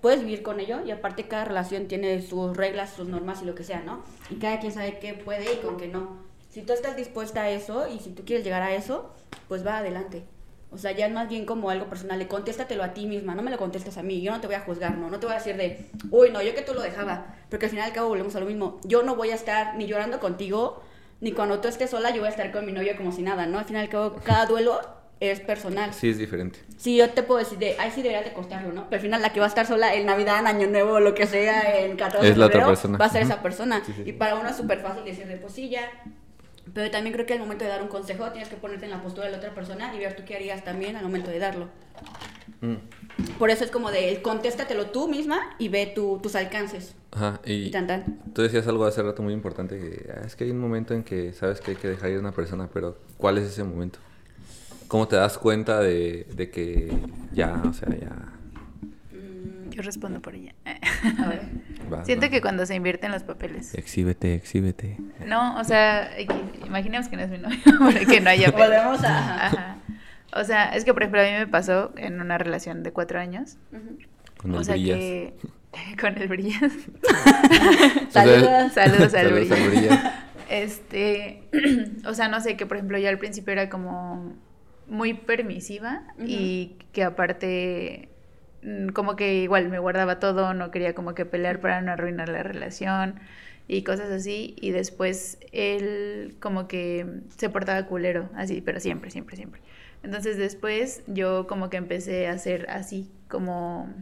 Puedes 0.01 0.21
vivir 0.21 0.43
con 0.43 0.61
ello, 0.61 0.85
y 0.85 0.91
aparte 0.91 1.27
cada 1.27 1.45
relación 1.45 1.89
tiene 1.89 2.23
sus 2.23 2.57
reglas, 2.57 2.93
sus 2.95 3.09
normas 3.09 3.43
y 3.43 3.47
lo 3.47 3.55
que 3.55 3.65
sea, 3.65 3.81
¿no? 3.81 4.03
Y 4.31 4.37
cada 4.37 4.61
quien 4.61 4.73
sabe 4.73 4.99
qué 4.99 5.15
puede 5.15 5.55
y 5.55 5.57
con 5.57 5.77
qué 5.77 5.89
no. 5.89 6.19
Si 6.51 6.63
tú 6.63 6.73
estás 6.73 6.97
dispuesta 6.97 7.43
a 7.43 7.51
eso 7.51 7.87
y 7.89 7.99
si 7.99 8.11
tú 8.11 8.25
quieres 8.25 8.45
llegar 8.45 8.63
a 8.63 8.75
eso, 8.75 9.11
pues 9.49 9.67
va 9.67 9.79
adelante. 9.79 10.25
O 10.71 10.79
sea, 10.79 10.93
ya 10.93 11.07
es 11.07 11.13
más 11.13 11.29
bien 11.29 11.47
como 11.47 11.71
algo 11.71 11.87
personal, 11.87 12.19
de 12.19 12.29
contéstatelo 12.29 12.83
a 12.83 12.93
ti 12.93 13.07
misma, 13.07 13.35
no 13.35 13.43
me 13.43 13.51
lo 13.51 13.57
contestes 13.57 13.97
a 13.99 14.03
mí, 14.03 14.21
yo 14.21 14.33
no 14.33 14.41
te 14.41 14.47
voy 14.47 14.57
a 14.57 14.61
juzgar, 14.61 14.99
no, 14.99 15.09
no 15.09 15.21
te 15.21 15.27
voy 15.27 15.35
a 15.35 15.39
decir 15.39 15.57
de, 15.57 15.89
uy, 16.11 16.31
no, 16.31 16.43
yo 16.43 16.55
que 16.55 16.63
tú 16.63 16.75
lo 16.75 16.83
dejaba, 16.83 17.35
porque 17.49 17.67
al 17.67 17.71
final 17.71 17.89
y 17.89 17.93
cabo 17.93 18.09
volvemos 18.09 18.35
a 18.37 18.41
lo 18.41 18.47
mismo, 18.47 18.81
yo 18.85 19.03
no 19.03 19.15
voy 19.15 19.31
a 19.31 19.37
estar 19.37 19.77
ni 19.77 19.87
llorando 19.87 20.19
contigo, 20.19 20.83
ni 21.21 21.33
cuando 21.33 21.61
tú 21.61 21.69
estés 21.69 21.91
sola 21.91 22.11
yo 22.11 22.19
voy 22.19 22.27
a 22.27 22.31
estar 22.31 22.53
con 22.53 22.67
mi 22.67 22.73
novio 22.73 22.97
como 22.97 23.13
si 23.13 23.23
nada, 23.23 23.47
¿no? 23.47 23.59
Al 23.59 23.65
final 23.65 23.85
y 23.85 23.89
cabo, 23.89 24.17
cada 24.25 24.47
duelo 24.47 24.81
es 25.21 25.41
personal. 25.41 25.95
Sí, 25.95 26.11
es 26.11 26.19
diferente. 26.19 26.59
Sí, 26.77 26.97
yo 26.97 27.09
te 27.11 27.23
puedo 27.23 27.39
decir 27.39 27.59
de, 27.59 27.75
ay, 27.79 27.91
sí 27.95 28.03
deberías 28.03 28.25
de 28.27 28.33
costarlo, 28.35 28.73
¿no? 28.73 28.85
Pero 28.91 28.97
al 28.97 29.03
final 29.03 29.23
la 29.23 29.33
que 29.33 29.41
va 29.41 29.47
a 29.47 29.49
estar 29.49 29.67
sola 29.67 29.95
en 29.95 30.07
Navidad, 30.07 30.41
en 30.41 30.47
Año 30.47 30.67
Nuevo, 30.69 31.01
lo 31.01 31.15
que 31.15 31.27
sea, 31.27 31.79
en 31.85 31.97
14 31.97 32.29
Es 32.29 32.35
de 32.35 32.41
la 32.41 32.47
otra 32.47 32.61
febrero, 32.61 32.69
persona. 32.69 32.99
va 32.99 33.07
a 33.07 33.09
ser 33.09 33.23
esa 33.23 33.43
persona. 33.43 33.83
Sí, 33.85 33.93
sí. 33.97 34.03
Y 34.07 34.13
para 34.13 34.35
uno 34.37 34.49
es 34.51 34.57
súper 34.57 34.81
fácil 34.81 35.05
decir 35.05 35.27
de, 35.27 35.37
pues 35.37 35.53
sí, 35.55 35.69
ya. 35.71 35.91
Pero 36.75 36.91
también 36.91 37.15
creo 37.15 37.25
que 37.27 37.33
al 37.33 37.39
momento 37.39 37.65
de 37.65 37.71
dar 37.71 37.81
un 37.83 37.89
consejo 37.89 38.31
tienes 38.33 38.49
que 38.49 38.57
ponerte 38.57 38.85
en 38.85 38.91
la 38.91 39.01
postura 39.03 39.27
de 39.27 39.33
la 39.33 39.39
otra 39.39 39.55
persona 39.55 39.95
y 39.95 39.99
ver 39.99 40.17
tú 40.17 40.25
qué 40.27 40.35
harías 40.37 40.65
también 40.65 40.97
al 40.97 41.05
momento 41.05 41.31
de 41.31 41.39
darlo. 41.39 41.69
Mm. 42.61 42.75
Por 43.39 43.51
eso 43.51 43.65
es 43.65 43.71
como 43.71 43.91
de, 43.91 44.21
contéstatelo 44.23 44.87
tú 44.91 45.09
misma 45.09 45.55
y 45.59 45.69
ve 45.69 45.87
tu- 45.87 46.19
tus 46.23 46.35
alcances. 46.35 46.95
Ajá, 47.13 47.41
y 47.45 47.67
Y 47.67 47.71
tan 47.71 47.87
tan. 47.87 48.19
tú 48.35 48.43
decías 48.43 48.67
algo 48.67 48.85
hace 48.85 49.03
rato 49.03 49.23
muy 49.23 49.33
importante, 49.33 49.79
que 49.79 50.11
ah, 50.13 50.23
es 50.27 50.37
que 50.37 50.45
hay 50.45 50.51
un 50.51 50.59
momento 50.59 50.93
en 50.93 51.03
que 51.05 51.33
sabes 51.33 51.61
que 51.61 51.71
hay 51.71 51.77
que 51.79 51.89
dejar 51.89 52.11
ir 52.11 52.17
a 52.17 52.21
una 52.21 52.33
persona, 52.33 52.69
pero 52.73 52.99
¿cuál 53.17 53.39
es 53.39 53.45
ese 53.45 53.65
momento? 53.65 53.99
¿Cómo 54.89 55.09
te 55.09 55.17
das 55.17 55.39
cuenta 55.39 55.81
de, 55.81 56.27
de 56.35 56.51
que 56.51 56.93
ya, 57.33 57.61
o 57.69 57.73
sea, 57.73 57.89
ya... 57.91 58.11
Mm, 59.13 59.71
Yo 59.71 59.83
respondo 59.83 60.21
por 60.21 60.35
ella. 60.35 60.55
a 60.65 61.27
ver. 61.29 61.43
va, 61.93 62.05
Siento 62.05 62.27
va. 62.27 62.31
que 62.31 62.41
cuando 62.41 62.65
se 62.67 62.75
invierten 62.75 63.11
los 63.13 63.23
papeles. 63.25 63.75
Exhíbete, 63.75 64.35
exhíbete. 64.35 64.99
No, 65.27 65.59
o 65.59 65.65
sea, 65.65 66.11
imaginemos 66.67 67.09
que 67.09 67.17
no 67.17 67.23
es 67.23 67.31
mi 67.31 67.39
novio, 67.39 67.59
para 67.79 68.05
que 68.05 68.21
no 68.21 68.31
haya. 68.31 68.51
Volvemos 68.53 69.03
a... 69.05 69.47
Ajá. 69.47 69.77
O 70.35 70.45
sea, 70.45 70.69
es 70.77 70.85
que 70.85 70.93
por 70.93 71.03
ejemplo 71.03 71.21
a 71.23 71.25
mí 71.25 71.31
me 71.33 71.47
pasó 71.47 71.93
en 71.97 72.21
una 72.21 72.37
relación 72.37 72.83
de 72.83 72.93
cuatro 72.93 73.19
años. 73.19 73.57
Con 74.37 74.51
el 74.53 74.57
o 74.61 74.65
sea 74.65 74.75
brillas. 74.75 74.99
que 74.99 75.35
con 76.01 76.17
el 76.19 76.29
brillas. 76.29 76.73
Saludos. 78.11 78.73
Saludos 78.73 78.77
al 78.77 78.91
Saludos 78.91 79.15
al 79.15 79.33
brillas. 79.33 79.69
brillas. 79.71 80.13
Este, 80.51 81.43
o 82.07 82.13
sea, 82.15 82.29
no 82.29 82.41
sé, 82.41 82.57
que 82.57 82.67
por 82.67 82.77
ejemplo 82.77 82.99
yo 82.99 83.09
al 83.09 83.19
principio 83.19 83.53
era 83.53 83.69
como 83.71 84.35
muy 84.89 85.15
permisiva 85.15 86.03
y 86.19 86.77
que 86.93 87.05
aparte 87.05 88.09
mm, 88.63 88.89
como 88.89 89.17
que 89.17 89.43
igual 89.43 89.69
me 89.69 89.79
guardaba 89.79 90.19
todo, 90.19 90.55
no 90.55 90.71
quería 90.71 90.95
como 90.95 91.15
que 91.15 91.27
pelear 91.27 91.61
para 91.61 91.81
no 91.83 91.93
arruinar 91.93 92.29
la 92.29 92.43
relación 92.43 93.21
y 93.69 93.83
cosas 93.83 94.11
así. 94.11 94.55
Y 94.61 94.71
después 94.71 95.39
él 95.53 96.37
como 96.41 96.69
que 96.69 97.07
se 97.37 97.49
portaba 97.51 97.87
culero, 97.87 98.29
así, 98.35 98.61
pero 98.61 98.81
siempre, 98.81 99.11
siempre, 99.11 99.37
siempre. 99.37 99.61
Entonces 100.03 100.37
después 100.37 101.03
yo 101.07 101.47
como 101.47 101.69
que 101.71 101.79
empecé 101.79 102.29
a 102.29 102.39
ser 102.39 102.71
así 102.71 103.11
como 103.29 103.93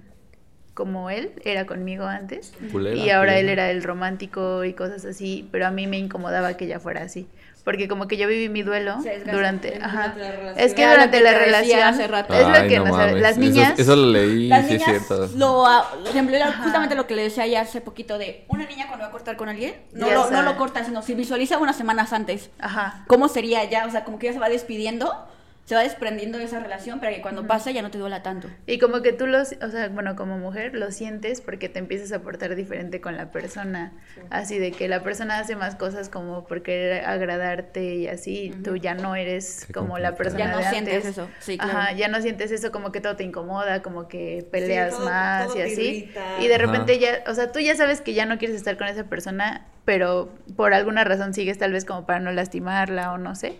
como 0.74 1.08
él 1.08 1.30
era 1.44 1.66
conmigo 1.66 2.04
antes. 2.04 2.52
Culera, 2.72 2.96
y 2.96 3.10
ahora 3.10 3.38
él 3.38 3.48
era 3.48 3.70
el 3.70 3.82
romántico 3.82 4.64
y 4.64 4.74
cosas 4.74 5.04
así, 5.04 5.48
pero 5.52 5.66
a 5.66 5.70
mí 5.70 5.86
me 5.86 5.98
incomodaba 5.98 6.56
que 6.56 6.64
ella 6.64 6.80
fuera 6.80 7.02
así, 7.02 7.28
porque 7.64 7.88
como 7.88 8.06
que 8.08 8.16
yo 8.18 8.28
viví 8.28 8.48
mi 8.50 8.62
duelo 8.62 8.98
durante, 9.32 9.78
ajá, 9.82 10.14
la 10.18 10.30
relación. 10.32 10.58
es 10.58 10.74
que 10.74 10.82
Era 10.82 10.92
durante 10.92 11.16
que 11.18 11.24
la 11.24 11.32
relación 11.32 11.80
hace 11.82 12.06
rato. 12.06 12.34
es 12.34 12.46
lo 12.46 12.54
Ay, 12.54 12.68
que 12.68 12.78
no 12.78 12.84
mames. 12.86 13.20
las 13.22 13.38
niñas, 13.38 13.78
Eso, 13.78 13.96
lo 13.96 14.06
leí, 14.12 14.48
Las 14.48 14.66
sí 14.66 14.74
es 14.74 14.86
niñas 14.86 15.06
cierto. 15.06 15.28
lo, 15.36 15.64
por 16.00 16.08
ejemplo, 16.08 16.36
era 16.36 16.52
justamente 16.52 16.94
lo 16.94 17.06
que 17.06 17.16
le 17.16 17.22
decía 17.22 17.46
ya 17.46 17.62
hace 17.62 17.80
poquito 17.80 18.18
de 18.18 18.44
una 18.48 18.66
niña 18.66 18.86
cuando 18.86 19.04
va 19.04 19.08
a 19.08 19.12
cortar 19.12 19.36
con 19.36 19.48
alguien, 19.48 19.74
no, 19.92 20.06
Ya 20.06 20.14
lo, 20.14 20.30
no 20.30 20.42
lo 20.42 20.56
corta, 20.56 20.84
sino 20.84 21.00
si 21.02 21.14
visualiza 21.14 21.58
unas 21.58 21.76
semanas 21.76 22.12
antes. 22.12 22.50
ajá, 22.58 23.04
¿Cómo 23.06 23.28
sería 23.28 23.64
ya? 23.64 23.86
O 23.86 23.90
sea, 23.90 24.04
como 24.04 24.18
que 24.18 24.26
ya 24.26 24.32
se 24.34 24.38
va 24.38 24.48
despidiendo, 24.50 25.26
se 25.64 25.74
va 25.74 25.82
desprendiendo 25.82 26.36
de 26.36 26.44
esa 26.44 26.60
relación 26.60 27.00
para 27.00 27.12
que 27.14 27.22
cuando 27.22 27.46
pasa 27.46 27.70
ya 27.70 27.80
no 27.80 27.90
te 27.90 27.96
duela 27.98 28.22
tanto. 28.22 28.48
y 28.66 28.78
como 28.78 29.00
que 29.00 29.12
tú 29.14 29.26
los, 29.26 29.54
o 29.62 29.70
sea, 29.70 29.88
bueno, 29.88 30.14
como 30.14 30.36
mujer 30.38 30.74
lo 30.74 30.90
sientes 30.92 31.40
porque 31.40 31.70
te 31.70 31.78
empiezas 31.78 32.12
a 32.12 32.20
portar 32.20 32.54
diferente 32.54 33.00
con 33.00 33.16
la 33.16 33.30
persona, 33.30 33.92
así 34.28 34.58
de 34.58 34.72
que 34.72 34.88
la 34.88 35.02
persona 35.02 35.38
hace 35.38 35.56
más 35.56 35.74
cosas 35.74 36.10
como 36.10 36.44
por 36.46 36.62
querer 36.62 37.04
agradarte 37.06 37.94
y 37.94 38.08
así, 38.08 38.44
y 38.44 38.50
tú 38.50 38.76
ya 38.76 38.94
no 38.94 39.16
eres 39.16 39.64
Qué 39.66 39.72
como 39.72 39.98
la 39.98 40.14
persona 40.16 40.44
Ya 40.44 40.50
no 40.52 40.58
de 40.58 40.64
sientes 40.64 40.94
antes. 40.96 41.10
eso, 41.10 41.28
sí, 41.40 41.56
Ajá, 41.58 41.70
claro. 41.86 41.96
ya 41.96 42.08
no 42.08 42.20
sientes 42.20 42.50
eso 42.50 42.70
como 42.70 42.92
que 42.92 43.00
todo 43.00 43.16
te 43.16 43.24
incomoda, 43.24 43.80
como 43.82 44.06
que 44.06 44.46
peleas 44.50 44.96
todo- 44.96 45.06
más 45.06 45.46
todo 45.48 45.58
y 45.58 45.62
así. 45.62 45.80
irrita. 45.82 46.20
Y 46.40 46.48
de 46.48 46.54
Ajá. 46.56 46.66
repente 46.66 46.98
ya, 46.98 47.24
o 47.26 47.34
sea, 47.34 47.52
tú 47.52 47.60
ya 47.60 47.74
sabes 47.74 48.02
que 48.02 48.12
ya 48.12 48.26
no 48.26 48.36
quieres 48.38 48.56
estar 48.56 48.76
con 48.76 48.86
esa 48.88 49.04
persona, 49.04 49.66
pero 49.86 50.30
por 50.56 50.74
alguna 50.74 51.04
razón 51.04 51.32
sigues 51.32 51.56
tal 51.56 51.72
vez 51.72 51.84
como 51.86 52.04
para 52.04 52.20
no 52.20 52.32
lastimarla 52.32 53.12
o 53.12 53.18
no 53.18 53.34
sé. 53.34 53.56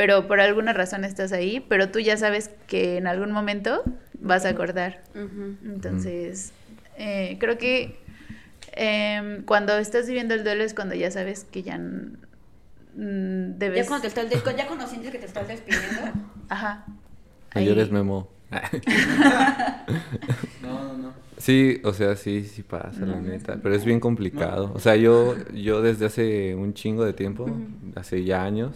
Pero 0.00 0.26
por 0.26 0.40
alguna 0.40 0.72
razón 0.72 1.04
estás 1.04 1.30
ahí, 1.30 1.60
pero 1.68 1.90
tú 1.90 1.98
ya 1.98 2.16
sabes 2.16 2.50
que 2.68 2.96
en 2.96 3.06
algún 3.06 3.32
momento 3.32 3.82
vas 4.18 4.46
a 4.46 4.48
acordar. 4.48 5.02
Entonces, 5.62 6.54
eh, 6.96 7.36
creo 7.38 7.58
que 7.58 7.98
em, 8.72 9.42
cuando 9.44 9.76
estás 9.76 10.06
viviendo 10.06 10.32
el 10.32 10.42
duelo 10.42 10.64
es 10.64 10.72
cuando 10.72 10.94
ya 10.94 11.10
sabes 11.10 11.44
que 11.44 11.62
ya 11.62 11.76
mm, 11.76 13.58
debes... 13.58 13.82
Ya 13.84 13.88
cuando, 13.88 14.00
te 14.02 14.08
estás 14.08 14.30
des- 14.30 14.56
ya 14.56 14.66
cuando 14.66 14.86
sientes 14.86 15.10
que 15.10 15.18
te 15.18 15.26
estás 15.26 15.46
despidiendo, 15.46 16.00
Ajá. 16.48 16.86
Ahí- 17.50 17.66
llores, 17.66 17.90
Memo. 17.90 18.30
No, 20.62 20.84
no, 20.84 20.96
no. 20.96 21.12
Sí, 21.36 21.80
o 21.84 21.92
sea, 21.92 22.16
sí, 22.16 22.44
sí 22.44 22.62
pasa, 22.62 23.04
la 23.04 23.20
neta. 23.20 23.58
Pero 23.62 23.74
es 23.74 23.84
bien 23.84 24.00
complicado. 24.00 24.72
O 24.74 24.78
sea, 24.78 24.96
yo, 24.96 25.34
yo 25.54 25.82
desde 25.82 26.06
hace 26.06 26.54
un 26.54 26.72
chingo 26.74 27.04
de 27.04 27.12
tiempo, 27.12 27.46
hace 27.96 28.24
ya 28.24 28.44
años, 28.44 28.72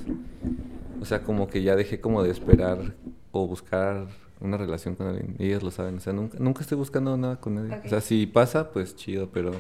o 1.01 1.05
sea, 1.05 1.23
como 1.23 1.49
que 1.49 1.63
ya 1.63 1.77
dejé 1.77 2.01
como 2.01 2.23
de 2.23 2.31
esperar 2.31 2.95
o 3.33 3.47
buscar 3.47 4.07
una 4.41 4.57
relación 4.57 4.95
con 4.95 5.07
alguien. 5.07 5.37
Y 5.39 5.47
ellos 5.47 5.63
lo 5.63 5.71
saben. 5.71 5.97
O 5.97 6.01
sea, 6.01 6.13
nunca, 6.13 6.39
nunca 6.39 6.61
estoy 6.63 6.79
buscando 6.79 7.17
nada 7.17 7.37
con 7.41 7.55
nadie. 7.55 7.81
O 7.85 7.89
sea, 7.89 8.01
si 8.01 8.27
pasa, 8.27 8.71
pues 8.71 8.97
chido, 8.97 9.31
pero 9.31 9.53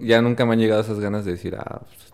ya 0.00 0.20
nunca 0.22 0.44
me 0.44 0.54
han 0.54 0.58
llegado 0.58 0.80
esas 0.80 1.00
ganas 1.00 1.24
de 1.24 1.32
decir, 1.32 1.56
ah, 1.56 1.80
pues, 1.84 2.12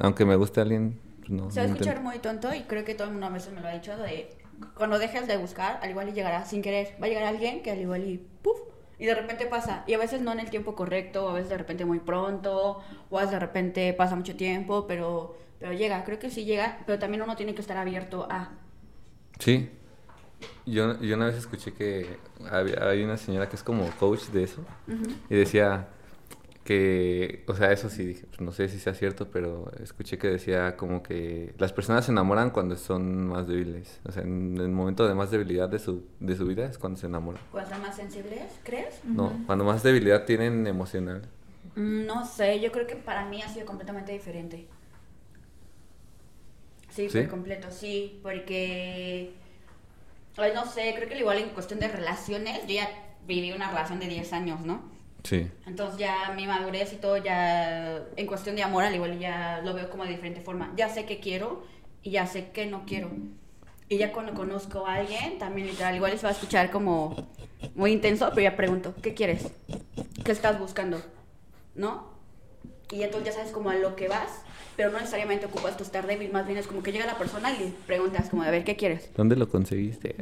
aunque 0.00 0.24
me 0.24 0.36
guste 0.36 0.60
alguien, 0.60 0.98
pues 1.20 1.30
no. 1.30 1.50
se 1.50 1.60
va 1.60 1.66
a 1.66 1.68
escuchar 1.70 2.02
muy 2.02 2.18
tonto 2.18 2.52
y 2.54 2.62
creo 2.62 2.84
que 2.84 2.94
todo 2.94 3.06
el 3.06 3.12
mundo 3.12 3.26
a 3.26 3.30
veces 3.30 3.52
me 3.52 3.60
lo 3.60 3.68
ha 3.68 3.72
dicho 3.72 3.96
de 3.96 4.36
cuando 4.76 4.98
dejes 4.98 5.26
de 5.26 5.36
buscar, 5.36 5.78
al 5.82 5.90
igual 5.90 6.08
y 6.08 6.12
llegará 6.12 6.44
sin 6.44 6.62
querer, 6.62 6.96
va 7.00 7.06
a 7.06 7.08
llegar 7.08 7.24
alguien 7.24 7.62
que 7.62 7.70
al 7.70 7.80
igual 7.80 8.04
y 8.04 8.18
puf, 8.42 8.58
y 8.98 9.06
de 9.06 9.14
repente 9.14 9.46
pasa, 9.46 9.84
y 9.86 9.94
a 9.94 9.98
veces 9.98 10.20
no 10.20 10.32
en 10.32 10.40
el 10.40 10.50
tiempo 10.50 10.74
correcto, 10.74 11.26
o 11.26 11.28
a 11.30 11.34
veces 11.34 11.50
de 11.50 11.58
repente 11.58 11.84
muy 11.84 11.98
pronto, 11.98 12.80
o 13.10 13.18
a 13.18 13.22
veces 13.22 13.32
de 13.32 13.40
repente 13.40 13.92
pasa 13.92 14.16
mucho 14.16 14.36
tiempo, 14.36 14.86
pero 14.86 15.36
pero 15.60 15.72
llega, 15.72 16.04
creo 16.04 16.18
que 16.18 16.30
sí 16.30 16.44
llega, 16.44 16.78
pero 16.86 16.98
también 16.98 17.22
uno 17.22 17.36
tiene 17.36 17.54
que 17.54 17.60
estar 17.60 17.76
abierto 17.76 18.26
a 18.30 18.50
Sí. 19.38 19.70
Yo, 20.66 21.00
yo 21.00 21.16
una 21.16 21.26
vez 21.26 21.36
escuché 21.36 21.72
que 21.72 22.18
había, 22.50 22.86
hay 22.88 23.02
una 23.02 23.16
señora 23.16 23.48
que 23.48 23.56
es 23.56 23.62
como 23.62 23.88
coach 23.98 24.26
de 24.28 24.42
eso 24.44 24.62
y 25.30 25.34
decía 25.34 25.88
que, 26.64 27.44
o 27.46 27.54
sea, 27.54 27.72
eso 27.72 27.90
sí, 27.90 28.04
dije, 28.06 28.26
pues 28.26 28.40
no 28.40 28.52
sé 28.52 28.68
si 28.68 28.78
sea 28.78 28.94
cierto, 28.94 29.30
pero 29.30 29.70
escuché 29.82 30.16
que 30.18 30.28
decía 30.28 30.76
como 30.76 31.02
que 31.02 31.54
las 31.58 31.72
personas 31.72 32.06
se 32.06 32.12
enamoran 32.12 32.50
cuando 32.50 32.76
son 32.76 33.26
más 33.28 33.46
débiles. 33.46 34.00
O 34.04 34.12
sea, 34.12 34.22
en 34.22 34.56
el 34.58 34.68
momento 34.70 35.06
de 35.06 35.14
más 35.14 35.30
debilidad 35.30 35.68
de 35.68 35.78
su, 35.78 36.06
de 36.20 36.36
su 36.36 36.46
vida 36.46 36.66
es 36.66 36.78
cuando 36.78 36.98
se 36.98 37.06
enamoran. 37.06 37.42
cuando 37.50 37.78
más 37.78 37.96
sensibles, 37.96 38.42
¿crees? 38.64 39.00
No, 39.04 39.32
cuando 39.46 39.64
más 39.64 39.82
debilidad 39.82 40.24
tienen 40.24 40.66
emocional. 40.66 41.22
Mm, 41.76 42.06
No 42.06 42.24
sé, 42.24 42.60
yo 42.60 42.72
creo 42.72 42.86
que 42.86 42.96
para 42.96 43.26
mí 43.26 43.42
ha 43.42 43.48
sido 43.48 43.66
completamente 43.66 44.12
diferente. 44.12 44.66
Sí, 46.94 47.10
¿Sí? 47.10 47.20
por 47.22 47.28
completo, 47.28 47.70
sí, 47.72 48.20
porque, 48.22 49.32
ay, 50.36 50.52
no 50.54 50.64
sé, 50.64 50.92
creo 50.94 51.08
que 51.08 51.14
al 51.14 51.20
igual 51.20 51.38
en 51.38 51.48
cuestión 51.48 51.80
de 51.80 51.88
relaciones, 51.88 52.60
yo 52.68 52.74
ya 52.74 52.88
viví 53.26 53.52
una 53.52 53.68
relación 53.68 53.98
de 53.98 54.06
10 54.06 54.32
años, 54.32 54.60
¿no? 54.60 54.82
Sí. 55.24 55.50
Entonces 55.66 55.98
ya 55.98 56.32
mi 56.36 56.46
madurez 56.46 56.92
y 56.92 56.96
todo 56.96 57.16
ya, 57.16 58.04
en 58.16 58.26
cuestión 58.26 58.54
de 58.54 58.62
amor, 58.62 58.84
al 58.84 58.94
igual 58.94 59.18
ya 59.18 59.60
lo 59.64 59.74
veo 59.74 59.90
como 59.90 60.04
de 60.04 60.10
diferente 60.10 60.40
forma. 60.40 60.72
Ya 60.76 60.88
sé 60.88 61.04
qué 61.06 61.18
quiero 61.18 61.64
y 62.02 62.10
ya 62.10 62.26
sé 62.26 62.50
qué 62.52 62.66
no 62.66 62.84
quiero. 62.86 63.10
Y 63.88 63.98
ya 63.98 64.12
cuando 64.12 64.34
conozco 64.34 64.86
a 64.86 64.94
alguien, 64.94 65.38
también 65.38 65.66
literal, 65.66 65.96
igual 65.96 66.16
se 66.16 66.22
va 66.22 66.28
a 66.28 66.32
escuchar 66.32 66.70
como 66.70 67.26
muy 67.74 67.92
intenso, 67.92 68.28
pero 68.30 68.42
ya 68.42 68.56
pregunto, 68.56 68.94
¿qué 69.02 69.14
quieres? 69.14 69.50
¿Qué 70.24 70.30
estás 70.30 70.58
buscando? 70.60 71.02
¿No? 71.74 72.12
Y 72.90 73.02
entonces 73.02 73.30
ya 73.30 73.32
sabes 73.32 73.52
como 73.52 73.70
a 73.70 73.74
lo 73.74 73.96
que 73.96 74.08
vas, 74.08 74.42
pero 74.76 74.90
no 74.90 74.98
necesariamente 74.98 75.46
ocupas 75.46 75.76
tu 75.76 75.82
estar 75.82 76.06
débil, 76.06 76.32
más 76.32 76.46
bien 76.46 76.58
es 76.58 76.66
como 76.66 76.82
que 76.82 76.92
llega 76.92 77.06
la 77.06 77.18
persona 77.18 77.52
y 77.52 77.58
le 77.58 77.72
preguntas 77.86 78.28
como, 78.28 78.42
a 78.42 78.50
ver, 78.50 78.64
¿qué 78.64 78.76
quieres? 78.76 79.10
¿Dónde 79.16 79.36
lo 79.36 79.48
conseguiste? 79.48 80.16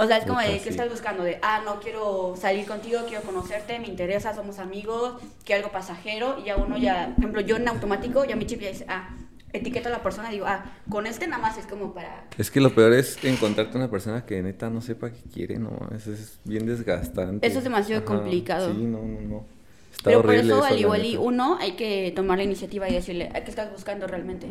O 0.00 0.06
sea, 0.06 0.18
es 0.18 0.26
como 0.26 0.38
de, 0.38 0.60
¿qué 0.60 0.68
estás 0.68 0.88
buscando? 0.88 1.24
De, 1.24 1.40
ah, 1.42 1.62
no 1.64 1.80
quiero 1.80 2.36
salir 2.36 2.66
contigo, 2.66 3.00
quiero 3.08 3.24
conocerte, 3.24 3.80
me 3.80 3.88
interesa, 3.88 4.32
somos 4.32 4.60
amigos, 4.60 5.20
quiero 5.44 5.64
algo 5.64 5.72
pasajero, 5.72 6.38
y 6.40 6.44
ya 6.44 6.56
uno 6.56 6.78
ya, 6.78 7.14
por 7.16 7.24
ejemplo, 7.24 7.40
yo 7.40 7.56
en 7.56 7.66
automático, 7.66 8.24
ya 8.24 8.36
mi 8.36 8.46
chip 8.46 8.60
ya 8.60 8.68
dice, 8.68 8.84
ah, 8.88 9.16
etiqueto 9.52 9.88
a 9.88 9.92
la 9.92 10.02
persona 10.02 10.28
y 10.28 10.34
digo, 10.34 10.46
ah, 10.46 10.64
con 10.88 11.06
este 11.08 11.26
nada 11.26 11.42
más 11.42 11.58
es 11.58 11.66
como 11.66 11.94
para... 11.94 12.26
Es 12.36 12.50
que 12.50 12.60
lo 12.60 12.72
peor 12.74 12.92
es 12.92 13.18
encontrarte 13.24 13.76
una 13.76 13.90
persona 13.90 14.24
que 14.24 14.40
neta 14.40 14.70
no 14.70 14.80
sepa 14.82 15.10
qué 15.10 15.22
quiere, 15.32 15.58
no, 15.58 15.76
eso 15.92 16.12
es 16.12 16.38
bien 16.44 16.64
desgastante. 16.66 17.44
Eso 17.44 17.58
es 17.58 17.64
demasiado 17.64 18.04
complicado. 18.04 18.72
Sí, 18.72 18.84
no, 18.84 19.02
no, 19.02 19.20
no. 19.20 19.57
Está 19.98 20.10
Pero 20.10 20.22
por 20.22 20.30
horrible 20.30 20.52
eso, 20.54 20.58
eso, 20.64 20.66
al 20.74 20.80
igual 20.80 21.04
y 21.04 21.16
uno, 21.16 21.58
hay 21.60 21.72
que 21.72 22.12
tomar 22.14 22.38
la 22.38 22.44
iniciativa 22.44 22.88
y 22.88 22.94
decirle, 22.94 23.30
¿a 23.34 23.42
qué 23.44 23.50
estás 23.50 23.70
buscando 23.70 24.06
realmente? 24.06 24.46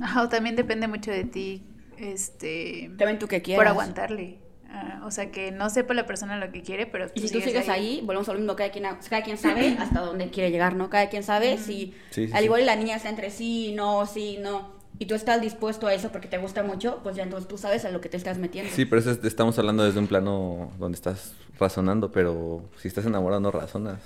Ajá, 0.00 0.22
o 0.22 0.28
también 0.28 0.56
depende 0.56 0.88
mucho 0.88 1.10
de 1.10 1.24
ti, 1.24 1.62
este, 1.98 2.90
También 2.98 3.18
tú 3.18 3.26
que 3.28 3.42
quieras. 3.42 3.60
por 3.60 3.68
aguantarle. 3.68 4.38
Ah, 4.68 5.00
o 5.06 5.10
sea, 5.10 5.30
que 5.30 5.52
no 5.52 5.70
sepa 5.70 5.94
la 5.94 6.04
persona 6.06 6.36
lo 6.38 6.52
que 6.52 6.60
quiere, 6.60 6.86
pero 6.86 7.06
Y 7.14 7.20
si 7.20 7.30
tú 7.32 7.40
sigues 7.40 7.68
ahí, 7.68 8.02
volvemos 8.04 8.28
a 8.28 8.32
lo 8.34 8.38
mismo, 8.40 8.56
cada 8.56 8.70
quien, 8.70 8.84
cada 9.08 9.22
quien 9.22 9.38
sabe 9.38 9.76
hasta 9.78 10.00
dónde 10.00 10.28
quiere 10.28 10.50
llegar, 10.50 10.74
¿no? 10.76 10.90
Cada 10.90 11.08
quien 11.08 11.22
sabe 11.22 11.56
si 11.56 11.94
Sí, 12.10 12.26
sí, 12.26 12.32
al 12.32 12.40
sí. 12.40 12.44
igual 12.44 12.62
y 12.62 12.64
la 12.64 12.76
niña 12.76 12.96
está 12.96 13.08
entre 13.08 13.30
sí, 13.30 13.72
no, 13.74 14.04
sí, 14.06 14.38
no, 14.42 14.74
y 14.98 15.06
tú 15.06 15.14
estás 15.14 15.40
dispuesto 15.40 15.86
a 15.86 15.94
eso 15.94 16.10
porque 16.10 16.28
te 16.28 16.36
gusta 16.36 16.62
mucho, 16.62 17.00
pues 17.02 17.16
ya 17.16 17.22
entonces 17.22 17.48
tú 17.48 17.56
sabes 17.56 17.84
a 17.86 17.90
lo 17.90 18.00
que 18.02 18.08
te 18.10 18.18
estás 18.18 18.36
metiendo. 18.38 18.70
Sí, 18.74 18.84
pero 18.84 19.00
eso 19.00 19.12
es- 19.12 19.24
estamos 19.24 19.58
hablando 19.58 19.84
desde 19.84 19.98
un 19.98 20.08
plano 20.08 20.70
donde 20.78 20.96
estás 20.96 21.32
razonando, 21.58 22.12
pero 22.12 22.62
si 22.78 22.88
estás 22.88 23.06
enamorado 23.06 23.40
no 23.40 23.50
razonas. 23.50 24.00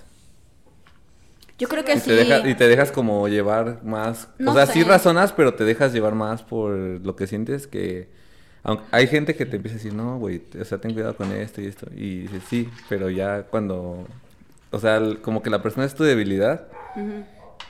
Yo 1.60 1.68
creo 1.68 1.84
que 1.84 1.92
Y 1.94 1.98
sí. 2.00 2.06
te, 2.10 2.14
deja- 2.16 2.48
y 2.48 2.54
te 2.56 2.66
dejas 2.66 2.90
como 2.90 3.28
llevar 3.28 3.84
más... 3.84 4.28
No 4.38 4.50
o 4.50 4.54
sea, 4.54 4.66
sé. 4.66 4.72
sí 4.72 4.82
razonas, 4.82 5.32
pero 5.32 5.54
te 5.54 5.64
dejas 5.64 5.92
llevar 5.92 6.14
más 6.16 6.42
por 6.42 6.72
lo 6.72 7.14
que 7.14 7.26
sientes 7.28 7.66
que... 7.68 8.08
Aunque 8.62 8.84
hay 8.90 9.06
gente 9.06 9.36
que 9.36 9.46
te 9.46 9.56
empieza 9.56 9.76
a 9.76 9.78
decir, 9.78 9.94
no, 9.94 10.18
güey, 10.18 10.42
o 10.60 10.64
sea, 10.64 10.78
ten 10.78 10.92
cuidado 10.92 11.16
con 11.16 11.30
esto 11.32 11.60
y 11.60 11.66
esto. 11.66 11.86
Y 11.94 12.22
dices, 12.22 12.42
sí, 12.48 12.68
pero 12.88 13.08
ya 13.10 13.42
cuando... 13.44 14.06
O 14.72 14.78
sea, 14.78 15.00
como 15.22 15.42
que 15.42 15.50
la 15.50 15.62
persona 15.62 15.84
es 15.86 15.94
tu 15.94 16.02
debilidad 16.04 16.66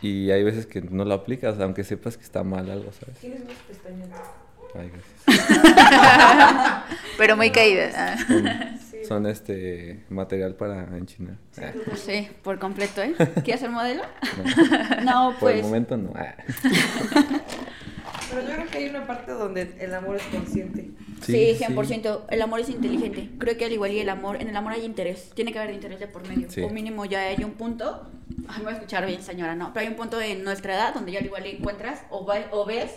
y 0.02 0.30
hay 0.30 0.42
veces 0.44 0.66
que 0.66 0.80
no 0.82 1.04
lo 1.04 1.14
aplicas, 1.14 1.58
aunque 1.60 1.82
sepas 1.84 2.16
que 2.16 2.22
está 2.24 2.42
mal 2.44 2.70
algo, 2.70 2.90
¿sabes? 2.92 3.18
Tienes 3.18 3.42
unas 3.42 3.56
pestañas. 3.68 4.08
Ay, 4.74 4.90
gracias. 5.26 6.84
Pero 7.18 7.36
muy 7.36 7.50
caída. 7.50 8.16
Son, 9.10 9.26
este 9.26 10.04
material 10.08 10.54
para 10.54 10.84
enchinar. 10.96 11.34
Ah, 11.60 11.72
Sí, 11.96 12.28
por 12.44 12.60
completo, 12.60 13.02
¿eh? 13.02 13.12
¿Quieres 13.44 13.58
ser 13.60 13.68
modelo? 13.70 14.04
no. 15.02 15.30
No, 15.32 15.36
Por 15.40 15.50
el 15.50 15.56
pues. 15.58 15.66
momento 15.66 15.96
no. 15.96 16.12
Ah. 16.14 16.36
Pero 18.30 18.42
yo 18.46 18.54
creo 18.54 18.66
que 18.68 18.78
hay 18.78 18.88
una 18.88 19.08
parte 19.08 19.32
donde 19.32 19.74
el 19.80 19.92
amor 19.92 20.14
es 20.14 20.22
consciente. 20.24 20.92
Sí, 21.22 21.56
100%. 21.58 22.20
El 22.30 22.40
amor 22.42 22.60
es 22.60 22.68
inteligente. 22.68 23.28
Creo 23.38 23.56
que 23.56 23.64
al 23.64 23.72
igual 23.72 23.90
y 23.90 23.98
el 23.98 24.08
amor, 24.08 24.40
en 24.40 24.48
el 24.48 24.54
amor 24.56 24.74
hay 24.74 24.84
interés. 24.84 25.30
Tiene 25.34 25.52
que 25.52 25.58
haber 25.58 25.74
interés 25.74 25.98
de 25.98 26.06
por 26.06 26.26
medio. 26.28 26.48
Sí. 26.48 26.62
O 26.62 26.70
mínimo 26.70 27.04
ya 27.04 27.22
hay 27.22 27.42
un 27.42 27.54
punto. 27.54 28.08
Ay, 28.46 28.58
me 28.58 28.64
voy 28.66 28.72
a 28.74 28.76
escuchar 28.76 29.04
bien, 29.06 29.20
señora, 29.22 29.56
no. 29.56 29.72
Pero 29.72 29.82
hay 29.86 29.88
un 29.90 29.96
punto 29.96 30.20
en 30.20 30.44
nuestra 30.44 30.74
edad 30.76 30.94
donde 30.94 31.10
ya 31.10 31.18
al 31.18 31.26
igual 31.26 31.44
y 31.46 31.56
encuentras 31.56 32.02
o, 32.10 32.24
va- 32.24 32.46
o 32.52 32.64
ves 32.64 32.92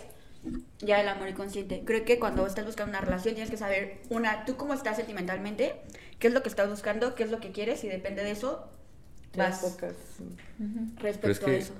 ya 0.78 1.00
el 1.00 1.08
amor 1.08 1.28
inconsciente. 1.28 1.82
Creo 1.84 2.04
que 2.04 2.20
cuando 2.20 2.46
estás 2.46 2.64
buscando 2.66 2.90
una 2.90 3.00
relación 3.00 3.34
tienes 3.34 3.50
que 3.50 3.56
saber, 3.56 4.02
una, 4.10 4.44
tú 4.44 4.56
cómo 4.56 4.74
estás 4.74 4.96
sentimentalmente, 4.98 5.74
qué 6.24 6.28
es 6.28 6.32
lo 6.34 6.42
que 6.42 6.48
estás 6.48 6.70
buscando, 6.70 7.14
qué 7.14 7.22
es 7.24 7.30
lo 7.30 7.38
que 7.38 7.52
quieres 7.52 7.84
y 7.84 7.88
depende 7.88 8.24
de 8.24 8.30
eso 8.30 8.66
vas 9.36 9.58
Pocas. 9.58 9.92
respecto 10.96 11.20
Pero 11.20 11.32
es 11.32 11.42
a 11.42 11.44
que- 11.44 11.56
eso. 11.58 11.74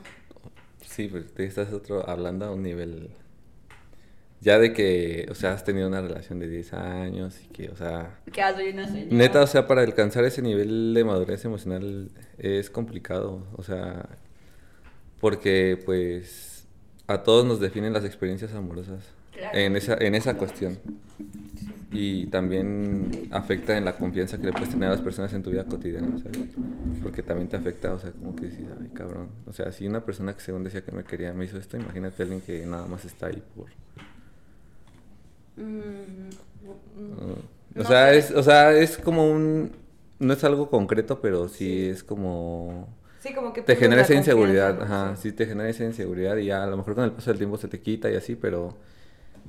Sí, 0.87 1.09
pues 1.09 1.33
te 1.33 1.47
estás 1.47 1.73
otro, 1.73 2.07
hablando 2.07 2.45
a 2.45 2.51
un 2.51 2.63
nivel... 2.63 3.09
Ya 4.43 4.59
de 4.59 4.75
que, 4.75 5.27
o 5.31 5.35
sea, 5.35 5.55
has 5.55 5.65
tenido 5.65 5.89
una 5.89 6.03
relación 6.03 6.41
de 6.41 6.49
10 6.51 6.75
años 6.75 7.41
y 7.43 7.47
que, 7.55 7.71
o 7.71 7.77
sea... 7.79 8.21
Yo 8.27 8.43
no 8.75 8.87
sé. 8.87 9.07
Neta, 9.11 9.41
o 9.41 9.47
sea, 9.47 9.67
para 9.67 9.81
alcanzar 9.81 10.27
ese 10.27 10.43
nivel 10.43 10.93
de 10.93 11.05
madurez 11.05 11.43
emocional 11.47 12.11
es 12.37 12.69
complicado, 12.69 13.47
o 13.57 13.63
sea, 13.63 14.11
porque 15.21 15.81
pues 15.87 16.67
a 17.07 17.23
todos 17.23 17.47
nos 17.47 17.61
definen 17.61 17.95
las 17.95 18.05
experiencias 18.05 18.53
amorosas 18.53 19.05
Claro. 19.33 19.57
en 19.59 19.75
esa 19.77 19.95
en 19.99 20.15
esa 20.15 20.37
cuestión. 20.37 20.79
Y 21.91 22.27
también 22.29 23.29
afecta 23.31 23.77
en 23.77 23.85
la 23.85 23.97
confianza 23.97 24.39
que 24.41 24.47
le 24.47 24.53
puedes 24.53 24.71
tener 24.71 24.89
a 24.89 24.93
las 24.93 25.01
personas 25.03 25.33
en 25.35 25.43
tu 25.43 25.51
vida 25.51 25.67
cotidiana, 25.67 26.19
¿sabes? 26.19 26.59
Porque 27.03 27.23
también 27.23 27.49
te 27.49 27.57
afecta, 27.57 27.93
o 27.95 27.99
sea, 27.99 28.13
como 28.13 28.35
que 28.35 28.47
dices, 28.47 28.67
ay, 28.81 28.91
cabrón. 28.93 29.31
O 29.47 29.53
sea, 29.53 29.71
si 29.73 29.87
una 29.87 30.05
persona 30.05 30.35
que 30.35 30.41
según 30.43 30.65
decía 30.65 30.85
que 30.85 30.93
me 30.93 31.05
quería 31.05 31.33
me 31.35 31.45
hizo 31.45 31.59
esto, 31.59 31.77
imagínate 31.77 32.23
a 32.23 32.25
alguien 32.25 32.41
que 32.43 32.67
nada 32.67 32.87
más 32.89 33.05
está 33.05 33.29
ahí 33.29 33.43
por... 33.55 33.69
Mm, 35.57 36.31
o 37.75 37.83
No 37.83 37.85
sea, 37.85 38.11
sé. 38.11 38.17
es, 38.17 38.31
o 38.31 38.43
sea, 38.43 38.73
es 38.73 38.99
como 38.99 39.31
un... 39.31 39.73
No 40.19 40.33
es 40.33 40.45
algo 40.45 40.71
concreto, 40.71 41.21
pero 41.21 41.49
sí, 41.49 41.87
es 41.89 42.05
como... 42.05 42.89
Sí, 43.19 43.33
como 43.35 43.53
que 43.53 43.63
Te 43.63 43.77
genera 43.77 44.03
esa 44.03 44.15
inseguridad, 44.15 44.83
ajá, 44.83 45.17
sí 45.17 45.33
te 45.33 45.47
genera 45.47 45.69
esa 45.71 45.85
inseguridad 45.85 46.37
y 46.37 46.47
ya 46.47 46.63
a 46.65 46.67
lo 46.67 46.77
mejor 46.77 46.95
con 46.95 47.05
el 47.05 47.13
paso 47.13 47.31
del 47.31 47.39
tiempo 47.39 47.57
se 47.57 47.69
te 47.69 47.81
quita 47.81 48.11
y 48.11 48.17
así, 48.17 48.37
pero 48.37 48.77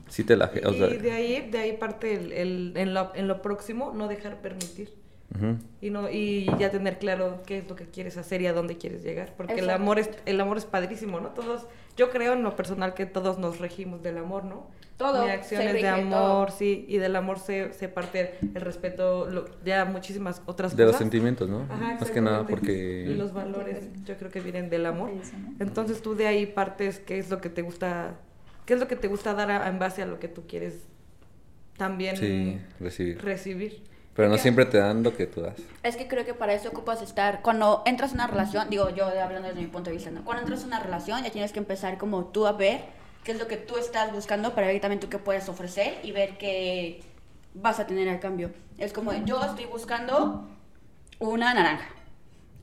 sí 0.07 0.23
te 0.23 0.35
la... 0.35 0.47
ge- 0.49 0.65
O 0.65 0.73
sea, 0.73 0.87
y 0.89 0.97
de 0.97 1.11
ahí, 1.11 1.49
de 1.49 1.57
ahí 1.59 1.77
parte 1.77 2.13
el, 2.13 2.31
el- 2.31 2.73
en, 2.75 2.93
lo, 2.93 3.11
en 3.15 3.27
lo 3.27 3.41
próximo, 3.41 3.91
no 3.95 4.07
dejar 4.07 4.41
permitir. 4.41 4.93
Y, 5.81 5.89
no, 5.89 6.09
y 6.09 6.45
ya 6.59 6.71
tener 6.71 6.97
claro 6.97 7.41
qué 7.45 7.57
es 7.57 7.67
lo 7.67 7.75
que 7.75 7.85
quieres 7.87 8.15
hacer 8.15 8.41
y 8.41 8.47
a 8.47 8.53
dónde 8.53 8.77
quieres 8.77 9.03
llegar. 9.03 9.33
Porque 9.35 9.55
el 9.59 9.69
amor, 9.69 9.99
es, 9.99 10.09
el 10.25 10.39
amor 10.39 10.55
es 10.57 10.63
padrísimo, 10.65 11.19
¿no? 11.19 11.29
Todos, 11.29 11.67
yo 11.97 12.09
creo 12.09 12.33
en 12.33 12.43
lo 12.43 12.55
personal 12.55 12.93
que 12.93 13.05
todos 13.05 13.37
nos 13.37 13.59
regimos 13.59 14.01
del 14.01 14.17
amor, 14.17 14.45
¿no? 14.45 14.67
Todo, 14.95 15.25
se 15.25 15.31
acciones 15.31 15.73
de 15.73 15.87
amor, 15.89 16.47
todo. 16.49 16.57
sí. 16.57 16.85
Y 16.87 16.99
del 16.99 17.17
amor 17.17 17.39
se, 17.39 17.73
se 17.73 17.89
parte 17.89 18.35
el 18.53 18.61
respeto, 18.61 19.25
lo- 19.29 19.45
ya 19.65 19.83
muchísimas 19.83 20.41
otras 20.45 20.73
De 20.77 20.83
los 20.83 20.91
cosas. 20.93 20.99
sentimientos, 20.99 21.49
¿no? 21.49 21.63
Ajá, 21.69 21.97
Más 21.99 22.11
que 22.11 22.21
nada 22.21 22.45
porque... 22.47 23.05
Y 23.09 23.15
los 23.15 23.33
valores, 23.33 23.89
yo 24.05 24.15
creo 24.15 24.31
que 24.31 24.39
vienen 24.39 24.69
del 24.69 24.85
amor. 24.85 25.09
Entonces 25.59 26.01
tú 26.01 26.15
de 26.15 26.27
ahí 26.27 26.45
partes 26.45 26.99
qué 26.99 27.17
es 27.19 27.29
lo 27.29 27.41
que 27.41 27.49
te 27.49 27.61
gusta, 27.61 28.15
qué 28.65 28.73
es 28.75 28.79
lo 28.79 28.87
que 28.87 28.95
te 28.95 29.07
gusta 29.07 29.33
dar 29.33 29.49
a- 29.51 29.67
en 29.67 29.79
base 29.79 30.01
a 30.01 30.05
lo 30.05 30.19
que 30.19 30.27
tú 30.27 30.43
quieres 30.47 30.75
también 31.77 32.15
Sí, 32.17 32.59
recibir. 32.79 33.21
recibir. 33.23 33.83
Pero 34.15 34.29
no 34.29 34.37
siempre 34.37 34.65
te 34.65 34.77
dan 34.77 35.03
lo 35.03 35.15
que 35.15 35.27
tú 35.27 35.41
das. 35.41 35.55
Es 35.83 35.97
que 35.97 36.07
creo 36.07 36.23
que 36.23 36.33
para 36.33 36.53
eso 36.53 36.69
ocupas 36.69 37.01
estar. 37.01 37.41
Cuando 37.41 37.83
entras 37.85 38.11
en 38.11 38.15
una 38.17 38.27
relación, 38.27 38.69
digo 38.69 38.89
yo 38.91 39.07
hablando 39.07 39.49
desde 39.49 39.59
mi 39.59 39.67
punto 39.67 39.89
de 39.89 39.97
vista, 39.97 40.09
¿no? 40.09 40.23
Cuando 40.23 40.41
entras 40.43 40.61
en 40.61 40.67
una 40.67 40.79
relación 40.79 41.21
ya 41.23 41.31
tienes 41.31 41.51
que 41.51 41.59
empezar 41.59 41.97
como 41.97 42.25
tú 42.27 42.47
a 42.47 42.53
ver 42.53 42.79
qué 43.25 43.33
es 43.33 43.39
lo 43.39 43.47
que 43.49 43.57
tú 43.57 43.75
estás 43.77 44.13
buscando 44.13 44.55
para 44.55 44.67
ver 44.67 44.79
también 44.79 45.01
tú 45.01 45.09
qué 45.09 45.17
puedes 45.17 45.49
ofrecer 45.49 45.95
y 46.03 46.13
ver 46.13 46.37
qué 46.37 47.01
vas 47.55 47.79
a 47.81 47.87
tener 47.87 48.07
al 48.07 48.21
cambio. 48.21 48.51
Es 48.77 48.93
como 48.93 49.11
yo 49.25 49.43
estoy 49.43 49.65
buscando 49.65 50.47
una 51.19 51.53
naranja. 51.53 51.89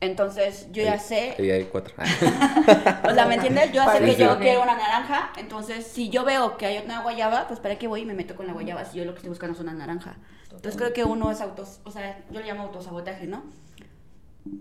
Entonces 0.03 0.67
yo 0.73 0.83
ya 0.83 0.95
Ahí- 0.95 0.99
sé 0.99 1.37
Ahí 1.39 1.51
hay 1.53 1.65
cuatro. 1.67 1.95
o 3.09 3.15
sea, 3.15 3.25
¿me 3.27 3.37
entiendes? 3.37 3.71
Yo 3.73 3.89
sé 3.89 4.01
que 4.01 4.17
yo 4.17 4.37
quiero 4.41 4.63
una 4.63 4.77
naranja, 4.77 5.31
entonces 5.37 5.87
si 5.87 6.11
yo 6.11 6.25
veo 6.25 6.57
que 6.57 6.67
hay 6.67 6.85
una 6.85 7.03
guayaba, 7.03 7.47
pues 7.47 7.61
para 7.61 7.79
qué 7.79 7.87
voy 7.87 8.01
y 8.03 8.05
me 8.05 8.13
meto 8.13 8.35
con 8.35 8.49
la 8.49 8.53
guayaba 8.53 8.85
si 8.85 8.99
yo 8.99 9.05
lo 9.05 9.13
que 9.13 9.19
estoy 9.19 9.29
buscando 9.31 9.55
es 9.55 9.61
una 9.61 9.73
naranja. 9.73 10.17
Entonces 10.45 10.77
creo 10.77 10.93
que 10.93 11.05
uno 11.05 11.31
es 11.31 11.41
autos, 11.41 11.79
o 11.85 11.93
sea, 11.93 12.19
yo 12.31 12.41
le 12.41 12.47
llamo 12.47 12.65
autosabotaje, 12.65 13.29
¿no? 13.29 13.45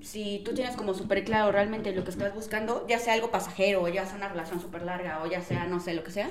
Si 0.03 0.43
tú 0.45 0.53
tienes 0.53 0.75
como 0.75 0.93
súper 0.93 1.23
claro 1.23 1.51
realmente 1.51 1.91
lo 1.91 2.03
que 2.03 2.11
estás 2.11 2.35
buscando, 2.35 2.85
ya 2.87 2.99
sea 2.99 3.13
algo 3.15 3.31
pasajero, 3.31 3.81
o 3.81 3.87
ya 3.87 4.05
sea 4.05 4.17
una 4.17 4.27
relación 4.29 4.61
súper 4.61 4.83
larga, 4.83 5.23
o 5.23 5.25
ya 5.27 5.41
sea, 5.41 5.65
no 5.65 5.79
sé, 5.79 5.95
lo 5.95 6.03
que 6.03 6.11
sea, 6.11 6.29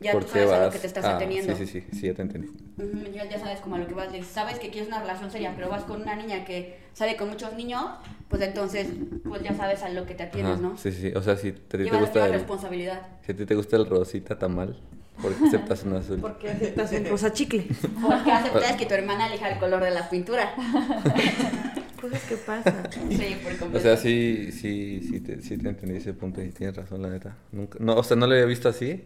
ya 0.00 0.12
¿Por 0.12 0.24
tú 0.24 0.30
sabes 0.32 0.50
a 0.50 0.56
lo 0.56 0.64
vas? 0.64 0.72
que 0.74 0.78
te 0.80 0.86
estás 0.86 1.04
Ah, 1.04 1.16
ateniendo. 1.16 1.54
Sí, 1.56 1.66
sí, 1.66 1.80
sí, 1.90 1.98
sí, 1.98 2.06
ya 2.06 2.14
te 2.14 2.22
entendí. 2.22 2.48
Ujú, 2.78 3.12
Ya, 3.14 3.28
ya 3.28 3.38
sabes 3.38 3.60
como 3.60 3.76
a 3.76 3.78
lo 3.78 3.86
que 3.86 3.94
vas, 3.94 4.08
sabes 4.26 4.58
que 4.58 4.70
quieres 4.70 4.88
una 4.88 5.00
relación 5.00 5.30
seria, 5.30 5.52
pero 5.54 5.68
vas 5.68 5.84
con 5.84 6.00
una 6.02 6.16
niña 6.16 6.44
que 6.44 6.78
sale 6.94 7.16
con 7.16 7.28
muchos 7.28 7.52
niños, 7.54 7.84
pues 8.28 8.40
entonces, 8.42 8.88
pues 9.28 9.42
ya 9.42 9.54
sabes 9.54 9.82
a 9.82 9.88
lo 9.90 10.06
que 10.06 10.14
te 10.14 10.22
atienes, 10.24 10.52
Ajá, 10.54 10.62
¿no? 10.62 10.78
Sí, 10.78 10.90
sí. 10.92 11.12
O 11.14 11.22
sea, 11.22 11.36
si 11.36 11.52
te, 11.52 11.78
te 11.84 11.96
gusta 11.96 12.26
el, 12.26 12.32
responsabilidad. 12.32 13.02
si 13.26 13.32
a 13.32 13.36
ti 13.36 13.44
te 13.46 13.54
gusta 13.54 13.76
el 13.76 13.86
rosita 13.86 14.38
tamal, 14.38 14.76
¿por 15.20 15.34
qué 15.34 15.44
aceptas 15.46 15.82
un 15.84 15.94
azul? 15.96 16.18
Porque 16.20 16.50
aceptas 16.50 16.92
un 16.92 17.04
rosa 17.06 17.32
chicle. 17.32 17.66
Porque 18.00 18.32
aceptas 18.32 18.76
que 18.76 18.86
tu 18.86 18.94
hermana 18.94 19.26
elija 19.26 19.48
el 19.50 19.58
color 19.58 19.82
de 19.84 19.90
la 19.90 20.08
pintura. 20.08 20.54
Cosas 22.00 22.22
que 22.22 22.36
pasan. 22.36 22.88
Sí, 23.10 23.36
por 23.42 23.56
completo. 23.58 23.76
O 23.76 23.80
sea, 23.80 23.96
sí, 23.98 24.50
sí, 24.52 25.02
sí 25.02 25.20
te, 25.20 25.42
sí 25.42 25.58
te 25.58 25.68
entendí 25.68 25.96
ese 25.96 26.14
punto 26.14 26.40
y 26.42 26.48
tienes 26.50 26.74
razón, 26.74 27.02
la 27.02 27.10
neta. 27.10 27.36
Nunca, 27.52 27.78
no, 27.78 27.94
o 27.96 28.02
sea, 28.02 28.16
no 28.16 28.26
lo 28.26 28.32
había 28.32 28.46
visto 28.46 28.70
así, 28.70 29.04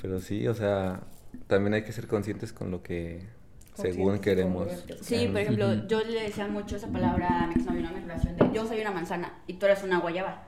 pero 0.00 0.20
sí, 0.20 0.46
o 0.48 0.54
sea, 0.54 1.00
también 1.46 1.74
hay 1.74 1.82
que 1.82 1.92
ser 1.92 2.06
conscientes 2.06 2.52
con 2.52 2.70
lo 2.70 2.82
que 2.82 3.26
según 3.74 4.18
queremos. 4.18 4.68
Sí, 5.00 5.26
por 5.28 5.40
ejemplo, 5.40 5.86
yo 5.86 6.02
le 6.04 6.22
decía 6.22 6.46
mucho 6.46 6.76
esa 6.76 6.88
palabra 6.88 7.44
a 7.44 7.46
mi 7.46 7.54
exnovio, 7.54 7.82
¿no? 7.82 7.88
En 7.88 7.94
mi 7.94 8.00
relación 8.00 8.36
de 8.36 8.50
yo 8.52 8.66
soy 8.66 8.80
una 8.80 8.92
manzana 8.92 9.34
y 9.46 9.54
tú 9.54 9.66
eres 9.66 9.82
una 9.82 9.98
guayaba. 9.98 10.44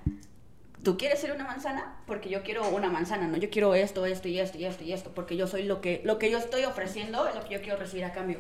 ¿Tú 0.83 0.97
quieres 0.97 1.19
ser 1.19 1.33
una 1.33 1.45
manzana? 1.45 1.97
Porque 2.07 2.29
yo 2.29 2.45
quiero 2.45 2.69
una 2.69 2.89
manzana, 2.89 3.27
¿no? 3.27 3.37
Yo 3.37 3.51
quiero 3.51 3.75
esto, 3.75 4.07
esto 4.07 4.29
y 4.29 4.39
esto 4.39 4.59
y 4.59 4.65
esto 4.67 4.85
y 4.85 4.93
esto, 4.93 5.11
porque 5.13 5.37
yo 5.37 5.49
soy 5.49 5.65
lo 5.65 5.81
que, 5.81 6.01
lo 6.05 6.19
que 6.19 6.31
yo 6.31 6.39
estoy 6.39 6.65
ofreciendo, 6.65 7.27
es 7.27 7.35
lo 7.35 7.43
que 7.43 7.55
yo 7.55 7.61
quiero 7.61 7.77
recibir 7.77 8.05
a 8.05 8.13
cambio. 8.13 8.39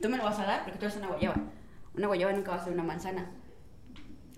Tú 0.00 0.10
me 0.10 0.18
lo 0.18 0.24
vas 0.24 0.38
a 0.38 0.44
dar 0.44 0.64
porque 0.64 0.78
tú 0.78 0.84
eres 0.84 0.98
una 0.98 1.08
guayaba. 1.08 1.36
Una 1.96 2.06
guayaba 2.08 2.32
nunca 2.32 2.50
va 2.50 2.58
a 2.58 2.64
ser 2.64 2.74
una 2.74 2.82
manzana. 2.82 3.30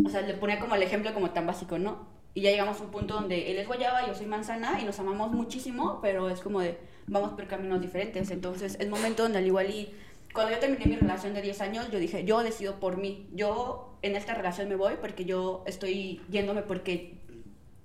O 0.04 0.08
sea, 0.08 0.20
le 0.20 0.34
ponía 0.34 0.60
como 0.60 0.76
el 0.76 0.82
ejemplo 0.84 1.12
como 1.12 1.30
tan 1.30 1.46
básico, 1.48 1.78
¿no? 1.78 2.06
Y 2.34 2.42
ya 2.42 2.50
llegamos 2.50 2.80
a 2.80 2.84
un 2.84 2.90
punto 2.90 3.14
donde 3.14 3.50
él 3.50 3.58
es 3.58 3.66
guayaba, 3.66 4.06
yo 4.06 4.14
soy 4.14 4.26
manzana 4.26 4.80
y 4.80 4.84
nos 4.84 4.98
amamos 4.98 5.32
muchísimo, 5.32 5.98
pero 6.02 6.28
es 6.28 6.40
como 6.40 6.60
de 6.60 6.78
vamos 7.06 7.32
por 7.32 7.46
caminos 7.46 7.80
diferentes. 7.80 8.30
Entonces, 8.30 8.76
es 8.78 8.88
momento 8.88 9.24
donde 9.24 9.38
al 9.38 9.46
igual 9.46 9.70
y 9.70 9.92
cuando 10.32 10.52
yo 10.52 10.60
terminé 10.60 10.86
mi 10.86 10.96
relación 10.96 11.34
de 11.34 11.42
10 11.42 11.60
años, 11.62 11.90
yo 11.90 11.98
dije, 11.98 12.24
yo 12.24 12.42
decido 12.42 12.78
por 12.78 12.96
mí. 12.96 13.28
Yo 13.34 13.98
en 14.02 14.14
esta 14.14 14.34
relación 14.34 14.68
me 14.68 14.76
voy 14.76 14.94
porque 15.00 15.24
yo 15.24 15.64
estoy 15.66 16.20
yéndome 16.30 16.62
porque 16.62 17.18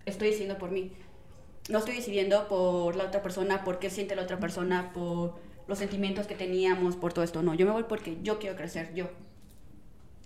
estoy 0.05 0.27
decidiendo 0.27 0.57
por 0.57 0.71
mí. 0.71 0.91
No 1.69 1.79
estoy 1.79 1.95
decidiendo 1.95 2.47
por 2.47 2.95
la 2.95 3.05
otra 3.05 3.21
persona, 3.21 3.63
por 3.63 3.79
qué 3.79 3.89
siente 3.89 4.15
la 4.15 4.23
otra 4.23 4.39
persona, 4.39 4.91
por 4.93 5.35
los 5.67 5.79
sentimientos 5.79 6.27
que 6.27 6.35
teníamos, 6.35 6.97
por 6.97 7.13
todo 7.13 7.23
esto. 7.23 7.41
No, 7.41 7.53
yo 7.53 7.65
me 7.65 7.71
voy 7.71 7.83
porque 7.83 8.17
yo 8.21 8.37
quiero 8.39 8.57
crecer, 8.57 8.93
yo. 8.93 9.07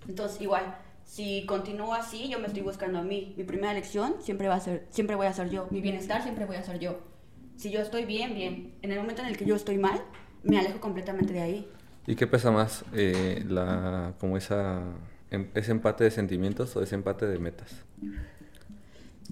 Entonces, 0.07 0.41
igual, 0.41 0.77
si 1.07 1.45
continúo 1.45 1.93
así, 1.93 2.27
yo 2.27 2.37
me 2.37 2.47
estoy 2.47 2.61
buscando 2.61 2.99
a 2.99 3.01
mí. 3.01 3.33
Mi 3.37 3.43
primera 3.45 3.71
elección 3.71 4.15
siempre 4.19 4.49
va 4.49 4.55
a 4.55 4.59
ser, 4.59 4.85
siempre 4.89 5.15
voy 5.15 5.25
a 5.25 5.33
ser 5.33 5.49
yo. 5.49 5.67
Mi 5.71 5.79
bienestar 5.81 6.21
siempre 6.21 6.45
voy 6.45 6.57
a 6.57 6.63
ser 6.63 6.79
yo. 6.79 6.99
Si 7.55 7.71
yo 7.71 7.79
estoy 7.79 8.05
bien, 8.05 8.35
bien. 8.35 8.75
En 8.81 8.91
el 8.91 8.99
momento 8.99 9.21
en 9.21 9.29
el 9.29 9.37
que 9.37 9.45
yo 9.45 9.55
estoy 9.55 9.77
mal, 9.77 10.03
me 10.43 10.59
alejo 10.59 10.79
completamente 10.81 11.31
de 11.33 11.41
ahí. 11.41 11.71
¿Y 12.05 12.15
qué 12.15 12.27
pesa 12.27 12.51
más? 12.51 12.83
Eh, 12.93 13.43
la, 13.47 14.13
como 14.19 14.37
esa, 14.37 14.83
em- 15.31 15.49
ese 15.55 15.71
empate 15.71 16.03
de 16.03 16.11
sentimientos 16.11 16.75
o 16.75 16.83
ese 16.83 16.95
empate 16.95 17.25
de 17.25 17.39
metas? 17.39 17.83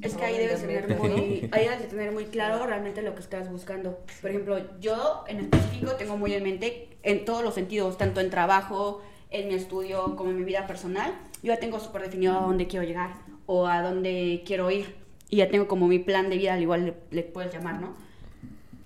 Es 0.02 0.16
que 0.16 0.24
ahí 0.26 0.38
debes 0.38 0.62
tener 0.62 0.98
muy, 0.98 1.50
ahí 1.52 1.66
debes 1.66 1.82
de 1.82 1.88
tener 1.88 2.12
muy 2.14 2.26
claro 2.26 2.66
realmente 2.66 3.02
lo 3.02 3.14
que 3.16 3.22
estás 3.22 3.52
buscando. 3.52 4.00
Por 4.22 4.30
ejemplo, 4.30 4.80
yo 4.80 5.26
en 5.28 5.42
específico 5.42 5.92
tengo 5.98 6.18
muy 6.18 6.34
en 6.34 6.44
mente 6.44 6.98
en 7.04 7.26
todos 7.26 7.44
los 7.44 7.54
sentidos, 7.54 7.98
tanto 7.98 8.22
en 8.22 8.30
trabajo, 8.30 9.02
en 9.30 9.48
mi 9.50 9.54
estudio, 9.54 10.16
como 10.16 10.32
en 10.32 10.38
mi 10.38 10.44
vida 10.44 10.66
personal. 10.68 11.14
Yo 11.46 11.54
ya 11.54 11.60
tengo 11.60 11.80
súper 11.80 12.02
definido 12.02 12.38
a 12.38 12.42
dónde 12.42 12.66
quiero 12.66 12.84
llegar 12.86 13.14
o 13.46 13.68
a 13.68 13.84
dónde 13.84 14.42
quiero 14.48 14.72
ir. 14.72 14.96
Y 15.30 15.38
ya 15.38 15.50
tengo 15.50 15.68
como 15.68 15.88
mi 15.88 16.00
plan 16.00 16.28
de 16.30 16.38
vida, 16.38 16.56
al 16.56 16.62
igual 16.64 16.86
le, 16.86 16.94
le 17.12 17.22
puedes 17.22 17.54
llamar, 17.54 17.80
¿no? 17.80 17.96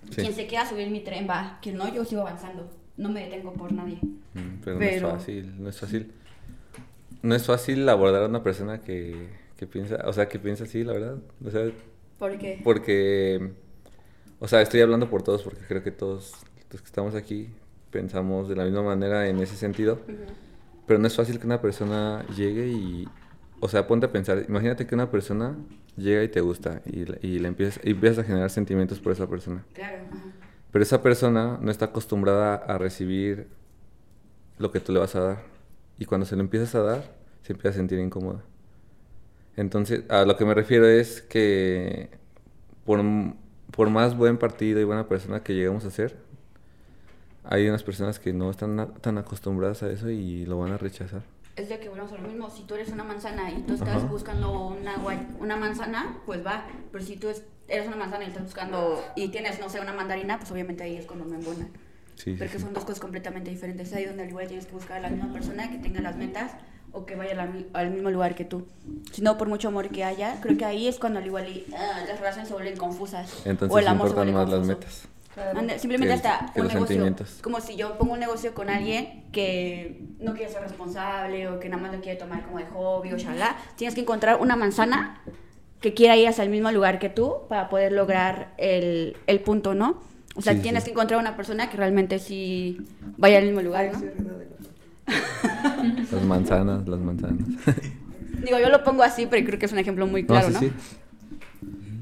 Sí. 0.09 0.21
Quien 0.23 0.33
se 0.33 0.45
queda 0.45 0.63
a 0.63 0.69
subir 0.69 0.89
mi 0.89 0.99
tren 0.99 1.25
va, 1.29 1.57
quien 1.61 1.77
no, 1.77 1.93
yo 1.93 2.03
sigo 2.03 2.21
avanzando. 2.21 2.69
No 2.97 3.07
me 3.09 3.23
detengo 3.23 3.53
por 3.53 3.71
nadie. 3.71 3.97
Mm, 4.33 4.59
Pero, 4.63 4.77
Pero- 4.77 5.01
no 5.01 5.07
es 5.15 5.19
fácil, 5.19 5.63
no 5.63 5.69
es 5.69 5.79
fácil. 5.79 6.11
No 7.21 7.35
es 7.35 7.45
fácil 7.45 7.87
abordar 7.87 8.23
a 8.23 8.25
una 8.27 8.43
persona 8.43 8.81
que, 8.81 9.29
que 9.55 9.65
piensa, 9.65 10.03
o 10.05 10.11
sea, 10.11 10.27
que 10.27 10.37
piensa 10.37 10.65
así, 10.65 10.83
la 10.83 10.91
verdad. 10.93 11.17
O 11.45 11.49
sea, 11.49 11.71
Porque 12.17 12.59
porque, 12.61 13.51
o 14.39 14.47
sea, 14.49 14.61
estoy 14.61 14.81
hablando 14.81 15.09
por 15.09 15.23
todos 15.23 15.43
porque 15.43 15.61
creo 15.65 15.81
que 15.81 15.91
todos 15.91 16.33
los 16.71 16.81
que 16.81 16.85
estamos 16.87 17.15
aquí 17.15 17.47
pensamos 17.89 18.49
de 18.49 18.55
la 18.57 18.65
misma 18.65 18.83
manera 18.83 19.29
en 19.29 19.39
ese 19.39 19.55
sentido. 19.55 20.01
Pero 20.89 20.99
no 20.99 21.05
es 21.05 21.15
fácil 21.15 21.37
que 21.39 21.45
una 21.45 21.61
persona 21.61 22.25
llegue 22.35 22.67
y, 22.67 23.07
o 23.59 23.69
sea, 23.69 23.85
ponte 23.85 24.07
a 24.07 24.11
pensar, 24.11 24.43
imagínate 24.49 24.87
que 24.87 24.95
una 24.95 25.11
persona 25.11 25.55
llega 25.95 26.23
y 26.23 26.29
te 26.29 26.41
gusta 26.41 26.81
y, 26.83 27.01
y 27.21 27.37
le 27.37 27.47
empiezas, 27.47 27.79
y 27.85 27.91
empiezas 27.91 28.17
a 28.17 28.23
generar 28.23 28.49
sentimientos 28.49 28.99
por 28.99 29.11
esa 29.11 29.29
persona. 29.29 29.63
Claro. 29.75 29.97
ajá. 30.11 30.23
Pero 30.71 30.81
esa 30.81 31.03
persona 31.03 31.59
no 31.61 31.69
está 31.69 31.85
acostumbrada 31.85 32.55
a 32.55 32.79
recibir 32.79 33.49
lo 34.57 34.71
que 34.71 34.79
tú 34.79 34.91
le 34.91 34.97
vas 34.97 35.15
a 35.15 35.19
dar. 35.19 35.43
Y 35.99 36.05
cuando 36.05 36.25
se 36.25 36.35
lo 36.35 36.41
empiezas 36.41 36.73
a 36.73 36.81
dar, 36.81 37.03
se 37.43 37.53
empieza 37.53 37.75
a 37.75 37.77
sentir 37.77 37.99
incómoda. 37.99 38.41
Entonces, 39.57 40.09
a 40.09 40.25
lo 40.25 40.37
que 40.37 40.45
me 40.45 40.55
refiero 40.55 40.87
es 40.87 41.21
que 41.21 42.09
por, 42.83 42.99
por 43.69 43.91
más 43.91 44.17
buen 44.17 44.39
partido 44.39 44.79
y 44.79 44.85
buena 44.85 45.07
persona 45.07 45.43
que 45.43 45.53
lleguemos 45.53 45.85
a 45.85 45.91
ser, 45.91 46.17
hay 47.51 47.67
unas 47.67 47.83
personas 47.83 48.19
que 48.19 48.31
no 48.31 48.49
están 48.51 48.93
tan 49.01 49.17
acostumbradas 49.17 49.83
a 49.83 49.89
eso 49.91 50.09
y 50.09 50.45
lo 50.45 50.59
van 50.59 50.71
a 50.71 50.77
rechazar. 50.77 51.23
Es 51.55 51.67
de 51.67 51.79
que 51.79 51.89
volvemos 51.89 52.11
a 52.13 52.17
lo 52.17 52.27
mismo. 52.27 52.49
Si 52.49 52.63
tú 52.63 52.75
eres 52.75 52.89
una 52.89 53.03
manzana 53.03 53.51
y 53.51 53.61
tú 53.63 53.73
estás 53.73 53.89
Ajá. 53.97 54.05
buscando 54.05 54.67
una, 54.67 54.95
una 55.39 55.55
manzana, 55.57 56.17
pues 56.25 56.45
va. 56.45 56.65
Pero 56.91 57.03
si 57.03 57.17
tú 57.17 57.27
es- 57.27 57.43
eres 57.67 57.87
una 57.87 57.97
manzana 57.97 58.23
y 58.23 58.27
estás 58.27 58.43
buscando 58.43 59.03
y 59.15 59.27
tienes, 59.29 59.59
no 59.59 59.67
sé, 59.69 59.79
una 59.81 59.91
mandarina, 59.93 60.37
pues 60.37 60.49
obviamente 60.51 60.83
ahí 60.83 60.95
es 60.95 61.05
cuando 61.05 61.25
me 61.25 61.35
embonan. 61.35 61.69
Sí, 62.15 62.33
Porque 62.33 62.57
sí. 62.57 62.63
son 62.63 62.73
dos 62.73 62.85
cosas 62.85 62.99
completamente 63.01 63.49
diferentes. 63.49 63.91
Ahí 63.93 64.05
donde 64.05 64.23
al 64.23 64.29
igual 64.29 64.47
tienes 64.47 64.67
que 64.67 64.73
buscar 64.73 64.97
a 64.97 65.01
la 65.01 65.09
misma 65.09 65.33
persona 65.33 65.69
que 65.69 65.79
tenga 65.79 66.01
las 66.01 66.15
metas 66.17 66.51
o 66.91 67.05
que 67.05 67.15
vaya 67.15 67.31
a 67.31 67.35
la 67.35 67.45
mi- 67.47 67.65
al 67.73 67.91
mismo 67.91 68.09
lugar 68.11 68.35
que 68.35 68.45
tú. 68.45 68.65
Si 69.11 69.21
no, 69.21 69.37
por 69.37 69.47
mucho 69.49 69.67
amor 69.69 69.89
que 69.89 70.03
haya, 70.03 70.39
creo 70.41 70.57
que 70.57 70.65
ahí 70.65 70.87
es 70.87 70.97
cuando 70.99 71.19
al 71.19 71.25
igual 71.25 71.47
y, 71.47 71.65
ah, 71.75 72.03
las 72.07 72.19
relaciones 72.19 72.47
se 72.47 72.53
vuelven 72.53 72.77
confusas. 72.77 73.41
Entonces 73.45 73.75
o 73.75 73.79
el 73.79 73.87
amor 73.87 74.09
se 74.09 74.15
vuelve 74.15 74.31
más 74.33 74.49
las 74.49 74.59
confuso. 74.59 74.77
metas. 74.79 75.07
Ande- 75.55 75.79
Simplemente 75.79 76.13
hasta 76.13 76.51
que 76.53 76.61
un 76.61 76.67
los 76.67 76.73
negocio. 76.89 77.15
Como 77.41 77.59
si 77.61 77.75
yo 77.75 77.97
pongo 77.97 78.13
un 78.13 78.19
negocio 78.19 78.53
con 78.53 78.69
alguien 78.69 79.23
que 79.31 80.01
no 80.19 80.33
quiere 80.33 80.51
ser 80.51 80.61
responsable 80.61 81.47
o 81.47 81.59
que 81.59 81.69
nada 81.69 81.81
más 81.81 81.93
lo 81.93 82.01
quiere 82.01 82.17
tomar 82.19 82.43
como 82.45 82.57
de 82.59 82.65
hobby 82.65 83.13
o 83.13 83.17
shalá. 83.17 83.55
Tienes 83.75 83.95
que 83.95 84.01
encontrar 84.01 84.39
una 84.41 84.55
manzana 84.55 85.21
que 85.81 85.93
quiera 85.93 86.17
ir 86.17 86.27
hacia 86.27 86.43
el 86.43 86.49
mismo 86.49 86.71
lugar 86.71 86.99
que 86.99 87.09
tú 87.09 87.35
para 87.47 87.69
poder 87.69 87.91
lograr 87.93 88.53
el, 88.57 89.15
el 89.27 89.39
punto, 89.39 89.73
¿no? 89.75 90.01
O 90.35 90.41
sea, 90.41 90.53
Sí, 90.53 90.59
tienes 90.61 90.83
sí. 90.83 90.87
que 90.87 90.91
encontrar 90.91 91.19
una 91.19 91.35
persona 91.35 91.69
que 91.69 91.77
realmente 91.77 92.19
sí 92.19 92.81
vaya 93.17 93.37
al 93.39 93.45
mismo 93.45 93.61
lugar, 93.61 93.91
¿no? 93.93 94.01
Las 96.11 96.23
manzanas, 96.23 96.87
las 96.87 96.99
manzanas. 96.99 97.47
Digo, 98.43 98.59
yo 98.59 98.69
lo 98.69 98.83
pongo 98.83 99.03
así, 99.03 99.25
pero 99.25 99.45
creo 99.45 99.59
que 99.59 99.65
es 99.65 99.71
un 99.71 99.79
ejemplo 99.79 100.05
muy 100.07 100.25
claro, 100.25 100.49
¿no? 100.49 100.59
sí, 100.59 100.69
sí. 100.69 100.95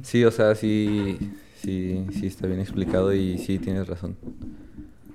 Sí, 0.03 0.23
o 0.25 0.31
sea, 0.31 0.55
sí, 0.55 1.17
sí, 1.61 2.05
sí 2.11 2.27
está 2.27 2.47
bien 2.47 2.59
explicado 2.59 3.13
y 3.13 3.37
sí 3.37 3.59
tienes 3.59 3.87
razón. 3.87 4.15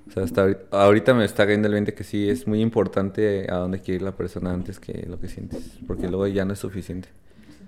O 0.08 0.10
sea, 0.12 0.24
hasta 0.24 0.42
ahorita, 0.42 0.60
ahorita 0.72 1.14
me 1.14 1.24
está 1.24 1.44
cayendo 1.46 1.68
el 1.68 1.74
20 1.74 1.94
que 1.94 2.04
sí 2.04 2.28
es 2.28 2.46
muy 2.46 2.60
importante 2.60 3.46
a 3.50 3.56
dónde 3.56 3.80
quiere 3.80 3.96
ir 3.96 4.02
la 4.02 4.12
persona 4.12 4.52
antes 4.52 4.78
que 4.78 5.06
lo 5.08 5.18
que 5.18 5.28
sientes, 5.28 5.78
porque 5.86 6.08
luego 6.08 6.26
ya 6.26 6.44
no 6.44 6.52
es 6.52 6.58
suficiente. 6.58 7.08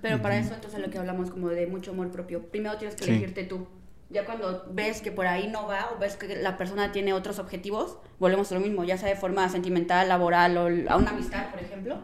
Pero 0.02 0.20
para 0.20 0.36
eso 0.36 0.52
entonces 0.54 0.80
lo 0.80 0.90
que 0.90 0.98
hablamos 0.98 1.30
como 1.30 1.48
de 1.48 1.66
mucho 1.66 1.92
amor 1.92 2.10
propio. 2.10 2.42
Primero 2.42 2.76
tienes 2.76 2.94
que 2.96 3.04
Sí. 3.04 3.10
elegirte 3.12 3.44
tú. 3.44 3.66
Ya 4.10 4.26
cuando 4.26 4.66
ves 4.70 5.00
que 5.00 5.10
por 5.10 5.26
ahí 5.26 5.48
no 5.50 5.66
va 5.66 5.90
o 5.96 5.98
ves 5.98 6.16
que 6.16 6.36
la 6.36 6.58
persona 6.58 6.92
tiene 6.92 7.14
otros 7.14 7.38
objetivos, 7.38 7.96
volvemos 8.20 8.52
a 8.52 8.56
lo 8.56 8.60
mismo, 8.60 8.84
ya 8.84 8.98
sea 8.98 9.08
de 9.08 9.16
forma 9.16 9.48
sentimental, 9.48 10.06
laboral 10.08 10.56
o 10.58 10.66
a 10.90 10.96
una 10.98 11.10
amistad, 11.12 11.50
por 11.50 11.60
ejemplo. 11.62 11.96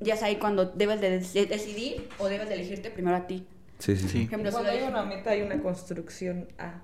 Ya 0.00 0.14
es 0.14 0.22
ahí 0.22 0.36
cuando 0.36 0.66
debes 0.66 1.00
de 1.00 1.20
dec- 1.20 1.48
decidir 1.48 2.08
o 2.20 2.28
debes 2.28 2.48
de 2.48 2.54
elegirte 2.54 2.90
primero 2.90 3.16
a 3.16 3.26
ti. 3.26 3.44
Sí, 3.78 3.96
sí, 3.96 4.08
Sí. 4.08 4.22
ejemplo, 4.22 4.50
Cuando 4.50 4.70
hay 4.70 4.82
una 4.82 5.04
meta 5.04 5.30
hay 5.30 5.42
una 5.42 5.60
construcción 5.62 6.48
A. 6.58 6.82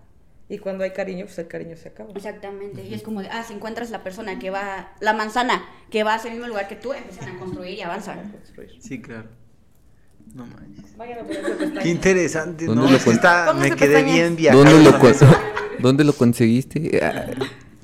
Y 0.49 0.59
cuando 0.59 0.85
hay 0.85 0.91
cariño, 0.91 1.25
pues 1.25 1.39
el 1.39 1.49
cariño 1.49 1.75
se 1.77 1.89
acaba. 1.89 2.11
Exactamente, 2.15 2.85
y 2.85 2.93
es 2.95 3.03
como 3.03 3.23
de, 3.23 3.29
ah, 3.31 3.43
si 3.45 3.55
encuentras 3.55 3.91
la 3.91 4.03
persona 4.05 4.39
que 4.39 4.51
va, 4.51 4.93
la 5.01 5.15
manzana 5.15 5.65
que 5.91 6.05
va 6.05 6.15
hacia 6.15 6.29
el 6.29 6.35
mismo 6.35 6.49
lugar 6.49 6.69
que 6.69 6.77
tú, 6.77 6.93
empiezan 6.93 7.35
a 7.35 7.39
construir 7.39 7.79
y 7.79 7.81
avanzan. 7.83 8.31
Sí, 8.79 9.01
claro. 9.01 9.29
No 10.35 10.45
manches. 10.47 10.97
Vayan 10.97 11.21
a 11.21 11.23
ponerse 11.23 11.51
pestañas. 11.51 11.83
Qué 11.83 11.89
interesante, 11.89 12.67
¿Dónde 12.67 12.83
¿no? 12.83 12.91
lo 12.91 12.97
está, 12.97 13.55
me 13.55 13.71
quedé 13.71 13.95
pestañas. 13.95 14.13
bien 14.15 14.37
viajado. 14.37 14.65
¿Dónde 14.65 14.85
lo, 14.85 14.91
con 14.93 15.01
con- 15.01 15.11
eso. 15.11 15.27
¿Dónde 15.79 16.05
lo 16.05 16.13
conseguiste? 16.13 17.01
Ah. 17.03 17.27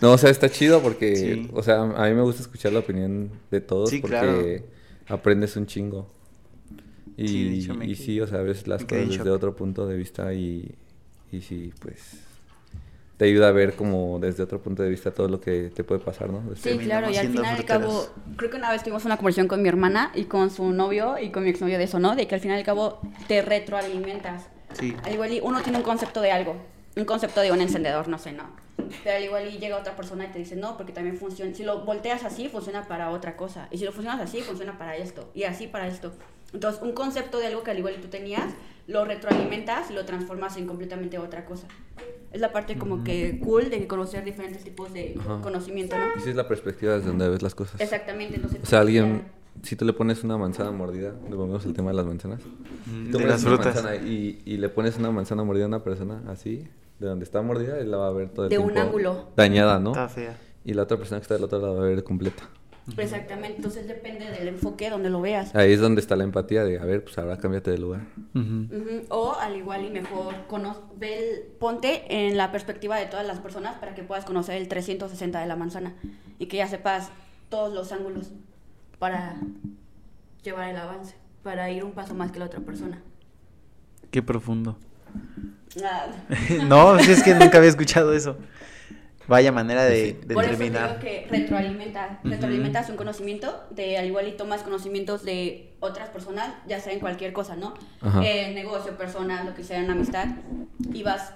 No, 0.00 0.12
o 0.12 0.18
sea, 0.18 0.30
está 0.30 0.48
chido 0.50 0.80
porque, 0.82 1.16
Sí. 1.16 1.50
o 1.52 1.62
sea, 1.62 1.82
a 1.82 2.08
mí 2.08 2.14
me 2.14 2.22
gusta 2.22 2.42
escuchar 2.42 2.72
la 2.72 2.78
opinión 2.80 3.30
de 3.50 3.60
todos 3.60 3.90
Sí, 3.90 3.98
porque 4.00 4.64
aprendes 5.08 5.56
un 5.56 5.66
chingo. 5.66 6.10
Y, 7.22 7.28
Sí, 7.28 7.44
de 7.50 7.54
hecho, 7.56 7.74
me 7.74 7.84
y 7.84 7.88
quedé- 7.94 8.04
sí, 8.04 8.20
o 8.20 8.26
sea, 8.26 8.38
ves 8.42 8.66
las 8.66 8.82
cosas 8.84 9.08
desde 9.08 9.24
shock. 9.24 9.26
otro 9.28 9.54
punto 9.54 9.86
de 9.86 9.96
vista 9.96 10.32
y, 10.32 10.74
y 11.30 11.40
sí, 11.42 11.72
pues 11.80 12.20
te 13.18 13.26
ayuda 13.26 13.48
a 13.48 13.52
ver 13.52 13.74
como 13.74 14.18
desde 14.18 14.42
otro 14.42 14.62
punto 14.62 14.82
de 14.82 14.88
vista 14.88 15.10
todo 15.10 15.28
lo 15.28 15.38
que 15.38 15.70
te 15.74 15.84
puede 15.84 16.00
pasar, 16.00 16.30
¿no? 16.30 16.40
Sí, 16.56 16.62
Terminamos 16.62 17.10
claro, 17.10 17.10
y 17.12 17.16
al 17.18 17.28
final 17.28 17.56
y 17.56 17.58
al 17.60 17.64
cabo, 17.66 18.06
creo 18.38 18.50
que 18.50 18.56
una 18.56 18.70
vez 18.70 18.82
tuvimos 18.82 19.04
una 19.04 19.18
conversación 19.18 19.46
con 19.48 19.60
mi 19.60 19.68
hermana 19.68 20.10
y 20.14 20.24
con 20.24 20.48
su 20.50 20.72
novio 20.72 21.18
y 21.18 21.28
con 21.30 21.44
mi 21.44 21.50
exnovio 21.50 21.76
de 21.76 21.84
eso, 21.84 21.98
¿no? 21.98 22.16
De 22.16 22.26
que 22.26 22.34
al 22.36 22.40
final 22.40 22.56
y 22.56 22.60
al 22.60 22.64
cabo 22.66 22.98
te 23.28 23.42
retroalimentas. 23.42 24.44
Sí. 24.78 24.96
Al 25.04 25.12
igual 25.12 25.32
y 25.34 25.40
uno 25.42 25.60
tiene 25.60 25.76
un 25.76 25.84
concepto 25.84 26.22
de 26.22 26.32
algo, 26.32 26.56
un 26.96 27.04
concepto 27.04 27.40
de 27.40 27.52
un 27.52 27.60
encendedor, 27.60 28.08
no 28.08 28.18
sé, 28.18 28.32
¿no? 28.32 28.44
Pero 29.04 29.16
al 29.16 29.22
igual 29.24 29.46
y 29.48 29.58
llega 29.58 29.76
otra 29.76 29.94
persona 29.94 30.24
y 30.24 30.28
te 30.28 30.38
dice, 30.38 30.56
no, 30.56 30.76
porque 30.76 30.92
también 30.92 31.16
funciona, 31.16 31.54
si 31.54 31.62
lo 31.64 31.84
volteas 31.84 32.24
así, 32.24 32.48
funciona 32.48 32.88
para 32.88 33.10
otra 33.10 33.36
cosa. 33.36 33.68
Y 33.70 33.78
si 33.78 33.84
lo 33.84 33.92
funcionas 33.92 34.20
así, 34.20 34.40
funciona 34.40 34.76
para 34.78 34.96
esto. 34.96 35.30
Y 35.34 35.44
así 35.44 35.66
para 35.66 35.86
esto. 35.86 36.12
Entonces, 36.52 36.82
un 36.82 36.92
concepto 36.92 37.38
de 37.38 37.46
algo 37.46 37.62
que 37.62 37.70
al 37.70 37.78
igual 37.78 37.94
y 37.98 38.00
tú 38.00 38.08
tenías, 38.08 38.52
lo 38.88 39.04
retroalimentas 39.04 39.90
y 39.90 39.94
lo 39.94 40.04
transformas 40.04 40.56
en 40.56 40.66
completamente 40.66 41.18
otra 41.18 41.44
cosa. 41.44 41.68
Es 42.32 42.40
la 42.40 42.52
parte 42.52 42.76
como 42.76 43.04
que 43.04 43.38
cool 43.40 43.70
de 43.70 43.86
conocer 43.86 44.24
diferentes 44.24 44.64
tipos 44.64 44.92
de 44.92 45.16
Ajá. 45.20 45.40
conocimiento, 45.42 45.96
¿no? 45.96 46.06
Esa 46.16 46.30
es 46.30 46.36
la 46.36 46.48
perspectiva 46.48 46.94
desde 46.94 47.08
donde 47.08 47.28
ves 47.28 47.42
las 47.42 47.54
cosas. 47.54 47.80
Exactamente, 47.80 48.36
entonces... 48.36 48.60
O 48.62 48.66
sea, 48.66 48.78
ya- 48.78 48.80
alguien, 48.82 49.22
si 49.62 49.76
tú 49.76 49.84
le 49.84 49.92
pones 49.92 50.22
una 50.24 50.36
manzana 50.38 50.70
mordida, 50.70 51.12
volvemos 51.28 51.64
al 51.66 51.72
tema 51.74 51.90
de 51.90 51.96
las 51.96 52.06
manzanas. 52.06 52.40
Mm, 52.86 53.10
Tú 53.10 53.18
De 53.18 53.26
las 53.26 53.42
una 53.44 53.56
frutas. 53.56 53.74
manzana 53.74 53.96
y, 53.96 54.42
y 54.44 54.56
le 54.56 54.68
pones 54.68 54.96
una 54.98 55.10
manzana 55.10 55.44
mordida 55.44 55.64
a 55.64 55.68
una 55.68 55.82
persona 55.84 56.22
así, 56.28 56.66
de 56.98 57.06
donde 57.06 57.24
está 57.24 57.42
mordida, 57.42 57.78
él 57.78 57.90
la 57.90 57.96
va 57.96 58.08
a 58.08 58.12
ver 58.12 58.30
todo 58.30 58.44
el 58.46 58.50
De 58.50 58.58
un 58.58 58.66
tiempo 58.72 58.80
ángulo. 58.88 59.28
dañada, 59.36 59.78
¿no? 59.78 59.90
Está 59.90 60.08
fea. 60.08 60.36
Y 60.64 60.74
la 60.74 60.82
otra 60.82 60.96
persona 60.98 61.18
que 61.20 61.22
está 61.22 61.34
del 61.34 61.44
otro 61.44 61.58
lado 61.58 61.74
la 61.74 61.80
va 61.80 61.86
a 61.86 61.88
ver 61.90 62.04
completa. 62.04 62.42
Exactamente, 62.96 63.56
entonces 63.56 63.86
depende 63.86 64.26
del 64.30 64.48
enfoque 64.48 64.90
donde 64.90 65.10
lo 65.10 65.20
veas. 65.20 65.54
Ahí 65.54 65.72
es 65.72 65.80
donde 65.80 66.00
está 66.00 66.16
la 66.16 66.24
empatía 66.24 66.64
de, 66.64 66.78
a 66.78 66.84
ver, 66.84 67.04
pues 67.04 67.16
ahora 67.18 67.36
cámbiate 67.38 67.70
de 67.70 67.78
lugar. 67.78 68.00
Ujú. 68.34 68.66
Ujú, 68.74 69.02
O 69.10 69.34
al 69.38 69.56
igual 69.56 69.84
y 69.84 69.90
mejor 69.90 70.34
ve 70.98 71.18
el- 71.18 71.42
ponte 71.58 72.02
en 72.08 72.36
la 72.36 72.50
perspectiva 72.50 72.96
de 72.96 73.06
todas 73.06 73.26
las 73.26 73.38
personas 73.38 73.76
para 73.78 73.94
que 73.94 74.02
puedas 74.02 74.24
conocer 74.24 74.56
el 74.56 74.66
360 74.68 75.40
de 75.40 75.46
la 75.46 75.56
manzana 75.56 75.94
y 76.38 76.46
que 76.46 76.56
ya 76.56 76.66
sepas 76.68 77.10
todos 77.48 77.72
los 77.72 77.92
ángulos 77.92 78.32
para 79.00 79.34
llevar 80.44 80.68
el 80.68 80.76
avance, 80.76 81.16
para 81.42 81.68
ir 81.70 81.82
un 81.82 81.92
paso 81.92 82.14
más 82.14 82.30
que 82.30 82.38
la 82.38 82.44
otra 82.44 82.60
persona. 82.60 83.02
Qué 84.12 84.22
profundo. 84.22 84.78
Ah, 85.84 86.06
no, 86.68 86.98
si 87.00 87.10
es 87.10 87.22
que 87.24 87.34
nunca 87.34 87.58
había 87.58 87.70
escuchado 87.70 88.12
eso. 88.12 88.36
Vaya 89.26 89.52
manera 89.52 89.84
de, 89.84 90.14
de 90.24 90.34
Por 90.34 90.44
eso 90.44 90.56
te 90.56 90.64
digo 90.64 90.76
terminar. 90.76 90.98
que 90.98 91.26
retroalimenta, 91.30 92.18
retroalimentas 92.24 92.90
un 92.90 92.96
conocimiento, 92.96 93.64
de 93.70 93.96
al 93.96 94.06
igual 94.06 94.26
y 94.26 94.32
tomas 94.32 94.62
conocimientos 94.62 95.24
de 95.24 95.72
otras 95.78 96.08
personas, 96.08 96.52
ya 96.66 96.80
sea 96.80 96.92
en 96.92 96.98
cualquier 97.00 97.32
cosa, 97.32 97.54
¿no? 97.54 97.74
Eh, 98.24 98.52
negocio, 98.54 98.96
personas, 98.98 99.46
lo 99.46 99.54
que 99.54 99.62
sea, 99.62 99.78
en 99.78 99.90
amistad, 99.90 100.26
y 100.92 101.04
vas 101.04 101.32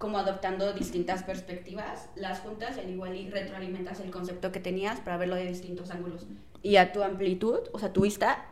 como 0.00 0.16
adoptando 0.16 0.72
distintas 0.72 1.22
perspectivas, 1.24 2.08
las 2.16 2.40
juntas, 2.40 2.78
al 2.78 2.88
igual 2.88 3.14
y 3.14 3.28
retroalimentas 3.28 4.00
el 4.00 4.10
concepto 4.10 4.50
que 4.50 4.58
tenías 4.58 4.98
para 4.98 5.18
verlo 5.18 5.34
de 5.36 5.44
distintos 5.46 5.90
ángulos. 5.90 6.26
Y 6.62 6.76
a 6.76 6.90
tu 6.92 7.02
amplitud, 7.02 7.58
o 7.72 7.78
sea, 7.78 7.92
tu 7.92 8.00
vista, 8.00 8.46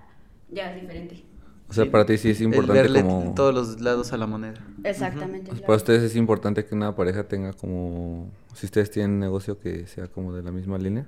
ya 0.50 0.70
es 0.74 0.80
diferente. 0.82 1.24
O 1.70 1.72
sea, 1.72 1.84
Sí. 1.84 1.90
para 1.90 2.04
ti 2.04 2.18
sí 2.18 2.30
es 2.30 2.40
El 2.40 2.48
importante 2.48 2.82
verle 2.82 3.02
como... 3.02 3.32
todos 3.34 3.54
los 3.54 3.80
lados 3.80 4.12
a 4.12 4.18
la 4.18 4.26
moneda. 4.26 4.62
Exactamente. 4.84 5.46
Pues 5.48 5.60
claro. 5.60 5.66
Para 5.68 5.76
ustedes 5.78 6.02
es 6.02 6.16
importante 6.16 6.66
que 6.66 6.74
una 6.74 6.94
pareja 6.94 7.24
tenga 7.24 7.54
como... 7.54 8.28
Si 8.54 8.66
ustedes 8.66 8.90
tienen 8.90 9.12
un 9.12 9.20
negocio 9.20 9.58
que 9.58 9.86
sea 9.86 10.06
como 10.06 10.34
de 10.34 10.42
la 10.42 10.50
misma 10.50 10.76
línea, 10.76 11.06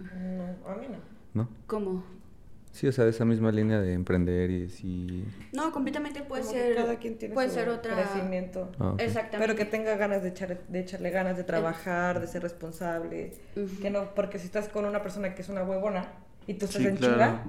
No, 0.00 0.70
a 0.72 0.74
mí 0.74 0.86
no. 0.90 1.42
¿no? 1.42 1.48
¿Cómo? 1.68 2.02
Sí, 2.76 2.86
o 2.86 2.92
sea, 2.92 3.06
esa 3.06 3.24
misma 3.24 3.50
línea 3.52 3.80
de 3.80 3.94
emprender 3.94 4.50
y 4.50 4.68
sí... 4.68 5.24
No, 5.52 5.72
completamente 5.72 6.20
puede 6.20 6.42
Como 6.42 6.52
ser. 6.54 6.74
cada 6.76 6.96
quien 6.96 7.16
tiene 7.16 7.32
puede 7.32 7.48
su 7.48 7.54
ser 7.54 7.70
otra. 7.70 7.94
crecimiento. 7.94 8.70
Ah. 8.78 8.94
Exactamente. 8.98 9.38
Pero 9.38 9.56
que 9.56 9.64
tenga 9.64 9.96
ganas 9.96 10.22
de, 10.22 10.28
echar, 10.28 10.58
de 10.68 10.80
echarle 10.80 11.08
ganas 11.08 11.38
de 11.38 11.44
trabajar, 11.44 12.20
de 12.20 12.26
ser 12.26 12.42
responsable. 12.42 13.32
Que 13.80 13.88
no, 13.88 14.14
porque 14.14 14.38
si 14.38 14.44
estás 14.44 14.68
con 14.68 14.84
una 14.84 15.00
persona 15.02 15.34
que 15.34 15.40
es 15.40 15.48
una 15.48 15.62
huevona 15.62 16.06
y 16.46 16.52
tú 16.52 16.66
estás 16.66 16.82
Sí, 16.82 16.88
en 16.88 16.96
claro. 16.96 17.40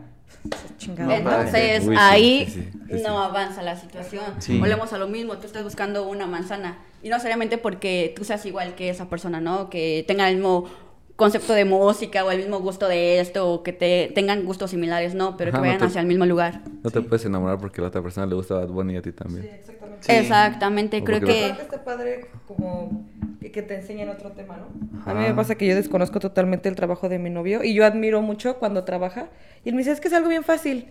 chinga, 0.77 0.77
chingado. 0.77 1.09
No, 1.09 1.15
Entonces 1.15 1.83
Uy, 1.85 1.93
sí, 1.95 1.99
ahí 2.01 2.45
sí, 2.45 2.51
sí, 2.53 2.69
sí, 2.89 2.97
sí. 2.97 3.03
no 3.05 3.21
avanza 3.21 3.61
la 3.63 3.75
situación. 3.75 4.23
Sí. 4.39 4.57
Volvemos 4.59 4.93
a 4.93 4.97
lo 4.97 5.09
mismo, 5.09 5.37
tú 5.39 5.45
estás 5.47 5.63
buscando 5.65 6.07
una 6.07 6.25
manzana 6.25 6.77
y 7.03 7.09
no 7.09 7.15
necesariamente 7.15 7.57
porque 7.57 8.13
tú 8.15 8.23
seas 8.23 8.45
igual 8.45 8.75
que 8.75 8.89
esa 8.89 9.09
persona, 9.09 9.41
¿no? 9.41 9.69
Que 9.69 10.05
tenga 10.07 10.29
el 10.29 10.37
mismo 10.37 10.69
concepto 11.17 11.53
de 11.53 11.65
música 11.65 12.23
o 12.23 12.31
el 12.31 12.37
mismo 12.37 12.59
gusto 12.59 12.87
de 12.87 13.19
esto 13.19 13.51
o 13.51 13.63
que 13.63 13.73
te 13.73 14.11
tengan 14.15 14.45
gustos 14.45 14.71
similares, 14.71 15.13
no, 15.15 15.35
pero 15.35 15.49
Ajá, 15.49 15.57
que 15.57 15.61
no 15.61 15.67
vayan 15.67 15.79
te- 15.79 15.85
hacia 15.87 16.01
el 16.01 16.07
mismo 16.07 16.25
lugar. 16.25 16.61
No 16.83 16.89
te 16.89 17.01
puedes 17.01 17.25
enamorar 17.25 17.57
porque 17.59 17.81
a 17.81 17.83
la 17.83 17.87
otra 17.89 18.01
persona 18.01 18.25
le 18.27 18.35
gusta 18.35 18.53
Bad 18.55 18.69
Bunny 18.69 18.93
y 18.93 18.97
a 18.97 19.01
ti 19.01 19.11
también. 19.11 19.43
Sí, 19.43 19.49
exactamente. 19.53 20.05
Sí. 20.05 20.11
Exactamente, 20.13 20.97
O 20.99 21.03
creo 21.03 21.19
que 21.19 21.45
Aparte 21.45 21.63
está 21.63 21.83
padre 21.83 22.21
como 22.47 23.05
que, 23.41 23.51
que 23.51 23.61
te 23.63 23.75
enseñen 23.75 24.09
otro 24.09 24.31
tema, 24.31 24.57
¿no? 24.57 25.11
A 25.11 25.13
mí 25.13 25.21
me 25.25 25.33
pasa 25.33 25.55
que 25.55 25.67
yo 25.67 25.75
desconozco 25.75 26.19
totalmente 26.19 26.69
el 26.69 26.75
trabajo 26.75 27.09
de 27.09 27.17
mi 27.19 27.29
novio 27.29 27.63
y 27.63 27.73
yo 27.73 27.85
admiro 27.85 28.21
mucho 28.21 28.57
cuando 28.59 28.83
trabaja 28.83 29.29
y 29.65 29.69
él 29.69 29.75
me 29.75 29.79
dice, 29.81 29.91
es 29.91 29.99
que 29.99 30.07
es 30.07 30.13
algo 30.13 30.29
bien 30.29 30.43
fácil. 30.43 30.87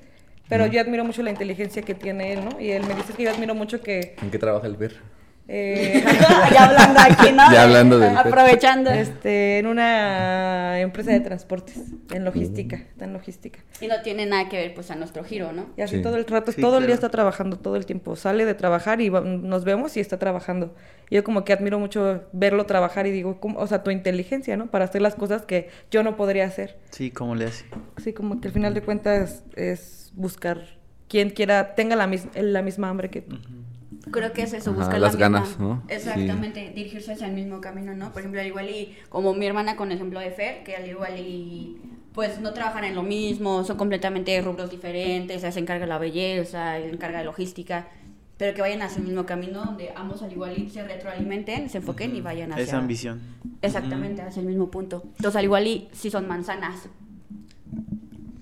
Pero 0.49 0.67
yo 0.67 0.81
admiro 0.81 1.05
mucho 1.05 1.23
la 1.25 1.31
inteligencia 1.31 1.83
que 1.83 1.95
tiene 1.95 2.33
él, 2.33 2.45
¿no? 2.45 2.61
Y 2.61 2.71
él 2.71 2.85
me 2.87 2.95
dice 2.95 3.13
que 3.15 3.25
yo 3.25 3.31
admiro 3.31 3.55
mucho 3.57 3.81
que... 3.81 4.15
¿En 4.23 4.31
qué 4.31 4.39
trabaja 4.39 4.67
el 4.69 4.77
ver? 4.77 4.95
Eh, 5.49 6.03
ya 6.53 6.65
hablando 6.67 7.01
aquí, 7.01 7.33
¿no? 7.33 7.53
Ya 7.53 7.63
hablando 7.63 7.99
del 7.99 8.11
PET. 8.15 8.27
Aprovechando. 8.27 8.91
este, 8.91 9.59
en 9.59 9.67
una 9.67 10.81
empresa 10.81 11.13
de 11.13 11.21
transportes, 11.21 11.79
en 12.13 12.25
logística, 12.25 12.77
está 12.77 13.05
en 13.05 13.13
logística. 13.13 13.61
Y 13.81 13.87
no 13.87 14.01
tiene 14.03 14.27
nada 14.27 14.49
que 14.49 14.57
ver, 14.57 14.75
pues, 14.75 14.91
a 14.91 14.97
nuestro 14.97 15.23
giro, 15.25 15.53
¿no? 15.53 15.67
Y 15.77 15.83
así 15.83 15.97
Sí. 15.97 16.03
todo 16.03 16.17
el 16.17 16.27
rato, 16.27 16.51
Sí, 16.53 16.61
todo 16.61 16.79
el 16.79 16.87
día 16.87 16.95
está 16.95 17.09
trabajando, 17.11 17.59
todo 17.59 17.77
el 17.77 17.87
tiempo. 17.87 18.17
Sale 18.17 18.45
de 18.45 18.55
trabajar 18.55 19.01
y 19.01 19.09
va- 19.09 19.21
nos 19.21 19.65
vemos 19.65 19.97
y 19.97 20.01
está 20.01 20.19
trabajando. 20.19 20.75
Yo 21.11 21.23
como 21.23 21.45
que 21.45 21.53
admiro 21.53 21.79
mucho 21.79 22.25
verlo 22.33 22.67
trabajar 22.67 23.07
y 23.07 23.13
digo, 23.13 23.39
¿cómo? 23.41 23.59
o 23.61 23.67
sea, 23.69 23.83
tu 23.85 23.91
inteligencia, 23.93 24.57
¿no? 24.57 24.67
Para 24.71 24.87
hacer 24.87 25.01
las 25.03 25.15
cosas 25.15 25.43
que 25.43 25.69
yo 25.91 26.03
no 26.03 26.17
podría 26.17 26.45
hacer. 26.47 26.77
Sí, 26.91 27.11
¿cómo 27.13 27.35
le 27.37 27.45
hace? 27.47 27.65
Sí, 28.03 28.13
como 28.13 28.41
que 28.41 28.49
al 28.49 28.55
final 28.55 28.75
de 28.75 28.83
cuentas 28.83 29.45
es 29.55 30.11
buscar 30.15 30.61
quien 31.09 31.31
quiera, 31.31 31.77
tenga 31.77 31.95
la, 31.95 32.09
mis- 32.09 32.27
la 32.35 32.63
misma 32.63 32.89
hambre 32.89 33.11
que 33.11 33.21
tú. 33.23 33.39
Creo 34.11 34.33
que 34.33 34.43
es 34.43 34.53
eso, 34.53 34.71
Ajá, 34.71 34.79
buscar 34.81 35.01
las 35.01 35.15
la 35.15 35.21
ganas, 35.21 35.49
misma- 35.51 35.65
¿no? 35.67 35.83
Exactamente, 35.89 36.73
dirigirse 36.75 37.13
hacia 37.13 37.27
el 37.27 37.35
mismo 37.35 37.61
camino, 37.61 37.95
¿no? 37.95 38.13
Por 38.13 38.21
ejemplo, 38.21 38.41
al 38.41 38.47
igual 38.47 38.71
y 38.71 38.97
como 39.09 39.35
mi 39.35 39.47
hermana 39.47 39.75
con 39.77 39.91
el 39.91 39.97
ejemplo 39.97 40.21
de 40.21 40.31
Fer, 40.31 40.63
que 40.65 40.77
al 40.77 40.89
igual 40.89 41.19
y 41.19 41.77
pues 42.13 42.41
no 42.41 42.53
trabajan 42.55 42.85
en 42.85 42.95
lo 42.95 43.03
mismo, 43.03 43.63
son 43.65 43.77
completamente 43.77 44.41
rubros 44.41 44.71
diferentes, 44.71 45.39
ella 45.43 45.53
se 45.53 45.59
encarga 45.61 45.85
de 45.85 45.89
la 45.89 45.99
belleza, 45.99 46.79
él 46.79 46.95
encarga 46.95 47.19
de 47.19 47.25
logística, 47.27 47.89
pero 48.39 48.55
que 48.55 48.63
vayan 48.63 48.81
hacia 48.83 49.01
el 49.01 49.07
mismo 49.07 49.27
camino 49.27 49.65
donde 49.65 49.91
ambos 49.95 50.23
al 50.23 50.33
igual 50.33 50.57
y 50.57 50.71
se 50.71 50.83
retroalimenten, 50.87 51.69
se 51.69 51.79
enfoquen 51.79 52.15
y 52.17 52.21
vayan 52.23 52.53
hacia 52.53 52.65
Esa 52.65 52.79
ambición. 52.79 53.21
Exactamente, 53.61 54.23
hacia 54.23 54.41
el 54.41 54.47
mismo 54.47 54.71
punto. 54.71 55.03
Entonces 55.17 55.37
al 55.37 55.45
igual 55.45 55.67
y 55.67 55.89
si 55.93 56.11
son 56.11 56.27
manzanas. 56.29 56.89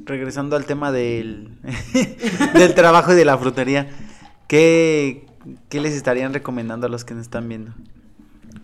Regresando 0.04 0.54
al 0.56 0.66
tema 0.66 0.92
del, 0.92 1.48
del 2.54 2.74
trabajo 2.74 3.12
y 3.12 3.16
de 3.16 3.24
la 3.24 3.38
frutería, 3.38 3.88
¿qué, 4.46 5.24
¿qué 5.68 5.80
les 5.80 5.94
estarían 5.94 6.32
recomendando 6.34 6.86
a 6.86 6.90
los 6.90 7.04
que 7.04 7.14
nos 7.14 7.22
están 7.22 7.48
viendo? 7.48 7.72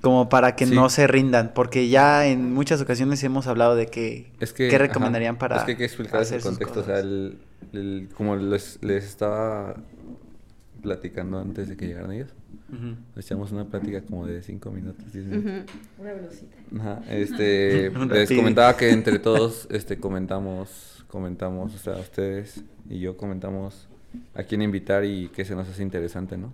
Como 0.03 0.29
para 0.29 0.57
que 0.57 0.67
Sí. 0.67 0.75
no 0.75 0.89
se 0.89 1.07
rindan, 1.07 1.53
porque 1.55 1.89
ya 1.89 2.27
en 2.27 2.55
muchas 2.55 2.81
ocasiones 2.81 3.23
hemos 3.25 3.47
hablado 3.47 3.75
de 3.77 3.87
que, 3.87 4.33
Es 4.41 4.53
que, 4.53 4.69
¿qué 4.69 4.77
ajá, 4.77 4.87
recomendarían 4.87 5.37
para 5.37 5.57
Es 5.59 5.63
que 5.65 5.73
hay 5.73 5.77
que 5.77 5.85
explicar 5.85 6.23
ese 6.23 6.41
contexto. 6.41 6.81
O 6.81 6.85
sea, 6.85 7.01
el, 7.01 7.39
el- 7.73 8.09
como 8.17 8.37
les, 8.37 8.79
les 8.83 9.05
estaba 9.05 9.75
platicando 10.83 11.39
antes 11.39 11.69
de 11.69 11.77
que 11.77 11.87
llegaran 11.87 12.13
ellos. 12.13 12.31
Nos 13.17 13.27
echamos 13.27 13.51
una 13.53 13.65
plática 13.65 14.01
como 14.03 14.27
de 14.27 14.43
5 14.43 14.71
minutos, 14.71 15.13
10 15.13 15.27
minutos. 15.27 15.75
Una 15.99 16.13
velocidad. 16.13 16.51
Ajá, 16.79 17.01
este, 17.11 17.91
les 18.11 18.31
comentaba 18.33 18.77
que 18.77 18.91
entre 18.91 19.19
todos, 19.19 19.67
este, 19.71 19.99
comentamos, 19.99 21.05
comentamos, 21.09 21.75
o 21.75 21.79
sea, 21.79 21.95
ustedes 21.97 22.63
y 22.89 23.01
yo 23.01 23.17
comentamos 23.17 23.89
a 24.35 24.45
quién 24.45 24.63
invitar 24.63 25.05
y 25.05 25.29
qué 25.35 25.45
se 25.45 25.55
nos 25.57 25.69
hace 25.69 25.83
interesante, 25.83 26.37
¿no? 26.39 26.53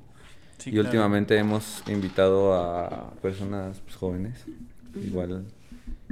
Sí, 0.58 0.70
y 0.70 0.72
claro. 0.74 0.86
últimamente 0.88 1.36
hemos 1.38 1.82
invitado 1.88 2.54
a 2.54 3.12
personas 3.22 3.78
pues, 3.80 3.96
jóvenes, 3.96 4.44
igual, 5.04 5.44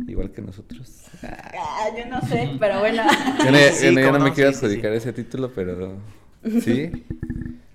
igual 0.06 0.30
que 0.32 0.42
nosotros. 0.42 1.04
Ah, 1.22 1.88
yo 1.96 2.06
no 2.06 2.20
sé, 2.22 2.50
pero 2.60 2.80
bueno. 2.80 3.02
Yo 3.44 3.50
no, 3.50 3.58
Sí, 3.72 3.86
yo 3.86 3.92
no- 3.92 4.00
yo 4.00 4.06
cómo 4.06 4.18
no 4.18 4.24
me 4.24 4.30
no, 4.30 4.34
quiero 4.34 4.52
sí, 4.52 4.58
adjudicar 4.58 4.90
sí. 4.92 4.96
ese 4.98 5.12
título, 5.12 5.50
pero 5.54 5.96
sí. 6.62 6.90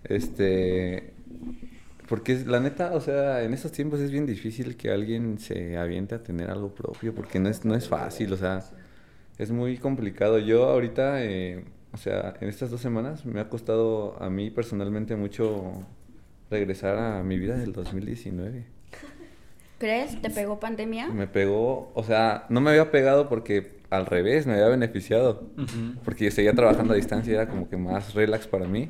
Este. 0.03 1.13
Porque 2.07 2.43
la 2.45 2.59
neta, 2.59 2.93
o 2.93 3.01
sea, 3.01 3.43
en 3.43 3.53
estos 3.53 3.71
tiempos 3.71 3.99
es 3.99 4.09
bien 4.11 4.25
difícil 4.25 4.75
que 4.75 4.89
alguien 4.91 5.37
se 5.37 5.77
aviente 5.77 6.15
a 6.15 6.23
tener 6.23 6.49
algo 6.49 6.73
propio, 6.73 7.13
porque 7.13 7.39
no 7.39 7.49
es, 7.49 7.65
no 7.65 7.75
es 7.75 7.87
fácil, 7.87 8.33
o 8.33 8.37
sea, 8.37 8.63
es 9.37 9.51
muy 9.51 9.77
complicado. 9.77 10.39
Yo 10.39 10.65
ahorita, 10.69 11.23
eh, 11.23 11.63
o 11.93 11.97
sea, 11.97 12.33
en 12.41 12.49
estas 12.49 12.71
dos 12.71 12.81
semanas 12.81 13.25
me 13.27 13.39
ha 13.39 13.47
costado 13.49 14.21
a 14.21 14.29
mí 14.31 14.49
personalmente 14.49 15.15
mucho 15.15 15.83
regresar 16.49 16.97
a 16.97 17.23
mi 17.23 17.37
vida 17.37 17.55
del 17.57 17.73
2019. 17.73 18.65
¿Crees? 19.77 20.21
¿Te 20.21 20.29
pegó 20.29 20.59
pandemia? 20.59 21.07
Me 21.09 21.27
pegó, 21.27 21.91
o 21.93 22.03
sea, 22.03 22.45
no 22.49 22.59
me 22.59 22.71
había 22.71 22.91
pegado 22.91 23.29
porque 23.29 23.79
al 23.89 24.05
revés, 24.05 24.45
me 24.45 24.53
había 24.53 24.67
beneficiado. 24.67 25.49
Porque 26.03 26.25
yo 26.25 26.31
seguía 26.31 26.53
trabajando 26.53 26.93
a 26.93 26.95
distancia, 26.97 27.33
era 27.33 27.47
como 27.47 27.69
que 27.69 27.77
más 27.77 28.13
relax 28.13 28.45
para 28.47 28.67
mí. 28.67 28.89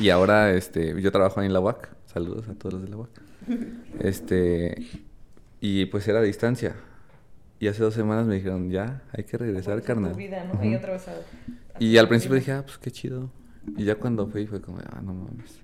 Y 0.00 0.08
ahora, 0.10 0.52
este, 0.52 1.00
yo 1.00 1.12
trabajo 1.12 1.40
ahí 1.40 1.46
en 1.46 1.52
la 1.52 1.60
UAC. 1.60 1.90
Saludos 2.06 2.48
a 2.48 2.54
todos 2.54 2.74
los 2.74 2.82
de 2.82 2.88
la 2.88 2.96
UAC. 2.96 3.10
Este, 4.00 4.86
y 5.60 5.86
pues 5.86 6.06
era 6.08 6.20
a 6.20 6.22
distancia. 6.22 6.76
Y 7.60 7.66
hace 7.68 7.82
dos 7.82 7.94
semanas 7.94 8.26
me 8.26 8.36
dijeron, 8.36 8.70
ya, 8.70 9.02
hay 9.12 9.24
que 9.24 9.36
regresar, 9.36 9.82
carnal. 9.82 10.12
Tu 10.12 10.18
vida, 10.18 10.44
¿no? 10.44 10.58
Vez 10.58 11.08
a- 11.08 11.14
Y 11.80 11.96
al 11.98 12.08
principio 12.08 12.36
dije, 12.36 12.52
ah, 12.52 12.62
pues 12.64 12.78
qué 12.78 12.90
chido. 12.90 13.30
Y 13.76 13.84
ya 13.84 13.96
cuando 13.96 14.26
fui 14.28 14.46
fue 14.46 14.60
como, 14.60 14.78
ah, 14.78 15.00
no 15.02 15.12
mames. 15.14 15.60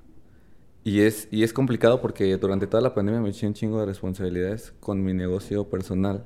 Y 0.84 1.00
es, 1.00 1.28
y 1.30 1.44
es 1.44 1.54
complicado 1.54 2.02
porque 2.02 2.36
durante 2.36 2.66
toda 2.66 2.82
la 2.82 2.94
pandemia 2.94 3.20
me 3.20 3.30
eché 3.30 3.46
un 3.46 3.54
chingo 3.54 3.80
de 3.80 3.86
responsabilidades 3.86 4.74
con 4.80 5.02
mi 5.02 5.14
negocio 5.14 5.68
personal. 5.70 6.24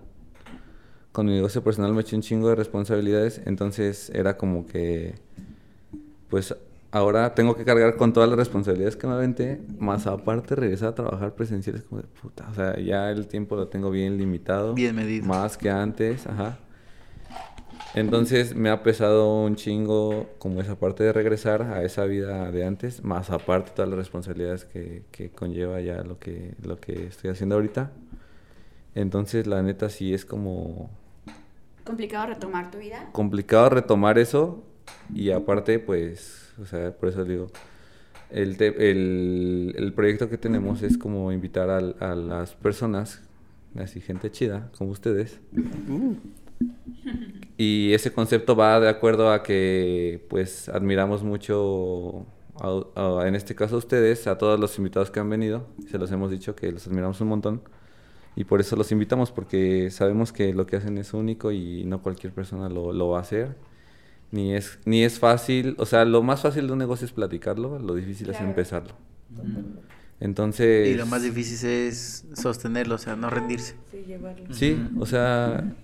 Con 1.13 1.27
mi 1.27 1.33
negocio 1.33 1.63
personal 1.63 1.95
me 1.95 2.01
eché 2.01 2.17
un 2.17 2.23
chingo 2.23 2.49
de 2.49 2.57
responsabilidades, 2.57 3.41
entonces 3.47 4.11
era 4.11 4.37
como 4.37 4.67
que, 4.67 5.15
pues 6.29 6.57
ahora 6.91 7.35
tengo 7.35 7.55
que 7.55 7.65
cargar 7.65 7.97
con 7.97 8.13
todas 8.13 8.29
las 8.29 8.39
responsabilidades 8.39 8.97
que 8.97 9.07
me 9.07 9.13
aventé, 9.13 9.61
más 9.79 10.09
aparte 10.09 10.57
regresar 10.57 10.89
a 10.89 10.95
trabajar 10.95 11.35
presenciales 11.35 11.85
como 11.85 12.01
de 12.01 12.09
puta. 12.09 12.49
O 12.51 12.55
sea, 12.55 12.79
ya 12.81 13.11
el 13.13 13.29
tiempo 13.29 13.55
lo 13.55 13.69
tengo 13.69 13.91
bien 13.91 14.19
limitado. 14.19 14.75
Bien 14.75 14.95
medido. 14.95 15.25
Más 15.25 15.57
que 15.57 15.71
antes, 15.71 16.27
ajá. 16.27 16.59
Entonces 17.95 18.55
me 18.55 18.69
ha 18.71 18.83
pesado 18.83 19.43
un 19.43 19.57
chingo 19.57 20.27
como 20.39 20.61
esa 20.61 20.79
parte 20.79 21.05
de 21.05 21.13
regresar 21.13 21.63
a 21.63 21.83
esa 21.83 22.05
vida 22.05 22.51
de 22.53 22.65
antes, 22.65 23.03
más 23.03 23.31
aparte 23.31 23.73
todas 23.75 23.89
las 23.89 23.99
responsabilidades 23.99 24.65
que, 24.65 25.03
que 25.11 25.31
conlleva 25.31 25.81
ya 25.81 26.03
lo 26.03 26.19
que, 26.19 26.55
lo 26.63 26.79
que 26.79 27.07
estoy 27.07 27.31
haciendo 27.31 27.55
ahorita. 27.57 27.91
Entonces 28.95 29.47
la 29.47 29.63
neta 29.63 29.89
sí 29.89 30.13
es 30.13 30.25
como 30.25 30.91
¿Complicado 31.85 32.27
retomar 32.27 32.71
tu 32.71 32.79
vida? 32.79 33.09
complicado 33.13 33.71
retomar 33.71 34.19
eso 34.19 34.63
y 35.15 35.31
aparte 35.31 35.79
pues, 35.79 36.53
o 36.61 36.67
sea, 36.67 36.93
por 36.93 37.09
eso 37.09 37.25
digo, 37.25 37.47
el, 38.31 38.59
te- 38.59 38.91
el, 38.91 39.75
el 39.77 39.93
proyecto 39.95 40.29
que 40.29 40.37
tenemos 40.37 40.83
es 40.83 40.99
como 40.99 41.33
invitar 41.33 41.71
al- 41.71 41.97
a, 42.01 42.15
las 42.15 42.55
personas, 42.55 43.23
así 43.77 44.01
gente 44.03 44.31
chida, 44.31 44.71
como 44.77 44.91
ustedes. 44.91 45.41
Y 47.61 47.93
ese 47.93 48.13
concepto 48.13 48.55
va 48.57 48.79
de 48.81 48.89
acuerdo 48.89 49.31
a 49.33 49.43
que 49.43 50.25
pues 50.31 50.69
admiramos 50.69 51.23
mucho, 51.25 52.25
a- 52.61 52.85
a- 52.95 53.27
en 53.29 53.35
este 53.35 53.55
caso 53.57 53.75
a 53.75 53.79
ustedes, 53.79 54.27
a 54.29 54.39
todos 54.39 54.59
los 54.61 54.79
invitados 54.79 55.11
que 55.11 55.19
han 55.21 55.29
venido, 55.29 55.67
se 55.91 55.99
los 55.99 56.11
hemos 56.13 56.31
dicho 56.31 56.55
que 56.55 56.71
los 56.73 56.87
admiramos 56.87 57.21
un 57.21 57.29
montón. 57.29 57.63
Y 58.37 58.45
por 58.45 58.61
eso 58.61 58.77
los 58.77 58.93
invitamos, 58.93 59.33
porque 59.33 59.91
sabemos 59.91 60.33
que 60.33 60.55
lo 60.55 60.65
que 60.67 60.77
hacen 60.77 60.97
es 60.99 61.13
único 61.13 61.51
y 61.51 61.83
no 61.85 62.01
cualquier 62.01 62.33
persona 62.33 62.69
lo, 62.69 62.93
lo 62.93 63.09
va 63.09 63.19
a 63.19 63.23
hacer. 63.23 63.57
Ni 64.31 64.55
es, 64.55 64.79
ni 64.85 65.03
es 65.03 65.19
fácil, 65.19 65.75
o 65.79 65.87
sea, 65.87 66.05
lo 66.05 66.23
más 66.23 66.43
fácil 66.43 66.67
de 66.69 66.73
un 66.75 66.79
negocio 66.79 67.07
es 67.07 67.13
platicarlo, 67.13 67.79
lo 67.81 67.95
difícil 67.95 68.29
es 68.31 68.37
Claro. 68.37 68.51
empezarlo. 68.51 68.95
Entonces... 70.21 70.89
Y 70.89 70.95
lo 70.95 71.07
más 71.07 71.23
difícil 71.23 71.69
es 71.69 72.25
sostenerlo, 72.35 72.97
o 72.97 72.99
sea, 72.99 73.17
no 73.17 73.31
rendirse. 73.31 73.75
Sí, 73.91 74.05
llevarlo. 74.07 74.55
Sí, 74.55 74.89
o 74.99 75.07
sea, 75.07 75.75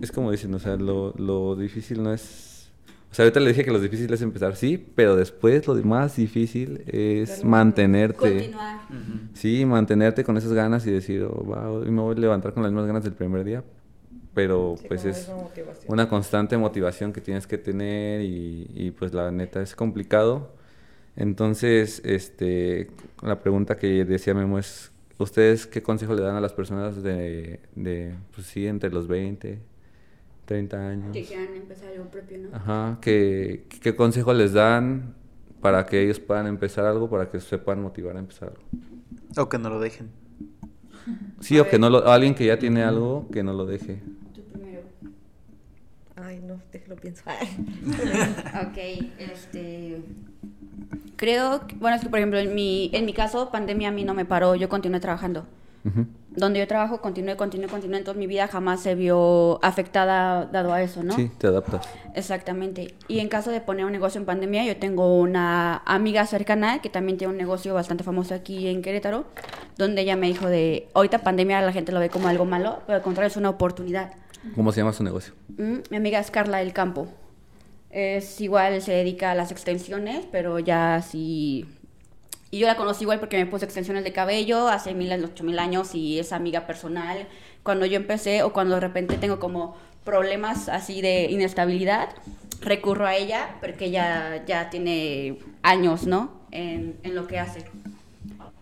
es 0.00 0.12
como 0.12 0.30
dicen, 0.30 0.54
o 0.54 0.58
sea, 0.58 0.76
lo, 0.76 1.14
lo 1.16 1.56
difícil 1.56 2.02
no 2.02 2.12
es... 2.12 2.70
O 3.10 3.14
sea, 3.14 3.24
ahorita 3.24 3.40
le 3.40 3.48
dije 3.48 3.64
que 3.64 3.70
lo 3.70 3.80
difícil 3.80 4.12
es 4.12 4.20
empezar, 4.20 4.54
sí, 4.54 4.76
pero 4.94 5.16
después 5.16 5.66
lo 5.66 5.74
más 5.76 6.16
difícil 6.16 6.82
es 6.86 7.30
Claro. 7.36 7.48
mantenerte. 7.48 8.16
Continuar. 8.34 8.80
Sí, 9.32 9.64
mantenerte 9.64 10.24
con 10.24 10.36
esas 10.36 10.52
ganas 10.52 10.86
y 10.86 10.90
decir, 10.90 11.22
oh, 11.22 11.46
va, 11.46 11.70
hoy 11.70 11.90
me 11.90 12.02
voy 12.02 12.14
a 12.14 12.18
levantar 12.18 12.52
con 12.52 12.62
las 12.62 12.70
mismas 12.70 12.86
ganas 12.86 13.04
del 13.04 13.14
primer 13.14 13.44
día. 13.44 13.64
Pero 14.34 14.74
Sí, 14.78 14.84
pues 14.88 15.04
es 15.06 15.30
una 15.86 16.08
constante 16.08 16.56
motivación 16.58 17.12
que 17.14 17.20
tienes 17.22 17.46
que 17.46 17.56
tener 17.56 18.20
y, 18.20 18.70
y, 18.74 18.90
pues 18.90 19.14
la 19.14 19.30
neta 19.30 19.62
es 19.62 19.74
complicado. 19.74 20.52
Entonces, 21.16 22.00
este, 22.04 22.90
la 23.22 23.40
pregunta 23.40 23.76
que 23.78 24.04
decía 24.04 24.34
Memo 24.34 24.58
es, 24.58 24.92
¿ustedes 25.18 25.66
qué 25.66 25.82
consejo 25.82 26.14
le 26.14 26.22
dan 26.22 26.36
a 26.36 26.40
las 26.40 26.52
personas 26.52 27.02
de, 27.02 27.60
de 27.74 28.14
pues 28.34 28.46
sí, 28.46 28.66
entre 28.66 28.90
los 28.90 29.08
20, 29.08 29.58
30 30.44 30.88
años? 30.88 31.12
Que 31.12 31.24
quieran 31.24 31.54
empezar 31.54 31.90
algo 31.90 32.04
propio, 32.06 32.38
¿no? 32.38 32.56
Ajá, 32.56 32.98
¿qué, 33.00 33.64
qué 33.82 33.94
consejo 33.94 34.32
les 34.32 34.52
dan 34.52 35.14
para 35.60 35.84
que 35.86 36.02
ellos 36.02 36.20
puedan 36.20 36.46
empezar 36.46 36.84
algo, 36.84 37.10
para 37.10 37.28
que 37.30 37.40
se 37.40 37.58
puedan 37.58 37.82
motivar 37.82 38.16
a 38.16 38.20
empezar 38.20 38.50
algo? 38.50 38.62
O 39.36 39.48
que 39.48 39.58
no 39.58 39.68
lo 39.68 39.80
dejen. 39.80 40.10
Sí, 41.40 41.58
o 41.58 41.68
que 41.68 41.78
no 41.78 41.90
lo, 41.90 42.06
alguien 42.08 42.34
que 42.34 42.46
ya 42.46 42.58
tiene 42.58 42.82
algo, 42.82 43.28
que 43.32 43.42
no 43.42 43.52
lo 43.52 43.66
deje. 43.66 44.00
Tú 44.34 44.42
primero. 44.52 44.82
Ay, 46.16 46.40
no, 46.46 46.60
déjalo 46.72 46.96
pienso. 46.96 47.22
Ok, 48.68 48.78
este... 49.18 50.02
Creo, 51.16 51.66
que- 51.66 51.74
bueno, 51.76 51.96
es 51.96 52.02
que 52.02 52.08
por 52.08 52.18
ejemplo 52.18 52.38
en 52.38 52.54
mi, 52.54 52.90
en 52.92 53.04
mi 53.04 53.12
caso, 53.12 53.50
pandemia 53.50 53.88
a 53.88 53.92
mí 53.92 54.04
no 54.04 54.14
me 54.14 54.24
paró, 54.24 54.54
yo 54.54 54.68
continué 54.68 55.00
trabajando. 55.00 55.44
Ujú. 55.84 56.06
donde 56.30 56.58
yo 56.60 56.68
trabajo 56.68 57.00
continúe, 57.00 57.36
continúe, 57.36 57.68
continúe, 57.68 57.96
entonces 57.96 58.18
mi 58.18 58.26
vida 58.28 58.46
jamás 58.46 58.80
se 58.80 58.94
vio 58.94 59.58
afectada 59.64 60.44
dado 60.46 60.72
a 60.72 60.82
eso, 60.82 61.02
¿no? 61.02 61.14
Sí, 61.14 61.30
te 61.38 61.46
adaptas. 61.48 61.88
Exactamente. 62.14 62.94
Y 63.08 63.18
en 63.20 63.28
caso 63.28 63.50
de 63.50 63.60
poner 63.60 63.86
un 63.86 63.92
negocio 63.92 64.20
en 64.20 64.24
pandemia, 64.26 64.64
yo 64.64 64.76
tengo 64.76 65.18
una 65.18 65.78
amiga 65.86 66.26
cercana 66.26 66.80
que 66.80 66.90
también 66.90 67.16
tiene 67.18 67.32
un 67.32 67.38
negocio 67.38 67.74
bastante 67.74 68.04
famoso 68.04 68.34
aquí 68.34 68.68
en 68.68 68.82
Querétaro, 68.82 69.24
donde 69.78 70.02
ella 70.02 70.14
me 70.16 70.26
dijo 70.28 70.46
de, 70.48 70.88
ahorita 70.94 71.18
pandemia 71.20 71.60
la 71.62 71.72
gente 71.72 71.90
lo 71.90 71.98
ve 72.00 72.10
como 72.10 72.28
algo 72.28 72.44
malo, 72.44 72.80
pero 72.86 72.96
al 72.96 73.02
contrario 73.02 73.28
es 73.28 73.36
una 73.36 73.50
oportunidad. 73.50 74.12
¿Cómo 74.54 74.70
se 74.70 74.80
llama 74.80 74.92
su 74.92 75.02
negocio? 75.02 75.32
Mm, 75.56 75.78
Mi 75.90 75.96
amiga 75.96 76.18
es 76.20 76.30
Carla 76.30 76.58
del 76.58 76.72
Campo. 76.72 77.08
Es 77.90 78.40
igual, 78.40 78.80
se 78.82 78.92
dedica 78.92 79.30
a 79.30 79.34
las 79.34 79.50
extensiones, 79.50 80.26
pero 80.30 80.58
ya 80.58 80.96
así... 80.96 81.66
Y 82.50 82.58
yo 82.58 82.66
la 82.66 82.76
conocí 82.76 83.04
igual 83.04 83.20
porque 83.20 83.36
me 83.36 83.44
puse 83.44 83.66
extensiones 83.66 84.04
de 84.04 84.12
cabello 84.12 84.68
hace 84.68 84.94
mil, 84.94 85.12
ocho 85.24 85.44
mil 85.44 85.58
años 85.58 85.94
y 85.94 86.18
es 86.18 86.32
amiga 86.32 86.66
personal. 86.66 87.28
Cuando 87.62 87.84
yo 87.84 87.96
empecé 87.96 88.42
o 88.42 88.54
cuando 88.54 88.76
de 88.76 88.80
repente 88.80 89.18
tengo 89.18 89.38
como 89.38 89.76
problemas 90.04 90.70
así 90.70 91.02
de 91.02 91.26
inestabilidad, 91.30 92.08
recurro 92.62 93.06
a 93.06 93.14
ella 93.16 93.56
porque 93.60 93.86
ella 93.86 94.44
ya 94.46 94.70
tiene 94.70 95.38
años, 95.62 96.06
¿no? 96.06 96.40
En, 96.50 96.98
en 97.02 97.14
lo 97.14 97.26
que 97.26 97.38
hace. 97.38 97.66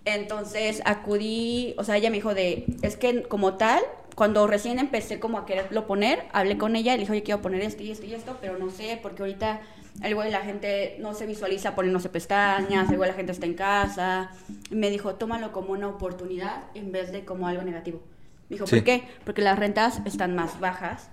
Entonces 0.04 0.82
acudí, 0.84 1.74
o 1.78 1.84
sea, 1.84 1.96
ella 1.96 2.10
me 2.10 2.16
dijo 2.16 2.34
de, 2.34 2.64
es 2.82 2.96
que 2.96 3.22
como 3.22 3.54
tal, 3.54 3.82
cuando 4.16 4.46
recién 4.48 4.80
empecé 4.80 5.20
como 5.20 5.38
a 5.38 5.46
quererlo 5.46 5.86
poner, 5.86 6.24
hablé 6.32 6.58
con 6.58 6.74
ella 6.74 6.94
y 6.94 6.96
le 6.96 7.00
dije, 7.02 7.12
oye, 7.12 7.22
quiero 7.22 7.42
poner 7.42 7.60
esto 7.60 7.82
y 7.84 7.90
esto 7.92 8.06
y 8.06 8.14
esto, 8.14 8.36
pero 8.40 8.58
no 8.58 8.70
sé, 8.70 8.98
porque 9.00 9.22
ahorita 9.22 9.60
al 10.02 10.10
igual 10.10 10.32
la 10.32 10.40
gente 10.40 10.96
no 11.00 11.14
se 11.14 11.26
visualiza 11.26 11.74
poniéndose 11.74 12.08
pestañas, 12.08 12.88
al 12.88 12.94
igual 12.94 13.10
la 13.10 13.14
gente 13.14 13.32
está 13.32 13.46
en 13.46 13.54
casa. 13.54 14.30
Y 14.70 14.74
me 14.74 14.90
dijo, 14.90 15.14
tómalo 15.14 15.52
como 15.52 15.72
una 15.72 15.88
oportunidad 15.88 16.64
en 16.74 16.92
vez 16.92 17.12
de 17.12 17.24
como 17.24 17.46
algo 17.46 17.62
negativo. 17.62 18.00
Me 18.48 18.54
dijo, 18.56 18.66
Sí. 18.66 18.76
¿por 18.76 18.84
qué? 18.84 19.04
Porque 19.24 19.42
las 19.42 19.58
rentas 19.58 20.00
están 20.06 20.34
más 20.34 20.60
bajas. 20.60 21.10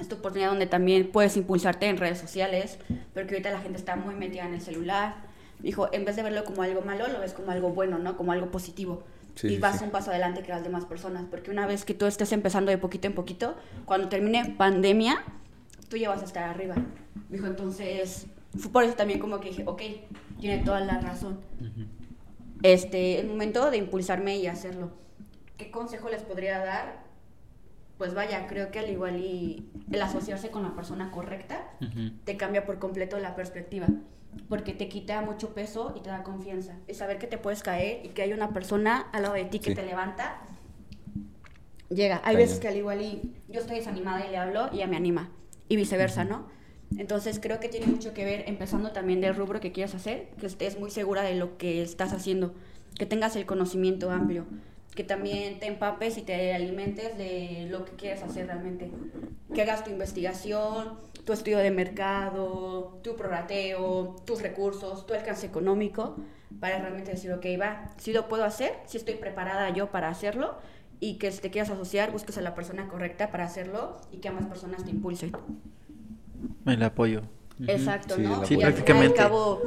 Es 0.00 0.08
tu 0.08 0.16
oportunidad 0.16 0.50
donde 0.50 0.66
también 0.66 1.10
puedes 1.12 1.36
impulsarte 1.36 1.86
en 1.86 1.98
redes 1.98 2.18
sociales, 2.18 2.78
porque 3.14 3.34
ahorita 3.34 3.50
la 3.52 3.60
gente 3.60 3.78
está 3.78 3.94
muy 3.94 4.16
metida 4.16 4.44
en 4.44 4.54
el 4.54 4.60
celular. 4.60 5.14
Me 5.60 5.66
dijo, 5.66 5.88
en 5.92 6.04
vez 6.04 6.16
de 6.16 6.24
verlo 6.24 6.44
como 6.44 6.62
algo 6.62 6.80
malo, 6.82 7.06
lo 7.06 7.20
ves 7.20 7.32
como 7.32 7.52
algo 7.52 7.70
bueno, 7.70 7.98
¿no? 8.00 8.16
Como 8.16 8.32
algo 8.32 8.50
positivo. 8.50 9.04
Sí, 9.34 9.48
y 9.48 9.58
vas 9.58 9.78
sí. 9.78 9.84
un 9.84 9.90
paso 9.90 10.10
adelante 10.10 10.42
que 10.42 10.48
las 10.50 10.62
demás 10.62 10.84
personas, 10.84 11.24
porque 11.30 11.50
una 11.50 11.66
vez 11.66 11.84
que 11.84 11.94
tú 11.94 12.06
estés 12.06 12.32
empezando 12.32 12.70
de 12.70 12.78
poquito 12.78 13.08
en 13.08 13.14
poquito, 13.14 13.56
cuando 13.84 14.08
termine 14.08 14.54
pandemia, 14.56 15.22
tú 15.88 15.96
ya 15.96 16.08
vas 16.08 16.22
a 16.22 16.24
estar 16.24 16.44
arriba. 16.44 16.76
Dijo, 17.28 17.46
entonces, 17.46 18.26
fue 18.56 18.70
por 18.70 18.84
eso 18.84 18.94
también 18.94 19.18
como 19.18 19.40
que 19.40 19.48
dije, 19.48 19.64
ok, 19.66 19.82
tiene 20.40 20.62
toda 20.64 20.80
la 20.80 21.00
razón. 21.00 21.40
Este, 22.62 23.20
el 23.20 23.28
momento 23.28 23.70
de 23.70 23.78
impulsarme 23.78 24.36
y 24.38 24.46
hacerlo. 24.46 24.90
¿Qué 25.56 25.70
consejo 25.70 26.08
les 26.08 26.22
podría 26.22 26.58
dar? 26.58 27.04
Pues 27.98 28.14
vaya, 28.14 28.46
creo 28.46 28.70
que 28.70 28.80
al 28.80 28.90
igual 28.90 29.16
y 29.16 29.68
el 29.92 30.02
asociarse 30.02 30.50
con 30.50 30.62
la 30.62 30.74
persona 30.74 31.10
correcta 31.10 31.70
te 32.24 32.36
cambia 32.36 32.64
por 32.64 32.78
completo 32.78 33.18
la 33.18 33.36
perspectiva. 33.36 33.86
Porque 34.48 34.72
te 34.72 34.88
quita 34.88 35.20
mucho 35.22 35.54
peso 35.54 35.94
y 35.96 36.00
te 36.00 36.10
da 36.10 36.22
confianza. 36.22 36.74
Y 36.88 36.94
saber 36.94 37.18
que 37.18 37.26
te 37.26 37.38
puedes 37.38 37.62
caer 37.62 38.04
y 38.04 38.08
que 38.10 38.22
hay 38.22 38.32
una 38.32 38.52
persona 38.52 39.06
al 39.12 39.22
lado 39.22 39.34
de 39.34 39.44
ti 39.44 39.58
que 39.58 39.70
Sí. 39.70 39.76
te 39.76 39.84
levanta, 39.84 40.38
llega. 41.88 42.16
Hay 42.16 42.34
Cañón. 42.34 42.38
veces 42.38 42.60
que 42.60 42.68
al 42.68 42.76
igual 42.76 43.00
y 43.02 43.32
yo 43.48 43.60
estoy 43.60 43.76
desanimada 43.76 44.26
y 44.26 44.30
le 44.30 44.36
hablo 44.36 44.68
y 44.72 44.76
ella 44.76 44.86
me 44.86 44.96
anima. 44.96 45.30
Y 45.68 45.76
viceversa, 45.76 46.24
¿no? 46.24 46.46
Entonces 46.96 47.40
creo 47.40 47.58
que 47.60 47.68
tiene 47.68 47.86
mucho 47.86 48.14
que 48.14 48.24
ver, 48.24 48.44
empezando 48.46 48.92
también 48.92 49.20
del 49.20 49.34
rubro 49.34 49.58
que 49.60 49.72
quieras 49.72 49.94
hacer, 49.94 50.28
que 50.38 50.46
estés 50.46 50.78
muy 50.78 50.90
segura 50.90 51.22
de 51.22 51.34
lo 51.34 51.56
que 51.56 51.82
estás 51.82 52.12
haciendo, 52.12 52.54
que 52.96 53.06
tengas 53.06 53.34
el 53.36 53.46
conocimiento 53.46 54.10
amplio, 54.10 54.44
que 54.94 55.02
también 55.02 55.58
te 55.58 55.66
empapes 55.66 56.18
y 56.18 56.22
te 56.22 56.52
alimentes 56.54 57.16
de 57.18 57.66
lo 57.70 57.84
que 57.84 57.92
quieres 57.92 58.22
hacer 58.22 58.46
realmente, 58.46 58.92
que 59.52 59.62
hagas 59.62 59.82
tu 59.82 59.90
investigación, 59.90 60.98
tu 61.24 61.32
estudio 61.32 61.58
de 61.58 61.70
mercado, 61.70 62.98
tu 63.02 63.16
prorrateo, 63.16 64.16
tus 64.26 64.42
recursos, 64.42 65.06
tu 65.06 65.14
alcance 65.14 65.46
económico, 65.46 66.16
para 66.60 66.78
realmente 66.78 67.12
decir, 67.12 67.32
ok, 67.32 67.44
va, 67.60 67.90
si 67.96 68.12
lo 68.12 68.28
puedo 68.28 68.44
hacer, 68.44 68.72
si 68.86 68.96
estoy 68.98 69.14
preparada 69.14 69.70
yo 69.70 69.90
para 69.90 70.08
hacerlo, 70.08 70.54
y 71.00 71.18
que 71.18 71.32
si 71.32 71.40
te 71.40 71.50
quieras 71.50 71.70
asociar, 71.70 72.12
busques 72.12 72.38
a 72.38 72.40
la 72.42 72.54
persona 72.54 72.88
correcta 72.88 73.30
para 73.30 73.44
hacerlo 73.44 74.00
y 74.12 74.18
que 74.18 74.28
ambas 74.28 74.46
personas 74.46 74.84
te 74.84 74.90
impulsen. 74.90 75.32
El 76.66 76.82
apoyo. 76.82 77.22
Exacto, 77.66 78.16
Sí, 78.16 78.22
¿no? 78.22 78.44
Sí, 78.44 78.54
y 78.54 78.62
al 78.62 78.72
prácticamente. 78.72 79.08
fin 79.08 79.16
y 79.16 79.20
al 79.20 79.28
cabo 79.28 79.60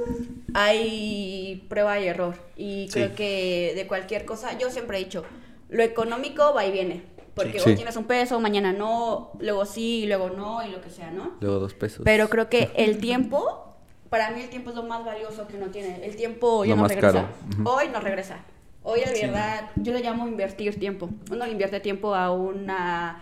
hay 0.54 1.66
prueba 1.70 2.00
y 2.00 2.08
error. 2.08 2.36
Y 2.56 2.88
Sí. 2.88 2.94
creo 2.94 3.16
que 3.16 3.74
de 3.76 3.88
cualquier 3.88 4.26
cosa, 4.26 4.58
yo 4.58 4.70
siempre 4.70 4.98
he 4.98 5.04
dicho, 5.04 5.24
lo 5.70 5.84
económico 5.84 6.54
va 6.54 6.66
y 6.66 6.72
viene. 6.72 7.04
Porque 7.38 7.60
Sí. 7.60 7.70
hoy 7.70 7.76
tienes 7.76 7.96
un 7.96 8.04
peso, 8.06 8.40
mañana 8.42 8.74
no, 8.74 9.32
luego 9.40 9.66
sí, 9.66 10.06
luego 10.08 10.30
no, 10.30 10.66
y 10.66 10.70
lo 10.72 10.82
que 10.82 10.90
sea, 10.90 11.12
¿no? 11.12 11.34
Luego 11.40 11.60
dos 11.60 11.74
pesos. 11.74 12.02
Pero 12.04 12.28
creo 12.30 12.50
que 12.50 12.72
el 12.76 12.98
tiempo, 12.98 13.76
para 14.10 14.32
mí 14.32 14.42
el 14.42 14.50
tiempo 14.50 14.72
es 14.72 14.76
lo 14.76 14.84
más 14.84 15.06
valioso 15.06 15.48
que 15.48 15.56
uno 15.56 15.68
tiene. 15.68 16.04
El 16.06 16.16
tiempo 16.16 16.66
ya 16.66 16.72
Lo 16.72 16.76
no 16.78 16.82
más 16.84 16.92
regresa. 16.92 17.14
caro. 17.14 17.70
Hoy 17.70 17.88
no 17.90 18.00
regresa. 18.02 18.40
Hoy, 18.84 19.02
la 19.02 19.12
verdad, 19.12 19.70
yo 19.76 19.94
le 19.94 20.00
llamo 20.02 20.28
invertir 20.28 20.80
tiempo. 20.80 21.10
Uno 21.32 21.46
le 21.46 21.52
invierte 21.52 21.80
tiempo 21.82 22.16
a 22.16 22.32
una, 22.32 23.22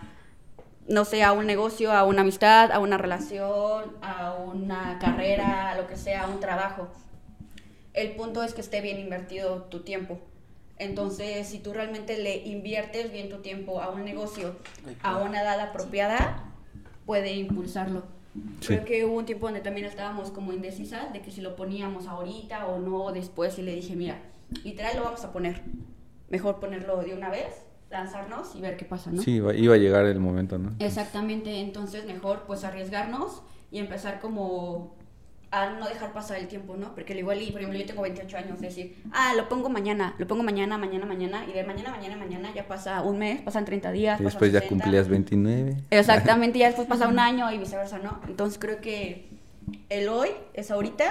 no 0.88 1.04
sé, 1.04 1.24
a 1.24 1.32
un 1.32 1.44
negocio, 1.46 1.92
a 1.92 2.04
una 2.04 2.20
amistad, 2.22 2.70
a 2.70 2.78
una 2.78 2.96
relación, 2.98 3.96
a 4.00 4.32
una 4.34 4.98
carrera, 5.00 5.70
a 5.72 5.76
lo 5.76 5.88
que 5.88 5.96
sea, 5.96 6.22
a 6.24 6.28
un 6.28 6.38
trabajo. 6.40 6.88
El 7.94 8.12
punto 8.12 8.42
es 8.44 8.54
que 8.54 8.60
esté 8.60 8.80
bien 8.80 8.98
invertido 9.00 9.62
tu 9.64 9.80
tiempo. 9.80 10.18
Entonces, 10.78 11.46
si 11.46 11.58
tú 11.58 11.72
realmente 11.72 12.18
le 12.18 12.36
inviertes 12.46 13.10
bien 13.10 13.28
tu 13.28 13.38
tiempo 13.38 13.80
a 13.80 13.90
un 13.90 14.04
negocio 14.04 14.56
a 15.02 15.18
una 15.18 15.40
edad 15.42 15.58
apropiada, 15.60 16.44
puede 17.06 17.34
impulsarlo. 17.34 18.02
Sí. 18.60 18.66
Creo 18.74 18.84
que 18.84 19.04
hubo 19.06 19.16
un 19.16 19.24
tiempo 19.24 19.46
donde 19.46 19.60
también 19.60 19.86
estábamos 19.86 20.30
como 20.30 20.52
indecisas 20.52 21.12
de 21.12 21.22
que 21.22 21.30
si 21.30 21.40
lo 21.40 21.56
poníamos 21.56 22.06
ahorita 22.06 22.66
o 22.66 22.78
no 22.78 23.10
después 23.12 23.58
y 23.58 23.62
le 23.62 23.74
dije, 23.74 23.96
mira, 23.96 24.20
literal 24.64 24.96
lo 24.96 25.04
vamos 25.04 25.24
a 25.24 25.32
poner. 25.32 25.62
Mejor 26.28 26.60
ponerlo 26.60 26.98
de 26.98 27.14
una 27.14 27.30
vez, 27.30 27.54
lanzarnos 27.90 28.54
y 28.54 28.60
ver 28.60 28.76
qué 28.76 28.84
pasa, 28.84 29.10
¿no? 29.10 29.22
Sí, 29.22 29.36
iba, 29.36 29.54
iba 29.54 29.74
a 29.74 29.78
llegar 29.78 30.04
el 30.04 30.20
momento, 30.20 30.58
¿no? 30.58 30.74
Exactamente, 30.78 31.60
entonces 31.60 32.04
mejor 32.04 32.42
pues 32.46 32.64
arriesgarnos 32.64 33.42
y 33.70 33.78
empezar 33.78 34.20
como 34.20 34.95
a 35.62 35.70
no 35.70 35.88
dejar 35.88 36.12
pasar 36.12 36.38
el 36.38 36.48
tiempo, 36.48 36.76
¿no? 36.76 36.94
Porque 36.94 37.12
al 37.12 37.18
igual, 37.20 37.40
y, 37.40 37.50
por 37.50 37.60
ejemplo, 37.60 37.78
yo 37.80 37.86
tengo 37.86 38.02
28 38.02 38.36
años, 38.36 38.60
decir, 38.60 39.02
ah, 39.12 39.32
lo 39.36 39.48
pongo 39.48 39.68
mañana, 39.68 40.14
lo 40.18 40.26
pongo 40.26 40.42
mañana, 40.42 40.76
mañana, 40.78 41.06
mañana, 41.06 41.44
y 41.48 41.52
de 41.52 41.64
mañana, 41.64 41.90
mañana, 41.90 42.16
mañana 42.16 42.52
ya 42.54 42.66
pasa 42.66 43.02
un 43.02 43.18
mes, 43.18 43.40
pasan 43.42 43.64
30 43.64 43.92
días, 43.92 44.20
Y 44.20 44.24
después 44.24 44.52
ya 44.52 44.60
60. 44.60 44.68
cumplías 44.84 45.08
29. 45.08 45.76
Exactamente, 45.90 46.58
ya 46.58 46.66
después 46.72 46.86
pasa 46.88 47.08
un 47.08 47.18
año 47.18 47.50
y 47.52 47.58
viceversa, 47.58 47.98
¿no? 47.98 48.20
Entonces 48.28 48.58
creo 48.58 48.80
que 48.80 49.28
el 49.88 50.08
hoy 50.08 50.30
es 50.54 50.70
ahorita. 50.70 51.04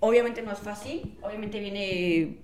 Obviamente 0.00 0.42
no 0.42 0.50
es 0.52 0.58
fácil, 0.58 1.16
obviamente 1.22 1.60
viene 1.60 2.38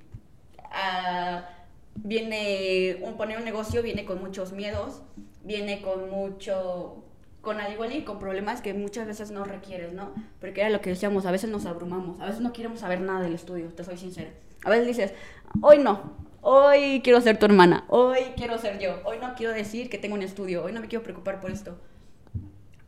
a- 0.71 1.49
viene 1.95 2.99
un 3.03 3.17
poner 3.17 3.39
un 3.39 3.45
negocio 3.45 3.83
viene 3.83 4.05
con 4.05 4.21
muchos 4.21 4.53
miedos, 4.53 5.03
viene 5.45 5.81
con 5.83 6.11
mucho 6.11 7.05
con 7.49 7.63
al 7.63 7.93
y 7.95 8.03
con 8.03 8.19
problemas 8.19 8.61
que 8.61 8.75
muchas 8.75 9.07
veces 9.07 9.31
no 9.31 9.43
requieres, 9.43 9.95
¿no? 9.95 10.13
Porque 10.39 10.61
era 10.61 10.69
lo 10.69 10.83
que 10.83 10.91
decíamos, 10.91 11.25
a 11.25 11.31
veces 11.31 11.49
nos 11.49 11.65
abrumamos, 11.65 12.21
a 12.21 12.27
veces 12.27 12.43
no 12.43 12.53
queremos 12.53 12.81
saber 12.81 13.01
nada 13.01 13.23
del 13.23 13.33
estudio, 13.33 13.69
te 13.69 13.85
soy 13.85 13.97
sincera. 13.97 14.29
A 14.65 14.69
veces 14.69 14.87
dices, 14.87 15.15
hoy 15.63 15.79
no, 15.79 16.13
hoy 16.43 17.01
quiero 17.03 17.23
ser 17.23 17.39
tu 17.39 17.47
hermana, 17.47 17.87
hoy 17.89 18.19
quiero 18.37 18.59
ser 18.59 18.79
yo, 18.79 19.01
hoy 19.05 19.17
no 19.19 19.35
quiero 19.35 19.55
decir 19.55 19.89
que 19.89 19.97
tengo 19.97 20.15
un 20.15 20.21
estudio, 20.21 20.63
hoy 20.63 20.73
no 20.73 20.83
me 20.83 20.89
quiero 20.89 21.03
preocupar 21.03 21.41
por 21.41 21.51
esto. 21.51 21.79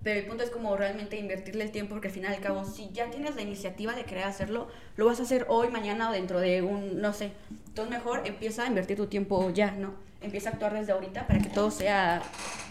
Pero 0.02 0.20
el 0.20 0.26
punto 0.26 0.44
es 0.44 0.50
como 0.50 0.76
realmente 0.76 1.18
invertirle 1.18 1.64
el 1.64 1.70
tiempo, 1.70 1.94
porque 1.94 2.08
al 2.08 2.14
final 2.14 2.32
y 2.32 2.36
al 2.36 2.42
cabo, 2.42 2.66
si 2.66 2.90
ya 2.90 3.08
tienes 3.08 3.36
la 3.36 3.42
iniciativa 3.42 3.94
de 3.94 4.04
querer 4.04 4.24
hacerlo, 4.24 4.68
lo 4.96 5.06
vas 5.06 5.20
a 5.20 5.22
hacer 5.22 5.46
hoy, 5.48 5.68
mañana 5.68 6.10
o 6.10 6.12
dentro 6.12 6.38
de 6.38 6.60
un, 6.60 7.00
no 7.00 7.14
sé. 7.14 7.32
Entonces 7.68 7.96
mejor 7.96 8.26
empieza 8.26 8.64
a 8.64 8.66
invertir 8.66 8.98
tu 8.98 9.06
tiempo 9.06 9.48
ya, 9.48 9.70
¿no? 9.70 9.94
Empieza 10.20 10.50
a 10.50 10.52
actuar 10.52 10.74
desde 10.74 10.92
ahorita 10.92 11.26
para 11.26 11.40
que 11.40 11.48
todo 11.48 11.70
sea 11.70 12.22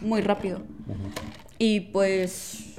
muy 0.02 0.22
rápido. 0.22 0.61
Y 1.58 1.82
pues, 1.82 2.76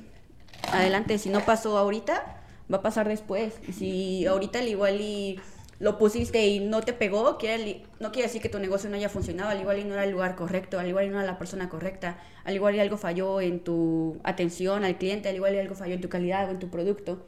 adelante, 0.73 1.19
si 1.19 1.29
no 1.29 1.41
pasó 1.41 1.77
ahorita, 1.77 2.41
va 2.73 2.79
a 2.79 2.83
pasar 2.83 3.09
después. 3.09 3.55
Si 3.77 4.27
ahorita 4.27 4.61
al 4.61 4.69
igual 4.69 5.01
y 5.01 5.41
lo 5.81 5.99
pusiste 5.99 6.47
y 6.47 6.61
no 6.61 6.83
te 6.83 6.93
pegó, 6.93 7.39
quiere 7.39 7.83
no 7.99 8.13
quiere 8.13 8.29
decir 8.29 8.43
que 8.43 8.49
tu 8.49 8.59
negocio 8.59 8.91
no 8.91 8.97
haya 8.97 9.09
funcionado, 9.09 9.51
al 9.51 9.61
igual 9.61 9.79
y 9.79 9.85
no 9.85 9.95
era 9.95 10.05
el 10.05 10.11
lugar 10.11 10.37
correcto, 10.37 10.79
al 10.79 10.87
igual 10.87 11.07
y 11.07 11.09
no 11.09 11.19
era 11.19 11.27
la 11.27 11.39
persona 11.39 11.69
correcta, 11.69 12.19
al 12.45 12.55
igual 12.55 12.75
y 12.75 12.81
algo 12.81 12.99
falló 12.99 13.41
en 13.41 13.61
tu 13.61 14.19
atención 14.23 14.85
al 14.85 14.99
cliente, 14.99 15.31
al 15.31 15.37
igual 15.37 15.55
y 15.55 15.59
algo 15.59 15.75
falló 15.75 15.95
en 15.95 16.01
tu 16.01 16.11
calidad 16.11 16.49
o 16.49 16.51
en 16.51 16.59
tu 16.59 16.69
producto. 16.69 17.25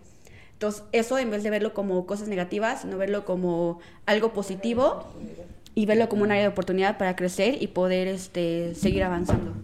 Entonces, 0.53 0.85
eso 0.93 1.19
en 1.19 1.31
vez 1.31 1.43
de 1.43 1.51
verlo 1.51 1.73
como 1.75 2.07
cosas 2.07 2.29
negativas, 2.29 2.85
no 2.85 2.99
verlo 2.99 3.25
como 3.25 3.81
algo 4.07 4.33
positivo 4.33 5.07
y 5.75 5.87
verlo 5.87 6.09
como 6.09 6.23
un 6.23 6.31
área 6.31 6.43
de 6.43 6.49
oportunidad 6.49 6.99
para 6.99 7.17
crecer 7.17 7.57
y 7.61 7.69
poder 7.69 8.09
este, 8.09 8.75
seguir 8.75 9.05
avanzando. 9.05 9.55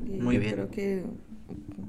Y 0.00 0.20
Muy 0.20 0.34
yo 0.36 0.40
bien. 0.40 0.52
Creo 0.54 0.70
que, 0.70 1.04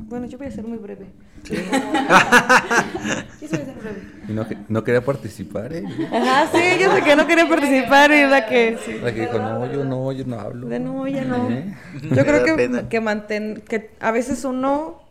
bueno, 0.07 0.27
yo 0.27 0.37
voy 0.37 0.47
a 0.47 0.51
ser 0.51 0.65
muy 0.65 0.77
breve. 0.77 1.07
sí, 1.43 1.55
a 1.71 3.47
ser 3.47 3.75
breve. 3.75 4.01
Y 4.27 4.31
no, 4.31 4.45
no 4.67 4.83
quería 4.83 5.03
participar, 5.03 5.73
¿eh? 5.73 5.83
Ajá, 6.11 6.49
sí, 6.51 6.81
yo 6.81 6.93
sé 6.93 7.01
que 7.03 7.15
no 7.15 7.27
quería 7.27 7.47
participar 7.49 8.11
y 8.11 8.25
la 8.27 8.45
que 8.45 8.77
sí. 8.85 8.97
La 9.01 9.13
que 9.13 9.21
dijo, 9.21 9.39
no, 9.39 9.71
yo 9.71 9.83
no, 9.83 10.11
yo 10.11 10.25
no 10.25 10.39
hablo. 10.39 10.67
De 10.67 10.79
no, 10.79 11.07
ya 11.07 11.25
no. 11.25 11.49
¿Eh? 11.49 11.73
Yo 12.11 12.25
creo 12.25 12.43
que, 12.43 12.85
que 12.89 13.01
manten, 13.01 13.61
que 13.67 13.91
a 13.99 14.11
veces 14.11 14.45
uno 14.45 15.01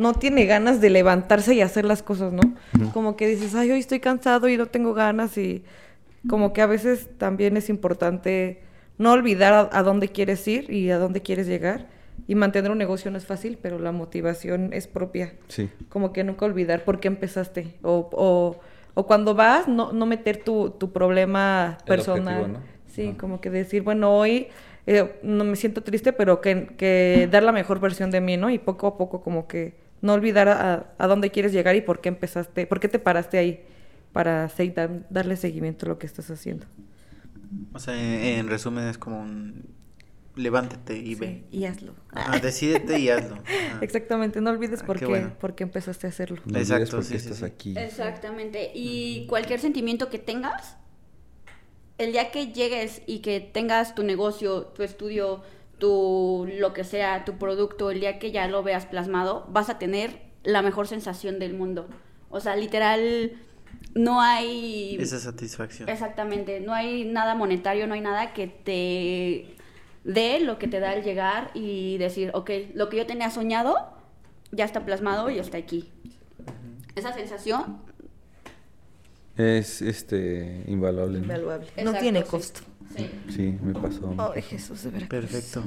no 0.00 0.14
tiene 0.14 0.46
ganas 0.46 0.80
de 0.80 0.88
levantarse 0.88 1.54
y 1.54 1.60
hacer 1.60 1.84
las 1.84 2.02
cosas, 2.02 2.32
¿no? 2.32 2.40
Como 2.92 3.16
que 3.16 3.26
dices, 3.26 3.54
ay, 3.54 3.70
hoy 3.70 3.80
estoy 3.80 4.00
cansado 4.00 4.48
y 4.48 4.56
no 4.56 4.66
tengo 4.66 4.94
ganas 4.94 5.36
y 5.36 5.62
como 6.28 6.52
que 6.52 6.62
a 6.62 6.66
veces 6.66 7.08
también 7.18 7.56
es 7.56 7.68
importante 7.68 8.62
no 8.98 9.12
olvidar 9.12 9.52
a, 9.52 9.78
a 9.78 9.82
dónde 9.82 10.08
quieres 10.08 10.46
ir 10.46 10.70
y 10.70 10.90
a 10.90 10.98
dónde 10.98 11.22
quieres 11.22 11.46
llegar 11.46 11.88
y 12.26 12.34
mantener 12.34 12.70
un 12.70 12.78
negocio 12.78 13.10
no 13.10 13.18
es 13.18 13.26
fácil, 13.26 13.58
pero 13.60 13.78
la 13.78 13.92
motivación 13.92 14.72
es 14.72 14.86
propia. 14.86 15.34
Sí. 15.48 15.70
Como 15.88 16.12
que 16.12 16.22
nunca 16.24 16.44
olvidar 16.44 16.84
por 16.84 17.00
qué 17.00 17.08
empezaste 17.08 17.74
o, 17.82 18.08
o, 18.12 18.60
o 18.94 19.06
cuando 19.06 19.34
vas 19.34 19.66
no, 19.68 19.92
no 19.92 20.06
meter 20.06 20.44
tu, 20.44 20.70
tu 20.70 20.92
problema 20.92 21.78
personal. 21.86 22.42
objetivo, 22.42 22.58
¿no? 22.60 22.70
Sí, 22.86 23.08
Ajá. 23.10 23.18
como 23.18 23.40
que 23.40 23.50
decir, 23.50 23.82
bueno, 23.82 24.14
hoy 24.16 24.48
eh, 24.86 25.18
no 25.22 25.44
me 25.44 25.56
siento 25.56 25.82
triste, 25.82 26.12
pero 26.12 26.40
que, 26.40 26.66
que 26.76 27.28
dar 27.30 27.42
la 27.42 27.52
mejor 27.52 27.80
versión 27.80 28.10
de 28.10 28.20
mí, 28.20 28.36
¿no? 28.36 28.50
Y 28.50 28.58
poco 28.58 28.86
a 28.86 28.96
poco 28.98 29.22
como 29.22 29.46
que 29.48 29.74
no 30.02 30.12
olvidar 30.14 30.48
a, 30.48 30.94
a 30.98 31.06
dónde 31.06 31.30
quieres 31.30 31.52
llegar 31.52 31.76
y 31.76 31.80
por 31.80 32.00
qué 32.00 32.08
empezaste, 32.08 32.66
por 32.66 32.80
qué 32.80 32.88
te 32.88 32.98
paraste 32.98 33.38
ahí 33.38 33.64
para 34.12 34.48
dar- 34.74 35.06
darle 35.10 35.36
seguimiento 35.36 35.86
a 35.86 35.90
lo 35.90 35.98
que 35.98 36.06
estás 36.06 36.30
haciendo. 36.30 36.66
O 37.72 37.78
sea, 37.78 37.94
en, 37.94 38.38
en 38.40 38.48
resumen 38.48 38.86
es 38.88 38.98
como 38.98 39.20
un 39.20 39.74
levántate 40.36 40.96
y 40.98 41.14
Sí, 41.14 41.14
ve. 41.16 41.44
y 41.50 41.64
hazlo. 41.64 41.94
Ajá, 42.10 42.38
decídete 42.38 42.98
y 42.98 43.08
hazlo. 43.10 43.36
Ajá. 43.36 43.78
Exactamente, 43.80 44.40
no 44.40 44.50
olvides 44.50 44.82
Ah, 44.82 44.86
por 44.86 44.98
qué 44.98 45.06
qué, 45.06 45.06
bueno. 45.06 45.36
por 45.40 45.54
qué 45.54 45.64
empezaste 45.64 46.06
a 46.06 46.10
hacerlo. 46.10 46.40
No 46.44 46.58
Exacto, 46.58 46.96
por 46.96 47.04
sí, 47.04 47.14
qué 47.14 47.18
sí, 47.18 47.24
estás 47.26 47.38
sí. 47.38 47.44
aquí. 47.44 47.74
Exactamente. 47.76 48.70
Y 48.74 49.26
cualquier 49.26 49.60
sentimiento 49.60 50.08
que 50.08 50.18
tengas, 50.18 50.76
el 51.98 52.12
día 52.12 52.30
que 52.30 52.48
llegues 52.52 53.02
y 53.06 53.18
que 53.20 53.40
tengas 53.40 53.94
tu 53.94 54.02
negocio, 54.02 54.62
tu 54.66 54.82
estudio, 54.82 55.42
tu 55.78 56.48
lo 56.58 56.72
que 56.72 56.84
sea, 56.84 57.24
tu 57.24 57.36
producto, 57.38 57.90
el 57.90 58.00
día 58.00 58.18
que 58.18 58.32
ya 58.32 58.46
lo 58.48 58.62
veas 58.62 58.86
plasmado, 58.86 59.46
vas 59.50 59.68
a 59.68 59.78
tener 59.78 60.22
la 60.42 60.62
mejor 60.62 60.86
sensación 60.88 61.38
del 61.38 61.54
mundo. 61.54 61.88
O 62.30 62.40
sea, 62.40 62.56
literal, 62.56 63.32
no 63.94 64.20
hay... 64.20 64.96
Esa 65.00 65.18
satisfacción. 65.18 65.88
Exactamente, 65.88 66.60
no 66.60 66.72
hay 66.72 67.04
nada 67.04 67.34
monetario, 67.34 67.86
no 67.86 67.94
hay 67.94 68.00
nada 68.00 68.32
que 68.32 68.46
te 68.46 69.56
dé 70.04 70.40
lo 70.40 70.58
que 70.58 70.68
te 70.68 70.80
da 70.80 70.94
el 70.94 71.02
llegar 71.04 71.50
y 71.54 71.98
decir, 71.98 72.30
ok, 72.34 72.50
lo 72.74 72.88
que 72.88 72.96
yo 72.98 73.06
tenía 73.06 73.30
soñado 73.30 73.76
ya 74.52 74.64
está 74.64 74.84
plasmado 74.84 75.30
y 75.30 75.38
está 75.38 75.58
aquí. 75.58 75.88
Esa 76.96 77.12
sensación 77.12 77.78
Es 79.36 79.80
este 79.82 80.64
invaluable. 80.66 81.18
¿no? 81.18 81.24
Invaluable. 81.24 81.66
no 81.76 81.82
Exacto, 81.82 82.00
tiene 82.00 82.22
sí. 82.22 82.28
costo. 82.28 82.60
Sí. 82.96 83.10
Sí, 83.28 83.58
me 83.62 83.72
pasó. 83.74 84.32
Ay, 84.34 84.42
Jesús 84.42 84.82
de 84.82 84.90
Veracruz. 84.90 85.30
Perfecto. 85.30 85.62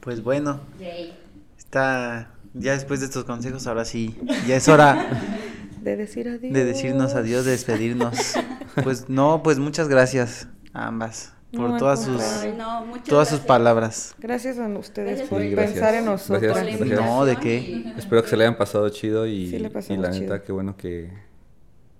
Pues 0.00 0.22
bueno, 0.22 0.60
Yay. 0.78 1.16
está 1.56 2.30
ya 2.52 2.72
después 2.72 3.00
de 3.00 3.06
estos 3.06 3.24
consejos, 3.24 3.66
ahora 3.66 3.84
sí, 3.84 4.14
ya 4.46 4.56
es 4.56 4.68
hora 4.68 5.08
De 5.84 5.96
decir 5.96 6.28
adiós. 6.28 6.52
de 6.52 6.64
decirnos 6.64 7.14
adiós, 7.14 7.44
de 7.44 7.52
despedirnos. 7.52 8.34
Pues 8.82 9.08
no, 9.08 9.42
pues 9.42 9.58
muchas 9.58 9.88
gracias 9.88 10.48
a 10.72 10.86
ambas 10.88 11.32
por 11.52 11.70
No, 11.70 11.76
todas 11.76 12.02
sus. 12.02 12.20
No, 12.56 12.84
todas 13.06 13.28
sus 13.28 13.40
palabras. 13.40 14.14
Gracias 14.18 14.58
a 14.58 14.66
ustedes 14.66 15.08
Gracias 15.10 15.28
por 15.28 15.42
Sí, 15.42 15.50
gracias. 15.50 15.72
pensar 15.74 15.94
en 15.94 16.04
nosotros. 16.06 16.42
Gracias. 16.42 16.80
No, 17.00 17.24
¿de 17.24 17.36
qué? 17.36 17.58
y- 17.58 17.94
Espero 17.96 18.22
que 18.22 18.28
se 18.30 18.36
le 18.36 18.44
hayan 18.44 18.56
pasado 18.58 18.88
chido 18.88 19.26
y, 19.26 19.50
Sí, 19.50 19.58
le 19.58 19.70
y 19.88 19.96
la 19.96 20.10
neta, 20.10 20.42
qué 20.42 20.50
bueno 20.52 20.76
que... 20.76 21.10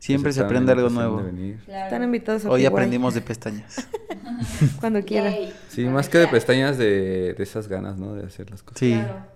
Siempre 0.00 0.30
que 0.30 0.34
se 0.34 0.40
aprende 0.42 0.72
algo 0.72 0.90
nuevo. 0.90 1.22
Claro. 1.64 1.84
Están 1.84 2.02
invitados 2.02 2.44
a 2.44 2.50
Hoy 2.50 2.60
Piguay. 2.62 2.66
aprendimos 2.66 3.14
de 3.14 3.20
pestañas. 3.22 3.86
Cuando 4.80 5.02
quieran. 5.02 5.32
Yay. 5.32 5.54
Sí, 5.68 5.84
más 5.86 6.08
que 6.10 6.18
de 6.18 6.26
pestañas, 6.28 6.76
de, 6.76 7.32
de 7.34 7.42
esas 7.42 7.68
ganas, 7.68 7.96
¿no? 7.96 8.14
De 8.14 8.26
hacer 8.26 8.50
las 8.50 8.62
cosas. 8.62 8.78
Sí. 8.80 8.92
Claro. 8.92 9.33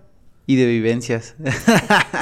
Y 0.49 0.55
de 0.55 0.65
vivencias. 0.65 1.35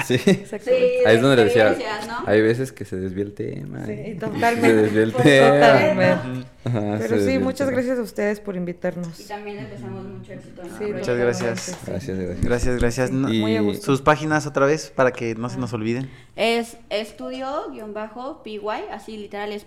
Sí. 0.06 0.15
Exactamente. 0.15 1.06
Ahí 1.06 1.15
es 1.15 1.22
donde 1.22 1.38
le 1.38 1.43
decía, 1.45 1.75
¿no? 2.07 2.23
hay 2.25 2.41
veces 2.41 2.72
que 2.73 2.83
se 2.85 2.95
desvía 2.97 3.23
el 3.23 3.33
tema. 3.33 3.85
Sí, 3.85 4.15
totalmente. 4.19 4.67
Se 4.67 4.73
desvía 4.73 5.03
el 5.03 5.11
Pues, 5.14 5.23
tema. 5.23 5.49
Totalmente. 5.51 6.47
Ajá, 6.65 6.95
Pero 6.99 7.19
sí, 7.25 7.39
muchas 7.39 7.67
tema. 7.67 7.72
gracias 7.72 7.99
a 7.99 8.01
ustedes 8.01 8.39
por 8.41 8.56
Y 8.56 8.57
invitarnos. 8.57 9.27
también 9.27 9.57
les 9.57 9.69
deseamos 9.69 10.03
mucho 10.06 10.33
éxito. 10.33 10.61
Sí, 10.64 10.69
proyecto. 10.69 10.97
Muchas 10.99 11.17
gracias. 11.17 11.77
Gracias, 11.85 12.17
gracias. 12.17 12.41
Gracias, 12.43 12.80
gracias. 12.80 13.11
No- 13.11 13.33
Y- 13.33 13.39
Muy 13.39 13.56
a 13.57 13.61
gusto. 13.61 13.85
Sus 13.85 14.01
páginas 14.01 14.45
otra 14.45 14.65
vez 14.65 14.91
para 14.95 15.11
que 15.14 15.35
no 15.35 15.49
se 15.49 15.57
nos 15.57 15.72
olviden. 15.73 16.09
Es 16.35 16.75
estudio-py, 16.89 18.59
así 18.91 19.15
literal 19.17 19.51
es 19.53 19.64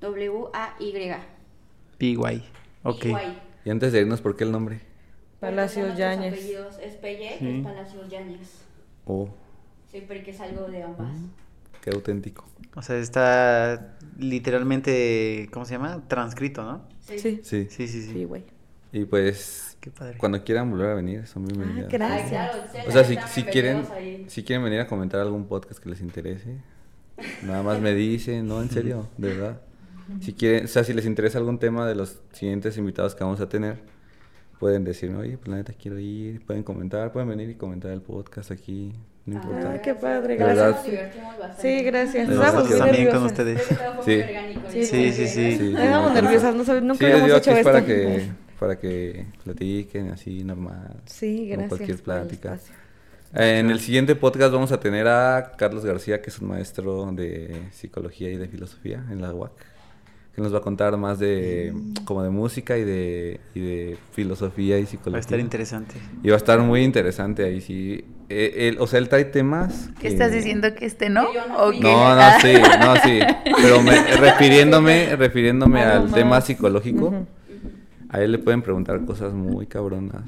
P-I-I-W-A-Y. 0.00 1.14
PY. 1.98 2.16
Ok. 2.82 3.02
PY. 3.02 3.14
Y 3.64 3.70
antes 3.70 3.92
de 3.92 4.00
irnos, 4.00 4.20
¿por 4.22 4.36
qué 4.36 4.44
el 4.44 4.52
nombre? 4.52 4.80
Palacios 5.40 5.86
Porque 5.88 6.00
Yáñez. 6.00 6.34
Es 6.82 6.94
Pelle, 6.96 7.36
Sí. 7.38 7.48
es 7.58 7.64
Palacios 7.64 8.08
Yáñez. 8.08 8.62
Oh, 9.04 9.28
Siempre 9.90 10.22
que 10.22 10.30
es 10.30 10.40
algo 10.40 10.66
de 10.68 10.82
ambas. 10.82 11.12
qué 11.82 11.90
auténtico. 11.90 12.44
O 12.74 12.82
sea, 12.82 12.96
está 12.98 13.96
literalmente, 14.18 15.48
¿cómo 15.52 15.64
se 15.64 15.72
llama? 15.74 16.02
Transcrito, 16.08 16.62
¿no? 16.64 16.82
Sí. 17.00 17.18
Sí. 17.18 17.40
Sí, 17.42 17.66
sí, 17.70 17.86
sí. 17.88 18.02
Sí, 18.12 18.24
güey. 18.24 18.44
Y 18.92 19.04
pues, 19.04 19.76
Qué 19.80 19.90
padre. 19.90 20.16
cuando 20.18 20.42
quieran 20.42 20.70
volver 20.70 20.90
a 20.90 20.94
venir, 20.94 21.26
son 21.26 21.44
bienvenidas. 21.46 21.84
Ah, 21.86 21.88
gracias. 21.92 22.56
O 22.88 22.90
sea, 22.90 23.04
si, 23.04 23.42
quieren, 23.44 23.82
bienvenidos 23.82 23.90
ahí. 23.92 24.24
si 24.28 24.42
quieren 24.42 24.64
venir 24.64 24.80
a 24.80 24.86
comentar 24.86 25.20
algún 25.20 25.46
podcast 25.46 25.80
que 25.82 25.88
les 25.90 26.00
interese, 26.00 26.56
nada 27.42 27.62
más 27.62 27.80
me 27.80 27.94
dicen, 27.94 28.46
no, 28.48 28.60
en 28.62 28.70
serio, 28.70 29.08
de 29.18 29.28
verdad. 29.34 29.60
Si 30.20 30.32
quieren, 30.34 30.64
o 30.64 30.68
sea, 30.68 30.84
si 30.84 30.92
les 30.92 31.04
interesa 31.04 31.38
algún 31.38 31.58
tema 31.58 31.86
de 31.86 31.94
los 31.94 32.20
siguientes 32.32 32.76
invitados 32.78 33.14
que 33.14 33.24
vamos 33.24 33.40
a 33.40 33.48
tener, 33.48 33.78
pueden 34.58 34.84
decirme, 34.84 35.18
oye, 35.18 35.36
pues 35.38 35.48
la 35.48 35.56
neta 35.56 35.72
quiero 35.72 35.98
ir, 35.98 36.44
pueden 36.46 36.62
comentar, 36.62 37.12
pueden 37.12 37.28
venir 37.28 37.50
y 37.50 37.54
comentar 37.54 37.90
el 37.92 38.00
podcast 38.02 38.50
aquí, 38.50 38.92
no 39.26 39.34
importa. 39.34 39.72
Ah, 39.74 39.82
qué 39.82 39.94
padre, 39.94 40.36
gracias. 40.36 40.70
Nos 40.76 40.84
divertimos 40.86 41.38
bastante. 41.38 41.62
Sí, 41.78 41.84
gracias. 41.84 42.28
Nosotros 42.28 42.46
Estamos 42.48 42.68
muy 42.70 42.78
también 42.78 43.10
con 43.10 43.22
nerviosas. 43.24 43.32
ustedes. 43.32 43.68
Todo 43.78 44.02
fue 44.02 44.62
Sí. 44.72 44.84
Sí, 44.84 45.12
sí, 45.12 45.12
sí, 45.12 45.26
sí. 45.28 45.56
Sí, 45.58 45.74
Estamos 45.76 46.08
sí, 46.08 46.22
nerviosas, 46.22 46.54
no 46.54 46.64
sab- 46.64 46.82
nunca 46.82 47.06
Sí, 47.06 47.12
digo 47.22 47.36
hecho 47.36 47.50
esto. 47.50 47.62
para 47.64 47.84
que, 47.84 48.28
para 48.58 48.78
que 48.78 49.26
platiquen 49.44 50.10
así 50.10 50.44
normal. 50.44 50.96
Sí, 51.06 51.36
como 51.36 51.48
gracias. 51.52 51.68
cualquier 51.68 52.02
plática. 52.02 52.58
En 53.34 53.70
el 53.70 53.80
siguiente 53.80 54.14
podcast 54.14 54.52
vamos 54.52 54.72
a 54.72 54.80
tener 54.80 55.06
a 55.08 55.52
Carlos 55.58 55.84
García, 55.84 56.22
que 56.22 56.30
es 56.30 56.38
un 56.38 56.48
maestro 56.48 57.10
de 57.12 57.62
psicología 57.72 58.30
y 58.30 58.36
de 58.36 58.48
filosofía 58.48 59.04
en 59.10 59.20
la 59.20 59.34
UAC, 59.34 59.52
que 60.36 60.42
nos 60.42 60.52
va 60.52 60.58
a 60.58 60.60
contar 60.60 60.96
más 60.98 61.18
de 61.18 61.72
como 62.04 62.22
de 62.22 62.28
música 62.28 62.76
y 62.76 62.84
de, 62.84 63.40
y 63.54 63.60
de 63.60 63.98
filosofía 64.12 64.76
y 64.78 64.82
Va 64.82 64.86
a 64.86 64.90
psicología. 64.90 65.20
estar 65.20 65.40
interesante. 65.40 65.94
Y 66.22 66.28
va 66.28 66.34
a 66.34 66.36
estar 66.36 66.60
muy 66.60 66.82
interesante 66.84 67.42
ahí, 67.42 67.62
sí. 67.62 68.04
Eh, 68.28 68.68
él- 68.68 68.76
o 68.78 68.86
sea, 68.86 68.98
él 68.98 69.08
trae 69.08 69.24
temas. 69.24 69.88
¿Qué 69.96 70.02
que- 70.02 70.08
estás 70.08 70.32
diciendo 70.32 70.74
que 70.74 70.84
este 70.84 71.08
no? 71.08 71.32
Que 71.32 71.38
no 71.48 71.56
¿O 71.64 71.70
que- 71.70 71.80
No, 71.80 72.14
no, 72.14 72.20
Ah. 72.20 72.38
sí, 72.42 72.52
no, 72.80 72.96
sí. 72.96 73.20
Pero 73.62 73.82
me- 73.82 74.02
refiriéndome, 74.18 75.16
refiriéndome 75.16 75.80
Algo 75.80 75.94
al 75.94 76.02
más. 76.04 76.14
tema 76.14 76.40
psicológico. 76.42 77.26
A 78.16 78.22
él 78.22 78.32
le 78.32 78.38
pueden 78.38 78.62
preguntar 78.62 79.04
cosas 79.04 79.32
muy 79.34 79.66
cabronas. 79.66 80.22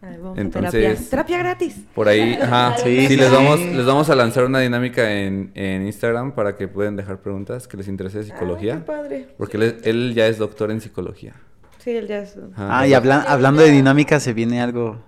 Ay, 0.00 0.16
vamos 0.22 0.38
Entonces- 0.38 0.68
a 0.68 0.70
terapia. 0.70 1.10
Terapia 1.10 1.38
gratis. 1.38 1.76
Por 1.94 2.08
ahí, 2.08 2.34
ajá. 2.34 2.76
Sí, 2.84 3.00
Sí, 3.00 3.06
sí, 3.08 3.16
les 3.16 3.30
vamos, 3.32 3.58
les 3.60 3.84
vamos 3.84 4.08
a 4.10 4.14
lanzar 4.14 4.44
una 4.44 4.60
dinámica 4.60 5.10
en, 5.12 5.50
en 5.54 5.86
Instagram 5.86 6.32
para 6.32 6.56
que 6.56 6.68
puedan 6.68 6.94
dejar 6.94 7.18
preguntas 7.20 7.66
que 7.66 7.76
les 7.76 7.88
interese 7.88 8.18
de 8.18 8.24
Ay, 8.24 8.30
psicología. 8.30 8.74
qué 8.76 8.80
padre. 8.82 9.28
Porque 9.36 9.56
él, 9.82 10.12
ya 10.14 10.26
es 10.28 10.38
doctor 10.38 10.70
en 10.70 10.80
psicología. 10.80 11.34
Sí, 11.78 11.90
él 11.90 12.06
ya 12.06 12.18
es. 12.20 12.36
Ajá. 12.54 12.78
Ah, 12.80 12.86
y 12.86 12.92
hablan- 12.94 13.24
hablando 13.26 13.62
de 13.62 13.70
dinámica, 13.70 14.20
se 14.20 14.32
viene 14.32 14.60
algo 14.60 14.98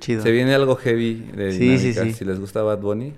chido. 0.00 0.22
Se 0.22 0.30
viene 0.30 0.54
algo 0.54 0.76
heavy 0.76 1.14
de 1.36 1.52
Sí, 1.52 1.58
sí, 1.58 1.88
dinámica. 1.90 2.02
sí. 2.04 2.12
Si 2.14 2.24
les 2.24 2.40
gusta 2.40 2.62
Bad 2.62 2.78
Bunny, 2.80 3.14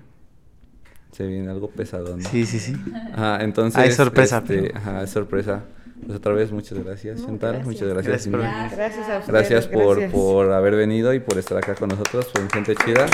se 1.12 1.26
viene 1.26 1.48
algo 1.50 1.68
pesadón. 1.70 2.22
Sí, 2.22 2.46
sí, 2.46 2.58
sí. 2.58 2.74
Ajá, 3.12 3.42
entonces. 3.44 3.78
Ah, 3.80 3.86
es 3.86 3.94
sorpresa, 3.96 4.38
este, 4.38 4.62
pero- 4.62 4.76
Ajá, 4.76 5.02
es 5.04 5.10
sorpresa. 5.10 5.62
Pues 6.06 6.18
otra 6.18 6.32
vez, 6.32 6.52
muchas 6.52 6.78
gracias, 6.82 7.20
No, 7.20 7.26
Chantal. 7.26 7.52
gracias. 7.54 7.66
Muchas 7.66 7.88
gracias. 7.88 8.26
Gracias 8.26 8.28
por. 8.28 8.40
Gracias 8.78 9.08
a 9.08 9.18
ustedes. 9.18 9.26
Gracias 9.28 9.66
por, 9.66 9.96
gracias. 9.98 10.12
por 10.12 10.52
haber 10.52 10.76
venido 10.76 11.12
y 11.14 11.20
por 11.20 11.38
estar 11.38 11.58
acá 11.58 11.74
con 11.74 11.88
nosotros, 11.88 12.26
por 12.26 12.50
gente 12.50 12.74
chida. 12.84 13.06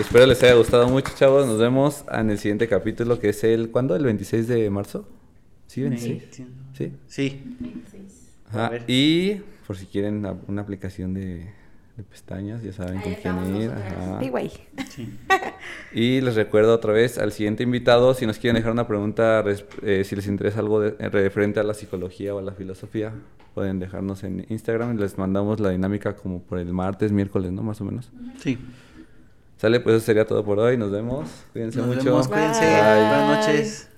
Espero 0.00 0.26
les 0.26 0.42
haya 0.42 0.54
gustado 0.54 0.88
mucho, 0.88 1.12
chavos. 1.16 1.46
Nos 1.46 1.58
vemos 1.58 2.04
en 2.12 2.30
el 2.30 2.38
siguiente 2.38 2.68
capítulo, 2.68 3.18
que 3.18 3.30
es 3.30 3.44
el... 3.44 3.70
¿Cuándo? 3.70 3.94
¿El 3.96 4.04
26 4.04 4.48
de 4.48 4.70
marzo? 4.70 5.08
¿Sí, 5.66 5.82
26? 5.82 6.22
Sí. 6.76 6.92
Sí. 7.06 7.56
Ajá. 8.48 8.70
ver. 8.70 8.84
Y 8.86 9.42
por 9.66 9.76
si 9.76 9.86
quieren 9.86 10.26
una 10.46 10.62
aplicación 10.62 11.14
de, 11.14 11.50
de 11.98 12.04
pestañas, 12.04 12.62
ya 12.62 12.72
saben 12.72 12.96
Ahí 12.98 13.04
con 13.04 13.14
quién 13.42 13.56
ir. 13.62 13.70
Ajá. 13.70 14.18
Sí. 14.88 15.18
Y 15.92 16.20
les 16.22 16.34
recuerdo 16.36 16.72
otra 16.74 16.92
vez 16.94 17.18
al 17.18 17.32
siguiente 17.32 17.62
invitado, 17.64 18.14
si 18.14 18.24
nos 18.26 18.38
quieren 18.38 18.56
dejar 18.56 18.72
una 18.72 18.86
pregunta, 18.86 19.44
eh, 19.82 20.04
si 20.04 20.16
les 20.16 20.26
interesa 20.26 20.60
algo 20.60 20.80
de- 20.80 20.94
eh, 20.98 21.08
referente 21.10 21.60
a 21.60 21.62
la 21.64 21.74
psicología 21.74 22.34
o 22.34 22.38
a 22.38 22.42
la 22.42 22.52
filosofía, 22.52 23.12
pueden 23.54 23.78
dejarnos 23.80 24.22
en 24.24 24.46
Instagram 24.48 24.96
y 24.96 25.00
les 25.00 25.18
mandamos 25.18 25.60
la 25.60 25.70
dinámica 25.70 26.14
como 26.16 26.40
por 26.40 26.58
el 26.58 26.72
martes, 26.72 27.10
miércoles, 27.12 27.52
¿no? 27.52 27.62
Más 27.62 27.80
o 27.80 27.84
menos. 27.84 28.10
Sí. 28.38 28.58
Sale, 29.56 29.80
pues 29.80 29.96
eso 29.96 30.06
sería 30.06 30.24
todo 30.24 30.44
por 30.44 30.60
hoy. 30.60 30.76
Nos 30.76 30.92
vemos. 30.92 31.28
Cuídense 31.52 31.78
Nos 31.80 31.88
mucho. 31.88 32.04
vemos, 32.04 32.28
cuídense. 32.28 32.60
Bye. 32.64 33.08
Buenas 33.08 33.46
noches. 33.46 33.90